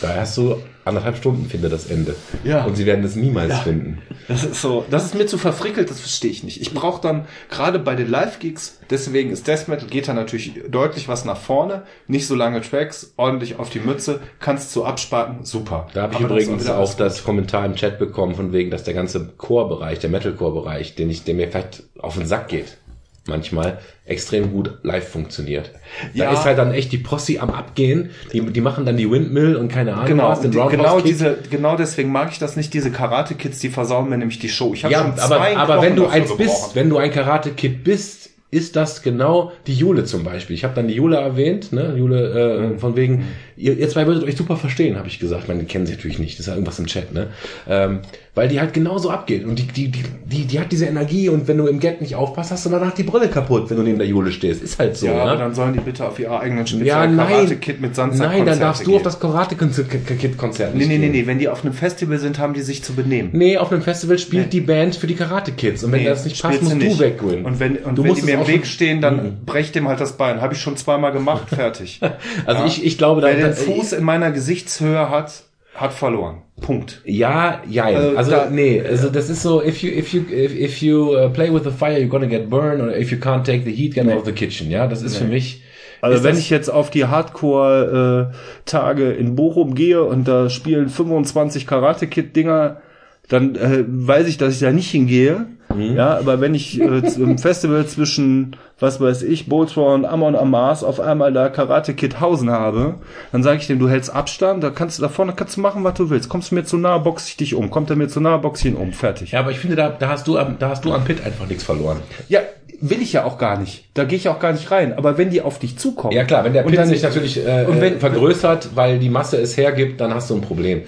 Da 0.00 0.14
hast 0.16 0.38
du 0.38 0.56
anderthalb 0.86 1.16
Stunden 1.16 1.46
finde 1.46 1.68
das 1.68 1.86
Ende. 1.86 2.14
Ja. 2.44 2.64
Und 2.64 2.76
sie 2.76 2.86
werden 2.86 3.02
das 3.02 3.16
niemals 3.16 3.58
finden. 3.60 3.98
Das 4.28 4.44
ist 4.44 4.60
so, 4.60 4.84
das 4.90 5.04
ist 5.04 5.14
mir 5.14 5.26
zu 5.26 5.38
verfrickelt, 5.38 5.90
das 5.90 6.00
verstehe 6.00 6.30
ich 6.30 6.42
nicht. 6.42 6.60
Ich 6.60 6.72
brauche 6.72 7.00
dann 7.00 7.26
gerade 7.50 7.78
bei 7.78 7.94
den 7.94 8.08
Live-Gigs, 8.08 8.80
deswegen 8.90 9.30
ist 9.30 9.46
Death 9.46 9.68
Metal 9.68 9.88
geht 9.88 10.08
da 10.08 10.14
natürlich 10.14 10.54
deutlich 10.68 11.08
was 11.08 11.24
nach 11.24 11.36
vorne, 11.36 11.82
nicht 12.06 12.26
so 12.26 12.34
lange 12.34 12.60
Tracks, 12.60 13.12
ordentlich 13.16 13.58
auf 13.58 13.70
die 13.70 13.80
Mütze, 13.80 14.20
kannst 14.38 14.74
du 14.74 14.84
abspacken, 14.84 15.44
super. 15.44 15.88
Da 15.94 16.02
habe 16.02 16.14
ich 16.14 16.20
übrigens 16.20 16.68
auch 16.68 16.94
das 16.94 17.24
Kommentar 17.24 17.66
im 17.66 17.74
Chat 17.74 17.98
bekommen, 17.98 18.34
von 18.34 18.52
wegen, 18.52 18.70
dass 18.70 18.84
der 18.84 18.94
ganze 18.94 19.32
Chorbereich, 19.36 19.98
der 19.98 20.10
Metalcore-Bereich, 20.10 20.94
den 20.94 21.10
ich, 21.10 21.24
der 21.24 21.34
mir 21.34 21.48
vielleicht 21.48 21.82
auf 21.98 22.16
den 22.16 22.26
Sack 22.26 22.48
geht. 22.48 22.78
Manchmal 23.28 23.78
extrem 24.04 24.52
gut 24.52 24.78
live 24.82 25.08
funktioniert. 25.08 25.70
Ja. 26.14 26.26
Da 26.26 26.32
ist 26.32 26.44
halt 26.44 26.58
dann 26.58 26.72
echt 26.72 26.92
die 26.92 26.98
Posse 26.98 27.40
am 27.40 27.50
Abgehen, 27.50 28.10
die, 28.32 28.40
die 28.40 28.60
machen 28.60 28.84
dann 28.86 28.96
die 28.96 29.10
Windmill 29.10 29.56
und 29.56 29.68
keine 29.68 29.94
Ahnung 29.94 30.06
Genau, 30.06 30.28
was, 30.30 30.40
den 30.40 30.50
die, 30.52 30.58
Roundhouse 30.58 30.78
genau 30.80 30.96
Kick. 30.96 31.04
diese, 31.06 31.38
genau 31.50 31.76
deswegen 31.76 32.12
mag 32.12 32.30
ich 32.30 32.38
das 32.38 32.56
nicht, 32.56 32.72
diese 32.74 32.90
Karate-Kids, 32.90 33.58
die 33.58 33.68
versauen 33.68 34.08
mir 34.08 34.18
nämlich 34.18 34.38
die 34.38 34.48
Show. 34.48 34.72
Ich 34.74 34.84
habe 34.84 34.92
Ja, 34.92 35.00
schon 35.02 35.10
aber, 35.18 35.36
zwei 35.38 35.56
aber 35.56 35.82
wenn 35.82 35.94
Knochen 35.94 36.08
du 36.10 36.14
eins 36.14 36.28
gebrochen. 36.30 36.46
bist, 36.46 36.76
wenn 36.76 36.88
du 36.90 36.98
ein 36.98 37.10
Karate-Kid 37.10 37.82
bist, 37.84 38.30
ist 38.52 38.76
das 38.76 39.02
genau 39.02 39.50
die 39.66 39.74
Jule 39.74 40.04
zum 40.04 40.22
Beispiel. 40.22 40.54
Ich 40.54 40.62
habe 40.62 40.72
dann 40.74 40.86
die 40.86 40.94
Jule 40.94 41.16
erwähnt, 41.16 41.72
ne? 41.72 41.94
Jule, 41.96 42.72
äh, 42.74 42.78
von 42.78 42.94
wegen, 42.96 43.24
ihr, 43.56 43.78
ihr 43.78 43.88
zwei 43.88 44.06
würdet 44.06 44.24
euch 44.24 44.36
super 44.36 44.56
verstehen, 44.56 44.96
habe 44.96 45.08
ich 45.08 45.18
gesagt. 45.18 45.42
Ich 45.42 45.48
meine, 45.48 45.60
die 45.60 45.66
kennen 45.66 45.86
sie 45.86 45.92
natürlich 45.94 46.18
nicht, 46.18 46.34
das 46.34 46.40
ist 46.40 46.46
ja 46.46 46.54
irgendwas 46.54 46.78
im 46.78 46.86
Chat, 46.86 47.12
ne? 47.14 47.28
Ähm, 47.68 48.00
weil 48.34 48.48
die 48.48 48.60
halt 48.60 48.74
genauso 48.74 49.08
abgeht. 49.10 49.46
Und 49.46 49.58
die, 49.58 49.62
die, 49.66 49.88
die, 49.90 50.02
die, 50.26 50.44
die 50.44 50.60
hat 50.60 50.70
diese 50.70 50.84
Energie 50.84 51.30
und 51.30 51.48
wenn 51.48 51.56
du 51.56 51.66
im 51.66 51.80
Get 51.80 52.02
nicht 52.02 52.14
aufpasst, 52.16 52.50
hast 52.50 52.66
du 52.66 52.70
danach 52.70 52.92
die 52.92 53.02
Brille 53.02 53.28
kaputt, 53.28 53.70
wenn 53.70 53.78
du 53.78 53.82
neben 53.82 53.96
der 53.98 54.06
Jule 54.06 54.30
stehst. 54.30 54.62
Ist 54.62 54.78
halt 54.78 54.94
so, 54.96 55.06
Ja, 55.06 55.14
ne? 55.14 55.22
aber 55.22 55.36
dann 55.36 55.54
sollen 55.54 55.72
die 55.72 55.80
bitte 55.80 56.06
auf 56.06 56.18
ihrer 56.18 56.40
eigenen 56.40 56.66
Spezial 56.66 56.86
ja, 56.86 57.10
nein, 57.10 57.28
Karate-Kid 57.28 57.80
mit 57.80 57.94
Sandsack 57.96 58.28
nein, 58.28 58.44
dann 58.44 58.60
darfst 58.60 58.82
du 58.86 58.90
auf 58.90 58.96
gehen. 58.98 59.04
das 59.04 59.18
Karate-Kid-Konzert 59.20 60.74
Nee, 60.74 60.78
nicht 60.80 60.88
nee, 60.88 60.98
nee, 60.98 61.04
gehen. 61.04 61.12
nee, 61.12 61.26
wenn 61.26 61.38
die 61.38 61.48
auf 61.48 61.64
einem 61.64 61.72
Festival 61.74 62.18
sind, 62.18 62.38
haben 62.38 62.54
die 62.54 62.62
sich 62.62 62.82
zu 62.84 62.94
benehmen. 62.94 63.30
Nee, 63.32 63.56
auf 63.58 63.72
einem 63.72 63.82
Festival 63.82 64.18
spielt 64.18 64.44
Nee. 64.46 64.50
die 64.50 64.60
Band 64.60 64.96
für 64.96 65.06
die 65.06 65.14
Karate 65.14 65.52
Kids. 65.52 65.82
Und 65.84 65.92
wenn 65.92 66.00
Nee, 66.02 66.08
das 66.08 66.24
nicht 66.24 66.40
passt, 66.42 66.62
musst 66.62 66.74
du 66.74 66.78
du 66.78 66.84
nicht. 66.84 66.98
weggehen. 67.00 67.44
Und 67.44 67.60
wenn, 67.60 67.76
und 67.78 67.96
Du 67.96 68.02
wenn 68.02 68.10
musst 68.10 68.22
die 68.22 68.26
mir 68.26 68.34
im 68.40 68.46
Weg 68.46 68.66
stehen, 68.66 69.00
dann 69.00 69.38
brech 69.46 69.72
dem 69.72 69.88
halt 69.88 70.00
das 70.00 70.16
Bein. 70.16 70.40
Habe 70.40 70.54
ich 70.54 70.60
schon 70.60 70.76
zweimal 70.76 71.12
gemacht, 71.12 71.48
fertig. 71.54 72.00
Also 72.44 72.60
Ja. 72.62 72.66
ich, 72.66 72.84
ich 72.84 72.98
glaube, 72.98 73.20
da, 73.20 73.28
Wer 73.28 73.45
den 73.48 73.66
da- 73.66 73.72
Fuß 73.72 73.92
in 73.92 74.04
meiner 74.04 74.30
Gesichtshöhe 74.30 75.10
hat, 75.10 75.42
hat 75.74 75.92
verloren. 75.92 76.42
Punkt. 76.60 77.02
Ja, 77.04 77.60
ja, 77.68 77.84
Also 77.84 78.16
also 78.16 78.30
da- 78.30 78.50
nee, 78.50 78.80
also 78.82 79.10
das 79.10 79.28
ist 79.28 79.42
so, 79.42 79.62
if 79.62 79.82
you 79.82 79.90
if 79.90 80.12
you 80.14 80.22
if, 80.30 80.54
if 80.54 80.80
you 80.80 81.14
uh, 81.14 81.28
play 81.28 81.52
with 81.52 81.64
the 81.64 81.70
fire, 81.70 81.98
you're 81.98 82.08
gonna 82.08 82.26
get 82.26 82.48
burned, 82.48 82.80
or 82.80 82.96
if 82.96 83.10
you 83.12 83.18
can't 83.18 83.44
take 83.44 83.64
the 83.64 83.72
heat, 83.72 83.94
get 83.94 84.06
out 84.08 84.18
of 84.18 84.24
the 84.24 84.32
kitchen. 84.32 84.70
Ja, 84.70 84.86
das 84.86 85.02
ist 85.02 85.16
für 85.16 85.24
mich. 85.24 85.62
Also 86.00 86.18
ist 86.18 86.24
wenn 86.24 86.38
ich 86.38 86.50
jetzt 86.50 86.68
auf 86.70 86.90
die 86.90 87.06
Hardcore-Tage 87.06 89.12
in 89.12 89.34
Bochum 89.34 89.74
gehe 89.74 90.02
und 90.02 90.28
da 90.28 90.50
spielen 90.50 90.88
25 90.88 91.66
Karate-Kid-Dinger, 91.66 92.80
dann 93.28 93.56
äh, 93.56 93.84
weiß 93.86 94.28
ich, 94.28 94.38
dass 94.38 94.54
ich 94.54 94.60
da 94.60 94.72
nicht 94.72 94.90
hingehe. 94.90 95.46
Ja, 95.80 96.16
aber 96.18 96.40
wenn 96.40 96.54
ich 96.54 96.80
äh, 96.80 97.02
im 97.16 97.38
Festival 97.38 97.86
zwischen, 97.86 98.56
was 98.80 99.00
weiß 99.00 99.22
ich, 99.22 99.48
Boltron 99.48 100.04
Amon 100.04 100.34
Amas 100.36 100.82
auf 100.84 101.00
einmal 101.00 101.32
da 101.32 101.48
Karate 101.48 101.94
Kid 101.94 102.20
Hausen 102.20 102.50
habe, 102.50 102.94
dann 103.32 103.42
sage 103.42 103.58
ich 103.58 103.66
dem, 103.66 103.78
du 103.78 103.88
hältst 103.88 104.14
Abstand, 104.14 104.62
da 104.64 104.70
kannst 104.70 104.98
du 104.98 105.02
da 105.02 105.08
vorne 105.08 105.32
kannst 105.34 105.56
du 105.56 105.60
machen, 105.60 105.84
was 105.84 105.94
du 105.94 106.10
willst. 106.10 106.28
Kommst 106.28 106.50
du 106.50 106.54
mir 106.54 106.64
zu 106.64 106.76
nahe, 106.76 107.00
box 107.00 107.28
ich 107.28 107.36
dich 107.36 107.54
um. 107.54 107.70
Kommt 107.70 107.90
er 107.90 107.96
mir 107.96 108.08
zu 108.08 108.20
nahe, 108.20 108.38
box 108.38 108.60
ich 108.60 108.72
ihn 108.72 108.76
um. 108.76 108.92
Fertig. 108.92 109.32
ja, 109.32 109.40
aber 109.40 109.50
ich 109.50 109.58
finde, 109.58 109.76
da, 109.76 109.88
da 109.90 110.08
hast 110.08 110.26
du 110.26 110.38
am, 110.38 110.56
da 110.58 110.68
hast 110.70 110.84
du 110.84 110.92
am 110.92 111.04
Pit 111.04 111.24
einfach 111.24 111.46
nichts 111.46 111.64
verloren. 111.64 111.98
Ja, 112.28 112.40
will 112.80 113.00
ich 113.00 113.14
ja 113.14 113.24
auch 113.24 113.38
gar 113.38 113.58
nicht. 113.58 113.86
Da 113.94 114.04
gehe 114.04 114.18
ich 114.18 114.28
auch 114.28 114.38
gar 114.38 114.52
nicht 114.52 114.70
rein. 114.70 114.92
Aber 114.98 115.16
wenn 115.16 115.30
die 115.30 115.40
auf 115.40 115.58
dich 115.58 115.78
zukommen. 115.78 116.14
Ja 116.14 116.24
klar, 116.24 116.44
wenn 116.44 116.52
der 116.52 116.62
Pit 116.62 116.76
dann- 116.76 116.86
sich 116.88 117.02
natürlich 117.02 117.38
äh, 117.38 117.64
und 117.66 117.80
wenn- 117.80 117.96
äh, 117.96 117.98
vergrößert, 117.98 118.70
weil 118.74 118.98
die 118.98 119.08
Masse 119.08 119.38
es 119.40 119.56
hergibt, 119.56 119.98
dann 120.00 120.12
hast 120.12 120.28
du 120.28 120.34
ein 120.34 120.42
Problem. 120.42 120.82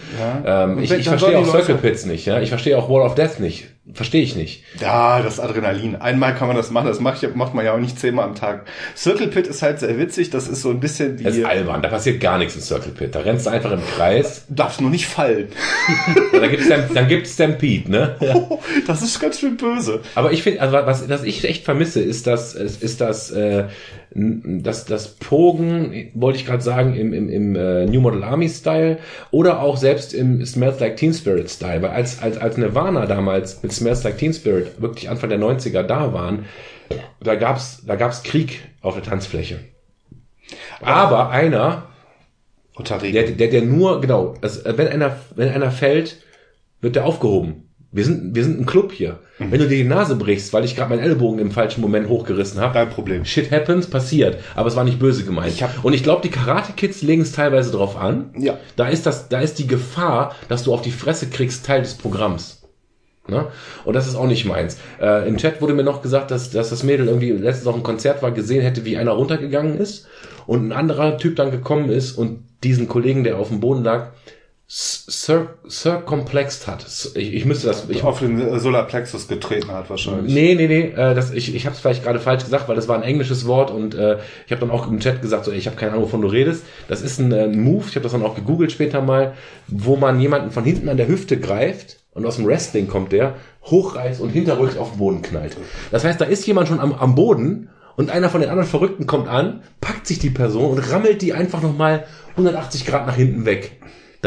Ja. 0.44 0.64
Ähm, 0.64 0.78
ich 0.82 0.90
ich 0.92 1.08
verstehe 1.08 1.38
auch 1.38 1.46
Circle 1.46 1.76
Pits 1.76 2.04
nicht. 2.04 2.26
Ja, 2.26 2.40
ich 2.40 2.50
verstehe 2.50 2.76
auch 2.76 2.90
Wall 2.90 3.00
of 3.02 3.14
Death 3.14 3.40
nicht. 3.40 3.68
Verstehe 3.94 4.22
ich 4.22 4.36
nicht. 4.36 4.64
Ja, 4.80 5.22
das 5.22 5.40
Adrenalin. 5.40 5.96
Einmal 5.96 6.34
kann 6.34 6.46
man 6.46 6.56
das 6.56 6.70
machen, 6.70 6.88
das 6.88 7.00
macht, 7.00 7.34
macht 7.34 7.54
man 7.54 7.64
ja 7.64 7.72
auch 7.72 7.78
nicht 7.78 7.98
zehnmal 7.98 8.26
am 8.26 8.34
Tag. 8.34 8.66
Circle 8.94 9.28
Pit 9.28 9.46
ist 9.46 9.62
halt 9.62 9.80
sehr 9.80 9.98
witzig, 9.98 10.28
das 10.28 10.46
ist 10.46 10.60
so 10.60 10.70
ein 10.70 10.80
bisschen 10.80 11.18
wie... 11.18 11.24
Das 11.24 11.36
ist 11.36 11.44
albern. 11.44 11.80
Da 11.80 11.88
passiert 11.88 12.20
gar 12.20 12.36
nichts 12.36 12.54
im 12.54 12.60
Circle 12.60 12.92
Pit. 12.92 13.14
Da 13.14 13.20
rennst 13.20 13.46
du 13.46 13.50
einfach 13.50 13.72
im 13.72 13.80
Kreis. 13.96 14.44
Du 14.48 14.56
darfst 14.56 14.80
nur 14.80 14.90
nicht 14.90 15.06
fallen. 15.06 15.48
Ja, 16.32 16.40
dann 16.40 16.50
gibt's 16.50 16.68
dann 16.68 17.08
gibt's 17.08 17.34
Stampede, 17.34 17.90
ne? 17.90 18.16
Das 18.86 19.02
ist 19.02 19.18
ganz 19.18 19.40
schön 19.40 19.56
böse. 19.56 20.00
Aber 20.14 20.32
ich 20.32 20.42
finde, 20.42 20.60
also 20.60 20.74
was, 20.74 21.08
was 21.08 21.24
ich 21.24 21.44
echt 21.44 21.64
vermisse, 21.64 22.00
ist 22.00 22.26
das, 22.26 22.54
ist, 22.54 22.82
ist 22.82 23.00
das, 23.00 23.30
äh, 23.30 23.64
das, 24.62 24.84
das 24.84 25.14
Pogen, 25.16 26.10
wollte 26.14 26.38
ich 26.38 26.46
gerade 26.46 26.62
sagen, 26.62 26.94
im, 26.94 27.12
im, 27.12 27.28
im 27.28 27.56
äh, 27.56 27.86
New 27.86 28.00
Model 28.00 28.24
Army 28.24 28.48
Style 28.48 28.98
oder 29.30 29.60
auch 29.60 29.76
selbst 29.76 30.14
im 30.14 30.44
Smells 30.44 30.80
Like 30.80 30.96
Teen 30.96 31.14
Spirit 31.14 31.50
Style. 31.50 31.82
Weil 31.82 31.90
als, 31.90 32.20
als, 32.22 32.38
als 32.38 32.56
Nirvana 32.56 33.06
damals 33.06 33.62
mit 33.62 33.72
Smells 33.72 34.04
Like 34.04 34.18
Teen 34.18 34.32
Spirit 34.32 34.80
wirklich 34.80 35.08
Anfang 35.08 35.30
der 35.30 35.38
90er 35.38 35.82
da 35.82 36.12
waren, 36.12 36.46
da 37.20 37.34
gab's, 37.34 37.82
da 37.86 37.96
gab's 37.96 38.22
Krieg 38.22 38.60
auf 38.80 38.94
der 38.94 39.02
Tanzfläche. 39.02 39.60
Aber 40.80 41.30
einer, 41.30 41.88
Unter 42.74 42.98
der, 42.98 43.30
der, 43.32 43.48
der 43.48 43.62
nur, 43.62 44.00
genau, 44.00 44.34
also, 44.40 44.60
wenn 44.64 44.88
einer, 44.88 45.16
wenn 45.34 45.50
einer 45.50 45.70
fällt, 45.70 46.22
wird 46.80 46.96
der 46.96 47.04
aufgehoben. 47.04 47.67
Wir 47.90 48.04
sind, 48.04 48.34
wir 48.34 48.44
sind 48.44 48.60
ein 48.60 48.66
Club 48.66 48.92
hier. 48.92 49.18
Mhm. 49.38 49.50
Wenn 49.52 49.60
du 49.60 49.68
dir 49.68 49.76
die 49.78 49.84
Nase 49.88 50.16
brichst, 50.16 50.52
weil 50.52 50.64
ich 50.64 50.76
gerade 50.76 50.90
meinen 50.90 51.02
Ellbogen 51.02 51.38
im 51.38 51.50
falschen 51.50 51.80
Moment 51.80 52.08
hochgerissen 52.08 52.60
habe, 52.60 52.74
Kein 52.74 52.90
Problem. 52.90 53.24
shit 53.24 53.50
happens, 53.50 53.86
passiert. 53.86 54.38
Aber 54.54 54.68
es 54.68 54.76
war 54.76 54.84
nicht 54.84 54.98
böse 54.98 55.24
gemeint. 55.24 55.52
Ich 55.54 55.62
hab- 55.62 55.82
Und 55.84 55.94
ich 55.94 56.02
glaube, 56.02 56.20
die 56.22 56.28
Karate-Kids 56.30 57.00
legen 57.02 57.22
es 57.22 57.32
teilweise 57.32 57.70
drauf 57.70 57.96
an. 57.96 58.30
Ja. 58.38 58.58
Da 58.76 58.88
ist 58.88 59.06
das, 59.06 59.28
da 59.30 59.40
ist 59.40 59.58
die 59.58 59.66
Gefahr, 59.66 60.34
dass 60.48 60.64
du 60.64 60.74
auf 60.74 60.82
die 60.82 60.90
Fresse 60.90 61.28
kriegst, 61.28 61.64
Teil 61.64 61.80
des 61.80 61.94
Programms. 61.94 62.62
Ne? 63.26 63.46
Und 63.84 63.94
das 63.94 64.06
ist 64.06 64.16
auch 64.16 64.26
nicht 64.26 64.44
meins. 64.46 64.78
Äh, 65.00 65.28
Im 65.28 65.36
Chat 65.36 65.60
wurde 65.60 65.74
mir 65.74 65.82
noch 65.82 66.00
gesagt, 66.02 66.30
dass, 66.30 66.50
dass 66.50 66.70
das 66.70 66.82
Mädel 66.82 67.08
irgendwie 67.08 67.30
letztens 67.32 67.66
auf 67.66 67.74
einem 67.74 67.82
Konzert 67.82 68.22
war, 68.22 68.32
gesehen 68.32 68.62
hätte, 68.62 68.84
wie 68.84 68.96
einer 68.96 69.12
runtergegangen 69.12 69.78
ist 69.78 70.06
und 70.46 70.66
ein 70.66 70.72
anderer 70.72 71.18
Typ 71.18 71.36
dann 71.36 71.50
gekommen 71.50 71.90
ist 71.90 72.12
und 72.12 72.40
diesen 72.64 72.88
Kollegen, 72.88 73.24
der 73.24 73.38
auf 73.38 73.48
dem 73.48 73.60
Boden 73.60 73.84
lag, 73.84 74.08
circumplexed 74.70 76.66
hat. 76.66 76.84
Ich, 77.14 77.32
ich 77.32 77.44
müsste 77.46 77.68
das. 77.68 77.88
Ich, 77.88 78.04
auf 78.04 78.18
den 78.18 78.58
Solarplexus 78.58 79.26
getreten 79.26 79.70
hat 79.70 79.88
wahrscheinlich. 79.88 80.34
Nee, 80.34 80.54
nee, 80.54 80.68
nee, 80.68 80.88
äh, 80.90 81.14
das, 81.14 81.30
ich, 81.30 81.54
ich 81.54 81.64
habe 81.64 81.74
es 81.74 81.80
vielleicht 81.80 82.04
gerade 82.04 82.20
falsch 82.20 82.44
gesagt, 82.44 82.68
weil 82.68 82.76
das 82.76 82.86
war 82.86 82.96
ein 82.96 83.02
englisches 83.02 83.46
Wort 83.46 83.70
und 83.70 83.94
äh, 83.94 84.18
ich 84.44 84.52
habe 84.52 84.60
dann 84.60 84.70
auch 84.70 84.86
im 84.86 85.00
Chat 85.00 85.22
gesagt, 85.22 85.46
so, 85.46 85.52
ich 85.52 85.66
habe 85.66 85.76
keine 85.76 85.92
Ahnung, 85.92 86.04
wovon 86.04 86.20
du 86.20 86.28
redest. 86.28 86.64
Das 86.86 87.00
ist 87.00 87.18
ein 87.18 87.32
äh, 87.32 87.48
Move, 87.48 87.86
ich 87.88 87.94
habe 87.94 88.02
das 88.02 88.12
dann 88.12 88.22
auch 88.22 88.34
gegoogelt 88.34 88.70
später 88.70 89.00
mal, 89.00 89.32
wo 89.68 89.96
man 89.96 90.20
jemanden 90.20 90.50
von 90.50 90.64
hinten 90.64 90.90
an 90.90 90.98
der 90.98 91.08
Hüfte 91.08 91.40
greift 91.40 92.00
und 92.12 92.26
aus 92.26 92.36
dem 92.36 92.46
Wrestling 92.46 92.88
kommt 92.88 93.12
der, 93.12 93.36
hochreißt 93.64 94.20
und 94.20 94.28
hinterrücks 94.28 94.76
auf 94.76 94.90
den 94.90 94.98
Boden 94.98 95.22
knallt. 95.22 95.56
Das 95.90 96.04
heißt, 96.04 96.20
da 96.20 96.26
ist 96.26 96.46
jemand 96.46 96.68
schon 96.68 96.80
am, 96.80 96.92
am 96.92 97.14
Boden 97.14 97.70
und 97.96 98.10
einer 98.10 98.28
von 98.28 98.42
den 98.42 98.50
anderen 98.50 98.68
Verrückten 98.68 99.06
kommt 99.06 99.28
an, 99.28 99.62
packt 99.80 100.06
sich 100.06 100.18
die 100.18 100.30
Person 100.30 100.72
und 100.72 100.92
rammelt 100.92 101.22
die 101.22 101.32
einfach 101.32 101.62
nochmal 101.62 102.04
180 102.32 102.84
Grad 102.84 103.06
nach 103.06 103.16
hinten 103.16 103.46
weg. 103.46 103.78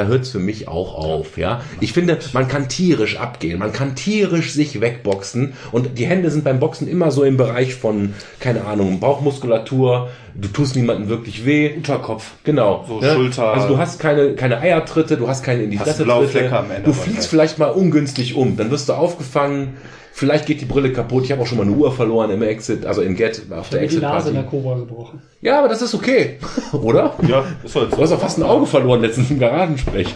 Da 0.02 0.08
hört's 0.08 0.30
für 0.32 0.40
mich 0.40 0.68
auch 0.68 0.96
auf, 0.96 1.38
ja. 1.38 1.62
Ich 1.80 1.94
finde, 1.94 2.18
man 2.34 2.48
kann 2.48 2.68
tierisch 2.68 3.18
abgehen, 3.18 3.60
man 3.60 3.72
kann 3.72 3.94
tierisch 3.96 4.52
sich 4.52 4.82
wegboxen 4.82 5.54
und 5.72 6.00
die 6.00 6.08
Hände 6.08 6.32
sind 6.32 6.44
beim 6.44 6.60
Boxen 6.60 6.88
immer 6.88 7.12
so 7.12 7.24
im 7.24 7.38
Bereich 7.38 7.76
von, 7.76 8.16
keine 8.40 8.66
Ahnung, 8.66 9.00
Bauchmuskulatur, 9.00 10.10
du 10.34 10.48
tust 10.48 10.76
niemandem 10.76 11.08
wirklich 11.08 11.46
weh. 11.46 11.72
Unterkopf. 11.76 12.32
Genau. 12.44 12.84
So 12.88 13.00
ne? 13.00 13.14
Schulter- 13.14 13.54
Also 13.54 13.68
du 13.68 13.78
hast 13.78 14.00
keine, 14.00 14.34
keine 14.34 14.60
Eiertritte, 14.60 15.18
du 15.18 15.28
hast 15.28 15.44
keine 15.44 15.62
in 15.62 15.70
die 15.70 15.78
Fresse 15.78 16.04
Tritte. 16.04 16.08
Du 16.84 16.94
fliegst 16.94 17.20
nicht. 17.20 17.30
vielleicht 17.30 17.60
mal 17.60 17.70
ungünstig 17.70 18.34
um, 18.36 18.58
dann 18.58 18.72
wirst 18.72 18.90
du 18.90 18.94
aufgefangen, 18.94 19.76
vielleicht 20.12 20.46
geht 20.46 20.62
die 20.62 20.66
Brille 20.66 20.92
kaputt. 20.94 21.24
Ich 21.26 21.32
habe 21.32 21.42
auch 21.42 21.48
schon 21.48 21.58
mal 21.58 21.66
eine 21.66 21.76
Uhr 21.76 21.92
verloren 21.92 22.30
im 22.32 22.42
Exit, 22.42 22.86
also 22.86 23.02
im 23.02 23.16
Get, 23.16 23.42
auf 23.52 23.70
der 23.70 23.82
mir 23.82 23.88
die 23.88 23.96
Exit 23.96 24.02
Nase 24.02 24.30
in 24.30 24.36
der 24.36 24.44
Cobra 24.44 24.76
gebrochen. 24.78 25.22
Ja, 25.42 25.60
aber 25.60 25.70
das 25.70 25.82
ist 25.82 25.94
okay, 25.94 26.38
oder? 26.74 27.16
Ja, 27.28 27.46
ist 27.64 27.76
halt 27.76 27.92
Du 27.94 27.98
hast 27.98 28.12
auch 28.12 28.20
fast 28.20 28.38
ein 28.38 28.44
Auge 28.44 28.66
verloren 28.66 29.02
letztens 29.02 29.32
im 29.32 29.40
Garagensprech. 29.40 30.14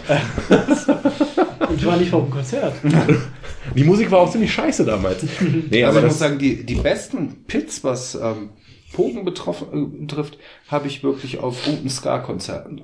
Und 1.68 1.76
ich 1.78 1.86
war 1.86 1.96
nicht 1.96 2.12
auf 2.12 2.24
dem 2.24 2.30
Konzert. 2.30 2.74
Die 3.74 3.84
Musik 3.84 4.10
war 4.10 4.20
auch 4.20 4.30
ziemlich 4.30 4.52
scheiße 4.52 4.84
damals. 4.84 5.24
Nee, 5.70 5.82
Also 5.84 5.98
aber 5.98 6.06
ich 6.06 6.12
muss 6.12 6.18
sagen, 6.20 6.38
die, 6.38 6.64
die 6.64 6.76
besten 6.76 7.44
Pits, 7.46 7.82
was 7.82 8.14
ähm, 8.14 8.50
Pogen 8.92 9.24
betroffen, 9.24 9.66
äh, 9.72 10.00
betrifft, 10.06 10.38
habe 10.68 10.86
ich 10.86 11.02
wirklich 11.02 11.38
auf 11.38 11.64
guten 11.64 11.90
Ska-Konzerten. 11.90 12.82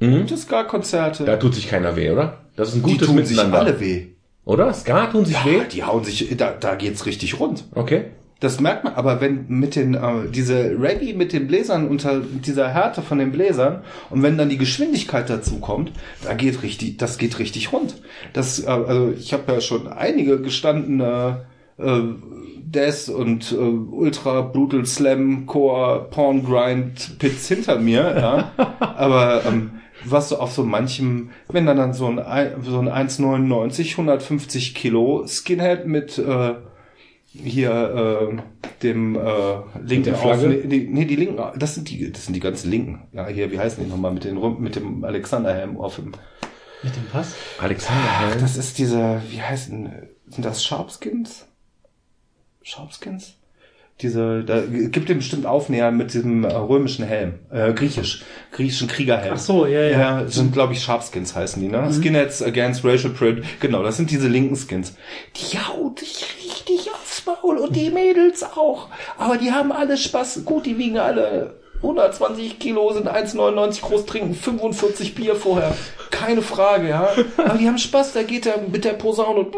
Gute 0.00 0.36
Ska-Konzerte, 0.36 1.24
da 1.24 1.36
tut 1.36 1.54
sich 1.54 1.68
keiner 1.68 1.94
weh, 1.94 2.10
oder? 2.10 2.38
Das 2.56 2.70
ist 2.70 2.76
ein 2.76 2.82
die 2.82 2.92
gutes 2.92 3.06
tun 3.06 3.24
sich 3.24 3.36
Miteinander. 3.36 3.60
alle 3.60 3.80
weh. 3.80 4.06
Oder? 4.50 4.74
Ska 4.74 5.06
tun 5.06 5.24
sich 5.24 5.44
weh? 5.44 5.58
Ja, 5.58 5.64
die 5.64 5.84
hauen 5.84 6.02
sich, 6.02 6.36
da, 6.36 6.50
da 6.50 6.74
geht's 6.74 7.06
richtig 7.06 7.38
rund. 7.38 7.62
Okay. 7.72 8.06
Das 8.40 8.58
merkt 8.58 8.82
man, 8.82 8.94
aber 8.94 9.20
wenn 9.20 9.44
mit 9.46 9.76
den, 9.76 9.94
äh, 9.94 10.28
diese 10.28 10.76
Reggae 10.76 11.12
mit 11.12 11.32
den 11.32 11.46
Bläsern 11.46 11.86
unter 11.86 12.18
dieser 12.18 12.68
Härte 12.68 13.00
von 13.00 13.18
den 13.18 13.30
Bläsern 13.30 13.84
und 14.08 14.24
wenn 14.24 14.36
dann 14.36 14.48
die 14.48 14.58
Geschwindigkeit 14.58 15.30
dazu 15.30 15.60
kommt, 15.60 15.92
da 16.24 16.34
geht 16.34 16.64
richtig, 16.64 16.96
das 16.96 17.16
geht 17.16 17.38
richtig 17.38 17.72
rund. 17.72 18.02
Das, 18.32 18.58
äh, 18.64 18.66
also 18.66 19.12
ich 19.16 19.32
habe 19.32 19.52
ja 19.52 19.60
schon 19.60 19.86
einige 19.86 20.40
gestandene 20.40 21.44
äh, 21.78 22.00
Death 22.58 23.08
und 23.08 23.52
äh, 23.52 23.54
Ultra 23.54 24.40
Brutal 24.40 24.84
Slam 24.84 25.46
Core 25.46 26.08
Porn 26.10 26.44
Grind 26.44 27.20
Pits 27.20 27.46
hinter 27.46 27.78
mir, 27.78 28.16
ja. 28.18 28.50
aber 28.80 29.42
ähm, 29.46 29.79
was 30.04 30.28
so 30.30 30.38
auf 30.38 30.52
so 30.52 30.64
manchem, 30.64 31.30
wenn 31.48 31.66
dann 31.66 31.76
dann 31.76 31.92
so 31.92 32.06
ein, 32.06 32.16
so 32.62 32.78
ein 32.80 32.88
1,99, 32.88 33.92
150 33.92 34.74
Kilo 34.74 35.26
Skinhead 35.26 35.86
mit 35.86 36.18
äh, 36.18 36.54
hier 37.32 38.30
äh, 38.32 38.36
dem 38.82 39.14
äh, 39.16 39.20
linken 39.82 40.04
der 40.04 40.14
Flagge? 40.16 40.48
nee, 40.48 40.62
nee, 40.66 40.88
nee, 40.90 41.04
die 41.04 41.16
linken, 41.16 41.40
das 41.58 41.74
sind 41.74 41.88
die, 41.90 42.10
das 42.10 42.24
sind 42.26 42.34
die 42.34 42.40
ganzen 42.40 42.70
Linken. 42.70 43.02
Ja, 43.12 43.26
hier, 43.28 43.50
wie 43.52 43.58
heißen 43.58 43.82
die 43.84 43.90
nochmal 43.90 44.12
mit 44.12 44.24
den 44.24 44.36
Rum- 44.36 44.60
mit 44.60 44.76
dem 44.76 45.04
Alexanderhelm 45.04 45.76
auf 45.78 45.96
dem. 45.96 46.12
Mit 46.82 46.96
dem 46.96 47.04
Pass? 47.12 47.34
Alexander 47.58 48.02
Ach, 48.08 48.30
Helm. 48.30 48.40
das 48.40 48.56
ist 48.56 48.78
diese, 48.78 49.20
wie 49.28 49.42
heißen, 49.42 49.92
sind 50.28 50.44
das 50.44 50.64
Sharpskins? 50.64 51.46
Sharpskins? 52.62 53.36
Diese, 54.02 54.42
da 54.44 54.62
gibt 54.62 55.10
ihm 55.10 55.18
bestimmt 55.18 55.46
Aufnäher 55.46 55.90
mit 55.90 56.14
diesem 56.14 56.44
äh, 56.44 56.52
römischen 56.52 57.04
Helm, 57.04 57.34
äh, 57.50 57.72
griechisch, 57.72 58.22
griechischen 58.52 58.88
Kriegerhelm. 58.88 59.34
Ach 59.36 59.38
so, 59.38 59.66
ja, 59.66 59.82
ja. 59.82 60.20
Ja, 60.20 60.28
sind 60.28 60.52
glaube 60.52 60.72
ich 60.72 60.82
Sharpskins 60.82 61.34
heißen 61.34 61.60
die, 61.60 61.68
ne? 61.68 61.92
Skinheads 61.92 62.42
against 62.42 62.84
racial 62.84 63.12
prejudice. 63.12 63.46
Genau, 63.60 63.82
das 63.82 63.96
sind 63.96 64.10
diese 64.10 64.28
linken 64.28 64.56
Skins. 64.56 64.94
Die 65.36 65.58
hauen 65.58 65.94
dich 65.94 66.26
richtig 66.38 66.90
aufs 66.92 67.26
Maul 67.26 67.58
und 67.58 67.76
die 67.76 67.90
Mädels 67.90 68.42
auch. 68.42 68.88
Aber 69.18 69.36
die 69.36 69.52
haben 69.52 69.72
alle 69.72 69.96
Spaß. 69.96 70.44
Gut, 70.44 70.66
die 70.66 70.78
wiegen 70.78 70.98
alle 70.98 71.60
120 71.82 72.58
Kilo, 72.58 72.92
sind 72.92 73.08
1,99 73.08 73.80
groß, 73.80 74.06
trinken 74.06 74.34
45 74.34 75.14
Bier 75.14 75.34
vorher. 75.34 75.74
Keine 76.10 76.42
Frage, 76.42 76.88
ja. 76.88 77.08
Aber 77.38 77.58
die 77.58 77.66
haben 77.66 77.78
Spaß, 77.78 78.12
da 78.12 78.22
geht 78.22 78.46
er 78.46 78.58
mit 78.70 78.84
der 78.84 78.92
Posaune 78.92 79.40
und 79.40 79.54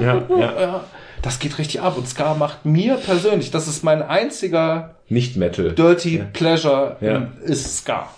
Ja, 0.00 0.22
ja. 0.28 0.36
ja. 0.60 0.84
Das 1.22 1.38
geht 1.38 1.58
richtig 1.58 1.80
ab. 1.80 1.96
Und 1.96 2.08
Ska 2.08 2.34
macht 2.34 2.64
mir 2.64 2.96
persönlich, 2.96 3.50
das 3.50 3.68
ist 3.68 3.84
mein 3.84 4.02
einziger 4.02 4.96
Nicht 5.08 5.36
Metal. 5.36 5.72
Dirty 5.72 6.24
Pleasure 6.32 6.96
Ja. 7.00 7.28
ist 7.42 7.78
Ska. 7.78 8.08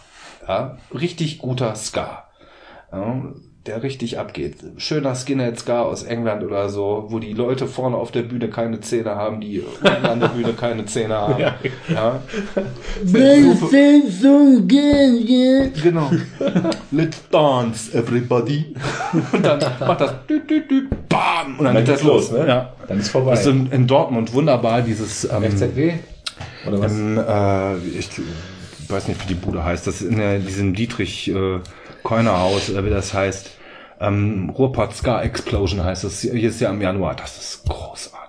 Ja, 0.46 0.78
richtig 0.92 1.38
guter 1.38 1.74
Ska. 1.74 2.24
Ja, 2.92 3.22
der 3.66 3.82
richtig 3.84 4.18
abgeht. 4.18 4.56
Schöner 4.76 5.14
Skinhead 5.14 5.58
Ska 5.60 5.82
aus 5.82 6.02
England 6.02 6.42
oder 6.42 6.68
so, 6.68 7.06
wo 7.08 7.20
die 7.20 7.32
Leute 7.32 7.68
vorne 7.68 7.96
auf 7.96 8.10
der 8.10 8.22
Bühne 8.22 8.48
keine 8.48 8.80
Zähne 8.80 9.14
haben, 9.14 9.40
die 9.40 9.60
unten 9.60 10.04
an 10.06 10.18
der 10.18 10.28
Bühne 10.28 10.52
keine 10.52 10.84
Zähne 10.86 11.14
haben. 11.14 11.42
Ja. 11.88 12.22
Genau. 15.82 16.10
Let's 16.90 17.22
dance, 17.30 17.96
everybody. 17.96 18.74
Und 19.32 19.44
dann 19.44 19.60
macht 19.80 20.00
das 20.00 20.14
dü, 20.28 20.40
dü, 20.40 20.66
dü, 20.66 20.88
bam 21.08 21.58
und 21.58 21.64
dann, 21.64 21.76
geht 21.76 21.88
das 21.88 22.02
los. 22.02 22.32
ne? 22.32 22.46
Ja. 22.46 22.72
Dann 22.88 22.98
ist 22.98 23.10
vorbei. 23.10 23.32
Das 23.32 23.40
ist 23.40 23.46
in, 23.46 23.70
in 23.70 23.86
Dortmund 23.86 24.32
wunderbar, 24.32 24.82
dieses 24.82 25.24
ähm, 25.24 25.42
FZW? 25.42 25.94
Oder 26.66 26.80
was? 26.80 26.92
ähm, 26.92 27.18
äh, 27.18 27.76
ich 27.98 28.08
weiß 28.88 29.08
nicht, 29.08 29.22
wie 29.22 29.28
die 29.28 29.34
Bude 29.34 29.64
heißt. 29.64 29.86
Das 29.86 30.00
ist 30.00 30.10
in 30.10 30.18
der, 30.18 30.38
diesem 30.38 30.74
Dietrich 30.74 31.28
äh, 31.28 31.60
Keuner 32.02 32.38
Haus, 32.38 32.70
oder 32.70 32.84
wie 32.84 32.90
das 32.90 33.14
heißt. 33.14 33.50
Ähm, 34.00 34.50
Ruhrpott 34.50 34.94
Ska 34.94 35.22
Explosion 35.22 35.84
heißt 35.84 36.04
das. 36.04 36.20
Hier 36.20 36.48
ist 36.48 36.60
ja 36.60 36.70
im 36.70 36.80
Januar. 36.80 37.14
Das 37.14 37.38
ist 37.38 37.68
großartig. 37.68 38.21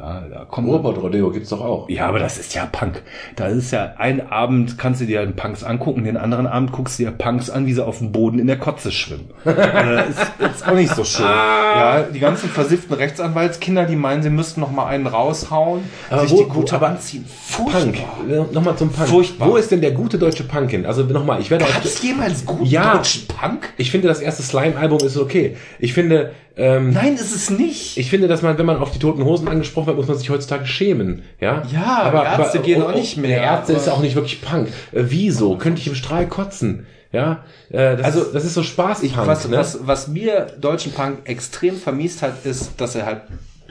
Ja, 0.00 0.22
da 0.32 0.44
kommt 0.44 0.68
Ruhrpott 0.68 1.02
Rodeo 1.02 1.30
gibt's 1.30 1.48
doch 1.50 1.60
auch. 1.60 1.88
ja, 1.88 2.06
aber 2.06 2.20
das 2.20 2.38
ist 2.38 2.54
ja 2.54 2.66
Punk. 2.66 3.02
Da 3.34 3.48
ist 3.48 3.72
ja 3.72 3.94
ein 3.98 4.30
Abend 4.30 4.78
kannst 4.78 5.00
du 5.00 5.06
dir 5.06 5.20
den 5.22 5.34
Punks 5.34 5.64
angucken, 5.64 6.04
den 6.04 6.16
anderen 6.16 6.46
Abend 6.46 6.70
guckst 6.70 6.98
du 7.00 7.04
dir 7.04 7.10
Punks 7.10 7.50
an, 7.50 7.66
wie 7.66 7.72
sie 7.72 7.84
auf 7.84 7.98
dem 7.98 8.12
Boden 8.12 8.38
in 8.38 8.46
der 8.46 8.58
Kotze 8.58 8.92
schwimmen. 8.92 9.30
äh, 9.44 10.08
ist, 10.08 10.20
ist 10.54 10.68
auch 10.68 10.74
nicht 10.74 10.94
so 10.94 11.02
schön. 11.02 11.26
Ja, 11.26 12.02
die 12.02 12.20
ganzen 12.20 12.48
versifften 12.48 12.94
Rechtsanwaltskinder, 12.94 13.86
die 13.86 13.96
meinen, 13.96 14.22
sie 14.22 14.30
müssten 14.30 14.60
noch 14.60 14.70
mal 14.70 14.86
einen 14.86 15.08
raushauen, 15.08 15.80
Aber 16.10 16.22
sich 16.22 16.30
wo- 16.30 16.44
die 16.44 16.48
Gute 16.48 16.76
aber 16.76 16.88
anziehen. 16.90 17.24
Punk. 17.56 17.70
Furchtbar. 17.72 18.46
Nochmal 18.52 18.76
zum 18.76 18.90
Punk. 18.90 19.08
Furchtbar. 19.08 19.48
Wo 19.48 19.56
ist 19.56 19.70
denn 19.72 19.80
der 19.80 19.90
gute 19.92 20.16
deutsche 20.16 20.44
Punk 20.44 20.70
hin? 20.70 20.86
Also 20.86 21.02
nochmal, 21.02 21.40
ich 21.40 21.50
werde 21.50 21.64
Gab 21.64 21.84
es 21.84 21.96
auf, 21.96 22.04
jemals 22.04 22.46
guten 22.46 22.64
Ja. 22.66 22.96
deutschen 22.98 23.26
Punk? 23.26 23.70
ich 23.76 23.90
finde 23.90 24.06
das 24.06 24.20
erste 24.20 24.42
Slime-Album 24.44 24.98
ist 25.00 25.16
okay. 25.16 25.56
Ich 25.80 25.92
finde, 25.92 26.30
ähm, 26.58 26.92
Nein, 26.92 27.14
ist 27.14 27.34
es 27.34 27.48
nicht. 27.50 27.96
ich 27.96 28.10
finde, 28.10 28.28
dass 28.28 28.42
man, 28.42 28.58
wenn 28.58 28.66
man 28.66 28.76
auf 28.78 28.90
die 28.90 28.98
toten 28.98 29.24
Hosen 29.24 29.48
angesprochen 29.48 29.86
wird, 29.86 29.96
muss 29.96 30.08
man 30.08 30.18
sich 30.18 30.28
heutzutage 30.30 30.66
schämen. 30.66 31.22
Ja, 31.40 31.62
Ja, 31.72 32.36
Ärzte 32.38 32.58
gehen 32.60 32.82
auch 32.82 32.94
nicht 32.94 33.16
mehr, 33.16 33.30
Der 33.30 33.42
Ärzte 33.42 33.72
aber- 33.72 33.82
ist 33.82 33.88
auch 33.88 34.00
nicht 34.00 34.14
wirklich 34.16 34.42
Punk. 34.42 34.68
Äh, 34.92 35.04
wieso? 35.08 35.56
Könnte 35.56 35.80
ich 35.80 35.86
im 35.86 35.94
Strahl 35.94 36.26
kotzen? 36.26 36.86
Ja, 37.12 37.44
äh, 37.70 37.96
das 37.96 38.04
Also, 38.04 38.22
ist, 38.22 38.34
das 38.34 38.44
ist 38.44 38.54
so 38.54 38.62
Spaß. 38.62 39.02
Ich, 39.02 39.16
was, 39.16 39.50
was, 39.50 39.78
was 39.86 40.08
mir 40.08 40.48
deutschen 40.60 40.92
Punk 40.92 41.20
extrem 41.24 41.76
vermiest 41.76 42.20
hat, 42.22 42.44
ist, 42.44 42.72
dass 42.80 42.94
er 42.94 43.06
halt 43.06 43.22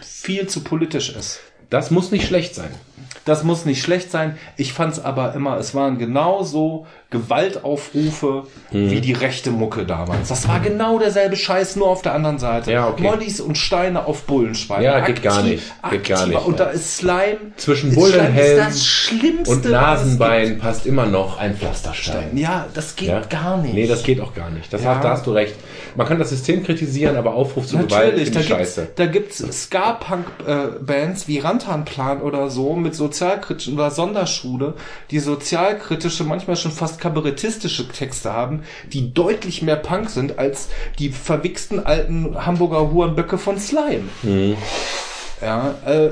viel 0.02 0.48
zu 0.48 0.62
politisch 0.62 1.16
ist. 1.16 1.40
das 1.70 1.92
muss 1.92 2.12
nicht 2.12 2.26
schlecht 2.26 2.56
sein. 2.56 2.70
Das 3.26 3.44
muss 3.44 3.66
nicht 3.66 3.82
schlecht 3.82 4.10
sein. 4.12 4.38
Ich 4.56 4.72
fand's 4.74 5.00
aber 5.00 5.34
immer, 5.34 5.58
es 5.58 5.76
waren 5.76 5.98
genauso 5.98 6.86
Gewaltaufrufe 7.10 8.44
Mhm. 8.72 8.92
wie 8.92 9.00
die 9.02 9.14
rechte 9.14 9.50
Mucke 9.52 9.86
damals. 9.86 10.28
Das 10.30 10.48
war 10.48 10.60
genau 10.60 11.00
derselbe 11.00 11.36
Scheiß, 11.38 11.76
nur 11.78 11.88
auf 11.88 12.02
der 12.02 12.14
anderen 12.14 12.38
Seite. 12.40 12.72
Ja, 12.72 12.90
okay. 12.90 13.04
Mollys 13.04 13.40
und 13.40 13.58
Steine 13.58 14.06
auf 14.06 14.24
Bullenschweine. 14.24 14.84
Ja, 14.84 15.00
geht 15.02 15.22
gar 15.24 15.42
nicht. 15.42 15.64
Geht 15.90 16.04
gar 16.06 16.26
nicht, 16.28 16.46
Und 16.46 16.60
ja. 16.60 16.66
da 16.66 16.72
ist 16.72 16.98
Slime. 16.98 17.38
Zwischen 17.56 17.90
ist 17.92 17.96
Bullenhelm 17.96 18.60
ist 18.60 18.66
das 18.68 18.86
Schlimmste. 18.86 19.56
Und 19.56 19.66
es 19.66 19.72
Nasenbein 19.72 20.58
passt 20.58 20.86
immer 20.86 21.06
noch 21.06 21.38
ein 21.40 21.56
Pflasterstein. 21.56 22.36
Ja, 22.38 22.66
das 22.74 22.96
geht 22.96 23.08
Ja? 23.10 23.22
gar 23.22 23.58
nicht. 23.58 23.74
Nee, 23.74 23.88
das 23.88 24.04
geht 24.04 24.20
auch 24.20 24.34
gar 24.34 24.50
nicht. 24.50 24.72
Das 24.74 24.84
Ja. 24.84 24.96
hast, 24.96 25.04
da 25.04 25.10
hast 25.12 25.26
du 25.28 25.32
recht. 25.32 25.56
Man 25.96 26.08
kann 26.08 26.20
das 26.20 26.30
System 26.30 26.64
kritisieren, 26.64 27.16
aber 27.16 27.34
Aufruf 27.34 27.66
zu 27.68 27.78
Gewalt 27.78 27.92
Natürlich, 27.92 28.26
finde 28.26 28.32
da 28.34 28.40
ich 28.42 28.48
gibt's, 28.48 28.76
scheiße. 28.76 28.88
da 28.96 29.06
gibt's 29.06 29.62
Ska-Punk-Bands 29.64 31.28
wie 31.28 31.40
Rantanplan 31.40 32.22
oder 32.22 32.50
so 32.50 32.76
mit 32.76 32.96
sozialkritischen 32.98 33.76
oder 33.76 33.92
Sonderschule, 33.92 34.74
die 35.12 35.20
sozialkritische, 35.20 36.24
manchmal 36.26 36.58
schon 36.58 36.72
fast 36.72 37.00
kabarettistische 37.00 37.88
Texte 37.88 38.34
haben, 38.34 38.64
die 38.92 39.14
deutlich 39.14 39.62
mehr 39.62 39.78
Punk 39.78 40.10
sind 40.10 40.38
als 40.40 40.68
die 41.00 41.10
verwichsten 41.10 41.86
alten 41.86 42.46
Hamburger 42.46 42.92
Hurenböcke 42.92 43.38
von 43.38 43.58
Slime. 43.60 44.04
Mhm. 44.24 44.58
Ja, 45.42 45.76
äh, 45.86 46.10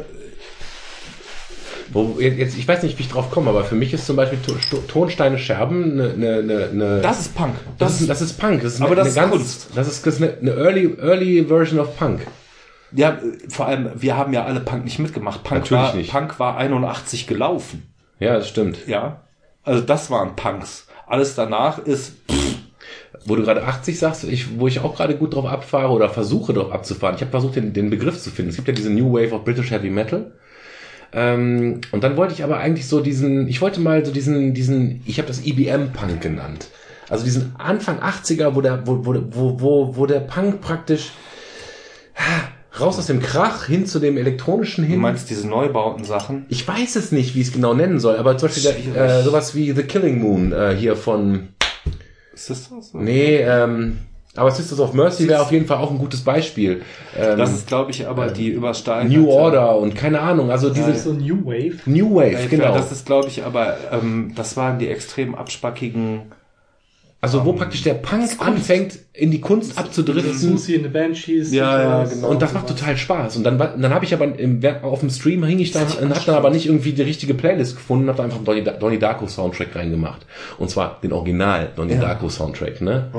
Wo, 1.92 2.18
jetzt, 2.20 2.58
ich 2.58 2.68
weiß 2.68 2.84
nicht, 2.84 2.98
wie 2.98 3.04
ich 3.04 3.10
drauf 3.10 3.30
komme, 3.32 3.50
aber 3.50 3.64
für 3.64 3.76
mich 3.76 3.94
ist 3.94 4.06
zum 4.06 4.16
Beispiel 4.16 4.40
Tonsteine 4.88 5.38
Scherben 5.38 6.00
eine, 6.00 6.10
eine, 6.40 6.70
eine 6.72 7.02
das 7.02 7.20
ist 7.22 7.36
Punk. 7.36 7.56
das, 7.78 8.02
ist, 8.02 8.10
das 8.10 8.22
ist 8.22 8.34
Punk. 8.40 8.62
Das 8.64 8.74
ist 8.76 8.82
Aber 8.82 8.92
eine, 8.92 9.04
das 9.04 9.18
eine 9.18 9.26
ist 9.28 9.32
ganz, 9.32 9.32
Kunst. 9.32 9.68
Das 9.76 9.88
ist, 9.88 10.06
das 10.06 10.16
ist 10.16 10.22
eine, 10.22 10.38
eine 10.42 10.52
early, 10.52 10.96
early 11.00 11.46
Version 11.48 11.80
of 11.80 11.96
Punk. 11.98 12.22
Ja, 12.96 13.20
vor 13.50 13.68
allem, 13.68 13.92
wir 13.96 14.18
haben 14.18 14.34
ja 14.34 14.46
alle 14.46 14.60
Punk 14.60 14.86
nicht 14.86 15.00
mitgemacht. 15.00 15.44
Punk, 15.44 15.62
Natürlich 15.62 15.84
war, 15.84 15.96
nicht. 15.96 16.12
Punk 16.12 16.40
war 16.40 16.58
81 16.58 17.28
gelaufen. 17.28 17.84
Ja, 18.20 18.36
das 18.36 18.48
stimmt. 18.48 18.88
Ja, 18.88 19.22
also 19.64 19.82
das 19.82 20.10
waren 20.10 20.36
Punks. 20.36 20.88
Alles 21.08 21.36
danach 21.36 21.80
ist 21.80 22.16
Wo 23.26 23.36
du 23.36 23.44
gerade 23.44 23.64
80 23.64 23.98
sagst, 23.98 24.24
ich, 24.24 24.60
wo 24.60 24.68
ich 24.68 24.80
auch 24.80 24.96
gerade 24.96 25.16
gut 25.16 25.34
drauf 25.34 25.46
abfahre 25.46 25.92
oder 25.92 26.10
versuche 26.10 26.54
drauf 26.54 26.72
abzufahren. 26.72 27.16
Ich 27.16 27.22
habe 27.22 27.32
versucht, 27.32 27.56
den, 27.56 27.74
den 27.74 27.90
Begriff 27.90 28.22
zu 28.22 28.30
finden. 28.30 28.50
Es 28.50 28.56
gibt 28.56 28.68
ja 28.68 28.74
diese 28.74 28.92
New 28.92 29.14
Wave 29.14 29.34
of 29.34 29.44
British 29.44 29.72
Heavy 29.72 29.90
Metal. 29.90 30.32
Ähm, 31.12 31.82
und 31.92 32.04
dann 32.04 32.18
wollte 32.18 32.34
ich 32.34 32.44
aber 32.44 32.58
eigentlich 32.58 32.88
so 32.88 33.00
diesen, 33.00 33.48
ich 33.48 33.62
wollte 33.62 33.80
mal 33.80 34.06
so 34.06 34.12
diesen, 34.12 34.54
diesen, 34.54 35.02
ich 35.06 35.18
habe 35.18 35.28
das 35.28 35.46
IBM-Punk 35.46 36.22
genannt. 36.22 36.68
Also 37.10 37.24
diesen 37.24 37.56
Anfang 37.58 38.00
80er, 38.00 38.54
wo 38.54 38.62
der, 38.62 38.86
wo, 38.86 39.06
wo, 39.06 39.16
wo, 39.32 39.60
wo, 39.60 39.98
wo 39.98 40.06
der 40.06 40.20
Punk 40.20 40.62
praktisch 40.62 41.12
ha, 42.16 42.50
raus 42.80 42.98
aus 43.00 43.08
dem 43.08 43.22
Krach 43.22 43.66
hin 43.66 43.86
zu 43.86 44.00
dem 44.00 44.18
elektronischen 44.18 44.84
Du 44.86 44.92
hin. 44.92 45.00
meinst 45.00 45.30
diese 45.30 45.48
Neubauten 45.48 46.04
Sachen? 46.04 46.46
Ich 46.50 46.68
weiß 46.68 46.96
es 46.96 47.12
nicht, 47.12 47.36
wie 47.36 47.42
ich 47.42 47.48
es 47.48 47.54
genau 47.54 47.74
nennen 47.74 48.00
soll, 48.00 48.18
aber 48.18 48.38
zum 48.38 48.50
Beispiel 48.50 48.92
der, 48.94 49.20
äh, 49.20 49.24
sowas 49.24 49.56
wie 49.56 49.72
The 49.72 49.84
Killing 49.84 50.20
Moon 50.20 50.52
äh, 50.52 50.76
hier 50.78 50.96
von 50.96 51.50
Ist 52.34 52.50
das 52.50 52.70
das? 52.70 52.94
Nee, 52.94 53.38
ähm, 53.38 54.00
aber 54.38 54.52
Sisters 54.52 54.82
of 54.82 54.94
Mercy 54.94 55.30
wäre 55.30 55.42
auf 55.42 55.52
jeden 55.54 55.66
Fall 55.66 55.78
auch 55.78 55.90
ein 55.92 55.98
gutes 55.98 56.22
Beispiel. 56.22 56.82
Ähm, 57.18 57.38
Das 57.38 57.54
ist, 57.54 57.68
glaube 57.68 57.92
ich, 57.92 58.06
aber 58.06 58.28
die 58.28 58.50
übersteigerte. 58.50 59.18
New 59.18 59.30
Order 59.30 59.78
und 59.78 59.96
keine 59.96 60.20
Ahnung, 60.20 60.52
also 60.52 60.70
diese 60.70 60.94
So 60.96 61.14
New 61.14 61.46
Wave. 61.46 61.78
New 61.86 62.16
Wave, 62.16 62.32
Ja, 62.34 62.48
genau. 62.50 62.74
Das 62.74 62.92
ist, 62.92 63.06
glaube 63.06 63.30
ich, 63.30 63.46
aber 63.46 63.78
ähm, 63.94 64.34
das 64.36 64.58
waren 64.58 64.78
die 64.80 64.90
extrem 64.90 65.36
abspackigen. 65.36 66.24
Also 67.26 67.44
wo 67.44 67.54
praktisch 67.54 67.82
der 67.82 67.96
Punk 67.96 68.30
anfängt, 68.38 69.00
in 69.12 69.32
die 69.32 69.42
Kunst 69.42 69.80
abzudriften. 69.80 70.32
Susie 70.32 70.76
in 70.76 70.84
the 70.84 70.90
Banshees. 70.90 71.52
Ja, 71.52 71.82
ja, 71.82 72.04
genau. 72.04 72.30
Und 72.30 72.40
das 72.40 72.54
macht 72.54 72.68
total 72.68 72.96
Spaß. 72.96 73.38
Und 73.38 73.44
dann, 73.44 73.58
dann 73.58 73.92
habe 73.92 74.06
ich 74.06 74.14
aber 74.14 74.38
im, 74.38 74.62
auf 74.84 75.00
dem 75.00 75.10
Stream 75.10 75.44
hing 75.44 75.58
ich 75.58 75.72
da 75.72 75.82
und 75.82 76.14
habe 76.14 76.24
dann 76.24 76.36
aber 76.36 76.52
nicht 76.52 76.68
irgendwie 76.68 76.94
die 76.94 77.02
richtige 77.02 77.34
Playlist 77.34 77.78
gefunden, 77.78 78.10
habe 78.10 78.20
da 78.20 78.26
einfach 78.26 78.44
Donnie, 78.44 78.64
Donnie 78.64 79.00
Darko 79.00 79.26
Soundtrack 79.26 79.76
reingemacht. 79.76 80.24
Und 80.60 80.70
zwar 80.70 81.00
den 81.02 81.14
Original 81.14 81.72
Donnie 81.76 81.98
Darko 81.98 82.30
Soundtrack, 82.30 82.82
ne? 82.82 83.10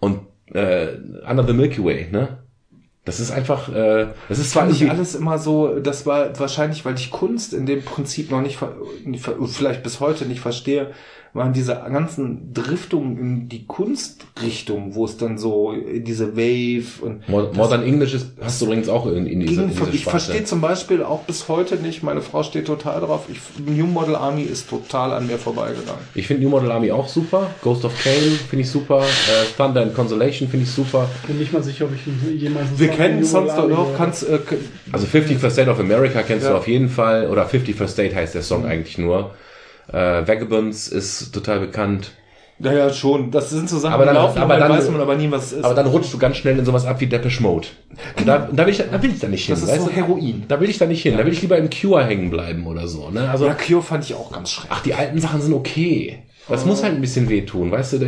Und 0.00 0.20
äh, 0.54 0.86
Under 1.28 1.46
the 1.46 1.52
Milky 1.52 1.84
Way, 1.84 2.08
ne? 2.10 2.38
Das 3.04 3.20
ist 3.20 3.32
einfach, 3.32 3.68
äh, 3.68 4.06
das 4.30 4.38
ist 4.38 4.52
zwar 4.52 4.66
irgendwie, 4.66 4.88
alles 4.88 5.14
immer 5.14 5.38
so, 5.38 5.78
das 5.78 6.06
war 6.06 6.38
wahrscheinlich, 6.38 6.86
weil 6.86 6.94
ich 6.94 7.10
Kunst 7.10 7.52
in 7.52 7.66
dem 7.66 7.84
Prinzip 7.84 8.30
noch 8.30 8.40
nicht, 8.40 8.58
nicht 9.04 9.28
vielleicht 9.50 9.82
bis 9.82 10.00
heute 10.00 10.24
nicht 10.24 10.40
verstehe, 10.40 10.92
waren 11.36 11.52
diese 11.52 11.74
ganzen 11.74 12.52
Driftungen 12.52 13.18
in 13.18 13.48
die 13.48 13.66
Kunstrichtung, 13.66 14.94
wo 14.94 15.04
es 15.04 15.16
dann 15.16 15.38
so 15.38 15.72
in 15.72 16.04
diese 16.04 16.36
Wave 16.36 16.84
und 17.02 17.28
Mo- 17.28 17.50
Modern 17.54 17.82
English 17.82 18.14
ist, 18.14 18.28
hast 18.40 18.60
du 18.60 18.66
übrigens 18.66 18.88
auch 18.88 19.06
in, 19.06 19.26
in 19.26 19.40
diese, 19.40 19.62
in 19.62 19.70
diese 19.70 19.90
ich 19.90 20.04
verstehe 20.04 20.44
zum 20.44 20.60
Beispiel 20.60 21.02
auch 21.02 21.22
bis 21.24 21.48
heute 21.48 21.76
nicht, 21.76 22.02
meine 22.02 22.20
Frau 22.22 22.42
steht 22.42 22.66
total 22.66 23.00
drauf, 23.00 23.26
ich, 23.30 23.38
New 23.64 23.86
Model 23.86 24.16
Army 24.16 24.42
ist 24.42 24.68
total 24.70 25.12
an 25.12 25.26
mir 25.26 25.38
vorbeigegangen. 25.38 26.00
Ich 26.14 26.26
finde 26.26 26.42
New 26.44 26.50
Model 26.50 26.70
Army 26.72 26.90
auch 26.90 27.08
super. 27.08 27.50
Ghost 27.62 27.84
of 27.84 27.92
Kane 28.02 28.16
finde 28.48 28.62
ich 28.62 28.70
super. 28.70 29.00
Äh, 29.02 29.46
Thunder 29.56 29.82
and 29.82 29.94
Consolation 29.94 30.48
finde 30.48 30.64
ich 30.64 30.70
super. 30.72 31.08
Bin 31.26 31.38
nicht 31.38 31.52
mal 31.52 31.62
sicher, 31.62 31.84
ob 31.86 31.90
ich 31.94 32.40
jemals 32.40 32.66
Wir 32.76 32.88
kennen 32.88 33.24
sonst 33.24 33.54
doch 33.56 33.96
kannst, 33.96 34.28
äh, 34.28 34.38
Also 34.92 35.06
50 35.06 35.38
First 35.38 35.54
State 35.56 35.70
of 35.70 35.78
America 35.80 36.22
kennst 36.22 36.44
Ja. 36.44 36.52
du 36.52 36.56
auf 36.58 36.68
jeden 36.68 36.88
Fall. 36.88 37.28
Oder 37.28 37.46
50 37.46 37.74
First 37.76 37.94
State 37.94 38.14
heißt 38.14 38.34
der 38.34 38.42
Song 38.42 38.64
eigentlich 38.66 38.98
nur. 38.98 39.32
Äh, 39.92 40.26
Vagabonds 40.26 40.88
ist 40.88 41.32
total 41.32 41.60
bekannt. 41.60 42.12
Naja, 42.58 42.90
schon. 42.90 43.30
Das 43.30 43.50
sind 43.50 43.68
so 43.68 43.78
Sachen, 43.78 43.92
Aber 43.94 44.04
die 44.04 44.06
dann- 44.08 44.16
laufen, 44.16 44.38
aber 44.38 44.56
dann 44.56 44.70
weiß 44.72 44.90
man 44.90 45.00
aber 45.02 45.14
nie, 45.14 45.30
was 45.30 45.46
es 45.46 45.52
ist. 45.58 45.64
Aber 45.64 45.74
dann 45.74 45.86
rutschst 45.86 46.14
du 46.14 46.18
ganz 46.18 46.38
schnell 46.38 46.58
in 46.58 46.64
sowas 46.64 46.86
ab 46.86 46.98
wie 47.00 47.06
Depeche 47.06 47.42
Mode. 47.42 47.68
Und 48.18 48.26
da, 48.26 48.48
da, 48.50 48.64
will 48.64 48.72
ich, 48.72 48.78
da 48.90 49.02
will 49.02 49.10
ich 49.10 49.20
da 49.20 49.28
nicht 49.28 49.44
hin. 49.44 49.54
Das 49.54 49.62
ist 49.62 49.68
weißt 49.68 49.82
so 49.82 49.88
du? 49.88 49.92
Heroin. 49.94 50.44
Da 50.48 50.58
will 50.58 50.70
ich 50.70 50.78
da 50.78 50.86
nicht 50.86 51.02
hin. 51.02 51.18
Da 51.18 51.26
will 51.26 51.32
ich 51.34 51.42
lieber 51.42 51.58
im 51.58 51.68
Cure 51.68 52.02
hängen 52.04 52.30
bleiben 52.30 52.66
oder 52.66 52.88
so. 52.88 53.10
Ne? 53.10 53.28
Also, 53.28 53.44
ja, 53.46 53.52
Cure 53.54 53.82
fand 53.82 54.04
ich 54.04 54.14
auch 54.14 54.32
ganz 54.32 54.50
schrecklich. 54.52 54.72
ach, 54.74 54.82
die 54.82 54.94
alten 54.94 55.20
Sachen 55.20 55.42
sind 55.42 55.52
okay. 55.52 56.22
Das 56.48 56.64
muss 56.64 56.84
halt 56.84 56.94
ein 56.94 57.00
bisschen 57.00 57.28
wehtun, 57.28 57.72
weißt 57.72 57.94
du? 57.94 57.98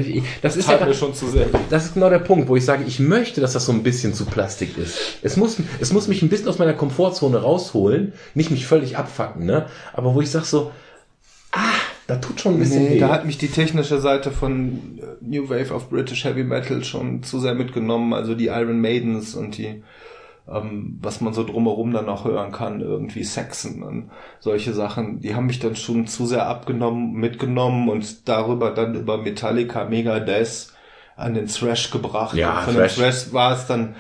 Das 0.43 0.57
ist 0.57 0.67
tat 0.67 0.81
ja, 0.81 0.87
mir 0.87 0.95
schon 0.95 1.13
zu 1.13 1.27
sehr. 1.27 1.47
das 1.71 1.87
ist 1.87 1.95
genau 1.95 2.09
der 2.09 2.21
Punkt, 2.21 2.49
wo 2.49 2.55
ich 2.55 2.65
sage, 2.65 2.85
ich 2.87 3.01
möchte, 3.01 3.41
dass 3.41 3.53
das 3.53 3.67
so 3.67 3.73
ein 3.73 3.83
bisschen 3.83 4.15
zu 4.15 4.27
Plastik 4.27 4.79
ist. 4.79 4.97
Es 5.23 5.37
muss, 5.37 5.57
es 5.81 5.93
muss 5.93 6.07
mich 6.07 6.23
ein 6.23 6.29
bisschen 6.29 6.49
aus 6.49 6.59
meiner 6.61 6.75
Komfortzone 6.75 7.37
rausholen, 7.39 8.13
nicht 8.35 8.53
mich 8.53 8.65
völlig 8.65 8.97
abfacken, 8.97 9.45
ne? 9.45 9.67
Aber 9.93 10.15
wo 10.15 10.21
ich 10.21 10.31
sage 10.31 10.45
so, 10.45 10.71
da 12.09 12.17
tut 12.17 12.41
schon 12.41 12.55
ein 12.55 12.59
bisschen 12.59 12.83
Nee, 12.85 12.91
weh. 12.97 12.99
da 12.99 13.11
hat 13.11 13.25
mich 13.27 13.39
die 13.39 13.49
technische 13.49 14.01
Seite 14.01 14.33
von 14.33 14.99
äh, 14.99 15.03
New 15.21 15.49
Wave 15.49 15.73
of 15.73 15.89
British 15.91 16.25
Heavy 16.25 16.43
Metal 16.43 16.83
schon 16.83 17.23
zu 17.23 17.39
sehr 17.39 17.55
mitgenommen. 17.55 18.13
Also 18.15 18.35
die 18.35 18.47
Iron 18.47 18.81
Maidens 18.81 19.35
und 19.37 19.57
die, 19.59 19.85
ähm, 20.51 20.99
was 21.03 21.21
man 21.21 21.35
so 21.35 21.45
drumherum 21.45 21.93
dann 21.93 22.07
noch 22.07 22.25
hören 22.25 22.51
kann, 22.51 22.81
irgendwie 22.81 23.23
Saxon 23.25 23.83
und 23.83 24.11
solche 24.41 24.73
Sachen, 24.73 25.21
die 25.21 25.35
haben 25.35 25.47
mich 25.47 25.59
dann 25.61 25.77
schon 25.77 26.07
zu 26.07 26.27
sehr 26.27 26.47
abgenommen, 26.47 27.13
mitgenommen 27.13 27.89
und 27.91 28.27
darüber 28.29 28.71
dann 28.71 28.95
über 28.95 29.19
Metallica, 29.19 29.85
Megadeth 29.85 30.73
an 31.15 31.35
den 31.35 31.47
Thrash 31.49 31.91
gebracht. 31.91 32.35
Ja, 32.37 32.59
und 32.61 32.65
von 32.65 32.75
Thrash. 32.75 32.95
dem 32.95 33.03
Thrash 33.03 33.33
war 33.33 33.53
es 33.53 33.67
dann, 33.67 33.97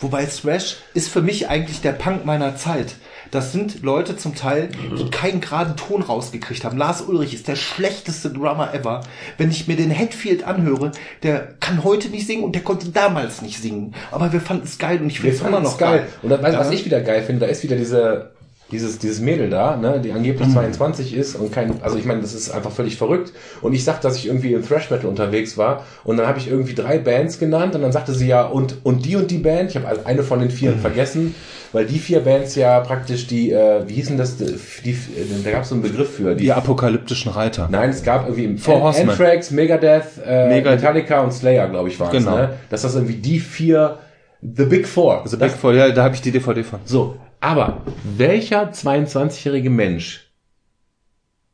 wobei 0.00 0.24
Thrash 0.24 0.76
ist 0.94 1.08
für 1.08 1.20
mich 1.20 1.48
eigentlich 1.50 1.80
der 1.82 1.92
Punk 1.92 2.24
meiner 2.24 2.56
Zeit. 2.56 2.94
Das 3.30 3.52
sind 3.52 3.82
Leute 3.82 4.16
zum 4.16 4.34
Teil, 4.34 4.68
die 4.98 5.10
keinen 5.10 5.40
geraden 5.40 5.76
Ton 5.76 6.02
rausgekriegt 6.02 6.64
haben. 6.64 6.78
Lars 6.78 7.02
Ulrich 7.02 7.34
ist 7.34 7.48
der 7.48 7.56
schlechteste 7.56 8.30
Drummer 8.30 8.72
ever. 8.74 9.02
Wenn 9.36 9.50
ich 9.50 9.68
mir 9.68 9.76
den 9.76 9.90
Hetfield 9.90 10.44
anhöre, 10.44 10.92
der 11.22 11.48
kann 11.60 11.84
heute 11.84 12.08
nicht 12.08 12.26
singen 12.26 12.44
und 12.44 12.54
der 12.54 12.62
konnte 12.62 12.88
damals 12.88 13.42
nicht 13.42 13.60
singen. 13.60 13.94
Aber 14.10 14.32
wir 14.32 14.40
fanden 14.40 14.64
es 14.64 14.78
geil 14.78 15.00
und 15.00 15.08
ich 15.08 15.20
finde 15.20 15.36
es 15.36 15.42
immer 15.42 15.60
noch 15.60 15.76
geil. 15.78 15.98
geil. 15.98 16.08
Und 16.22 16.30
dann, 16.30 16.42
weißt 16.42 16.54
du, 16.54 16.58
was 16.60 16.68
Ja. 16.68 16.72
ich 16.74 16.84
wieder 16.84 17.00
geil 17.00 17.22
finde? 17.22 17.46
Da 17.46 17.52
ist 17.52 17.62
wieder 17.62 17.76
diese, 17.76 18.30
dieses, 18.70 18.98
dieses 18.98 19.20
Mädel 19.20 19.48
da, 19.50 19.76
ne, 19.76 20.00
die 20.00 20.12
angeblich 20.12 20.48
22 20.50 21.14
ist 21.14 21.34
und 21.36 21.52
kein, 21.52 21.82
also 21.82 21.96
ich 21.96 22.04
meine, 22.04 22.20
das 22.20 22.34
ist 22.34 22.50
einfach 22.50 22.70
völlig 22.70 22.96
verrückt. 22.96 23.32
Und 23.62 23.72
ich 23.72 23.82
sag, 23.84 24.00
dass 24.02 24.16
ich 24.16 24.26
irgendwie 24.26 24.52
im 24.52 24.66
Thrash 24.66 24.90
Metal 24.90 25.06
unterwegs 25.06 25.56
war 25.56 25.84
und 26.04 26.16
dann 26.18 26.26
habe 26.26 26.38
ich 26.38 26.48
irgendwie 26.48 26.74
drei 26.74 26.98
Bands 26.98 27.38
genannt 27.38 27.74
und 27.74 27.82
dann 27.82 27.92
sagte 27.92 28.12
sie 28.14 28.26
ja, 28.28 28.42
und, 28.44 28.76
und 28.84 29.06
die 29.06 29.16
und 29.16 29.30
die 29.30 29.38
Band, 29.38 29.70
ich 29.70 29.76
habe 29.76 30.04
eine 30.06 30.22
von 30.22 30.38
den 30.40 30.50
vier 30.50 30.74
vergessen, 30.74 31.34
weil 31.72 31.86
die 31.86 31.98
vier 31.98 32.20
Bands 32.20 32.54
ja 32.54 32.80
praktisch 32.80 33.26
die, 33.26 33.52
äh, 33.52 33.86
wie 33.86 33.94
hießen 33.94 34.16
das, 34.16 34.36
die, 34.36 34.56
die, 34.84 34.96
da 35.44 35.50
gab 35.50 35.62
es 35.62 35.68
so 35.68 35.74
einen 35.74 35.82
Begriff 35.82 36.16
für. 36.16 36.34
Die 36.34 36.52
apokalyptischen 36.52 37.32
Reiter. 37.32 37.68
Nein, 37.70 37.90
es 37.90 38.02
gab 38.02 38.24
irgendwie 38.24 38.44
im 38.44 38.58
Four 38.58 38.80
Horsemen. 38.82 39.10
Anthrax, 39.10 39.50
Megadeth, 39.50 40.04
äh, 40.24 40.48
Megadeth. 40.48 40.80
Metallica 40.80 41.20
und 41.20 41.32
Slayer, 41.32 41.68
glaube 41.68 41.88
ich, 41.88 42.00
waren 42.00 42.12
Genau. 42.12 42.36
ne? 42.36 42.50
Dass 42.70 42.82
das 42.82 42.94
irgendwie 42.94 43.16
die 43.16 43.38
vier, 43.40 43.98
The 44.40 44.64
Big 44.64 44.86
Four. 44.86 45.22
The 45.26 45.36
Big 45.36 45.50
Four, 45.50 45.74
ja, 45.74 45.90
da 45.90 46.04
habe 46.04 46.14
ich 46.14 46.22
die 46.22 46.30
DVD 46.30 46.62
von. 46.62 46.80
So, 46.84 47.16
aber 47.40 47.82
welcher 48.04 48.70
22-jährige 48.70 49.70
Mensch 49.70 50.32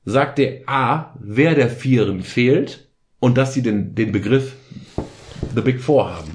sagt 0.05 0.39
dir 0.39 0.61
A, 0.67 1.15
wer 1.19 1.55
der 1.55 1.69
Vieren 1.69 2.23
fehlt 2.23 2.89
und 3.21 3.37
dass 3.39 3.55
sie 3.55 3.63
den, 3.63 3.95
den 3.95 4.13
Begriff 4.13 4.53
The 5.55 5.61
Big 5.61 5.81
Four 5.81 6.15
haben? 6.15 6.31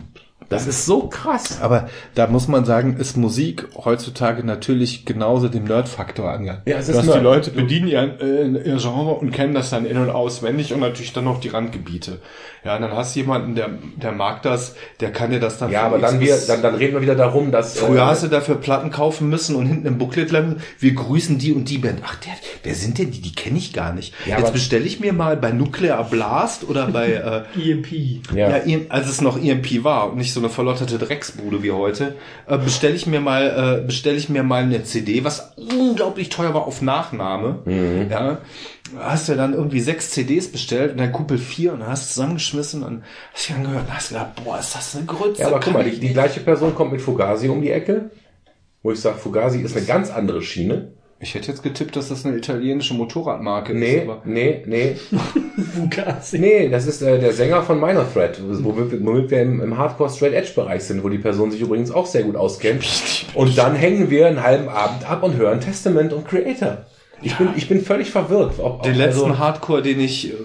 Das 0.49 0.65
ist 0.67 0.85
so 0.85 1.07
krass. 1.07 1.59
Aber 1.61 1.89
da 2.15 2.25
muss 2.27 2.47
man 2.47 2.65
sagen, 2.65 2.97
ist 2.97 3.17
Musik 3.17 3.67
heutzutage 3.75 4.43
natürlich 4.43 5.05
genauso 5.05 5.47
dem 5.47 5.65
Nerd-Faktor 5.65 6.29
angegangen. 6.31 6.61
Ja, 6.65 6.77
es 6.77 6.89
ist 6.89 6.97
Dass 6.97 7.05
Nerd. 7.05 7.17
die 7.19 7.23
Leute 7.23 7.51
bedienen 7.51 7.87
ihr, 7.87 8.17
äh, 8.19 8.47
ihr 8.47 8.77
Genre 8.77 9.13
und 9.13 9.31
kennen 9.31 9.53
das 9.53 9.69
dann 9.69 9.85
in- 9.85 9.97
und 9.97 10.09
auswendig 10.09 10.73
und 10.73 10.79
natürlich 10.79 11.13
dann 11.13 11.25
noch 11.25 11.39
die 11.39 11.49
Randgebiete. 11.49 12.19
Ja, 12.65 12.75
und 12.75 12.81
dann 12.81 12.91
hast 12.91 13.15
du 13.15 13.19
jemanden, 13.21 13.55
der, 13.55 13.69
der 13.95 14.11
mag 14.11 14.41
das, 14.41 14.75
der 14.99 15.11
kann 15.13 15.31
dir 15.31 15.39
das 15.39 15.59
dann 15.59 15.71
Ja, 15.71 15.83
aber 15.83 15.97
dann, 15.99 16.19
wir, 16.19 16.35
dann, 16.47 16.61
dann 16.61 16.75
reden 16.75 16.95
wir 16.95 17.01
wieder 17.01 17.15
darum, 17.15 17.51
dass... 17.51 17.77
Früher 17.79 17.99
äh, 17.99 18.05
hast 18.05 18.23
du 18.23 18.27
dafür 18.27 18.55
Platten 18.55 18.89
kaufen 18.91 19.29
müssen 19.29 19.55
und 19.55 19.65
hinten 19.65 19.85
im 19.87 19.97
Booklet 19.97 20.31
lang, 20.31 20.57
wir 20.77 20.93
grüßen 20.93 21.37
die 21.37 21.53
und 21.53 21.69
die 21.69 21.77
Band. 21.77 21.99
Ach, 22.03 22.15
der, 22.15 22.33
wer 22.63 22.75
sind 22.75 22.97
denn 22.97 23.11
die? 23.11 23.21
Die 23.21 23.33
kenne 23.33 23.57
ich 23.57 23.71
gar 23.71 23.93
nicht. 23.93 24.13
Ja, 24.25 24.31
Jetzt 24.35 24.43
aber- 24.45 24.51
bestelle 24.53 24.83
ich 24.83 24.99
mir 24.99 25.13
mal 25.13 25.37
bei 25.37 25.51
Nuclear 25.51 26.03
Blast 26.03 26.67
oder 26.67 26.87
bei 26.87 27.45
äh, 27.55 27.71
EMP. 27.71 27.87
ja. 28.35 28.49
ja, 28.49 28.57
EM 28.57 28.87
als 28.89 29.07
es 29.07 29.21
noch 29.21 29.41
EMP 29.41 29.83
war 29.85 30.09
und 30.11 30.17
nicht 30.17 30.33
so 30.33 30.38
eine 30.39 30.49
verlotterte 30.49 30.97
Drecksbude 30.97 31.63
wie 31.63 31.71
heute, 31.71 32.15
äh, 32.47 32.57
bestelle 32.57 32.95
ich 32.95 33.05
mir 33.05 33.21
mal, 33.21 33.79
äh, 33.81 33.85
bestelle 33.85 34.17
ich 34.17 34.29
mir 34.29 34.43
mal 34.43 34.63
eine 34.63 34.83
CD, 34.83 35.23
was 35.23 35.53
unglaublich 35.55 36.29
teuer 36.29 36.53
war 36.53 36.65
auf 36.65 36.81
Nachnahme. 36.81 37.59
Ja, 38.09 38.39
hast 38.97 39.29
du 39.29 39.35
dann 39.35 39.53
irgendwie 39.53 39.79
sechs 39.79 40.11
CDs 40.11 40.51
bestellt 40.51 40.91
und 40.91 40.97
dann 40.97 41.11
Kuppel 41.11 41.37
vier 41.37 41.73
und 41.73 41.81
dann 41.81 41.89
hast 41.89 42.09
du 42.09 42.13
zusammengeschmissen 42.13 42.83
und 42.83 43.03
hast 43.33 43.49
dich 43.49 43.55
angehört 43.55 43.85
und 43.87 43.95
hast 43.95 44.09
gedacht, 44.09 44.43
boah, 44.43 44.59
ist 44.59 44.75
das 44.75 44.95
eine 44.95 45.05
Grütze. 45.05 45.41
Ja, 45.41 45.47
aber 45.47 45.59
guck 45.59 45.73
mal, 45.73 45.83
die, 45.83 45.99
die 45.99 46.13
gleiche 46.13 46.39
Person 46.39 46.75
kommt 46.75 46.91
mit 46.91 47.01
Fugazi 47.01 47.49
um 47.49 47.61
die 47.61 47.71
Ecke, 47.71 48.09
wo 48.81 48.91
ich 48.91 48.99
sage, 48.99 49.17
Fugazi 49.17 49.61
ist 49.61 49.75
eine 49.77 49.85
ganz 49.85 50.09
andere 50.09 50.41
Schiene. 50.41 50.93
Ich 51.21 51.35
hätte 51.35 51.47
jetzt 51.49 51.63
getippt, 51.63 51.95
dass 51.97 52.07
das 52.09 52.25
eine 52.25 52.37
italienische 52.37 52.93
Motorradmarke 52.93 53.73
Nee, 53.73 53.97
ist. 53.97 54.03
Aber 54.03 54.21
nee, 54.23 54.63
nee, 54.65 54.95
Fugazi. 55.75 56.39
nee, 56.39 56.69
das 56.69 56.87
ist 56.87 57.01
äh, 57.01 57.19
der 57.19 57.33
Sänger 57.33 57.61
von 57.63 57.79
Minor 57.79 58.05
Threat, 58.13 58.39
womit, 58.63 58.91
wir- 58.91 59.05
womit 59.05 59.29
wir 59.31 59.41
im, 59.41 59.61
im 59.61 59.77
Hardcore 59.77 60.09
Straight 60.09 60.33
Edge 60.33 60.51
Bereich 60.55 60.83
sind, 60.83 61.03
wo 61.03 61.09
die 61.09 61.17
Person 61.17 61.51
sich 61.51 61.59
übrigens 61.61 61.91
auch 61.91 62.05
sehr 62.05 62.23
gut 62.23 62.35
auskennt. 62.37 62.85
Und 63.33 63.57
dann 63.57 63.75
hängen 63.75 64.09
wir 64.09 64.27
einen 64.27 64.41
halben 64.43 64.69
Abend 64.69 65.09
ab 65.09 65.23
und 65.23 65.35
hören 65.35 65.59
Testament 65.59 66.13
und 66.13 66.25
Creator. 66.27 66.85
Ich 67.21 67.37
bin, 67.37 67.49
ich 67.57 67.67
bin 67.67 67.81
völlig 67.81 68.11
verwirrt. 68.11 68.53
Ob, 68.59 68.83
den 68.83 68.93
ob- 68.93 68.97
letzten 68.97 69.23
also- 69.25 69.39
Hardcore, 69.39 69.81
den 69.81 69.99
ich 69.99 70.31
äh, 70.31 70.35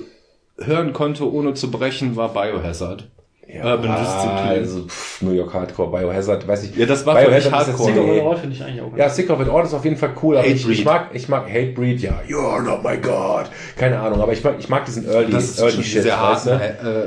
hören 0.65 0.93
konnte, 0.93 1.33
ohne 1.33 1.55
zu 1.55 1.71
brechen, 1.71 2.17
war 2.17 2.33
Biohazard. 2.33 3.09
Ja, 3.47 3.65
Urban 3.75 3.97
Discipline. 3.97 4.49
also 4.51 4.87
pff, 4.87 5.23
New 5.23 5.33
York 5.33 5.53
Hardcore, 5.53 5.91
Biohazard, 5.91 6.47
weiß 6.47 6.65
ich. 6.65 6.77
Ja, 6.77 6.87
das 6.87 7.05
war 7.07 7.17
für 7.19 7.31
mich 7.31 7.51
Hardcore. 7.51 7.93
Sick 7.93 7.99
of 8.03 8.09
It 8.17 8.23
All 8.23 8.37
finde 8.37 8.57
ich 8.57 8.63
eigentlich 8.65 8.81
auch 8.83 8.97
Ja, 8.97 9.09
Sick 9.09 9.31
of 9.31 9.41
It 9.41 9.49
All 9.49 9.65
ist 9.65 9.75
auf 9.75 9.85
jeden 9.85 9.97
Fall 9.97 10.11
cool, 10.23 10.37
aber 10.39 10.47
ich, 10.47 10.69
ich 10.69 10.85
mag, 10.85 11.11
ich 11.13 11.29
mag 11.29 11.47
Hatebreed, 11.49 12.01
ja, 12.01 12.21
you're 12.29 12.63
not 12.63 12.83
my 12.83 12.97
God. 12.97 13.47
Keine 13.77 13.99
Ahnung, 14.01 14.21
aber 14.21 14.33
ich 14.33 14.43
mag, 14.43 14.55
ich 14.59 14.69
mag 14.69 14.85
diesen 14.85 15.09
Early, 15.09 15.31
Das 15.33 15.45
ist 15.45 15.59
Early 15.61 15.73
schon 15.73 15.85
Shit, 15.85 16.03
sehr 16.05 16.19
hart, 16.21 16.45
ne? 16.47 16.53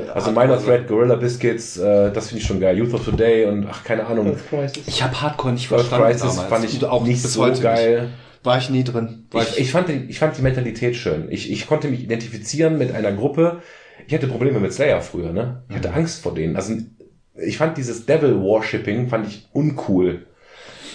Äh, 0.06 0.10
Also 0.10 0.30
Hardcore- 0.30 0.40
Minor 0.46 0.64
Threat, 0.64 0.88
Gorilla 0.88 1.16
Biscuits, 1.16 1.76
äh, 1.78 2.10
das 2.12 2.28
finde 2.28 2.40
ich 2.42 2.46
schon 2.46 2.60
geil. 2.60 2.76
Youth 2.78 2.94
of 2.94 3.04
Today 3.04 3.46
und 3.46 3.66
ach, 3.70 3.84
keine 3.84 4.06
Ahnung. 4.06 4.28
Earth 4.28 4.48
Crisis. 4.48 4.82
Ich 4.86 5.02
habe 5.02 5.20
Hardcore 5.20 5.52
nicht 5.54 5.70
Earth 5.72 5.82
verstanden 5.86 6.06
Crisis 6.18 6.36
damals. 6.36 6.48
fand 6.48 6.64
ich 6.64 6.82
Und 6.82 6.88
auch 6.88 7.04
nicht 7.04 7.22
bis 7.22 7.32
so 7.34 7.42
heute 7.42 7.60
geil. 7.60 8.02
Nicht. 8.02 8.12
War 8.44 8.56
ich 8.58 8.70
nie 8.70 8.84
drin. 8.84 9.26
War 9.32 9.42
Ich, 9.42 9.58
ich, 9.58 9.70
fand, 9.72 9.88
die- 9.88 10.06
ich 10.08 10.18
fand 10.20 10.38
die 10.38 10.42
Mentalität 10.42 10.94
schön. 10.94 11.26
Ich, 11.30 11.50
ich 11.50 11.66
konnte 11.66 11.88
mich 11.88 12.02
identifizieren 12.04 12.78
mit 12.78 12.94
einer 12.94 13.10
Gruppe. 13.12 13.60
Ich 14.06 14.14
hatte 14.14 14.28
Probleme 14.28 14.60
mit 14.60 14.72
Slayer 14.72 15.00
früher, 15.00 15.32
ne? 15.32 15.62
Ich 15.68 15.76
hatte 15.76 15.92
Angst 15.92 16.22
vor 16.22 16.34
denen. 16.34 16.56
Also 16.56 16.74
ich 17.34 17.58
fand 17.58 17.76
dieses 17.76 18.06
Devil 18.06 18.40
Worshipping 18.40 19.08
fand 19.08 19.26
ich 19.26 19.48
uncool. 19.52 20.26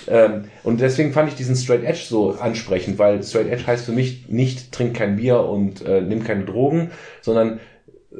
Ähm, 0.07 0.45
und 0.63 0.81
deswegen 0.81 1.13
fand 1.13 1.29
ich 1.29 1.35
diesen 1.35 1.55
Straight 1.55 1.83
Edge 1.83 2.01
so 2.07 2.31
ansprechend, 2.31 2.99
weil 2.99 3.23
Straight 3.23 3.49
Edge 3.49 3.67
heißt 3.67 3.85
für 3.85 3.91
mich 3.91 4.27
nicht 4.27 4.71
trink 4.71 4.95
kein 4.95 5.15
Bier 5.15 5.39
und 5.41 5.85
äh, 5.85 6.01
nimm 6.01 6.23
keine 6.23 6.43
Drogen, 6.45 6.91
sondern 7.21 7.59
äh, 8.11 8.15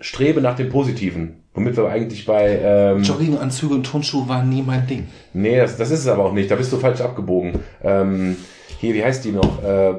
strebe 0.00 0.40
nach 0.40 0.56
dem 0.56 0.68
Positiven. 0.68 1.40
Womit 1.54 1.76
wir 1.76 1.88
eigentlich 1.88 2.26
bei 2.26 2.58
ähm, 2.62 3.02
Jogginganzüge 3.02 3.74
und 3.74 3.84
Turnschuhe 3.84 4.28
waren 4.28 4.48
nie 4.48 4.62
mein 4.62 4.86
Ding. 4.88 5.06
Nee, 5.32 5.56
das, 5.56 5.76
das 5.76 5.92
ist 5.92 6.00
es 6.00 6.08
aber 6.08 6.24
auch 6.24 6.32
nicht. 6.32 6.50
Da 6.50 6.56
bist 6.56 6.72
du 6.72 6.78
falsch 6.78 7.00
abgebogen. 7.00 7.60
Ähm, 7.82 8.36
hier, 8.80 8.92
wie 8.94 9.04
heißt 9.04 9.24
die 9.24 9.30
noch? 9.30 9.62
Äh, 9.62 9.94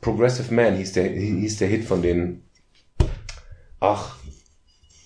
Progressive 0.00 0.52
Man 0.54 0.76
hieß 0.76 0.92
der, 0.92 1.04
hieß 1.04 1.58
der 1.58 1.68
Hit 1.68 1.84
von 1.84 2.02
denen. 2.02 2.44
Ach, 3.82 4.14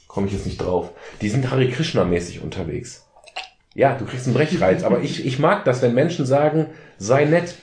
komme 0.06 0.26
ich 0.26 0.34
jetzt 0.34 0.44
nicht 0.44 0.58
drauf. 0.58 0.90
Die 1.22 1.30
sind 1.30 1.50
Hare 1.50 1.66
Krishna-mäßig 1.66 2.42
unterwegs. 2.42 3.06
Ja, 3.74 3.94
du 3.94 4.04
kriegst 4.04 4.26
einen 4.26 4.34
Brechreiz, 4.34 4.82
aber 4.82 5.00
ich, 5.00 5.24
ich 5.24 5.38
mag 5.38 5.64
das, 5.64 5.80
wenn 5.80 5.94
Menschen 5.94 6.26
sagen, 6.26 6.66
sei 6.98 7.24
nett, 7.24 7.54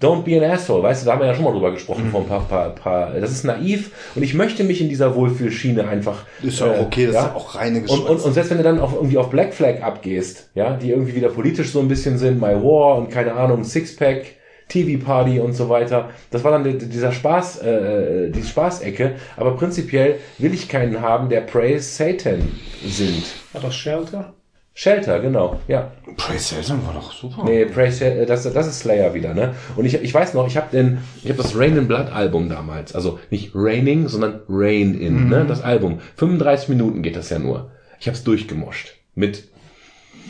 don't 0.00 0.22
be 0.22 0.42
an 0.42 0.50
asshole, 0.50 0.82
weißt 0.82 1.02
du, 1.02 1.06
da 1.06 1.12
haben 1.12 1.20
wir 1.20 1.26
ja 1.26 1.34
schon 1.34 1.44
mal 1.44 1.52
drüber 1.52 1.70
gesprochen 1.70 2.10
vor 2.10 2.22
ein 2.22 2.26
paar, 2.26 2.48
paar, 2.48 2.70
paar, 2.70 3.12
das 3.20 3.30
ist 3.30 3.44
naiv 3.44 3.90
und 4.14 4.22
ich 4.22 4.32
möchte 4.32 4.64
mich 4.64 4.80
in 4.80 4.88
dieser 4.88 5.14
Wohlfühlschiene 5.14 5.86
einfach. 5.86 6.24
Ist 6.42 6.60
ja 6.60 6.72
auch 6.72 6.80
okay, 6.80 7.06
das 7.06 7.14
ja. 7.14 7.26
ist 7.26 7.34
auch 7.34 7.54
reine 7.54 7.80
Und, 7.80 8.08
und, 8.08 8.20
und 8.22 8.32
selbst 8.32 8.50
wenn 8.50 8.58
du 8.58 8.64
dann 8.64 8.80
auch 8.80 8.94
irgendwie 8.94 9.18
auf 9.18 9.28
Black 9.28 9.52
Flag 9.52 9.82
abgehst, 9.82 10.48
ja, 10.54 10.78
die 10.78 10.90
irgendwie 10.90 11.14
wieder 11.14 11.28
politisch 11.28 11.72
so 11.72 11.80
ein 11.80 11.88
bisschen 11.88 12.16
sind, 12.16 12.40
My 12.40 12.54
War 12.54 12.96
und 12.96 13.10
keine 13.10 13.34
Ahnung, 13.34 13.64
Sixpack, 13.64 14.24
TV 14.72 15.04
Party 15.04 15.38
und 15.40 15.52
so 15.52 15.68
weiter. 15.68 16.10
Das 16.30 16.42
war 16.44 16.50
dann 16.52 16.64
die- 16.64 16.78
dieser 16.88 17.12
Spaß, 17.12 17.58
äh, 17.62 18.30
die 18.30 18.42
Spaßecke. 18.42 19.16
Aber 19.36 19.56
prinzipiell 19.56 20.16
will 20.38 20.54
ich 20.54 20.68
keinen 20.68 21.00
haben, 21.00 21.28
der 21.28 21.42
Praise 21.42 21.82
Satan 21.96 22.40
singt. 22.86 23.26
War 23.52 23.60
das 23.62 23.74
Shelter? 23.74 24.32
Shelter, 24.74 25.20
genau, 25.20 25.60
ja. 25.68 25.92
Praise 26.16 26.54
Satan 26.62 26.86
war 26.86 26.94
doch 26.94 27.12
super. 27.12 27.42
Nee, 27.44 27.66
Praise, 27.66 28.06
äh, 28.06 28.24
das, 28.24 28.50
das 28.50 28.66
ist 28.66 28.78
Slayer 28.80 29.12
wieder, 29.12 29.34
ne? 29.34 29.54
Und 29.76 29.84
ich, 29.84 29.94
ich 29.94 30.14
weiß 30.14 30.32
noch, 30.32 30.46
ich 30.46 30.56
habe 30.56 30.68
den, 30.72 30.98
ich 31.22 31.28
habe 31.28 31.42
das 31.42 31.54
Rain 31.54 31.76
in 31.76 31.86
Blood 31.88 32.10
Album 32.10 32.48
damals, 32.48 32.94
also 32.94 33.18
nicht 33.30 33.50
Raining, 33.54 34.08
sondern 34.08 34.40
Rain 34.48 34.94
in, 34.98 35.28
ne? 35.28 35.44
Das 35.46 35.60
Album. 35.62 35.98
35 36.16 36.70
Minuten 36.70 37.02
geht 37.02 37.16
das 37.16 37.28
ja 37.28 37.38
nur. 37.38 37.70
Ich 38.00 38.06
habe 38.06 38.16
es 38.16 38.24
durchgemoscht. 38.24 38.94
Mit, 39.14 39.44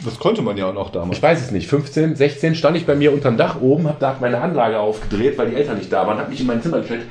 Das 0.05 0.19
konnte 0.19 0.43
man 0.43 0.57
ja 0.57 0.69
auch 0.69 0.75
noch 0.75 0.91
damals. 0.91 1.19
ich 1.19 1.23
weiß 1.23 1.41
es 1.41 1.51
nicht, 1.51 1.69
15, 1.69 2.17
16 2.17 2.55
stand 2.55 2.77
ich 2.77 2.87
bei 2.87 2.95
mir 2.95 3.13
unterm 3.13 3.37
Dach 3.37 3.61
oben, 3.61 3.87
habe 3.87 3.99
da 4.01 4.17
meine 4.21 4.41
Anlage 4.41 4.79
aufgedreht, 4.79 5.39
weil 5.39 5.51
die 5.51 5.57
Eltern 5.57 5.79
nicht 5.79 5.93
da 5.93 6.07
waren, 6.07 6.19
habe 6.19 6.31
mich 6.31 6.41
in 6.41 6.47
mein 6.47 6.63
Zimmer 6.63 6.81
gestellt 6.81 7.07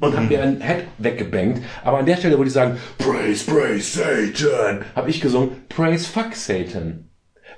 und 0.00 0.14
habe 0.14 0.26
mir 0.26 0.42
ein 0.42 0.60
Head 0.60 0.84
weggebankt. 0.98 1.62
Aber 1.84 1.98
an 1.98 2.06
der 2.06 2.16
Stelle 2.16 2.36
wollte 2.36 2.48
ich 2.48 2.54
sagen, 2.54 2.76
Praise, 2.98 3.44
praise 3.46 3.98
Satan, 4.34 4.84
habe 4.94 5.10
ich 5.10 5.20
gesungen, 5.20 5.50
Praise 5.68 6.06
fuck 6.06 6.34
Satan. 6.34 7.08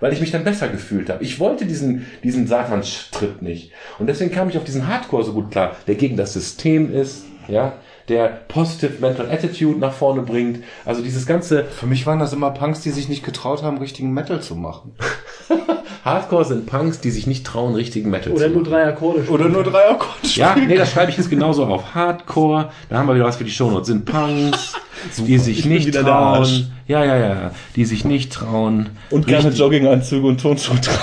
Weil 0.00 0.12
ich 0.12 0.20
mich 0.20 0.30
dann 0.30 0.44
besser 0.44 0.68
gefühlt 0.68 1.10
habe. 1.10 1.24
Ich 1.24 1.40
wollte 1.40 1.66
diesen, 1.66 2.06
diesen 2.22 2.46
Satanstritt 2.46 3.42
nicht. 3.42 3.72
Und 3.98 4.06
deswegen 4.06 4.30
kam 4.30 4.48
ich 4.48 4.56
auf 4.56 4.62
diesen 4.62 4.86
Hardcore 4.86 5.24
so 5.24 5.32
gut 5.32 5.50
klar, 5.50 5.74
der 5.88 5.96
gegen 5.96 6.16
das 6.16 6.34
System 6.34 6.94
ist, 6.94 7.24
ja, 7.48 7.72
der 8.08 8.28
Positive 8.48 8.94
Mental 9.00 9.30
Attitude 9.30 9.78
nach 9.78 9.92
vorne 9.92 10.22
bringt. 10.22 10.60
Also 10.84 11.02
dieses 11.02 11.26
ganze 11.26 11.64
Für 11.64 11.86
mich 11.86 12.06
waren 12.06 12.18
das 12.18 12.32
immer 12.32 12.50
Punks, 12.50 12.80
die 12.80 12.90
sich 12.90 13.08
nicht 13.08 13.24
getraut 13.24 13.62
haben, 13.62 13.78
richtigen 13.78 14.12
Metal 14.12 14.40
zu 14.40 14.54
machen. 14.56 14.94
Hardcore 16.04 16.44
sind 16.44 16.66
Punks, 16.66 17.00
die 17.00 17.10
sich 17.10 17.26
nicht 17.26 17.44
trauen, 17.44 17.74
richtigen 17.74 18.08
Metal 18.10 18.32
Oder 18.32 18.46
zu 18.46 18.50
nur 18.50 18.62
machen. 18.62 18.72
drei 18.72 18.86
Akkorde. 18.86 19.22
spielen. 19.24 19.34
Oder 19.34 19.48
nur 19.48 19.64
drei 19.64 19.90
Akkorde 19.90 20.14
Ja, 20.34 20.56
nee, 20.56 20.76
das 20.76 20.90
schreibe 20.92 21.10
ich 21.10 21.16
jetzt 21.18 21.28
genauso 21.28 21.66
auf. 21.66 21.94
Hardcore, 21.94 22.70
da 22.88 22.98
haben 22.98 23.08
wir 23.08 23.14
wieder 23.14 23.24
was 23.26 23.36
für 23.36 23.44
die 23.44 23.50
Shownotes. 23.50 23.88
Sind 23.88 24.04
Punks, 24.06 24.74
die 25.18 25.38
sich 25.38 25.64
nicht 25.66 25.92
trauen. 25.94 26.72
Ja, 26.86 27.04
ja, 27.04 27.16
ja, 27.16 27.50
die 27.76 27.84
sich 27.84 28.04
nicht 28.04 28.32
trauen. 28.32 28.90
Und 29.10 29.26
gerne 29.26 29.50
Jogginganzüge 29.50 30.26
und 30.26 30.40
Turnschuhe 30.40 30.80
tragen. 30.80 30.98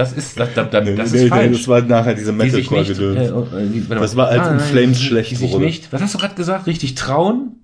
Das 0.00 0.12
ist, 0.12 0.38
das, 0.40 0.54
das, 0.54 0.70
das, 0.70 0.84
das 0.84 0.84
Nee, 0.84 0.90
ist 1.02 1.12
nee, 1.12 1.28
falsch. 1.28 1.58
Das 1.58 1.68
war 1.68 1.82
nachher 1.82 2.14
diese 2.14 2.32
die 2.32 2.38
Metalcore-Gedöns. 2.38 3.30
äh, 3.52 3.62
äh, 3.64 3.68
die-. 3.68 3.86
Das 3.88 4.16
war, 4.16 4.28
als 4.28 4.48
In 4.48 4.58
Flames 4.60 4.98
die- 4.98 5.04
schlecht 5.04 5.30
die 5.32 5.36
sich 5.36 5.52
wurde. 5.52 5.64
nicht, 5.66 5.92
was 5.92 6.00
hast 6.02 6.14
du 6.14 6.18
gerade 6.18 6.34
gesagt? 6.34 6.66
Richtig 6.66 6.94
trauen, 6.94 7.56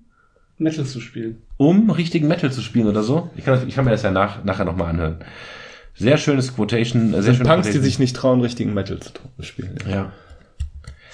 Metal 0.59 0.85
zu 0.85 0.99
spielen. 1.01 1.37
um 1.57 1.89
richtigen 1.89 2.27
Metal 2.27 2.51
zu 2.51 2.61
spielen 2.61 2.87
oder 2.87 3.03
so? 3.03 3.29
Ich 3.35 3.43
kann, 3.45 3.55
das- 3.55 3.63
ich 3.65 3.75
kann 3.75 3.85
mir 3.85 3.91
das 3.91 4.03
ja 4.03 4.11
nach, 4.11 4.43
nachher 4.43 4.65
nochmal 4.65 4.89
anhören. 4.89 5.17
Sehr 5.95 6.17
schönes 6.17 6.55
Quotation, 6.55 7.09
äh, 7.09 7.13
sehr 7.13 7.23
sind 7.23 7.35
schönes 7.37 7.47
Punks, 7.47 7.67
die 7.67 7.71
Quotation. 7.71 7.83
sich 7.83 7.99
nicht 7.99 8.15
trauen, 8.15 8.41
richtigen 8.41 8.73
Metal 8.73 8.99
zu 8.99 9.11
spielen. 9.43 9.75
ja. 9.89 10.11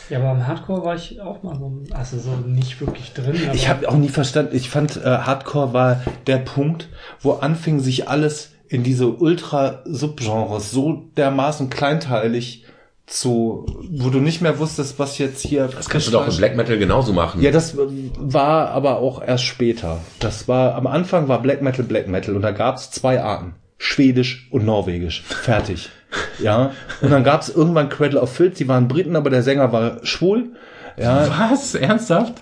Ja, 0.09 0.19
aber 0.19 0.31
am 0.31 0.45
Hardcore 0.45 0.83
war 0.83 0.95
ich 0.95 1.21
auch 1.21 1.43
mal 1.43 1.55
so, 1.55 1.81
also 1.95 2.19
so 2.19 2.35
nicht 2.45 2.81
wirklich 2.81 3.13
drin. 3.13 3.37
Aber 3.45 3.55
Ich 3.55 3.69
habe 3.69 3.87
auch 3.87 3.95
nie 3.95 4.09
verstanden. 4.09 4.53
Ich 4.53 4.69
fand, 4.69 4.97
äh, 4.97 5.01
Hardcore 5.05 5.71
war 5.73 6.03
der 6.27 6.37
Punkt, 6.39 6.89
wo 7.21 7.31
anfing 7.31 7.79
sich 7.79 8.09
alles 8.09 8.51
in 8.73 8.81
diese 8.81 9.07
Ultra-Subgenres 9.07 10.71
so 10.71 11.03
dermaßen 11.15 11.69
kleinteilig 11.69 12.65
zu, 13.05 13.67
wo 13.91 14.09
du 14.09 14.19
nicht 14.19 14.41
mehr 14.41 14.57
wusstest, 14.57 14.97
was 14.97 15.19
jetzt 15.19 15.45
hier. 15.45 15.67
Das 15.67 15.89
kannst 15.89 16.07
du 16.07 16.11
doch 16.11 16.27
im 16.27 16.35
Black 16.35 16.55
Metal 16.55 16.79
genauso 16.79 17.13
machen. 17.13 17.39
Ja, 17.39 17.51
das 17.51 17.77
war 18.17 18.69
aber 18.69 18.97
auch 18.97 19.21
erst 19.21 19.43
später. 19.43 19.99
Das 20.19 20.47
war, 20.47 20.73
am 20.73 20.87
Anfang 20.87 21.27
war 21.27 21.39
Black 21.39 21.61
Metal 21.61 21.85
Black 21.85 22.07
Metal 22.07 22.35
und 22.35 22.41
da 22.41 22.49
gab's 22.49 22.89
zwei 22.89 23.21
Arten. 23.21 23.53
Schwedisch 23.77 24.47
und 24.49 24.65
Norwegisch. 24.65 25.23
Fertig. 25.23 25.89
Ja. 26.37 26.73
Und 27.01 27.09
dann 27.09 27.23
gab's 27.23 27.49
irgendwann 27.49 27.89
Cradle 27.89 28.21
of 28.21 28.31
Filth, 28.31 28.59
die 28.59 28.67
waren 28.67 28.87
Briten, 28.87 29.15
aber 29.15 29.31
der 29.31 29.41
Sänger 29.41 29.71
war 29.71 29.97
schwul. 30.05 30.51
Ja, 30.95 31.27
Was? 31.27 31.73
Ernsthaft? 31.73 32.33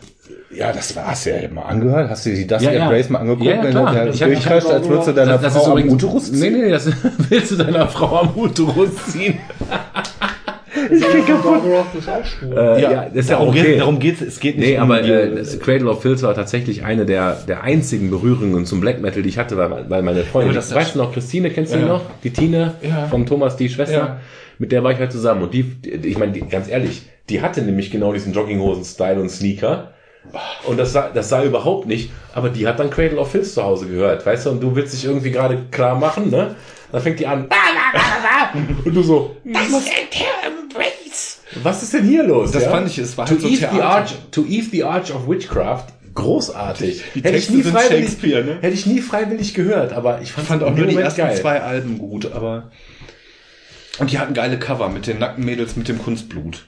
Ja, 0.53 0.71
das 0.71 0.95
war's 0.95 1.25
ja 1.25 1.35
immer 1.37 1.65
angehört. 1.65 2.09
Hast 2.09 2.25
du 2.25 2.29
die 2.31 2.45
das 2.47 2.63
Ja, 2.63 2.71
ja. 2.71 2.89
Grace 2.89 3.09
mal 3.09 3.19
angeguckt? 3.19 3.45
Ja, 3.45 3.55
ja, 3.57 3.63
wenn 3.63 3.71
klar. 3.71 4.07
Ich 4.07 4.21
hab- 4.21 4.29
durchkreist, 4.29 4.69
als 4.71 4.87
würdest 4.87 5.07
du 5.07 5.11
deiner 5.13 5.31
das, 5.33 5.41
das 5.41 5.53
Frau 5.53 5.61
ist 5.61 5.67
am 5.67 5.71
übrigens, 5.77 5.93
Uterus 6.03 6.31
Nee, 6.31 6.49
nee, 6.49 6.69
das 6.69 6.89
willst 7.29 7.51
du 7.51 7.55
deiner 7.55 7.87
Frau 7.87 8.19
am 8.21 8.35
Uterus 8.35 8.89
ziehen. 9.07 9.37
Ist 10.89 11.03
auch 11.05 12.25
schwul. 12.25 12.57
Äh, 12.57 12.81
Ja, 12.81 12.91
ja, 12.91 13.05
das 13.05 13.15
ist 13.15 13.29
ja 13.29 13.35
darum, 13.37 13.49
okay. 13.49 13.63
geht, 13.63 13.79
darum 13.79 13.99
geht's. 13.99 14.21
Es 14.21 14.39
geht 14.39 14.57
nicht 14.57 14.69
Nee, 14.69 14.77
um 14.77 14.83
aber 14.83 15.01
die- 15.01 15.11
äh, 15.11 15.35
das 15.35 15.59
Cradle 15.59 15.89
of 15.89 16.01
Filth 16.01 16.21
war 16.23 16.33
tatsächlich 16.33 16.83
eine 16.83 17.05
der, 17.05 17.35
der 17.47 17.63
einzigen 17.63 18.09
Berührungen 18.09 18.65
zum 18.65 18.79
Black 18.81 19.01
Metal, 19.01 19.21
die 19.21 19.29
ich 19.29 19.37
hatte, 19.37 19.57
weil, 19.57 19.89
weil 19.89 20.01
meine 20.01 20.23
Freundin, 20.23 20.51
Ja, 20.53 20.55
das 20.55 20.67
ist- 20.69 20.75
weißt 20.75 20.95
du 20.95 20.99
noch, 20.99 21.13
Christine, 21.13 21.49
kennst 21.49 21.73
du 21.73 21.77
die 21.77 21.83
Ja. 21.83 21.89
noch? 21.89 22.01
Die 22.23 22.31
Tine 22.31 22.73
Ja. 22.81 23.07
vom 23.09 23.25
Thomas, 23.25 23.57
die 23.57 23.69
Schwester, 23.69 23.95
Ja. 23.97 24.19
mit 24.59 24.71
der 24.71 24.83
war 24.83 24.91
ich 24.91 24.97
halt 24.99 25.11
zusammen. 25.11 25.43
Und 25.43 25.53
die, 25.53 25.63
die- 25.63 26.07
ich 26.07 26.17
meine, 26.17 26.31
die, 26.31 26.41
ganz 26.41 26.67
ehrlich, 26.69 27.03
die 27.29 27.41
hatte 27.41 27.61
nämlich 27.61 27.91
genau 27.91 28.13
diesen 28.13 28.33
Jogginghosen-Style 28.33 29.19
und 29.21 29.29
Sneaker. 29.29 29.91
Und 30.65 30.77
das 30.77 30.93
sah, 30.93 31.09
das 31.09 31.29
sah 31.29 31.43
überhaupt 31.43 31.87
nicht, 31.87 32.11
aber 32.33 32.49
die 32.49 32.67
hat 32.67 32.79
dann 32.79 32.89
Cradle 32.89 33.17
of 33.17 33.31
Filth 33.31 33.51
zu 33.51 33.63
Hause 33.63 33.87
gehört, 33.87 34.25
weißt 34.25 34.45
du, 34.45 34.51
und 34.51 34.61
du 34.61 34.75
willst 34.75 34.93
dich 34.93 35.05
irgendwie 35.05 35.31
gerade 35.31 35.65
klar 35.71 35.95
machen, 35.95 36.29
ne? 36.29 36.55
Dann 36.91 37.01
fängt 37.01 37.19
die 37.19 37.27
an, 37.27 37.47
und 38.83 38.93
du 38.93 39.01
so, 39.01 39.37
was 41.63 41.83
ist 41.83 41.93
denn 41.93 42.03
hier 42.03 42.23
los? 42.23 42.51
Das 42.51 42.63
ja? 42.63 42.69
fand 42.69 42.87
ich, 42.87 42.97
es 42.97 43.17
war 43.17 43.25
to, 43.25 43.31
halt 43.31 43.41
so 43.41 43.47
ease 43.47 43.69
the 43.71 43.81
arch, 43.81 44.11
to 44.31 44.45
ease 44.45 44.69
the 44.71 44.83
arch 44.83 45.13
of 45.13 45.27
witchcraft, 45.27 45.87
großartig. 46.13 47.03
Die 47.15 47.23
hätte 47.23 47.37
ich 47.37 47.45
Texte 47.45 47.53
nie 47.53 47.63
sind 47.63 47.73
freiwillig, 47.73 48.09
Shakespeare, 48.09 48.43
ne? 48.43 48.57
hätte 48.61 48.73
ich 48.73 48.85
nie 48.85 49.01
freiwillig 49.01 49.53
gehört, 49.53 49.93
aber 49.93 50.21
ich 50.21 50.31
fand, 50.31 50.47
fand 50.47 50.63
auch 50.63 50.69
nur 50.69 50.85
die 50.85 50.93
Moment 50.93 51.05
ersten 51.05 51.21
geil. 51.21 51.37
zwei 51.37 51.61
Alben 51.61 51.97
gut, 51.97 52.31
aber. 52.31 52.71
Und 53.99 54.11
die 54.11 54.19
hatten 54.19 54.33
geile 54.33 54.57
Cover 54.57 54.89
mit 54.89 55.07
den 55.07 55.19
nackten 55.19 55.45
Mädels 55.45 55.75
mit 55.75 55.87
dem 55.87 56.01
Kunstblut. 56.01 56.65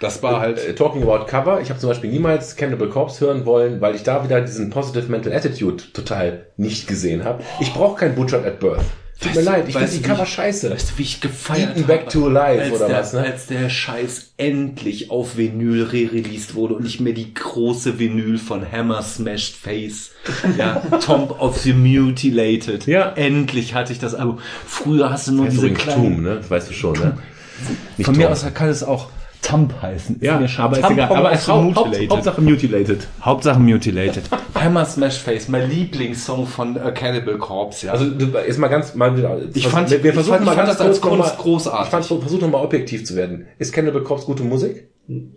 Das 0.00 0.22
war 0.22 0.40
halt. 0.40 0.58
Äh, 0.58 0.74
Talking 0.74 1.02
about 1.02 1.24
Cover, 1.26 1.60
ich 1.60 1.70
habe 1.70 1.80
zum 1.80 1.88
Beispiel 1.88 2.10
niemals 2.10 2.56
Cannibal 2.56 2.88
Corpse 2.88 3.24
hören 3.24 3.46
wollen, 3.46 3.80
weil 3.80 3.94
ich 3.94 4.02
da 4.02 4.22
wieder 4.24 4.40
diesen 4.42 4.68
Positive 4.70 5.10
Mental 5.10 5.32
Attitude 5.32 5.82
total 5.92 6.46
nicht 6.56 6.86
gesehen 6.86 7.24
habe. 7.24 7.42
Ich 7.60 7.72
brauche 7.72 7.98
kein 8.00 8.14
Butchered 8.14 8.44
at 8.44 8.60
Birth. 8.60 8.80
Tut 9.18 9.30
mir 9.30 9.36
Weißt 9.36 9.46
du- 9.46 9.50
leid, 9.50 9.64
ich 9.68 9.74
finde 9.78 9.90
die 9.92 10.02
Cover 10.02 10.22
ich- 10.24 10.28
scheiße. 10.28 10.70
Weißt 10.70 10.90
du, 10.90 10.98
wie 10.98 11.02
ich 11.02 11.22
gefeiert 11.22 11.70
Eaten 11.70 11.86
Back 11.86 12.10
to 12.10 12.26
als 12.26 12.70
oder 12.70 12.86
der, 12.88 12.98
was, 12.98 13.12
ne? 13.14 13.20
Als 13.22 13.46
der 13.46 13.70
Scheiß 13.70 14.32
endlich 14.36 15.10
auf 15.10 15.38
Vinyl 15.38 15.84
re-released 15.84 16.54
wurde 16.54 16.74
und 16.74 16.84
ich 16.84 17.00
mir 17.00 17.14
die 17.14 17.32
große 17.32 17.98
Vinyl 17.98 18.36
von 18.36 18.70
Hammer 18.70 19.00
Smashed 19.00 19.56
Face, 19.56 20.10
ja, 20.58 20.82
Tomb 21.00 21.30
of 21.40 21.56
the 21.56 21.72
Mutilated. 21.72 22.86
Ja. 22.86 23.12
Endlich 23.12 23.72
hatte 23.74 23.94
ich 23.94 23.98
das 23.98 24.14
Album. 24.14 24.40
Früher 24.66 25.08
hast 25.10 25.28
du 25.28 25.32
nur 25.32 25.46
Das 25.46 25.54
ist 25.54 25.62
diese 25.62 25.72
kleinen... 25.74 26.02
Tomb, 26.02 26.20
ne? 26.20 26.36
Das 26.36 26.50
weißt 26.50 26.68
du 26.68 26.74
schon, 26.74 26.92
ne? 26.98 27.16
Nicht 27.96 28.04
Von 28.04 28.16
mir 28.18 28.24
Tom. 28.24 28.32
aus 28.32 28.44
kann 28.52 28.68
es 28.68 28.82
auch 28.82 29.08
Thump 29.42 29.74
heißen. 29.80 30.16
Ist 30.16 30.22
Ja, 30.22 30.38
mir 30.38 30.48
schon- 30.48 30.64
aber 30.64 30.76
ist 30.76 30.82
Thump 30.82 30.92
egal. 30.94 31.10
of 31.10 31.16
Aber 31.16 31.32
es 31.32 31.46
Haupt, 31.48 31.64
Mutilated. 31.76 32.10
Hauptsache 32.10 32.40
Mutilated. 32.40 33.08
Hauptsache 33.22 33.60
Mutilated. 33.60 34.24
Hammer 34.54 34.84
Smash 34.84 35.18
Face, 35.18 35.48
mein 35.48 35.70
Lieblingssong 35.70 36.46
von 36.46 36.76
äh, 36.76 36.90
Cannibal 36.92 37.38
Corpse, 37.38 37.86
ja. 37.86 37.92
Also 37.92 38.10
du, 38.10 38.26
jetzt 38.38 38.58
mal 38.58 38.68
ganz 38.68 38.94
mal. 38.94 39.12
Ich 39.54 39.68
fand- 39.68 39.90
wir, 39.90 40.02
wir 40.02 40.10
ich 40.10 40.14
versuchen 40.14 40.34
fand- 40.36 40.44
mal 40.46 40.52
ich 40.52 40.56
fand 40.56 40.66
ganz 40.68 40.78
das 40.78 40.86
als 40.88 41.00
Kunst 41.00 41.18
mal- 41.18 41.36
großartig. 41.42 41.84
Ich 41.84 41.90
fand, 41.90 42.04
versuch 42.22 42.40
noch 42.40 42.50
mal 42.50 42.62
objektiv 42.62 43.04
zu 43.04 43.14
werden. 43.16 43.46
Ist 43.58 43.72
Cannibal 43.72 44.02
Corpse 44.02 44.26
gute 44.26 44.42
Musik? 44.42 44.88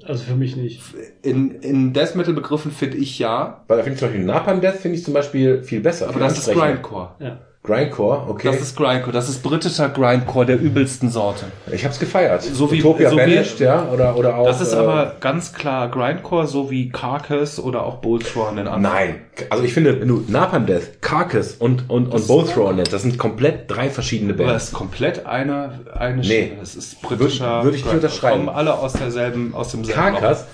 Also 0.04 0.24
für 0.24 0.34
mich 0.36 0.56
nicht. 0.56 0.82
in, 1.22 1.52
in 1.62 1.94
Death 1.94 2.16
Metal 2.16 2.34
Begriffen 2.34 2.72
finde 2.72 2.98
ich 2.98 3.20
ja, 3.20 3.64
Weil 3.68 3.78
da 3.78 3.84
finde 3.84 3.94
ich 3.96 4.00
zum 4.00 4.08
Beispiel 4.10 4.26
Napalm 4.26 4.62
Death 4.62 4.78
finde 4.78 4.98
ich 4.98 5.04
zum 5.04 5.14
Beispiel 5.14 5.62
viel 5.62 5.82
besser. 5.82 6.10
aber 6.10 6.20
das 6.20 6.40
ist. 6.40 6.52
Grindcore. 6.52 7.10
Ja. 7.20 7.40
Grindcore, 7.62 8.26
okay. 8.30 8.48
Das 8.52 8.62
ist 8.62 8.78
Grindcore, 8.78 9.12
das 9.12 9.28
ist 9.28 9.44
britischer 9.44 9.90
Grindcore 9.90 10.46
der 10.46 10.60
übelsten 10.62 11.10
Sorte. 11.12 11.46
ich 11.72 11.84
hab's 11.84 12.00
gefeiert. 12.00 12.42
So 12.42 12.72
wie- 12.72 12.80
Utopia 12.80 13.10
so 13.10 13.18
wie- 13.18 13.22
Vanished, 13.22 13.60
ja, 13.60 13.86
oder 13.94 14.16
oder 14.16 14.38
auch. 14.38 14.46
Das 14.46 14.62
ist 14.62 14.72
äh, 14.72 14.78
aber 14.78 15.18
ganz 15.20 15.52
klar 15.54 15.90
Grindcore, 15.92 16.48
so 16.48 16.72
wie 16.72 16.90
Carcass 16.90 17.60
oder 17.60 17.84
auch 17.86 17.96
Boltron 17.98 18.58
in 18.58 18.68
anderen. 18.68 18.82
Nein, 18.82 19.16
also 19.50 19.66
ich 19.66 19.74
finde, 19.74 20.00
wenn 20.00 20.08
du 20.08 20.24
Napalm 20.30 20.68
Death, 20.68 21.02
Carcass 21.02 21.56
und 21.60 21.90
und 21.90 22.08
und 22.14 22.28
Both 22.28 22.54
Throw 22.54 22.72
nennst, 22.74 22.94
das 22.94 23.02
sind 23.02 23.18
komplett 23.18 23.70
drei 23.70 23.90
verschiedene 23.90 24.34
Aber 24.34 24.46
Bands. 24.46 24.64
es 24.64 24.70
ist 24.70 24.76
komplett 24.76 25.26
eine, 25.26 25.82
eine 25.94 26.16
Nee. 26.16 26.24
Schiene. 26.24 26.62
Es 26.64 26.76
ist 26.76 27.02
britischer. 27.02 27.46
Würde- 27.58 27.64
würde 27.66 27.78
ich 27.78 27.84
nicht 27.86 27.94
unterschreiben. 27.94 28.46
Kommen 28.46 28.58
alle 28.58 28.74
aus 28.80 28.94
derselben, 28.94 29.54
aus 29.54 29.72
demselben 29.72 30.00
Carcass. 30.16 30.46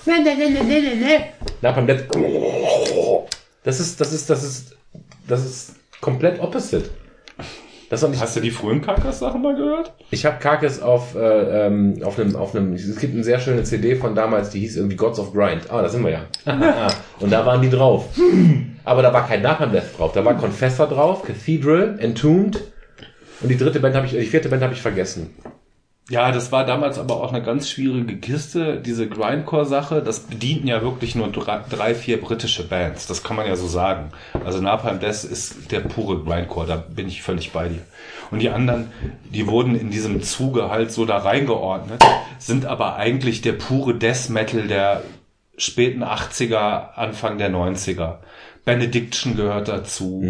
Napalm 1.62 1.86
Death. 1.86 2.04
Das 3.62 3.80
ist 3.80 4.00
das 4.00 4.12
ist 4.12 4.28
das 4.28 4.42
ist 4.42 4.76
das 5.28 5.44
ist 5.44 5.72
komplett 6.06 6.40
opposite. 6.40 6.90
Das 7.90 8.08
nicht 8.08 8.20
Hast 8.22 8.36
du 8.36 8.40
die 8.40 8.52
frühen 8.52 8.80
Carcass-Sachen 8.80 9.42
mal 9.42 9.56
gehört? 9.56 9.92
Ich 10.10 10.24
habe 10.24 10.38
Carcass 10.38 10.80
auf, 10.80 11.16
äh, 11.16 11.66
ähm, 11.66 12.00
auf 12.04 12.18
einem, 12.18 12.36
auf 12.36 12.54
einem, 12.54 12.74
es 12.74 12.96
gibt 12.98 13.14
eine 13.14 13.24
sehr 13.24 13.40
schöne 13.40 13.64
CD 13.64 13.96
von 13.96 14.14
damals, 14.14 14.50
die 14.50 14.60
hieß 14.60 14.76
irgendwie 14.76 14.94
Gods 14.94 15.18
of 15.18 15.32
Grind. 15.32 15.68
Ah, 15.68 15.82
da 15.82 15.88
sind 15.88 16.04
wir 16.04 16.12
ja. 16.12 16.26
Und 17.20 17.32
da 17.32 17.44
waren 17.44 17.60
die 17.60 17.70
drauf. 17.70 18.08
Aber 18.84 19.02
da 19.02 19.12
war 19.12 19.26
kein 19.26 19.42
Napalm 19.42 19.72
Death 19.72 19.98
drauf. 19.98 20.12
Da 20.12 20.24
war 20.24 20.34
Confessor 20.34 20.86
drauf, 20.86 21.24
Cathedral, 21.24 21.96
Entombed. 21.98 22.62
Und 23.40 23.48
die 23.48 23.56
dritte 23.56 23.80
Band 23.80 23.96
habe 23.96 24.06
ich, 24.06 24.12
die 24.12 24.26
vierte 24.26 24.48
Band 24.48 24.62
habe 24.62 24.74
ich 24.74 24.82
vergessen. 24.82 25.34
Ja, 26.08 26.30
das 26.30 26.52
war 26.52 26.64
damals 26.64 27.00
aber 27.00 27.20
auch 27.20 27.32
eine 27.32 27.42
ganz 27.42 27.68
schwierige 27.68 28.16
Kiste, 28.18 28.80
diese 28.80 29.08
Grindcore-Sache. 29.08 30.02
Das 30.02 30.20
bedienten 30.20 30.68
ja 30.68 30.80
wirklich 30.80 31.16
nur 31.16 31.32
drei, 31.32 31.96
vier 31.96 32.20
britische 32.20 32.62
Bands. 32.68 33.08
Das 33.08 33.24
kann 33.24 33.34
man 33.34 33.48
ja 33.48 33.56
so 33.56 33.66
sagen. 33.66 34.10
Also 34.44 34.60
Napalm 34.60 35.00
Death 35.00 35.24
ist 35.24 35.72
der 35.72 35.80
pure 35.80 36.22
Grindcore, 36.22 36.68
da 36.68 36.76
bin 36.76 37.08
ich 37.08 37.22
völlig 37.22 37.50
bei 37.52 37.68
dir. 37.68 37.82
Und 38.30 38.40
die 38.40 38.50
anderen, 38.50 38.92
die 39.32 39.48
wurden 39.48 39.74
in 39.74 39.90
diesem 39.90 40.22
Zuge 40.22 40.70
halt 40.70 40.92
so 40.92 41.06
da 41.06 41.18
reingeordnet, 41.18 42.04
sind 42.38 42.66
aber 42.66 42.94
eigentlich 42.94 43.42
der 43.42 43.54
pure 43.54 43.94
Death 43.94 44.28
Metal 44.28 44.68
der 44.68 45.02
späten 45.58 46.04
80er, 46.04 46.92
Anfang 46.94 47.36
der 47.38 47.50
90er. 47.50 48.18
Benediction 48.64 49.34
gehört 49.34 49.66
dazu. 49.66 50.22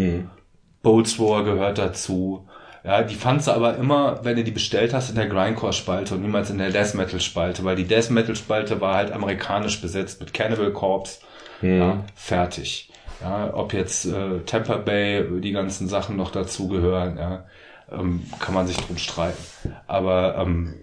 Bolts 0.81 1.19
Roar 1.19 1.43
gehört 1.43 1.77
dazu. 1.77 2.46
Ja, 2.87 3.03
die 3.03 3.15
fandst 3.15 3.47
du 3.47 3.51
aber 3.51 3.75
immer, 3.75 4.23
wenn 4.23 4.37
du 4.37 4.45
die 4.45 4.51
bestellt 4.51 4.93
hast, 4.93 5.09
in 5.09 5.17
der 5.17 5.27
Grindcore-Spalte 5.27 6.15
und 6.15 6.21
niemals 6.21 6.49
in 6.49 6.57
der 6.57 6.69
Death 6.69 6.93
Metal-Spalte, 6.93 7.65
weil 7.65 7.75
die 7.75 7.83
Death 7.83 8.09
Metal-Spalte 8.11 8.79
war 8.79 8.95
halt 8.95 9.11
amerikanisch 9.11 9.81
besetzt 9.81 10.21
mit 10.21 10.33
Cannibal 10.33 10.71
Corpse. 10.71 11.19
Ja, 11.61 12.05
fertig. 12.15 12.89
Ja, 13.19 13.53
ob 13.53 13.73
jetzt 13.73 14.05
äh, 14.05 14.39
Tampa 14.45 14.77
Bay, 14.77 15.25
die 15.41 15.51
ganzen 15.51 15.89
Sachen 15.89 16.15
noch 16.15 16.31
dazugehören, 16.31 17.17
ja, 17.17 17.45
ähm, 17.91 18.23
kann 18.39 18.53
man 18.53 18.67
sich 18.67 18.77
drum 18.77 18.97
streiten. 18.97 19.43
Aber 19.85 20.37
ähm, 20.37 20.75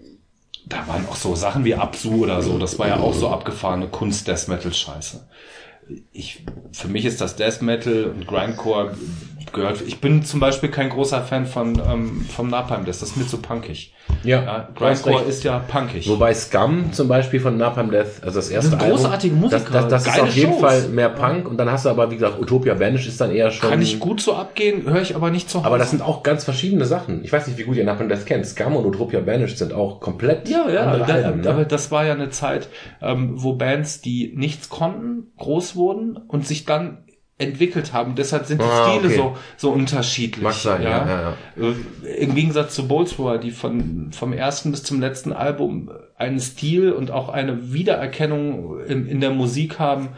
da 0.67 0.87
waren 0.87 1.07
auch 1.07 1.15
so 1.15 1.33
Sachen 1.33 1.65
wie 1.65 1.73
Absu 1.73 2.23
oder 2.23 2.43
so. 2.43 2.59
Das 2.59 2.77
war 2.77 2.87
ja 2.87 2.99
auch 2.99 3.15
so 3.15 3.29
abgefahrene 3.29 3.87
Kunst 3.87 4.27
Death 4.27 4.47
Metal 4.47 4.71
Scheiße. 4.71 5.27
Ich, 6.11 6.43
für 6.71 6.87
mich 6.87 7.05
ist 7.05 7.19
das 7.19 7.35
Death 7.35 7.63
Metal 7.63 8.03
und 8.05 8.27
Grindcore 8.27 8.95
gehört. 9.53 9.81
Ich 9.85 9.99
bin 9.99 10.23
zum 10.23 10.39
Beispiel 10.39 10.69
kein 10.69 10.89
großer 10.89 11.21
Fan 11.21 11.45
von 11.45 11.81
ähm, 11.87 12.25
vom 12.29 12.49
Napalm 12.49 12.85
Death. 12.85 13.01
Das 13.01 13.09
ist 13.09 13.17
mir 13.17 13.27
zu 13.27 13.37
punkig. 13.37 13.93
Ja, 14.23 14.43
Ja, 14.43 14.69
Grindcore 14.75 15.19
recht. 15.19 15.29
ist 15.29 15.43
ja 15.43 15.59
punkig. 15.59 16.07
Wobei 16.07 16.33
Scum 16.33 16.91
zum 16.93 17.07
Beispiel 17.07 17.39
von 17.39 17.57
Napalm 17.57 17.89
Death, 17.91 18.21
also 18.23 18.37
das 18.39 18.49
erste 18.49 18.69
sind 18.71 18.79
großartige 18.81 19.33
Album, 19.33 19.49
Musiker, 19.49 19.71
das, 19.71 19.87
das, 19.87 20.03
das 20.05 20.15
ist 20.15 20.21
auf 20.21 20.35
jeden 20.35 20.51
Shows. 20.53 20.61
Fall 20.61 20.87
mehr 20.89 21.09
Punk 21.09 21.47
und 21.47 21.57
dann 21.57 21.71
hast 21.71 21.85
du 21.85 21.89
aber, 21.89 22.09
wie 22.11 22.15
gesagt, 22.15 22.39
Utopia 22.39 22.79
Vanish 22.79 23.07
ist 23.07 23.19
dann 23.19 23.31
eher 23.31 23.49
schon... 23.51 23.69
Kann 23.69 23.81
ich 23.81 23.99
gut 23.99 24.21
so 24.21 24.35
abgehen, 24.35 24.83
höre 24.89 25.01
ich 25.01 25.15
aber 25.15 25.31
nicht 25.31 25.49
zu 25.49 25.59
Hause. 25.59 25.67
Aber 25.67 25.77
das 25.79 25.89
sind 25.89 26.01
auch 26.03 26.21
ganz 26.23 26.43
verschiedene 26.43 26.85
Sachen. 26.85 27.23
Ich 27.23 27.31
weiß 27.33 27.47
nicht, 27.47 27.57
wie 27.57 27.63
gut 27.63 27.77
ihr 27.77 27.83
Napalm 27.83 28.09
Death 28.09 28.25
kennt. 28.25 28.45
Scum 28.45 28.75
und 28.75 28.85
Utopia 28.85 29.19
Banished 29.21 29.57
sind 29.57 29.73
auch 29.73 29.99
komplett 29.99 30.47
Ja, 30.49 30.69
ja, 30.69 30.81
andere 30.81 31.05
da, 31.07 31.13
Alben. 31.15 31.41
Ne? 31.41 31.49
aber 31.49 31.65
das 31.65 31.91
war 31.91 32.05
ja 32.05 32.13
eine 32.13 32.29
Zeit, 32.29 32.67
ähm, 33.01 33.33
wo 33.35 33.53
Bands, 33.53 34.01
die 34.01 34.33
nichts 34.35 34.69
konnten, 34.69 35.31
groß 35.37 35.75
wurden 35.75 36.17
und 36.27 36.45
sich 36.45 36.65
dann 36.65 36.99
entwickelt 37.37 37.91
haben. 37.91 38.15
Deshalb 38.15 38.45
sind 38.45 38.61
die 38.61 38.65
Ah, 38.65 38.89
Stile 38.89 39.07
okay. 39.07 39.17
so, 39.17 39.37
so 39.57 39.71
unterschiedlich. 39.71 40.43
Mag 40.43 40.53
sein, 40.53 40.81
ja, 40.83 41.35
ja, 41.57 41.61
Äh, 41.61 42.15
Im 42.23 42.33
Gegensatz 42.33 42.75
zu 42.75 42.87
Boltzrohr, 42.87 43.37
die 43.39 43.51
von, 43.51 44.11
vom 44.13 44.31
ersten 44.31 44.71
bis 44.71 44.83
zum 44.83 45.01
letzten 45.01 45.33
Album 45.33 45.91
einen 46.17 46.39
Stil 46.39 46.91
und 46.93 47.11
auch 47.11 47.27
eine 47.29 47.73
Wiedererkennung 47.73 48.79
in, 48.85 49.05
in 49.07 49.19
der 49.19 49.31
Musik 49.31 49.79
haben, 49.79 50.09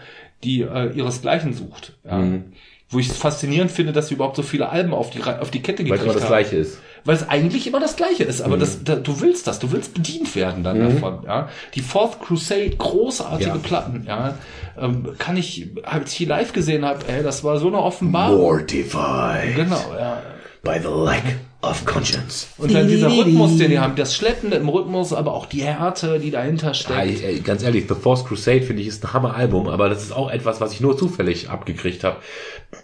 die 0.43 0.61
äh, 0.61 0.91
ihresgleichen 0.93 1.53
sucht. 1.53 1.97
Ja. 2.05 2.17
Mhm. 2.19 2.53
Wo 2.89 2.99
ich 2.99 3.09
es 3.09 3.17
faszinierend 3.17 3.71
finde, 3.71 3.91
dass 3.93 4.07
sie 4.07 4.13
überhaupt 4.13 4.35
so 4.37 4.43
viele 4.43 4.69
Alben 4.69 4.93
auf 4.93 5.09
die, 5.09 5.21
auf 5.23 5.51
die 5.51 5.61
Kette 5.61 5.83
Weil 5.89 5.97
es 5.97 5.99
gekriegt 5.99 6.03
immer 6.03 6.13
das 6.13 6.23
haben 6.23 6.29
Gleiche 6.29 6.55
ist. 6.57 6.79
Weil 7.07 7.15
es 7.15 7.27
eigentlich 7.27 7.65
immer 7.65 7.79
das 7.79 7.95
Gleiche 7.95 8.23
ist, 8.23 8.41
aber 8.41 8.57
das, 8.57 8.83
da, 8.83 8.95
du 8.97 9.19
willst 9.21 9.47
das, 9.47 9.57
du 9.59 9.71
willst 9.71 9.95
bedient 9.95 10.35
werden 10.35 10.63
dann 10.63 10.79
davon, 10.79 11.23
ja. 11.25 11.49
Die 11.73 11.81
Fourth 11.81 12.19
Crusade, 12.21 12.69
großartige 12.77 13.49
Ja. 13.49 13.57
Platten, 13.57 14.03
ja. 14.07 14.37
Ähm, 14.79 15.13
kann 15.17 15.35
ich, 15.37 15.69
als 15.83 16.11
ich 16.11 16.17
die 16.19 16.25
live 16.25 16.53
gesehen 16.53 16.85
habe, 16.85 16.99
ey, 17.07 17.23
das 17.23 17.43
war 17.43 17.57
so 17.59 17.67
eine 17.67 17.79
Offenbarung. 17.79 18.37
Mortified 18.39 19.55
Genau, 19.55 19.81
ja. 19.97 20.21
by 20.63 20.79
the 20.81 20.89
lack 20.89 21.23
of 21.63 21.83
conscience. 21.85 22.47
Und 22.59 22.73
dann 22.73 22.87
dieser 22.87 23.09
Rhythmus, 23.09 23.57
den 23.57 23.71
die 23.71 23.79
haben, 23.79 23.95
das 23.95 24.13
Schleppende 24.15 24.57
im 24.57 24.69
Rhythmus, 24.69 25.13
aber 25.13 25.33
auch 25.33 25.47
die 25.47 25.63
Härte, 25.63 26.19
die 26.19 26.29
dahinter 26.29 26.69
Ah, 26.69 26.73
steckt. 26.73 27.23
ey, 27.23 27.39
ganz 27.39 27.63
ehrlich, 27.63 27.85
The 27.89 27.95
Force 27.95 28.25
Crusade 28.25 28.61
finde 28.61 28.81
ich 28.83 28.87
ist 28.89 29.03
ein 29.03 29.13
Hammer-Album, 29.13 29.67
aber 29.67 29.89
das 29.89 30.03
ist 30.03 30.11
auch 30.11 30.29
etwas, 30.29 30.61
was 30.61 30.73
ich 30.73 30.81
nur 30.81 30.97
zufällig 30.97 31.49
abgekriegt 31.49 32.03
habe. 32.03 32.17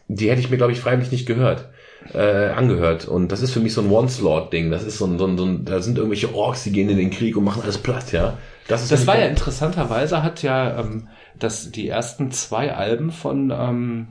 Die 0.07 0.29
hätte 0.31 0.39
ich 0.41 0.49
mir, 0.49 0.57
glaube 0.57 0.71
ich, 0.71 0.79
freiwillig 0.79 1.11
nicht 1.11 1.27
gehört, 1.27 1.69
äh, 2.13 2.49
angehört. 2.49 3.07
Und 3.07 3.31
das 3.31 3.41
ist 3.41 3.51
für 3.51 3.59
mich 3.59 3.73
so 3.73 3.81
ein 3.81 3.91
Onslaught-Ding. 3.91 4.71
Das 4.71 4.83
ist 4.83 4.97
so 4.97 5.05
ein, 5.05 5.17
so 5.17 5.25
ein, 5.25 5.37
so 5.37 5.45
ein, 5.45 5.65
da 5.65 5.81
sind 5.81 5.97
irgendwelche 5.97 6.33
Orks, 6.33 6.63
die 6.63 6.71
gehen 6.71 6.89
in 6.89 6.97
den 6.97 7.09
Krieg 7.11 7.37
und 7.37 7.43
machen 7.43 7.63
alles 7.63 7.77
platt, 7.77 8.11
ja. 8.11 8.37
Das 8.67 8.81
ist 8.81 8.91
Das 8.91 9.07
war 9.07 9.19
ja 9.19 9.25
interessanterweise 9.25 10.23
hat 10.23 10.41
ja 10.41 10.79
ähm, 10.79 11.09
das 11.37 11.71
die 11.71 11.89
ersten 11.89 12.31
zwei 12.31 12.73
Alben 12.73 13.11
von 13.11 13.51
ähm, 13.51 14.07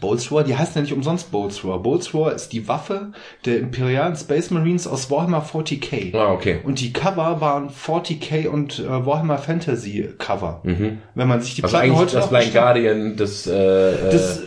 Boltzrohr, 0.00 0.44
die 0.44 0.54
heißen 0.54 0.74
ja 0.76 0.82
nicht 0.82 0.92
umsonst 0.92 1.30
Boltzrohr. 1.30 1.82
Boltzrohr 1.82 2.32
ist 2.32 2.52
die 2.52 2.68
Waffe 2.68 3.12
der 3.46 3.58
imperialen 3.58 4.14
Space 4.16 4.50
Marines 4.50 4.86
aus 4.86 5.10
Warhammer 5.10 5.42
40k. 5.42 6.14
Ah, 6.14 6.32
okay. 6.32 6.60
Und 6.62 6.80
die 6.80 6.92
Cover 6.92 7.40
waren 7.40 7.70
40k 7.70 8.48
und 8.48 8.80
äh, 8.80 9.06
Warhammer 9.06 9.38
Fantasy 9.38 10.10
Cover. 10.18 10.60
Wenn 10.62 11.28
man 11.28 11.40
sich 11.40 11.54
die 11.54 11.64
Also 11.64 11.76
Platten 11.76 11.96
heute 11.96 12.16
das 12.16 12.28
Blind 12.28 12.52
Guardian 12.52 13.16
des, 13.16 13.46
äh, 13.46 14.10
das, 14.12 14.40
äh, 14.40 14.42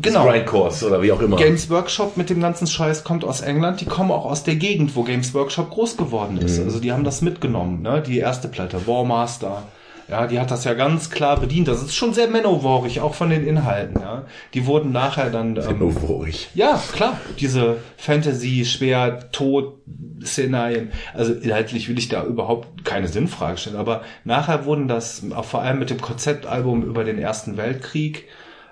genau. 0.00 0.24
des 0.24 0.32
Grindcores 0.32 0.82
oder 0.82 1.02
wie 1.02 1.12
auch 1.12 1.20
immer. 1.20 1.36
Games 1.36 1.68
Workshop 1.68 2.16
mit 2.16 2.30
dem 2.30 2.40
ganzen 2.40 2.66
Scheiß 2.66 3.04
kommt 3.04 3.24
aus 3.24 3.42
England. 3.42 3.82
Die 3.82 3.86
kommen 3.86 4.10
auch 4.10 4.24
aus 4.24 4.44
der 4.44 4.56
Gegend, 4.56 4.96
wo 4.96 5.02
Games 5.02 5.34
Workshop 5.34 5.70
groß 5.70 5.98
geworden 5.98 6.38
ist. 6.38 6.58
Also 6.58 6.80
die 6.80 6.92
haben 6.92 7.04
das 7.04 7.20
mitgenommen, 7.20 7.82
ne? 7.82 8.02
Die 8.04 8.18
erste 8.18 8.48
Platte, 8.48 8.86
Warmaster. 8.86 9.62
Ja, 10.08 10.28
die 10.28 10.38
hat 10.38 10.52
das 10.52 10.62
ja 10.64 10.74
ganz 10.74 11.10
klar 11.10 11.40
bedient. 11.40 11.66
Das 11.66 11.82
ist 11.82 11.96
schon 11.96 12.14
sehr 12.14 12.28
manovorig, 12.28 13.00
auch 13.00 13.14
von 13.14 13.30
den 13.30 13.44
Inhalten, 13.44 14.00
ja. 14.00 14.24
Die 14.54 14.66
wurden 14.66 14.92
nachher 14.92 15.30
dann, 15.30 15.56
ähm, 15.56 15.80
Novorig. 15.80 16.48
ja, 16.54 16.80
klar, 16.92 17.20
diese 17.40 17.78
Fantasy, 17.96 18.64
Schwer, 18.64 19.32
Tod, 19.32 19.80
Szenarien. 20.24 20.92
Also 21.12 21.32
inhaltlich 21.32 21.88
will 21.88 21.98
ich 21.98 22.08
da 22.08 22.24
überhaupt 22.24 22.84
keine 22.84 23.08
Sinnfrage 23.08 23.58
stellen. 23.58 23.76
Aber 23.76 24.02
nachher 24.24 24.64
wurden 24.64 24.86
das, 24.86 25.24
auch 25.34 25.44
vor 25.44 25.62
allem 25.62 25.80
mit 25.80 25.90
dem 25.90 26.00
Konzeptalbum 26.00 26.84
über 26.84 27.02
den 27.02 27.18
Ersten 27.18 27.56
Weltkrieg, 27.56 28.28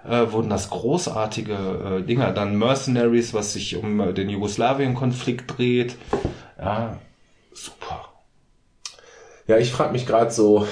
äh, 0.09 0.31
wurden 0.31 0.51
das 0.51 0.70
großartige 0.70 1.55
äh, 1.55 2.02
Dinger. 2.06 2.31
Dann 2.32 2.56
Mercenaries, 2.59 3.35
was 3.35 3.55
sich 3.55 3.77
um 3.77 3.98
äh, 4.01 4.12
den 4.12 4.28
Jugoslawien-Konflikt 4.31 5.59
dreht. 5.59 5.97
Ja, 6.59 6.98
super. 7.52 8.12
Ja, 9.47 9.59
ich 9.59 9.73
frage 9.73 9.93
mich 9.93 10.06
gerade 10.06 10.31
so, 10.31 10.66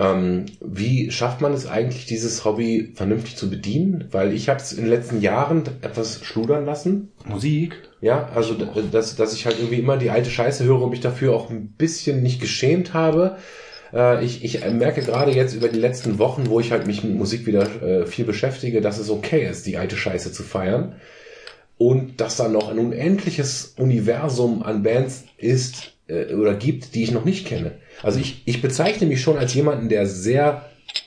ähm, 0.00 0.46
wie 0.60 1.10
schafft 1.10 1.40
man 1.40 1.52
es 1.52 1.66
eigentlich, 1.66 2.06
dieses 2.06 2.44
Hobby 2.44 2.92
vernünftig 2.94 3.36
zu 3.36 3.50
bedienen? 3.50 4.06
Weil 4.12 4.32
ich 4.32 4.48
habe 4.48 4.60
es 4.60 4.72
in 4.72 4.84
den 4.84 4.90
letzten 4.90 5.20
Jahren 5.20 5.64
etwas 5.80 6.24
schludern 6.24 6.64
lassen. 6.64 7.08
Musik. 7.24 7.76
Ja, 8.00 8.28
also 8.32 8.54
dass, 8.54 9.16
dass 9.16 9.34
ich 9.34 9.46
halt 9.46 9.58
irgendwie 9.58 9.80
immer 9.80 9.96
die 9.96 10.10
alte 10.10 10.30
Scheiße 10.30 10.64
höre 10.64 10.82
und 10.82 10.90
mich 10.90 11.00
dafür 11.00 11.34
auch 11.34 11.50
ein 11.50 11.72
bisschen 11.76 12.22
nicht 12.22 12.40
geschämt 12.40 12.94
habe. 12.94 13.38
Äh, 13.92 14.24
ich, 14.24 14.44
ich 14.44 14.64
merke 14.70 15.02
gerade 15.02 15.32
jetzt 15.32 15.54
über 15.54 15.68
die 15.68 15.80
letzten 15.80 16.18
Wochen, 16.20 16.46
wo 16.46 16.60
ich 16.60 16.70
halt 16.70 16.86
mich 16.86 17.02
mit 17.02 17.16
Musik 17.16 17.46
wieder 17.46 17.82
äh, 17.82 18.06
viel 18.06 18.24
beschäftige, 18.24 18.80
dass 18.80 18.98
es 18.98 19.10
okay 19.10 19.48
ist, 19.48 19.66
die 19.66 19.78
alte 19.78 19.96
Scheiße 19.96 20.30
zu 20.30 20.44
feiern. 20.44 20.94
Und 21.76 22.20
dass 22.20 22.36
da 22.36 22.48
noch 22.48 22.68
ein 22.68 22.78
unendliches 22.78 23.74
Universum 23.78 24.62
an 24.62 24.84
Bands 24.84 25.24
ist 25.38 25.94
äh, 26.06 26.34
oder 26.34 26.54
gibt, 26.54 26.94
die 26.94 27.02
ich 27.02 27.10
noch 27.10 27.24
nicht 27.24 27.46
kenne. 27.46 27.72
Also 28.02 28.20
ich, 28.20 28.42
ich 28.46 28.62
bezeichne 28.62 29.06
mich 29.06 29.20
schon 29.20 29.38
als 29.38 29.54
jemanden, 29.54 29.88
der 29.88 30.06
sehr 30.06 30.64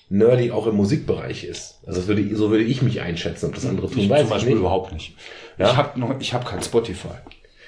nerdy 0.10 0.52
auch 0.52 0.68
im 0.68 0.76
Musikbereich 0.76 1.44
ist. 1.46 1.80
Also 1.86 2.00
das 2.00 2.08
würde, 2.08 2.36
so 2.36 2.52
würde 2.52 2.64
ich 2.64 2.82
mich 2.82 3.02
einschätzen. 3.02 3.46
Ob 3.48 3.56
das 3.56 3.66
andere 3.66 3.90
tun, 3.90 4.00
Ich 4.00 4.10
weiß 4.10 4.20
zum 4.20 4.28
ich 4.28 4.34
Beispiel 4.34 4.50
nicht. 4.54 4.60
überhaupt 4.60 4.94
nicht. 4.94 5.16
Ja? 5.58 5.70
Ich 5.72 5.78
habe 5.78 6.00
noch, 6.00 6.14
ich 6.20 6.34
habe 6.34 6.46
kein 6.46 6.62
Spotify. 6.62 7.08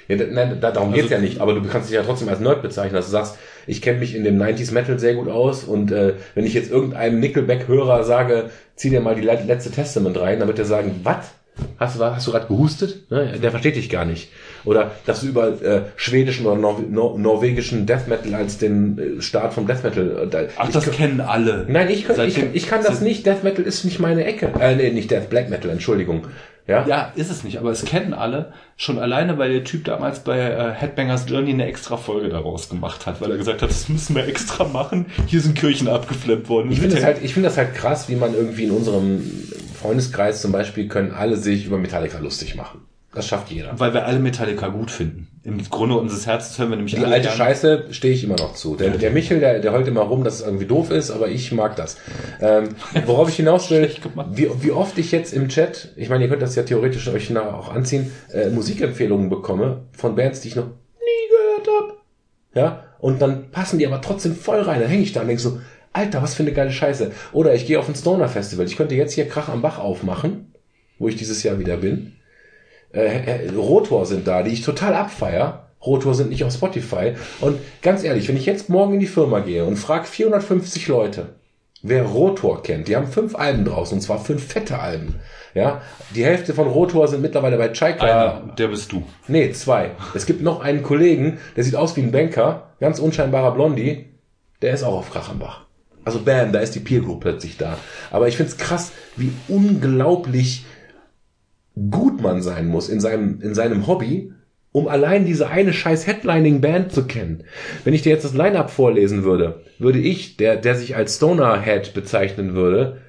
Ja, 0.10 0.18
da, 0.18 0.26
nein, 0.30 0.58
da, 0.60 0.72
darum 0.72 0.92
geht's 0.92 1.10
ja 1.10 1.18
nicht, 1.20 1.40
aber 1.40 1.54
du 1.54 1.62
kannst 1.66 1.88
dich 1.90 1.96
ja 1.96 2.04
trotzdem 2.04 2.28
als 2.28 2.42
Nerd 2.42 2.62
bezeichnen, 2.62 2.96
dass 2.96 3.06
du 3.06 3.12
sagst, 3.14 3.38
ich 3.68 3.82
kenne 3.82 4.00
mich 4.00 4.14
in 4.16 4.26
dem 4.26 4.38
90s 4.38 4.74
Metal 4.74 5.00
sehr 5.00 5.14
gut 5.16 5.30
aus 5.30 5.64
und 5.64 5.94
äh, 5.94 6.16
wenn 6.36 6.46
ich 6.46 6.54
jetzt 6.54 6.70
irgendeinem 6.70 7.22
Nickelback-Hörer 7.22 8.04
sage, 8.04 8.50
zieh 8.76 8.90
dir 8.90 9.00
mal 9.00 9.16
die 9.16 9.22
le- 9.22 9.42
letzte 9.48 9.72
Testament 9.72 10.20
rein, 10.20 10.40
dann 10.40 10.50
wird 10.50 10.60
er 10.60 10.66
sagen, 10.66 11.00
was? 11.04 11.28
Hast 11.78 12.00
du, 12.00 12.04
hast 12.04 12.26
du 12.26 12.32
gerade 12.32 12.48
gehustet? 12.48 13.10
Ne? 13.12 13.38
Der 13.42 13.52
versteht 13.52 13.76
dich 13.76 13.90
gar 13.90 14.06
nicht. 14.06 14.30
Oder 14.66 14.92
dass 15.06 15.22
du 15.22 15.28
über 15.28 15.62
äh, 15.62 15.82
schwedischen 15.96 16.46
oder 16.48 16.56
Nor 16.60 16.80
Nor 16.90 17.20
norwegischen 17.20 17.86
Death 17.86 18.08
Metal 18.08 18.34
als 18.34 18.58
den 18.58 19.18
äh, 19.20 19.22
Start 19.22 19.54
vom 19.54 19.68
Death 19.68 19.84
Metal. 19.84 20.30
Äh, 20.32 20.48
Ach, 20.58 20.68
ich, 20.68 20.74
das 20.74 20.90
kennen 20.92 21.22
alle. 21.22 21.66
Nein, 21.70 21.90
ich, 21.90 22.06
kann- 22.06 22.16
ich, 22.28 22.34
Seitdem- 22.36 22.50
ich 22.54 22.68
kann 22.68 22.82
das 22.84 23.02
nicht. 23.02 23.26
Death 23.26 23.44
Metal 23.44 23.64
ist 23.66 23.84
nicht 23.86 24.00
meine 24.00 24.26
Ecke. 24.26 24.52
Äh, 24.60 24.76
nee, 24.76 24.90
nicht 24.92 25.12
Death, 25.12 25.30
Black 25.30 25.50
Metal, 25.50 25.70
Entschuldigung. 25.70 26.26
Ja? 26.68 26.86
Ja, 26.88 27.12
ist 27.16 27.30
es 27.30 27.44
nicht, 27.44 27.58
aber 27.58 27.72
es 27.72 27.84
kennen 27.84 28.14
alle. 28.14 28.54
Schon 28.78 28.98
alleine, 28.98 29.38
weil 29.38 29.52
der 29.52 29.64
Typ 29.64 29.84
damals 29.84 30.20
bei 30.22 30.40
äh, 30.40 30.72
Headbangers 30.72 31.30
Journey 31.30 31.52
eine 31.52 31.66
extra 31.66 31.98
Folge 31.98 32.30
daraus 32.30 32.70
gemacht 32.70 33.06
hat, 33.06 33.20
weil 33.20 33.32
er 33.32 33.38
gesagt 33.38 33.62
hat, 33.62 33.70
das 33.70 33.90
müssen 33.90 34.16
wir 34.16 34.26
extra 34.28 34.64
machen. 34.64 35.08
Hier 35.28 35.42
sind 35.42 35.56
Kirchen 35.56 35.88
abgeflammt 35.90 36.48
worden. 36.48 36.72
Ich 36.72 36.80
finde 36.80 36.96
das 36.96 37.04
halt, 37.04 37.22
ich 37.22 37.34
finde 37.34 37.50
das 37.50 37.58
halt 37.58 37.76
krass, 37.76 38.08
wie 38.08 38.16
man 38.16 38.34
irgendwie 38.34 38.64
in 38.64 38.72
unserem 38.72 39.22
Freundeskreis 39.82 40.42
zum 40.42 40.52
Beispiel 40.54 40.88
können 40.88 41.12
alle 41.12 41.36
sich 41.36 41.66
über 41.66 41.78
Metallica 41.78 42.20
lustig 42.20 42.56
machen. 42.56 42.82
Das 43.14 43.28
schafft 43.28 43.52
jeder. 43.52 43.78
weil 43.80 43.94
wir 43.94 44.06
alle 44.06 44.20
Metallica 44.20 44.70
gut 44.70 44.90
finden. 44.90 45.28
Im 45.46 45.62
Grunde 45.70 45.96
unseres 45.98 46.26
Herzens 46.26 46.58
hören 46.58 46.70
wir 46.70 46.78
nämlich 46.78 46.96
Die 46.96 47.04
alte 47.04 47.28
gern. 47.28 47.36
Scheiße 47.36 47.88
stehe 47.92 48.14
ich 48.14 48.24
immer 48.24 48.38
noch 48.38 48.54
zu. 48.54 48.78
Der, 48.78 48.92
der 48.92 49.12
Michel, 49.12 49.42
der, 49.42 49.60
der 49.60 49.74
heult 49.74 49.88
immer 49.90 50.02
rum, 50.02 50.24
dass 50.24 50.36
es 50.36 50.42
irgendwie 50.42 50.66
doof 50.66 50.90
ist, 50.90 51.12
aber 51.12 51.28
ich 51.28 51.52
mag 51.52 51.76
das. 51.76 51.98
Ähm, 52.40 52.70
worauf 53.06 53.28
ich 53.28 53.36
hinaus 53.36 53.70
will, 53.70 53.90
wie, 54.32 54.50
wie 54.62 54.72
oft 54.72 54.98
ich 54.98 55.12
jetzt 55.12 55.34
im 55.34 55.50
Chat, 55.50 55.90
ich 55.98 56.08
meine, 56.08 56.24
ihr 56.24 56.30
könnt 56.30 56.42
das 56.42 56.56
ja 56.56 56.64
theoretisch 56.64 57.10
euch 57.10 57.30
nachher 57.30 57.58
auch 57.58 57.74
anziehen, 57.74 58.12
äh, 58.32 58.50
Musikempfehlungen 58.50 59.30
bekomme 59.30 59.84
von 59.92 60.16
Bands, 60.16 60.40
die 60.40 60.48
ich 60.48 60.56
noch 60.56 60.68
nie 60.68 61.30
gehört 61.30 61.68
habe. 61.82 61.94
Ja, 62.56 62.84
und 63.00 63.22
dann 63.22 63.52
passen 63.52 63.80
die 63.80 63.86
aber 63.86 64.00
trotzdem 64.00 64.38
voll 64.38 64.62
rein. 64.62 64.80
Dann 64.80 64.90
hänge 64.90 65.04
ich 65.04 65.12
da 65.12 65.22
und 65.22 65.28
denke 65.28 65.42
so, 65.42 65.60
Alter, 65.92 66.24
was 66.24 66.36
für 66.36 66.44
eine 66.44 66.54
geile 66.54 66.72
Scheiße. 66.72 67.12
Oder 67.34 67.54
ich 67.54 67.68
gehe 67.68 67.80
auf 67.80 67.90
ein 67.90 67.96
Stoner 67.96 68.30
Festival. 68.30 68.66
Ich 68.66 68.78
könnte 68.78 68.96
jetzt 68.96 69.14
hier 69.14 69.28
Krach 69.28 69.50
am 69.50 69.62
Bach 69.62 69.78
aufmachen, 69.78 70.54
wo 71.00 71.10
ich 71.10 71.18
dieses 71.18 71.44
Jahr 71.44 71.60
wieder 71.60 71.76
bin. 71.78 72.14
Äh, 72.94 73.50
Rotor 73.50 74.06
sind 74.06 74.28
da, 74.28 74.44
die 74.44 74.52
ich 74.52 74.62
total 74.62 74.94
abfeier. 74.94 75.68
Rotor 75.86 76.14
sind 76.14 76.30
nicht 76.30 76.44
auf 76.44 76.54
Spotify. 76.54 77.14
Und 77.42 77.60
ganz 77.82 78.04
ehrlich, 78.04 78.28
wenn 78.30 78.38
ich 78.38 78.46
jetzt 78.46 78.70
morgen 78.70 78.94
in 78.94 79.00
die 79.00 79.08
Firma 79.08 79.40
gehe 79.40 79.66
und 79.66 79.76
frage 79.76 80.06
450 80.06 80.88
Leute, 80.88 81.30
wer 81.82 82.04
Rotor 82.04 82.64
kennt, 82.64 82.88
die 82.88 82.96
haben 82.96 83.08
fünf 83.08 83.36
Alben 83.36 83.66
draußen, 83.66 83.98
und 83.98 84.02
zwar 84.02 84.24
fünf 84.24 84.48
fette 84.48 84.80
Alben. 84.80 85.16
Ja, 85.54 85.82
die 86.16 86.24
Hälfte 86.24 86.54
von 86.54 86.68
Rotor 86.68 87.08
sind 87.08 87.22
mittlerweile 87.22 87.58
bei 87.58 87.70
Chaika. 87.74 88.06
Einer, 88.06 88.54
der 88.58 88.70
bist 88.70 88.92
du. 88.92 89.04
Nee, 89.28 89.52
zwei. 89.52 89.92
Es 90.16 90.26
gibt 90.26 90.42
noch 90.42 90.62
einen 90.62 90.82
Kollegen, 90.82 91.40
der 91.56 91.64
sieht 91.64 91.76
aus 91.76 91.96
wie 91.96 92.02
ein 92.02 92.12
Banker, 92.12 92.70
ganz 92.80 93.00
unscheinbarer 93.00 93.54
Blondie, 93.54 94.06
der 94.62 94.74
ist 94.74 94.84
auch 94.84 94.98
auf 94.98 95.12
Krachenbach. 95.12 95.66
Also 96.06 96.20
bam, 96.20 96.52
da 96.52 96.60
ist 96.60 96.76
die 96.76 96.80
Peer 96.80 97.02
Group 97.02 97.22
plötzlich 97.22 97.58
da. 97.58 97.78
Aber 98.12 98.28
ich 98.28 98.38
find's 98.38 98.58
krass, 98.58 98.92
wie 99.16 99.32
unglaublich 99.48 100.66
gut 101.76 102.22
man 102.22 102.42
sein 102.42 102.68
muss 102.68 102.90
in 102.90 103.00
seinem, 103.00 103.42
in 103.42 103.54
seinem 103.56 103.88
Hobby, 103.88 104.32
um 104.72 104.88
allein 104.88 105.26
diese 105.26 105.50
eine 105.50 105.74
scheiß 105.74 106.08
Headlining-Band 106.08 106.92
zu 106.92 107.06
kennen. 107.06 107.44
Wenn 107.84 107.94
ich 107.94 108.02
dir 108.02 108.12
jetzt 108.12 108.26
das 108.26 108.34
Line-Up 108.34 108.70
vorlesen 108.72 109.24
würde, 109.24 109.62
würde 109.80 110.00
ich, 110.00 110.38
der, 110.38 110.56
der 110.58 110.76
sich 110.76 110.96
als 110.96 111.18
Stoner-Head 111.18 111.94
bezeichnen 111.94 112.54
würde, 112.54 113.02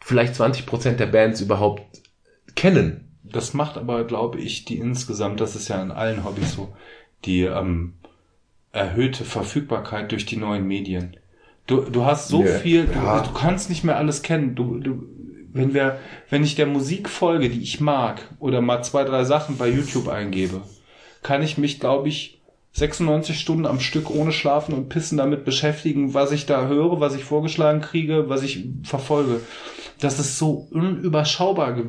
vielleicht 0.00 0.34
20% 0.34 0.92
der 0.92 1.06
Bands 1.06 1.40
überhaupt 1.40 1.82
kennen. 2.54 3.08
Das 3.24 3.54
macht 3.54 3.76
aber, 3.76 4.04
glaube 4.04 4.38
ich, 4.38 4.64
die 4.64 4.78
insgesamt, 4.78 5.40
das 5.40 5.56
ist 5.56 5.68
ja 5.68 5.82
in 5.82 5.90
allen 5.90 6.24
Hobbys 6.24 6.52
so, 6.52 6.72
die 7.24 7.42
ähm, 7.42 7.94
erhöhte 8.72 9.24
Verfügbarkeit 9.24 10.12
durch 10.12 10.26
die 10.26 10.36
neuen 10.36 10.66
Medien. 10.66 11.16
Du, 11.66 11.80
du 11.80 12.04
hast 12.04 12.28
so 12.28 12.44
Ja. 12.44 12.52
viel, 12.58 12.86
du, 12.86 12.92
Ja. 12.92 13.20
du 13.20 13.32
kannst 13.32 13.68
nicht 13.68 13.82
mehr 13.82 13.96
alles 13.96 14.22
kennen. 14.22 14.54
Du, 14.54 14.78
du, 14.78 15.08
wenn 15.56 15.74
wir, 15.74 15.98
wenn 16.30 16.44
ich 16.44 16.54
der 16.54 16.66
Musik 16.66 17.08
folge, 17.08 17.48
die 17.48 17.62
ich 17.62 17.80
mag, 17.80 18.20
oder 18.38 18.60
mal 18.60 18.82
zwei, 18.82 19.04
drei 19.04 19.24
Sachen 19.24 19.56
bei 19.56 19.68
YouTube 19.68 20.08
eingebe, 20.08 20.60
kann 21.22 21.42
ich 21.42 21.58
mich, 21.58 21.80
glaube 21.80 22.08
ich, 22.08 22.40
96 22.72 23.40
Stunden 23.40 23.64
am 23.64 23.80
Stück 23.80 24.10
ohne 24.10 24.32
Schlafen 24.32 24.74
und 24.74 24.90
Pissen 24.90 25.16
damit 25.16 25.46
beschäftigen, 25.46 26.12
was 26.12 26.30
ich 26.30 26.44
da 26.44 26.66
höre, 26.66 27.00
was 27.00 27.14
ich 27.14 27.24
vorgeschlagen 27.24 27.80
kriege, 27.80 28.28
was 28.28 28.42
ich 28.42 28.66
verfolge. 28.82 29.40
Das 29.98 30.18
ist 30.18 30.38
so 30.38 30.68
unüberschaubar 30.70 31.72
ge 31.72 31.84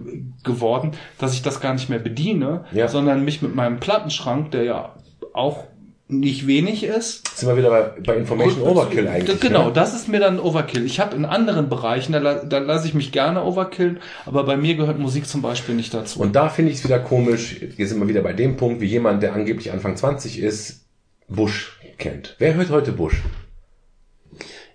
geworden, 0.46 0.92
dass 1.18 1.34
ich 1.34 1.42
das 1.42 1.60
gar 1.60 1.74
nicht 1.74 1.90
mehr 1.90 2.00
bediene, 2.00 2.64
Ja. 2.72 2.88
sondern 2.88 3.26
mich 3.26 3.42
mit 3.42 3.54
meinem 3.54 3.82
Plattenschrank, 3.82 4.52
der 4.52 4.64
ja 4.64 4.96
auch 5.34 5.66
nicht 6.10 6.48
wenig 6.48 6.84
ist, 6.84 7.28
Jetzt 7.28 7.40
sind 7.42 7.50
wir 7.50 7.58
wieder 7.58 7.70
bei, 7.70 8.02
bei 8.02 8.16
Information 8.16 8.62
Overkill 8.62 9.08
eigentlich. 9.08 9.40
Genau, 9.42 9.68
ne? 9.68 9.74
das 9.74 9.94
ist 9.94 10.08
mir 10.08 10.20
dann 10.20 10.40
Overkill. 10.40 10.86
Ich 10.86 11.00
habe 11.00 11.16
in 11.16 11.26
anderen 11.26 11.68
Bereichen, 11.68 12.14
da, 12.14 12.20
da 12.20 12.58
lasse 12.60 12.88
ich 12.88 12.94
mich 12.94 13.12
gerne 13.12 13.44
overkillen, 13.44 14.00
aber 14.26 14.44
bei 14.44 14.56
mir 14.56 14.76
gehört 14.76 15.00
Musik 15.00 15.28
zum 15.28 15.42
Beispiel 15.42 15.76
nicht 15.76 15.94
dazu. 15.94 16.22
Und 16.22 16.36
da 16.36 16.50
finde 16.50 16.72
ich 16.72 16.80
es 16.80 16.84
wieder 16.86 17.00
komisch, 17.00 17.58
hier 17.76 17.88
sind 17.88 18.00
wir 18.00 18.08
wieder 18.08 18.22
bei 18.22 18.34
dem 18.34 18.56
Punkt, 18.56 18.80
wie 18.80 18.86
jemand, 18.86 19.22
der 19.22 19.34
angeblich 19.34 19.72
Anfang 19.72 19.98
20 19.98 20.40
ist, 20.40 20.86
Bush 21.28 21.78
kennt. 21.98 22.36
Wer 22.40 22.54
hört 22.54 22.70
heute 22.70 22.94
Bush? 22.94 23.22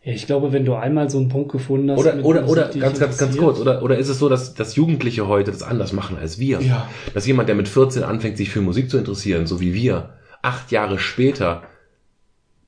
Ja, 0.04 0.12
ich 0.12 0.26
glaube, 0.26 0.52
wenn 0.52 0.64
du 0.64 0.74
einmal 0.74 1.08
so 1.08 1.18
einen 1.18 1.28
Punkt 1.28 1.52
gefunden 1.52 1.90
hast. 1.90 2.00
Oder, 2.00 2.14
mit 2.16 2.24
oder, 2.24 2.42
Musik, 2.42 2.56
oder, 2.56 2.68
ganz, 2.78 2.98
ganz, 2.98 3.16
ganz 3.18 3.36
kurz, 3.36 3.58
oder, 3.58 3.82
oder 3.82 3.96
ist 3.96 4.08
es 4.08 4.18
so, 4.18 4.28
dass, 4.28 4.54
dass 4.54 4.76
Jugendliche 4.76 5.28
heute 5.28 5.52
das 5.52 5.62
anders 5.62 5.92
machen 5.92 6.18
als 6.18 6.38
wir? 6.38 6.60
Ja. 6.60 6.88
Dass 7.14 7.26
jemand, 7.26 7.48
der 7.48 7.54
mit 7.54 7.68
14 7.68 8.02
anfängt, 8.02 8.36
sich 8.36 8.50
für 8.50 8.60
Musik 8.60 8.90
zu 8.90 8.98
interessieren, 8.98 9.46
so 9.46 9.60
wie 9.60 9.72
wir, 9.74 10.10
acht 10.42 10.72
Jahre 10.72 10.98
später 10.98 11.62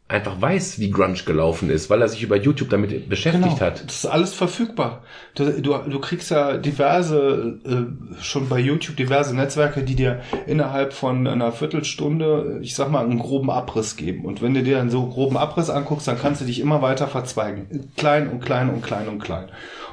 einfach 0.07 0.41
weiß, 0.41 0.79
wie 0.81 0.91
Grunge 0.91 1.19
gelaufen 1.25 1.71
ist, 1.71 1.89
weil 1.89 2.03
er 2.03 2.09
sich 2.09 2.23
über 2.23 2.37
YouTube 2.37 2.69
damit 2.69 3.09
beschäftigt 3.09 3.61
hat. 3.61 3.77
Genau. 3.77 3.87
Das 3.87 3.97
ist 3.97 4.07
alles 4.07 4.35
verfügbar. 4.35 5.03
Du, 5.35 5.51
du, 5.61 5.79
du 5.79 5.99
kriegst 5.99 6.31
ja 6.31 6.59
diverse, 6.59 7.59
äh, 7.65 8.23
schon 8.23 8.49
bei 8.51 8.59
YouTube 8.59 8.97
diverse 8.97 9.35
Netzwerke, 9.35 9.83
die 9.83 9.95
dir 9.95 10.21
innerhalb 10.47 10.93
von 10.93 11.27
einer 11.27 11.53
Viertelstunde, 11.53 12.59
ich 12.61 12.75
sag 12.75 12.91
mal, 12.91 13.05
einen 13.05 13.19
groben 13.19 13.51
Abriss 13.51 13.97
geben. 13.97 14.27
Und 14.27 14.43
wenn 14.43 14.53
du 14.53 14.63
dir 14.63 14.77
dann 14.77 14.91
so 14.91 15.07
groben 15.07 15.39
Abriss 15.39 15.71
anguckst, 15.71 16.07
dann 16.07 16.19
kannst 16.19 16.43
du 16.43 16.45
dich 16.45 16.61
immer 16.61 16.83
weiter 16.83 17.09
verzweigen. 17.09 17.91
Klein 17.97 18.29
und 18.29 18.41
klein 18.45 18.69
und 18.69 18.83
klein 18.83 19.09
und 19.09 19.21
klein. 19.21 19.49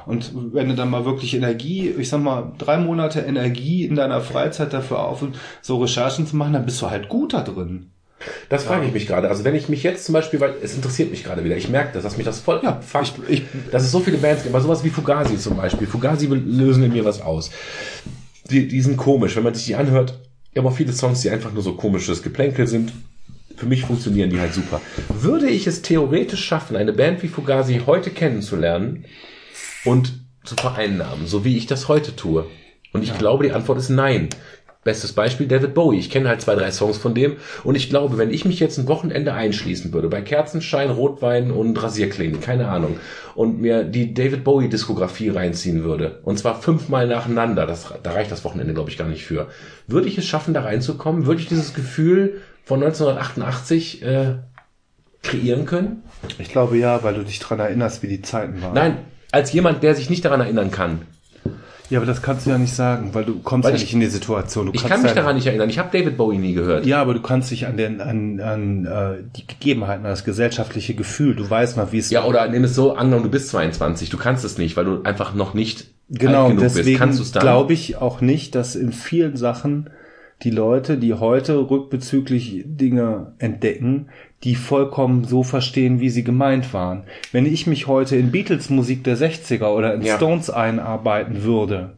Und 0.06 0.32
wenn 0.52 0.68
du 0.68 0.74
dann 0.74 0.90
mal 0.90 1.04
wirklich 1.04 1.34
Energie, 1.34 1.90
ich 1.96 2.08
sag 2.08 2.20
mal, 2.22 2.52
drei 2.58 2.76
Monate 2.78 3.20
Energie 3.20 3.84
in 3.84 3.94
deiner 3.94 4.20
Freizeit 4.20 4.72
dafür 4.72 5.00
auf, 5.00 5.24
so 5.60 5.78
Recherchen 5.78 6.26
zu 6.26 6.36
machen, 6.36 6.52
dann 6.52 6.64
bist 6.64 6.80
du 6.82 6.90
halt 6.90 7.08
gut 7.08 7.32
da 7.34 7.42
drin. 7.42 7.90
Das 8.48 8.64
frage 8.64 8.86
ich 8.86 8.92
mich 8.92 9.06
gerade. 9.08 9.28
Also 9.28 9.42
wenn 9.44 9.54
ich 9.56 9.68
mich 9.68 9.82
jetzt 9.82 10.04
zum 10.04 10.12
Beispiel, 10.12 10.38
weil 10.40 10.54
es 10.62 10.74
interessiert 10.76 11.10
mich 11.10 11.24
gerade 11.24 11.44
wieder, 11.44 11.56
ich 11.56 11.68
merke 11.68 11.90
das, 11.94 12.04
dass 12.04 12.16
mich 12.16 12.24
das 12.26 12.38
voll 12.38 12.60
Ja, 12.62 12.70
abfuckt, 12.70 13.14
ich- 13.28 13.38
ich- 13.40 13.70
dass 13.72 13.82
es 13.82 13.90
so 13.90 13.98
viele 14.00 14.18
Bands 14.18 14.42
gibt, 14.44 14.54
aber 14.54 14.62
sowas 14.62 14.84
wie 14.84 14.90
Fugazi 14.90 15.36
zum 15.38 15.56
Beispiel. 15.56 15.86
Fugazi 15.88 16.26
lösen 16.26 16.84
in 16.84 16.92
mir 16.92 17.04
was 17.04 17.20
aus. 17.20 17.50
Die, 18.50 18.68
die 18.68 18.80
sind 18.80 18.96
komisch, 18.96 19.34
wenn 19.36 19.42
man 19.42 19.54
sich 19.54 19.66
die 19.66 19.74
anhört. 19.74 20.18
Ich 20.52 20.58
habe 20.58 20.68
auch 20.68 20.76
viele 20.76 20.92
Songs, 20.92 21.20
die 21.22 21.30
einfach 21.30 21.52
nur 21.52 21.62
so 21.62 21.72
komisches 21.74 22.22
Geplänkel 22.22 22.66
sind. 22.66 22.92
Für 23.56 23.66
mich 23.66 23.82
funktionieren 23.84 24.30
die 24.30 24.38
halt 24.40 24.54
super. 24.54 24.80
Würde 25.08 25.48
ich 25.48 25.66
es 25.66 25.82
theoretisch 25.82 26.44
schaffen, 26.44 26.76
eine 26.76 26.92
Band 26.92 27.22
wie 27.22 27.28
Fugazi 27.28 27.80
heute 27.86 28.10
kennenzulernen 28.10 29.04
und 29.84 30.12
zu 30.44 30.56
vereinnahmen, 30.56 31.26
so 31.26 31.44
wie 31.44 31.56
ich 31.56 31.66
das 31.66 31.88
heute 31.88 32.16
tue? 32.16 32.46
Und 32.92 33.02
ich 33.02 33.16
glaube, 33.16 33.44
die 33.44 33.52
Antwort 33.52 33.78
ist 33.78 33.88
nein. 33.88 34.28
Bestes 34.84 35.12
Beispiel 35.12 35.46
David 35.46 35.74
Bowie. 35.74 36.00
Ich 36.00 36.10
kenne 36.10 36.28
halt 36.28 36.40
zwei, 36.40 36.56
drei 36.56 36.72
Songs 36.72 36.96
von 36.96 37.14
dem 37.14 37.36
und 37.62 37.76
ich 37.76 37.88
glaube, 37.88 38.18
wenn 38.18 38.32
ich 38.32 38.44
mich 38.44 38.58
jetzt 38.58 38.78
ein 38.78 38.88
Wochenende 38.88 39.32
einschließen 39.32 39.92
würde, 39.92 40.08
bei 40.08 40.22
Kerzenschein, 40.22 40.90
Rotwein 40.90 41.52
und 41.52 41.80
Rasierklingen, 41.80 42.40
keine 42.40 42.68
Ahnung, 42.68 42.96
und 43.36 43.60
mir 43.60 43.84
die 43.84 44.12
David 44.12 44.42
Bowie 44.42 44.68
Diskografie 44.68 45.28
reinziehen 45.28 45.84
würde, 45.84 46.18
und 46.24 46.36
zwar 46.36 46.60
fünfmal 46.60 47.06
nacheinander, 47.06 47.64
das, 47.64 47.94
da 48.02 48.10
reicht 48.10 48.32
das 48.32 48.44
Wochenende, 48.44 48.74
glaube 48.74 48.90
ich, 48.90 48.98
gar 48.98 49.06
nicht 49.06 49.24
für, 49.24 49.46
würde 49.86 50.08
ich 50.08 50.18
es 50.18 50.26
schaffen, 50.26 50.52
da 50.52 50.62
reinzukommen? 50.62 51.26
Würde 51.26 51.40
ich 51.40 51.46
dieses 51.46 51.74
Gefühl 51.74 52.40
von 52.64 52.82
1988 52.82 54.02
äh, 54.02 54.34
kreieren 55.22 55.64
können? 55.64 56.02
Ich 56.40 56.48
glaube 56.48 56.76
ja, 56.76 57.04
weil 57.04 57.14
du 57.14 57.22
dich 57.22 57.38
dran 57.38 57.60
erinnerst, 57.60 58.02
wie 58.02 58.08
die 58.08 58.22
Zeiten 58.22 58.60
waren. 58.60 58.74
Nein, 58.74 58.98
als 59.32 59.52
jemand, 59.52 59.82
der 59.82 59.94
sich 59.96 60.08
nicht 60.08 60.24
daran 60.24 60.40
erinnern 60.40 60.70
kann. 60.70 61.00
Ja, 61.90 61.98
aber 61.98 62.06
das 62.06 62.22
kannst 62.22 62.46
du 62.46 62.50
ja 62.50 62.56
nicht 62.56 62.72
sagen, 62.74 63.10
weil 63.12 63.24
du 63.24 63.40
kommst 63.40 63.64
Weil 63.66 63.72
ja 63.72 63.76
ich- 63.76 63.82
nicht 63.82 63.92
in 63.92 64.00
die 64.00 64.06
Situation. 64.06 64.66
Du 64.66 64.72
Ich 64.72 64.80
kannst 64.80 64.90
kann 64.92 65.02
mich 65.02 65.10
ja, 65.10 65.14
daran 65.16 65.36
nicht 65.36 65.46
erinnern. 65.46 65.68
Ich 65.68 65.78
habe 65.78 65.90
David 65.92 66.16
Bowie 66.16 66.38
nie 66.38 66.54
gehört. 66.54 66.86
Ja, 66.86 67.02
aber 67.02 67.12
du 67.12 67.20
kannst 67.20 67.50
dich 67.50 67.66
an 67.66 67.76
den 67.76 68.00
an, 68.00 68.40
an 68.40 68.86
äh, 68.86 69.22
die 69.36 69.46
Gegebenheiten, 69.46 70.06
an 70.06 70.10
das 70.10 70.24
gesellschaftliche 70.24 70.94
Gefühl. 70.94 71.34
Du 71.34 71.48
weißt 71.50 71.76
mal, 71.76 71.92
wie 71.92 71.98
es 71.98 72.08
Ja, 72.08 72.24
oder 72.24 72.48
nimm 72.48 72.64
es 72.64 72.74
so, 72.74 72.94
angenommen, 72.94 73.24
du 73.24 73.30
bist 73.30 73.48
22, 73.48 74.08
du 74.08 74.16
kannst 74.16 74.42
es 74.44 74.56
nicht, 74.56 74.76
weil 74.78 74.86
du 74.86 75.02
einfach 75.02 75.34
noch 75.34 75.52
nicht 75.52 75.88
genau. 76.08 76.44
alt 76.44 76.48
genug 76.52 76.62
bist. 76.64 76.78
deswegen 76.78 76.98
Kannst 76.98 77.18
du 77.18 77.24
es 77.24 77.32
dann? 77.32 77.42
glaube 77.42 77.74
ich 77.74 77.96
auch 77.96 78.22
nicht, 78.22 78.54
dass 78.54 78.74
in 78.74 78.92
vielen 78.92 79.36
Sachen 79.36 79.90
die 80.44 80.50
Leute, 80.50 80.96
die 80.96 81.12
heute 81.12 81.68
rückbezüglich 81.70 82.62
Dinge 82.64 83.34
entdecken, 83.38 84.06
die 84.44 84.54
vollkommen 84.56 85.24
so 85.24 85.42
verstehen, 85.42 86.00
wie 86.00 86.10
sie 86.10 86.24
gemeint 86.24 86.72
waren. 86.74 87.04
Wenn 87.30 87.46
ich 87.46 87.66
mich 87.66 87.86
heute 87.86 88.16
in 88.16 88.30
Beatles-Musik 88.32 89.04
der 89.04 89.16
60er 89.16 89.68
oder 89.68 89.94
in 89.94 90.02
Ja. 90.02 90.16
Stones 90.16 90.50
einarbeiten 90.50 91.42
würde, 91.44 91.92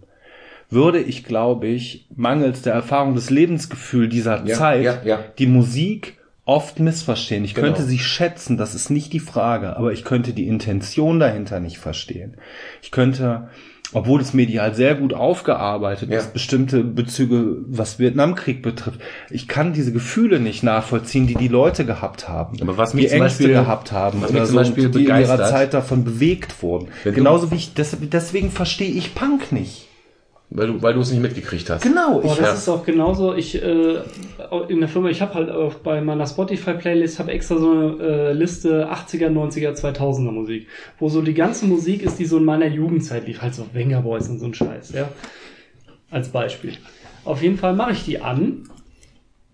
würde 0.71 0.99
ich, 1.01 1.25
glaube 1.25 1.67
ich, 1.69 2.07
mangels 2.15 2.63
der 2.63 2.75
Erfahrung 2.75 3.15
des 3.15 3.31
Lebensgefühls 3.31 4.13
dieser 4.13 4.45
Ja, 4.47 4.55
Zeit 4.57 5.05
ja. 5.05 5.21
die 5.39 5.47
Musik 5.47 6.19
oft 6.47 6.79
missverstehen. 6.81 7.45
Ich 7.45 7.55
Genau. 7.55 7.69
könnte 7.69 7.83
sie 7.85 7.99
schätzen, 7.99 8.59
das 8.59 8.75
ist 8.75 8.91
nicht 8.91 9.13
die 9.15 9.21
Frage, 9.21 9.77
aber 9.79 9.93
ich 9.93 10.05
könnte 10.05 10.35
die 10.35 10.47
Intention 10.47 11.19
dahinter 11.21 11.61
nicht 11.61 11.79
verstehen. 11.79 12.37
Ich 12.83 12.91
könnte, 12.91 13.49
obwohl 13.93 14.21
es 14.21 14.35
medial 14.35 14.75
sehr 14.75 14.95
gut 14.95 15.15
aufgearbeitet 15.15 16.11
Ja. 16.11 16.19
ist, 16.19 16.33
bestimmte 16.33 16.83
Bezüge, 16.83 17.59
was 17.69 17.99
Vietnamkrieg 17.99 18.63
betrifft, 18.63 19.01
ich 19.31 19.47
kann 19.47 19.73
diese 19.73 19.93
Gefühle 19.93 20.41
nicht 20.41 20.63
nachvollziehen, 20.63 21.27
die 21.27 21.35
die 21.35 21.49
Leute 21.49 21.85
gehabt 21.85 22.29
haben, 22.29 22.57
Aber 22.61 22.77
was 22.77 22.91
die 22.91 22.97
mich 22.97 23.09
zum 23.11 23.23
Ängste 23.23 23.45
Beispiel- 23.45 23.55
gehabt 23.55 23.93
haben 23.93 24.23
was 24.23 24.31
oder 24.31 24.47
so, 24.47 24.57
Beispiel 24.57 24.89
die 24.89 25.05
in 25.07 25.17
ihrer 25.17 25.45
Zeit 25.45 25.75
davon 25.75 26.05
bewegt 26.05 26.63
wurden. 26.63 26.89
Wenn 27.05 27.15
Genauso 27.15 27.51
wie 27.51 27.57
ich, 27.57 27.75
deswegen 27.75 28.51
verstehe 28.51 28.91
ich 28.91 29.15
Punk 29.15 29.53
nicht. 29.53 29.84
Weil 30.57 30.69
du, 30.69 30.81
weil 30.83 30.95
du 30.95 31.01
es 31.01 31.11
nicht 31.11 31.21
mitgekriegt 31.21 31.69
hast. 31.69 31.83
Genau, 31.83 32.21
Boah, 32.21 32.25
ich 32.33 32.39
das 32.39 32.47
ja. 32.47 32.53
ist 32.55 32.69
auch 32.69 32.85
genauso. 32.87 33.35
Ich 33.35 33.61
äh, 33.61 33.97
in 34.69 34.79
der 34.79 34.89
Firma, 34.89 35.09
ich 35.09 35.21
habe 35.21 35.35
halt 35.35 35.51
auch 35.51 35.75
bei 35.75 36.01
meiner 36.01 36.27
Spotify-Playlist 36.29 37.19
habe 37.19 37.33
extra 37.33 37.59
so 37.59 37.71
eine 37.73 37.97
äh, 38.01 38.33
Liste 38.33 38.89
80er, 38.89 39.31
90er, 39.31 39.73
2000er 39.75 40.31
Musik, 40.31 40.69
wo 41.01 41.09
so 41.09 41.23
die 41.23 41.35
ganze 41.35 41.67
Musik 41.67 42.03
ist, 42.05 42.21
die 42.21 42.25
so 42.25 42.39
in 42.39 42.45
meiner 42.45 42.67
Jugendzeit 42.69 43.27
lief, 43.27 43.43
halt 43.43 43.53
so 43.55 43.67
Wenger 43.73 44.03
Boys 44.03 44.29
und 44.29 44.39
so 44.39 44.47
ein 44.47 44.55
Scheiß, 44.55 44.93
ja. 44.93 45.09
Als 46.11 46.29
Beispiel. 46.29 46.75
Auf 47.25 47.43
jeden 47.43 47.57
Fall 47.59 47.75
mache 47.75 47.91
ich 47.93 48.05
die 48.05 48.21
an 48.21 48.69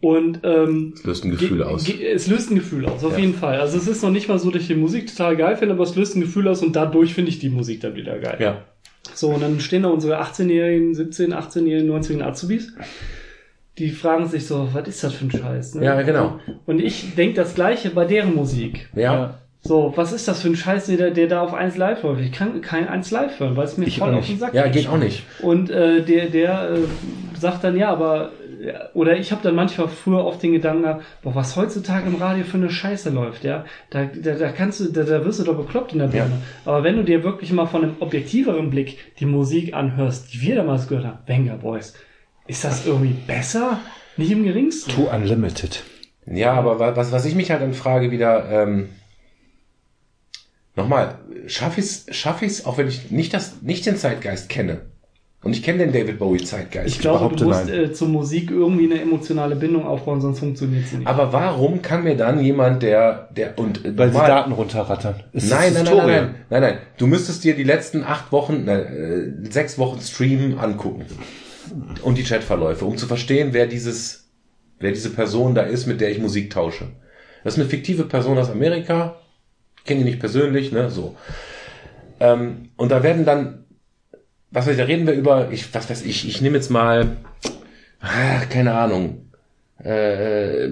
und 0.02 0.40
ähm, 0.44 0.92
Das 0.96 1.04
löst 1.04 1.24
ein 1.24 1.30
Gefühl 1.30 1.58
ge- 1.58 1.66
aus. 1.66 1.88
Es 1.88 2.26
löst 2.26 2.50
ein 2.50 2.56
Gefühl 2.56 2.84
aus, 2.84 3.02
auf 3.04 3.12
Ja. 3.14 3.20
jeden 3.20 3.34
Fall. 3.34 3.58
Also 3.60 3.78
es 3.78 3.88
ist 3.88 4.02
noch 4.02 4.10
nicht 4.10 4.28
mal 4.28 4.38
so, 4.38 4.50
dass 4.50 4.60
ich 4.60 4.68
die 4.68 4.74
Musik 4.74 5.06
total 5.06 5.36
geil 5.38 5.56
finde, 5.56 5.74
aber 5.74 5.84
es 5.84 5.96
löst 5.96 6.14
ein 6.16 6.20
Gefühl 6.20 6.46
aus 6.48 6.62
und 6.62 6.76
dadurch 6.76 7.14
finde 7.14 7.30
ich 7.30 7.38
die 7.38 7.48
Musik 7.48 7.80
dann 7.80 7.94
wieder 7.94 8.18
geil. 8.18 8.36
Ja. 8.38 8.64
So, 9.14 9.30
und 9.30 9.42
dann 9.42 9.60
stehen 9.60 9.82
da 9.82 9.88
unsere 9.88 10.20
18-jährigen, 10.20 10.94
17, 10.94 11.34
18-jährigen, 11.34 11.90
19-jährigen 11.90 12.22
Azubis. 12.22 12.72
Die 13.78 13.90
fragen 13.90 14.26
sich 14.28 14.46
so, 14.46 14.68
was 14.72 14.86
ist 14.88 15.02
das 15.02 15.14
für 15.14 15.24
ein 15.24 15.30
Scheiß? 15.30 15.76
Ne? 15.76 15.84
Ja, 15.84 16.02
genau. 16.02 16.38
Und 16.66 16.80
ich 16.80 17.14
denke 17.14 17.36
das 17.36 17.54
Gleiche 17.54 17.90
bei 17.90 18.04
deren 18.04 18.34
Musik. 18.34 18.88
Ja. 18.94 19.39
So, 19.62 19.92
was 19.94 20.12
ist 20.12 20.26
das 20.26 20.40
für 20.40 20.48
ein 20.48 20.56
Scheiß, 20.56 20.86
der, 20.86 21.10
der 21.10 21.26
da 21.28 21.42
auf 21.42 21.52
1 21.52 21.76
Live 21.76 22.02
läuft? 22.02 22.22
Ich 22.22 22.32
kann 22.32 22.60
kein 22.62 22.88
1 22.88 23.10
Live 23.10 23.38
hören, 23.40 23.56
weil 23.56 23.64
es 23.64 23.76
mir 23.76 23.86
Ich 23.86 23.98
voll 23.98 24.14
auf 24.14 24.26
den. 24.26 24.38
Sack 24.38 24.54
Ja, 24.54 24.66
geht 24.68 24.88
auch 24.88 24.96
nicht. 24.96 25.24
Und 25.42 25.70
äh, 25.70 26.02
der, 26.02 26.26
der 26.26 26.70
äh, 26.70 27.38
sagt 27.38 27.62
dann, 27.64 27.76
ja, 27.76 27.90
aber, 27.90 28.30
ja, 28.64 28.88
oder 28.94 29.18
ich 29.18 29.32
habe 29.32 29.42
dann 29.42 29.54
manchmal 29.54 29.88
früher 29.88 30.24
oft 30.24 30.42
den 30.42 30.52
Gedanken 30.52 30.82
gehabt, 30.84 31.04
boah, 31.22 31.34
was 31.34 31.56
heutzutage 31.56 32.06
im 32.08 32.14
Radio 32.16 32.44
für 32.44 32.56
eine 32.56 32.70
Scheiße 32.70 33.10
läuft, 33.10 33.44
ja, 33.44 33.66
da, 33.90 34.06
da, 34.06 34.32
da 34.32 34.50
kannst 34.50 34.80
du, 34.80 34.86
da, 34.92 35.02
da 35.02 35.24
wirst 35.26 35.40
du 35.40 35.44
doch 35.44 35.56
bekloppt 35.56 35.92
in 35.92 35.98
der 35.98 36.06
Birne. 36.06 36.38
Aber 36.64 36.82
wenn 36.82 36.96
du 36.96 37.04
dir 37.04 37.22
wirklich 37.22 37.52
mal 37.52 37.66
von 37.66 37.82
einem 37.84 37.96
objektiveren 38.00 38.70
Blick 38.70 38.98
die 39.20 39.26
Musik 39.26 39.74
anhörst, 39.74 40.32
die 40.32 40.40
wir 40.40 40.56
damals 40.56 40.88
gehört 40.88 41.04
haben, 41.06 41.18
Banger 41.26 41.56
Boys, 41.58 41.92
ist 42.46 42.64
das 42.64 42.86
irgendwie 42.86 43.14
besser? 43.26 43.78
Nicht 44.16 44.30
im 44.32 44.42
geringsten. 44.42 44.90
To 44.92 45.10
Unlimited. 45.14 45.82
Ja, 46.26 46.54
aber 46.54 46.78
wa- 46.78 46.96
was, 46.96 47.12
was 47.12 47.24
ich 47.26 47.34
mich 47.34 47.50
halt 47.50 47.60
dann 47.62 47.74
frage 47.74 48.10
wieder, 48.10 48.50
ähm, 48.50 48.88
nochmal, 50.76 51.18
schaffe 51.46 51.80
ich 51.80 51.86
es, 51.86 52.06
schaff 52.10 52.42
ich's, 52.42 52.64
auch 52.64 52.78
wenn 52.78 52.88
ich 52.88 53.10
nicht 53.10 53.34
das, 53.34 53.62
nicht 53.62 53.86
den 53.86 53.96
Zeitgeist 53.96 54.48
kenne, 54.48 54.80
Und 55.42 55.54
ich 55.54 55.62
kenne 55.62 55.78
den 55.78 55.92
David 55.92 56.18
Bowie 56.18 56.44
Zeitgeist. 56.44 56.88
Ich 56.94 56.98
glaube, 57.00 57.34
du 57.34 57.44
musst 57.44 57.70
äh, 57.70 57.92
zur 57.92 58.08
Musik 58.08 58.50
irgendwie 58.50 58.84
eine 58.84 59.00
emotionale 59.00 59.56
Bindung 59.56 59.86
aufbauen, 59.86 60.20
sonst 60.20 60.38
funktioniert 60.40 60.86
sie 60.86 60.98
nicht. 60.98 61.06
aber 61.06 61.32
warum 61.32 61.80
kann 61.80 62.04
mir 62.04 62.14
dann 62.16 62.42
jemand, 62.42 62.82
der, 62.82 63.30
der, 63.34 63.58
und, 63.58 63.84
äh, 63.84 63.96
Weil 63.96 64.08
sie 64.08 64.14
normal- 64.14 64.28
Daten 64.28 64.52
runterrattern. 64.52 65.14
Es 65.32 65.48
Nein, 65.48 65.72
nein, 65.72 65.84
nein, 65.84 65.96
nein, 65.96 66.06
nein, 66.06 66.34
nein, 66.50 66.62
nein. 66.62 66.78
Du 66.98 67.06
müsstest 67.06 67.42
dir 67.44 67.54
die 67.56 67.64
letzten 67.64 68.04
acht 68.04 68.32
Wochen, 68.32 68.68
äh, 68.68 69.32
sechs 69.50 69.78
Wochen 69.78 70.00
Stream 70.00 70.58
angucken. 70.58 71.06
Und 72.02 72.18
die 72.18 72.24
Chatverläufe, 72.24 72.84
um 72.84 72.96
zu 72.96 73.06
verstehen, 73.06 73.50
wer 73.52 73.66
dieses, 73.66 74.28
wer 74.78 74.90
diese 74.92 75.10
Person 75.10 75.54
da 75.54 75.62
ist, 75.62 75.86
mit 75.86 76.00
der 76.00 76.10
ich 76.10 76.18
Musik 76.18 76.50
tausche. 76.50 76.86
Das 77.44 77.54
ist 77.54 77.60
eine 77.60 77.68
fiktive 77.68 78.04
Person 78.04 78.36
aus 78.38 78.50
Amerika. 78.50 79.16
Kenne 79.84 80.00
die 80.00 80.04
nicht 80.04 80.20
persönlich, 80.20 80.72
ne, 80.72 80.90
so. 80.90 81.16
Ähm, 82.20 82.70
und 82.76 82.90
da 82.90 83.02
werden 83.02 83.24
dann, 83.24 83.64
was 84.50 84.66
weiß 84.66 84.72
ich, 84.72 84.78
da 84.78 84.84
reden 84.84 85.06
wir 85.06 85.14
über, 85.14 85.50
ich, 85.50 85.74
was 85.74 85.88
weiß 85.88 86.04
ich, 86.04 86.28
ich 86.28 86.40
nehme 86.40 86.56
jetzt 86.56 86.70
mal, 86.70 87.16
ah, 88.00 88.44
keine 88.48 88.74
Ahnung, 88.74 89.30
äh, 89.82 90.68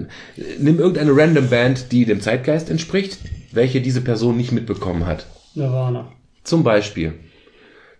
nimm 0.59 0.79
irgendeine 0.79 1.15
random 1.15 1.49
Band, 1.49 1.91
die 1.91 2.05
dem 2.05 2.21
Zeitgeist 2.21 2.69
entspricht, 2.69 3.19
welche 3.51 3.81
diese 3.81 4.01
Person 4.01 4.37
nicht 4.37 4.51
mitbekommen 4.51 5.05
hat. 5.05 5.25
Nirvana. 5.55 6.11
Zum 6.43 6.63
Beispiel. 6.63 7.15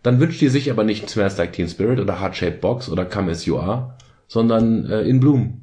Dann 0.04 0.20
wünscht 0.20 0.40
die 0.40 0.48
sich 0.50 0.72
aber 0.72 0.84
nicht 0.84 1.10
Smells 1.10 1.38
Like 1.38 1.54
Teen 1.54 1.68
Spirit 1.68 2.00
oder 2.00 2.22
Heart 2.22 2.36
Shaped 2.36 2.62
Box 2.62 2.90
oder 2.90 3.06
Come 3.06 3.32
As 3.32 3.46
You 3.46 3.58
Are, 3.58 3.98
sondern 4.28 4.90
äh, 4.90 5.02
In 5.02 5.20
Bloom. 5.20 5.62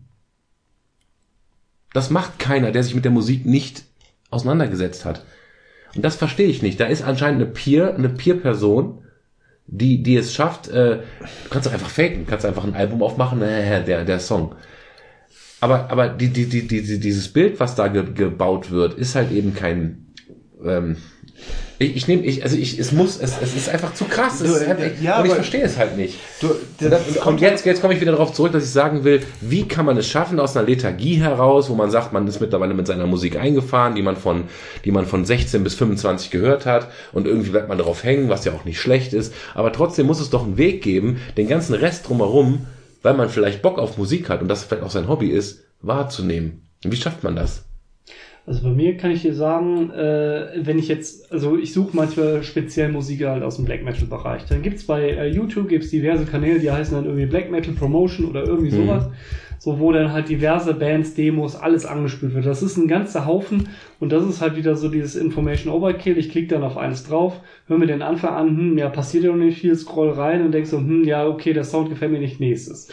Das 1.92 2.10
macht 2.10 2.38
keiner, 2.38 2.72
der 2.72 2.82
sich 2.82 2.94
mit 2.94 3.04
der 3.04 3.12
Musik 3.12 3.46
nicht 3.46 3.84
auseinandergesetzt 4.30 5.04
hat. 5.04 5.24
Und 5.96 6.02
das 6.02 6.16
verstehe 6.16 6.48
ich 6.48 6.62
nicht. 6.62 6.78
Da 6.78 6.86
ist 6.86 7.02
anscheinend 7.02 7.42
eine 7.42 7.50
Peer, 7.50 7.94
eine 7.94 8.08
Peer-Person, 8.08 9.02
die, 9.66 10.02
die 10.02 10.16
es 10.16 10.32
schafft, 10.32 10.68
äh, 10.68 10.98
du 10.98 11.50
kannst 11.50 11.66
doch 11.66 11.72
einfach 11.72 11.90
faken, 11.90 12.26
kannst 12.26 12.46
einfach 12.46 12.64
ein 12.64 12.74
Album 12.74 13.02
aufmachen, 13.02 13.42
äh, 13.42 13.84
der, 13.84 14.04
der 14.04 14.20
Song. 14.20 14.54
Aber, 15.60 15.90
aber 15.90 16.08
die, 16.08 16.28
die, 16.28 16.46
die, 16.46 16.66
die, 16.66 17.00
dieses 17.00 17.32
Bild, 17.32 17.58
was 17.58 17.74
da 17.74 17.88
ge, 17.88 18.04
gebaut 18.14 18.70
wird, 18.70 18.94
ist 18.94 19.14
halt 19.14 19.32
eben 19.32 19.54
kein, 19.54 20.06
ähm, 20.64 20.96
ich, 21.78 21.96
ich 21.96 22.08
nehme, 22.08 22.24
ich, 22.24 22.42
also 22.42 22.56
ich, 22.56 22.78
es 22.78 22.92
muss, 22.92 23.20
es, 23.20 23.34
es 23.40 23.54
ist 23.54 23.68
einfach 23.68 23.92
zu 23.92 24.04
krass. 24.04 24.40
Es 24.40 24.60
Du, 24.60 24.66
halt, 24.66 24.78
ich, 24.80 25.02
ja, 25.02 25.20
und 25.20 25.26
ich 25.26 25.32
verstehe 25.32 25.62
es 25.62 25.76
halt 25.76 25.96
nicht. 25.96 26.18
Du, 26.40 26.48
Und, 26.48 26.92
das, 26.92 27.16
und, 27.18 27.40
jetzt, 27.40 27.66
jetzt 27.66 27.82
komme 27.82 27.92
ich 27.92 28.00
wieder 28.00 28.12
darauf 28.12 28.32
zurück, 28.32 28.52
dass 28.52 28.64
ich 28.64 28.70
sagen 28.70 29.04
will, 29.04 29.22
wie 29.42 29.68
kann 29.68 29.84
man 29.84 29.96
es 29.98 30.08
schaffen 30.08 30.40
aus 30.40 30.56
einer 30.56 30.66
Lethargie 30.66 31.16
heraus, 31.16 31.68
wo 31.68 31.74
man 31.74 31.90
sagt, 31.90 32.12
man 32.14 32.26
ist 32.26 32.40
mittlerweile 32.40 32.72
mit 32.72 32.86
seiner 32.86 33.06
Musik 33.06 33.36
eingefahren, 33.36 33.94
die 33.94 34.02
man 34.02 34.16
von, 34.16 34.44
die 34.84 34.90
man 34.90 35.06
von 35.06 35.24
16 35.26 35.62
bis 35.64 35.74
25 35.74 36.30
gehört 36.30 36.64
hat 36.64 36.88
und 37.12 37.26
irgendwie 37.26 37.50
bleibt 37.50 37.68
man 37.68 37.78
darauf 37.78 38.04
hängen, 38.04 38.30
was 38.30 38.44
ja 38.46 38.52
auch 38.52 38.64
nicht 38.64 38.80
schlecht 38.80 39.12
ist. 39.12 39.34
Aber 39.54 39.70
trotzdem 39.72 40.06
muss 40.06 40.20
es 40.20 40.30
doch 40.30 40.44
einen 40.44 40.56
Weg 40.56 40.82
geben, 40.82 41.20
den 41.36 41.48
ganzen 41.48 41.74
Rest 41.74 42.08
drumherum, 42.08 42.66
weil 43.02 43.14
man 43.14 43.28
vielleicht 43.28 43.60
Bock 43.60 43.78
auf 43.78 43.98
Musik 43.98 44.30
hat 44.30 44.40
und 44.40 44.48
das 44.48 44.64
vielleicht 44.64 44.82
auch 44.82 44.90
sein 44.90 45.08
Hobby 45.08 45.28
ist, 45.28 45.64
wahrzunehmen. 45.82 46.62
Wie 46.82 46.96
schafft 46.96 47.22
man 47.22 47.36
das? 47.36 47.64
Also 48.46 48.62
bei 48.62 48.70
mir 48.70 48.96
kann 48.96 49.10
ich 49.10 49.22
dir 49.22 49.34
sagen, 49.34 49.90
äh, 49.90 50.50
wenn 50.62 50.78
ich 50.78 50.86
jetzt, 50.86 51.32
also 51.32 51.58
ich 51.58 51.72
suche 51.72 51.96
manchmal 51.96 52.44
speziell 52.44 52.90
Musik 52.92 53.24
halt 53.26 53.42
aus 53.42 53.56
dem 53.56 53.64
Black 53.64 53.82
Metal 53.84 54.06
Bereich. 54.06 54.44
Dann 54.46 54.62
gibt's 54.62 54.84
bei 54.84 55.10
äh, 55.10 55.26
YouTube 55.28 55.68
gibt's 55.68 55.90
diverse 55.90 56.24
Kanäle, 56.26 56.60
die 56.60 56.70
heißen 56.70 56.94
dann 56.94 57.06
irgendwie 57.06 57.26
Black 57.26 57.50
Metal 57.50 57.74
Promotion 57.74 58.26
oder 58.26 58.44
irgendwie 58.44 58.70
Mhm. 58.70 58.86
sowas. 58.86 59.08
So, 59.58 59.80
wo 59.80 59.90
dann 59.90 60.12
halt 60.12 60.28
diverse 60.28 60.74
Bands, 60.74 61.14
Demos, 61.14 61.56
alles 61.56 61.86
angespielt 61.86 62.34
wird. 62.34 62.46
Das 62.46 62.62
ist 62.62 62.76
ein 62.76 62.86
ganzer 62.88 63.26
Haufen 63.26 63.68
und 63.98 64.12
das 64.12 64.24
ist 64.24 64.40
halt 64.42 64.54
wieder 64.54 64.76
so 64.76 64.88
dieses 64.90 65.16
Information 65.16 65.72
Overkill. 65.72 66.18
Ich 66.18 66.30
klicke 66.30 66.54
dann 66.54 66.62
auf 66.62 66.76
eines 66.76 67.04
drauf, 67.04 67.40
höre 67.66 67.78
mir 67.78 67.86
den 67.86 68.02
Anfang 68.02 68.34
an, 68.34 68.48
hm, 68.48 68.78
ja, 68.78 68.90
passiert 68.90 69.24
ja 69.24 69.30
noch 69.30 69.42
nicht 69.44 69.58
viel, 69.58 69.74
scroll 69.74 70.10
rein 70.10 70.44
und 70.44 70.52
denk 70.52 70.66
so, 70.66 70.76
hm, 70.78 71.02
ja, 71.04 71.26
okay, 71.26 71.52
der 71.54 71.64
Sound 71.64 71.88
gefällt 71.88 72.12
mir 72.12 72.20
nicht, 72.20 72.38
nächstes. 72.38 72.88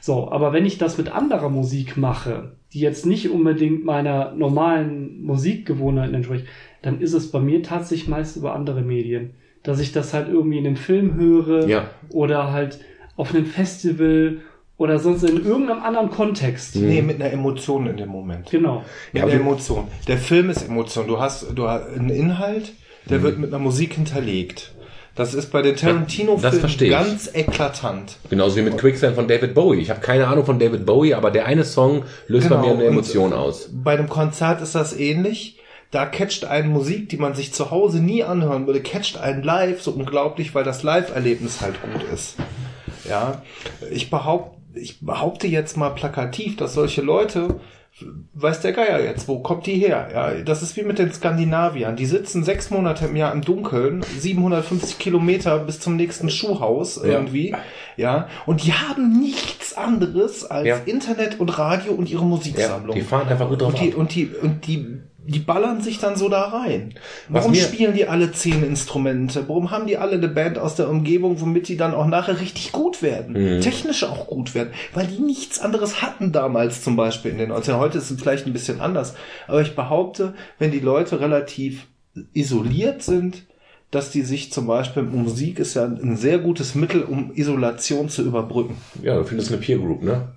So, 0.00 0.30
aber 0.30 0.52
wenn 0.52 0.66
ich 0.66 0.78
das 0.78 0.98
mit 0.98 1.08
anderer 1.10 1.48
Musik 1.48 1.96
mache, 1.96 2.52
die 2.72 2.80
jetzt 2.80 3.06
nicht 3.06 3.30
unbedingt 3.30 3.84
meiner 3.84 4.32
normalen 4.32 5.22
Musikgewohnheiten 5.22 6.14
entspricht, 6.14 6.46
dann 6.82 7.00
ist 7.00 7.12
es 7.14 7.30
bei 7.30 7.40
mir 7.40 7.62
tatsächlich 7.62 8.08
meist 8.08 8.36
über 8.36 8.54
andere 8.54 8.82
Medien. 8.82 9.30
Dass 9.62 9.80
ich 9.80 9.92
das 9.92 10.14
halt 10.14 10.28
irgendwie 10.28 10.58
in 10.58 10.66
einem 10.66 10.76
Film 10.76 11.14
höre 11.16 11.66
Ja. 11.66 11.90
oder 12.10 12.52
halt 12.52 12.78
auf 13.16 13.34
einem 13.34 13.46
Festival 13.46 14.38
oder 14.78 14.98
sonst 14.98 15.22
in 15.24 15.44
irgendeinem 15.44 15.82
anderen 15.82 16.10
Kontext. 16.10 16.76
Nee, 16.76 17.00
mit 17.02 17.20
einer 17.20 17.32
Emotion 17.32 17.86
in 17.86 17.96
dem 17.96 18.10
Moment. 18.10 18.50
Genau. 18.50 18.84
Mit 19.12 19.22
Ja, 19.22 19.28
der 19.28 19.40
Emotion. 19.40 19.84
Der 20.06 20.18
Film 20.18 20.50
ist 20.50 20.62
Emotion. 20.68 21.06
Du 21.08 21.18
hast, 21.18 21.46
du 21.54 21.66
hast 21.68 21.88
einen 21.96 22.10
Inhalt, 22.10 22.74
der 23.08 23.22
wird 23.22 23.38
mit 23.38 23.52
einer 23.52 23.58
Musik 23.62 23.94
hinterlegt. 23.94 24.74
Das 25.16 25.32
ist 25.32 25.50
bei 25.50 25.62
den 25.62 25.76
Tarantino-Filmen 25.76 26.90
ganz 26.90 27.30
eklatant. 27.32 28.18
Genauso 28.28 28.56
wie 28.56 28.62
mit 28.62 28.76
Quicksand 28.76 29.16
von 29.16 29.26
David 29.26 29.54
Bowie. 29.54 29.80
Ich 29.80 29.88
habe 29.88 30.00
keine 30.00 30.28
Ahnung 30.28 30.44
von 30.44 30.58
David 30.58 30.84
Bowie, 30.84 31.14
aber 31.14 31.30
der 31.30 31.46
eine 31.46 31.64
Song 31.64 32.04
löst 32.28 32.50
bei 32.50 32.58
mir 32.58 32.68
eine 32.68 32.74
und 32.74 32.82
Emotion 32.82 33.32
aus. 33.32 33.70
Bei 33.72 33.94
einem 33.94 34.10
Konzert 34.10 34.60
ist 34.60 34.74
das 34.74 34.94
ähnlich. 34.94 35.58
Da 35.90 36.04
catcht 36.04 36.44
einen 36.44 36.70
Musik, 36.70 37.08
die 37.08 37.16
man 37.16 37.34
sich 37.34 37.54
zu 37.54 37.70
Hause 37.70 38.00
nie 38.00 38.24
anhören 38.24 38.66
würde, 38.66 38.82
catcht 38.82 39.16
einen 39.16 39.42
live 39.42 39.80
so 39.80 39.92
unglaublich, 39.92 40.54
weil 40.54 40.64
das 40.64 40.82
Live-Erlebnis 40.82 41.62
halt 41.62 41.76
gut 41.80 42.02
ist. 42.12 42.34
Ja, 43.08 43.42
ich 43.90 44.10
behaupte, 44.10 44.56
ich 44.78 45.00
behaupte 45.00 45.46
jetzt 45.46 45.76
mal 45.78 45.90
plakativ, 45.90 46.56
dass 46.56 46.74
solche 46.74 47.00
Leute, 47.00 47.60
weiß 48.34 48.60
der 48.60 48.72
Geier 48.72 49.02
jetzt, 49.02 49.26
wo 49.28 49.38
kommt 49.40 49.66
die 49.66 49.74
her? 49.76 50.08
Ja, 50.12 50.34
das 50.42 50.62
ist 50.62 50.76
wie 50.76 50.82
mit 50.82 50.98
den 50.98 51.12
Skandinaviern. 51.12 51.96
Die 51.96 52.06
sitzen 52.06 52.44
sechs 52.44 52.70
Monate 52.70 53.06
im 53.06 53.16
Jahr 53.16 53.32
im 53.32 53.40
Dunkeln, 53.42 54.02
750 54.18 54.98
Kilometer 54.98 55.58
bis 55.60 55.80
zum 55.80 55.96
nächsten 55.96 56.28
Schuhhaus 56.30 56.96
irgendwie. 56.98 57.54
Ja, 57.96 58.28
und 58.44 58.64
die 58.64 58.72
haben 58.72 59.18
nichts 59.18 59.74
anderes 59.76 60.44
als 60.44 60.66
Ja. 60.66 60.76
Internet 60.84 61.40
und 61.40 61.58
Radio 61.58 61.92
und 61.92 62.10
ihre 62.10 62.22
Ja, 62.22 62.26
Musiksammlung. 62.28 62.94
die 62.94 63.02
fahren 63.02 63.28
einfach 63.28 63.48
gut 63.48 63.62
drauf 63.62 63.72
Und 63.72 63.80
die, 63.80 63.94
und 63.94 64.14
die, 64.14 64.26
und 64.28 64.66
die, 64.66 64.98
die 65.26 65.40
ballern 65.40 65.80
sich 65.80 65.98
dann 65.98 66.16
so 66.16 66.28
da 66.28 66.42
rein. 66.44 66.94
Warum 67.28 67.54
spielen 67.54 67.94
die 67.94 68.06
alle 68.06 68.32
zehn 68.32 68.62
Instrumente? 68.64 69.48
Warum 69.48 69.70
haben 69.70 69.86
die 69.86 69.96
alle 69.96 70.16
eine 70.16 70.28
Band 70.28 70.58
aus 70.58 70.76
der 70.76 70.88
Umgebung, 70.88 71.40
womit 71.40 71.68
die 71.68 71.76
dann 71.76 71.94
auch 71.94 72.06
nachher 72.06 72.40
richtig 72.40 72.72
gut 72.72 73.02
werden? 73.02 73.56
Mhm. 73.56 73.60
Technisch 73.60 74.04
auch 74.04 74.28
gut 74.28 74.54
werden. 74.54 74.70
Weil 74.94 75.06
die 75.06 75.20
nichts 75.20 75.58
anderes 75.58 76.02
hatten 76.02 76.32
damals 76.32 76.82
zum 76.82 76.96
Beispiel 76.96 77.32
in 77.32 77.38
den 77.38 77.52
90ern. 77.52 77.78
Heute 77.78 77.98
ist 77.98 78.10
es 78.10 78.20
vielleicht 78.20 78.46
ein 78.46 78.52
bisschen 78.52 78.80
anders. 78.80 79.14
Aber 79.48 79.60
ich 79.60 79.74
behaupte, 79.74 80.34
wenn 80.58 80.70
die 80.70 80.80
Leute 80.80 81.20
relativ 81.20 81.86
isoliert 82.32 83.02
sind, 83.02 83.44
dass 83.90 84.10
die 84.10 84.22
sich 84.22 84.52
zum 84.52 84.66
Beispiel, 84.66 85.02
Musik 85.02 85.58
ist 85.58 85.74
ja 85.74 85.84
ein 85.84 86.16
sehr 86.16 86.38
gutes 86.38 86.74
Mittel, 86.74 87.02
um 87.02 87.32
Isolation 87.34 88.08
zu 88.08 88.22
überbrücken 88.22 88.76
Ja, 89.02 89.16
du 89.16 89.24
findest 89.24 89.50
eine 89.52 89.60
Peer 89.60 89.78
Group, 89.78 90.02
ne? 90.02 90.28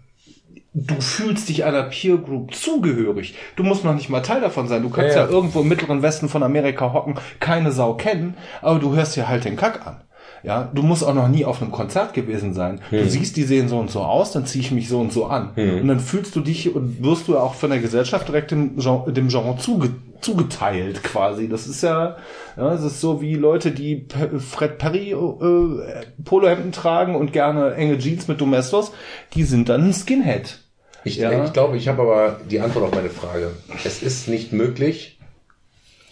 Du 0.88 1.02
fühlst 1.02 1.50
dich 1.50 1.64
einer 1.66 1.84
Peer 1.84 2.18
Group 2.18 2.54
zugehörig. 2.56 3.36
Du 3.56 3.64
musst 3.64 3.84
noch 3.84 3.96
nicht 3.96 4.10
mal 4.10 4.22
Teil 4.22 4.42
davon 4.42 4.68
sein. 4.68 4.82
Du 4.82 4.90
kannst 4.90 5.16
ja, 5.16 5.24
Ja, 5.24 5.28
ja. 5.28 5.32
irgendwo 5.32 5.62
im 5.62 5.68
mittleren 5.68 6.02
Westen 6.02 6.30
von 6.30 6.44
Amerika 6.44 6.94
hocken, 6.94 7.16
keine 7.40 7.72
Sau 7.72 7.94
kennen, 7.96 8.36
aber 8.62 8.80
du 8.80 8.96
hörst 8.96 9.16
dir 9.16 9.28
halt 9.28 9.46
den 9.46 9.56
Kack 9.56 9.86
an. 9.86 9.98
Ja, 10.42 10.70
du 10.74 10.84
musst 10.84 11.04
auch 11.04 11.14
noch 11.14 11.28
nie 11.28 11.44
auf 11.44 11.62
einem 11.62 11.72
Konzert 11.72 12.14
gewesen 12.14 12.54
sein. 12.54 12.80
Du 12.92 13.10
siehst, 13.10 13.36
die 13.36 13.44
sehen 13.44 13.68
so 13.68 13.78
und 13.78 13.92
so 13.92 14.00
aus, 14.00 14.32
dann 14.32 14.46
ziehe 14.46 14.64
ich 14.64 14.72
mich 14.72 14.88
so 14.88 15.02
und 15.02 15.12
so 15.12 15.26
an. 15.26 15.50
Und 15.82 15.88
dann 15.90 16.00
fühlst 16.00 16.34
du 16.34 16.40
dich 16.40 16.74
und 16.74 17.04
wirst 17.04 17.28
du 17.28 17.38
auch 17.38 17.56
von 17.56 17.72
der 17.72 17.80
Gesellschaft 17.80 18.26
direkt 18.30 18.52
dem 18.52 18.78
Genre, 18.78 19.12
dem 19.12 19.28
Genre 19.28 19.58
zuge, 19.58 19.90
zugeteilt 20.22 21.04
quasi. 21.04 21.50
Das 21.50 21.68
ist 21.68 21.82
ja, 21.84 22.16
ja, 22.56 22.70
das 22.70 22.84
ist 22.84 23.02
so 23.02 23.20
wie 23.22 23.36
Leute, 23.36 23.72
die 23.72 24.08
Fred 24.40 24.78
Perry 24.78 25.12
äh, 25.12 26.06
Polohemden 26.24 26.72
tragen 26.72 27.16
und 27.16 27.34
gerne 27.34 27.74
enge 27.74 27.98
Jeans 27.98 28.30
mit 28.30 28.40
Domestos, 28.40 28.94
die 29.34 29.44
sind 29.44 29.68
dann 29.68 29.88
ein 29.90 29.94
Skinhead. 29.94 30.60
Ich, 31.04 31.18
Ja. 31.18 31.46
ich 31.46 31.54
glaube, 31.54 31.78
ich 31.78 31.88
habe 31.88 32.02
aber 32.02 32.40
die 32.50 32.60
Antwort 32.60 32.86
auf 32.86 32.94
meine 32.96 33.10
Frage. 33.10 33.52
Es 33.86 34.02
ist 34.04 34.28
nicht 34.28 34.52
möglich 34.52 35.20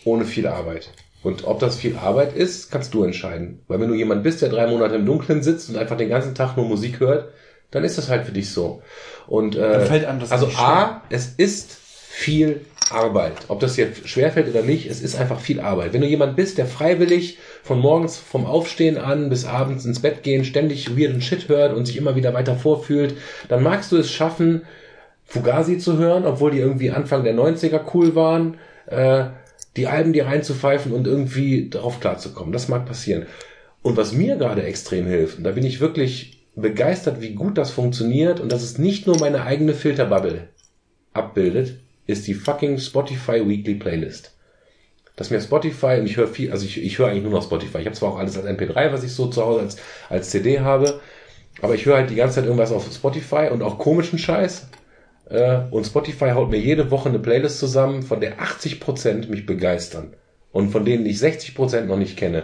ohne 0.04 0.26
viel 0.26 0.48
Arbeit. 0.48 0.90
Und 1.24 1.46
ob 1.46 1.60
das 1.60 1.76
viel 1.78 1.98
Arbeit 1.98 2.36
ist, 2.36 2.72
kannst 2.72 2.94
du 2.94 3.04
entscheiden. 3.04 3.60
Weil 3.68 3.80
wenn 3.82 3.90
du 3.90 3.96
jemand 3.96 4.24
bist, 4.24 4.42
der 4.42 4.50
drei 4.50 4.68
Monate 4.68 4.96
im 4.96 5.06
Dunkeln 5.06 5.44
sitzt 5.44 5.70
und 5.70 5.78
einfach 5.78 5.98
den 5.98 6.10
ganzen 6.10 6.36
Tag 6.36 6.56
nur 6.56 6.66
Musik 6.66 7.00
hört, 7.00 7.30
dann 7.72 7.84
ist 7.84 7.98
das 7.98 8.10
halt 8.10 8.26
für 8.26 8.32
dich 8.32 8.52
so. 8.52 8.82
Und 9.28 9.56
äh, 9.56 9.60
Dann 9.60 9.86
fällt 9.88 10.06
einem 10.06 10.20
das 10.20 10.32
also 10.32 10.48
A, 10.56 11.02
es 11.10 11.34
ist 11.36 11.74
viel 11.74 12.62
Arbeit. 12.90 13.34
Ob 13.50 13.60
das 13.60 13.74
dir 13.74 13.92
schwerfällt 14.06 14.48
oder 14.48 14.62
nicht, 14.62 14.90
es 14.90 15.02
ist 15.02 15.20
einfach 15.20 15.40
viel 15.40 15.60
Arbeit. 15.60 15.92
Wenn 15.92 16.02
du 16.02 16.08
jemand 16.08 16.38
bist, 16.38 16.58
der 16.58 16.66
freiwillig 16.66 17.38
von 17.68 17.80
morgens 17.80 18.18
vom 18.18 18.46
Aufstehen 18.46 18.98
an 18.98 19.30
bis 19.30 19.46
abends 19.46 19.84
ins 19.86 20.02
Bett 20.02 20.24
gehen 20.24 20.46
ständig 20.46 20.98
weirden 20.98 21.22
Shit 21.22 21.50
hört 21.50 21.76
und 21.76 21.86
sich 21.86 21.98
immer 21.98 22.16
wieder 22.16 22.34
weiter 22.34 22.56
vorfühlt, 22.56 23.16
dann 23.50 23.62
magst 23.62 23.92
du 23.92 23.98
es 23.98 24.10
schaffen, 24.10 24.62
Fugazi 25.26 25.78
zu 25.78 25.98
hören, 25.98 26.26
obwohl 26.26 26.52
die 26.52 26.60
irgendwie 26.60 26.92
Anfang 26.92 27.26
der 27.26 27.36
90er 27.36 27.82
cool 27.94 28.16
waren, 28.16 28.58
äh, 28.86 29.26
die 29.76 29.88
Alben 29.88 30.14
dir 30.14 30.26
reinzupfeifen 30.26 30.94
und 30.94 31.06
irgendwie 31.06 31.70
darauf 31.70 32.00
klarzukommen. 32.00 32.54
Das 32.54 32.70
mag 32.70 32.86
passieren. 32.86 33.26
Und 33.82 33.98
was 33.98 34.14
mir 34.14 34.38
gerade 34.38 34.64
extrem 34.64 35.06
hilft, 35.06 35.38
und 35.38 35.44
da 35.44 35.52
bin 35.52 35.66
ich 35.66 35.82
wirklich 35.82 36.46
begeistert, 36.56 37.20
wie 37.20 37.36
gut 37.36 37.58
das 37.58 37.72
funktioniert 37.72 38.40
und 38.40 38.52
dass 38.52 38.64
es 38.64 38.78
nicht 38.78 39.06
nur 39.06 39.20
meine 39.20 39.44
eigene 39.44 39.74
Filterbubble 39.74 40.48
abbildet, 41.12 41.80
ist 42.08 42.28
die 42.28 42.34
fucking 42.34 42.80
Spotify 42.80 43.48
Weekly 43.48 43.76
Playlist. 43.76 44.37
Dass 45.18 45.32
mir 45.32 45.42
Spotify, 45.42 45.98
und 46.00 46.06
ich 46.06 46.16
höre 46.16 46.28
viel, 46.28 46.52
also 46.52 46.64
ich, 46.66 46.82
ich 46.82 46.98
höre 46.98 47.08
eigentlich 47.08 47.24
nur 47.24 47.34
noch 47.34 47.44
Spotify. 47.44 47.80
Ich 47.80 47.88
habe 47.88 47.96
zwar 47.96 48.14
auch 48.14 48.20
alles 48.20 48.38
als 48.38 48.48
MP3, 48.48 48.94
was 48.94 49.04
ich 49.04 49.12
so 49.12 49.28
zu 49.28 49.44
Hause 49.44 49.62
als, 49.62 49.78
als 50.10 50.30
CD 50.30 50.62
habe, 50.62 51.02
aber 51.62 51.74
ich 51.76 51.86
höre 51.86 51.98
halt 51.98 52.10
die 52.12 52.16
ganze 52.16 52.36
Zeit 52.36 52.46
irgendwas 52.46 52.72
auf 52.72 52.86
Spotify 52.90 53.50
und 53.52 53.64
auch 53.64 53.80
komischen 53.80 54.20
Scheiß. 54.20 54.68
Äh, 55.30 55.62
und 55.72 55.86
Spotify 55.86 56.30
haut 56.30 56.52
mir 56.52 56.60
jede 56.60 56.92
Woche 56.92 57.10
eine 57.10 57.20
Playlist 57.20 57.60
zusammen, 57.60 58.04
von 58.04 58.22
der 58.22 58.40
80% 58.40 59.28
mich 59.30 59.46
begeistern. 59.46 60.14
Und 60.52 60.70
von 60.70 60.86
denen 60.86 61.06
ich 61.06 61.18
60% 61.18 61.82
noch 61.82 61.98
nicht 61.98 62.16
kenne. 62.16 62.44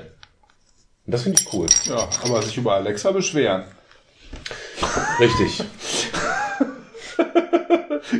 Und 1.05 1.13
das 1.13 1.23
finde 1.23 1.39
ich 1.39 1.53
cool. 1.53 1.67
Ja, 1.85 2.09
aber 2.23 2.41
sich 2.41 2.57
über 2.57 2.73
Alexa 2.73 3.11
beschweren. 3.11 3.65
Richtig. 5.19 5.63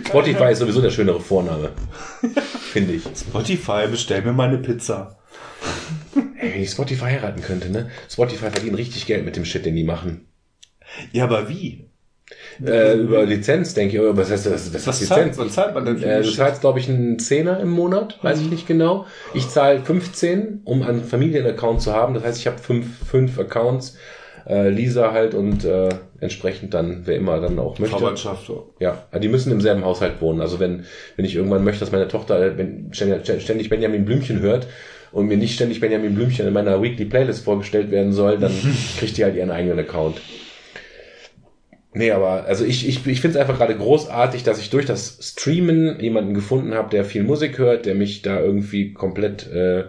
Spotify 0.06 0.52
ist 0.52 0.60
sowieso 0.60 0.82
der 0.82 0.90
schönere 0.92 1.20
Vorname. 1.20 1.72
Finde 2.72 2.94
ich. 2.94 3.03
Spotify, 3.03 3.88
bestell 3.90 4.22
mir 4.22 4.34
meine 4.34 4.58
Pizza. 4.58 5.18
Ey, 6.40 6.53
wenn 6.53 6.62
ich 6.62 6.70
Spotify 6.70 7.06
heiraten 7.06 7.42
könnte, 7.42 7.70
ne? 7.70 7.90
Spotify 8.10 8.50
verdient 8.50 8.78
richtig 8.78 9.06
Geld 9.06 9.26
mit 9.26 9.36
dem 9.36 9.45
Shit, 9.45 9.66
den 9.66 9.76
die 9.76 9.84
machen. 9.84 10.28
Ja, 11.12 11.26
aber 11.26 11.50
wie? 11.50 11.86
Äh, 12.66 12.98
über 12.98 13.26
Lizenz, 13.26 13.74
denke 13.74 13.98
ich, 13.98 14.18
was 14.18 14.32
heißt 14.32 14.45
das? 14.45 14.72
das 14.72 14.88
Was 14.88 15.02
ist 15.02 15.08
zahlt, 15.10 15.26
Lizenz. 15.28 15.38
was 15.38 15.53
zahlt 15.53 15.76
man 15.76 15.86
denn 15.86 15.98
für 15.98 16.06
Äh, 16.06 16.22
du 16.24 16.32
zahlst, 16.32 16.62
glaube 16.62 16.80
ich, 16.80 16.88
einen 16.90 17.20
Zehner 17.20 17.60
im 17.60 17.70
Monat, 17.70 18.20
weiß 18.24 18.40
ich 18.42 18.50
nicht 18.50 18.68
genau. 18.68 19.06
Ich 19.34 19.50
zahle 19.50 19.82
15, 19.84 20.62
um 20.64 20.84
einen 20.84 21.03
Familienaccount 21.03 21.82
zu 21.82 21.94
haben. 21.94 22.14
Das 22.14 22.24
heißt, 22.24 22.40
ich 22.40 22.48
habe 22.48 22.58
fünf, 22.58 22.86
fünf 23.08 23.38
Accounts. 23.40 23.98
Äh, 24.48 24.70
Lisa 24.70 25.12
halt 25.12 25.34
und 25.34 25.64
äh, 25.64 25.90
entsprechend 26.20 26.74
dann, 26.74 27.02
wer 27.06 27.16
immer 27.16 27.40
dann 27.40 27.60
auch 27.60 27.80
möchte. 27.80 27.98
Verwandtschaft. 27.98 28.52
Ja, 28.80 29.04
die 29.18 29.30
müssen 29.30 29.52
im 29.52 29.62
selben 29.62 29.86
Haushalt 29.86 30.22
wohnen. 30.22 30.42
Also 30.42 30.60
wenn, 30.60 30.86
wenn 31.16 31.26
ich 31.26 31.36
irgendwann 31.36 31.64
möchte, 31.64 31.80
dass 31.82 31.92
meine 31.92 32.08
Tochter 32.08 32.42
äh, 32.42 32.58
wenn 32.58 32.94
ständig 32.94 33.70
Benjamin 33.70 34.06
Blümchen 34.06 34.42
hört 34.42 34.68
und 35.12 35.28
mir 35.28 35.38
nicht 35.38 35.56
ständig 35.56 35.80
Benjamin 35.80 36.16
Blümchen 36.16 36.46
in 36.46 36.54
meiner 36.54 36.82
Weekly 36.82 37.06
Playlist 37.06 37.46
vorgestellt 37.46 37.92
werden 37.92 38.12
soll, 38.12 38.38
dann 38.38 38.52
kriegt 39.00 39.18
die 39.18 39.24
halt 39.24 39.36
ihren 39.36 39.52
eigenen 39.52 39.80
Account. 39.80 40.20
Nee, 41.96 42.12
aber 42.12 42.46
also 42.46 42.66
ich, 42.66 42.88
ich, 42.88 43.06
ich 43.06 43.22
finde 43.22 43.38
es 43.38 43.42
einfach 43.42 43.58
gerade 43.58 43.76
großartig, 43.76 44.44
dass 44.44 44.60
ich 44.60 44.72
durch 44.72 44.88
das 44.88 45.20
Streamen 45.22 46.00
jemanden 46.00 46.34
gefunden 46.34 46.74
habe, 46.74 46.90
der 46.90 47.06
viel 47.06 47.24
Musik 47.24 47.60
hört, 47.60 47.86
der 47.86 47.94
mich 47.94 48.24
da 48.24 48.40
irgendwie 48.40 48.94
komplett 48.94 49.48
äh, 49.52 49.84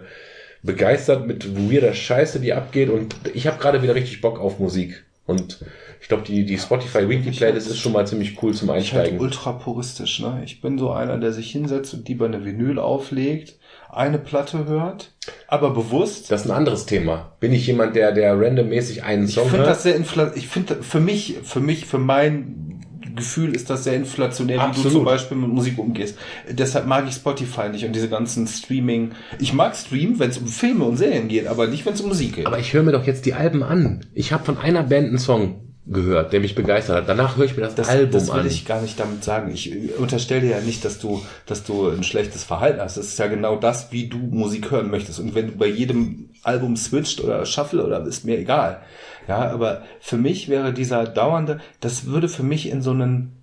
begeistert 0.65 1.27
mit 1.27 1.55
weirder 1.69 1.93
Scheiße, 1.93 2.39
die 2.39 2.53
abgeht. 2.53 2.89
Und 2.89 3.15
ich 3.33 3.47
habe 3.47 3.57
gerade 3.59 3.81
wieder 3.81 3.95
richtig 3.95 4.21
Bock 4.21 4.39
auf 4.39 4.59
Musik. 4.59 5.05
Und 5.27 5.63
ich 6.01 6.07
glaube, 6.07 6.23
die, 6.23 6.45
die 6.45 6.57
Spotify 6.59 7.09
Weekly 7.09 7.31
Playlist 7.31 7.67
ist 7.67 7.79
schon 7.79 7.93
mal 7.93 8.05
ziemlich 8.05 8.41
cool 8.43 8.53
zum 8.53 8.67
Ich 8.69 8.93
halt 8.93 9.05
Einsteigen. 9.05 9.19
ultra 9.19 9.53
puristisch, 9.53 10.19
ne? 10.19 10.41
Ich 10.45 10.61
bin 10.61 10.77
so 10.77 10.91
einer, 10.91 11.17
der 11.17 11.31
sich 11.31 11.49
hinsetzt 11.51 11.93
und 11.95 12.07
lieber 12.07 12.25
eine 12.25 12.45
Vinyl 12.45 12.77
auflegt, 12.77 13.55
eine 13.89 14.19
Platte 14.19 14.65
hört, 14.67 15.13
aber 15.47 15.71
bewusst. 15.71 16.29
Das 16.29 16.41
ist 16.45 16.51
ein 16.51 16.55
anderes 16.55 16.85
Thema. 16.85 17.31
Bin 17.39 17.53
ich 17.53 17.65
jemand, 17.65 17.95
der, 17.95 18.11
der 18.11 18.39
randommäßig 18.39 19.03
einen 19.03 19.25
Ich 19.25 19.33
Song 19.33 19.45
finde 19.45 19.59
hört? 19.65 19.69
das 19.69 19.81
sehr 19.83 19.95
infla 19.95 20.31
ich 20.35 20.47
finde 20.47 20.83
für 20.83 20.99
mich, 20.99 21.37
für 21.43 21.59
mich, 21.61 21.85
für 21.87 21.97
mein 21.97 22.74
Gefühl 23.15 23.55
ist 23.55 23.69
das 23.69 23.83
sehr 23.83 23.95
inflationär, 23.95 24.57
wie 24.57 24.61
du 24.61 24.67
Absolut. 24.67 24.91
zum 24.93 25.05
Beispiel 25.05 25.37
mit 25.37 25.49
Musik 25.49 25.77
umgehst. 25.77 26.17
Deshalb 26.49 26.85
mag 26.87 27.05
ich 27.07 27.15
Spotify 27.15 27.69
nicht 27.69 27.85
und 27.85 27.93
diese 27.93 28.09
ganzen 28.09 28.47
Streaming. 28.47 29.11
Ich 29.39 29.53
mag 29.53 29.75
Stream, 29.75 30.19
wenn 30.19 30.29
es 30.29 30.37
um 30.37 30.47
Filme 30.47 30.85
und 30.85 30.97
Serien 30.97 31.27
geht, 31.27 31.47
aber 31.47 31.67
nicht, 31.67 31.85
wenn 31.85 31.93
es 31.93 32.01
um 32.01 32.09
Musik 32.09 32.35
geht. 32.35 32.47
Aber 32.47 32.59
ich 32.59 32.73
höre 32.73 32.83
mir 32.83 32.91
doch 32.91 33.05
jetzt 33.05 33.25
die 33.25 33.33
Alben 33.33 33.63
an. 33.63 34.05
Ich 34.13 34.31
habe 34.31 34.43
von 34.43 34.57
einer 34.57 34.83
Band 34.83 35.07
einen 35.07 35.17
Song 35.19 35.61
gehört, 35.87 36.33
der 36.33 36.39
mich 36.39 36.55
begeistert 36.55 36.95
hat. 36.97 37.09
Danach 37.09 37.37
höre 37.37 37.45
ich 37.45 37.55
mir 37.55 37.61
das, 37.63 37.75
Das, 37.75 37.89
Album 37.89 38.11
das 38.11 38.27
will 38.33 38.39
an. 38.39 38.47
ich 38.47 38.65
gar 38.65 38.81
nicht 38.81 38.99
damit 38.99 39.23
sagen. 39.23 39.51
Ich 39.53 39.71
äh, 39.71 39.89
unterstelle 39.99 40.41
dir 40.41 40.49
ja 40.51 40.59
nicht, 40.61 40.83
dass 40.83 40.97
du, 40.99 41.21
dass 41.45 41.63
du 41.63 41.89
ein 41.89 42.03
schlechtes 42.03 42.43
Verhalten 42.43 42.81
hast. 42.81 42.97
Das 42.97 43.05
ist 43.05 43.19
ja 43.19 43.27
genau 43.27 43.55
das, 43.55 43.91
wie 43.91 44.07
du 44.07 44.17
Musik 44.17 44.71
hören 44.71 44.89
möchtest. 44.89 45.19
Und 45.19 45.35
wenn 45.35 45.47
du 45.47 45.51
bei 45.53 45.67
jedem 45.67 46.29
Album 46.41 46.75
switcht 46.75 47.21
oder 47.23 47.45
shuffle 47.45 47.85
oder 47.85 48.03
ist 48.05 48.25
mir 48.25 48.37
egal. 48.39 48.81
Ja, 49.27 49.49
aber 49.51 49.83
für 49.99 50.17
mich 50.17 50.49
wäre 50.49 50.73
dieser 50.73 51.05
dauernde, 51.05 51.59
das 51.79 52.05
würde 52.05 52.29
für 52.29 52.43
mich 52.43 52.69
in 52.69 52.81
so 52.81 52.91
einen 52.91 53.35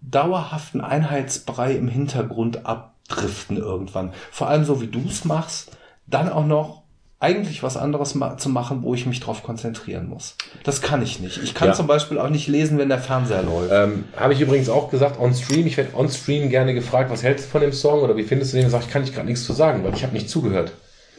dauerhaften 0.00 0.80
Einheitsbrei 0.80 1.72
im 1.72 1.88
Hintergrund 1.88 2.66
abdriften 2.66 3.56
irgendwann. 3.56 4.12
Vor 4.30 4.48
allem 4.48 4.64
so 4.64 4.80
wie 4.80 4.88
du 4.88 5.02
es 5.08 5.24
machst, 5.24 5.76
dann 6.06 6.28
auch 6.28 6.44
noch 6.46 6.82
eigentlich 7.20 7.62
was 7.62 7.76
anderes 7.76 8.16
ma 8.16 8.36
zu 8.36 8.48
machen, 8.48 8.82
wo 8.82 8.94
ich 8.94 9.06
mich 9.06 9.20
drauf 9.20 9.44
konzentrieren 9.44 10.08
muss. 10.08 10.36
Das 10.64 10.82
kann 10.82 11.02
ich 11.02 11.20
nicht. 11.20 11.40
Ich 11.40 11.54
kann 11.54 11.68
Ja. 11.68 11.74
zum 11.74 11.86
Beispiel 11.86 12.18
auch 12.18 12.28
nicht 12.28 12.48
lesen, 12.48 12.78
wenn 12.78 12.88
der 12.88 12.98
Fernseher 12.98 13.44
läuft. 13.44 13.70
Ähm, 13.72 14.04
Habe 14.16 14.32
ich 14.32 14.40
übrigens 14.40 14.68
auch 14.68 14.90
gesagt, 14.90 15.20
on 15.20 15.32
Stream. 15.32 15.68
Ich 15.68 15.76
werde 15.76 15.94
on 15.96 16.08
Stream 16.08 16.50
gerne 16.50 16.74
gefragt, 16.74 17.10
was 17.12 17.22
hältst 17.22 17.46
du 17.46 17.50
von 17.50 17.60
dem 17.60 17.72
Song 17.72 18.00
oder 18.00 18.16
wie 18.16 18.24
findest 18.24 18.52
du 18.52 18.56
den? 18.56 18.68
Sag 18.70 18.82
ich, 18.82 18.90
kann 18.90 19.04
ich 19.04 19.14
gerade 19.14 19.28
nichts 19.28 19.44
zu 19.44 19.52
sagen, 19.52 19.84
weil 19.84 19.94
ich 19.94 20.02
habe 20.02 20.14
nicht 20.14 20.28
zugehört. 20.28 20.72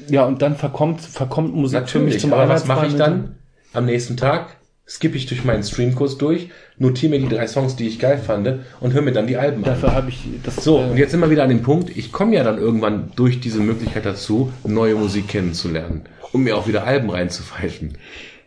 Ja, 0.09 0.25
und 0.25 0.41
dann 0.41 0.57
verkommt, 0.57 0.99
verkommt 0.99 1.55
Musik 1.55 1.87
für 1.87 1.99
mich 1.99 2.15
Natürlich, 2.15 2.21
zum 2.21 2.33
aber 2.33 2.49
was 2.49 2.65
mache 2.65 2.87
ich 2.87 2.95
dann? 2.95 3.37
Am 3.73 3.85
nächsten 3.85 4.17
Tag 4.17 4.55
skippe 4.87 5.17
ich 5.17 5.25
durch 5.25 5.43
meinen 5.45 5.63
Streamkurs 5.63 6.17
durch, 6.17 6.49
notiere 6.77 7.11
mir 7.11 7.19
die 7.19 7.29
drei 7.33 7.47
Songs, 7.47 7.75
die 7.75 7.87
ich 7.87 7.99
geil 7.99 8.17
fand 8.17 8.59
und 8.81 8.93
höre 8.93 9.01
mir 9.01 9.13
dann 9.13 9.27
die 9.27 9.37
Alben 9.37 9.61
mit. 9.61 9.67
an. 9.69 9.75
Dafür 9.75 9.93
habe 9.95 10.09
ich 10.09 10.19
das. 10.43 10.57
So, 10.57 10.79
äh, 10.81 10.85
und 10.89 10.97
jetzt 10.97 11.11
sind 11.11 11.21
wir 11.21 11.29
wieder 11.29 11.43
an 11.43 11.49
dem 11.49 11.61
Punkt, 11.63 11.95
ich 11.95 12.11
komme 12.11 12.35
ja 12.35 12.43
dann 12.43 12.57
irgendwann 12.57 13.11
durch 13.15 13.39
diese 13.39 13.59
Möglichkeit 13.59 14.05
dazu, 14.05 14.51
neue 14.65 14.95
Musik 14.95 15.27
kennenzulernen, 15.29 16.03
um 16.33 16.43
mir 16.43 16.57
auch 16.57 16.67
wieder 16.67 16.83
Alben 16.85 17.09
reinzupfeifen. 17.09 17.97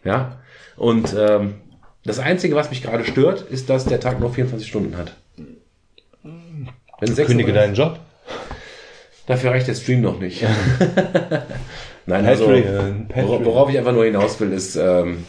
Ja? 0.04 0.38
Und 0.76 1.14
ähm, 1.18 1.54
das 2.04 2.18
Einzige, 2.18 2.54
was 2.54 2.70
mich 2.70 2.82
gerade 2.82 3.04
stört, 3.04 3.40
ist, 3.50 3.68
dass 3.70 3.86
der 3.86 3.98
Tag 3.98 4.20
nur 4.20 4.32
24 4.32 4.68
Stunden 4.68 4.96
hat. 4.96 5.14
Wenn 6.22 7.14
sechs- 7.14 7.26
Kündige 7.28 7.52
deinen 7.52 7.74
Job. 7.74 7.98
Dafür 9.26 9.50
reicht 9.50 9.66
der 9.66 9.74
Stream 9.74 10.02
noch 10.02 10.20
nicht. 10.20 10.44
Nein, 12.06 12.24
also 12.24 12.44
Patreon. 12.46 13.06
wora- 13.14 13.44
worauf 13.44 13.70
ich 13.70 13.78
einfach 13.78 13.92
nur 13.92 14.04
hinaus 14.04 14.38
will, 14.40 14.52
ist, 14.52 14.76
ähm, 14.76 15.24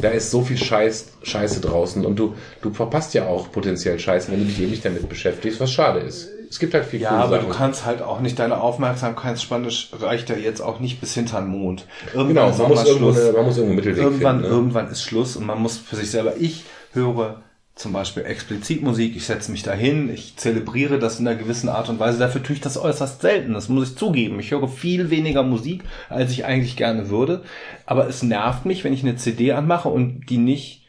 da 0.00 0.08
ist 0.08 0.30
so 0.30 0.40
viel 0.42 0.56
Scheiß, 0.56 1.12
Scheiße 1.22 1.60
draußen 1.60 2.04
und 2.06 2.16
du, 2.18 2.34
du 2.62 2.72
verpasst 2.72 3.12
ja 3.14 3.26
auch 3.26 3.52
potenziell 3.52 3.98
Scheiße, 3.98 4.32
wenn 4.32 4.40
du 4.40 4.46
dich 4.46 4.60
eben 4.60 4.70
nicht 4.70 4.84
damit 4.84 5.08
beschäftigst, 5.08 5.60
was 5.60 5.70
schade 5.72 6.00
ist. 6.00 6.28
Es 6.48 6.58
gibt 6.58 6.74
halt 6.74 6.84
viel 6.84 7.00
ja, 7.00 7.10
aber 7.10 7.36
Sachen. 7.36 7.48
du 7.48 7.54
kannst 7.54 7.86
halt 7.86 8.02
auch 8.02 8.20
nicht, 8.20 8.38
deine 8.38 8.60
Aufmerksamkeitsspanne 8.60 9.68
reicht 10.00 10.28
ja 10.30 10.36
jetzt 10.36 10.60
auch 10.60 10.80
nicht 10.80 11.00
bis 11.00 11.14
hinter 11.14 11.40
den 11.40 11.48
Mond. 11.48 11.86
Irgendwann 12.14 12.28
Genau, 12.28 12.48
ist 12.50 12.58
man 12.58 12.68
muss, 12.68 12.84
irgendwo 12.86 13.06
man 13.36 13.44
muss 13.46 13.56
irgendwo 13.56 13.74
Mittelweg 13.76 14.02
irgendwann, 14.02 14.36
finden. 14.36 14.50
Ne? 14.50 14.56
irgendwann 14.56 14.90
ist 14.90 15.02
Schluss 15.02 15.36
und 15.36 15.46
man 15.46 15.60
muss 15.60 15.78
für 15.78 15.96
sich 15.96 16.10
selber. 16.10 16.34
Ich 16.38 16.64
höre 16.92 17.42
zum 17.74 17.92
Beispiel 17.92 18.24
explizit 18.24 18.82
Musik, 18.82 19.16
ich 19.16 19.26
setze 19.26 19.50
mich 19.50 19.62
dahin, 19.62 20.12
ich 20.12 20.36
zelebriere 20.36 20.98
das 20.98 21.18
in 21.18 21.26
einer 21.26 21.38
gewissen 21.38 21.68
Art 21.68 21.88
und 21.88 21.98
Weise. 21.98 22.18
Dafür 22.18 22.42
tue 22.42 22.54
ich 22.54 22.60
das 22.60 22.76
äußerst 22.76 23.22
selten, 23.22 23.54
das 23.54 23.68
muss 23.68 23.90
ich 23.90 23.96
zugeben. 23.96 24.38
Ich 24.40 24.50
höre 24.50 24.68
viel 24.68 25.10
weniger 25.10 25.42
Musik, 25.42 25.82
als 26.08 26.32
ich 26.32 26.44
eigentlich 26.44 26.76
gerne 26.76 27.08
würde. 27.08 27.42
Aber 27.86 28.06
es 28.08 28.22
nervt 28.22 28.66
mich, 28.66 28.84
wenn 28.84 28.92
ich 28.92 29.02
eine 29.02 29.16
CD 29.16 29.52
anmache 29.52 29.88
und 29.88 30.26
die 30.28 30.38
nicht 30.38 30.82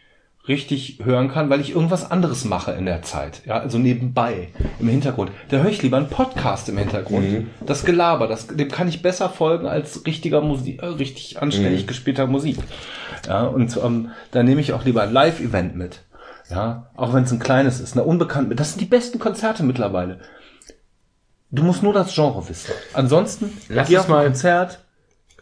richtig 0.48 1.00
hören 1.02 1.30
kann, 1.30 1.50
weil 1.50 1.62
ich 1.62 1.72
irgendwas 1.72 2.12
anderes 2.12 2.44
mache 2.44 2.72
in 2.74 2.86
der 2.86 3.02
Zeit. 3.02 3.44
Ja, 3.46 3.60
also 3.60 3.78
nebenbei, 3.78 4.50
im 4.80 4.90
Hintergrund. 4.90 5.32
Da 5.48 5.58
höre 5.58 5.70
ich 5.70 5.82
lieber 5.82 5.96
einen 5.96 6.10
Podcast 6.10 6.68
im 6.68 6.78
Hintergrund. 6.78 7.48
Das 7.66 7.86
Gelaber, 7.86 8.28
das, 8.28 8.48
dem 8.48 8.68
kann 8.68 8.90
ich 8.90 9.02
besser 9.02 9.30
folgen 9.30 9.68
als 9.68 10.06
richtiger 10.06 10.42
Musik, 10.42 10.84
äh, 10.84 10.88
richtig 10.88 11.42
anständig 11.42 11.88
gespielter 11.88 12.28
Musik. 12.28 12.58
Ja, 13.26 13.44
und 13.44 13.78
ähm, 13.82 14.10
da 14.32 14.44
nehme 14.44 14.60
ich 14.60 14.74
auch 14.74 14.84
lieber 14.84 15.04
ein 15.04 15.14
Live-Event 15.14 15.78
mit. 15.78 16.02
Ja, 16.54 16.90
auch 16.96 17.14
wenn 17.14 17.24
es 17.24 17.32
ein 17.32 17.40
kleines 17.40 17.80
ist, 17.80 17.94
eine 17.94 18.04
unbekannt. 18.04 18.58
Das 18.60 18.70
sind 18.72 18.80
die 18.82 18.86
besten 18.86 19.20
Konzerte 19.20 19.64
mittlerweile. 19.64 20.20
Du 21.52 21.64
musst 21.64 21.84
nur 21.84 21.94
das 21.94 22.14
Genre 22.14 22.48
wissen. 22.50 22.72
Ansonsten, 22.94 23.52
Lass 23.70 23.88
geh 23.90 23.98
auf 23.98 24.06
ein 24.06 24.12
mal- 24.12 24.26
Konzert, 24.26 24.84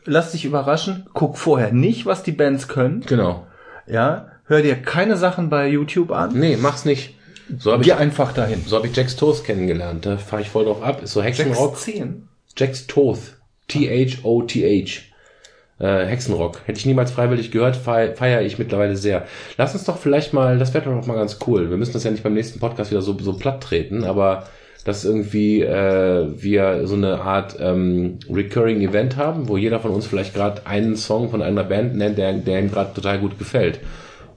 lass 0.05 0.31
dich 0.31 0.45
überraschen, 0.45 1.07
guck 1.13 1.37
vorher 1.37 1.71
nicht, 1.71 2.05
was 2.05 2.23
die 2.23 2.31
Bands 2.31 2.67
können. 2.67 3.01
Genau. 3.01 3.45
Ja, 3.87 4.27
hör 4.45 4.61
dir 4.61 4.75
keine 4.75 5.17
Sachen 5.17 5.49
bei 5.49 5.67
YouTube 5.67 6.11
an. 6.11 6.37
Nee, 6.37 6.57
mach's 6.57 6.85
nicht. 6.85 7.15
So 7.57 7.71
habe 7.73 7.83
Geh 7.83 7.91
ich, 7.91 7.95
einfach 7.97 8.31
dahin. 8.31 8.63
so 8.65 8.77
hab 8.77 8.85
ich 8.85 8.95
Jax 8.95 9.17
Toast 9.17 9.43
kennengelernt. 9.43 10.05
Da 10.05 10.17
fahre 10.17 10.41
ich 10.41 10.49
voll 10.49 10.63
drauf 10.65 10.81
ab. 10.81 11.01
Ist 11.03 11.11
so 11.13 11.21
Hexenrock. 11.21 11.77
10. 11.77 12.27
Jax 12.55 12.87
Toth. 12.87 13.37
T-H-O-T-H. 13.67 15.01
Äh, 15.81 16.05
Hexenrock. 16.05 16.59
Hätte 16.65 16.77
ich 16.79 16.85
niemals 16.85 17.09
freiwillig 17.09 17.49
gehört, 17.49 17.75
feiere 17.75 18.15
feier 18.15 18.41
ich 18.43 18.59
mittlerweile 18.59 18.95
sehr. 18.95 19.25
Lass 19.57 19.73
uns 19.73 19.83
doch 19.85 19.97
vielleicht 19.97 20.31
mal, 20.31 20.59
das 20.59 20.73
wäre 20.75 20.85
doch 20.85 21.07
mal 21.07 21.15
ganz 21.15 21.39
cool. 21.47 21.71
Wir 21.71 21.77
müssen 21.77 21.93
das 21.93 22.03
ja 22.03 22.11
nicht 22.11 22.23
beim 22.23 22.35
nächsten 22.35 22.59
Podcast 22.59 22.91
wieder 22.91 23.01
so, 23.01 23.17
so 23.19 23.33
platt 23.33 23.63
treten, 23.63 24.03
aber 24.03 24.43
dass 24.85 25.05
irgendwie 25.05 25.61
äh, 25.61 26.27
wir 26.35 26.87
so 26.87 26.95
eine 26.95 27.21
Art 27.21 27.55
ähm, 27.59 28.19
Recurring 28.29 28.81
Event 28.81 29.17
haben, 29.17 29.47
wo 29.47 29.57
jeder 29.57 29.79
von 29.79 29.91
uns 29.91 30.05
vielleicht 30.05 30.33
gerade 30.35 30.65
einen 30.67 30.95
Song 30.95 31.29
von 31.29 31.41
einer 31.41 31.63
Band 31.63 31.95
nennt, 31.95 32.17
der, 32.17 32.33
der 32.33 32.59
ihm 32.59 32.71
gerade 32.71 32.93
total 32.93 33.19
gut 33.19 33.39
gefällt. 33.39 33.79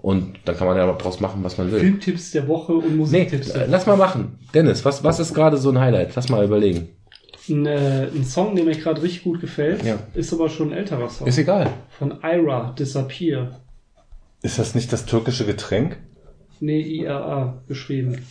Und 0.00 0.34
dann 0.44 0.56
kann 0.56 0.66
man 0.66 0.76
ja 0.76 0.86
daraus 0.86 1.20
machen, 1.20 1.40
was 1.42 1.56
man 1.56 1.72
will. 1.72 1.80
Filmtipps 1.80 2.30
der 2.32 2.46
Woche 2.46 2.74
und 2.74 2.90
Nee, 2.90 2.96
Musiktipps. 2.96 3.50
äh, 3.50 3.66
lass 3.68 3.86
mal 3.86 3.96
machen. 3.96 4.38
Dennis, 4.52 4.84
was, 4.84 5.02
was 5.02 5.18
ist 5.18 5.32
gerade 5.32 5.56
so 5.56 5.70
ein 5.70 5.80
Highlight? 5.80 6.14
Lass 6.14 6.28
mal 6.28 6.44
überlegen. 6.44 6.88
Ein, 7.48 7.66
äh, 7.66 8.08
ein 8.14 8.24
Song, 8.24 8.54
der 8.56 8.64
mir 8.64 8.74
gerade 8.76 9.02
richtig 9.02 9.24
gut 9.24 9.40
gefällt, 9.40 9.82
Ja. 9.84 9.98
ist 10.14 10.32
aber 10.32 10.48
schon 10.48 10.70
ein 10.72 10.78
älterer 10.78 11.10
Song. 11.10 11.26
Ist 11.26 11.38
egal. 11.38 11.70
Von 11.98 12.18
Ira, 12.22 12.74
Disappear. 12.78 13.60
Ist 14.42 14.58
das 14.58 14.74
nicht 14.74 14.92
das 14.92 15.04
türkische 15.06 15.44
Getränk? 15.44 15.96
Nee, 16.60 16.80
IRA 16.80 17.62
geschrieben. 17.68 18.24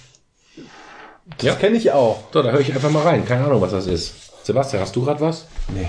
Das 1.38 1.60
kenne 1.60 1.78
ich 1.78 1.92
auch. 1.92 2.24
So, 2.34 2.42
da 2.42 2.52
höre 2.52 2.60
ich 2.60 2.74
einfach 2.74 2.90
mal 2.92 3.04
rein. 3.04 3.26
Keine 3.26 3.46
Ahnung, 3.46 3.62
was 3.62 3.72
das 3.72 3.88
ist. 3.88 4.46
Sebastian, 4.46 4.82
hast 4.82 4.96
du 4.96 5.04
gerade 5.04 5.22
was? 5.22 5.48
Nee. 5.74 5.88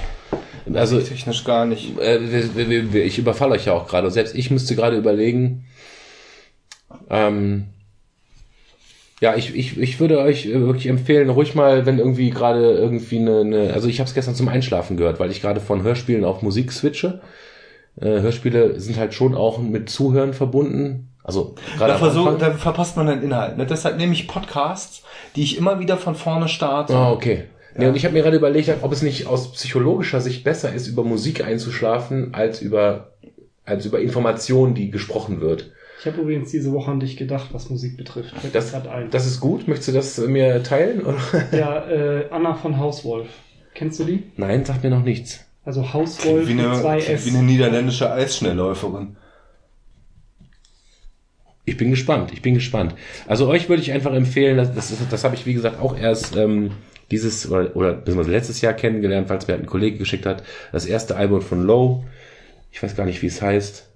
Also, 0.77 1.01
Technisch 1.01 1.45
gar 1.45 1.67
nicht. 1.67 1.99
äh, 1.99 2.19
ich 3.05 3.19
überfalle 3.19 3.53
euch 3.55 3.67
ja 3.67 3.73
auch 3.73 3.87
gerade. 3.89 4.11
Selbst 4.11 4.35
ich 4.35 4.51
müsste 4.51 4.75
gerade 4.77 4.97
überlegen. 4.97 5.65
Ähm, 7.11 7.67
ja, 9.25 9.35
ich, 9.37 9.57
ich, 9.57 9.81
ich 9.81 10.01
würde 10.01 10.19
euch 10.19 10.45
äh, 10.45 10.61
wirklich 10.61 10.87
empfehlen, 10.87 11.31
ruhig 11.31 11.55
mal, 11.55 11.87
wenn 11.87 11.99
irgendwie 11.99 12.29
gerade 12.29 12.75
irgendwie 12.75 13.19
eine, 13.19 13.41
eine 13.41 13.73
also 13.73 13.89
ich 13.89 13.99
habe 13.99 14.07
es 14.07 14.13
gestern 14.13 14.35
zum 14.35 14.49
Einschlafen 14.49 14.99
gehört, 14.99 15.19
weil 15.19 15.31
ich 15.31 15.41
gerade 15.41 15.61
von 15.61 15.83
Hörspielen 15.83 16.27
auf 16.27 16.43
Musik 16.43 16.71
switche. 16.71 17.23
Äh, 17.99 18.21
Hörspiele 18.21 18.79
sind 18.79 18.99
halt 18.99 19.15
schon 19.15 19.35
auch 19.35 19.59
mit 19.59 19.89
Zuhören 19.89 20.35
verbunden. 20.35 21.09
Also 21.23 21.55
gerade 21.79 21.95
Da, 21.95 21.99
versuch, 21.99 22.37
da 22.37 22.51
verpasst 22.51 22.99
man 22.99 23.07
den 23.07 23.23
Inhalt. 23.23 23.57
Ne? 23.57 23.65
Deshalb 23.65 23.97
nehme 23.97 24.13
ich 24.13 24.29
Podcasts, 24.29 25.05
die 25.37 25.43
ich 25.43 25.57
immer 25.57 25.81
wieder 25.81 25.97
von 25.97 26.17
vorne 26.17 26.49
starte. 26.49 26.95
Ah, 26.95 27.11
okay. 27.11 27.45
Nee, 27.79 27.87
und 27.87 27.97
ich 27.97 28.05
habe 28.05 28.13
mir 28.13 28.23
gerade 28.23 28.37
überlegt, 28.37 28.71
ob 28.83 28.93
es 28.93 29.01
nicht 29.01 29.27
aus 29.27 29.53
psychologischer 29.53 30.21
Sicht 30.21 30.45
besser 30.45 30.75
ist, 30.75 30.87
über 30.87 31.03
Musik 31.03 31.43
einzuschlafen, 31.43 32.35
als 32.35 32.61
über, 32.61 33.15
als 33.65 33.87
über 33.87 34.01
Informationen, 34.01 34.75
die 34.75 34.91
gesprochen 34.91 35.41
wird. 35.41 35.73
Ich 36.05 36.13
habe 36.13 36.21
übrigens 36.21 36.51
diese 36.51 36.71
Woche 36.73 36.91
an 36.91 37.01
dich 37.01 37.17
gedacht, 37.17 37.49
was 37.53 37.71
Musik 37.71 37.97
betrifft. 37.97 38.37
Fällt 38.37 38.55
Das, 38.55 38.75
ein. 38.75 39.09
das 39.11 39.27
ist 39.27 39.41
gut. 39.41 39.67
Möchtest 39.67 39.89
du 39.89 39.93
das 39.93 40.19
mir 40.19 40.63
teilen? 40.63 41.01
Oder? 41.01 41.17
ja, 41.51 41.89
äh, 41.89 42.29
Anna 42.31 42.53
von 42.53 42.77
Hauswolf. 42.79 43.27
Kennst 43.73 44.01
du 44.01 44.05
die? 44.05 44.23
Nein, 44.37 44.67
sagt 44.67 44.85
mir 44.85 44.91
noch 44.91 45.03
nichts. 45.03 45.47
Also 45.65 45.95
Hauswolf 45.95 46.47
Wie 46.47 46.53
mit 46.53 46.67
eine, 46.67 46.79
zwei 46.79 46.99
S. 46.99 47.25
wie 47.25 47.31
eine 47.31 47.43
niederländische 47.43 48.13
Eisschnellläuferin. 48.13 49.17
Ich 51.65 51.79
bin 51.79 51.89
gespannt, 51.89 52.35
ich 52.35 52.43
bin 52.43 52.53
gespannt. 52.53 52.95
Also 53.27 53.49
euch 53.49 53.71
würde 53.71 53.81
ich 53.81 53.93
einfach 53.93 54.13
empfehlen, 54.13 54.59
das, 54.59 54.75
das, 54.75 54.93
das 55.09 55.25
habe 55.25 55.35
ich 55.37 55.47
wie 55.47 55.55
gesagt 55.55 55.81
auch 55.81 55.97
erst 55.97 56.37
ähm, 56.37 56.73
dieses 57.11 57.51
oder, 57.51 57.75
oder 57.75 57.95
beziehungsweise 57.95 58.31
letztes 58.31 58.61
Jahr 58.61 58.75
kennengelernt, 58.75 59.29
falls 59.29 59.49
mir 59.49 59.55
ein 59.55 59.65
Kollege 59.65 59.97
geschickt 59.97 60.27
hat, 60.27 60.43
das 60.71 60.85
erste 60.85 61.17
Album 61.17 61.41
von 61.41 61.63
Low. 61.63 62.05
Ich 62.73 62.83
weiß 62.83 62.95
gar 62.95 63.07
nicht, 63.07 63.23
wie 63.23 63.29
es 63.29 63.41
heißt. 63.41 63.94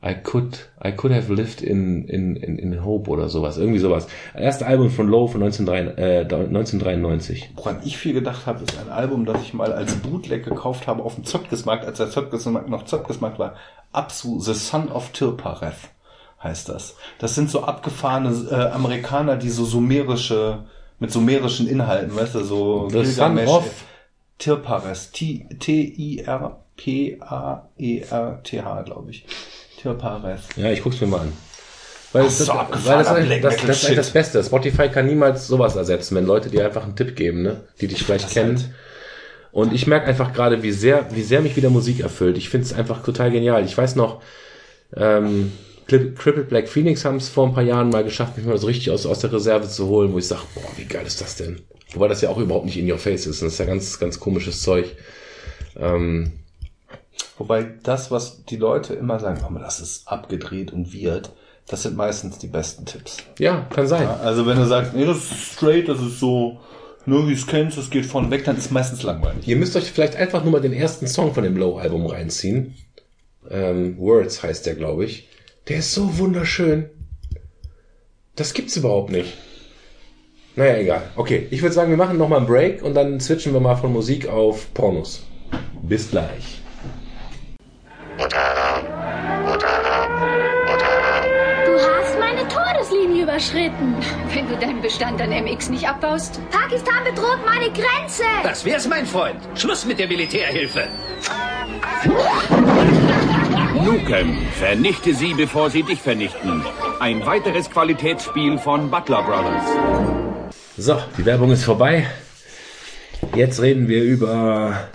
I 0.00 0.14
could, 0.14 0.68
I 0.82 0.92
could 0.92 1.12
have 1.12 1.28
lived 1.32 1.60
in, 1.60 2.04
in, 2.06 2.36
in, 2.36 2.56
in 2.56 2.84
Hope 2.84 3.10
oder 3.10 3.28
sowas, 3.28 3.58
irgendwie 3.58 3.80
sowas. 3.80 4.06
Erste 4.32 4.64
Album 4.64 4.90
von 4.90 5.08
Low 5.08 5.26
von 5.26 5.42
1993, 5.42 5.98
äh, 5.98 6.20
1993. 6.20 7.50
Woran 7.56 7.80
ich 7.84 7.98
viel 7.98 8.12
gedacht 8.12 8.46
habe, 8.46 8.62
ist 8.62 8.78
ein 8.78 8.90
Album, 8.90 9.24
das 9.26 9.42
ich 9.42 9.54
mal 9.54 9.72
als 9.72 9.96
Bootleg 9.96 10.44
gekauft 10.44 10.86
habe 10.86 11.02
auf 11.02 11.16
dem 11.16 11.24
Zöpkesmarkt, 11.24 11.84
als 11.84 11.98
der 11.98 12.10
Zöpkesmarkt 12.10 12.68
noch 12.68 12.84
Zöpkesmarkt 12.84 13.40
war. 13.40 13.54
Absu, 13.90 14.38
The 14.38 14.54
Son 14.54 14.88
of 14.88 15.10
Tirpareth 15.10 15.90
heißt 16.44 16.68
das. 16.68 16.94
Das 17.18 17.34
sind 17.34 17.50
so 17.50 17.64
abgefahrene 17.64 18.30
äh, 18.52 18.54
Amerikaner, 18.70 19.36
die 19.36 19.50
so 19.50 19.64
sumerische, 19.64 20.66
mit 21.00 21.10
sumerischen 21.10 21.66
Inhalten, 21.68 22.14
weißt 22.14 22.36
du, 22.36 22.44
so 22.44 22.88
The 22.88 23.04
Son 23.04 23.36
Gilgamesch- 23.36 23.48
of? 23.48 23.84
Tirpareth, 24.38 25.12
T-I-R-P-A-E-R-T-H, 27.48 28.82
glaube 28.82 29.10
ich. 29.10 29.24
Tirpareth. 29.80 30.40
Ja, 30.56 30.70
ich 30.70 30.82
guck's 30.82 31.00
mir 31.00 31.06
mal 31.06 31.20
an. 31.20 31.32
Weil, 32.12 32.22
Ach, 32.22 32.26
das, 32.26 32.38
so 32.38 32.52
weil 32.54 32.98
das, 33.04 33.26
Black 33.26 33.42
das, 33.42 33.56
das, 33.56 33.82
ist 33.82 33.88
halt 33.88 33.98
das 33.98 34.10
Beste. 34.10 34.42
Spotify 34.42 34.88
kann 34.88 35.06
niemals 35.06 35.46
sowas 35.46 35.76
ersetzen, 35.76 36.16
wenn 36.16 36.24
Leute 36.24 36.48
dir 36.48 36.64
einfach 36.64 36.84
einen 36.84 36.96
Tipp 36.96 37.14
geben, 37.14 37.42
ne? 37.42 37.60
die 37.80 37.86
dich 37.86 38.02
vielleicht 38.02 38.30
kennen. 38.30 38.56
halt. 38.56 38.70
Und 39.52 39.72
ich 39.72 39.86
merke 39.86 40.06
einfach 40.06 40.32
gerade, 40.32 40.62
wie 40.62 40.72
sehr, 40.72 41.06
wie 41.10 41.22
sehr 41.22 41.40
mich 41.40 41.56
wieder 41.56 41.70
Musik 41.70 42.00
erfüllt. 42.00 42.38
Ich 42.38 42.48
finde 42.48 42.66
es 42.66 42.72
einfach 42.72 43.02
total 43.02 43.30
genial. 43.30 43.64
Ich 43.64 43.76
weiß 43.76 43.96
noch, 43.96 44.22
ähm, 44.96 45.52
Crippled 45.86 46.48
Black 46.48 46.68
Phoenix 46.68 47.04
haben 47.04 47.16
es 47.16 47.28
vor 47.28 47.46
ein 47.46 47.54
paar 47.54 47.62
Jahren 47.62 47.88
mal 47.88 48.04
geschafft, 48.04 48.36
mich 48.36 48.46
mal 48.46 48.58
so 48.58 48.66
richtig 48.66 48.90
aus, 48.90 49.06
aus 49.06 49.20
der 49.20 49.32
Reserve 49.32 49.68
zu 49.68 49.86
holen, 49.86 50.12
wo 50.12 50.18
ich 50.18 50.26
sage, 50.26 50.42
boah, 50.54 50.70
wie 50.76 50.84
geil 50.84 51.06
ist 51.06 51.20
das 51.20 51.36
denn? 51.36 51.62
Wobei 51.94 52.08
das 52.08 52.20
ja 52.20 52.28
auch 52.28 52.38
überhaupt 52.38 52.66
nicht 52.66 52.78
in 52.78 52.90
your 52.90 52.98
face 52.98 53.26
ist. 53.26 53.42
Das 53.42 53.52
ist 53.52 53.58
ja 53.58 53.64
ganz, 53.64 53.98
ganz 53.98 54.20
komisches 54.20 54.62
Zeug. 54.62 54.96
Ähm, 55.76 56.32
Wobei 57.38 57.66
das, 57.84 58.10
was 58.10 58.44
die 58.44 58.56
Leute 58.56 58.94
immer 58.94 59.20
sagen, 59.20 59.40
oh, 59.48 59.58
das 59.58 59.80
ist 59.80 60.08
abgedreht 60.08 60.72
und 60.72 60.92
weird, 60.92 61.30
das 61.68 61.84
sind 61.84 61.96
meistens 61.96 62.38
die 62.38 62.48
besten 62.48 62.84
Tipps. 62.84 63.18
ja, 63.38 63.66
kann 63.70 63.86
sein. 63.86 64.02
Ja, 64.02 64.16
also 64.16 64.46
wenn 64.46 64.56
du 64.58 64.66
sagst, 64.66 64.94
nee, 64.94 65.04
das 65.04 65.18
ist 65.18 65.52
straight, 65.52 65.88
das 65.88 66.00
ist 66.00 66.18
so, 66.18 66.58
nur 67.06 67.28
wie 67.28 67.34
es 67.34 67.46
kennst, 67.46 67.78
das 67.78 67.90
geht 67.90 68.06
vorne 68.06 68.30
weg, 68.30 68.44
dann 68.44 68.56
ist 68.56 68.72
meistens 68.72 69.02
langweilig. 69.02 69.46
Ihr 69.46 69.56
müsst 69.56 69.76
euch 69.76 69.90
vielleicht 69.92 70.16
einfach 70.16 70.42
nur 70.42 70.52
mal 70.52 70.60
den 70.60 70.72
ersten 70.72 71.06
Song 71.06 71.32
von 71.32 71.44
dem 71.44 71.56
Low-Album 71.56 72.06
reinziehen. 72.06 72.74
Ähm, 73.48 73.98
Words 73.98 74.42
heißt 74.42 74.66
der, 74.66 74.74
glaube 74.74 75.04
ich. 75.04 75.28
Der 75.68 75.78
ist 75.78 75.94
so 75.94 76.18
wunderschön. 76.18 76.90
Das 78.34 78.54
gibt's 78.54 78.76
überhaupt 78.76 79.10
nicht. 79.10 79.34
Naja, 80.56 80.78
egal. 80.78 81.02
Okay, 81.14 81.46
ich 81.50 81.62
würde 81.62 81.74
sagen, 81.74 81.90
wir 81.90 81.96
machen 81.96 82.18
nochmal 82.18 82.38
einen 82.38 82.48
Break 82.48 82.82
und 82.82 82.94
dann 82.94 83.20
switchen 83.20 83.52
wir 83.52 83.60
mal 83.60 83.76
von 83.76 83.92
Musik 83.92 84.28
auf 84.28 84.72
Pornos. 84.74 85.22
Bis 85.82 86.10
gleich. 86.10 86.62
Du 88.18 88.24
hast 91.78 92.18
meine 92.18 92.48
Todeslinie 92.48 93.22
überschritten. 93.22 93.94
Wenn 94.34 94.48
du 94.48 94.56
deinen 94.56 94.82
Bestand 94.82 95.22
an 95.22 95.30
MX 95.30 95.70
nicht 95.70 95.88
abbaust? 95.88 96.40
Pakistan 96.50 97.04
bedroht 97.04 97.38
meine 97.46 97.66
Grenze. 97.66 98.24
Das 98.42 98.64
wär's, 98.64 98.88
mein 98.88 99.06
Freund. 99.06 99.38
Schluss 99.54 99.84
mit 99.84 100.00
der 100.00 100.08
Militärhilfe. 100.08 100.88
Nukem, 103.84 104.36
vernichte 104.58 105.14
sie, 105.14 105.34
bevor 105.34 105.70
sie 105.70 105.84
dich 105.84 106.02
vernichten. 106.02 106.64
Ein 106.98 107.24
weiteres 107.24 107.70
Qualitätsspiel 107.70 108.58
von 108.58 108.90
Butler 108.90 109.22
Brothers. 109.22 109.64
So, 110.76 111.00
die 111.16 111.24
Werbung 111.24 111.52
ist 111.52 111.62
vorbei. 111.62 112.08
Jetzt 113.36 113.62
reden 113.62 113.86
wir 113.86 114.02
über 114.02 114.88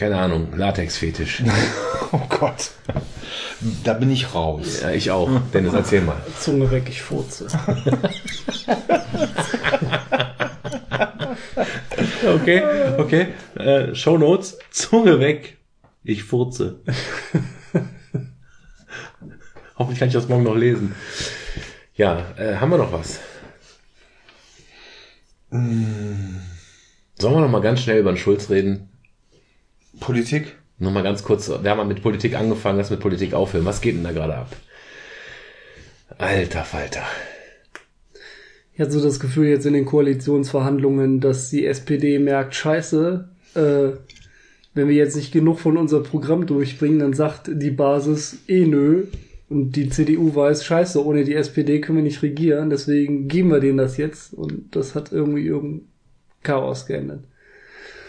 keine 0.00 0.16
Ahnung, 0.18 0.56
Latex-Fetisch. 0.56 1.42
Oh 2.12 2.22
Gott. 2.28 2.72
Da 3.84 3.92
bin 3.92 4.10
ich 4.10 4.34
raus. 4.34 4.80
Ja, 4.82 4.90
ich 4.90 5.12
auch. 5.12 5.30
Dennis, 5.54 5.72
erzähl 5.74 6.00
mal. 6.00 6.16
Zunge 6.40 6.68
weg, 6.72 6.86
ich 6.88 7.02
furze. 7.02 7.46
Okay, 12.26 12.62
okay. 12.98 13.28
Äh, 13.54 13.94
Show 13.94 14.18
Notes, 14.18 14.58
Zunge 14.70 15.20
weg. 15.20 15.58
Ich 16.02 16.24
furze. 16.24 16.80
Hoffentlich 19.78 20.00
kann 20.00 20.08
ich 20.08 20.14
das 20.14 20.28
morgen 20.28 20.42
noch 20.42 20.56
lesen. 20.56 20.94
Ja, 21.94 22.26
äh, 22.36 22.56
haben 22.56 22.70
wir 22.70 22.78
noch 22.78 22.92
was? 22.92 23.20
Sollen 25.50 26.40
wir 27.18 27.40
noch 27.40 27.48
mal 27.48 27.62
ganz 27.62 27.80
schnell 27.80 28.00
über 28.00 28.12
den 28.12 28.18
Schulz 28.18 28.50
reden? 28.50 28.89
Politik? 30.00 30.56
Nur 30.78 30.90
mal 30.90 31.02
ganz 31.02 31.22
kurz. 31.22 31.48
Wir 31.48 31.70
haben 31.70 31.78
mal 31.78 31.84
mit 31.84 32.02
Politik 32.02 32.34
angefangen, 32.34 32.78
lass 32.78 32.90
mit 32.90 33.00
Politik 33.00 33.34
aufhören. 33.34 33.66
Was 33.66 33.80
geht 33.80 33.96
denn 33.96 34.04
da 34.04 34.12
gerade 34.12 34.34
ab? 34.34 34.56
Alter 36.18 36.64
Falter. 36.64 37.02
Ich 38.74 38.80
hatte 38.80 38.92
so 38.92 39.02
das 39.02 39.20
Gefühl 39.20 39.48
jetzt 39.48 39.66
in 39.66 39.74
den 39.74 39.84
Koalitionsverhandlungen, 39.84 41.20
dass 41.20 41.50
die 41.50 41.66
SPD 41.66 42.18
merkt, 42.18 42.54
scheiße, 42.54 43.28
äh, 43.54 43.90
wenn 44.72 44.88
wir 44.88 44.94
jetzt 44.94 45.16
nicht 45.16 45.32
genug 45.32 45.58
von 45.58 45.76
unserem 45.76 46.04
Programm 46.04 46.46
durchbringen, 46.46 47.00
dann 47.00 47.12
sagt 47.12 47.50
die 47.52 47.70
Basis 47.70 48.38
eh 48.48 48.64
nö. 48.64 49.04
Und 49.50 49.72
die 49.72 49.90
CDU 49.90 50.34
weiß, 50.34 50.64
scheiße, 50.64 51.04
ohne 51.04 51.24
die 51.24 51.34
SPD 51.34 51.80
können 51.80 51.98
wir 51.98 52.04
nicht 52.04 52.22
regieren, 52.22 52.70
deswegen 52.70 53.26
geben 53.26 53.50
wir 53.50 53.60
denen 53.60 53.78
das 53.78 53.96
jetzt. 53.96 54.32
Und 54.32 54.74
das 54.76 54.94
hat 54.94 55.12
irgendwie 55.12 55.44
irgendein 55.44 55.88
Chaos 56.42 56.86
geändert. 56.86 57.24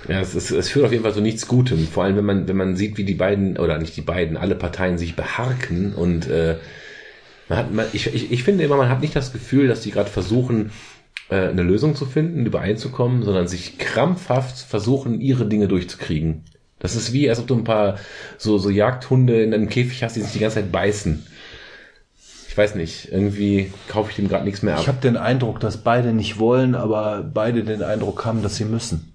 Ja, 0.07 0.19
es, 0.19 0.35
ist, 0.35 0.51
es 0.51 0.69
führt 0.69 0.85
auf 0.85 0.91
jeden 0.91 1.03
Fall 1.03 1.13
zu 1.13 1.21
nichts 1.21 1.47
Gutem. 1.47 1.87
Vor 1.87 2.03
allem, 2.03 2.17
wenn 2.17 2.25
man, 2.25 2.47
wenn 2.47 2.57
man 2.57 2.75
sieht, 2.75 2.97
wie 2.97 3.03
die 3.03 3.13
beiden, 3.13 3.57
oder 3.57 3.77
nicht 3.77 3.95
die 3.95 4.01
beiden, 4.01 4.37
alle 4.37 4.55
Parteien 4.55 4.97
sich 4.97 5.15
beharken 5.15 5.93
und 5.93 6.27
äh, 6.27 6.57
man 7.49 7.57
hat, 7.57 7.73
man, 7.73 7.85
ich, 7.93 8.13
ich, 8.13 8.31
ich 8.31 8.43
finde 8.43 8.63
immer, 8.63 8.77
man 8.77 8.89
hat 8.89 9.01
nicht 9.01 9.15
das 9.15 9.33
Gefühl, 9.33 9.67
dass 9.67 9.81
die 9.81 9.91
gerade 9.91 10.09
versuchen, 10.09 10.71
äh, 11.29 11.49
eine 11.49 11.63
Lösung 11.63 11.95
zu 11.95 12.05
finden, 12.05 12.45
übereinzukommen, 12.45 13.23
sondern 13.23 13.47
sich 13.47 13.77
krampfhaft 13.77 14.57
versuchen, 14.57 15.21
ihre 15.21 15.45
Dinge 15.45 15.67
durchzukriegen. 15.67 16.43
Das 16.79 16.95
ist 16.95 17.13
wie, 17.13 17.29
als 17.29 17.39
ob 17.39 17.47
du 17.47 17.55
ein 17.55 17.63
paar 17.63 17.99
so, 18.37 18.57
so 18.57 18.69
Jagdhunde 18.69 19.43
in 19.43 19.53
einem 19.53 19.69
Käfig 19.69 20.03
hast, 20.03 20.15
die 20.15 20.21
sich 20.21 20.31
die 20.31 20.39
ganze 20.39 20.55
Zeit 20.55 20.71
beißen. 20.71 21.25
Ich 22.47 22.57
weiß 22.57 22.75
nicht, 22.75 23.11
irgendwie 23.11 23.71
kaufe 23.87 24.09
ich 24.09 24.15
dem 24.15 24.27
gerade 24.27 24.43
nichts 24.43 24.61
mehr 24.61 24.73
ab. 24.75 24.81
Ich 24.81 24.87
habe 24.87 24.99
den 24.99 25.15
Eindruck, 25.15 25.59
dass 25.59 25.77
beide 25.77 26.11
nicht 26.11 26.39
wollen, 26.39 26.75
aber 26.75 27.23
beide 27.23 27.63
den 27.63 27.83
Eindruck 27.83 28.25
haben, 28.25 28.43
dass 28.43 28.55
sie 28.55 28.65
müssen. 28.65 29.13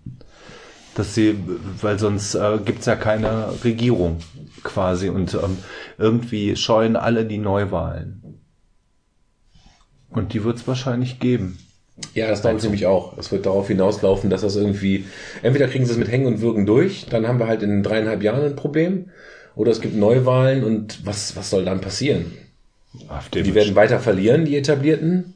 Dass 0.97 1.15
sie, 1.15 1.37
weil 1.81 1.99
sonst 1.99 2.35
äh, 2.35 2.59
gibt's 2.65 2.87
ja 2.87 2.97
keine 2.97 3.63
Regierung 3.63 4.19
quasi 4.65 5.09
und 5.09 5.35
ähm, 5.35 5.59
irgendwie 5.99 6.57
scheuen 6.57 6.97
alle 6.97 7.25
die 7.25 7.39
Neuwahlen. 7.39 8.23
Und 10.11 10.33
die 10.33 10.43
wird's 10.43 10.67
wahrscheinlich 10.67 11.21
geben. 11.21 11.59
Ja, 12.15 12.29
das 12.29 12.43
glaube 12.43 12.59
ich 12.59 12.63
nämlich 12.63 12.87
auch. 12.87 13.17
Es 13.19 13.33
wird 13.33 13.47
darauf 13.47 13.69
hinauslaufen, 13.69 14.29
dass 14.31 14.43
das 14.43 14.57
irgendwie, 14.57 15.05
entweder 15.43 15.69
kriegen 15.69 15.87
sie 15.87 15.93
es 15.93 15.99
mit 15.99 16.11
Hängen 16.11 16.27
und 16.27 16.41
Würgen 16.41 16.67
durch, 16.67 17.07
dann 17.09 17.27
haben 17.27 17.39
wir 17.39 17.47
halt 17.47 17.63
in 17.63 17.83
dreieinhalb 17.83 18.23
Jahren 18.23 18.45
ein 18.45 18.57
Problem, 18.57 19.11
oder 19.55 19.73
es 19.73 19.81
gibt 19.81 19.97
Neuwahlen 19.97 20.65
und 20.65 21.07
was, 21.07 21.37
was 21.37 21.49
soll 21.49 21.65
dann 21.65 21.81
passieren? 21.81 22.33
AfD 23.09 23.43
Die 23.43 23.55
werden 23.55 23.75
weiter 23.75 24.01
verlieren, 24.01 24.45
die 24.45 24.57
etablierten. 24.57 25.35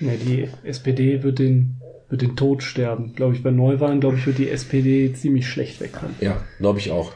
Ja, 0.00 0.12
die 0.12 0.48
SPD 0.62 1.22
wird 1.24 1.40
den 1.40 1.77
wird 2.10 2.22
den 2.22 2.36
Tod 2.36 2.62
sterben. 2.62 3.14
Glaube 3.14 3.34
ich, 3.34 3.42
bei 3.42 3.50
Neuwahlen, 3.50 4.00
glaube 4.00 4.16
ich, 4.16 4.26
wird 4.26 4.38
die 4.38 4.48
SPD 4.50 5.12
ziemlich 5.12 5.46
schlecht 5.48 5.80
wegkommen. 5.80 6.14
Ja, 6.20 6.42
glaube 6.58 6.78
ich 6.78 6.90
auch. 6.90 7.12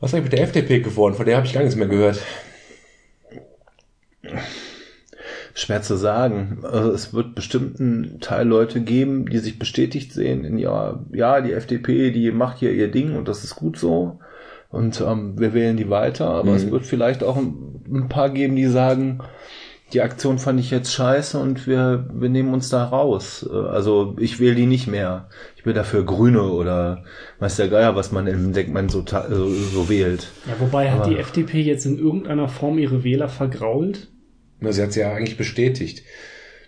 Was 0.00 0.10
ist 0.10 0.14
eigentlich 0.14 0.30
mit 0.30 0.32
der 0.32 0.42
FDP 0.44 0.80
geworden? 0.80 1.14
Von 1.14 1.26
der 1.26 1.36
habe 1.36 1.46
ich 1.46 1.52
gar 1.52 1.60
nichts 1.60 1.76
mehr 1.76 1.88
gehört. 1.88 2.20
Schwer 5.54 5.82
zu 5.82 5.96
sagen. 5.96 6.60
Also 6.62 6.92
es 6.92 7.12
wird 7.12 7.34
bestimmt 7.34 7.80
einen 7.80 8.20
Teil 8.20 8.46
Leute 8.46 8.80
geben, 8.80 9.28
die 9.28 9.38
sich 9.38 9.58
bestätigt 9.58 10.12
sehen 10.12 10.44
in 10.44 10.58
ja, 10.58 11.00
ja, 11.12 11.40
die 11.40 11.52
FDP, 11.52 12.12
die 12.12 12.30
macht 12.30 12.58
hier 12.58 12.72
ihr 12.72 12.90
Ding 12.90 13.16
und 13.16 13.28
das 13.28 13.44
ist 13.44 13.56
gut 13.56 13.78
so. 13.78 14.20
Und 14.70 15.00
ähm, 15.00 15.38
wir 15.38 15.52
wählen 15.52 15.76
die 15.76 15.90
weiter, 15.90 16.28
aber 16.28 16.50
Mhm. 16.52 16.56
es 16.56 16.70
wird 16.70 16.86
vielleicht 16.86 17.24
auch 17.24 17.36
ein, 17.36 17.82
ein 17.92 18.08
paar 18.08 18.30
geben, 18.30 18.54
die 18.56 18.66
sagen, 18.66 19.20
die 19.92 20.00
Aktion 20.02 20.38
fand 20.38 20.60
ich 20.60 20.70
jetzt 20.70 20.92
scheiße 20.92 21.38
und 21.38 21.66
wir, 21.66 22.06
wir 22.12 22.28
nehmen 22.28 22.54
uns 22.54 22.68
da 22.68 22.84
raus. 22.84 23.48
Äh, 23.50 23.54
Also 23.56 24.16
ich 24.18 24.38
wähle 24.40 24.54
die 24.54 24.66
nicht 24.66 24.86
mehr. 24.86 25.28
Ich 25.56 25.66
will 25.66 25.74
dafür 25.74 26.04
Grüne 26.04 26.42
oder 26.44 27.04
weiß 27.38 27.56
der 27.56 27.68
Geier, 27.68 27.96
was 27.96 28.12
man 28.12 28.26
im 28.26 28.54
Segment 28.54 28.90
so, 28.90 29.02
ta- 29.02 29.26
so, 29.28 29.48
so 29.48 29.88
wählt. 29.88 30.28
Ja, 30.46 30.54
wobei 30.58 30.90
hat 30.90 31.00
Aber- 31.02 31.10
die 31.10 31.16
FDP 31.18 31.60
jetzt 31.60 31.86
in 31.86 31.98
irgendeiner 31.98 32.48
Form 32.48 32.78
ihre 32.78 33.04
Wähler 33.04 33.28
vergrault? 33.28 34.08
Na, 34.60 34.72
Sie 34.72 34.82
hat 34.82 34.90
es 34.90 34.96
ja 34.96 35.12
eigentlich 35.12 35.36
bestätigt. 35.38 36.02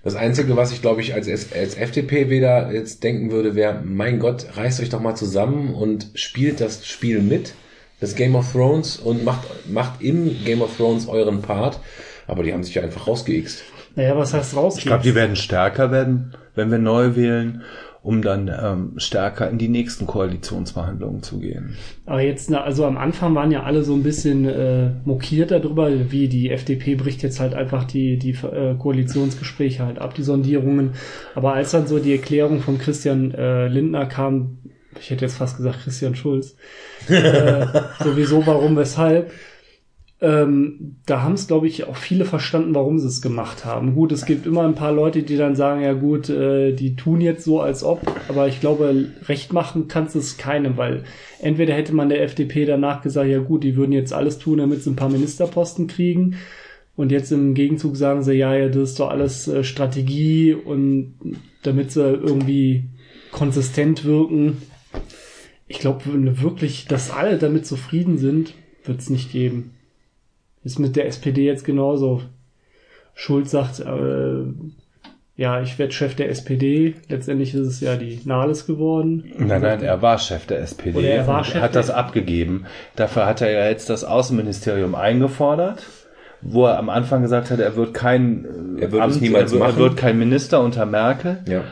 Das 0.05 0.17
Einzige, 0.17 0.57
was 0.57 0.73
ich 0.73 0.83
glaube 0.83 1.01
ich 1.01 1.15
als, 1.15 1.28
als 1.28 1.76
FDP-Wähler 1.76 2.73
jetzt 2.73 3.05
denken 3.05 3.31
würde, 3.31 3.55
wäre, 3.55 3.81
mein 3.84 4.18
Gott, 4.18 4.47
reißt 4.57 4.81
euch 4.81 4.89
doch 4.91 5.01
mal 5.01 5.15
zusammen 5.15 5.75
und 5.75 6.09
spielt 6.15 6.60
das 6.60 6.84
Spiel 6.86 7.20
mit, 7.20 7.55
das 8.01 8.17
Game 8.17 8.34
of 8.34 8.51
Thrones 8.51 8.97
und 8.97 9.25
macht, 9.25 9.47
macht 9.70 10.02
in 10.02 10.44
Game 10.44 10.60
of 10.60 10.76
Thrones 10.76 11.07
euren 11.07 11.41
Part. 11.41 11.78
Aber 12.33 12.44
die 12.44 12.55
haben 12.55 12.65
sich 12.65 12.75
ja 12.75 12.83
einfach 12.83 13.07
rausgeixt. 13.07 13.62
Naja, 13.94 14.17
was 14.17 14.33
heißt 14.33 14.57
raus? 14.57 14.78
Ich 14.78 14.86
glaube, 14.86 15.02
die 15.02 15.15
werden 15.15 15.36
stärker 15.36 15.91
werden, 15.91 16.35
wenn 16.55 16.70
wir 16.70 16.78
neu 16.78 17.15
wählen, 17.15 17.61
um 18.02 18.23
dann 18.23 18.49
ähm, 18.49 18.94
stärker 18.97 19.51
in 19.51 19.59
die 19.59 19.69
nächsten 19.69 20.07
Koalitionsverhandlungen 20.07 21.23
zu 21.23 21.41
gehen. 21.41 21.77
Aber 22.07 22.23
jetzt, 22.23 22.49
na, 22.49 22.62
also 22.62 22.86
am 22.86 22.97
Anfang 22.97 23.35
waren 23.35 23.52
ja 23.52 23.65
alle 23.65 23.83
so 23.83 23.93
ein 23.93 24.02
bisschen 24.02 24.49
äh, 24.49 24.93
mokiert 25.05 25.51
darüber, 25.51 25.91
wie 26.11 26.27
die 26.27 26.51
FDP 26.51 26.94
bricht 26.94 27.23
jetzt 27.23 27.39
halt 27.39 27.52
einfach 27.52 27.85
die, 27.85 28.17
die 28.17 28.31
äh, 28.31 28.77
Koalitionsgespräche 28.78 29.85
halt 29.85 29.99
ab, 29.99 30.15
die 30.15 30.23
Sondierungen. 30.23 30.93
Aber 31.35 31.52
als 31.52 31.73
dann 31.73 31.86
so 31.86 31.99
die 31.99 32.12
Erklärung 32.12 32.61
von 32.61 32.78
Christian 32.78 33.35
äh, 33.35 33.69
Lindner 33.69 34.07
kam, 34.07 34.57
ich 34.99 35.11
hätte 35.11 35.27
jetzt 35.27 35.36
fast 35.36 35.59
gesagt 35.59 35.83
Christian 35.85 36.15
Schulz, 36.15 36.57
äh, 37.09 37.67
sowieso 38.02 38.47
warum, 38.47 38.75
weshalb, 38.77 39.31
ähm, 40.23 40.99
da 41.05 41.23
haben 41.23 41.33
es, 41.33 41.49
glaube 41.49 41.67
ich, 41.67 41.89
auch 41.89 41.97
viele 41.97 42.25
verstanden, 42.25 42.76
warum 42.76 43.01
sie 43.01 43.09
es 43.09 43.20
gemacht 43.20 43.65
haben. 43.65 43.97
Gut, 43.97 44.12
es 44.12 44.25
gibt 44.25 44.47
immer 44.47 44.62
ein 44.62 44.76
paar 44.76 44.92
Leute, 44.92 45.25
die 45.25 45.36
dann 45.36 45.57
sagen, 45.57 45.83
ja 45.83 45.94
gut, 45.94 46.31
äh, 46.31 46.73
die 46.73 46.94
tun 46.94 47.20
jetzt 47.20 47.42
so, 47.42 47.60
als 47.60 47.83
ob, 47.83 48.01
aber 48.28 48.47
ich 48.47 48.60
glaube, 48.60 49.09
recht 49.26 49.52
machen 49.52 49.89
kannst 49.89 50.15
es 50.15 50.36
keinem, 50.36 50.76
weil 50.76 51.02
entweder 51.41 51.75
hätte 51.75 51.92
man 51.92 52.09
der 52.09 52.23
FDP 52.23 52.67
danach 52.67 53.02
gesagt, 53.02 53.28
ja 53.28 53.41
gut, 53.41 53.65
die 53.65 53.75
würden 53.75 53.91
jetzt 53.91 54.12
alles 54.12 54.39
tun, 54.39 54.59
damit 54.59 54.84
sie 54.84 54.91
ein 54.91 54.97
paar 54.97 55.10
Ministerposten 55.10 55.89
kriegen. 55.89 56.36
Und 56.94 57.10
jetzt 57.10 57.33
im 57.33 57.55
Gegenzug 57.55 57.97
sagen 57.97 58.23
sie, 58.23 58.34
ja, 58.34 58.55
ja, 58.55 58.68
das 58.68 58.91
ist 58.91 59.01
doch 59.01 59.10
alles 59.10 59.49
äh, 59.49 59.65
Strategie 59.65 60.55
und 60.55 61.15
damit 61.65 61.91
sie 61.91 62.01
irgendwie 62.01 62.84
konsistent 63.33 64.05
wirken. 64.05 64.59
Ich 65.67 65.81
glaube, 65.81 66.02
wenn 66.07 66.41
wirklich, 66.41 66.86
dass 66.86 67.10
alle 67.10 67.39
damit 67.39 67.67
zufrieden 67.67 68.18
sind, 68.18 68.55
wird 68.84 69.01
es 69.01 69.10
nicht 69.10 69.33
geben. 69.33 69.73
Ist 70.65 70.78
mit 70.78 70.97
der 70.97 71.07
SPD 71.07 71.44
jetzt 71.44 71.65
genauso. 71.65 72.23
Schulz 73.15 73.50
sagt, 73.50 73.81
äh, 73.81 74.44
ja, 75.34 75.60
ich 75.62 75.78
werde 75.78 75.92
Chef 75.92 76.15
der 76.15 76.28
SPD. 76.28 76.94
Letztendlich 77.08 77.55
ist 77.55 77.66
es 77.66 77.81
ja 77.81 77.97
die 77.97 78.20
Nahles 78.24 78.66
geworden. 78.66 79.32
Nein, 79.39 79.62
nein, 79.62 79.82
er 79.82 80.02
war 80.02 80.18
Chef 80.18 80.47
der 80.47 80.60
SPD 80.60 80.99
Oder 80.99 81.08
er 81.08 81.26
war 81.26 81.42
Chef 81.44 81.62
hat 81.62 81.74
das 81.74 81.91
abgegeben. 81.91 82.66
Dafür 82.97 83.26
hat 83.26 83.41
er 83.41 83.50
ja 83.50 83.68
jetzt 83.68 83.89
das 83.91 84.05
Außenministerium 84.05 84.94
eingefordert, 84.94 85.84
wo 86.42 86.66
er 86.66 86.78
am 86.78 86.91
Anfang 86.91 87.23
gesagt 87.23 87.50
hat, 87.50 87.60
er 87.60 87.76
wird 87.76 87.94
kein 87.94 88.76
Er 88.78 88.92
wird 88.92 89.08
es 89.08 89.20
niemals 89.20 89.52
er, 89.52 89.58
machen. 89.58 89.74
er 89.74 89.78
wird 89.78 89.97
kein 89.97 90.18
Minister 90.18 90.60
unter 90.60 90.86
Merkel. 90.86 91.39
Ja. 91.49 91.65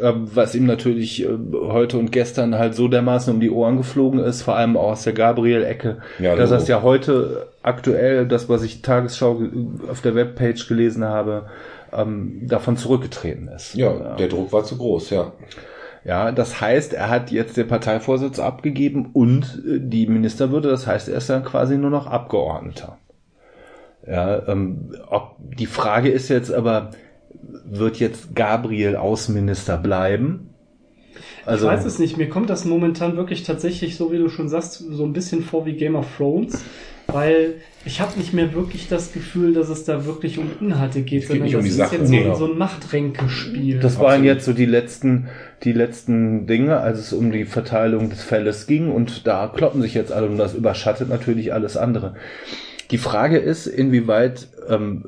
Ähm, 0.00 0.28
was 0.34 0.54
ihm 0.54 0.66
natürlich 0.66 1.24
äh, 1.24 1.28
heute 1.52 1.98
und 1.98 2.12
gestern 2.12 2.56
halt 2.56 2.74
so 2.74 2.86
dermaßen 2.86 3.34
um 3.34 3.40
die 3.40 3.50
Ohren 3.50 3.76
geflogen 3.76 4.20
ist, 4.20 4.42
vor 4.42 4.54
allem 4.56 4.76
auch 4.76 4.92
aus 4.92 5.02
der 5.02 5.14
Gabriel-Ecke, 5.14 5.98
Ja, 6.20 6.36
dass 6.36 6.50
das 6.50 6.68
ja 6.68 6.82
heute 6.82 7.48
aktuell, 7.62 8.28
das 8.28 8.48
was 8.48 8.62
ich 8.62 8.82
Tagesschau 8.82 9.34
ge- 9.36 9.50
auf 9.90 10.00
der 10.00 10.14
Webpage 10.14 10.68
gelesen 10.68 11.04
habe, 11.04 11.46
ähm, 11.92 12.42
davon 12.46 12.76
zurückgetreten 12.76 13.48
ist. 13.48 13.74
Ja, 13.74 14.14
der 14.16 14.28
Druck 14.28 14.52
war 14.52 14.62
zu 14.62 14.76
groß, 14.76 15.10
ja. 15.10 15.32
Ja, 16.04 16.30
das 16.32 16.60
heißt, 16.60 16.94
er 16.94 17.10
hat 17.10 17.30
jetzt 17.32 17.56
den 17.56 17.66
Parteivorsitz 17.66 18.38
abgegeben 18.38 19.10
und 19.12 19.62
äh, 19.66 19.80
die 19.80 20.06
Ministerwürde, 20.06 20.68
das 20.68 20.86
heißt, 20.86 21.08
er 21.08 21.16
ist 21.16 21.28
dann 21.28 21.44
quasi 21.44 21.76
nur 21.76 21.90
noch 21.90 22.06
Abgeordneter. 22.06 22.96
Ja, 24.06 24.46
ähm, 24.48 24.92
ob, 25.08 25.34
die 25.38 25.66
Frage 25.66 26.08
ist 26.10 26.28
jetzt 26.28 26.52
aber, 26.52 26.90
wird 27.64 27.98
jetzt 27.98 28.34
Gabriel 28.34 28.96
Außenminister 28.96 29.76
bleiben? 29.76 30.50
Also, 31.46 31.66
ich 31.66 31.72
weiß 31.72 31.84
es 31.84 31.98
nicht. 31.98 32.16
Mir 32.16 32.28
kommt 32.28 32.50
das 32.50 32.64
momentan 32.64 33.16
wirklich 33.16 33.42
tatsächlich, 33.42 33.96
so 33.96 34.12
wie 34.12 34.18
du 34.18 34.28
schon 34.28 34.48
sagst, 34.48 34.84
so 34.90 35.04
ein 35.04 35.12
bisschen 35.12 35.42
vor 35.42 35.66
wie 35.66 35.72
Game 35.74 35.96
of 35.96 36.06
Thrones. 36.16 36.62
Weil 37.06 37.54
ich 37.84 38.00
habe 38.00 38.16
nicht 38.18 38.32
mehr 38.32 38.54
wirklich 38.54 38.88
das 38.88 39.12
Gefühl, 39.12 39.54
dass 39.54 39.68
es 39.68 39.84
da 39.84 40.04
wirklich 40.04 40.38
um 40.38 40.50
Inhalte 40.60 41.02
geht, 41.02 41.22
geht 41.22 41.28
sondern 41.28 41.44
nicht 41.44 41.56
um 41.56 41.62
das 41.62 41.70
ist 41.70 41.76
Sache, 41.76 41.96
jetzt 41.96 42.08
so, 42.08 42.14
nee. 42.14 42.34
so 42.36 42.44
ein 42.46 42.58
Machtränkespiel. 42.58 43.80
Das 43.80 43.98
waren 43.98 44.06
Absolut. 44.06 44.26
jetzt 44.26 44.44
so 44.44 44.52
die 44.52 44.66
letzten, 44.66 45.28
die 45.64 45.72
letzten 45.72 46.46
Dinge, 46.46 46.78
als 46.78 46.98
es 46.98 47.12
um 47.12 47.32
die 47.32 47.46
Verteilung 47.46 48.10
des 48.10 48.22
Felles 48.22 48.66
ging 48.66 48.90
und 48.90 49.26
da 49.26 49.48
kloppen 49.48 49.82
sich 49.82 49.94
jetzt 49.94 50.12
alle 50.12 50.28
und 50.28 50.36
das 50.36 50.54
überschattet 50.54 51.08
natürlich 51.08 51.52
alles 51.52 51.76
andere. 51.76 52.14
Die 52.90 52.98
Frage 52.98 53.38
ist, 53.38 53.66
inwieweit 53.66 54.48
ähm, 54.68 55.04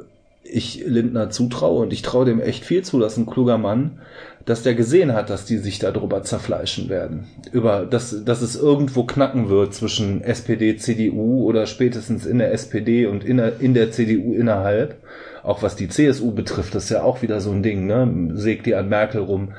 ich 0.52 0.84
Lindner 0.86 1.30
zutraue 1.30 1.82
und 1.82 1.92
ich 1.92 2.02
traue 2.02 2.24
dem 2.24 2.40
echt 2.40 2.64
viel 2.64 2.82
zu, 2.82 3.00
das 3.00 3.12
ist 3.12 3.18
ein 3.18 3.26
kluger 3.26 3.58
Mann, 3.58 4.00
dass 4.44 4.62
der 4.62 4.74
gesehen 4.74 5.12
hat, 5.12 5.30
dass 5.30 5.44
die 5.44 5.58
sich 5.58 5.78
darüber 5.78 6.22
zerfleischen 6.22 6.88
werden. 6.88 7.26
Über, 7.52 7.86
dass, 7.86 8.24
dass 8.24 8.42
es 8.42 8.56
irgendwo 8.56 9.04
knacken 9.04 9.48
wird 9.48 9.74
zwischen 9.74 10.22
SPD, 10.22 10.76
CDU 10.76 11.44
oder 11.44 11.66
spätestens 11.66 12.26
in 12.26 12.38
der 12.38 12.52
SPD 12.52 13.06
und 13.06 13.24
in 13.24 13.36
der, 13.36 13.60
in 13.60 13.74
der 13.74 13.92
CDU 13.92 14.34
innerhalb. 14.34 14.96
Auch 15.42 15.62
was 15.62 15.76
die 15.76 15.88
CSU 15.88 16.32
betrifft, 16.32 16.74
das 16.74 16.84
ist 16.84 16.90
ja 16.90 17.02
auch 17.02 17.22
wieder 17.22 17.40
so 17.40 17.50
ein 17.50 17.62
Ding, 17.62 17.86
ne? 17.86 18.30
Sägt 18.34 18.66
die 18.66 18.74
an 18.74 18.88
Merkel 18.88 19.22
rum, 19.22 19.54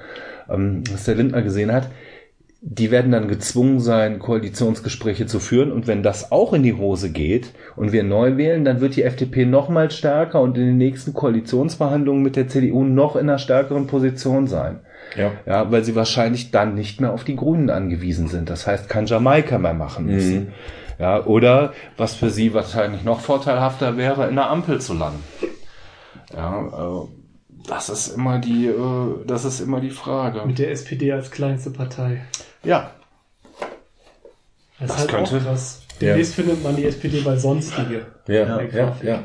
ähm, 0.49 0.83
was 0.91 1.05
der 1.05 1.15
Lindner 1.15 1.41
gesehen 1.41 1.71
hat. 1.71 1.89
Die 2.65 2.91
werden 2.91 3.11
dann 3.11 3.27
gezwungen 3.27 3.81
sein, 3.81 4.19
Koalitionsgespräche 4.19 5.25
zu 5.25 5.41
führen. 5.41 5.71
Und 5.71 5.85
wenn 5.85 6.01
das 6.01 6.31
auch 6.31 6.53
in 6.53 6.63
die 6.63 6.75
Hose 6.75 7.11
geht 7.11 7.51
und 7.75 7.91
wir 7.91 8.03
neu 8.03 8.37
wählen, 8.37 8.63
dann 8.63 8.79
wird 8.79 8.95
die 8.95 9.03
FDP 9.03 9.45
noch 9.45 9.67
mal 9.67 9.91
stärker 9.91 10.39
und 10.39 10.57
in 10.57 10.67
den 10.67 10.77
nächsten 10.77 11.13
Koalitionsverhandlungen 11.13 12.23
mit 12.23 12.37
der 12.37 12.47
CDU 12.47 12.85
noch 12.85 13.17
in 13.17 13.29
einer 13.29 13.37
stärkeren 13.37 13.85
Position 13.87 14.47
sein. 14.47 14.79
Ja. 15.17 15.31
Ja, 15.45 15.71
weil 15.71 15.83
sie 15.83 15.95
wahrscheinlich 15.95 16.51
dann 16.51 16.73
nicht 16.73 17.01
mehr 17.01 17.11
auf 17.11 17.25
die 17.25 17.35
Grünen 17.35 17.69
angewiesen 17.69 18.29
sind. 18.29 18.49
Das 18.49 18.65
heißt, 18.65 18.87
kein 18.87 19.07
Jamaika 19.07 19.57
mehr 19.57 19.73
machen 19.73 20.05
müssen. 20.05 20.39
Mhm. 20.39 20.47
Ja, 20.99 21.25
oder 21.25 21.73
was 21.97 22.15
für 22.15 22.29
sie 22.29 22.53
wahrscheinlich 22.53 23.03
noch 23.03 23.19
vorteilhafter 23.19 23.97
wäre, 23.97 24.29
in 24.29 24.35
der 24.35 24.49
Ampel 24.49 24.79
zu 24.79 24.93
landen. 24.93 25.21
Ja, 26.33 26.61
äh, 26.61 27.07
das 27.67 27.89
ist 27.89 28.07
immer 28.09 28.39
die, 28.39 28.67
äh, 28.67 29.25
das 29.27 29.43
ist 29.43 29.59
immer 29.59 29.81
die 29.81 29.89
Frage. 29.89 30.45
Mit 30.45 30.59
der 30.59 30.71
SPD 30.71 31.11
als 31.11 31.29
kleinste 31.29 31.71
Partei. 31.71 32.21
Ja, 32.63 32.91
Das, 34.79 34.87
Das 34.89 34.97
halt 34.99 35.09
könnte- 35.09 35.37
auch 35.37 35.43
krass. 35.43 35.81
Ja. 35.99 36.07
Demnächst 36.09 36.33
findet 36.35 36.63
man 36.63 36.75
die 36.75 36.85
SPD 36.85 37.21
bei 37.21 37.37
Sonstige. 37.37 38.05
Ja, 38.27 38.61
ja, 38.61 38.95
ja. 39.03 39.23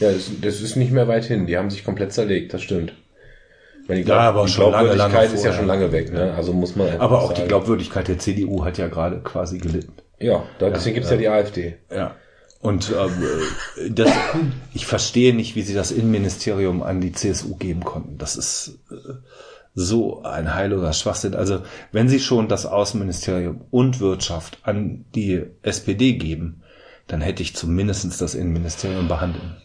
Ja, 0.00 0.12
das, 0.12 0.30
das 0.40 0.60
ist 0.60 0.76
nicht 0.76 0.92
mehr 0.92 1.08
weit 1.08 1.24
hin. 1.24 1.46
Die 1.46 1.56
haben 1.56 1.70
sich 1.70 1.84
komplett 1.84 2.12
zerlegt, 2.12 2.54
das 2.54 2.62
stimmt. 2.62 2.92
Ich 3.82 3.88
meine, 3.88 4.02
die, 4.04 4.08
Ja, 4.08 4.18
aber 4.20 4.44
die 4.44 4.52
schon 4.52 4.70
lange, 4.70 4.90
Glaubwürdigkeit 4.94 5.12
lange 5.12 5.24
ist 5.26 5.32
ja 5.32 5.38
vorher. 5.38 5.52
schon 5.58 5.66
lange 5.66 5.92
weg, 5.92 6.12
ne? 6.12 6.34
Also 6.34 6.52
muss 6.52 6.76
man 6.76 6.88
aber 7.00 7.22
auch 7.22 7.32
die 7.32 7.36
sagen. 7.38 7.48
Glaubwürdigkeit 7.48 8.06
der 8.06 8.18
CDU 8.18 8.64
hat 8.64 8.78
ja 8.78 8.86
gerade 8.88 9.20
quasi 9.20 9.58
gelitten. 9.58 9.92
Ja, 10.20 10.44
da, 10.58 10.70
deswegen 10.70 10.94
gibt's 10.96 11.10
ja 11.10 11.16
die 11.16 11.28
AfD. 11.28 11.76
Ja. 11.90 12.14
Und 12.60 12.92
ähm, 12.96 13.92
das, 13.94 14.10
ich 14.74 14.86
verstehe 14.86 15.34
nicht, 15.34 15.56
wie 15.56 15.62
sie 15.62 15.74
das 15.74 15.90
Innenministerium 15.90 16.82
an 16.82 17.00
die 17.00 17.12
CSU 17.12 17.56
geben 17.56 17.82
konnten. 17.84 18.18
Das 18.18 18.36
ist 18.36 18.78
äh, 18.90 18.94
so 19.78 20.22
ein 20.22 20.54
heilloser 20.54 20.92
Schwachsinn. 20.92 21.34
Also 21.34 21.60
wenn 21.92 22.08
sie 22.08 22.20
schon 22.20 22.48
das 22.48 22.66
Außenministerium 22.66 23.62
und 23.70 24.00
Wirtschaft 24.00 24.58
an 24.62 25.04
die 25.14 25.44
SPD 25.62 26.14
geben, 26.14 26.62
dann 27.06 27.20
hätte 27.20 27.42
ich 27.42 27.54
zumindest 27.54 28.20
das 28.20 28.34
Innenministerium 28.34 29.08
behandeln. 29.08 29.56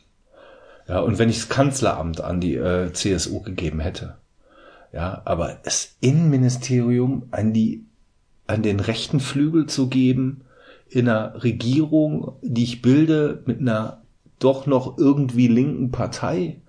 Ja, 0.87 0.99
und 0.99 1.17
wenn 1.17 1.29
ich 1.29 1.37
das 1.37 1.49
Kanzleramt 1.49 2.21
an 2.21 2.39
die 2.39 2.55
äh, 2.55 2.91
CSU 2.91 3.41
gegeben 3.41 3.79
hätte. 3.79 4.17
Ja, 4.91 5.21
aber 5.25 5.57
das 5.63 5.95
Innenministerium 6.01 7.27
an 7.31 7.53
die 7.53 7.85
an 8.45 8.61
den 8.61 8.79
rechten 8.79 9.19
Flügel 9.19 9.67
zu 9.67 9.87
geben, 9.87 10.41
in 10.89 11.07
einer 11.09 11.43
Regierung, 11.43 12.33
die 12.41 12.63
ich 12.63 12.81
bilde, 12.81 13.41
mit 13.45 13.59
einer 13.59 14.03
doch 14.39 14.67
noch 14.67 14.97
irgendwie 14.97 15.47
linken 15.47 15.91
Partei. 15.91 16.61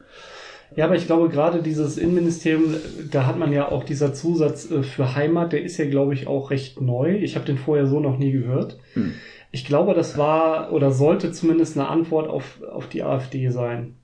Ja, 0.77 0.87
aber 0.87 0.97
ich 0.97 1.07
glaube, 1.07 1.29
gerade 1.29 1.63
dieses 1.63 1.99
Innenministerium, 1.99 2.75
da 3.11 3.27
hat 3.27 3.39
man 3.39 3.53
ja 3.53 3.71
auch 3.71 3.85
dieser 3.85 4.13
Zusatz 4.13 4.71
äh, 4.71 4.83
für 4.83 5.15
Heimat, 5.15 5.53
der 5.53 5.63
ist 5.63 5.77
ja, 5.77 5.89
glaube 5.89 6.15
ich, 6.15 6.27
auch 6.27 6.51
recht 6.51 6.81
neu. 6.81 7.17
Ich 7.17 7.37
habe 7.37 7.47
den 7.47 7.59
vorher 7.59 7.87
so 7.87 8.01
noch 8.01 8.19
nie 8.19 8.33
gehört. 8.33 8.79
Hm. 8.95 9.15
Ich 9.53 9.65
glaube, 9.65 9.95
das 9.95 10.19
war 10.19 10.73
oder 10.73 10.91
sollte 10.91 11.31
zumindest 11.31 11.79
eine 11.79 11.89
Antwort 11.89 12.29
auf, 12.29 12.61
auf 12.63 12.89
die 12.89 13.05
AfD 13.05 13.51
sein. 13.51 13.95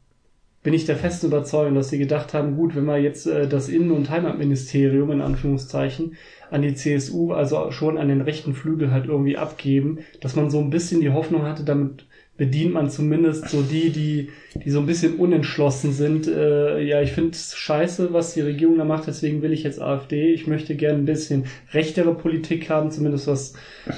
Bin 0.63 0.75
ich 0.75 0.85
der 0.85 0.97
festen 0.97 1.27
Überzeugung, 1.27 1.75
dass 1.75 1.89
sie 1.89 1.99
gedacht 1.99 2.35
haben, 2.35 2.55
gut, 2.55 2.77
wenn 2.77 2.85
wir 2.85 2.99
jetzt 2.99 3.27
äh, 3.27 3.49
das 3.49 3.69
Innen- 3.69 3.91
und 3.91 4.11
Heimatministerium 4.11 5.11
in 5.11 5.23
Anführungszeichen 5.23 6.17
an 6.51 6.63
die 6.63 6.75
CSU, 6.75 7.33
also 7.33 7.73
schon 7.73 7.99
an 7.99 8.09
den 8.09 8.21
rechten 8.21 8.55
Flügel 8.55 8.93
halt 8.93 9.07
irgendwie 9.07 9.39
abgeben, 9.39 10.01
dass 10.21 10.37
man 10.37 10.51
so 10.51 10.61
ein 10.61 10.71
bisschen 10.71 11.01
die 11.01 11.11
Hoffnung 11.11 11.43
hatte, 11.43 11.65
damit 11.65 12.05
bedient 12.41 12.73
man 12.73 12.89
zumindest 12.89 13.51
so 13.51 13.61
die, 13.61 13.91
die, 13.91 14.31
die 14.55 14.71
so 14.71 14.81
ein 14.81 14.87
bisschen 14.87 15.17
unentschlossen 15.17 15.93
sind. 15.93 16.27
Äh, 16.27 16.81
ja, 16.81 17.03
ich 17.03 17.13
finde 17.13 17.33
es 17.33 17.55
scheiße, 17.55 18.15
was 18.15 18.33
die 18.33 18.41
Regierung 18.41 18.79
da 18.79 18.87
macht, 18.87 19.07
deswegen 19.07 19.43
will 19.43 19.53
ich 19.53 19.63
jetzt 19.63 19.79
AfD. 19.79 20.33
Ich 20.33 20.47
möchte 20.47 20.75
gerne 20.75 21.01
ein 21.01 21.05
bisschen 21.05 21.45
rechtere 21.75 22.15
Politik 22.15 22.71
haben, 22.71 22.91
zumindest 22.91 23.27
was 23.27 23.53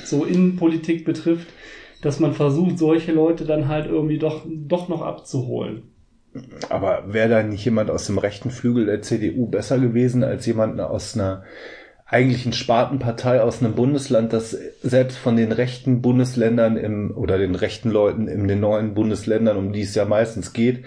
so 0.04 0.24
Innenpolitik 0.24 1.04
betrifft, 1.04 1.46
dass 2.02 2.18
man 2.18 2.32
versucht, 2.32 2.80
solche 2.80 3.12
Leute 3.12 3.44
dann 3.44 3.68
halt 3.68 3.86
irgendwie 3.86 4.18
doch, 4.18 4.44
doch 4.44 4.88
noch 4.88 5.02
abzuholen. 5.02 5.84
Aber 6.68 7.04
wäre 7.06 7.28
da 7.28 7.42
nicht 7.44 7.64
jemand 7.64 7.90
aus 7.92 8.06
dem 8.06 8.18
rechten 8.18 8.50
Flügel 8.50 8.86
der 8.86 9.02
CDU 9.02 9.46
besser 9.46 9.78
gewesen 9.78 10.24
als 10.24 10.46
jemand 10.46 10.80
aus 10.80 11.14
einer 11.14 11.44
eigentlichen 12.12 12.52
Spartenpartei 12.52 13.40
aus 13.40 13.60
einem 13.60 13.74
Bundesland, 13.74 14.32
das 14.32 14.56
selbst 14.82 15.16
von 15.16 15.36
den 15.36 15.50
rechten 15.50 16.02
Bundesländern 16.02 16.76
im 16.76 17.16
oder 17.16 17.38
den 17.38 17.54
rechten 17.54 17.90
Leuten 17.90 18.28
in 18.28 18.46
den 18.48 18.60
neuen 18.60 18.94
Bundesländern, 18.94 19.56
um 19.56 19.72
die 19.72 19.80
es 19.80 19.94
ja 19.94 20.04
meistens 20.04 20.52
geht, 20.52 20.84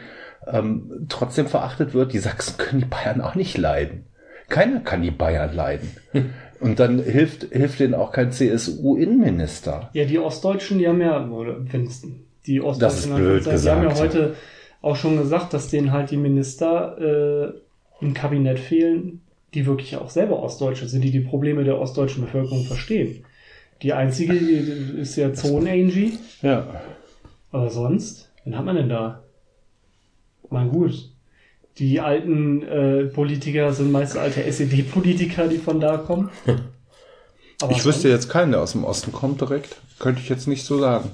ähm, 0.48 1.08
trotzdem 1.10 1.48
verachtet 1.48 1.94
wird. 1.94 2.14
Die 2.14 2.20
Sachsen 2.20 2.58
können 2.58 2.82
die 2.82 2.88
Bayern 2.88 3.22
auch 3.22 3.36
nicht 3.36 3.58
leiden. 3.58 4.06
Keiner 4.50 4.82
kann 4.82 5.02
die 5.02 5.12
Bayern 5.12 5.54
leiden. 5.54 5.90
Und 6.60 6.80
dann 6.80 7.04
hilft, 7.04 7.44
hilft 7.52 7.80
denen 7.80 7.96
auch 7.96 8.12
kein 8.12 8.32
CSU-Innenminister. 8.32 9.90
Ja, 9.94 10.06
die 10.06 10.20
Ostdeutschen, 10.20 10.80
die 10.80 10.88
haben 10.88 11.02
ja, 11.02 11.28
oder 11.28 11.58
wenn's 11.72 12.08
die 12.46 12.62
Ostdeutschen, 12.62 12.80
Das 12.80 13.00
ist 13.00 13.16
blöd 13.16 13.46
die 13.46 13.70
haben 13.70 13.84
ja 13.84 13.90
gesagt. 13.90 14.00
heute 14.00 14.36
auch 14.82 14.96
schon 14.96 15.18
gesagt, 15.18 15.54
dass 15.54 15.68
denen 15.70 15.92
halt 15.92 16.12
die 16.12 16.18
Minister 16.18 17.54
äh, 18.00 18.04
im 18.04 18.14
Kabinett 18.14 18.60
fehlen, 18.60 19.22
die 19.56 19.66
wirklich 19.66 19.96
auch 19.98 20.10
selber 20.10 20.42
Ostdeutsche 20.44 20.88
sind, 20.88 21.02
die 21.04 21.12
die 21.12 21.22
Probleme 21.22 21.64
der 21.64 21.80
ostdeutschen 21.80 22.24
Bevölkerung 22.26 22.66
verstehen. 22.66 23.26
Die 23.82 23.94
einzige 23.94 24.34
die 24.34 25.00
ist 25.02 25.16
ja 25.16 25.34
Zone-Angie, 25.34 26.18
Ja. 26.42 26.68
aber 27.52 27.70
sonst, 27.70 28.32
wen 28.44 28.58
hat 28.58 28.66
man 28.66 28.76
denn 28.76 28.90
da? 28.90 29.24
Mein 30.50 30.70
gut. 30.70 31.10
Die 31.78 32.00
alten 32.00 32.62
äh, 32.64 33.04
Politiker 33.06 33.74
sind 33.74 33.92
meist 33.92 34.16
alte 34.18 34.44
SED-Politiker, 34.44 35.48
die 35.50 35.58
von 35.58 35.80
da 35.82 35.98
kommen. 35.98 36.30
Aber 37.62 37.72
Ich 37.72 37.86
wüsste 37.86 38.10
jetzt 38.10 38.30
keinen, 38.30 38.52
der 38.52 38.62
aus 38.62 38.74
dem 38.74 38.84
Osten 38.84 39.12
kommt 39.14 39.40
direkt. 39.42 39.78
Könnte 40.00 40.22
ich 40.22 40.28
jetzt 40.30 40.46
nicht 40.48 40.66
so 40.66 40.78
sagen. 40.78 41.10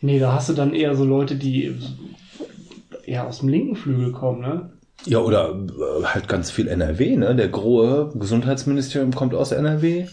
Nee, 0.00 0.18
da 0.20 0.32
hast 0.32 0.48
du 0.48 0.52
dann 0.52 0.74
eher 0.74 0.94
so 0.94 1.04
Leute, 1.04 1.34
die 1.36 1.74
eher 3.04 3.26
aus 3.26 3.40
dem 3.40 3.48
linken 3.48 3.74
Flügel 3.76 4.12
kommen, 4.12 4.42
ne? 4.42 4.70
Ja, 5.04 5.18
oder 5.18 5.50
äh, 5.54 6.04
halt 6.04 6.26
ganz 6.28 6.50
viel 6.50 6.68
NRW, 6.68 7.16
ne? 7.16 7.36
Der 7.36 7.48
große 7.48 8.18
Gesundheitsministerium 8.18 9.14
kommt 9.14 9.34
aus 9.34 9.52
NRW. 9.52 10.06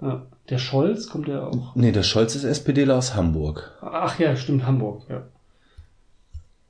Ja. 0.00 0.22
Der 0.48 0.58
Scholz 0.58 1.08
kommt 1.08 1.28
ja 1.28 1.46
auch. 1.46 1.76
Nee, 1.76 1.92
der 1.92 2.02
Scholz 2.02 2.34
ist 2.34 2.42
SPDler 2.44 2.96
aus 2.96 3.14
Hamburg. 3.14 3.70
Ach 3.80 4.18
ja, 4.18 4.34
stimmt, 4.34 4.66
Hamburg, 4.66 5.02
ja. 5.08 5.22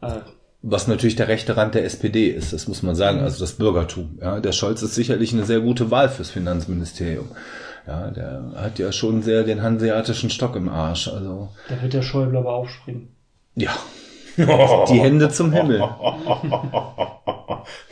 Äh, 0.06 0.20
Was 0.60 0.88
natürlich 0.88 1.16
der 1.16 1.28
rechte 1.28 1.56
Rand 1.56 1.74
der 1.74 1.84
SPD 1.84 2.28
ist, 2.28 2.52
das 2.52 2.68
muss 2.68 2.82
man 2.82 2.94
sagen, 2.94 3.20
also 3.20 3.40
das 3.40 3.52
Bürgertum. 3.52 4.18
Ja, 4.20 4.40
der 4.40 4.52
Scholz 4.52 4.82
ist 4.82 4.94
sicherlich 4.94 5.32
eine 5.32 5.44
sehr 5.44 5.60
gute 5.60 5.90
Wahl 5.90 6.10
fürs 6.10 6.28
Finanzministerium. 6.30 7.30
Ja, 7.86 8.10
der 8.10 8.52
hat 8.56 8.78
ja 8.78 8.92
schon 8.92 9.22
sehr 9.22 9.42
den 9.42 9.62
hanseatischen 9.62 10.28
Stock 10.30 10.54
im 10.54 10.68
Arsch. 10.68 11.08
Also 11.08 11.48
da 11.68 11.80
wird 11.80 11.94
der 11.94 12.02
Schäuble 12.02 12.38
aber 12.38 12.52
aufspringen. 12.52 13.08
ja, 13.56 13.72
die 14.88 15.00
Hände 15.00 15.28
zum 15.28 15.52
Himmel. 15.52 15.82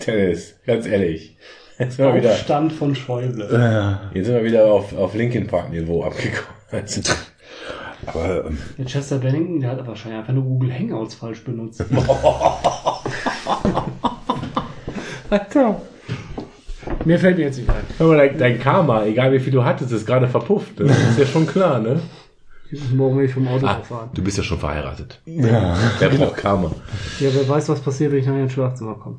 Dennis, 0.07 0.55
ganz 0.67 0.87
ehrlich. 0.87 1.37
Jetzt 1.79 1.97
sind 1.97 2.07
wir 2.07 2.15
wieder, 2.15 2.33
Aufstand 2.33 2.73
von 2.73 2.95
Schäuble. 2.95 4.09
Jetzt 4.13 4.27
sind 4.27 4.35
wir 4.35 4.45
wieder 4.45 4.67
auf, 4.67 4.97
auf 4.97 5.15
Linkin 5.15 5.47
Park 5.47 5.71
Niveau 5.71 6.03
abgekommen. 6.05 6.61
aber 8.07 8.47
ähm, 8.47 8.59
Der 8.79 8.87
Chester 8.87 9.19
Bennington, 9.19 9.61
der 9.61 9.71
hat 9.71 9.87
wahrscheinlich 9.87 10.21
einfach 10.21 10.33
nur 10.33 10.45
Google 10.45 10.73
Hangouts 10.73 11.15
falsch 11.15 11.43
benutzt. 11.45 11.85
Alter. 15.31 15.81
Mir 17.05 17.19
fällt 17.19 17.39
mir 17.39 17.45
jetzt 17.45 17.59
nicht 17.59 17.71
ein. 17.71 17.85
Aber 17.99 18.17
dein, 18.17 18.37
dein 18.37 18.61
Karma, 18.61 19.05
egal 19.05 19.33
wie 19.33 19.41
viel 19.41 19.53
du 19.53 19.65
hattest, 19.65 19.93
ist 19.93 20.07
gerade 20.07 20.29
verpufft. 20.29 20.81
Das 20.81 20.91
ist 20.91 21.19
ja 21.19 21.27
schon 21.27 21.47
klar, 21.47 21.81
ne? 21.81 22.01
Morgen 22.95 23.19
will 23.19 23.25
ich 23.27 23.33
vom 23.35 23.49
Auto 23.49 23.67
Ah, 23.67 23.83
fahren. 23.83 24.11
du 24.15 24.23
bist 24.23 24.37
ja 24.39 24.43
schon 24.45 24.59
verheiratet. 24.59 25.21
Ja. 25.27 25.77
Wer 25.99 26.09
braucht 26.11 26.37
Karma? 26.37 26.71
Ja, 27.19 27.29
wer 27.35 27.49
weiß, 27.49 27.69
was 27.69 27.81
passiert, 27.81 28.13
wenn 28.13 28.19
ich 28.21 28.27
nachher 28.27 28.43
ins 28.43 28.53
Schlafzimmer 28.53 28.95
komme. 28.95 29.19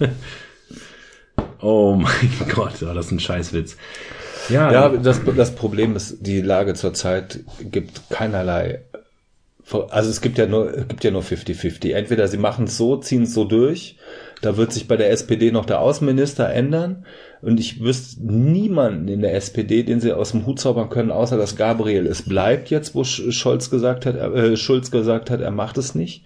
Oh 1.60 1.94
mein 1.94 2.30
Gott, 2.54 2.82
war 2.82 2.92
das 2.94 3.10
ein 3.10 3.20
Scheißwitz. 3.20 3.76
Ja, 4.50 4.70
ja, 4.70 4.88
das, 4.90 5.20
das 5.34 5.54
Problem 5.54 5.96
ist, 5.96 6.18
die 6.20 6.42
Lage 6.42 6.74
zurzeit 6.74 7.40
gibt 7.60 8.10
keinerlei. 8.10 8.82
Also 9.88 10.10
es 10.10 10.20
gibt 10.20 10.36
ja 10.36 10.44
nur, 10.44 10.74
es 10.76 10.88
gibt 10.88 11.04
ja 11.04 11.10
nur 11.10 11.22
50-50. 11.22 11.92
Entweder 11.94 12.28
sie 12.28 12.36
machen 12.36 12.66
es 12.66 12.76
so, 12.76 12.98
ziehen 12.98 13.22
es 13.22 13.32
so 13.32 13.44
durch. 13.44 13.96
Da 14.42 14.58
wird 14.58 14.74
sich 14.74 14.86
bei 14.88 14.98
der 14.98 15.10
SPD 15.10 15.50
noch 15.52 15.64
der 15.64 15.80
Außenminister 15.80 16.50
ändern. 16.50 17.06
Und 17.44 17.60
ich 17.60 17.80
wüsste 17.82 18.24
niemanden 18.24 19.08
in 19.08 19.20
der 19.20 19.34
SPD, 19.34 19.82
den 19.82 20.00
sie 20.00 20.12
aus 20.12 20.30
dem 20.32 20.46
Hut 20.46 20.58
zaubern 20.58 20.88
können, 20.88 21.10
außer 21.10 21.36
dass 21.36 21.56
Gabriel 21.56 22.06
es 22.06 22.22
bleibt 22.22 22.70
jetzt, 22.70 22.94
wo 22.94 23.02
Sch- 23.02 23.32
Scholz 23.32 23.68
gesagt 23.70 24.06
hat, 24.06 24.16
äh, 24.16 24.56
Schulz 24.56 24.90
gesagt 24.90 25.30
hat, 25.30 25.40
er 25.40 25.50
macht 25.50 25.76
es 25.78 25.94
nicht. 25.94 26.24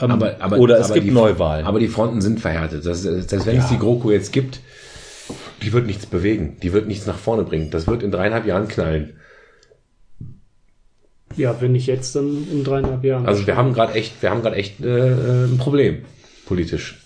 Ähm, 0.00 0.10
aber, 0.10 0.36
aber, 0.40 0.58
oder 0.58 0.78
es 0.78 0.86
aber 0.86 0.94
gibt 0.94 1.06
die, 1.06 1.10
Neuwahlen. 1.10 1.66
Aber 1.66 1.78
die 1.80 1.88
Fronten 1.88 2.20
sind 2.20 2.40
verhärtet. 2.40 2.84
Das, 2.86 3.02
selbst 3.02 3.46
wenn 3.46 3.58
es 3.58 3.68
die 3.68 3.78
GroKo 3.78 4.10
jetzt 4.10 4.32
gibt, 4.32 4.60
die 5.62 5.72
wird 5.72 5.86
nichts 5.86 6.06
bewegen. 6.06 6.56
Die 6.62 6.72
wird 6.72 6.86
nichts 6.86 7.06
nach 7.06 7.18
vorne 7.18 7.44
bringen. 7.44 7.70
Das 7.70 7.86
wird 7.86 8.02
in 8.02 8.10
dreieinhalb 8.10 8.46
Jahren 8.46 8.68
knallen. 8.68 9.14
Ja, 11.36 11.60
wenn 11.60 11.72
nicht 11.72 11.86
jetzt, 11.86 12.14
dann 12.14 12.46
in 12.50 12.62
dreieinhalb 12.64 13.04
Jahren. 13.04 13.26
Also 13.26 13.46
wir 13.46 13.56
haben 13.56 13.72
gerade 13.72 13.94
echt, 13.94 14.20
wir 14.22 14.30
haben 14.30 14.42
gerade 14.42 14.56
echt 14.56 14.80
äh, 14.82 15.08
äh, 15.10 15.44
ein 15.46 15.56
Problem 15.58 16.04
politisch. 16.46 16.98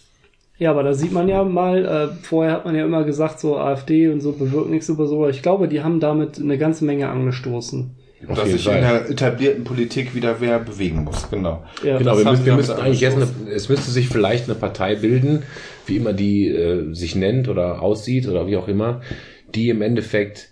Ja, 0.58 0.70
aber 0.70 0.82
da 0.82 0.94
sieht 0.94 1.12
man 1.12 1.28
ja 1.28 1.44
mal, 1.44 1.84
äh, 1.84 2.24
vorher 2.24 2.52
hat 2.52 2.64
man 2.64 2.74
ja 2.74 2.84
immer 2.84 3.04
gesagt, 3.04 3.40
so 3.40 3.58
AfD 3.58 4.08
und 4.08 4.20
so 4.20 4.32
bewirkt 4.32 4.70
nichts 4.70 4.88
über 4.88 5.06
so, 5.06 5.16
aber 5.16 5.30
ich 5.30 5.42
glaube, 5.42 5.68
die 5.68 5.82
haben 5.82 6.00
damit 6.00 6.38
eine 6.38 6.56
ganze 6.56 6.84
Menge 6.84 7.08
angestoßen. 7.08 7.90
Auf 8.28 8.38
dass 8.38 8.50
sich 8.50 8.66
in 8.66 8.80
der 8.80 9.10
etablierten 9.10 9.64
Politik 9.64 10.14
wieder 10.14 10.40
wer 10.40 10.58
bewegen 10.58 11.04
muss, 11.04 11.28
genau. 11.30 11.62
Ja, 11.84 11.98
Genau, 11.98 12.16
wir 12.16 12.24
müssen, 12.24 12.46
wir 12.46 12.54
müssen 12.54 12.72
eigentlich 12.72 13.00
jetzt 13.00 13.16
eine, 13.16 13.28
es 13.54 13.68
müsste 13.68 13.90
sich 13.90 14.08
vielleicht 14.08 14.46
eine 14.46 14.54
Partei 14.54 14.94
bilden, 14.94 15.42
wie 15.84 15.96
immer 15.96 16.14
die 16.14 16.48
äh, 16.48 16.94
sich 16.94 17.14
nennt 17.14 17.48
oder 17.48 17.82
aussieht 17.82 18.26
oder 18.26 18.46
wie 18.46 18.56
auch 18.56 18.68
immer, 18.68 19.02
die 19.54 19.68
im 19.68 19.82
Endeffekt 19.82 20.48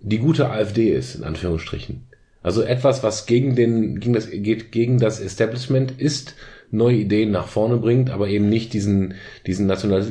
die 0.00 0.18
gute 0.18 0.50
AfD 0.50 0.88
ist, 0.92 1.14
in 1.14 1.22
Anführungsstrichen. 1.24 2.06
Also 2.42 2.62
etwas, 2.62 3.02
was 3.02 3.26
gegen 3.26 3.54
den, 3.54 4.00
gegen 4.00 4.14
das, 4.14 4.28
geht 4.30 4.72
gegen 4.72 4.98
das 4.98 5.20
Establishment 5.20 5.92
ist, 5.98 6.34
neue 6.70 6.96
Ideen 6.96 7.30
nach 7.30 7.46
vorne 7.46 7.76
bringt, 7.76 8.10
aber 8.10 8.28
eben 8.28 8.48
nicht 8.48 8.72
diesen, 8.72 9.14
diesen 9.46 9.66
nationalis 9.66 10.08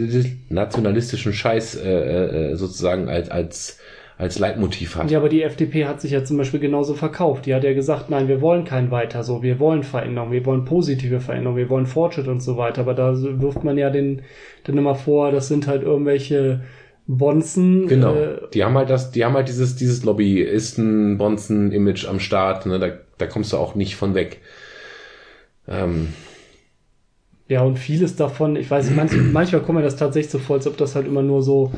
nationalistischen 0.49 1.33
Scheiß 1.33 1.75
äh, 1.75 2.51
äh, 2.51 2.55
sozusagen 2.55 3.07
als, 3.07 3.29
als, 3.29 3.79
als 4.17 4.39
Leitmotiv 4.39 4.95
hat. 4.95 5.09
Ja, 5.09 5.19
aber 5.19 5.29
die 5.29 5.43
FDP 5.43 5.85
hat 5.85 6.01
sich 6.01 6.11
ja 6.11 6.23
zum 6.23 6.37
Beispiel 6.37 6.59
genauso 6.59 6.93
verkauft. 6.93 7.45
Die 7.45 7.55
hat 7.55 7.63
ja 7.63 7.73
gesagt, 7.73 8.09
nein, 8.09 8.27
wir 8.27 8.41
wollen 8.41 8.65
kein 8.65 8.91
weiter 8.91 9.23
so, 9.23 9.41
wir 9.41 9.59
wollen 9.59 9.83
Veränderung, 9.83 10.31
wir 10.31 10.45
wollen 10.45 10.65
positive 10.65 11.21
Veränderung, 11.21 11.57
wir 11.57 11.69
wollen 11.69 11.85
Fortschritt 11.85 12.27
und 12.27 12.41
so 12.41 12.57
weiter. 12.57 12.81
Aber 12.81 12.93
da 12.93 13.13
wirft 13.15 13.63
man 13.63 13.77
ja 13.77 13.89
den, 13.89 14.21
den 14.67 14.77
immer 14.77 14.95
vor, 14.95 15.31
das 15.31 15.47
sind 15.47 15.67
halt 15.67 15.83
irgendwelche 15.83 16.61
Bonzen. 17.07 17.87
Genau. 17.87 18.13
Äh, 18.13 18.49
die 18.53 18.65
haben 18.65 18.77
halt 18.77 18.89
das, 18.89 19.11
die 19.11 19.23
haben 19.23 19.33
halt 19.33 19.47
dieses, 19.47 19.77
dieses 19.77 20.03
Lobbyisten, 20.03 21.17
Bonzen-Image 21.17 22.05
am 22.05 22.19
Start, 22.19 22.65
ne, 22.65 22.77
da, 22.77 22.89
da 23.17 23.25
kommst 23.25 23.53
du 23.53 23.57
auch 23.57 23.73
nicht 23.75 23.95
von 23.95 24.13
weg. 24.13 24.41
Ähm, 25.67 26.09
Ja, 27.49 27.63
und 27.63 27.79
vieles 27.79 28.15
davon, 28.15 28.55
ich 28.55 28.69
weiß 28.69 28.85
nicht, 28.85 28.95
manch, 28.95 29.11
manchmal 29.33 29.61
kommt 29.61 29.79
mir 29.79 29.83
das 29.83 29.97
tatsächlich 29.97 30.31
so 30.31 30.39
vor, 30.39 30.57
als 30.57 30.67
ob 30.67 30.77
das 30.77 30.95
halt 30.95 31.07
immer 31.07 31.23
nur 31.23 31.41
so, 31.41 31.73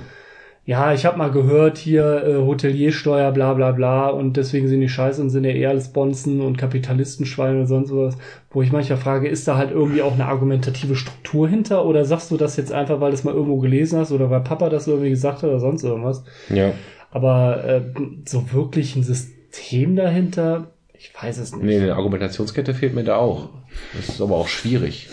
ja, 0.66 0.94
ich 0.94 1.06
habe 1.06 1.18
mal 1.18 1.32
gehört 1.32 1.78
hier 1.78 2.24
äh, 2.24 2.36
Hoteliersteuer, 2.36 3.32
bla 3.32 3.54
bla 3.54 3.72
bla, 3.72 4.10
und 4.10 4.36
deswegen 4.36 4.68
sind 4.68 4.82
die 4.82 4.90
scheiße 4.90 5.22
und 5.22 5.30
sind 5.30 5.46
ja 5.46 5.52
eher 5.52 5.70
alles 5.70 5.94
Bonzen 5.94 6.42
und 6.42 6.58
Kapitalistenschweine 6.58 7.62
und 7.62 7.68
sonst 7.68 7.96
was, 7.96 8.18
wo 8.52 8.62
ich 8.62 8.74
manchmal 8.74 9.00
frage, 9.00 9.30
ist 9.30 9.48
da 9.48 9.58
halt 9.58 9.72
irgendwie 9.72 10.02
auch 10.02 10.14
eine 10.14 10.26
argumentative 10.26 10.96
Struktur 10.96 11.48
hinter 11.48 11.86
oder 11.86 12.04
sagst 12.04 12.30
du 12.32 12.38
das 12.38 12.58
jetzt 12.58 12.74
einfach, 12.74 13.00
weil 13.00 13.12
du 13.12 13.16
es 13.16 13.24
mal 13.24 13.34
irgendwo 13.34 13.58
gelesen 13.58 13.98
hast 13.98 14.12
oder 14.12 14.30
weil 14.30 14.42
Papa 14.42 14.70
das 14.70 14.88
irgendwie 14.88 15.10
gesagt 15.10 15.38
hat 15.38 15.46
oder 15.46 15.60
sonst 15.60 15.84
irgendwas? 15.84 16.24
ja. 16.50 16.74
Aber 17.14 17.66
äh, 17.66 17.82
so 18.26 18.54
wirklich 18.54 18.96
ein 18.96 19.04
System 19.04 19.98
dahinter, 19.98 20.68
ich 20.94 21.12
weiß 21.14 21.40
es 21.40 21.54
nicht. 21.54 21.64
Nee, 21.64 21.78
eine 21.78 21.96
Argumentationskette 21.96 22.74
fehlt 22.74 22.94
mir 22.94 23.04
da 23.04 23.18
auch. 23.18 23.50
Das 23.94 24.08
ist 24.08 24.22
aber 24.22 24.38
auch 24.38 24.48
schwierig. 24.48 25.10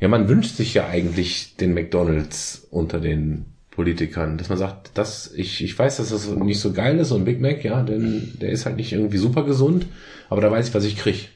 Ja, 0.00 0.08
man 0.08 0.28
wünscht 0.28 0.56
sich 0.56 0.74
ja 0.74 0.86
eigentlich 0.86 1.56
den 1.56 1.74
McDonalds 1.74 2.66
unter 2.70 3.00
den 3.00 3.46
Politikern, 3.70 4.38
dass 4.38 4.48
man 4.48 4.58
sagt, 4.58 4.92
das, 4.94 5.32
ich, 5.34 5.62
ich 5.62 5.78
weiß, 5.78 5.98
dass 5.98 6.10
das 6.10 6.28
nicht 6.28 6.60
so 6.60 6.72
geil 6.72 6.98
ist, 6.98 7.08
so 7.08 7.16
ein 7.16 7.24
Big 7.24 7.40
Mac, 7.40 7.62
ja, 7.62 7.82
denn 7.82 8.32
der 8.40 8.50
ist 8.50 8.66
halt 8.66 8.76
nicht 8.76 8.92
irgendwie 8.92 9.18
super 9.18 9.44
gesund, 9.44 9.86
aber 10.30 10.40
da 10.40 10.50
weiß 10.50 10.68
ich, 10.68 10.74
was 10.74 10.84
ich 10.84 10.96
krieg. 10.96 11.28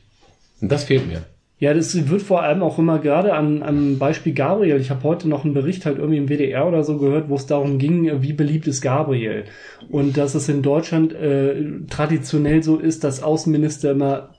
Und 0.60 0.72
das 0.72 0.84
fehlt 0.84 1.06
mir. 1.06 1.22
Ja, 1.58 1.74
das 1.74 2.08
wird 2.08 2.22
vor 2.22 2.42
allem 2.42 2.62
auch 2.62 2.78
immer 2.78 2.98
gerade 2.98 3.34
an, 3.34 3.62
am 3.62 3.98
Beispiel 3.98 4.32
Gabriel. 4.32 4.80
Ich 4.80 4.88
habe 4.88 5.02
heute 5.02 5.28
noch 5.28 5.44
einen 5.44 5.52
Bericht 5.52 5.84
halt 5.84 5.98
irgendwie 5.98 6.16
im 6.16 6.28
WDR 6.28 6.66
oder 6.66 6.84
so 6.84 6.96
gehört, 6.96 7.28
wo 7.28 7.34
es 7.34 7.44
darum 7.44 7.78
ging, 7.78 8.22
wie 8.22 8.32
beliebt 8.32 8.66
ist 8.66 8.80
Gabriel. 8.80 9.44
Und 9.90 10.16
dass 10.16 10.34
es 10.34 10.48
in 10.48 10.62
Deutschland 10.62 11.12
äh, 11.12 11.62
traditionell 11.90 12.62
so 12.62 12.78
ist, 12.78 13.04
dass 13.04 13.22
Außenminister 13.22 13.90
immer 13.90 14.30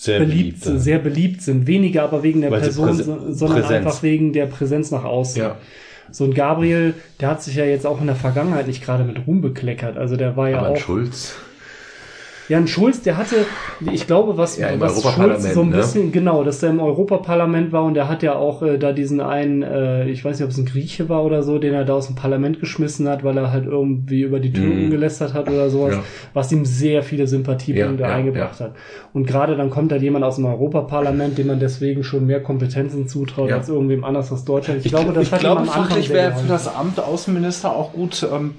Sehr 0.00 0.20
beliebt, 0.20 0.62
beliebt, 0.62 0.80
sehr 0.80 0.98
beliebt 1.00 1.42
sind. 1.42 1.66
Weniger 1.66 2.04
aber 2.04 2.22
wegen 2.22 2.40
der 2.40 2.52
Weil 2.52 2.60
Person, 2.60 2.94
sondern 2.94 3.62
Präsenz. 3.62 3.70
einfach 3.70 4.02
wegen 4.04 4.32
der 4.32 4.46
Präsenz 4.46 4.92
nach 4.92 5.02
außen. 5.02 5.42
Ja. 5.42 5.56
So 6.12 6.22
ein 6.22 6.34
Gabriel, 6.34 6.94
der 7.18 7.30
hat 7.30 7.42
sich 7.42 7.56
ja 7.56 7.64
jetzt 7.64 7.84
auch 7.84 8.00
in 8.00 8.06
der 8.06 8.14
Vergangenheit 8.14 8.68
nicht 8.68 8.84
gerade 8.84 9.02
mit 9.02 9.26
Ruhm 9.26 9.40
bekleckert. 9.40 9.96
Also 9.96 10.16
der 10.16 10.36
war 10.36 10.50
ja 10.50 10.60
aber 10.60 10.68
auch. 10.68 10.76
Schulz. 10.76 11.34
Ja, 12.48 12.56
ein 12.56 12.66
Schulz, 12.66 13.02
der 13.02 13.18
hatte, 13.18 13.44
ich 13.92 14.06
glaube, 14.06 14.38
was, 14.38 14.56
Ja, 14.58 14.68
was 14.78 15.02
Schulz 15.02 15.52
so 15.52 15.60
ein 15.60 15.68
ne? 15.68 15.76
bisschen, 15.76 16.12
genau, 16.12 16.44
dass 16.44 16.60
der 16.60 16.70
im 16.70 16.80
Europaparlament 16.80 17.72
war 17.72 17.84
und 17.84 17.92
der 17.94 18.08
hat 18.08 18.22
ja 18.22 18.36
auch 18.36 18.62
äh, 18.62 18.78
da 18.78 18.92
diesen 18.92 19.20
einen, 19.20 19.62
äh, 19.62 20.08
ich 20.08 20.24
weiß 20.24 20.38
nicht, 20.38 20.44
ob 20.46 20.50
es 20.52 20.56
ein 20.58 20.64
Grieche 20.64 21.10
war 21.10 21.24
oder 21.24 21.42
so, 21.42 21.58
den 21.58 21.74
er 21.74 21.84
da 21.84 21.92
aus 21.94 22.06
dem 22.06 22.16
Parlament 22.16 22.58
geschmissen 22.58 23.06
hat, 23.06 23.22
weil 23.22 23.36
er 23.36 23.52
halt 23.52 23.66
irgendwie 23.66 24.22
über 24.22 24.40
die 24.40 24.52
Türken 24.52 24.86
Mhm. 24.86 24.90
gelästert 24.90 25.34
hat 25.34 25.48
oder 25.50 25.68
sowas, 25.68 25.96
Ja. 25.96 26.02
was 26.32 26.50
ihm 26.50 26.64
sehr 26.64 27.02
viele 27.02 27.26
Sympathiepunkte 27.26 28.02
Ja, 28.02 28.08
ja, 28.08 28.14
eingebracht 28.14 28.60
hat. 28.60 28.72
Und 29.12 29.26
gerade 29.26 29.54
dann 29.56 29.68
kommt 29.68 29.92
halt 29.92 30.00
jemand 30.02 30.24
aus 30.24 30.36
dem 30.36 30.46
Europaparlament, 30.46 31.36
dem 31.36 31.48
man 31.48 31.60
deswegen 31.60 32.02
schon 32.02 32.26
mehr 32.26 32.42
Kompetenzen 32.42 33.08
zutraut 33.08 33.50
Ja. 33.50 33.56
als 33.56 33.68
irgendwem 33.68 34.04
anders 34.04 34.32
aus 34.32 34.44
Deutschland. 34.46 34.80
Ich, 34.84 34.90
glaube, 34.90 35.12
das 35.12 35.26
ich 35.26 35.32
hat 35.32 35.40
glaube, 35.40 35.66
sehr 35.66 36.08
wäre 36.14 36.32
für 36.32 36.48
das 36.48 36.66
Amt 36.74 36.98
Außenminister 36.98 37.74
auch 37.74 37.92
gut, 37.92 38.26
ähm, 38.34 38.54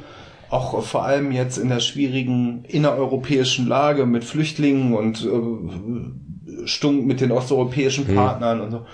auch 0.49 0.83
vor 0.83 1.05
allem 1.05 1.31
jetzt 1.31 1.57
in 1.57 1.69
der 1.69 1.79
schwierigen 1.79 2.63
innereuropäischen 2.67 3.67
Lage 3.67 4.05
mit 4.05 4.23
Flüchtlingen 4.23 4.93
und 4.93 5.23
äh, 5.25 6.67
Stunk 6.67 7.05
mit 7.05 7.21
den 7.21 7.31
osteuropäischen 7.31 8.07
Partnern 8.15 8.61
und 8.61 8.71
so. 8.71 8.85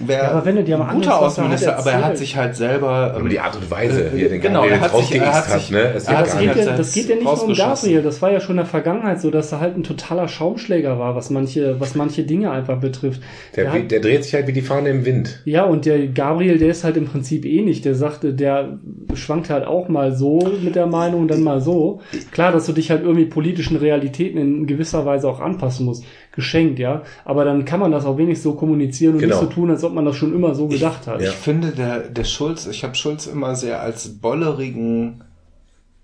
Wäre 0.00 0.24
Ja, 0.24 0.30
aber 0.32 0.44
wenn 0.46 0.56
du 0.56 0.64
dir 0.64 0.76
mal 0.78 0.88
ein 0.88 0.96
guter 0.96 1.10
er 1.10 1.20
Außenminister, 1.22 1.78
aber 1.78 1.92
er 1.92 2.04
hat 2.04 2.18
sich 2.18 2.36
halt 2.36 2.56
selber. 2.56 3.14
Aber 3.14 3.28
die 3.28 3.38
Art 3.38 3.54
und 3.54 3.70
Weise, 3.70 4.10
wie 4.12 4.22
er 4.24 4.28
den 4.28 4.40
genau, 4.40 4.62
Gabriel 4.62 4.74
er 4.74 4.80
hat 4.80 4.96
sich, 4.96 5.14
er 5.14 5.26
hat 5.26 5.34
rausgeisst 5.44 5.68
sich, 5.68 5.76
hat, 5.78 5.84
ne? 5.84 5.92
Es 5.94 6.06
geht 6.06 6.16
hat 6.16 6.26
Das 6.26 6.38
geht, 6.40 6.56
ja, 6.66 6.76
das 6.76 6.92
geht 6.92 7.08
ja 7.08 7.14
nicht 7.14 7.24
nur 7.24 7.42
um. 7.44 7.54
Gabriel, 7.54 8.02
das 8.02 8.20
war 8.20 8.32
ja 8.32 8.40
schon 8.40 8.54
in 8.54 8.56
der 8.56 8.66
Vergangenheit 8.66 9.20
so, 9.20 9.30
dass 9.30 9.52
er 9.52 9.60
halt 9.60 9.76
ein 9.76 9.84
totaler 9.84 10.26
Schaumschläger 10.26 10.98
war, 10.98 11.14
was 11.14 11.30
manche, 11.30 11.78
was 11.78 11.94
manche 11.94 12.24
Dinge 12.24 12.50
einfach 12.50 12.80
betrifft. 12.80 13.22
Der, 13.54 13.64
Der 13.64 13.72
hat- 13.72 13.90
der 13.92 14.00
dreht 14.00 14.24
sich 14.24 14.34
halt 14.34 14.48
wie 14.48 14.52
die 14.52 14.60
Fahne 14.60 14.88
im 14.88 15.04
Wind. 15.04 15.40
Ja, 15.44 15.64
und 15.66 15.86
der 15.86 16.04
Gabriel, 16.08 16.58
der 16.58 16.70
ist 16.70 16.82
halt 16.82 16.96
im 16.96 17.04
Prinzip 17.06 17.44
ähnlich. 17.44 17.80
Der 17.80 17.94
sagte, 17.94 18.34
der 18.34 18.80
schwankt 19.14 19.50
halt 19.50 19.64
auch 19.64 19.88
mal 19.88 20.12
so 20.16 20.50
mit 20.64 20.74
der 20.74 20.86
Meinung, 20.86 21.28
dann 21.28 21.44
mal 21.44 21.60
so. 21.60 22.00
Klar, 22.32 22.50
dass 22.50 22.66
du 22.66 22.72
dich 22.72 22.90
halt 22.90 23.02
irgendwie 23.02 23.26
politischen 23.26 23.76
Realitäten 23.76 24.36
in 24.38 24.66
gewisser 24.66 25.06
Weise 25.06 25.28
auch 25.28 25.38
anpassen 25.38 25.86
musst. 25.86 26.04
Geschenkt, 26.32 26.78
ja. 26.78 27.02
Aber 27.24 27.44
dann 27.44 27.64
kann 27.64 27.80
man 27.80 27.90
das 27.90 28.04
auch 28.04 28.16
wenig 28.16 28.40
so 28.40 28.54
kommunizieren 28.54 29.14
und 29.14 29.20
Genau. 29.20 29.34
nicht 29.40 29.48
so 29.48 29.52
tun, 29.54 29.70
als 29.70 29.82
ob 29.84 29.92
man 29.92 30.04
das 30.04 30.16
schon 30.16 30.34
immer 30.34 30.54
so 30.54 30.68
gedacht 30.68 31.06
hat. 31.06 31.20
Ich 31.20 31.30
finde, 31.30 31.72
der, 31.72 32.00
der 32.08 32.24
Schulz, 32.24 32.66
ich 32.66 32.84
habe 32.84 32.94
Schulz 32.94 33.26
immer 33.26 33.56
sehr 33.56 33.80
als 33.80 34.20
bollerigen 34.20 35.24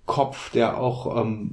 Kopf, 0.04 0.50
der 0.50 0.78
auch 0.78 1.20
ähm, 1.20 1.52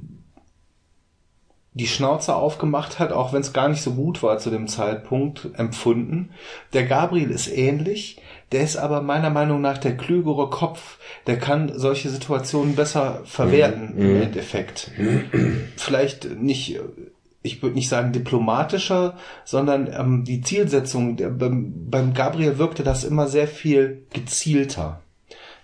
die 1.76 1.88
Schnauze 1.88 2.36
aufgemacht 2.36 3.00
hat, 3.00 3.10
auch 3.12 3.32
wenn 3.32 3.40
es 3.40 3.52
gar 3.52 3.68
nicht 3.68 3.82
so 3.82 3.94
gut 3.94 4.22
war 4.22 4.38
zu 4.38 4.50
dem 4.50 4.68
Zeitpunkt, 4.68 5.50
empfunden. 5.54 6.30
Der 6.72 6.84
Gabriel 6.84 7.30
ist 7.30 7.48
ähnlich, 7.48 8.20
der 8.52 8.62
ist 8.62 8.76
aber 8.76 9.02
meiner 9.02 9.30
Meinung 9.30 9.60
nach 9.60 9.78
der 9.78 9.96
klügere 9.96 10.50
Kopf, 10.50 10.98
der 11.26 11.36
kann 11.36 11.72
solche 11.74 12.10
Situationen 12.10 12.76
besser 12.76 13.22
verwerten 13.24 13.94
im 13.98 14.22
Endeffekt. 14.22 14.92
Vielleicht 15.76 16.30
nicht, 16.40 16.78
ich 17.44 17.62
würde 17.62 17.76
nicht 17.76 17.90
sagen 17.90 18.12
diplomatischer, 18.12 19.14
sondern 19.44 19.86
ähm, 19.92 20.24
die 20.24 20.40
Zielsetzung, 20.40 21.16
der, 21.16 21.28
beim, 21.28 21.90
beim 21.90 22.14
Gabriel 22.14 22.58
wirkte 22.58 22.82
das 22.82 23.04
immer 23.04 23.28
sehr 23.28 23.46
viel 23.46 24.06
gezielter. 24.12 25.02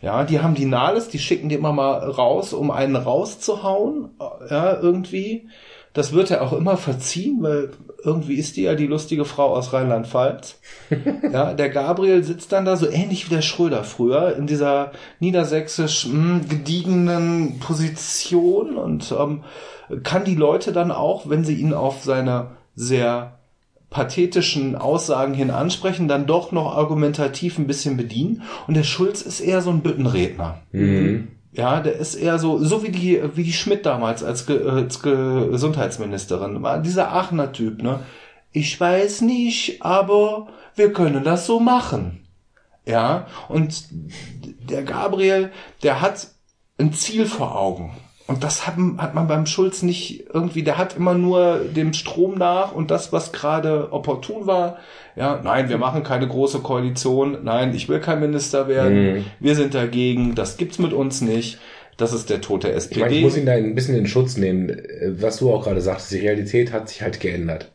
Ja, 0.03 0.25
die 0.25 0.41
haben 0.41 0.55
die 0.55 0.67
Nahles, 0.67 1.09
die 1.09 1.19
schicken 1.19 1.49
die 1.49 1.55
immer 1.55 1.73
mal 1.73 1.99
raus, 1.99 2.53
um 2.53 2.71
einen 2.71 2.97
rauszuhauen, 2.97 4.11
äh, 4.21 4.51
ja, 4.51 4.79
irgendwie. 4.79 5.49
Das 5.95 6.13
wird 6.13 6.31
er 6.31 6.43
auch 6.43 6.53
immer 6.53 6.77
verziehen, 6.77 7.39
weil 7.41 7.71
irgendwie 8.05 8.37
ist 8.37 8.57
die 8.57 8.63
ja 8.63 8.75
die 8.75 8.87
lustige 8.87 9.25
Frau 9.25 9.55
aus 9.55 9.73
Rheinland-Pfalz. 9.73 10.59
ja, 11.33 11.55
der 11.55 11.69
Gabriel 11.69 12.23
sitzt 12.23 12.53
dann 12.53 12.65
da 12.65 12.77
so 12.77 12.89
ähnlich 12.89 13.27
wie 13.27 13.35
der 13.35 13.43
Schröder 13.43 13.85
früher 13.85 14.37
in 14.37 14.47
dieser 14.47 14.93
niedersächsisch 15.19 16.07
mh, 16.07 16.41
gediegenen 16.49 17.59
Position 17.61 18.77
und 18.77 19.15
ähm, 19.19 19.45
kann 20.03 20.25
die 20.25 20.37
Leute 20.37 20.73
dann 20.73 20.91
auch, 20.91 21.29
wenn 21.29 21.45
sie 21.45 21.55
ihn 21.55 21.75
auf 21.75 22.03
seine 22.03 22.53
sehr 22.75 23.39
pathetischen 23.91 24.77
Aussagen 24.77 25.35
hin 25.35 25.51
ansprechen, 25.51 26.07
dann 26.07 26.27
doch 26.27 26.53
noch 26.53 26.77
argumentativ 26.77 27.59
ein 27.59 27.67
bisschen 27.67 27.97
bedienen. 27.97 28.43
Und 28.69 28.77
der 28.77 28.85
Schulz 28.85 29.21
ist 29.21 29.41
eher 29.41 29.61
so 29.63 29.71
ein 29.71 29.81
Büttenredner. 29.81 30.61
Ja, 31.53 31.81
der 31.81 31.95
ist 31.97 32.15
eher 32.15 32.39
so, 32.39 32.59
so 32.59 32.83
wie 32.83 32.91
die, 32.91 33.21
wie 33.35 33.43
die 33.43 33.53
Schmidt 33.53 33.85
damals 33.85 34.23
als, 34.23 34.47
Ge 34.47 34.69
als 34.69 35.03
Gesundheitsministerin. 35.03 36.63
War 36.63 36.79
dieser 36.79 37.13
Aachener 37.13 37.53
Typ, 37.53 37.83
ne? 37.83 38.01
Ich 38.53 38.79
weiß 38.81 39.23
nicht, 39.23 39.83
aber 39.83 40.49
wir 40.75 40.93
können 40.93 41.25
das 41.25 41.47
so 41.47 41.61
machen. 41.61 42.27
Ja, 42.87 43.27
und 43.49 43.85
der 44.69 44.83
Gabriel, 44.83 45.53
der 45.83 46.01
hat 46.01 46.29
ein 46.79 46.93
Ziel 46.93 47.27
vor 47.27 47.57
Augen. 47.57 47.97
Und 48.31 48.45
das 48.45 48.65
hat, 48.65 48.77
hat 48.99 49.17
man 49.17 49.27
beim 49.27 49.45
Schulz 49.45 49.83
nicht 49.83 50.27
irgendwie, 50.33 50.63
der 50.63 50.79
hat 50.79 50.97
immer 50.97 51.15
nur 51.15 51.65
dem 51.65 51.93
Strom 51.93 52.39
nach 52.39 52.71
und 52.71 52.93
das, 52.93 53.13
was 53.13 53.33
gerade 53.33 53.93
opportun 53.93 54.47
war. 54.47 54.79
Ja, 55.17 55.41
nein, 55.43 55.69
wir 55.69 55.79
machen 55.79 56.05
keine 56.05 56.29
große 56.29 56.61
Koalition. 56.61 57.39
Nein, 57.43 57.75
ich 57.75 57.89
will 57.89 57.99
kein 57.99 58.21
Minister 58.21 58.69
werden. 58.69 59.15
Mhm. 59.15 59.25
Wir 59.41 59.57
sind 59.57 59.75
dagegen. 59.75 60.37
Das 60.37 60.57
gibt's 60.59 60.79
mit 60.79 60.93
uns 60.93 61.23
nicht. 61.23 61.59
Das 61.97 62.13
ist 62.13 62.31
der 62.31 62.41
Tod 62.41 62.63
der 62.63 62.77
Ich 62.77 62.97
meine, 62.97 63.09
ich 63.09 63.17
SPD. 63.17 63.21
muss 63.21 63.37
ihn 63.37 63.47
da 63.47 63.53
ein 63.55 63.75
bisschen 63.75 63.97
in 63.97 64.07
Schutz 64.07 64.37
nehmen, 64.37 64.81
was 65.09 65.39
du 65.39 65.53
auch 65.53 65.65
gerade 65.65 65.81
sagst. 65.81 66.13
Die 66.13 66.19
Realität 66.19 66.73
hat 66.73 66.89
sich 66.89 67.03
halt 67.03 67.19
geändert. 67.19 67.73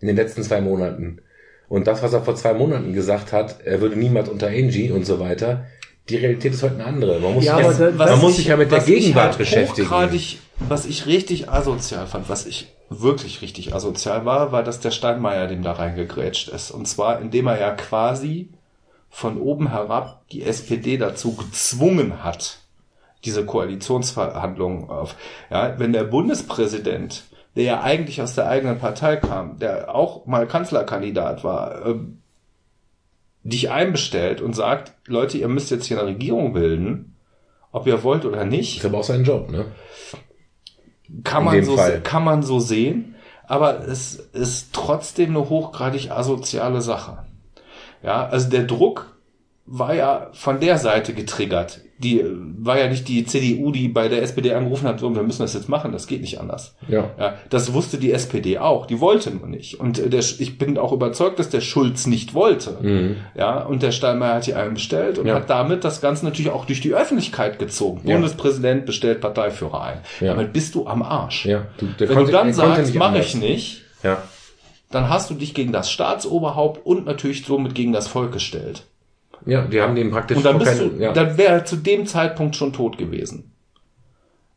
In 0.00 0.08
den 0.08 0.16
letzten 0.16 0.42
zwei 0.42 0.60
Monaten. 0.60 1.20
Und 1.68 1.86
das, 1.86 2.02
was 2.02 2.12
er 2.12 2.22
vor 2.22 2.34
zwei 2.34 2.54
Monaten 2.54 2.92
gesagt 2.92 3.32
hat, 3.32 3.60
er 3.64 3.80
würde 3.80 3.96
niemals 3.96 4.28
unter 4.28 4.48
Angie 4.48 4.90
und 4.90 5.06
so 5.06 5.20
weiter, 5.20 5.66
die 6.08 6.16
Realität 6.16 6.52
ist 6.54 6.62
heute 6.62 6.74
eine 6.74 6.84
andere. 6.86 7.20
Man 7.20 7.34
muss, 7.34 7.44
Ja, 7.44 7.56
sich, 7.72 7.78
ja, 7.78 7.90
man 7.92 8.20
muss 8.20 8.30
ich- 8.32 8.36
sich 8.38 8.46
ja 8.46 8.56
mit 8.56 8.70
der 8.72 8.80
Gegenwart 8.80 9.24
halt 9.28 9.38
beschäftigen. 9.38 9.88
Was 10.68 10.84
ich 10.86 11.06
richtig 11.06 11.48
asozial 11.50 12.06
fand, 12.06 12.28
was 12.28 12.46
ich 12.46 12.72
wirklich 12.88 13.42
richtig 13.42 13.74
asozial 13.74 14.24
war, 14.24 14.52
war, 14.52 14.62
dass 14.62 14.80
der 14.80 14.90
Steinmeier 14.90 15.46
dem 15.46 15.62
da 15.62 15.72
reingegrätscht 15.72 16.48
ist. 16.48 16.70
Und 16.70 16.86
zwar, 16.86 17.20
indem 17.20 17.46
er 17.46 17.58
ja 17.58 17.70
quasi 17.72 18.50
von 19.10 19.38
oben 19.40 19.70
herab 19.70 20.22
die 20.30 20.42
SPD 20.42 20.96
dazu 20.98 21.34
gezwungen 21.36 22.22
hat, 22.24 22.58
diese 23.24 23.44
Koalitionsverhandlungen 23.44 24.88
auf. 24.90 25.16
Ja, 25.50 25.78
wenn 25.78 25.92
der 25.92 26.04
Bundespräsident, 26.04 27.24
der 27.56 27.64
ja 27.64 27.80
eigentlich 27.82 28.22
aus 28.22 28.34
der 28.34 28.48
eigenen 28.48 28.78
Partei 28.78 29.16
kam, 29.16 29.58
der 29.58 29.94
auch 29.94 30.26
mal 30.26 30.46
Kanzlerkandidat 30.46 31.44
war, 31.44 31.84
ähm, 31.86 32.21
dich 33.44 33.70
einbestellt 33.70 34.40
und 34.40 34.54
sagt, 34.54 34.92
Leute, 35.06 35.38
ihr 35.38 35.48
müsst 35.48 35.70
jetzt 35.70 35.86
hier 35.86 35.98
eine 35.98 36.08
Regierung 36.08 36.52
bilden, 36.52 37.16
ob 37.72 37.86
ihr 37.86 38.02
wollt 38.02 38.24
oder 38.24 38.44
nicht, 38.44 38.78
ist 38.78 38.84
aber 38.84 38.98
auch 38.98 39.04
sein 39.04 39.24
Job, 39.24 39.50
ne? 39.50 39.66
kann 41.24 41.44
man 41.44 41.62
so, 41.64 41.76
Fall. 41.76 42.00
kann 42.00 42.24
man 42.24 42.42
so 42.42 42.60
sehen, 42.60 43.14
aber 43.46 43.86
es 43.86 44.16
ist 44.16 44.72
trotzdem 44.72 45.30
eine 45.30 45.48
hochgradig 45.48 46.10
asoziale 46.10 46.80
Sache. 46.80 47.24
Ja, 48.02 48.26
also 48.26 48.48
der 48.48 48.64
Druck 48.64 49.11
war 49.64 49.94
ja 49.94 50.28
von 50.32 50.58
der 50.60 50.76
Seite 50.78 51.14
getriggert. 51.14 51.80
Die 51.98 52.20
äh, 52.20 52.26
war 52.58 52.80
ja 52.80 52.88
nicht 52.88 53.06
die 53.06 53.24
CDU, 53.24 53.70
die 53.70 53.86
bei 53.88 54.08
der 54.08 54.22
SPD 54.22 54.52
angerufen 54.54 54.88
hat, 54.88 54.98
so, 54.98 55.14
wir 55.14 55.22
müssen 55.22 55.42
das 55.42 55.54
jetzt 55.54 55.68
machen, 55.68 55.92
das 55.92 56.08
geht 56.08 56.20
nicht 56.20 56.40
anders. 56.40 56.74
Ja. 56.88 57.10
Ja, 57.16 57.34
das 57.48 57.72
wusste 57.72 57.96
die 57.96 58.10
SPD 58.12 58.58
auch, 58.58 58.86
die 58.86 58.98
wollte 59.00 59.30
nur 59.30 59.46
nicht. 59.46 59.78
Und 59.78 60.00
äh, 60.00 60.10
der, 60.10 60.18
ich 60.18 60.58
bin 60.58 60.76
auch 60.78 60.92
überzeugt, 60.92 61.38
dass 61.38 61.48
der 61.48 61.60
Schulz 61.60 62.08
nicht 62.08 62.34
wollte. 62.34 62.76
Mhm. 62.82 63.16
Ja, 63.36 63.60
und 63.62 63.84
der 63.84 63.92
Steinmeier 63.92 64.34
hat 64.34 64.46
die 64.48 64.54
einbestellt 64.54 65.18
und 65.20 65.26
Ja. 65.28 65.36
hat 65.36 65.48
damit 65.48 65.84
das 65.84 66.00
Ganze 66.00 66.24
natürlich 66.24 66.50
auch 66.50 66.64
durch 66.64 66.80
die 66.80 66.92
Öffentlichkeit 66.92 67.60
gezogen. 67.60 68.00
Ja. 68.04 68.16
Bundespräsident 68.16 68.84
bestellt 68.84 69.20
Parteiführer 69.20 69.80
ein. 69.82 69.98
Ja. 70.20 70.34
Damit 70.34 70.52
bist 70.52 70.74
du 70.74 70.88
am 70.88 71.02
Arsch. 71.02 71.46
Ja, 71.46 71.66
du, 71.78 71.86
Wenn 71.98 72.08
konnte- 72.08 72.24
du 72.26 72.32
dann 72.32 72.52
sagst, 72.52 72.94
mache 72.96 73.20
ich 73.20 73.36
nicht, 73.36 73.82
Ja. 74.02 74.20
dann 74.90 75.08
hast 75.08 75.30
du 75.30 75.34
dich 75.34 75.54
gegen 75.54 75.70
das 75.72 75.88
Staatsoberhaupt 75.90 76.84
und 76.84 77.06
natürlich 77.06 77.44
somit 77.44 77.76
gegen 77.76 77.92
das 77.92 78.08
Volk 78.08 78.32
gestellt. 78.32 78.82
Ja, 79.46 79.62
die 79.62 79.80
haben 79.80 79.94
dem 79.94 80.10
praktisch 80.10 80.36
Und 80.36 80.44
dann 80.46 80.58
bist 80.58 80.78
keine- 80.78 80.90
du, 80.90 81.02
ja. 81.02 81.12
dann 81.12 81.36
wäre 81.36 81.52
er 81.54 81.64
zu 81.64 81.76
dem 81.76 82.06
Zeitpunkt 82.06 82.56
schon 82.56 82.72
tot 82.72 82.98
gewesen. 82.98 83.52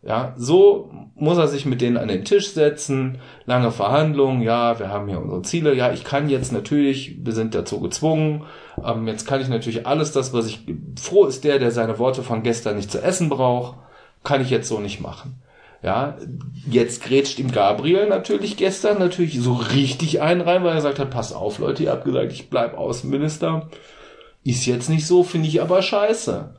Ja, 0.03 0.35
so 0.37 0.91
muss 1.15 1.37
er 1.39 1.47
sich 1.47 1.65
mit 1.65 1.81
denen 1.81 1.97
an 1.97 2.09
den 2.09 2.25
Tisch 2.25 2.51
setzen, 2.51 3.17
lange 3.45 3.71
Verhandlungen, 3.71 4.41
ja, 4.43 4.77
wir 4.77 4.89
haben 4.89 5.07
hier 5.07 5.19
unsere 5.19 5.41
Ziele, 5.41 5.73
ja, 5.73 5.91
ich 5.93 6.03
kann 6.03 6.29
jetzt 6.29 6.51
natürlich, 6.51 7.17
wir 7.23 7.33
sind 7.33 7.55
dazu 7.55 7.79
gezwungen, 7.79 8.43
ähm, 8.85 9.07
jetzt 9.07 9.25
kann 9.25 9.41
ich 9.41 9.47
natürlich 9.47 9.87
alles 9.87 10.11
das, 10.11 10.33
was 10.33 10.45
ich, 10.45 10.59
froh 11.01 11.25
ist 11.25 11.43
der, 11.43 11.57
der 11.57 11.71
seine 11.71 11.97
Worte 11.97 12.21
von 12.21 12.43
gestern 12.43 12.75
nicht 12.75 12.91
zu 12.91 13.01
essen 13.01 13.29
braucht, 13.29 13.77
kann 14.23 14.41
ich 14.41 14.49
jetzt 14.51 14.67
so 14.67 14.79
nicht 14.79 15.01
machen. 15.01 15.41
Ja, 15.81 16.17
jetzt 16.69 17.03
grätscht 17.03 17.39
ihm 17.39 17.51
Gabriel 17.51 18.07
natürlich 18.07 18.57
gestern 18.57 18.99
natürlich 18.99 19.39
so 19.39 19.53
richtig 19.53 20.21
ein 20.21 20.41
rein, 20.41 20.63
weil 20.63 20.71
er 20.71 20.75
gesagt 20.75 20.99
hat, 20.99 21.11
passt 21.11 21.35
auf 21.35 21.57
Leute, 21.59 21.83
ihr 21.83 21.91
habt 21.91 22.05
gesagt, 22.05 22.31
ich 22.31 22.49
bleib 22.49 22.77
Außenminister. 22.77 23.69
Ist 24.45 24.67
jetzt 24.67 24.89
nicht 24.89 25.07
so, 25.07 25.23
finde 25.23 25.47
ich 25.47 25.59
aber 25.59 25.81
scheiße. 25.81 26.55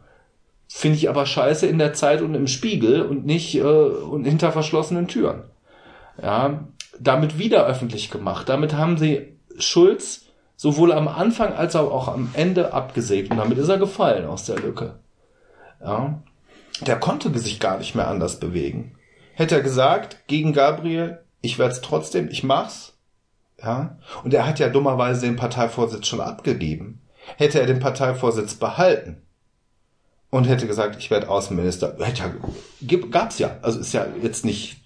Finde 0.68 0.98
ich 0.98 1.08
aber 1.08 1.24
scheiße 1.24 1.68
in 1.68 1.78
der 1.78 1.92
Zeit 1.92 2.20
und 2.20 2.34
im 2.34 2.48
Spiegel 2.48 3.02
und 3.02 3.24
nicht 3.24 3.54
äh, 3.54 3.62
und 3.62 4.24
hinter 4.24 4.50
verschlossenen 4.50 5.06
Türen. 5.06 5.44
Ja, 6.20 6.64
damit 6.98 7.38
wieder 7.38 7.64
öffentlich 7.64 8.10
gemacht. 8.10 8.48
Damit 8.48 8.74
haben 8.74 8.98
sie 8.98 9.36
Schulz 9.58 10.22
sowohl 10.56 10.92
am 10.92 11.06
Anfang 11.06 11.52
als 11.52 11.76
auch 11.76 12.08
am 12.08 12.30
Ende 12.32 12.72
abgesägt 12.72 13.30
und 13.30 13.36
damit 13.36 13.56
ist 13.56 13.68
er 13.68 13.78
gefallen 13.78 14.26
aus 14.26 14.46
der 14.46 14.56
Lücke. 14.56 14.96
Ja, 15.80 16.20
der 16.80 16.98
konnte 16.98 17.38
sich 17.38 17.60
gar 17.60 17.78
nicht 17.78 17.94
mehr 17.94 18.08
anders 18.08 18.40
bewegen. 18.40 18.96
Hätte 19.34 19.54
er 19.54 19.62
gesagt 19.62 20.26
gegen 20.26 20.52
Gabriel, 20.52 21.20
ich 21.40 21.60
werde 21.60 21.72
es 21.72 21.82
trotzdem, 21.82 22.28
ich 22.30 22.42
mach's. 22.42 22.94
Ja, 23.62 23.96
und 24.24 24.34
er 24.34 24.44
hat 24.44 24.58
ja 24.58 24.70
dummerweise 24.70 25.26
den 25.26 25.36
Parteivorsitz 25.36 26.08
schon 26.08 26.20
abgegeben. 26.20 27.00
Hätte 27.36 27.60
er 27.60 27.66
den 27.66 27.80
Parteivorsitz 27.80 28.54
behalten, 28.54 29.22
und 30.30 30.44
hätte 30.44 30.66
gesagt, 30.66 30.96
ich 30.98 31.10
werde 31.10 31.28
Außenminister. 31.28 31.96
Hätte 32.00 32.22
ja, 32.80 32.98
gab's 33.10 33.38
ja. 33.38 33.56
Also 33.62 33.78
ist 33.80 33.92
ja 33.92 34.06
jetzt 34.22 34.44
nicht, 34.44 34.76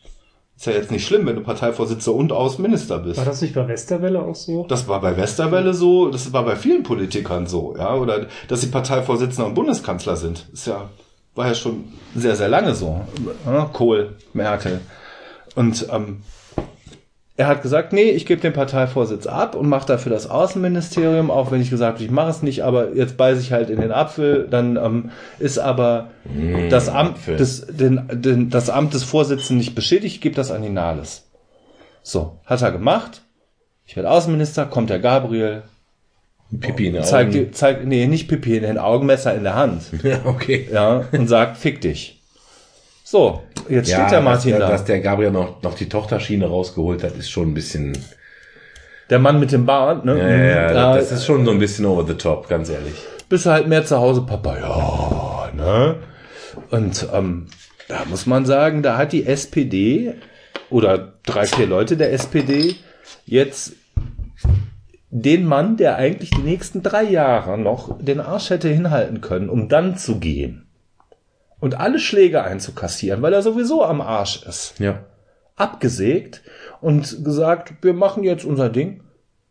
ist 0.56 0.66
ja 0.66 0.72
jetzt 0.72 0.90
nicht 0.90 1.06
schlimm, 1.06 1.26
wenn 1.26 1.36
du 1.36 1.42
Parteivorsitzender 1.42 2.18
und 2.18 2.32
Außenminister 2.32 2.98
bist. 2.98 3.18
War 3.18 3.24
das 3.24 3.40
nicht 3.40 3.54
bei 3.54 3.66
Westerwelle 3.66 4.20
auch 4.20 4.34
so? 4.34 4.66
Das 4.66 4.86
war 4.86 5.00
bei 5.00 5.16
Westerwelle 5.16 5.74
so, 5.74 6.10
das 6.10 6.32
war 6.32 6.44
bei 6.44 6.56
vielen 6.56 6.82
Politikern 6.82 7.46
so, 7.46 7.74
ja, 7.76 7.94
oder 7.94 8.26
dass 8.48 8.60
sie 8.60 8.68
Parteivorsitzender 8.68 9.46
und 9.46 9.54
Bundeskanzler 9.54 10.16
sind. 10.16 10.46
Ist 10.52 10.66
ja, 10.66 10.90
war 11.34 11.48
ja 11.48 11.54
schon 11.54 11.92
sehr, 12.14 12.36
sehr 12.36 12.48
lange 12.48 12.74
so. 12.74 13.00
Ja, 13.46 13.64
Kohl, 13.72 14.16
Merkel. 14.32 14.80
Und 15.54 15.86
ähm, 15.90 16.22
er 17.40 17.46
hat 17.46 17.62
gesagt, 17.62 17.94
nee, 17.94 18.10
ich 18.10 18.26
gebe 18.26 18.42
den 18.42 18.52
Parteivorsitz 18.52 19.26
ab 19.26 19.54
und 19.54 19.66
mache 19.66 19.86
dafür 19.86 20.12
das 20.12 20.28
Außenministerium, 20.28 21.30
auch 21.30 21.50
wenn 21.50 21.62
ich 21.62 21.70
gesagt 21.70 21.94
habe, 21.94 22.04
ich 22.04 22.10
mache 22.10 22.28
es 22.28 22.42
nicht, 22.42 22.64
aber 22.64 22.94
jetzt 22.94 23.16
beiße 23.16 23.40
ich 23.40 23.50
halt 23.50 23.70
in 23.70 23.80
den 23.80 23.92
Apfel, 23.92 24.46
dann 24.50 24.76
ähm, 24.76 25.10
ist 25.38 25.58
aber 25.58 26.10
Mm, 26.24 26.68
das, 26.68 26.90
Amt 26.90 27.16
des, 27.26 27.66
den, 27.66 28.06
den, 28.12 28.50
das 28.50 28.68
Amt 28.68 28.92
des 28.92 29.04
Vorsitzenden 29.04 29.56
nicht 29.56 29.74
beschädigt, 29.74 30.16
ich 30.16 30.20
gebe 30.20 30.34
das 30.34 30.50
an 30.50 30.60
die 30.60 30.68
Nahles. 30.68 31.30
So, 32.02 32.40
hat 32.44 32.60
er 32.60 32.72
gemacht. 32.72 33.22
Ich 33.86 33.96
werde 33.96 34.10
Außenminister, 34.10 34.66
kommt 34.66 34.90
der 34.90 34.98
Gabriel, 34.98 35.62
Pipi 36.60 36.88
in 36.88 36.92
den 36.92 37.04
zeigt, 37.04 37.34
Augen. 37.34 37.52
zeigt, 37.54 37.86
nee, 37.86 38.06
nicht 38.06 38.28
Pipi 38.28 38.58
in 38.58 38.64
den 38.64 38.76
Augen, 38.76 39.06
Messer 39.06 39.34
in 39.34 39.44
der 39.44 39.54
Hand. 39.54 39.84
Ja, 40.02 40.20
okay. 40.26 40.68
Ja, 40.70 41.04
und 41.10 41.26
sagt, 41.26 41.56
fick 41.56 41.80
dich. 41.80 42.19
So, 43.10 43.42
jetzt 43.68 43.88
Ja, 43.90 43.96
steht 44.02 44.12
der 44.12 44.20
Martin 44.20 44.50
dass, 44.52 44.60
da. 44.60 44.68
dass 44.68 44.84
der 44.84 45.00
Gabriel 45.00 45.32
noch, 45.32 45.62
noch 45.62 45.74
die 45.74 45.88
Tochterschiene 45.88 46.46
rausgeholt 46.46 47.02
hat, 47.02 47.16
ist 47.16 47.28
schon 47.28 47.48
ein 47.50 47.54
bisschen. 47.54 47.98
der 49.10 49.18
Mann 49.18 49.40
mit 49.40 49.50
dem 49.50 49.66
Bart, 49.66 50.04
ne? 50.04 50.16
Ja, 50.16 50.28
ja, 50.28 50.44
ja, 50.68 50.72
Da- 50.72 50.94
das 50.96 51.10
ist 51.10 51.24
schon 51.26 51.44
so 51.44 51.50
ein 51.50 51.58
bisschen 51.58 51.86
over 51.86 52.06
the 52.06 52.14
top, 52.14 52.48
ganz 52.48 52.68
ehrlich. 52.68 52.94
bist 53.28 53.46
du 53.46 53.50
halt 53.50 53.66
mehr 53.66 53.84
zu 53.84 53.96
Hause, 53.98 54.22
Papa. 54.22 54.56
Ja, 54.58 55.50
ne? 55.56 55.96
Und 56.70 57.08
ähm, 57.12 57.48
da 57.88 58.04
muss 58.04 58.26
man 58.26 58.46
sagen, 58.46 58.84
da 58.84 58.96
hat 58.96 59.10
die 59.12 59.26
SPD 59.26 60.14
oder 60.70 61.14
drei, 61.26 61.46
vier 61.46 61.66
Leute 61.66 61.96
der 61.96 62.12
SPD 62.12 62.76
jetzt 63.26 63.72
den 65.10 65.44
Mann, 65.46 65.76
der 65.76 65.96
eigentlich 65.96 66.30
die 66.30 66.42
nächsten 66.42 66.84
drei 66.84 67.02
Jahre 67.02 67.58
noch 67.58 67.98
den 68.00 68.20
Arsch 68.20 68.50
hätte 68.50 68.68
hinhalten 68.68 69.20
können, 69.20 69.48
um 69.48 69.68
dann 69.68 69.96
zu 69.96 70.20
gehen 70.20 70.68
und 71.60 71.78
alle 71.78 71.98
Schläge 71.98 72.42
einzukassieren, 72.42 73.22
weil 73.22 73.32
er 73.32 73.42
sowieso 73.42 73.84
am 73.84 74.00
Arsch 74.00 74.42
ist, 74.44 74.78
Ja. 74.78 75.00
abgesägt 75.56 76.42
und 76.80 77.24
gesagt, 77.24 77.74
wir 77.82 77.92
machen 77.92 78.24
jetzt 78.24 78.44
unser 78.44 78.68
Ding. 78.70 79.02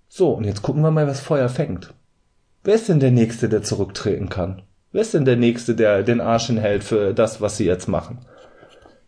So, 0.08 0.32
und 0.32 0.44
jetzt 0.44 0.62
gucken 0.64 0.82
wir 0.82 0.92
mal, 0.92 1.08
was 1.08 1.20
Feuer 1.20 1.50
fängt. 1.50 1.94
Wer 2.64 2.76
ist 2.76 2.90
denn 2.90 3.00
der 3.00 3.12
Nächste, 3.12 3.48
der 3.48 3.62
zurücktreten 3.62 4.30
kann? 4.30 4.64
Wer 4.92 5.02
ist 5.02 5.14
denn 5.14 5.26
der 5.26 5.36
Nächste, 5.38 5.76
der 5.76 6.02
den 6.04 6.20
Arsch 6.20 6.48
hinhält 6.48 6.84
für 6.84 7.14
das, 7.14 7.42
was 7.42 7.58
sie 7.58 7.66
jetzt 7.66 7.88
machen? 7.88 8.20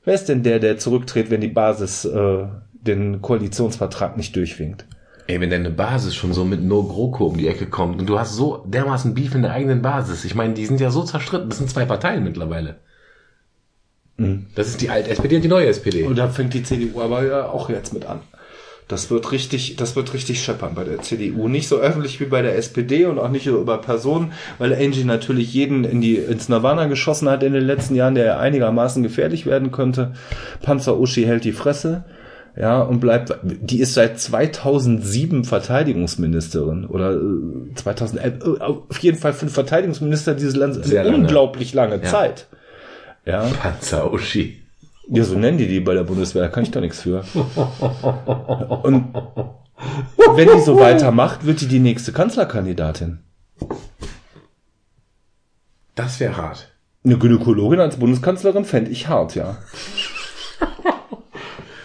Wer 0.04 0.14
ist 0.14 0.30
denn 0.30 0.44
der, 0.44 0.60
der 0.60 0.78
zurücktritt, 0.78 1.32
wenn 1.32 1.42
die 1.42 1.48
Basis 1.48 2.06
äh, 2.06 2.46
den 2.74 3.22
Koalitionsvertrag 3.22 4.16
nicht 4.16 4.36
durchwinkt? 4.36 4.86
Ey, 5.28 5.40
wenn 5.40 5.50
deine 5.50 5.70
Basis 5.72 6.14
schon 6.16 6.34
so 6.34 6.46
mit 6.46 6.62
No 6.64 6.84
GroKo 6.84 7.26
um 7.28 7.38
die 7.38 7.48
Ecke 7.48 7.66
kommt 7.68 8.00
und 8.00 8.08
du 8.08 8.20
hast 8.20 8.36
so 8.36 8.64
dermaßen 8.68 9.14
Beef 9.14 9.34
in 9.36 9.42
der 9.44 9.52
eigenen 9.54 9.82
Basis. 9.82 10.24
Ich 10.26 10.36
meine, 10.36 10.54
die 10.54 10.66
sind 10.66 10.80
ja 10.80 10.92
so 10.92 11.04
zerstritten. 11.04 11.50
Das 11.50 11.58
sind 11.60 11.70
zwei 11.70 11.86
Parteien 11.86 12.24
mittlerweile. 12.24 12.78
Das 14.56 14.68
ist 14.68 14.82
die 14.82 14.90
alte 14.90 15.10
SPD 15.10 15.36
und 15.38 15.42
die 15.42 15.48
neue 15.48 15.68
SPD. 15.68 16.04
Und 16.04 16.18
da 16.18 16.28
fängt 16.28 16.54
die 16.54 16.62
CDU 16.64 17.02
aber 17.02 17.26
ja 17.26 17.48
auch 17.48 17.70
jetzt 17.70 17.94
mit 17.94 18.06
an. 18.06 18.20
Das 18.88 19.10
wird 19.10 19.32
richtig, 19.32 19.78
das 19.78 19.96
wird 19.96 20.14
richtig 20.14 20.44
scheppern 20.44 20.76
bei 20.76 20.84
der 20.84 21.00
CDU. 21.02 21.48
Nicht 21.48 21.70
so 21.70 21.78
öffentlich 21.78 22.20
wie 22.20 22.26
bei 22.26 22.42
der 22.42 22.58
SPD 22.58 23.06
und 23.06 23.20
auch 23.20 23.30
nicht 23.30 23.46
so 23.46 23.60
über 23.60 23.78
Personen, 23.80 24.34
weil 24.60 24.74
Angie 24.74 25.06
natürlich 25.06 25.54
jeden 25.54 25.86
in 25.86 26.02
die, 26.02 26.18
ins 26.18 26.50
Nirvana 26.50 26.88
geschossen 26.88 27.30
hat 27.30 27.42
in 27.42 27.54
den 27.54 27.64
letzten 27.64 27.96
Jahren, 27.96 28.16
der 28.16 28.40
einigermaßen 28.40 29.02
gefährlich 29.02 29.46
werden 29.46 29.72
könnte. 29.72 30.12
Panzer 30.62 31.00
Uschi 31.00 31.24
hält 31.24 31.46
die 31.46 31.54
Fresse. 31.54 32.04
Ja, 32.60 32.82
und 32.82 33.00
bleibt, 33.00 33.34
die 33.44 33.80
ist 33.80 33.94
seit 33.94 34.20
2007 34.20 35.46
Verteidigungsministerin 35.46 36.86
oder 36.86 37.14
äh, 37.14 37.74
2011, 37.76 38.44
äh, 38.44 38.62
auf 38.62 39.00
jeden 39.00 39.18
Fall 39.18 39.32
für 39.32 39.48
Verteidigungsminister 39.48 40.34
dieses 40.36 40.58
Landes 40.58 40.94
eine 40.94 41.16
unglaublich 41.16 41.74
lange 41.74 41.96
Ja. 41.96 42.04
Zeit. 42.04 42.48
Ja. 43.26 43.44
Panzer 43.46 44.12
Uschi. 44.12 44.62
Ja, 45.08 45.24
so 45.24 45.38
nennen 45.38 45.58
die 45.58 45.68
die 45.68 45.80
bei 45.80 45.94
der 45.94 46.04
Bundeswehr, 46.04 46.44
da 46.44 46.48
kann 46.48 46.64
ich 46.64 46.72
da 46.72 46.80
nichts 46.80 47.02
für. 47.02 47.24
Und 48.84 49.14
wenn 50.36 50.50
die 50.56 50.62
so 50.62 50.80
weitermacht, 50.80 51.46
wird 51.46 51.62
die 51.62 51.68
die 51.68 51.80
nächste 51.80 52.14
Kanzlerkandidatin. 52.14 53.20
Das 55.96 56.20
wäre 56.20 56.38
hart. 56.38 56.72
Eine 57.04 57.18
Gynäkologin 57.18 57.80
als 57.80 57.98
Bundeskanzlerin 57.98 58.64
fände 58.64 58.92
ich 58.92 59.08
hart, 59.08 59.36
ja. 59.36 59.58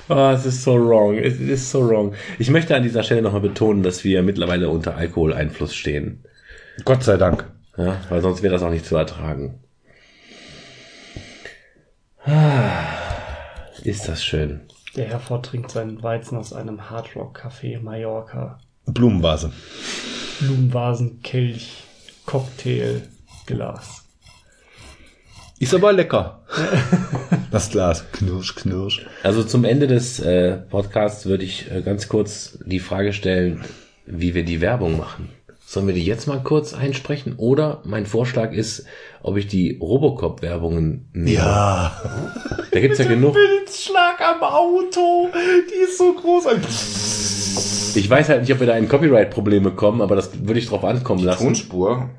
Ah, 0.08 0.34
es 0.34 0.46
ist 0.46 0.62
so 0.62 0.74
wrong. 0.76 1.18
Es 1.18 1.40
ist 1.40 1.68
so 1.72 1.88
wrong. 1.88 2.14
Ich 2.38 2.48
möchte 2.48 2.76
an 2.76 2.84
dieser 2.84 3.02
Stelle 3.02 3.22
nochmal 3.22 3.40
betonen, 3.40 3.82
dass 3.82 4.04
wir 4.04 4.22
mittlerweile 4.22 4.68
unter 4.68 4.94
Alkoholeinfluss 4.94 5.74
stehen. 5.74 6.22
Gott 6.84 7.02
sei 7.02 7.16
Dank. 7.16 7.44
Ja, 7.76 8.00
weil 8.08 8.22
sonst 8.22 8.42
wäre 8.42 8.52
das 8.52 8.62
auch 8.62 8.70
nicht 8.70 8.86
zu 8.86 8.96
ertragen. 8.96 9.65
Ah, 12.26 12.84
Ist 13.82 14.08
das 14.08 14.24
schön. 14.24 14.60
Der 14.96 15.06
Herford 15.06 15.46
trinkt 15.46 15.70
seinen 15.70 16.02
Weizen 16.02 16.36
aus 16.38 16.52
einem 16.52 16.90
Hardrock-Café 16.90 17.80
Mallorca. 17.80 18.58
Blumenvase. 18.86 19.52
Blumenvasen, 20.40 21.22
Kelch, 21.22 21.84
Cocktail, 22.24 23.02
Glas. 23.46 24.04
Ist 25.58 25.74
aber 25.74 25.92
lecker. 25.92 26.42
Das 27.50 27.70
Glas. 27.70 28.04
Knirsch, 28.12 28.56
knirsch. 28.56 29.06
Also 29.22 29.42
zum 29.44 29.64
Ende 29.64 29.86
des 29.86 30.18
äh, 30.18 30.56
Podcasts 30.56 31.26
würde 31.26 31.44
ich 31.44 31.70
äh, 31.70 31.80
ganz 31.80 32.08
kurz 32.08 32.58
die 32.66 32.80
Frage 32.80 33.12
stellen, 33.12 33.64
wie 34.04 34.34
wir 34.34 34.44
die 34.44 34.60
Werbung 34.60 34.98
machen. 34.98 35.30
Sollen 35.68 35.88
wir 35.88 35.94
die 35.94 36.04
jetzt 36.04 36.28
mal 36.28 36.40
kurz 36.44 36.74
einsprechen? 36.74 37.34
Oder 37.38 37.82
mein 37.84 38.06
Vorschlag 38.06 38.52
ist, 38.52 38.86
ob 39.20 39.36
ich 39.36 39.48
die 39.48 39.78
Robocop-Werbungen 39.82 41.08
nehme. 41.12 41.38
Ja. 41.38 42.00
Da 42.70 42.78
gibt's 42.78 43.00
ja 43.00 43.04
genug. 43.04 43.36
Schlag 43.68 44.20
am 44.20 44.44
Auto. 44.44 45.28
Die 45.68 45.74
ist 45.74 45.98
so 45.98 46.14
groß. 46.14 47.96
Ich 47.96 48.08
weiß 48.08 48.28
halt 48.28 48.42
nicht, 48.42 48.52
ob 48.52 48.60
wir 48.60 48.68
da 48.68 48.76
in 48.76 48.88
Copyright-Probleme 48.88 49.70
bekommen, 49.70 50.02
aber 50.02 50.14
das 50.14 50.46
würde 50.46 50.60
ich 50.60 50.68
drauf 50.68 50.84
ankommen 50.84 51.24
lassen. 51.24 51.42
Tonspur. 51.42 52.10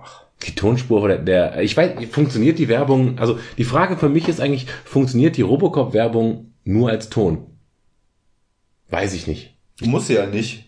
Die 0.45 0.53
Tonspur 0.53 1.01
oder 1.01 1.17
der, 1.17 1.61
ich 1.61 1.77
weiß, 1.77 1.92
funktioniert 2.11 2.59
die 2.59 2.67
Werbung, 2.67 3.17
also 3.17 3.40
die 3.58 3.64
Frage 3.64 3.95
für 3.95 4.09
mich 4.09 4.27
ist 4.27 4.42
eigentlich, 4.42 4.67
funktioniert 4.84 5.38
die 5.38 5.42
Robocop-Werbung 5.42 6.53
nur 6.66 6.90
als 6.90 7.09
Ton? 7.09 7.48
Weiß 8.90 9.14
ich 9.14 9.26
nicht. 9.26 9.56
Muss 9.82 10.09
ja 10.09 10.26
nicht. 10.26 10.67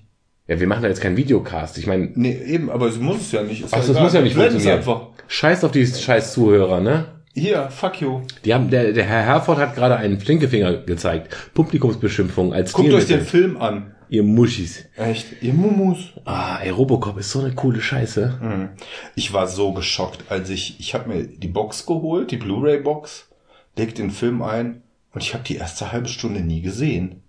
Ja, 0.49 0.59
wir 0.59 0.65
machen 0.67 0.81
da 0.81 0.87
jetzt 0.89 0.99
keinen 0.99 1.15
Videocast. 1.15 1.77
Ich 1.77 1.85
meine, 1.85 2.09
Nee, 2.15 2.35
eben, 2.43 2.71
aber 2.71 2.91
sie 2.91 2.99
muss 2.99 3.21
es 3.21 3.31
ja 3.31 3.43
nicht. 3.43 3.63
Ist 3.63 3.73
ach, 3.73 3.85
das 3.85 3.99
muss 3.99 4.13
ja 4.13 4.21
nicht 4.21 4.33
blenden 4.33 4.57
es 4.57 4.63
funktionieren. 4.63 4.79
einfach. 4.79 5.07
Scheiß 5.27 5.63
auf 5.63 5.71
die 5.71 5.85
scheiß 5.85 6.33
Zuhörer, 6.33 6.81
ne? 6.81 7.05
Hier, 7.35 7.69
fuck 7.69 8.01
you. 8.01 8.21
Die 8.43 8.53
haben, 8.55 8.71
der, 8.71 8.91
der 8.91 9.05
Herr 9.05 9.21
Herford 9.21 9.59
hat 9.59 9.75
gerade 9.75 9.95
einen 9.97 10.19
Stinkefinger 10.19 10.73
gezeigt. 10.77 11.35
Publikumsbeschimpfung 11.53 12.51
als 12.51 12.73
Guckt 12.73 12.91
euch 12.91 13.05
den. 13.05 13.21
Film 13.21 13.57
an. 13.57 13.93
Ihr 14.09 14.23
Muschis. 14.23 14.85
Echt, 14.95 15.27
ihr 15.43 15.53
Mumus. 15.53 16.13
Ah, 16.25 16.57
ey, 16.63 16.71
Robocop 16.71 17.19
ist 17.19 17.29
so 17.29 17.41
eine 17.41 17.53
coole 17.53 17.79
Scheiße. 17.79 18.39
Mhm. 18.41 18.69
Ich 19.13 19.31
war 19.33 19.47
so 19.47 19.71
geschockt, 19.71 20.23
als 20.31 20.49
ich, 20.49 20.79
ich 20.79 20.95
habe 20.95 21.09
mir 21.09 21.23
die 21.27 21.47
Box 21.47 21.85
geholt, 21.85 22.31
die 22.31 22.37
Blu-ray-Box, 22.37 23.29
leg 23.77 23.93
den 23.93 24.09
Film 24.09 24.41
ein, 24.41 24.81
Und 25.13 25.21
ich 25.21 25.35
habe 25.35 25.43
die 25.43 25.57
erste 25.57 25.91
halbe 25.91 26.07
Stunde 26.09 26.41
nie 26.41 26.61
gesehen. 26.61 27.21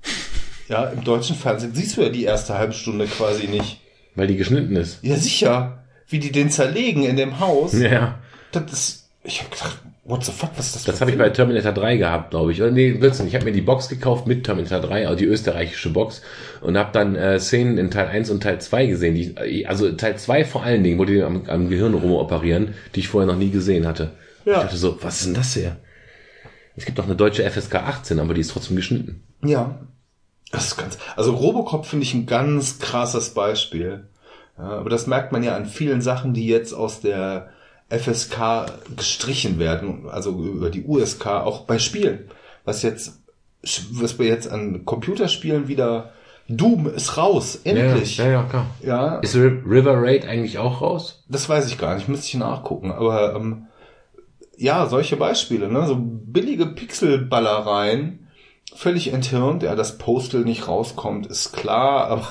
Ja, 0.71 0.85
im 0.85 1.03
deutschen 1.03 1.35
Fernsehen 1.35 1.75
siehst 1.75 1.97
du 1.97 2.03
ja 2.03 2.09
die 2.11 2.25
erste 2.25 2.57
halbe 2.57 2.73
Stunde 2.73 3.07
quasi 3.07 3.49
nicht. 3.49 3.81
Weil 4.15 4.29
die 4.29 4.37
geschnitten 4.37 4.77
ist. 4.77 5.01
Ja, 5.03 5.17
sicher. 5.17 5.83
Wie 6.07 6.21
die 6.21 6.31
den 6.31 6.49
zerlegen 6.51 7.05
in 7.05 7.17
dem 7.17 7.41
Haus. 7.41 7.73
Ja. 7.73 8.21
Das 8.53 8.73
ist, 8.73 9.11
ich 9.25 9.41
habe 9.41 9.51
gedacht, 9.51 9.79
what 10.05 10.25
the 10.25 10.33
fuck, 10.33 10.51
was 10.57 10.67
ist 10.69 10.77
das 10.77 10.85
Das 10.85 11.01
habe 11.01 11.11
ich 11.11 11.19
bei 11.19 11.29
Terminator 11.31 11.73
3 11.73 11.97
gehabt, 11.97 12.31
glaube 12.31 12.53
ich. 12.53 12.63
Oder 12.63 12.71
nee, 12.71 12.93
Blödsinn. 12.93 13.27
Ich 13.27 13.35
habe 13.35 13.45
mir 13.45 13.53
die 13.53 13.61
Box 13.61 13.89
gekauft 13.89 14.29
mit 14.29 14.45
Terminator 14.45 14.81
3, 14.81 15.07
also 15.07 15.19
die 15.19 15.25
österreichische 15.25 15.91
Box, 15.91 16.23
und 16.61 16.79
habe 16.79 16.91
dann 16.93 17.17
äh, 17.17 17.41
Szenen 17.41 17.77
in 17.77 17.91
Teil 17.91 18.07
1 18.07 18.31
und 18.31 18.43
Teil 18.43 18.61
2 18.61 18.87
gesehen. 18.87 19.15
Die, 19.15 19.67
also 19.67 19.91
Teil 19.93 20.19
2 20.19 20.45
vor 20.45 20.63
allen 20.63 20.85
Dingen, 20.85 20.99
wo 20.99 21.05
die 21.05 21.23
am, 21.23 21.49
am 21.49 21.69
Gehirn 21.69 21.95
rumoperieren, 21.95 22.75
die 22.95 23.01
ich 23.01 23.09
vorher 23.09 23.27
noch 23.27 23.39
nie 23.39 23.51
gesehen 23.51 23.89
hatte. 23.89 24.13
Ja. 24.45 24.55
Ich 24.55 24.63
dachte 24.63 24.77
so, 24.77 24.99
was 25.03 25.19
ist 25.19 25.27
denn 25.27 25.35
das 25.35 25.55
hier? 25.55 25.77
Es 26.77 26.85
gibt 26.85 26.99
doch 26.99 27.07
eine 27.07 27.17
deutsche 27.17 27.49
FSK 27.49 27.75
18, 27.77 28.21
aber 28.21 28.35
die 28.35 28.41
ist 28.41 28.53
trotzdem 28.53 28.77
geschnitten. 28.77 29.23
Ja. 29.45 29.81
Das 30.53 30.67
ist 30.67 30.77
ganz, 30.77 30.99
also 31.17 31.33
Robocop 31.35 31.87
finde 31.87 32.05
ich 32.05 32.15
ein 32.15 32.27
ganz 32.27 32.79
krasses 32.81 33.31
Beispiel. 33.35 34.07
Ja, 34.59 34.65
aber 34.65 34.91
das 34.91 35.07
merkt 35.07 35.33
man 35.33 35.43
ja 35.43 35.55
an 35.57 35.67
vielen 35.67 36.03
Sachen, 36.03 36.35
die 36.35 36.47
jetzt 36.47 36.73
aus 36.75 37.01
der 37.01 37.51
FSK 37.89 38.67
gestrichen 38.97 39.59
werden, 39.59 40.09
also 40.09 40.31
über 40.33 40.71
die 40.71 40.85
USK, 40.85 41.27
auch 41.27 41.63
bei 41.67 41.79
Spielen. 41.79 42.29
Was 42.65 42.83
jetzt, 42.83 43.21
was 43.93 44.19
wir 44.19 44.27
jetzt 44.27 44.49
an 44.51 44.85
Computerspielen 44.85 45.67
wieder, 45.69 46.13
Doom 46.49 46.89
ist 46.89 47.17
raus, 47.17 47.61
endlich. 47.63 48.17
Ja, 48.17 48.25
ja, 48.25 48.31
ja 48.33 48.43
klar. 48.43 48.67
Ja, 48.83 49.17
Ist 49.21 49.37
Ri- 49.37 49.63
River 49.65 50.03
Raid 50.03 50.27
eigentlich 50.27 50.59
auch 50.59 50.81
raus? 50.83 51.23
das 51.29 51.49
weiß 51.49 51.69
ich 51.69 51.79
gar 51.79 51.95
nicht, 51.95 52.09
müsste 52.09 52.27
ich 52.27 52.35
nachgucken. 52.35 52.91
Aber 52.91 53.35
ähm, 53.37 53.67
ja, 54.57 54.87
solche 54.87 55.17
Beispiele, 55.17 55.69
ne? 55.71 55.87
So 55.87 55.97
billige 56.01 56.67
Pixelballereien, 56.67 58.27
völlig 58.75 59.13
enthirnt. 59.13 59.63
Ja, 59.63 59.75
dass 59.75 59.99
Postal 59.99 60.43
nicht 60.43 60.69
rauskommt, 60.69 61.27
ist 61.27 61.53
klar, 61.53 62.07
aber 62.07 62.29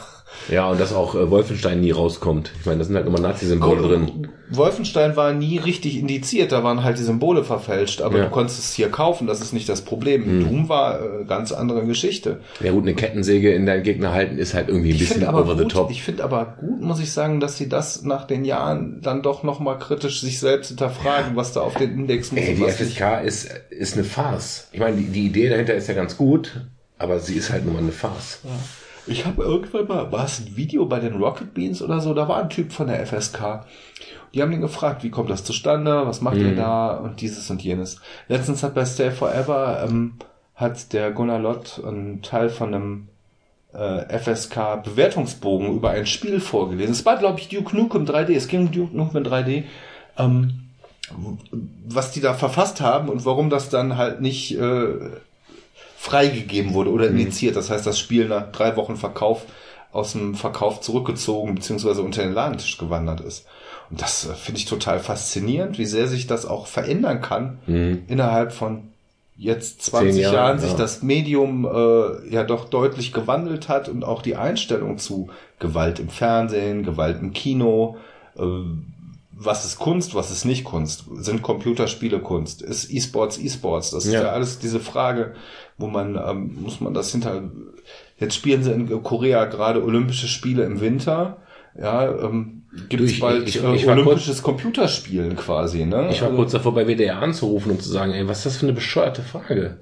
Ja, 0.50 0.70
und 0.70 0.80
dass 0.80 0.94
auch 0.94 1.16
äh, 1.16 1.30
Wolfenstein 1.30 1.80
nie 1.82 1.92
rauskommt. 1.92 2.52
Ich 2.60 2.66
meine, 2.66 2.80
da 2.80 2.84
sind 2.86 2.96
halt 2.96 3.06
immer 3.06 3.20
Nazi-Symbole 3.20 3.82
drin. 3.88 4.28
Wolfenstein 4.52 5.16
war 5.16 5.32
nie 5.32 5.60
richtig 5.60 5.96
indiziert, 5.98 6.52
da 6.52 6.64
waren 6.64 6.84
halt 6.84 6.98
die 6.98 7.04
Symbole 7.04 7.44
verfälscht, 7.44 8.02
aber 8.02 8.18
Ja. 8.18 8.24
du 8.26 8.32
konntest 8.32 8.58
es 8.58 8.74
hier 8.74 8.90
kaufen, 8.90 9.28
das 9.28 9.42
ist 9.42 9.54
nicht 9.54 9.70
das 9.70 9.82
Problem. 9.84 10.40
Doom 10.44 10.70
war 10.70 11.00
äh, 11.02 11.26
ganz 11.26 11.52
andere 11.52 11.86
Geschichte. 11.86 12.40
Ja 12.60 12.72
gut, 12.72 12.82
eine 12.84 12.96
Kettensäge 12.96 13.54
in 13.54 13.68
deinen 13.68 13.84
Gegner 13.84 14.12
halten 14.12 14.40
ist 14.40 14.56
halt 14.56 14.70
irgendwie 14.70 14.90
ein 14.90 14.96
Ich 14.96 15.08
bisschen 15.10 15.28
over 15.28 15.56
the 15.56 15.64
gut, 15.64 15.72
top. 15.72 15.92
ich 15.92 16.02
finde 16.02 16.24
aber 16.24 16.58
gut, 16.60 16.82
muss 16.82 17.00
ich 17.00 17.12
sagen, 17.12 17.40
dass 17.40 17.58
sie 17.58 17.70
das 17.70 18.02
nach 18.04 18.26
den 18.26 18.44
Jahren 18.44 19.02
dann 19.04 19.22
doch 19.22 19.44
nochmal 19.44 19.78
kritisch 19.78 20.20
sich 20.22 20.40
selbst 20.40 20.70
hinterfragen, 20.70 21.36
was 21.36 21.54
da 21.54 21.62
auf 21.62 21.76
den 21.76 21.92
Index 21.94 22.32
muss 22.32 22.42
Ey, 22.42 22.56
die. 22.56 22.64
FSK 22.64 23.22
ist, 23.24 23.50
ist 23.70 23.94
eine 23.94 24.04
Farce. 24.04 24.68
Ich 24.72 24.80
meine, 24.80 24.98
die, 24.98 25.04
die 25.10 25.26
Idee 25.28 25.50
dahinter 25.50 25.76
ist 25.76 25.88
ja 25.88 25.94
ganz 25.94 26.18
gut, 26.18 26.66
aber 26.98 27.20
sie 27.20 27.36
ist 27.36 27.52
halt 27.52 27.66
nur 27.66 27.76
mal 27.76 27.84
eine 27.84 27.92
Farce. 27.92 28.40
Ich 29.10 29.26
habe 29.26 29.44
irgendwann 29.44 29.88
mal, 29.88 30.12
war 30.12 30.26
es 30.26 30.40
ein 30.40 30.56
Video 30.56 30.86
bei 30.86 31.00
den 31.00 31.16
Rocket 31.16 31.54
Beans 31.54 31.82
oder 31.82 32.00
so, 32.00 32.14
da 32.14 32.28
war 32.28 32.42
ein 32.42 32.50
Typ 32.50 32.72
von 32.72 32.88
der 32.88 33.06
FSK. 33.06 33.66
Die 34.34 34.42
haben 34.42 34.52
den 34.52 34.62
gefragt, 34.62 35.04
wie 35.04 35.10
kommt 35.10 35.30
das 35.30 35.44
zustande, 35.44 36.06
was 36.06 36.22
macht 36.22 36.38
ihr 36.38 36.56
da 36.56 36.92
und 36.98 37.20
dieses 37.20 37.50
und 37.50 37.64
jenes. 37.64 38.00
Letztens 38.28 38.62
hat 38.62 38.76
bei 38.76 38.86
Stay 38.86 39.10
Forever, 39.10 39.84
ähm, 39.88 40.14
hat 40.56 40.94
der 40.94 41.12
Gunnar 41.12 41.40
Lott 41.40 41.82
einen 41.84 42.22
Teil 42.22 42.50
von 42.50 42.74
einem 42.74 43.08
äh, 43.74 44.20
FSK 44.20 44.84
Bewertungsbogen 44.84 45.76
über 45.76 45.90
ein 45.92 46.06
Spiel 46.06 46.40
vorgelesen. 46.40 46.92
Es 46.92 47.06
war, 47.06 47.18
glaube 47.18 47.40
ich, 47.40 47.50
Duke 47.50 47.76
Nukem 47.76 48.06
3D. 48.06 48.36
Es 48.36 48.48
ging 48.48 48.68
um 48.68 48.72
Duke 48.72 48.96
Nukem 48.96 49.24
3D. 49.24 49.64
Ähm, 50.18 50.70
was 51.88 52.12
die 52.12 52.22
da 52.22 52.36
verfasst 52.36 52.82
haben 52.82 53.10
und 53.10 53.26
warum 53.26 53.50
das 53.50 53.70
dann 53.70 53.98
halt 53.98 54.22
nicht 54.22 54.56
äh, 54.58 54.94
freigegeben 56.00 56.74
wurde 56.74 56.92
oder 56.92 57.10
initiiert. 57.10 57.58
Das 57.58 57.70
heißt, 57.70 57.86
das 57.86 58.00
Spiel 58.00 58.30
nach 58.30 58.54
drei 58.54 58.78
Wochen 58.78 58.96
Verkauf 58.96 59.46
aus 59.92 60.14
dem 60.14 60.34
Verkauf 60.34 60.80
zurückgezogen 60.80 61.56
beziehungsweise 61.56 62.04
unter 62.04 62.24
den 62.24 62.34
Ladentisch 62.34 62.78
gewandert 62.78 63.20
ist. 63.20 63.46
Und 63.90 64.02
das 64.02 64.26
äh, 64.26 64.34
finde 64.34 64.60
ich 64.60 64.66
total 64.66 65.00
faszinierend, 65.02 65.78
wie 65.78 65.86
sehr 65.86 66.08
sich 66.08 66.26
das 66.26 66.46
auch 66.46 66.68
verändern 66.68 67.22
kann 67.22 67.60
innerhalb 68.08 68.54
von 68.54 68.94
jetzt 69.36 69.82
20 69.84 70.14
Zehn 70.14 70.22
Jahren, 70.22 70.34
Jahren, 70.36 70.60
sich 70.60 70.72
ja. 70.72 70.78
das 70.78 71.04
Medium 71.04 71.66
äh, 71.66 72.34
ja 72.34 72.46
doch 72.46 72.70
deutlich 72.70 73.12
gewandelt 73.12 73.68
hat 73.68 73.90
und 73.90 74.06
auch 74.06 74.22
die 74.22 74.38
Einstellung 74.38 75.00
zu 75.00 75.30
Gewalt 75.60 76.00
im 76.00 76.10
Fernsehen, 76.10 76.84
Gewalt 76.84 77.20
im 77.22 77.34
Kino, 77.34 77.98
äh, 78.38 78.42
was 79.42 79.64
ist 79.66 79.80
Kunst, 79.80 80.16
was 80.16 80.32
ist 80.32 80.44
nicht 80.44 80.66
Kunst? 80.66 81.06
Sind 81.16 81.42
Computerspiele 81.42 82.20
Kunst? 82.20 82.62
Ist 82.62 82.92
E-Sports 82.92 83.38
E-Sports? 83.38 83.92
Das 83.92 84.06
ist 84.06 84.12
Ja. 84.14 84.24
ja 84.24 84.30
alles 84.32 84.60
diese 84.60 84.80
Frage, 84.82 85.34
wo 85.78 85.88
man, 85.88 86.16
ähm, 86.16 86.58
muss 86.62 86.82
man 86.82 86.94
das 86.94 87.12
hinter, 87.14 87.44
jetzt 88.18 88.36
spielen 88.36 88.64
sie 88.64 88.72
in 88.74 89.02
Korea 89.02 89.46
gerade 89.46 89.82
Olympische 89.84 90.28
Spiele 90.28 90.64
im 90.66 90.82
Winter, 90.82 91.38
ja, 91.80 92.12
ähm, 92.22 92.64
gibt 92.90 93.04
es 93.04 93.12
ich- 93.12 93.20
bald 93.22 93.48
ich- 93.48 93.64
äh, 93.64 93.76
ich 93.76 93.88
war 93.88 93.94
Olympisches 93.98 94.44
Computerspielen 94.44 95.38
quasi, 95.38 95.86
ne? 95.86 96.10
Ich 96.12 96.20
war 96.22 96.28
Also- 96.28 96.36
kurz 96.38 96.52
davor, 96.52 96.74
bei 96.74 96.86
WDR 96.88 97.20
anzurufen 97.22 97.72
und 97.72 97.82
zu 97.82 97.90
sagen, 97.90 98.12
ey, 98.12 98.28
was 98.28 98.40
ist 98.40 98.46
das 98.48 98.58
für 98.58 98.66
eine 98.66 98.74
bescheuerte 98.74 99.22
Frage? 99.22 99.78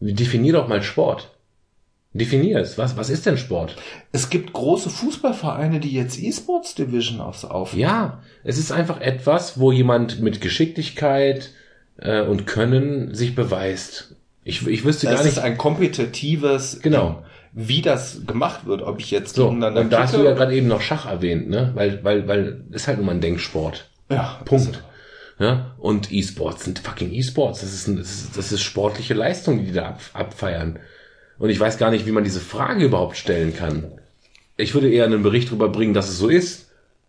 Definier 0.00 0.54
doch 0.54 0.68
mal 0.68 0.82
Sport. 0.82 1.30
Definier 2.14 2.58
es. 2.60 2.78
Was, 2.78 2.96
was 2.96 3.10
ist 3.10 3.26
denn 3.26 3.36
Sport? 3.36 3.76
Es 4.12 4.30
gibt 4.30 4.52
große 4.52 4.88
Fußballvereine, 4.90 5.78
die 5.78 5.92
jetzt 5.92 6.18
E-Sports 6.18 6.74
Division 6.74 7.20
aufs 7.20 7.44
auf. 7.44 7.74
Ja, 7.74 8.22
es 8.44 8.58
ist 8.58 8.72
einfach 8.72 9.00
etwas, 9.00 9.60
wo 9.60 9.72
jemand 9.72 10.20
mit 10.20 10.40
Geschicklichkeit 10.40 11.50
äh, 11.98 12.22
und 12.22 12.46
Können 12.46 13.14
sich 13.14 13.34
beweist. 13.34 14.14
Ich, 14.44 14.66
ich 14.66 14.84
wüsste 14.84 15.06
Das 15.06 15.16
gar 15.16 15.24
nicht. 15.24 15.32
ist 15.36 15.38
ein 15.42 15.58
kompetitives, 15.58 16.80
Genau. 16.80 17.22
wie 17.52 17.82
das 17.82 18.22
gemacht 18.26 18.64
wird, 18.66 18.82
ob 18.82 18.98
ich 19.00 19.10
jetzt 19.10 19.34
so, 19.34 19.44
gegeneinander 19.48 19.80
und 19.82 19.92
da 19.92 20.04
hast 20.04 20.14
du 20.14 20.22
ja 20.24 20.32
gerade 20.32 20.54
eben 20.54 20.68
noch 20.68 20.80
Schach 20.80 21.04
erwähnt, 21.06 21.50
ne? 21.50 21.72
Weil, 21.74 22.02
weil, 22.04 22.26
weil 22.26 22.64
ist 22.70 22.88
halt 22.88 22.96
nur 22.96 23.06
mal 23.06 23.12
ein 23.12 23.20
Denksport. 23.20 23.90
ja, 24.10 24.40
Punkt. 24.46 24.82
Ja? 25.38 25.74
Und 25.78 26.10
E-Sports 26.10 26.64
sind 26.64 26.78
fucking 26.80 27.12
E-Sports. 27.12 27.60
Das 27.60 27.72
ist, 27.72 27.86
ein, 27.86 27.96
das, 27.98 28.08
ist, 28.10 28.36
das 28.36 28.50
ist 28.50 28.62
sportliche 28.62 29.14
Leistung, 29.14 29.58
die 29.58 29.66
die 29.66 29.72
da 29.72 29.88
ab, 29.90 30.00
abfeiern. 30.14 30.78
Und 31.38 31.50
ich 31.50 31.60
weiß 31.60 31.78
gar 31.78 31.90
nicht, 31.90 32.06
wie 32.06 32.12
man 32.12 32.24
diese 32.24 32.40
Frage 32.40 32.84
überhaupt 32.84 33.16
stellen 33.16 33.54
kann. 33.54 33.92
Ich 34.56 34.74
würde 34.74 34.90
eher 34.90 35.04
einen 35.04 35.22
Bericht 35.22 35.48
darüber 35.48 35.68
bringen, 35.68 35.94
dass 35.94 36.08
es 36.08 36.18
so 36.18 36.28
ist. 36.28 36.66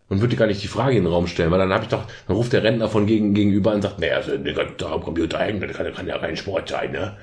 Und 0.08 0.20
würde 0.20 0.34
gar 0.34 0.48
nicht 0.48 0.62
die 0.62 0.68
Frage 0.68 0.96
in 0.96 1.04
den 1.04 1.12
Raum 1.12 1.28
stellen, 1.28 1.52
weil 1.52 1.60
dann 1.60 1.72
habe 1.72 1.84
ich 1.84 1.88
doch, 1.90 2.04
dann 2.26 2.36
ruft 2.36 2.52
der 2.52 2.64
Rentner 2.64 2.88
von 2.88 3.06
gegen, 3.06 3.32
gegenüber 3.32 3.72
und 3.72 3.82
sagt, 3.82 4.00
naja, 4.00 4.16
also, 4.16 4.32
kann 4.32 4.74
da 4.76 4.90
am 4.92 5.02
Computer 5.02 5.38
hängen, 5.38 5.60
das 5.60 5.76
kann, 5.76 5.94
kann 5.94 6.08
ja 6.08 6.18
kein 6.18 6.36
Sport 6.36 6.68
sein, 6.68 6.90
ne? 6.90 7.16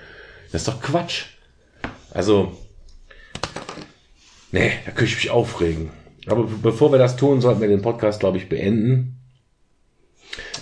Das 0.53 0.61
ist 0.61 0.69
doch 0.69 0.81
Quatsch. 0.81 1.25
Also, 2.11 2.55
nee, 4.53 4.71
da 4.85 4.91
könnte 4.91 5.11
ich 5.11 5.17
mich 5.17 5.29
aufregen. 5.29 5.89
Aber 6.27 6.43
be- 6.43 6.59
bevor 6.61 6.93
wir 6.93 6.97
das 6.97 7.17
tun, 7.17 7.41
sollten 7.41 7.59
wir 7.59 7.67
den 7.67 7.81
Podcast, 7.81 8.21
glaube 8.21 8.37
ich, 8.37 8.47
beenden. 8.47 9.19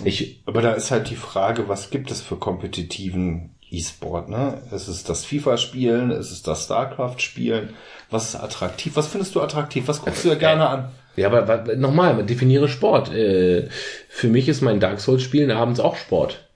Ich, 0.04 0.42
Aber 0.46 0.62
da 0.62 0.72
ist 0.72 0.90
halt 0.90 1.10
die 1.10 1.16
Frage, 1.16 1.68
was 1.68 1.90
gibt 1.90 2.10
es 2.10 2.22
für 2.22 2.36
kompetitiven 2.36 3.54
E-Sport, 3.70 4.28
ne? 4.28 4.62
Ist 4.72 4.88
es 4.88 5.04
das 5.04 5.24
FIFA-Spielen? 5.24 6.10
Ist 6.10 6.30
es 6.30 6.42
das 6.42 6.64
StarCraft-Spielen? 6.64 7.70
Was 8.10 8.28
ist 8.28 8.36
attraktiv? 8.36 8.94
Was 8.96 9.08
findest 9.08 9.34
du 9.34 9.40
attraktiv? 9.40 9.88
Was 9.88 10.02
guckst 10.02 10.24
du 10.24 10.28
dir 10.28 10.36
gerne 10.36 10.68
an? 10.68 10.88
Ja, 11.16 11.32
aber 11.32 11.76
nochmal, 11.76 12.24
definiere 12.24 12.68
Sport. 12.68 13.12
Äh, 13.12 13.68
für 14.08 14.28
mich 14.28 14.48
ist 14.48 14.60
mein 14.60 14.80
Dark 14.80 15.00
Souls 15.00 15.22
Spielen 15.22 15.50
abends 15.50 15.80
auch 15.80 15.96
Sport. 15.96 16.46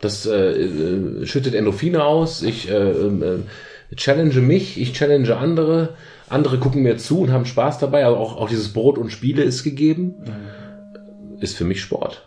Das 0.00 0.26
äh, 0.26 0.34
äh, 0.34 1.26
schüttet 1.26 1.54
Endorphine 1.54 2.02
aus. 2.02 2.42
Ich 2.42 2.68
äh, 2.68 2.74
äh, 2.74 3.42
challenge 3.94 4.40
mich, 4.40 4.80
ich 4.80 4.92
challenge 4.92 5.36
andere. 5.36 5.90
Andere 6.28 6.58
gucken 6.58 6.82
mir 6.82 6.96
zu 6.96 7.20
und 7.20 7.30
haben 7.30 7.46
Spaß 7.46 7.78
dabei. 7.78 8.04
Aber 8.04 8.18
auch, 8.18 8.36
auch 8.36 8.48
dieses 8.48 8.72
Brot 8.72 8.98
und 8.98 9.10
Spiele 9.10 9.42
ist 9.42 9.62
gegeben. 9.62 10.14
Ist 11.40 11.56
für 11.56 11.64
mich 11.64 11.80
Sport. 11.80 12.26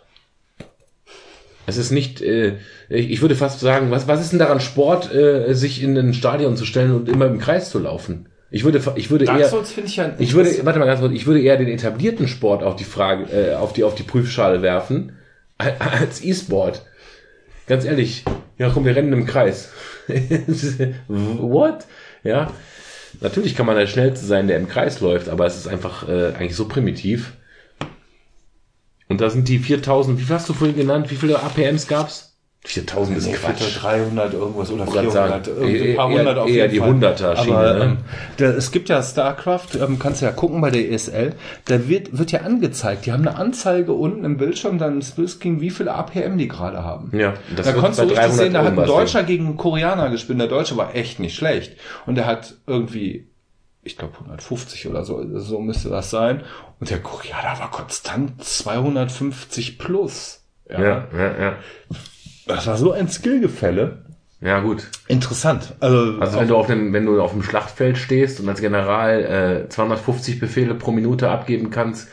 Es 1.68 1.76
ist 1.76 1.90
nicht, 1.90 2.22
äh, 2.22 2.54
ich 2.88 3.20
würde 3.20 3.34
fast 3.34 3.60
sagen, 3.60 3.90
was, 3.90 4.08
was 4.08 4.22
ist 4.22 4.32
denn 4.32 4.38
daran 4.38 4.58
Sport, 4.58 5.14
äh, 5.14 5.52
sich 5.52 5.82
in 5.82 5.98
ein 5.98 6.14
Stadion 6.14 6.56
zu 6.56 6.64
stellen 6.64 6.94
und 6.94 7.10
immer 7.10 7.26
im 7.26 7.38
Kreis 7.38 7.68
zu 7.68 7.78
laufen? 7.78 8.26
Ich 8.50 8.64
würde, 8.64 8.80
ich 8.96 9.10
würde 9.10 9.26
Dark 9.26 9.40
eher, 9.40 9.48
Souls 9.48 9.76
ich 9.76 9.96
ja 9.96 10.14
ich 10.18 10.32
würde, 10.32 10.64
warte 10.64 10.78
mal 10.78 10.86
ganz 10.86 11.00
kurz, 11.00 11.12
ich 11.12 11.26
würde 11.26 11.42
eher 11.42 11.58
den 11.58 11.68
etablierten 11.68 12.26
Sport 12.26 12.62
auf 12.62 12.76
die 12.76 12.84
Frage, 12.84 13.24
äh, 13.30 13.54
auf 13.54 13.74
die, 13.74 13.84
auf 13.84 13.94
die 13.94 14.02
Prüfschale 14.02 14.62
werfen, 14.62 15.12
als 15.58 16.24
E-Sport. 16.24 16.86
Ganz 17.66 17.84
ehrlich, 17.84 18.24
ja 18.56 18.70
komm, 18.72 18.86
wir 18.86 18.96
rennen 18.96 19.12
im 19.12 19.26
Kreis. 19.26 19.70
What? 21.08 21.84
Ja. 22.24 22.50
Natürlich 23.20 23.54
kann 23.54 23.66
man 23.66 23.76
der 23.76 23.86
Schnellste 23.86 24.24
sein, 24.24 24.48
der 24.48 24.56
im 24.56 24.68
Kreis 24.68 25.00
läuft, 25.00 25.28
aber 25.28 25.44
es 25.44 25.58
ist 25.58 25.68
einfach 25.68 26.08
äh, 26.08 26.28
eigentlich 26.28 26.56
so 26.56 26.66
primitiv. 26.66 27.34
Und 29.08 29.20
da 29.20 29.30
sind 29.30 29.48
die 29.48 29.58
4000, 29.58 30.18
wie 30.18 30.24
viel 30.24 30.34
hast 30.34 30.48
du 30.48 30.52
vorhin 30.52 30.76
genannt? 30.76 31.10
Wie 31.10 31.16
viele 31.16 31.42
APMs 31.42 31.86
gab's? 31.88 32.26
4000 32.64 33.16
ist 33.18 33.32
Quatsch. 33.34 33.78
300 33.82 34.34
irgendwas 34.34 34.70
oder 34.70 34.82
Ich 34.84 34.90
wollte 34.92 35.10
400. 35.12 35.44
sagen, 35.46 35.58
irgendwie 35.60 35.90
ein 35.90 35.96
paar 35.96 36.10
eher- 36.10 36.18
hundert 36.18 36.38
auf 36.38 36.48
eher 36.50 36.54
jeden 36.66 36.70
die 36.72 36.78
Fall. 36.80 36.88
100er-Schiene, 37.14 37.56
Aber 37.56 37.72
ne? 37.74 37.84
ähm, 37.84 37.96
der, 38.38 38.56
es 38.56 38.72
gibt 38.72 38.88
ja 38.90 39.00
StarCraft, 39.02 39.68
ähm, 39.80 39.98
kannst 39.98 40.20
du 40.20 40.26
ja 40.26 40.32
gucken 40.32 40.60
bei 40.60 40.70
der 40.70 40.90
ESL, 40.90 41.34
da 41.66 41.88
wird, 41.88 42.18
wird 42.18 42.32
ja 42.32 42.40
angezeigt, 42.40 43.06
die 43.06 43.12
haben 43.12 43.26
eine 43.26 43.36
Anzeige 43.38 43.92
unten 43.92 44.24
im 44.24 44.36
Bildschirm, 44.36 44.76
dann 44.78 44.94
im 44.94 45.02
Splitscreen, 45.02 45.60
wie 45.60 45.70
viele 45.70 45.94
APM 45.94 46.36
die 46.36 46.48
gerade 46.48 46.82
haben. 46.82 47.16
Ja, 47.16 47.34
das 47.56 47.64
da 47.66 47.72
konntest 47.72 48.00
du 48.00 48.02
richtig 48.02 48.18
300 48.18 48.36
sehen, 48.38 48.52
da 48.52 48.64
hat 48.64 48.76
ein 48.78 48.86
Deutscher 48.86 49.22
gegen 49.22 49.46
einen 49.46 49.56
Koreaner 49.56 50.10
gespielt. 50.10 50.38
Der 50.40 50.48
Deutsche 50.48 50.76
war 50.76 50.94
echt 50.96 51.20
nicht 51.20 51.36
schlecht. 51.36 51.76
Und 52.06 52.16
der 52.16 52.26
hat 52.26 52.54
irgendwie, 52.66 53.27
ich 53.88 53.96
glaube 53.98 54.14
150 54.18 54.86
oder 54.88 55.04
so, 55.04 55.24
so 55.38 55.60
müsste 55.60 55.88
das 55.88 56.10
sein. 56.10 56.42
Und 56.78 56.90
der 56.90 57.00
Koreaner 57.00 57.58
war 57.58 57.70
konstant 57.70 58.42
250 58.44 59.78
plus. 59.78 60.44
Ja, 60.70 60.80
ja, 60.80 61.40
ja. 61.40 61.56
Das 62.46 62.66
war 62.66 62.76
so 62.76 62.92
ein 62.92 63.08
Skillgefälle. 63.08 64.04
Ja, 64.40 64.60
gut. 64.60 64.86
Interessant. 65.08 65.74
Also, 65.80 66.20
Also 66.20 66.38
wenn 66.38 66.48
du 66.48 66.56
auf 66.56 66.68
dem, 66.68 66.92
wenn 66.92 67.06
du 67.06 67.20
auf 67.20 67.32
dem 67.32 67.42
Schlachtfeld 67.42 67.98
stehst 67.98 68.38
und 68.38 68.48
als 68.48 68.60
General 68.60 69.64
äh, 69.64 69.68
250 69.68 70.38
Befehle 70.38 70.74
pro 70.74 70.92
Minute 70.92 71.28
abgeben 71.30 71.70
kannst, 71.70 72.08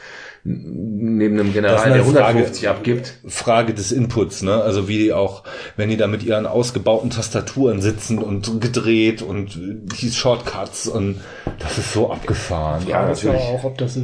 neben 0.48 1.40
einem 1.40 1.54
General, 1.54 1.76
der 1.76 1.86
eine 1.86 2.04
150 2.04 2.66
Frage- 2.66 2.70
abgibt. 2.78 3.14
Frage 3.28 3.74
des 3.74 3.92
Inputs, 3.92 4.44
ne? 4.44 4.54
Also 4.62 4.88
wie 4.88 5.00
die 5.00 5.12
auch, 5.12 5.44
wenn 5.76 5.90
die 5.90 5.98
da 5.98 6.06
mit 6.06 6.22
ihren 6.24 6.46
ausgebauten 6.46 7.10
Tastaturen 7.10 7.82
sitzen 7.82 8.20
und 8.20 8.62
gedreht 8.62 9.24
und 9.24 9.60
die 10.00 10.12
Shortcuts 10.12 10.88
und 10.88 11.20
das 11.58 11.80
ist 11.80 11.94
so 11.94 12.12
abgefahren. 12.12 12.86
Ja, 12.88 13.08
das 13.08 13.26
aber 13.26 13.40
auch, 13.40 13.64
ob 13.64 13.78
das, 13.80 13.98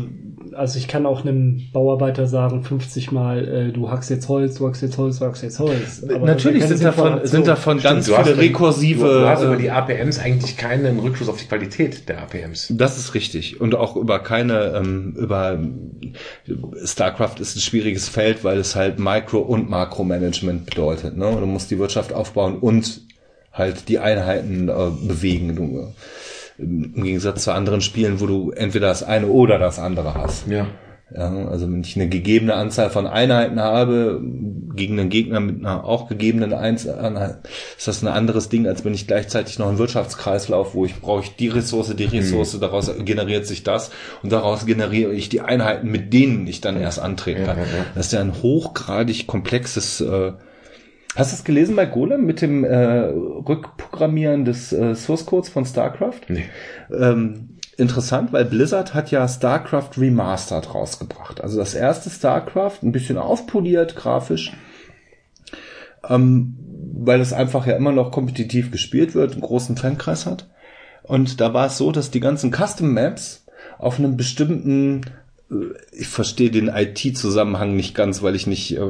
also 0.54 0.78
ich 0.78 0.88
kann 0.88 1.06
auch 1.06 1.22
einem 1.22 1.70
Bauarbeiter 1.72 2.28
sagen, 2.28 2.64
50 2.64 3.12
Mal, 3.12 3.48
äh, 3.48 3.72
du 3.72 3.90
hackst 3.90 4.10
jetzt 4.10 4.28
Holz, 4.28 4.56
du 4.56 4.68
hackst 4.68 4.82
jetzt 4.82 4.98
Holz, 4.98 5.20
du 5.20 5.26
hackst 5.26 5.44
jetzt 5.44 5.60
Holz. 5.60 6.04
Aber 6.04 6.26
Natürlich 6.26 6.66
sind 6.66 6.84
davon, 6.84 7.20
sind 7.24 7.48
davon 7.48 7.80
ganz 7.80 8.06
Du 8.06 8.18
hast 8.18 8.28
viele 8.28 8.42
rekursive. 8.42 9.06
Du, 9.06 9.20
du 9.20 9.28
hast 9.28 9.42
äh, 9.42 9.46
über 9.46 9.56
die 9.56 9.72
APMs 9.72 10.20
eigentlich 10.20 10.58
keinen 10.58 11.00
Rückschluss 11.00 11.30
auf 11.30 11.38
die 11.38 11.46
Qualität 11.46 12.10
der 12.10 12.22
APMs. 12.22 12.74
Das 12.76 12.98
ist 12.98 13.14
richtig. 13.14 13.62
Und 13.62 13.76
auch 13.76 13.96
über 13.96 14.20
keine, 14.20 14.74
ähm, 14.76 15.16
über 15.18 15.60
StarCraft 16.84 17.40
ist 17.40 17.56
ein 17.56 17.62
schwieriges 17.62 18.10
Feld, 18.10 18.44
weil 18.44 18.60
es 18.60 18.76
halt 18.76 19.00
Micro- 19.00 19.40
und 19.40 19.70
Makromanagement 19.70 20.66
bedeutet. 20.66 21.18
Ne? 21.18 21.38
Du 21.40 21.46
musst 21.46 21.72
die 21.72 21.80
Wirtschaft 21.80 22.14
aufbauen 22.14 22.58
und 22.60 23.02
halt 23.54 23.90
die 23.90 24.00
Einheiten 24.00 24.70
äh, 24.70 24.74
bewegen. 25.08 25.56
Du, 25.56 25.80
äh, 25.80 25.94
Im 26.62 27.04
Gegensatz 27.04 27.44
zu 27.44 27.52
anderen 27.52 27.82
Spielen, 27.82 28.20
wo 28.20 28.28
du 28.28 28.52
entweder 28.52 28.88
das 28.88 29.04
eine 29.04 29.28
oder 29.28 29.58
das 29.58 29.80
andere 29.80 30.14
hast. 30.14 30.48
Ja. 30.48 30.68
Ja, 31.14 31.30
also 31.48 31.70
wenn 31.70 31.82
ich 31.82 31.98
eine 31.98 32.08
gegebene 32.08 32.54
Anzahl 32.54 32.90
von 32.90 33.06
Einheiten 33.06 33.60
habe, 33.60 34.22
gegen 34.76 34.98
einen 34.98 35.10
Gegner 35.10 35.42
mit 35.42 35.60
einer 35.60 35.84
auch 35.84 36.08
gegebenen 36.08 36.54
Einheit, 36.54 37.40
ist 37.78 37.88
das 37.88 38.02
ein 38.02 38.08
anderes 38.08 38.48
Ding, 38.48 38.66
als 38.66 38.86
wenn 38.86 38.94
ich 38.94 39.08
gleichzeitig 39.08 39.60
noch 39.60 39.68
einen 39.68 39.78
Wirtschaftskreislauf, 39.78 40.74
wo 40.74 40.86
ich 40.86 40.96
brauche 41.02 41.24
ich 41.24 41.36
die 41.36 41.50
Ressource, 41.50 41.94
die 41.96 42.06
Ressource, 42.06 42.58
daraus 42.60 42.92
generiert 43.04 43.46
sich 43.46 43.64
das 43.64 43.92
und 44.24 44.32
daraus 44.32 44.66
generiere 44.66 45.12
ich 45.12 45.28
die 45.28 45.42
Einheiten, 45.42 45.92
mit 45.92 46.14
denen 46.14 46.48
ich 46.48 46.62
dann 46.62 46.80
erst 46.80 47.00
antreten 47.00 47.46
kann. 47.46 47.58
Ja, 47.58 47.64
ja. 47.64 47.86
Das 47.94 48.06
ist 48.06 48.14
ja 48.14 48.22
ein 48.22 48.42
hochgradig 48.42 49.28
komplexes 49.28 50.00
äh, 50.00 50.32
Hast 51.16 51.34
du 51.34 51.36
es 51.36 51.44
gelesen 51.44 51.76
bei 51.76 51.86
Golem 51.86 52.26
mit 52.26 52.42
dem 52.42 52.64
äh, 52.64 52.76
Rückprogrammieren 52.78 54.46
des 54.46 54.72
äh, 54.72 54.96
Source 54.96 55.26
Codes 55.26 55.50
von 55.50 55.66
StarCraft? 55.66 56.22
Nee. 56.30 56.46
Ähm, 56.90 57.58
interessant, 57.78 58.32
weil 58.32 58.46
Blizzard 58.46 58.94
hat 58.94 59.12
ja 59.12 59.28
StarCraft 59.28 59.98
Remastered 59.98 60.74
rausgebracht. 60.74 61.42
Also 61.42 61.58
das 61.58 61.74
erste 61.74 62.10
StarCraft, 62.10 62.84
ein 62.84 62.94
bisschen 62.94 63.18
aufpoliert 63.18 63.98
grafisch, 63.98 64.54
ähm, 66.08 66.56
weil 66.94 67.20
es 67.20 67.34
einfach 67.34 67.68
ja 67.68 67.76
immer 67.76 67.92
noch 67.92 68.12
kompetitiv 68.12 68.72
gespielt 68.72 69.14
wird, 69.14 69.34
einen 69.34 69.42
großen 69.42 69.76
Fankreis 69.76 70.26
hat. 70.26 70.50
Und 71.04 71.42
da 71.42 71.54
war 71.54 71.66
es 71.66 71.78
so, 71.78 71.92
dass 71.92 72.12
die 72.12 72.20
ganzen 72.22 72.52
Custom 72.52 72.94
Maps 72.94 73.46
auf 73.80 74.00
einem 74.00 74.16
bestimmten 74.16 75.02
ich 75.92 76.08
verstehe 76.08 76.50
den 76.50 76.70
IT-Zusammenhang 76.70 77.76
nicht 77.76 77.94
ganz, 77.94 78.24
weil 78.24 78.36
ich 78.36 78.48
nicht 78.48 78.78
äh, 78.78 78.82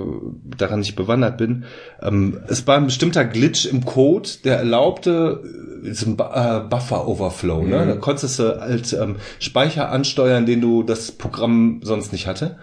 daran 0.58 0.80
nicht 0.80 0.96
bewandert 0.96 1.38
bin. 1.38 1.66
Ähm, 2.02 2.40
es 2.48 2.68
war 2.68 2.78
ein 2.78 2.86
bestimmter 2.86 3.26
Glitch 3.26 3.66
im 3.66 3.84
Code, 3.84 4.30
der 4.44 4.58
erlaubte 4.58 5.42
äh, 5.44 5.86
diesen 5.88 6.18
Bu 6.18 6.24
äh, 6.24 6.62
Buffer-Overflow. 6.70 7.64
Ne? 7.64 7.88
Da 7.88 7.96
konntest 7.96 8.38
du 8.38 8.62
halt 8.62 8.94
ähm, 8.94 9.16
Speicher 9.40 9.90
ansteuern, 9.90 10.46
den 10.46 10.62
du 10.62 10.84
das 10.84 11.12
Programm 11.12 11.80
sonst 11.84 12.12
nicht 12.12 12.28
hatte. 12.28 12.58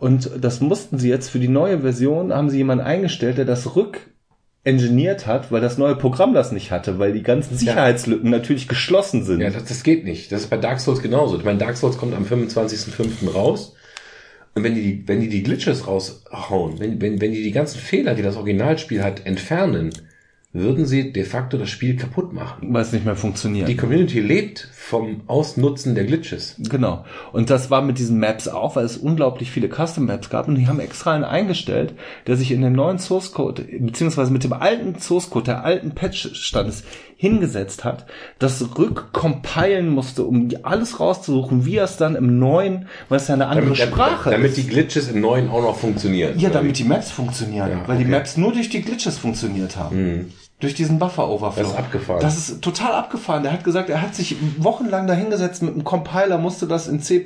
Und 0.00 0.30
das 0.40 0.60
mussten 0.60 0.98
sie 0.98 1.08
jetzt 1.08 1.30
für 1.30 1.38
die 1.38 1.48
neue 1.48 1.80
Version, 1.80 2.34
haben 2.34 2.50
sie 2.50 2.58
jemanden 2.58 2.84
eingestellt, 2.84 3.38
der 3.38 3.44
das 3.46 3.74
rück 3.74 4.09
engineert 4.62 5.26
hat, 5.26 5.50
weil 5.50 5.60
das 5.60 5.78
neue 5.78 5.96
Programm 5.96 6.34
das 6.34 6.52
nicht 6.52 6.70
hatte, 6.70 6.98
weil 6.98 7.12
die 7.12 7.22
ganzen 7.22 7.56
Sicherheitslücken 7.56 8.30
natürlich 8.30 8.68
geschlossen 8.68 9.24
sind. 9.24 9.40
Ja, 9.40 9.50
das, 9.50 9.64
das 9.64 9.82
geht 9.82 10.04
nicht. 10.04 10.30
Das 10.32 10.42
ist 10.42 10.50
bei 10.50 10.58
Dark 10.58 10.80
Souls 10.80 11.00
genauso. 11.00 11.38
Ich 11.38 11.44
meine, 11.44 11.58
Dark 11.58 11.76
Souls 11.76 11.96
kommt 11.96 12.14
am 12.14 12.24
25.05. 12.24 13.32
raus. 13.32 13.74
Und 14.54 14.64
wenn 14.64 14.74
die, 14.74 15.04
wenn 15.06 15.20
die 15.20 15.28
die 15.28 15.42
Glitches 15.42 15.86
raushauen, 15.86 16.78
wenn, 16.80 17.00
wenn, 17.00 17.20
wenn 17.20 17.32
die 17.32 17.42
die 17.42 17.52
ganzen 17.52 17.78
Fehler, 17.78 18.14
die 18.14 18.22
das 18.22 18.36
Originalspiel 18.36 19.02
hat, 19.02 19.24
entfernen, 19.24 19.90
würden 20.52 20.84
sie 20.84 21.12
de 21.12 21.22
facto 21.24 21.56
das 21.58 21.70
Spiel 21.70 21.94
kaputt 21.96 22.32
machen. 22.32 22.74
weil 22.74 22.82
es 22.82 22.90
nicht 22.92 23.04
mehr 23.04 23.14
funktioniert. 23.14 23.68
Die 23.68 23.76
Community 23.76 24.18
lebt 24.18 24.68
vom 24.72 25.20
Ausnutzen 25.28 25.94
der 25.94 26.02
Glitches. 26.04 26.56
Genau. 26.58 27.04
Und 27.32 27.50
das 27.50 27.70
war 27.70 27.82
mit 27.82 27.98
diesen 27.98 28.18
Maps 28.18 28.48
auch, 28.48 28.74
weil 28.74 28.84
es 28.84 28.96
unglaublich 28.96 29.52
viele 29.52 29.68
Custom 29.68 30.06
Maps 30.06 30.28
gab 30.28 30.48
und 30.48 30.56
die 30.56 30.66
haben 30.66 30.80
extra 30.80 31.14
einen 31.14 31.22
eingestellt, 31.22 31.94
der 32.26 32.36
sich 32.36 32.50
in 32.50 32.62
dem 32.62 32.72
neuen 32.72 32.98
Source 32.98 33.30
Code, 33.30 33.62
beziehungsweise 33.78 34.32
mit 34.32 34.42
dem 34.42 34.52
alten 34.52 34.98
Source 34.98 35.30
Code, 35.30 35.44
der 35.44 35.64
alten 35.64 35.92
Patch-Standes 35.92 36.82
hingesetzt 37.16 37.84
hat, 37.84 38.06
das 38.40 38.60
rückcompilen 38.76 39.88
musste, 39.88 40.24
um 40.24 40.48
alles 40.62 40.98
rauszusuchen, 41.00 41.64
wie 41.66 41.76
er 41.76 41.84
es 41.84 41.96
dann 41.96 42.16
im 42.16 42.38
neuen, 42.38 42.86
weil 43.08 43.18
es 43.18 43.28
ja 43.28 43.34
eine 43.34 43.46
andere 43.46 43.66
Damit, 43.66 43.78
Sprache 43.78 44.30
damit 44.30 44.48
ist. 44.48 44.56
die 44.56 44.66
Glitches 44.66 45.08
im 45.08 45.20
neuen 45.20 45.48
auch 45.48 45.62
noch 45.62 45.76
funktionieren. 45.76 46.38
ja, 46.38 46.50
damit 46.50 46.78
die 46.78 46.84
Maps 46.84 47.10
funktionieren, 47.10 47.68
Ja, 47.70 47.82
weil 47.88 47.98
die 47.98 48.04
okay. 48.04 48.10
Maps 48.12 48.36
nur 48.36 48.52
durch 48.52 48.70
die 48.70 48.80
Glitches 48.82 49.18
funktioniert 49.18 49.76
haben. 49.76 50.32
Durch 50.60 50.74
diesen 50.74 50.98
Buffer-Overflow. 50.98 51.62
Das 51.62 51.72
ist 51.72 51.78
abgefahren. 51.78 52.20
Das 52.20 52.36
ist 52.36 52.62
total 52.62 52.92
abgefahren. 52.92 53.42
Der 53.42 53.52
hat 53.52 53.64
gesagt, 53.64 53.88
er 53.88 54.02
hat 54.02 54.14
sich 54.14 54.36
wochenlang 54.58 55.06
dahingesetzt 55.06 55.62
mit 55.62 55.72
einem 55.72 55.84
Compiler, 55.84 56.36
musste 56.36 56.66
das 56.66 56.86
in 56.86 57.00
C++ 57.00 57.24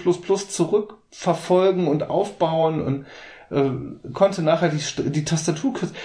zurückverfolgen 0.48 1.88
und 1.88 2.08
aufbauen 2.08 2.80
und 2.80 3.06
äh, 3.50 3.70
konnte 4.12 4.42
nachher 4.42 4.68
die, 4.68 5.10
die 5.10 5.24
Tastatur 5.24 5.74
kürzen. 5.74 5.96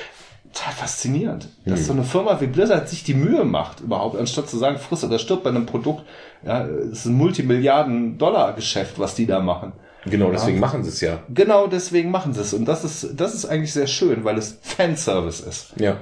Total 0.51 0.73
faszinierend, 0.73 1.49
dass 1.65 1.85
so 1.85 1.93
eine 1.93 2.03
Firma 2.03 2.41
wie 2.41 2.47
Blizzard 2.47 2.89
sich 2.89 3.03
die 3.03 3.13
Mühe 3.13 3.45
macht, 3.45 3.81
überhaupt, 3.81 4.17
anstatt 4.17 4.49
zu 4.49 4.57
sagen, 4.57 4.79
friss 4.79 5.03
oder 5.03 5.19
stirb 5.19 5.43
bei 5.43 5.51
einem 5.51 5.67
Produkt. 5.67 6.03
Ja, 6.43 6.65
es 6.65 6.99
ist 6.99 7.05
ein 7.05 7.13
Multimilliarden-Dollar-Geschäft, 7.13 8.97
was 8.97 9.13
die 9.13 9.27
da 9.27 9.41
machen. 9.41 9.73
Genau, 10.05 10.31
deswegen 10.31 10.59
machen 10.59 10.83
sie 10.83 10.89
es 10.89 11.01
ja. 11.01 11.19
Genau 11.29 11.67
deswegen 11.67 12.09
machen 12.09 12.33
sie 12.33 12.41
es. 12.41 12.53
Und 12.53 12.65
das 12.65 12.83
ist, 12.83 13.09
das 13.15 13.35
ist 13.35 13.45
eigentlich 13.45 13.73
sehr 13.73 13.85
schön, 13.85 14.23
weil 14.23 14.39
es 14.39 14.57
Fanservice 14.61 15.41
ist. 15.41 15.73
Ja. 15.79 15.97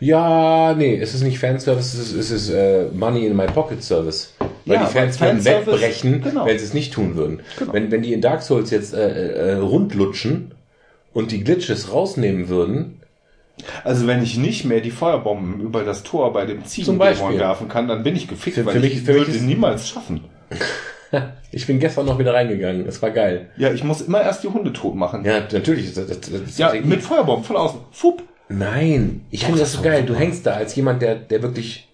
Ja, 0.00 0.74
nee, 0.76 0.96
es 1.00 1.14
ist 1.14 1.22
nicht 1.22 1.38
Fanservice, 1.38 1.94
es 1.94 2.10
ist, 2.10 2.14
es 2.14 2.30
ist 2.30 2.50
äh, 2.50 2.86
Money 2.92 3.26
in 3.26 3.36
my 3.36 3.46
Pocket 3.46 3.82
Service. 3.82 4.34
Weil 4.66 4.76
Ja, 4.76 4.84
die 4.86 4.92
Fans 4.92 5.20
würden 5.20 5.44
wegbrechen, 5.44 6.22
genau. 6.22 6.46
wenn 6.46 6.58
sie 6.58 6.64
es 6.64 6.74
nicht 6.74 6.92
tun 6.92 7.16
würden. 7.16 7.40
Genau. 7.58 7.72
Wenn, 7.72 7.90
wenn 7.90 8.02
die 8.02 8.12
in 8.12 8.20
Dark 8.20 8.42
Souls 8.42 8.70
jetzt 8.70 8.94
äh, 8.94 9.52
äh, 9.52 9.54
rundlutschen 9.56 10.54
und 11.12 11.30
die 11.32 11.44
Glitches 11.44 11.92
rausnehmen 11.92 12.48
würden, 12.48 13.00
Also 13.84 14.06
wenn 14.08 14.22
ich 14.22 14.36
nicht 14.36 14.64
mehr 14.64 14.80
die 14.80 14.90
Feuerbomben 14.90 15.60
über 15.60 15.84
das 15.84 16.02
Tor 16.02 16.32
bei 16.32 16.44
dem. 16.44 16.64
Ziegendämon 16.64 17.38
werfen 17.38 17.68
kann, 17.68 17.86
dann 17.88 18.02
bin 18.02 18.16
ich 18.16 18.26
gefickt, 18.26 18.56
Für- 18.56 18.66
weil 18.66 18.74
für 18.74 18.80
mich- 18.80 18.94
ich 18.94 19.02
für 19.02 19.12
mich 19.12 19.20
würde 19.26 19.30
es 19.32 19.42
niemals 19.42 19.88
schaffen. 19.88 20.24
ich 21.52 21.66
bin 21.66 21.78
gestern 21.78 22.06
noch 22.06 22.18
wieder 22.18 22.34
reingegangen, 22.34 22.84
das 22.86 23.00
war 23.02 23.10
geil. 23.10 23.50
Ja, 23.56 23.72
ich 23.72 23.84
muss 23.84 24.00
immer 24.00 24.22
erst 24.22 24.42
die 24.42 24.48
Hunde 24.48 24.72
tot 24.72 24.96
machen. 24.96 25.24
Ja, 25.24 25.40
natürlich. 25.52 25.94
Das, 25.94 26.06
das, 26.08 26.20
das 26.20 26.58
Ja, 26.58 26.72
mit 26.82 27.02
Feuerbomben 27.02 27.44
von 27.44 27.56
außen. 27.56 27.78
Fupp. 27.92 28.22
Nein, 28.48 29.24
ich 29.30 29.44
finde 29.44 29.60
das 29.60 29.72
so 29.72 29.82
geil. 29.82 30.04
Du 30.04 30.14
hängst 30.14 30.46
da 30.46 30.52
als 30.52 30.74
jemand, 30.76 31.02
der, 31.02 31.14
der 31.14 31.42
wirklich 31.42 31.88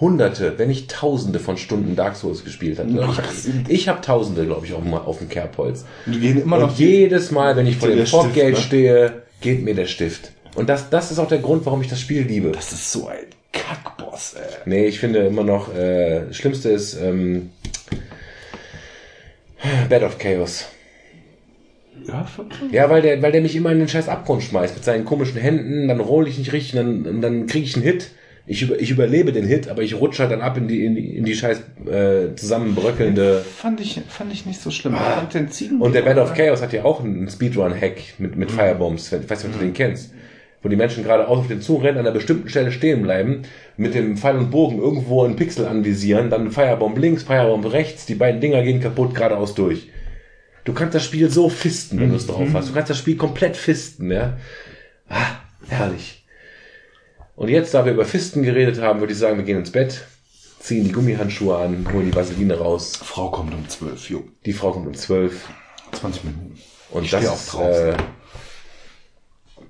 hunderte, 0.00 0.58
wenn 0.58 0.68
nicht 0.68 0.90
tausende 0.90 1.40
von 1.40 1.56
Stunden 1.56 1.96
Dark 1.96 2.16
Souls 2.16 2.44
gespielt 2.44 2.78
hat. 2.78 2.86
Ich, 2.88 3.70
ich 3.70 3.88
habe 3.88 4.00
tausende, 4.00 4.46
glaube 4.46 4.66
ich, 4.66 4.74
auch 4.74 4.84
mal 4.84 4.98
auf 4.98 5.18
dem 5.18 5.28
Kerbholz. 5.28 5.84
Und 6.06 6.12
die 6.12 6.20
gehen 6.20 6.42
immer 6.42 6.56
Und 6.56 6.62
noch 6.62 6.76
die, 6.76 6.84
jedes 6.84 7.30
Mal, 7.30 7.56
wenn 7.56 7.66
ich 7.66 7.76
vor 7.76 7.88
dem 7.88 7.98
Stift, 7.98 8.10
Fortgate 8.10 8.52
ne? 8.52 8.56
stehe, 8.56 9.22
geht 9.40 9.64
mir 9.64 9.74
der 9.74 9.86
Stift. 9.86 10.32
Und 10.54 10.68
das, 10.68 10.90
das 10.90 11.10
ist 11.10 11.18
auch 11.18 11.28
der 11.28 11.38
Grund, 11.38 11.66
warum 11.66 11.80
ich 11.82 11.88
das 11.88 12.00
Spiel 12.00 12.22
liebe. 12.22 12.52
Das 12.52 12.72
ist 12.72 12.92
so 12.92 13.08
ein 13.08 13.26
Kackboss, 13.52 14.34
ey. 14.34 14.42
Nee, 14.66 14.86
ich 14.86 15.00
finde 15.00 15.20
immer 15.20 15.44
noch, 15.44 15.74
äh, 15.74 16.26
das 16.28 16.36
Schlimmste 16.36 16.70
ist 16.70 16.94
ähm, 16.94 17.50
Bed 19.88 20.02
of 20.02 20.18
Chaos. 20.18 20.66
Ja, 22.06 22.26
schon. 22.26 22.46
Ja, 22.70 22.88
weil 22.90 23.02
der, 23.02 23.20
weil 23.22 23.32
der 23.32 23.40
mich 23.40 23.56
immer 23.56 23.72
in 23.72 23.78
den 23.78 23.88
scheiß 23.88 24.08
Abgrund 24.08 24.42
schmeißt 24.42 24.74
mit 24.74 24.84
seinen 24.84 25.04
komischen 25.04 25.40
Händen, 25.40 25.88
dann 25.88 26.00
roll 26.00 26.28
ich 26.28 26.38
nicht 26.38 26.52
richtig, 26.52 26.72
dann, 26.72 27.06
und 27.06 27.20
dann 27.20 27.46
kriege 27.46 27.64
ich 27.64 27.74
einen 27.74 27.84
Hit. 27.84 28.10
Ich, 28.50 28.62
über, 28.62 28.80
ich 28.80 28.90
überlebe 28.90 29.32
den 29.32 29.44
Hit, 29.44 29.68
aber 29.68 29.82
ich 29.82 29.94
rutsche 29.94 30.22
halt 30.22 30.32
dann 30.32 30.40
ab 30.40 30.56
in 30.56 30.68
die, 30.68 30.84
in 30.84 30.94
die, 30.94 31.16
in 31.18 31.24
die 31.24 31.34
scheiß 31.34 31.60
äh, 31.86 32.34
zusammenbröckelnde. 32.34 33.44
Fand 33.44 33.78
ich, 33.80 34.00
fand 34.08 34.32
ich 34.32 34.46
nicht 34.46 34.60
so 34.60 34.70
schlimm. 34.70 34.94
Ich 34.94 35.00
fand 35.00 35.34
den 35.34 35.50
Ziegen 35.50 35.82
Und 35.82 35.94
der 35.94 36.00
Bed 36.00 36.16
of 36.16 36.32
Chaos 36.32 36.62
hat 36.62 36.72
ja 36.72 36.84
auch 36.84 37.04
einen 37.04 37.28
Speedrun-Hack 37.28 37.96
mit, 38.18 38.36
mit 38.36 38.50
Firebombs. 38.50 39.12
Ich 39.12 39.28
weiß 39.28 39.44
nicht, 39.44 39.52
ob 39.52 39.60
du 39.60 39.66
den 39.66 39.74
kennst. 39.74 40.14
wo 40.62 40.68
die 40.68 40.76
Menschen 40.76 41.04
geradeaus 41.04 41.38
auf 41.38 41.48
den 41.48 41.60
Zug 41.60 41.82
rennen, 41.82 41.98
an 41.98 42.06
einer 42.06 42.14
bestimmten 42.14 42.48
Stelle 42.48 42.72
stehen 42.72 43.02
bleiben, 43.02 43.42
mit 43.76 43.94
dem 43.94 44.16
Pfeil 44.16 44.36
und 44.38 44.50
Bogen 44.50 44.78
irgendwo 44.78 45.24
einen 45.24 45.36
Pixel 45.36 45.66
anvisieren, 45.66 46.30
dann 46.30 46.50
Firebomb 46.50 46.98
links, 46.98 47.22
Firebomb 47.24 47.70
rechts, 47.70 48.06
die 48.06 48.14
beiden 48.14 48.40
Dinger 48.40 48.62
gehen 48.62 48.80
kaputt 48.80 49.14
geradeaus 49.14 49.54
durch. 49.54 49.88
Du 50.68 50.74
kannst 50.74 50.94
das 50.94 51.02
Spiel 51.02 51.30
so 51.30 51.48
fisten, 51.48 51.98
wenn 51.98 52.10
du 52.10 52.16
es 52.16 52.26
drauf 52.26 52.46
hast. 52.52 52.68
Du 52.68 52.74
kannst 52.74 52.90
das 52.90 52.98
Spiel 52.98 53.16
komplett 53.16 53.56
fisten, 53.56 54.12
ja. 54.12 54.36
Ah, 55.08 55.36
herrlich. 55.66 56.26
Und 57.36 57.48
jetzt, 57.48 57.72
da 57.72 57.86
wir 57.86 57.92
über 57.92 58.04
Fisten 58.04 58.42
geredet 58.42 58.78
haben, 58.78 59.00
würde 59.00 59.14
ich 59.14 59.18
sagen, 59.18 59.38
wir 59.38 59.46
gehen 59.46 59.56
ins 59.56 59.72
Bett, 59.72 60.04
ziehen 60.60 60.84
die 60.84 60.92
Gummihandschuhe 60.92 61.56
an, 61.56 61.90
holen 61.90 62.10
die 62.10 62.14
Vaseline 62.14 62.58
raus. 62.58 62.96
Frau 63.02 63.30
kommt 63.30 63.54
um 63.54 63.66
12, 63.66 64.10
jo. 64.10 64.24
Die 64.44 64.52
Frau 64.52 64.72
kommt 64.72 64.86
um 64.86 64.92
12. 64.92 65.48
20 65.92 66.24
Minuten. 66.24 66.58
Und 66.90 67.04
Ich 67.04 67.12
das 67.12 67.24
ist, 67.24 67.54
äh, 67.54 67.96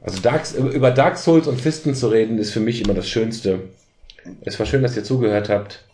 also 0.02 0.20
Dark, 0.20 0.52
über 0.54 0.90
Dark 0.90 1.16
Souls 1.16 1.46
und 1.46 1.60
Fisten 1.60 1.94
zu 1.94 2.08
reden, 2.08 2.38
ist 2.38 2.50
für 2.50 2.58
mich 2.58 2.82
immer 2.82 2.94
das 2.94 3.08
Schönste. 3.08 3.60
Es 4.40 4.58
war 4.58 4.66
schön, 4.66 4.82
dass 4.82 4.96
ihr 4.96 5.04
zugehört 5.04 5.48
habt. 5.48 5.84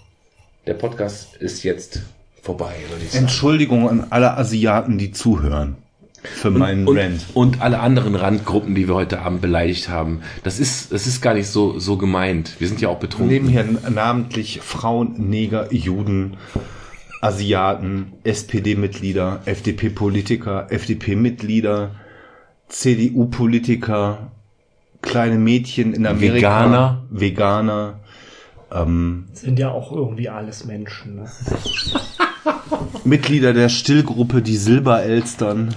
Der 0.66 0.72
Podcast 0.72 1.36
ist 1.36 1.62
jetzt 1.62 2.00
vorbei. 2.44 2.74
Entschuldigung 3.12 3.88
an 3.88 4.06
alle 4.10 4.36
Asiaten, 4.36 4.98
die 4.98 5.10
zuhören. 5.10 5.76
Für 6.22 6.50
meinen 6.50 6.86
und, 6.86 6.96
Rant. 6.96 7.26
und 7.34 7.60
alle 7.60 7.80
anderen 7.80 8.14
Randgruppen, 8.14 8.74
die 8.74 8.88
wir 8.88 8.94
heute 8.94 9.20
Abend 9.20 9.42
beleidigt 9.42 9.90
haben. 9.90 10.20
Das 10.42 10.58
ist, 10.58 10.90
das 10.90 11.06
ist 11.06 11.20
gar 11.20 11.34
nicht 11.34 11.48
so, 11.48 11.78
so 11.78 11.98
gemeint. 11.98 12.56
Wir 12.60 12.68
sind 12.68 12.80
ja 12.80 12.88
auch 12.88 12.98
betrunken. 12.98 13.28
Nebenher 13.28 13.66
namentlich 13.90 14.60
Frauen, 14.62 15.28
Neger, 15.28 15.70
Juden, 15.70 16.38
Asiaten, 17.20 18.14
SPD-Mitglieder, 18.24 19.42
FDP-Politiker, 19.44 20.68
FDP-Mitglieder, 20.70 21.90
CDU-Politiker, 22.68 24.30
kleine 25.02 25.36
Mädchen 25.36 25.92
in 25.92 26.06
Amerika, 26.06 26.34
Veganer. 26.34 27.04
Veganer, 27.10 28.00
ähm, 28.74 29.26
Sind 29.32 29.58
ja 29.58 29.70
auch 29.70 29.92
irgendwie 29.92 30.28
alles 30.28 30.64
Menschen. 30.64 31.16
Ne? 31.16 31.24
Mitglieder 33.04 33.52
der 33.52 33.68
Stillgruppe, 33.68 34.42
die 34.42 34.56
Silberelstern. 34.56 35.74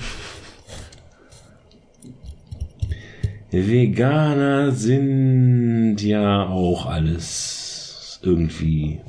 Veganer 3.52 4.72
sind 4.72 5.98
ja 6.02 6.48
auch 6.48 6.86
alles 6.86 8.20
irgendwie 8.24 9.00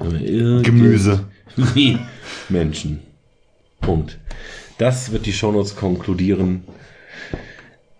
Irgend- 0.00 0.64
Gemüse. 0.64 1.24
Menschen. 2.48 3.00
Punkt. 3.80 4.18
Das 4.78 5.12
wird 5.12 5.26
die 5.26 5.32
Shownotes 5.32 5.76
konkludieren. 5.76 6.64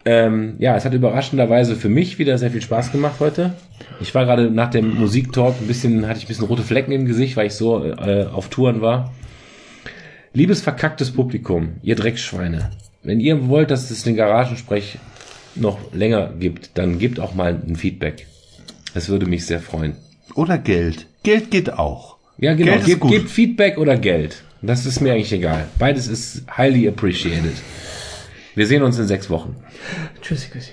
Ähm, 0.04 0.56
ja, 0.58 0.76
es 0.76 0.84
hat 0.84 0.92
überraschenderweise 0.94 1.74
für 1.74 1.88
mich 1.88 2.18
wieder 2.18 2.38
sehr 2.38 2.50
viel 2.50 2.62
Spaß 2.62 2.92
gemacht 2.92 3.16
heute. 3.20 3.54
Ich 4.00 4.14
war 4.14 4.24
gerade 4.24 4.50
nach 4.50 4.70
dem 4.70 4.98
Musiktalk 4.98 5.54
ein 5.60 5.66
bisschen, 5.66 6.06
hatte 6.06 6.18
ich 6.18 6.24
ein 6.24 6.28
bisschen 6.28 6.46
rote 6.46 6.62
Flecken 6.62 6.92
im 6.92 7.06
Gesicht, 7.06 7.36
weil 7.36 7.46
ich 7.46 7.54
so 7.54 7.84
äh, 7.84 8.26
auf 8.26 8.48
Touren 8.48 8.80
war. 8.80 9.12
Liebes 10.32 10.60
verkacktes 10.60 11.12
Publikum, 11.12 11.76
ihr 11.82 11.96
Dreckschweine, 11.96 12.70
wenn 13.02 13.20
ihr 13.20 13.48
wollt, 13.48 13.70
dass 13.70 13.90
es 13.90 14.02
den 14.02 14.16
Garagensprech 14.16 14.98
noch 15.54 15.78
länger 15.94 16.32
gibt, 16.38 16.70
dann 16.74 16.98
gebt 16.98 17.20
auch 17.20 17.34
mal 17.34 17.54
ein 17.66 17.76
Feedback. 17.76 18.26
Das 18.92 19.08
würde 19.08 19.26
mich 19.26 19.46
sehr 19.46 19.60
freuen. 19.60 19.94
Oder 20.34 20.58
Geld. 20.58 21.06
Geld 21.22 21.50
geht 21.50 21.72
auch. 21.72 22.16
Ja, 22.38 22.54
genau. 22.54 22.72
Geld 22.72 22.80
ist 22.82 22.86
Gebt, 22.86 23.00
gut. 23.00 23.10
gebt 23.12 23.30
Feedback 23.30 23.78
oder 23.78 23.96
Geld. 23.96 24.42
Das 24.60 24.84
ist 24.84 25.00
mir 25.00 25.12
eigentlich 25.12 25.32
egal. 25.32 25.68
Beides 25.78 26.06
ist 26.08 26.44
highly 26.56 26.88
appreciated. 26.88 27.54
Wir 28.54 28.66
sehen 28.66 28.82
uns 28.82 28.98
in 28.98 29.06
sechs 29.06 29.30
Wochen. 29.30 29.56
Tschüssi, 30.20 30.48
Küssi. 30.48 30.72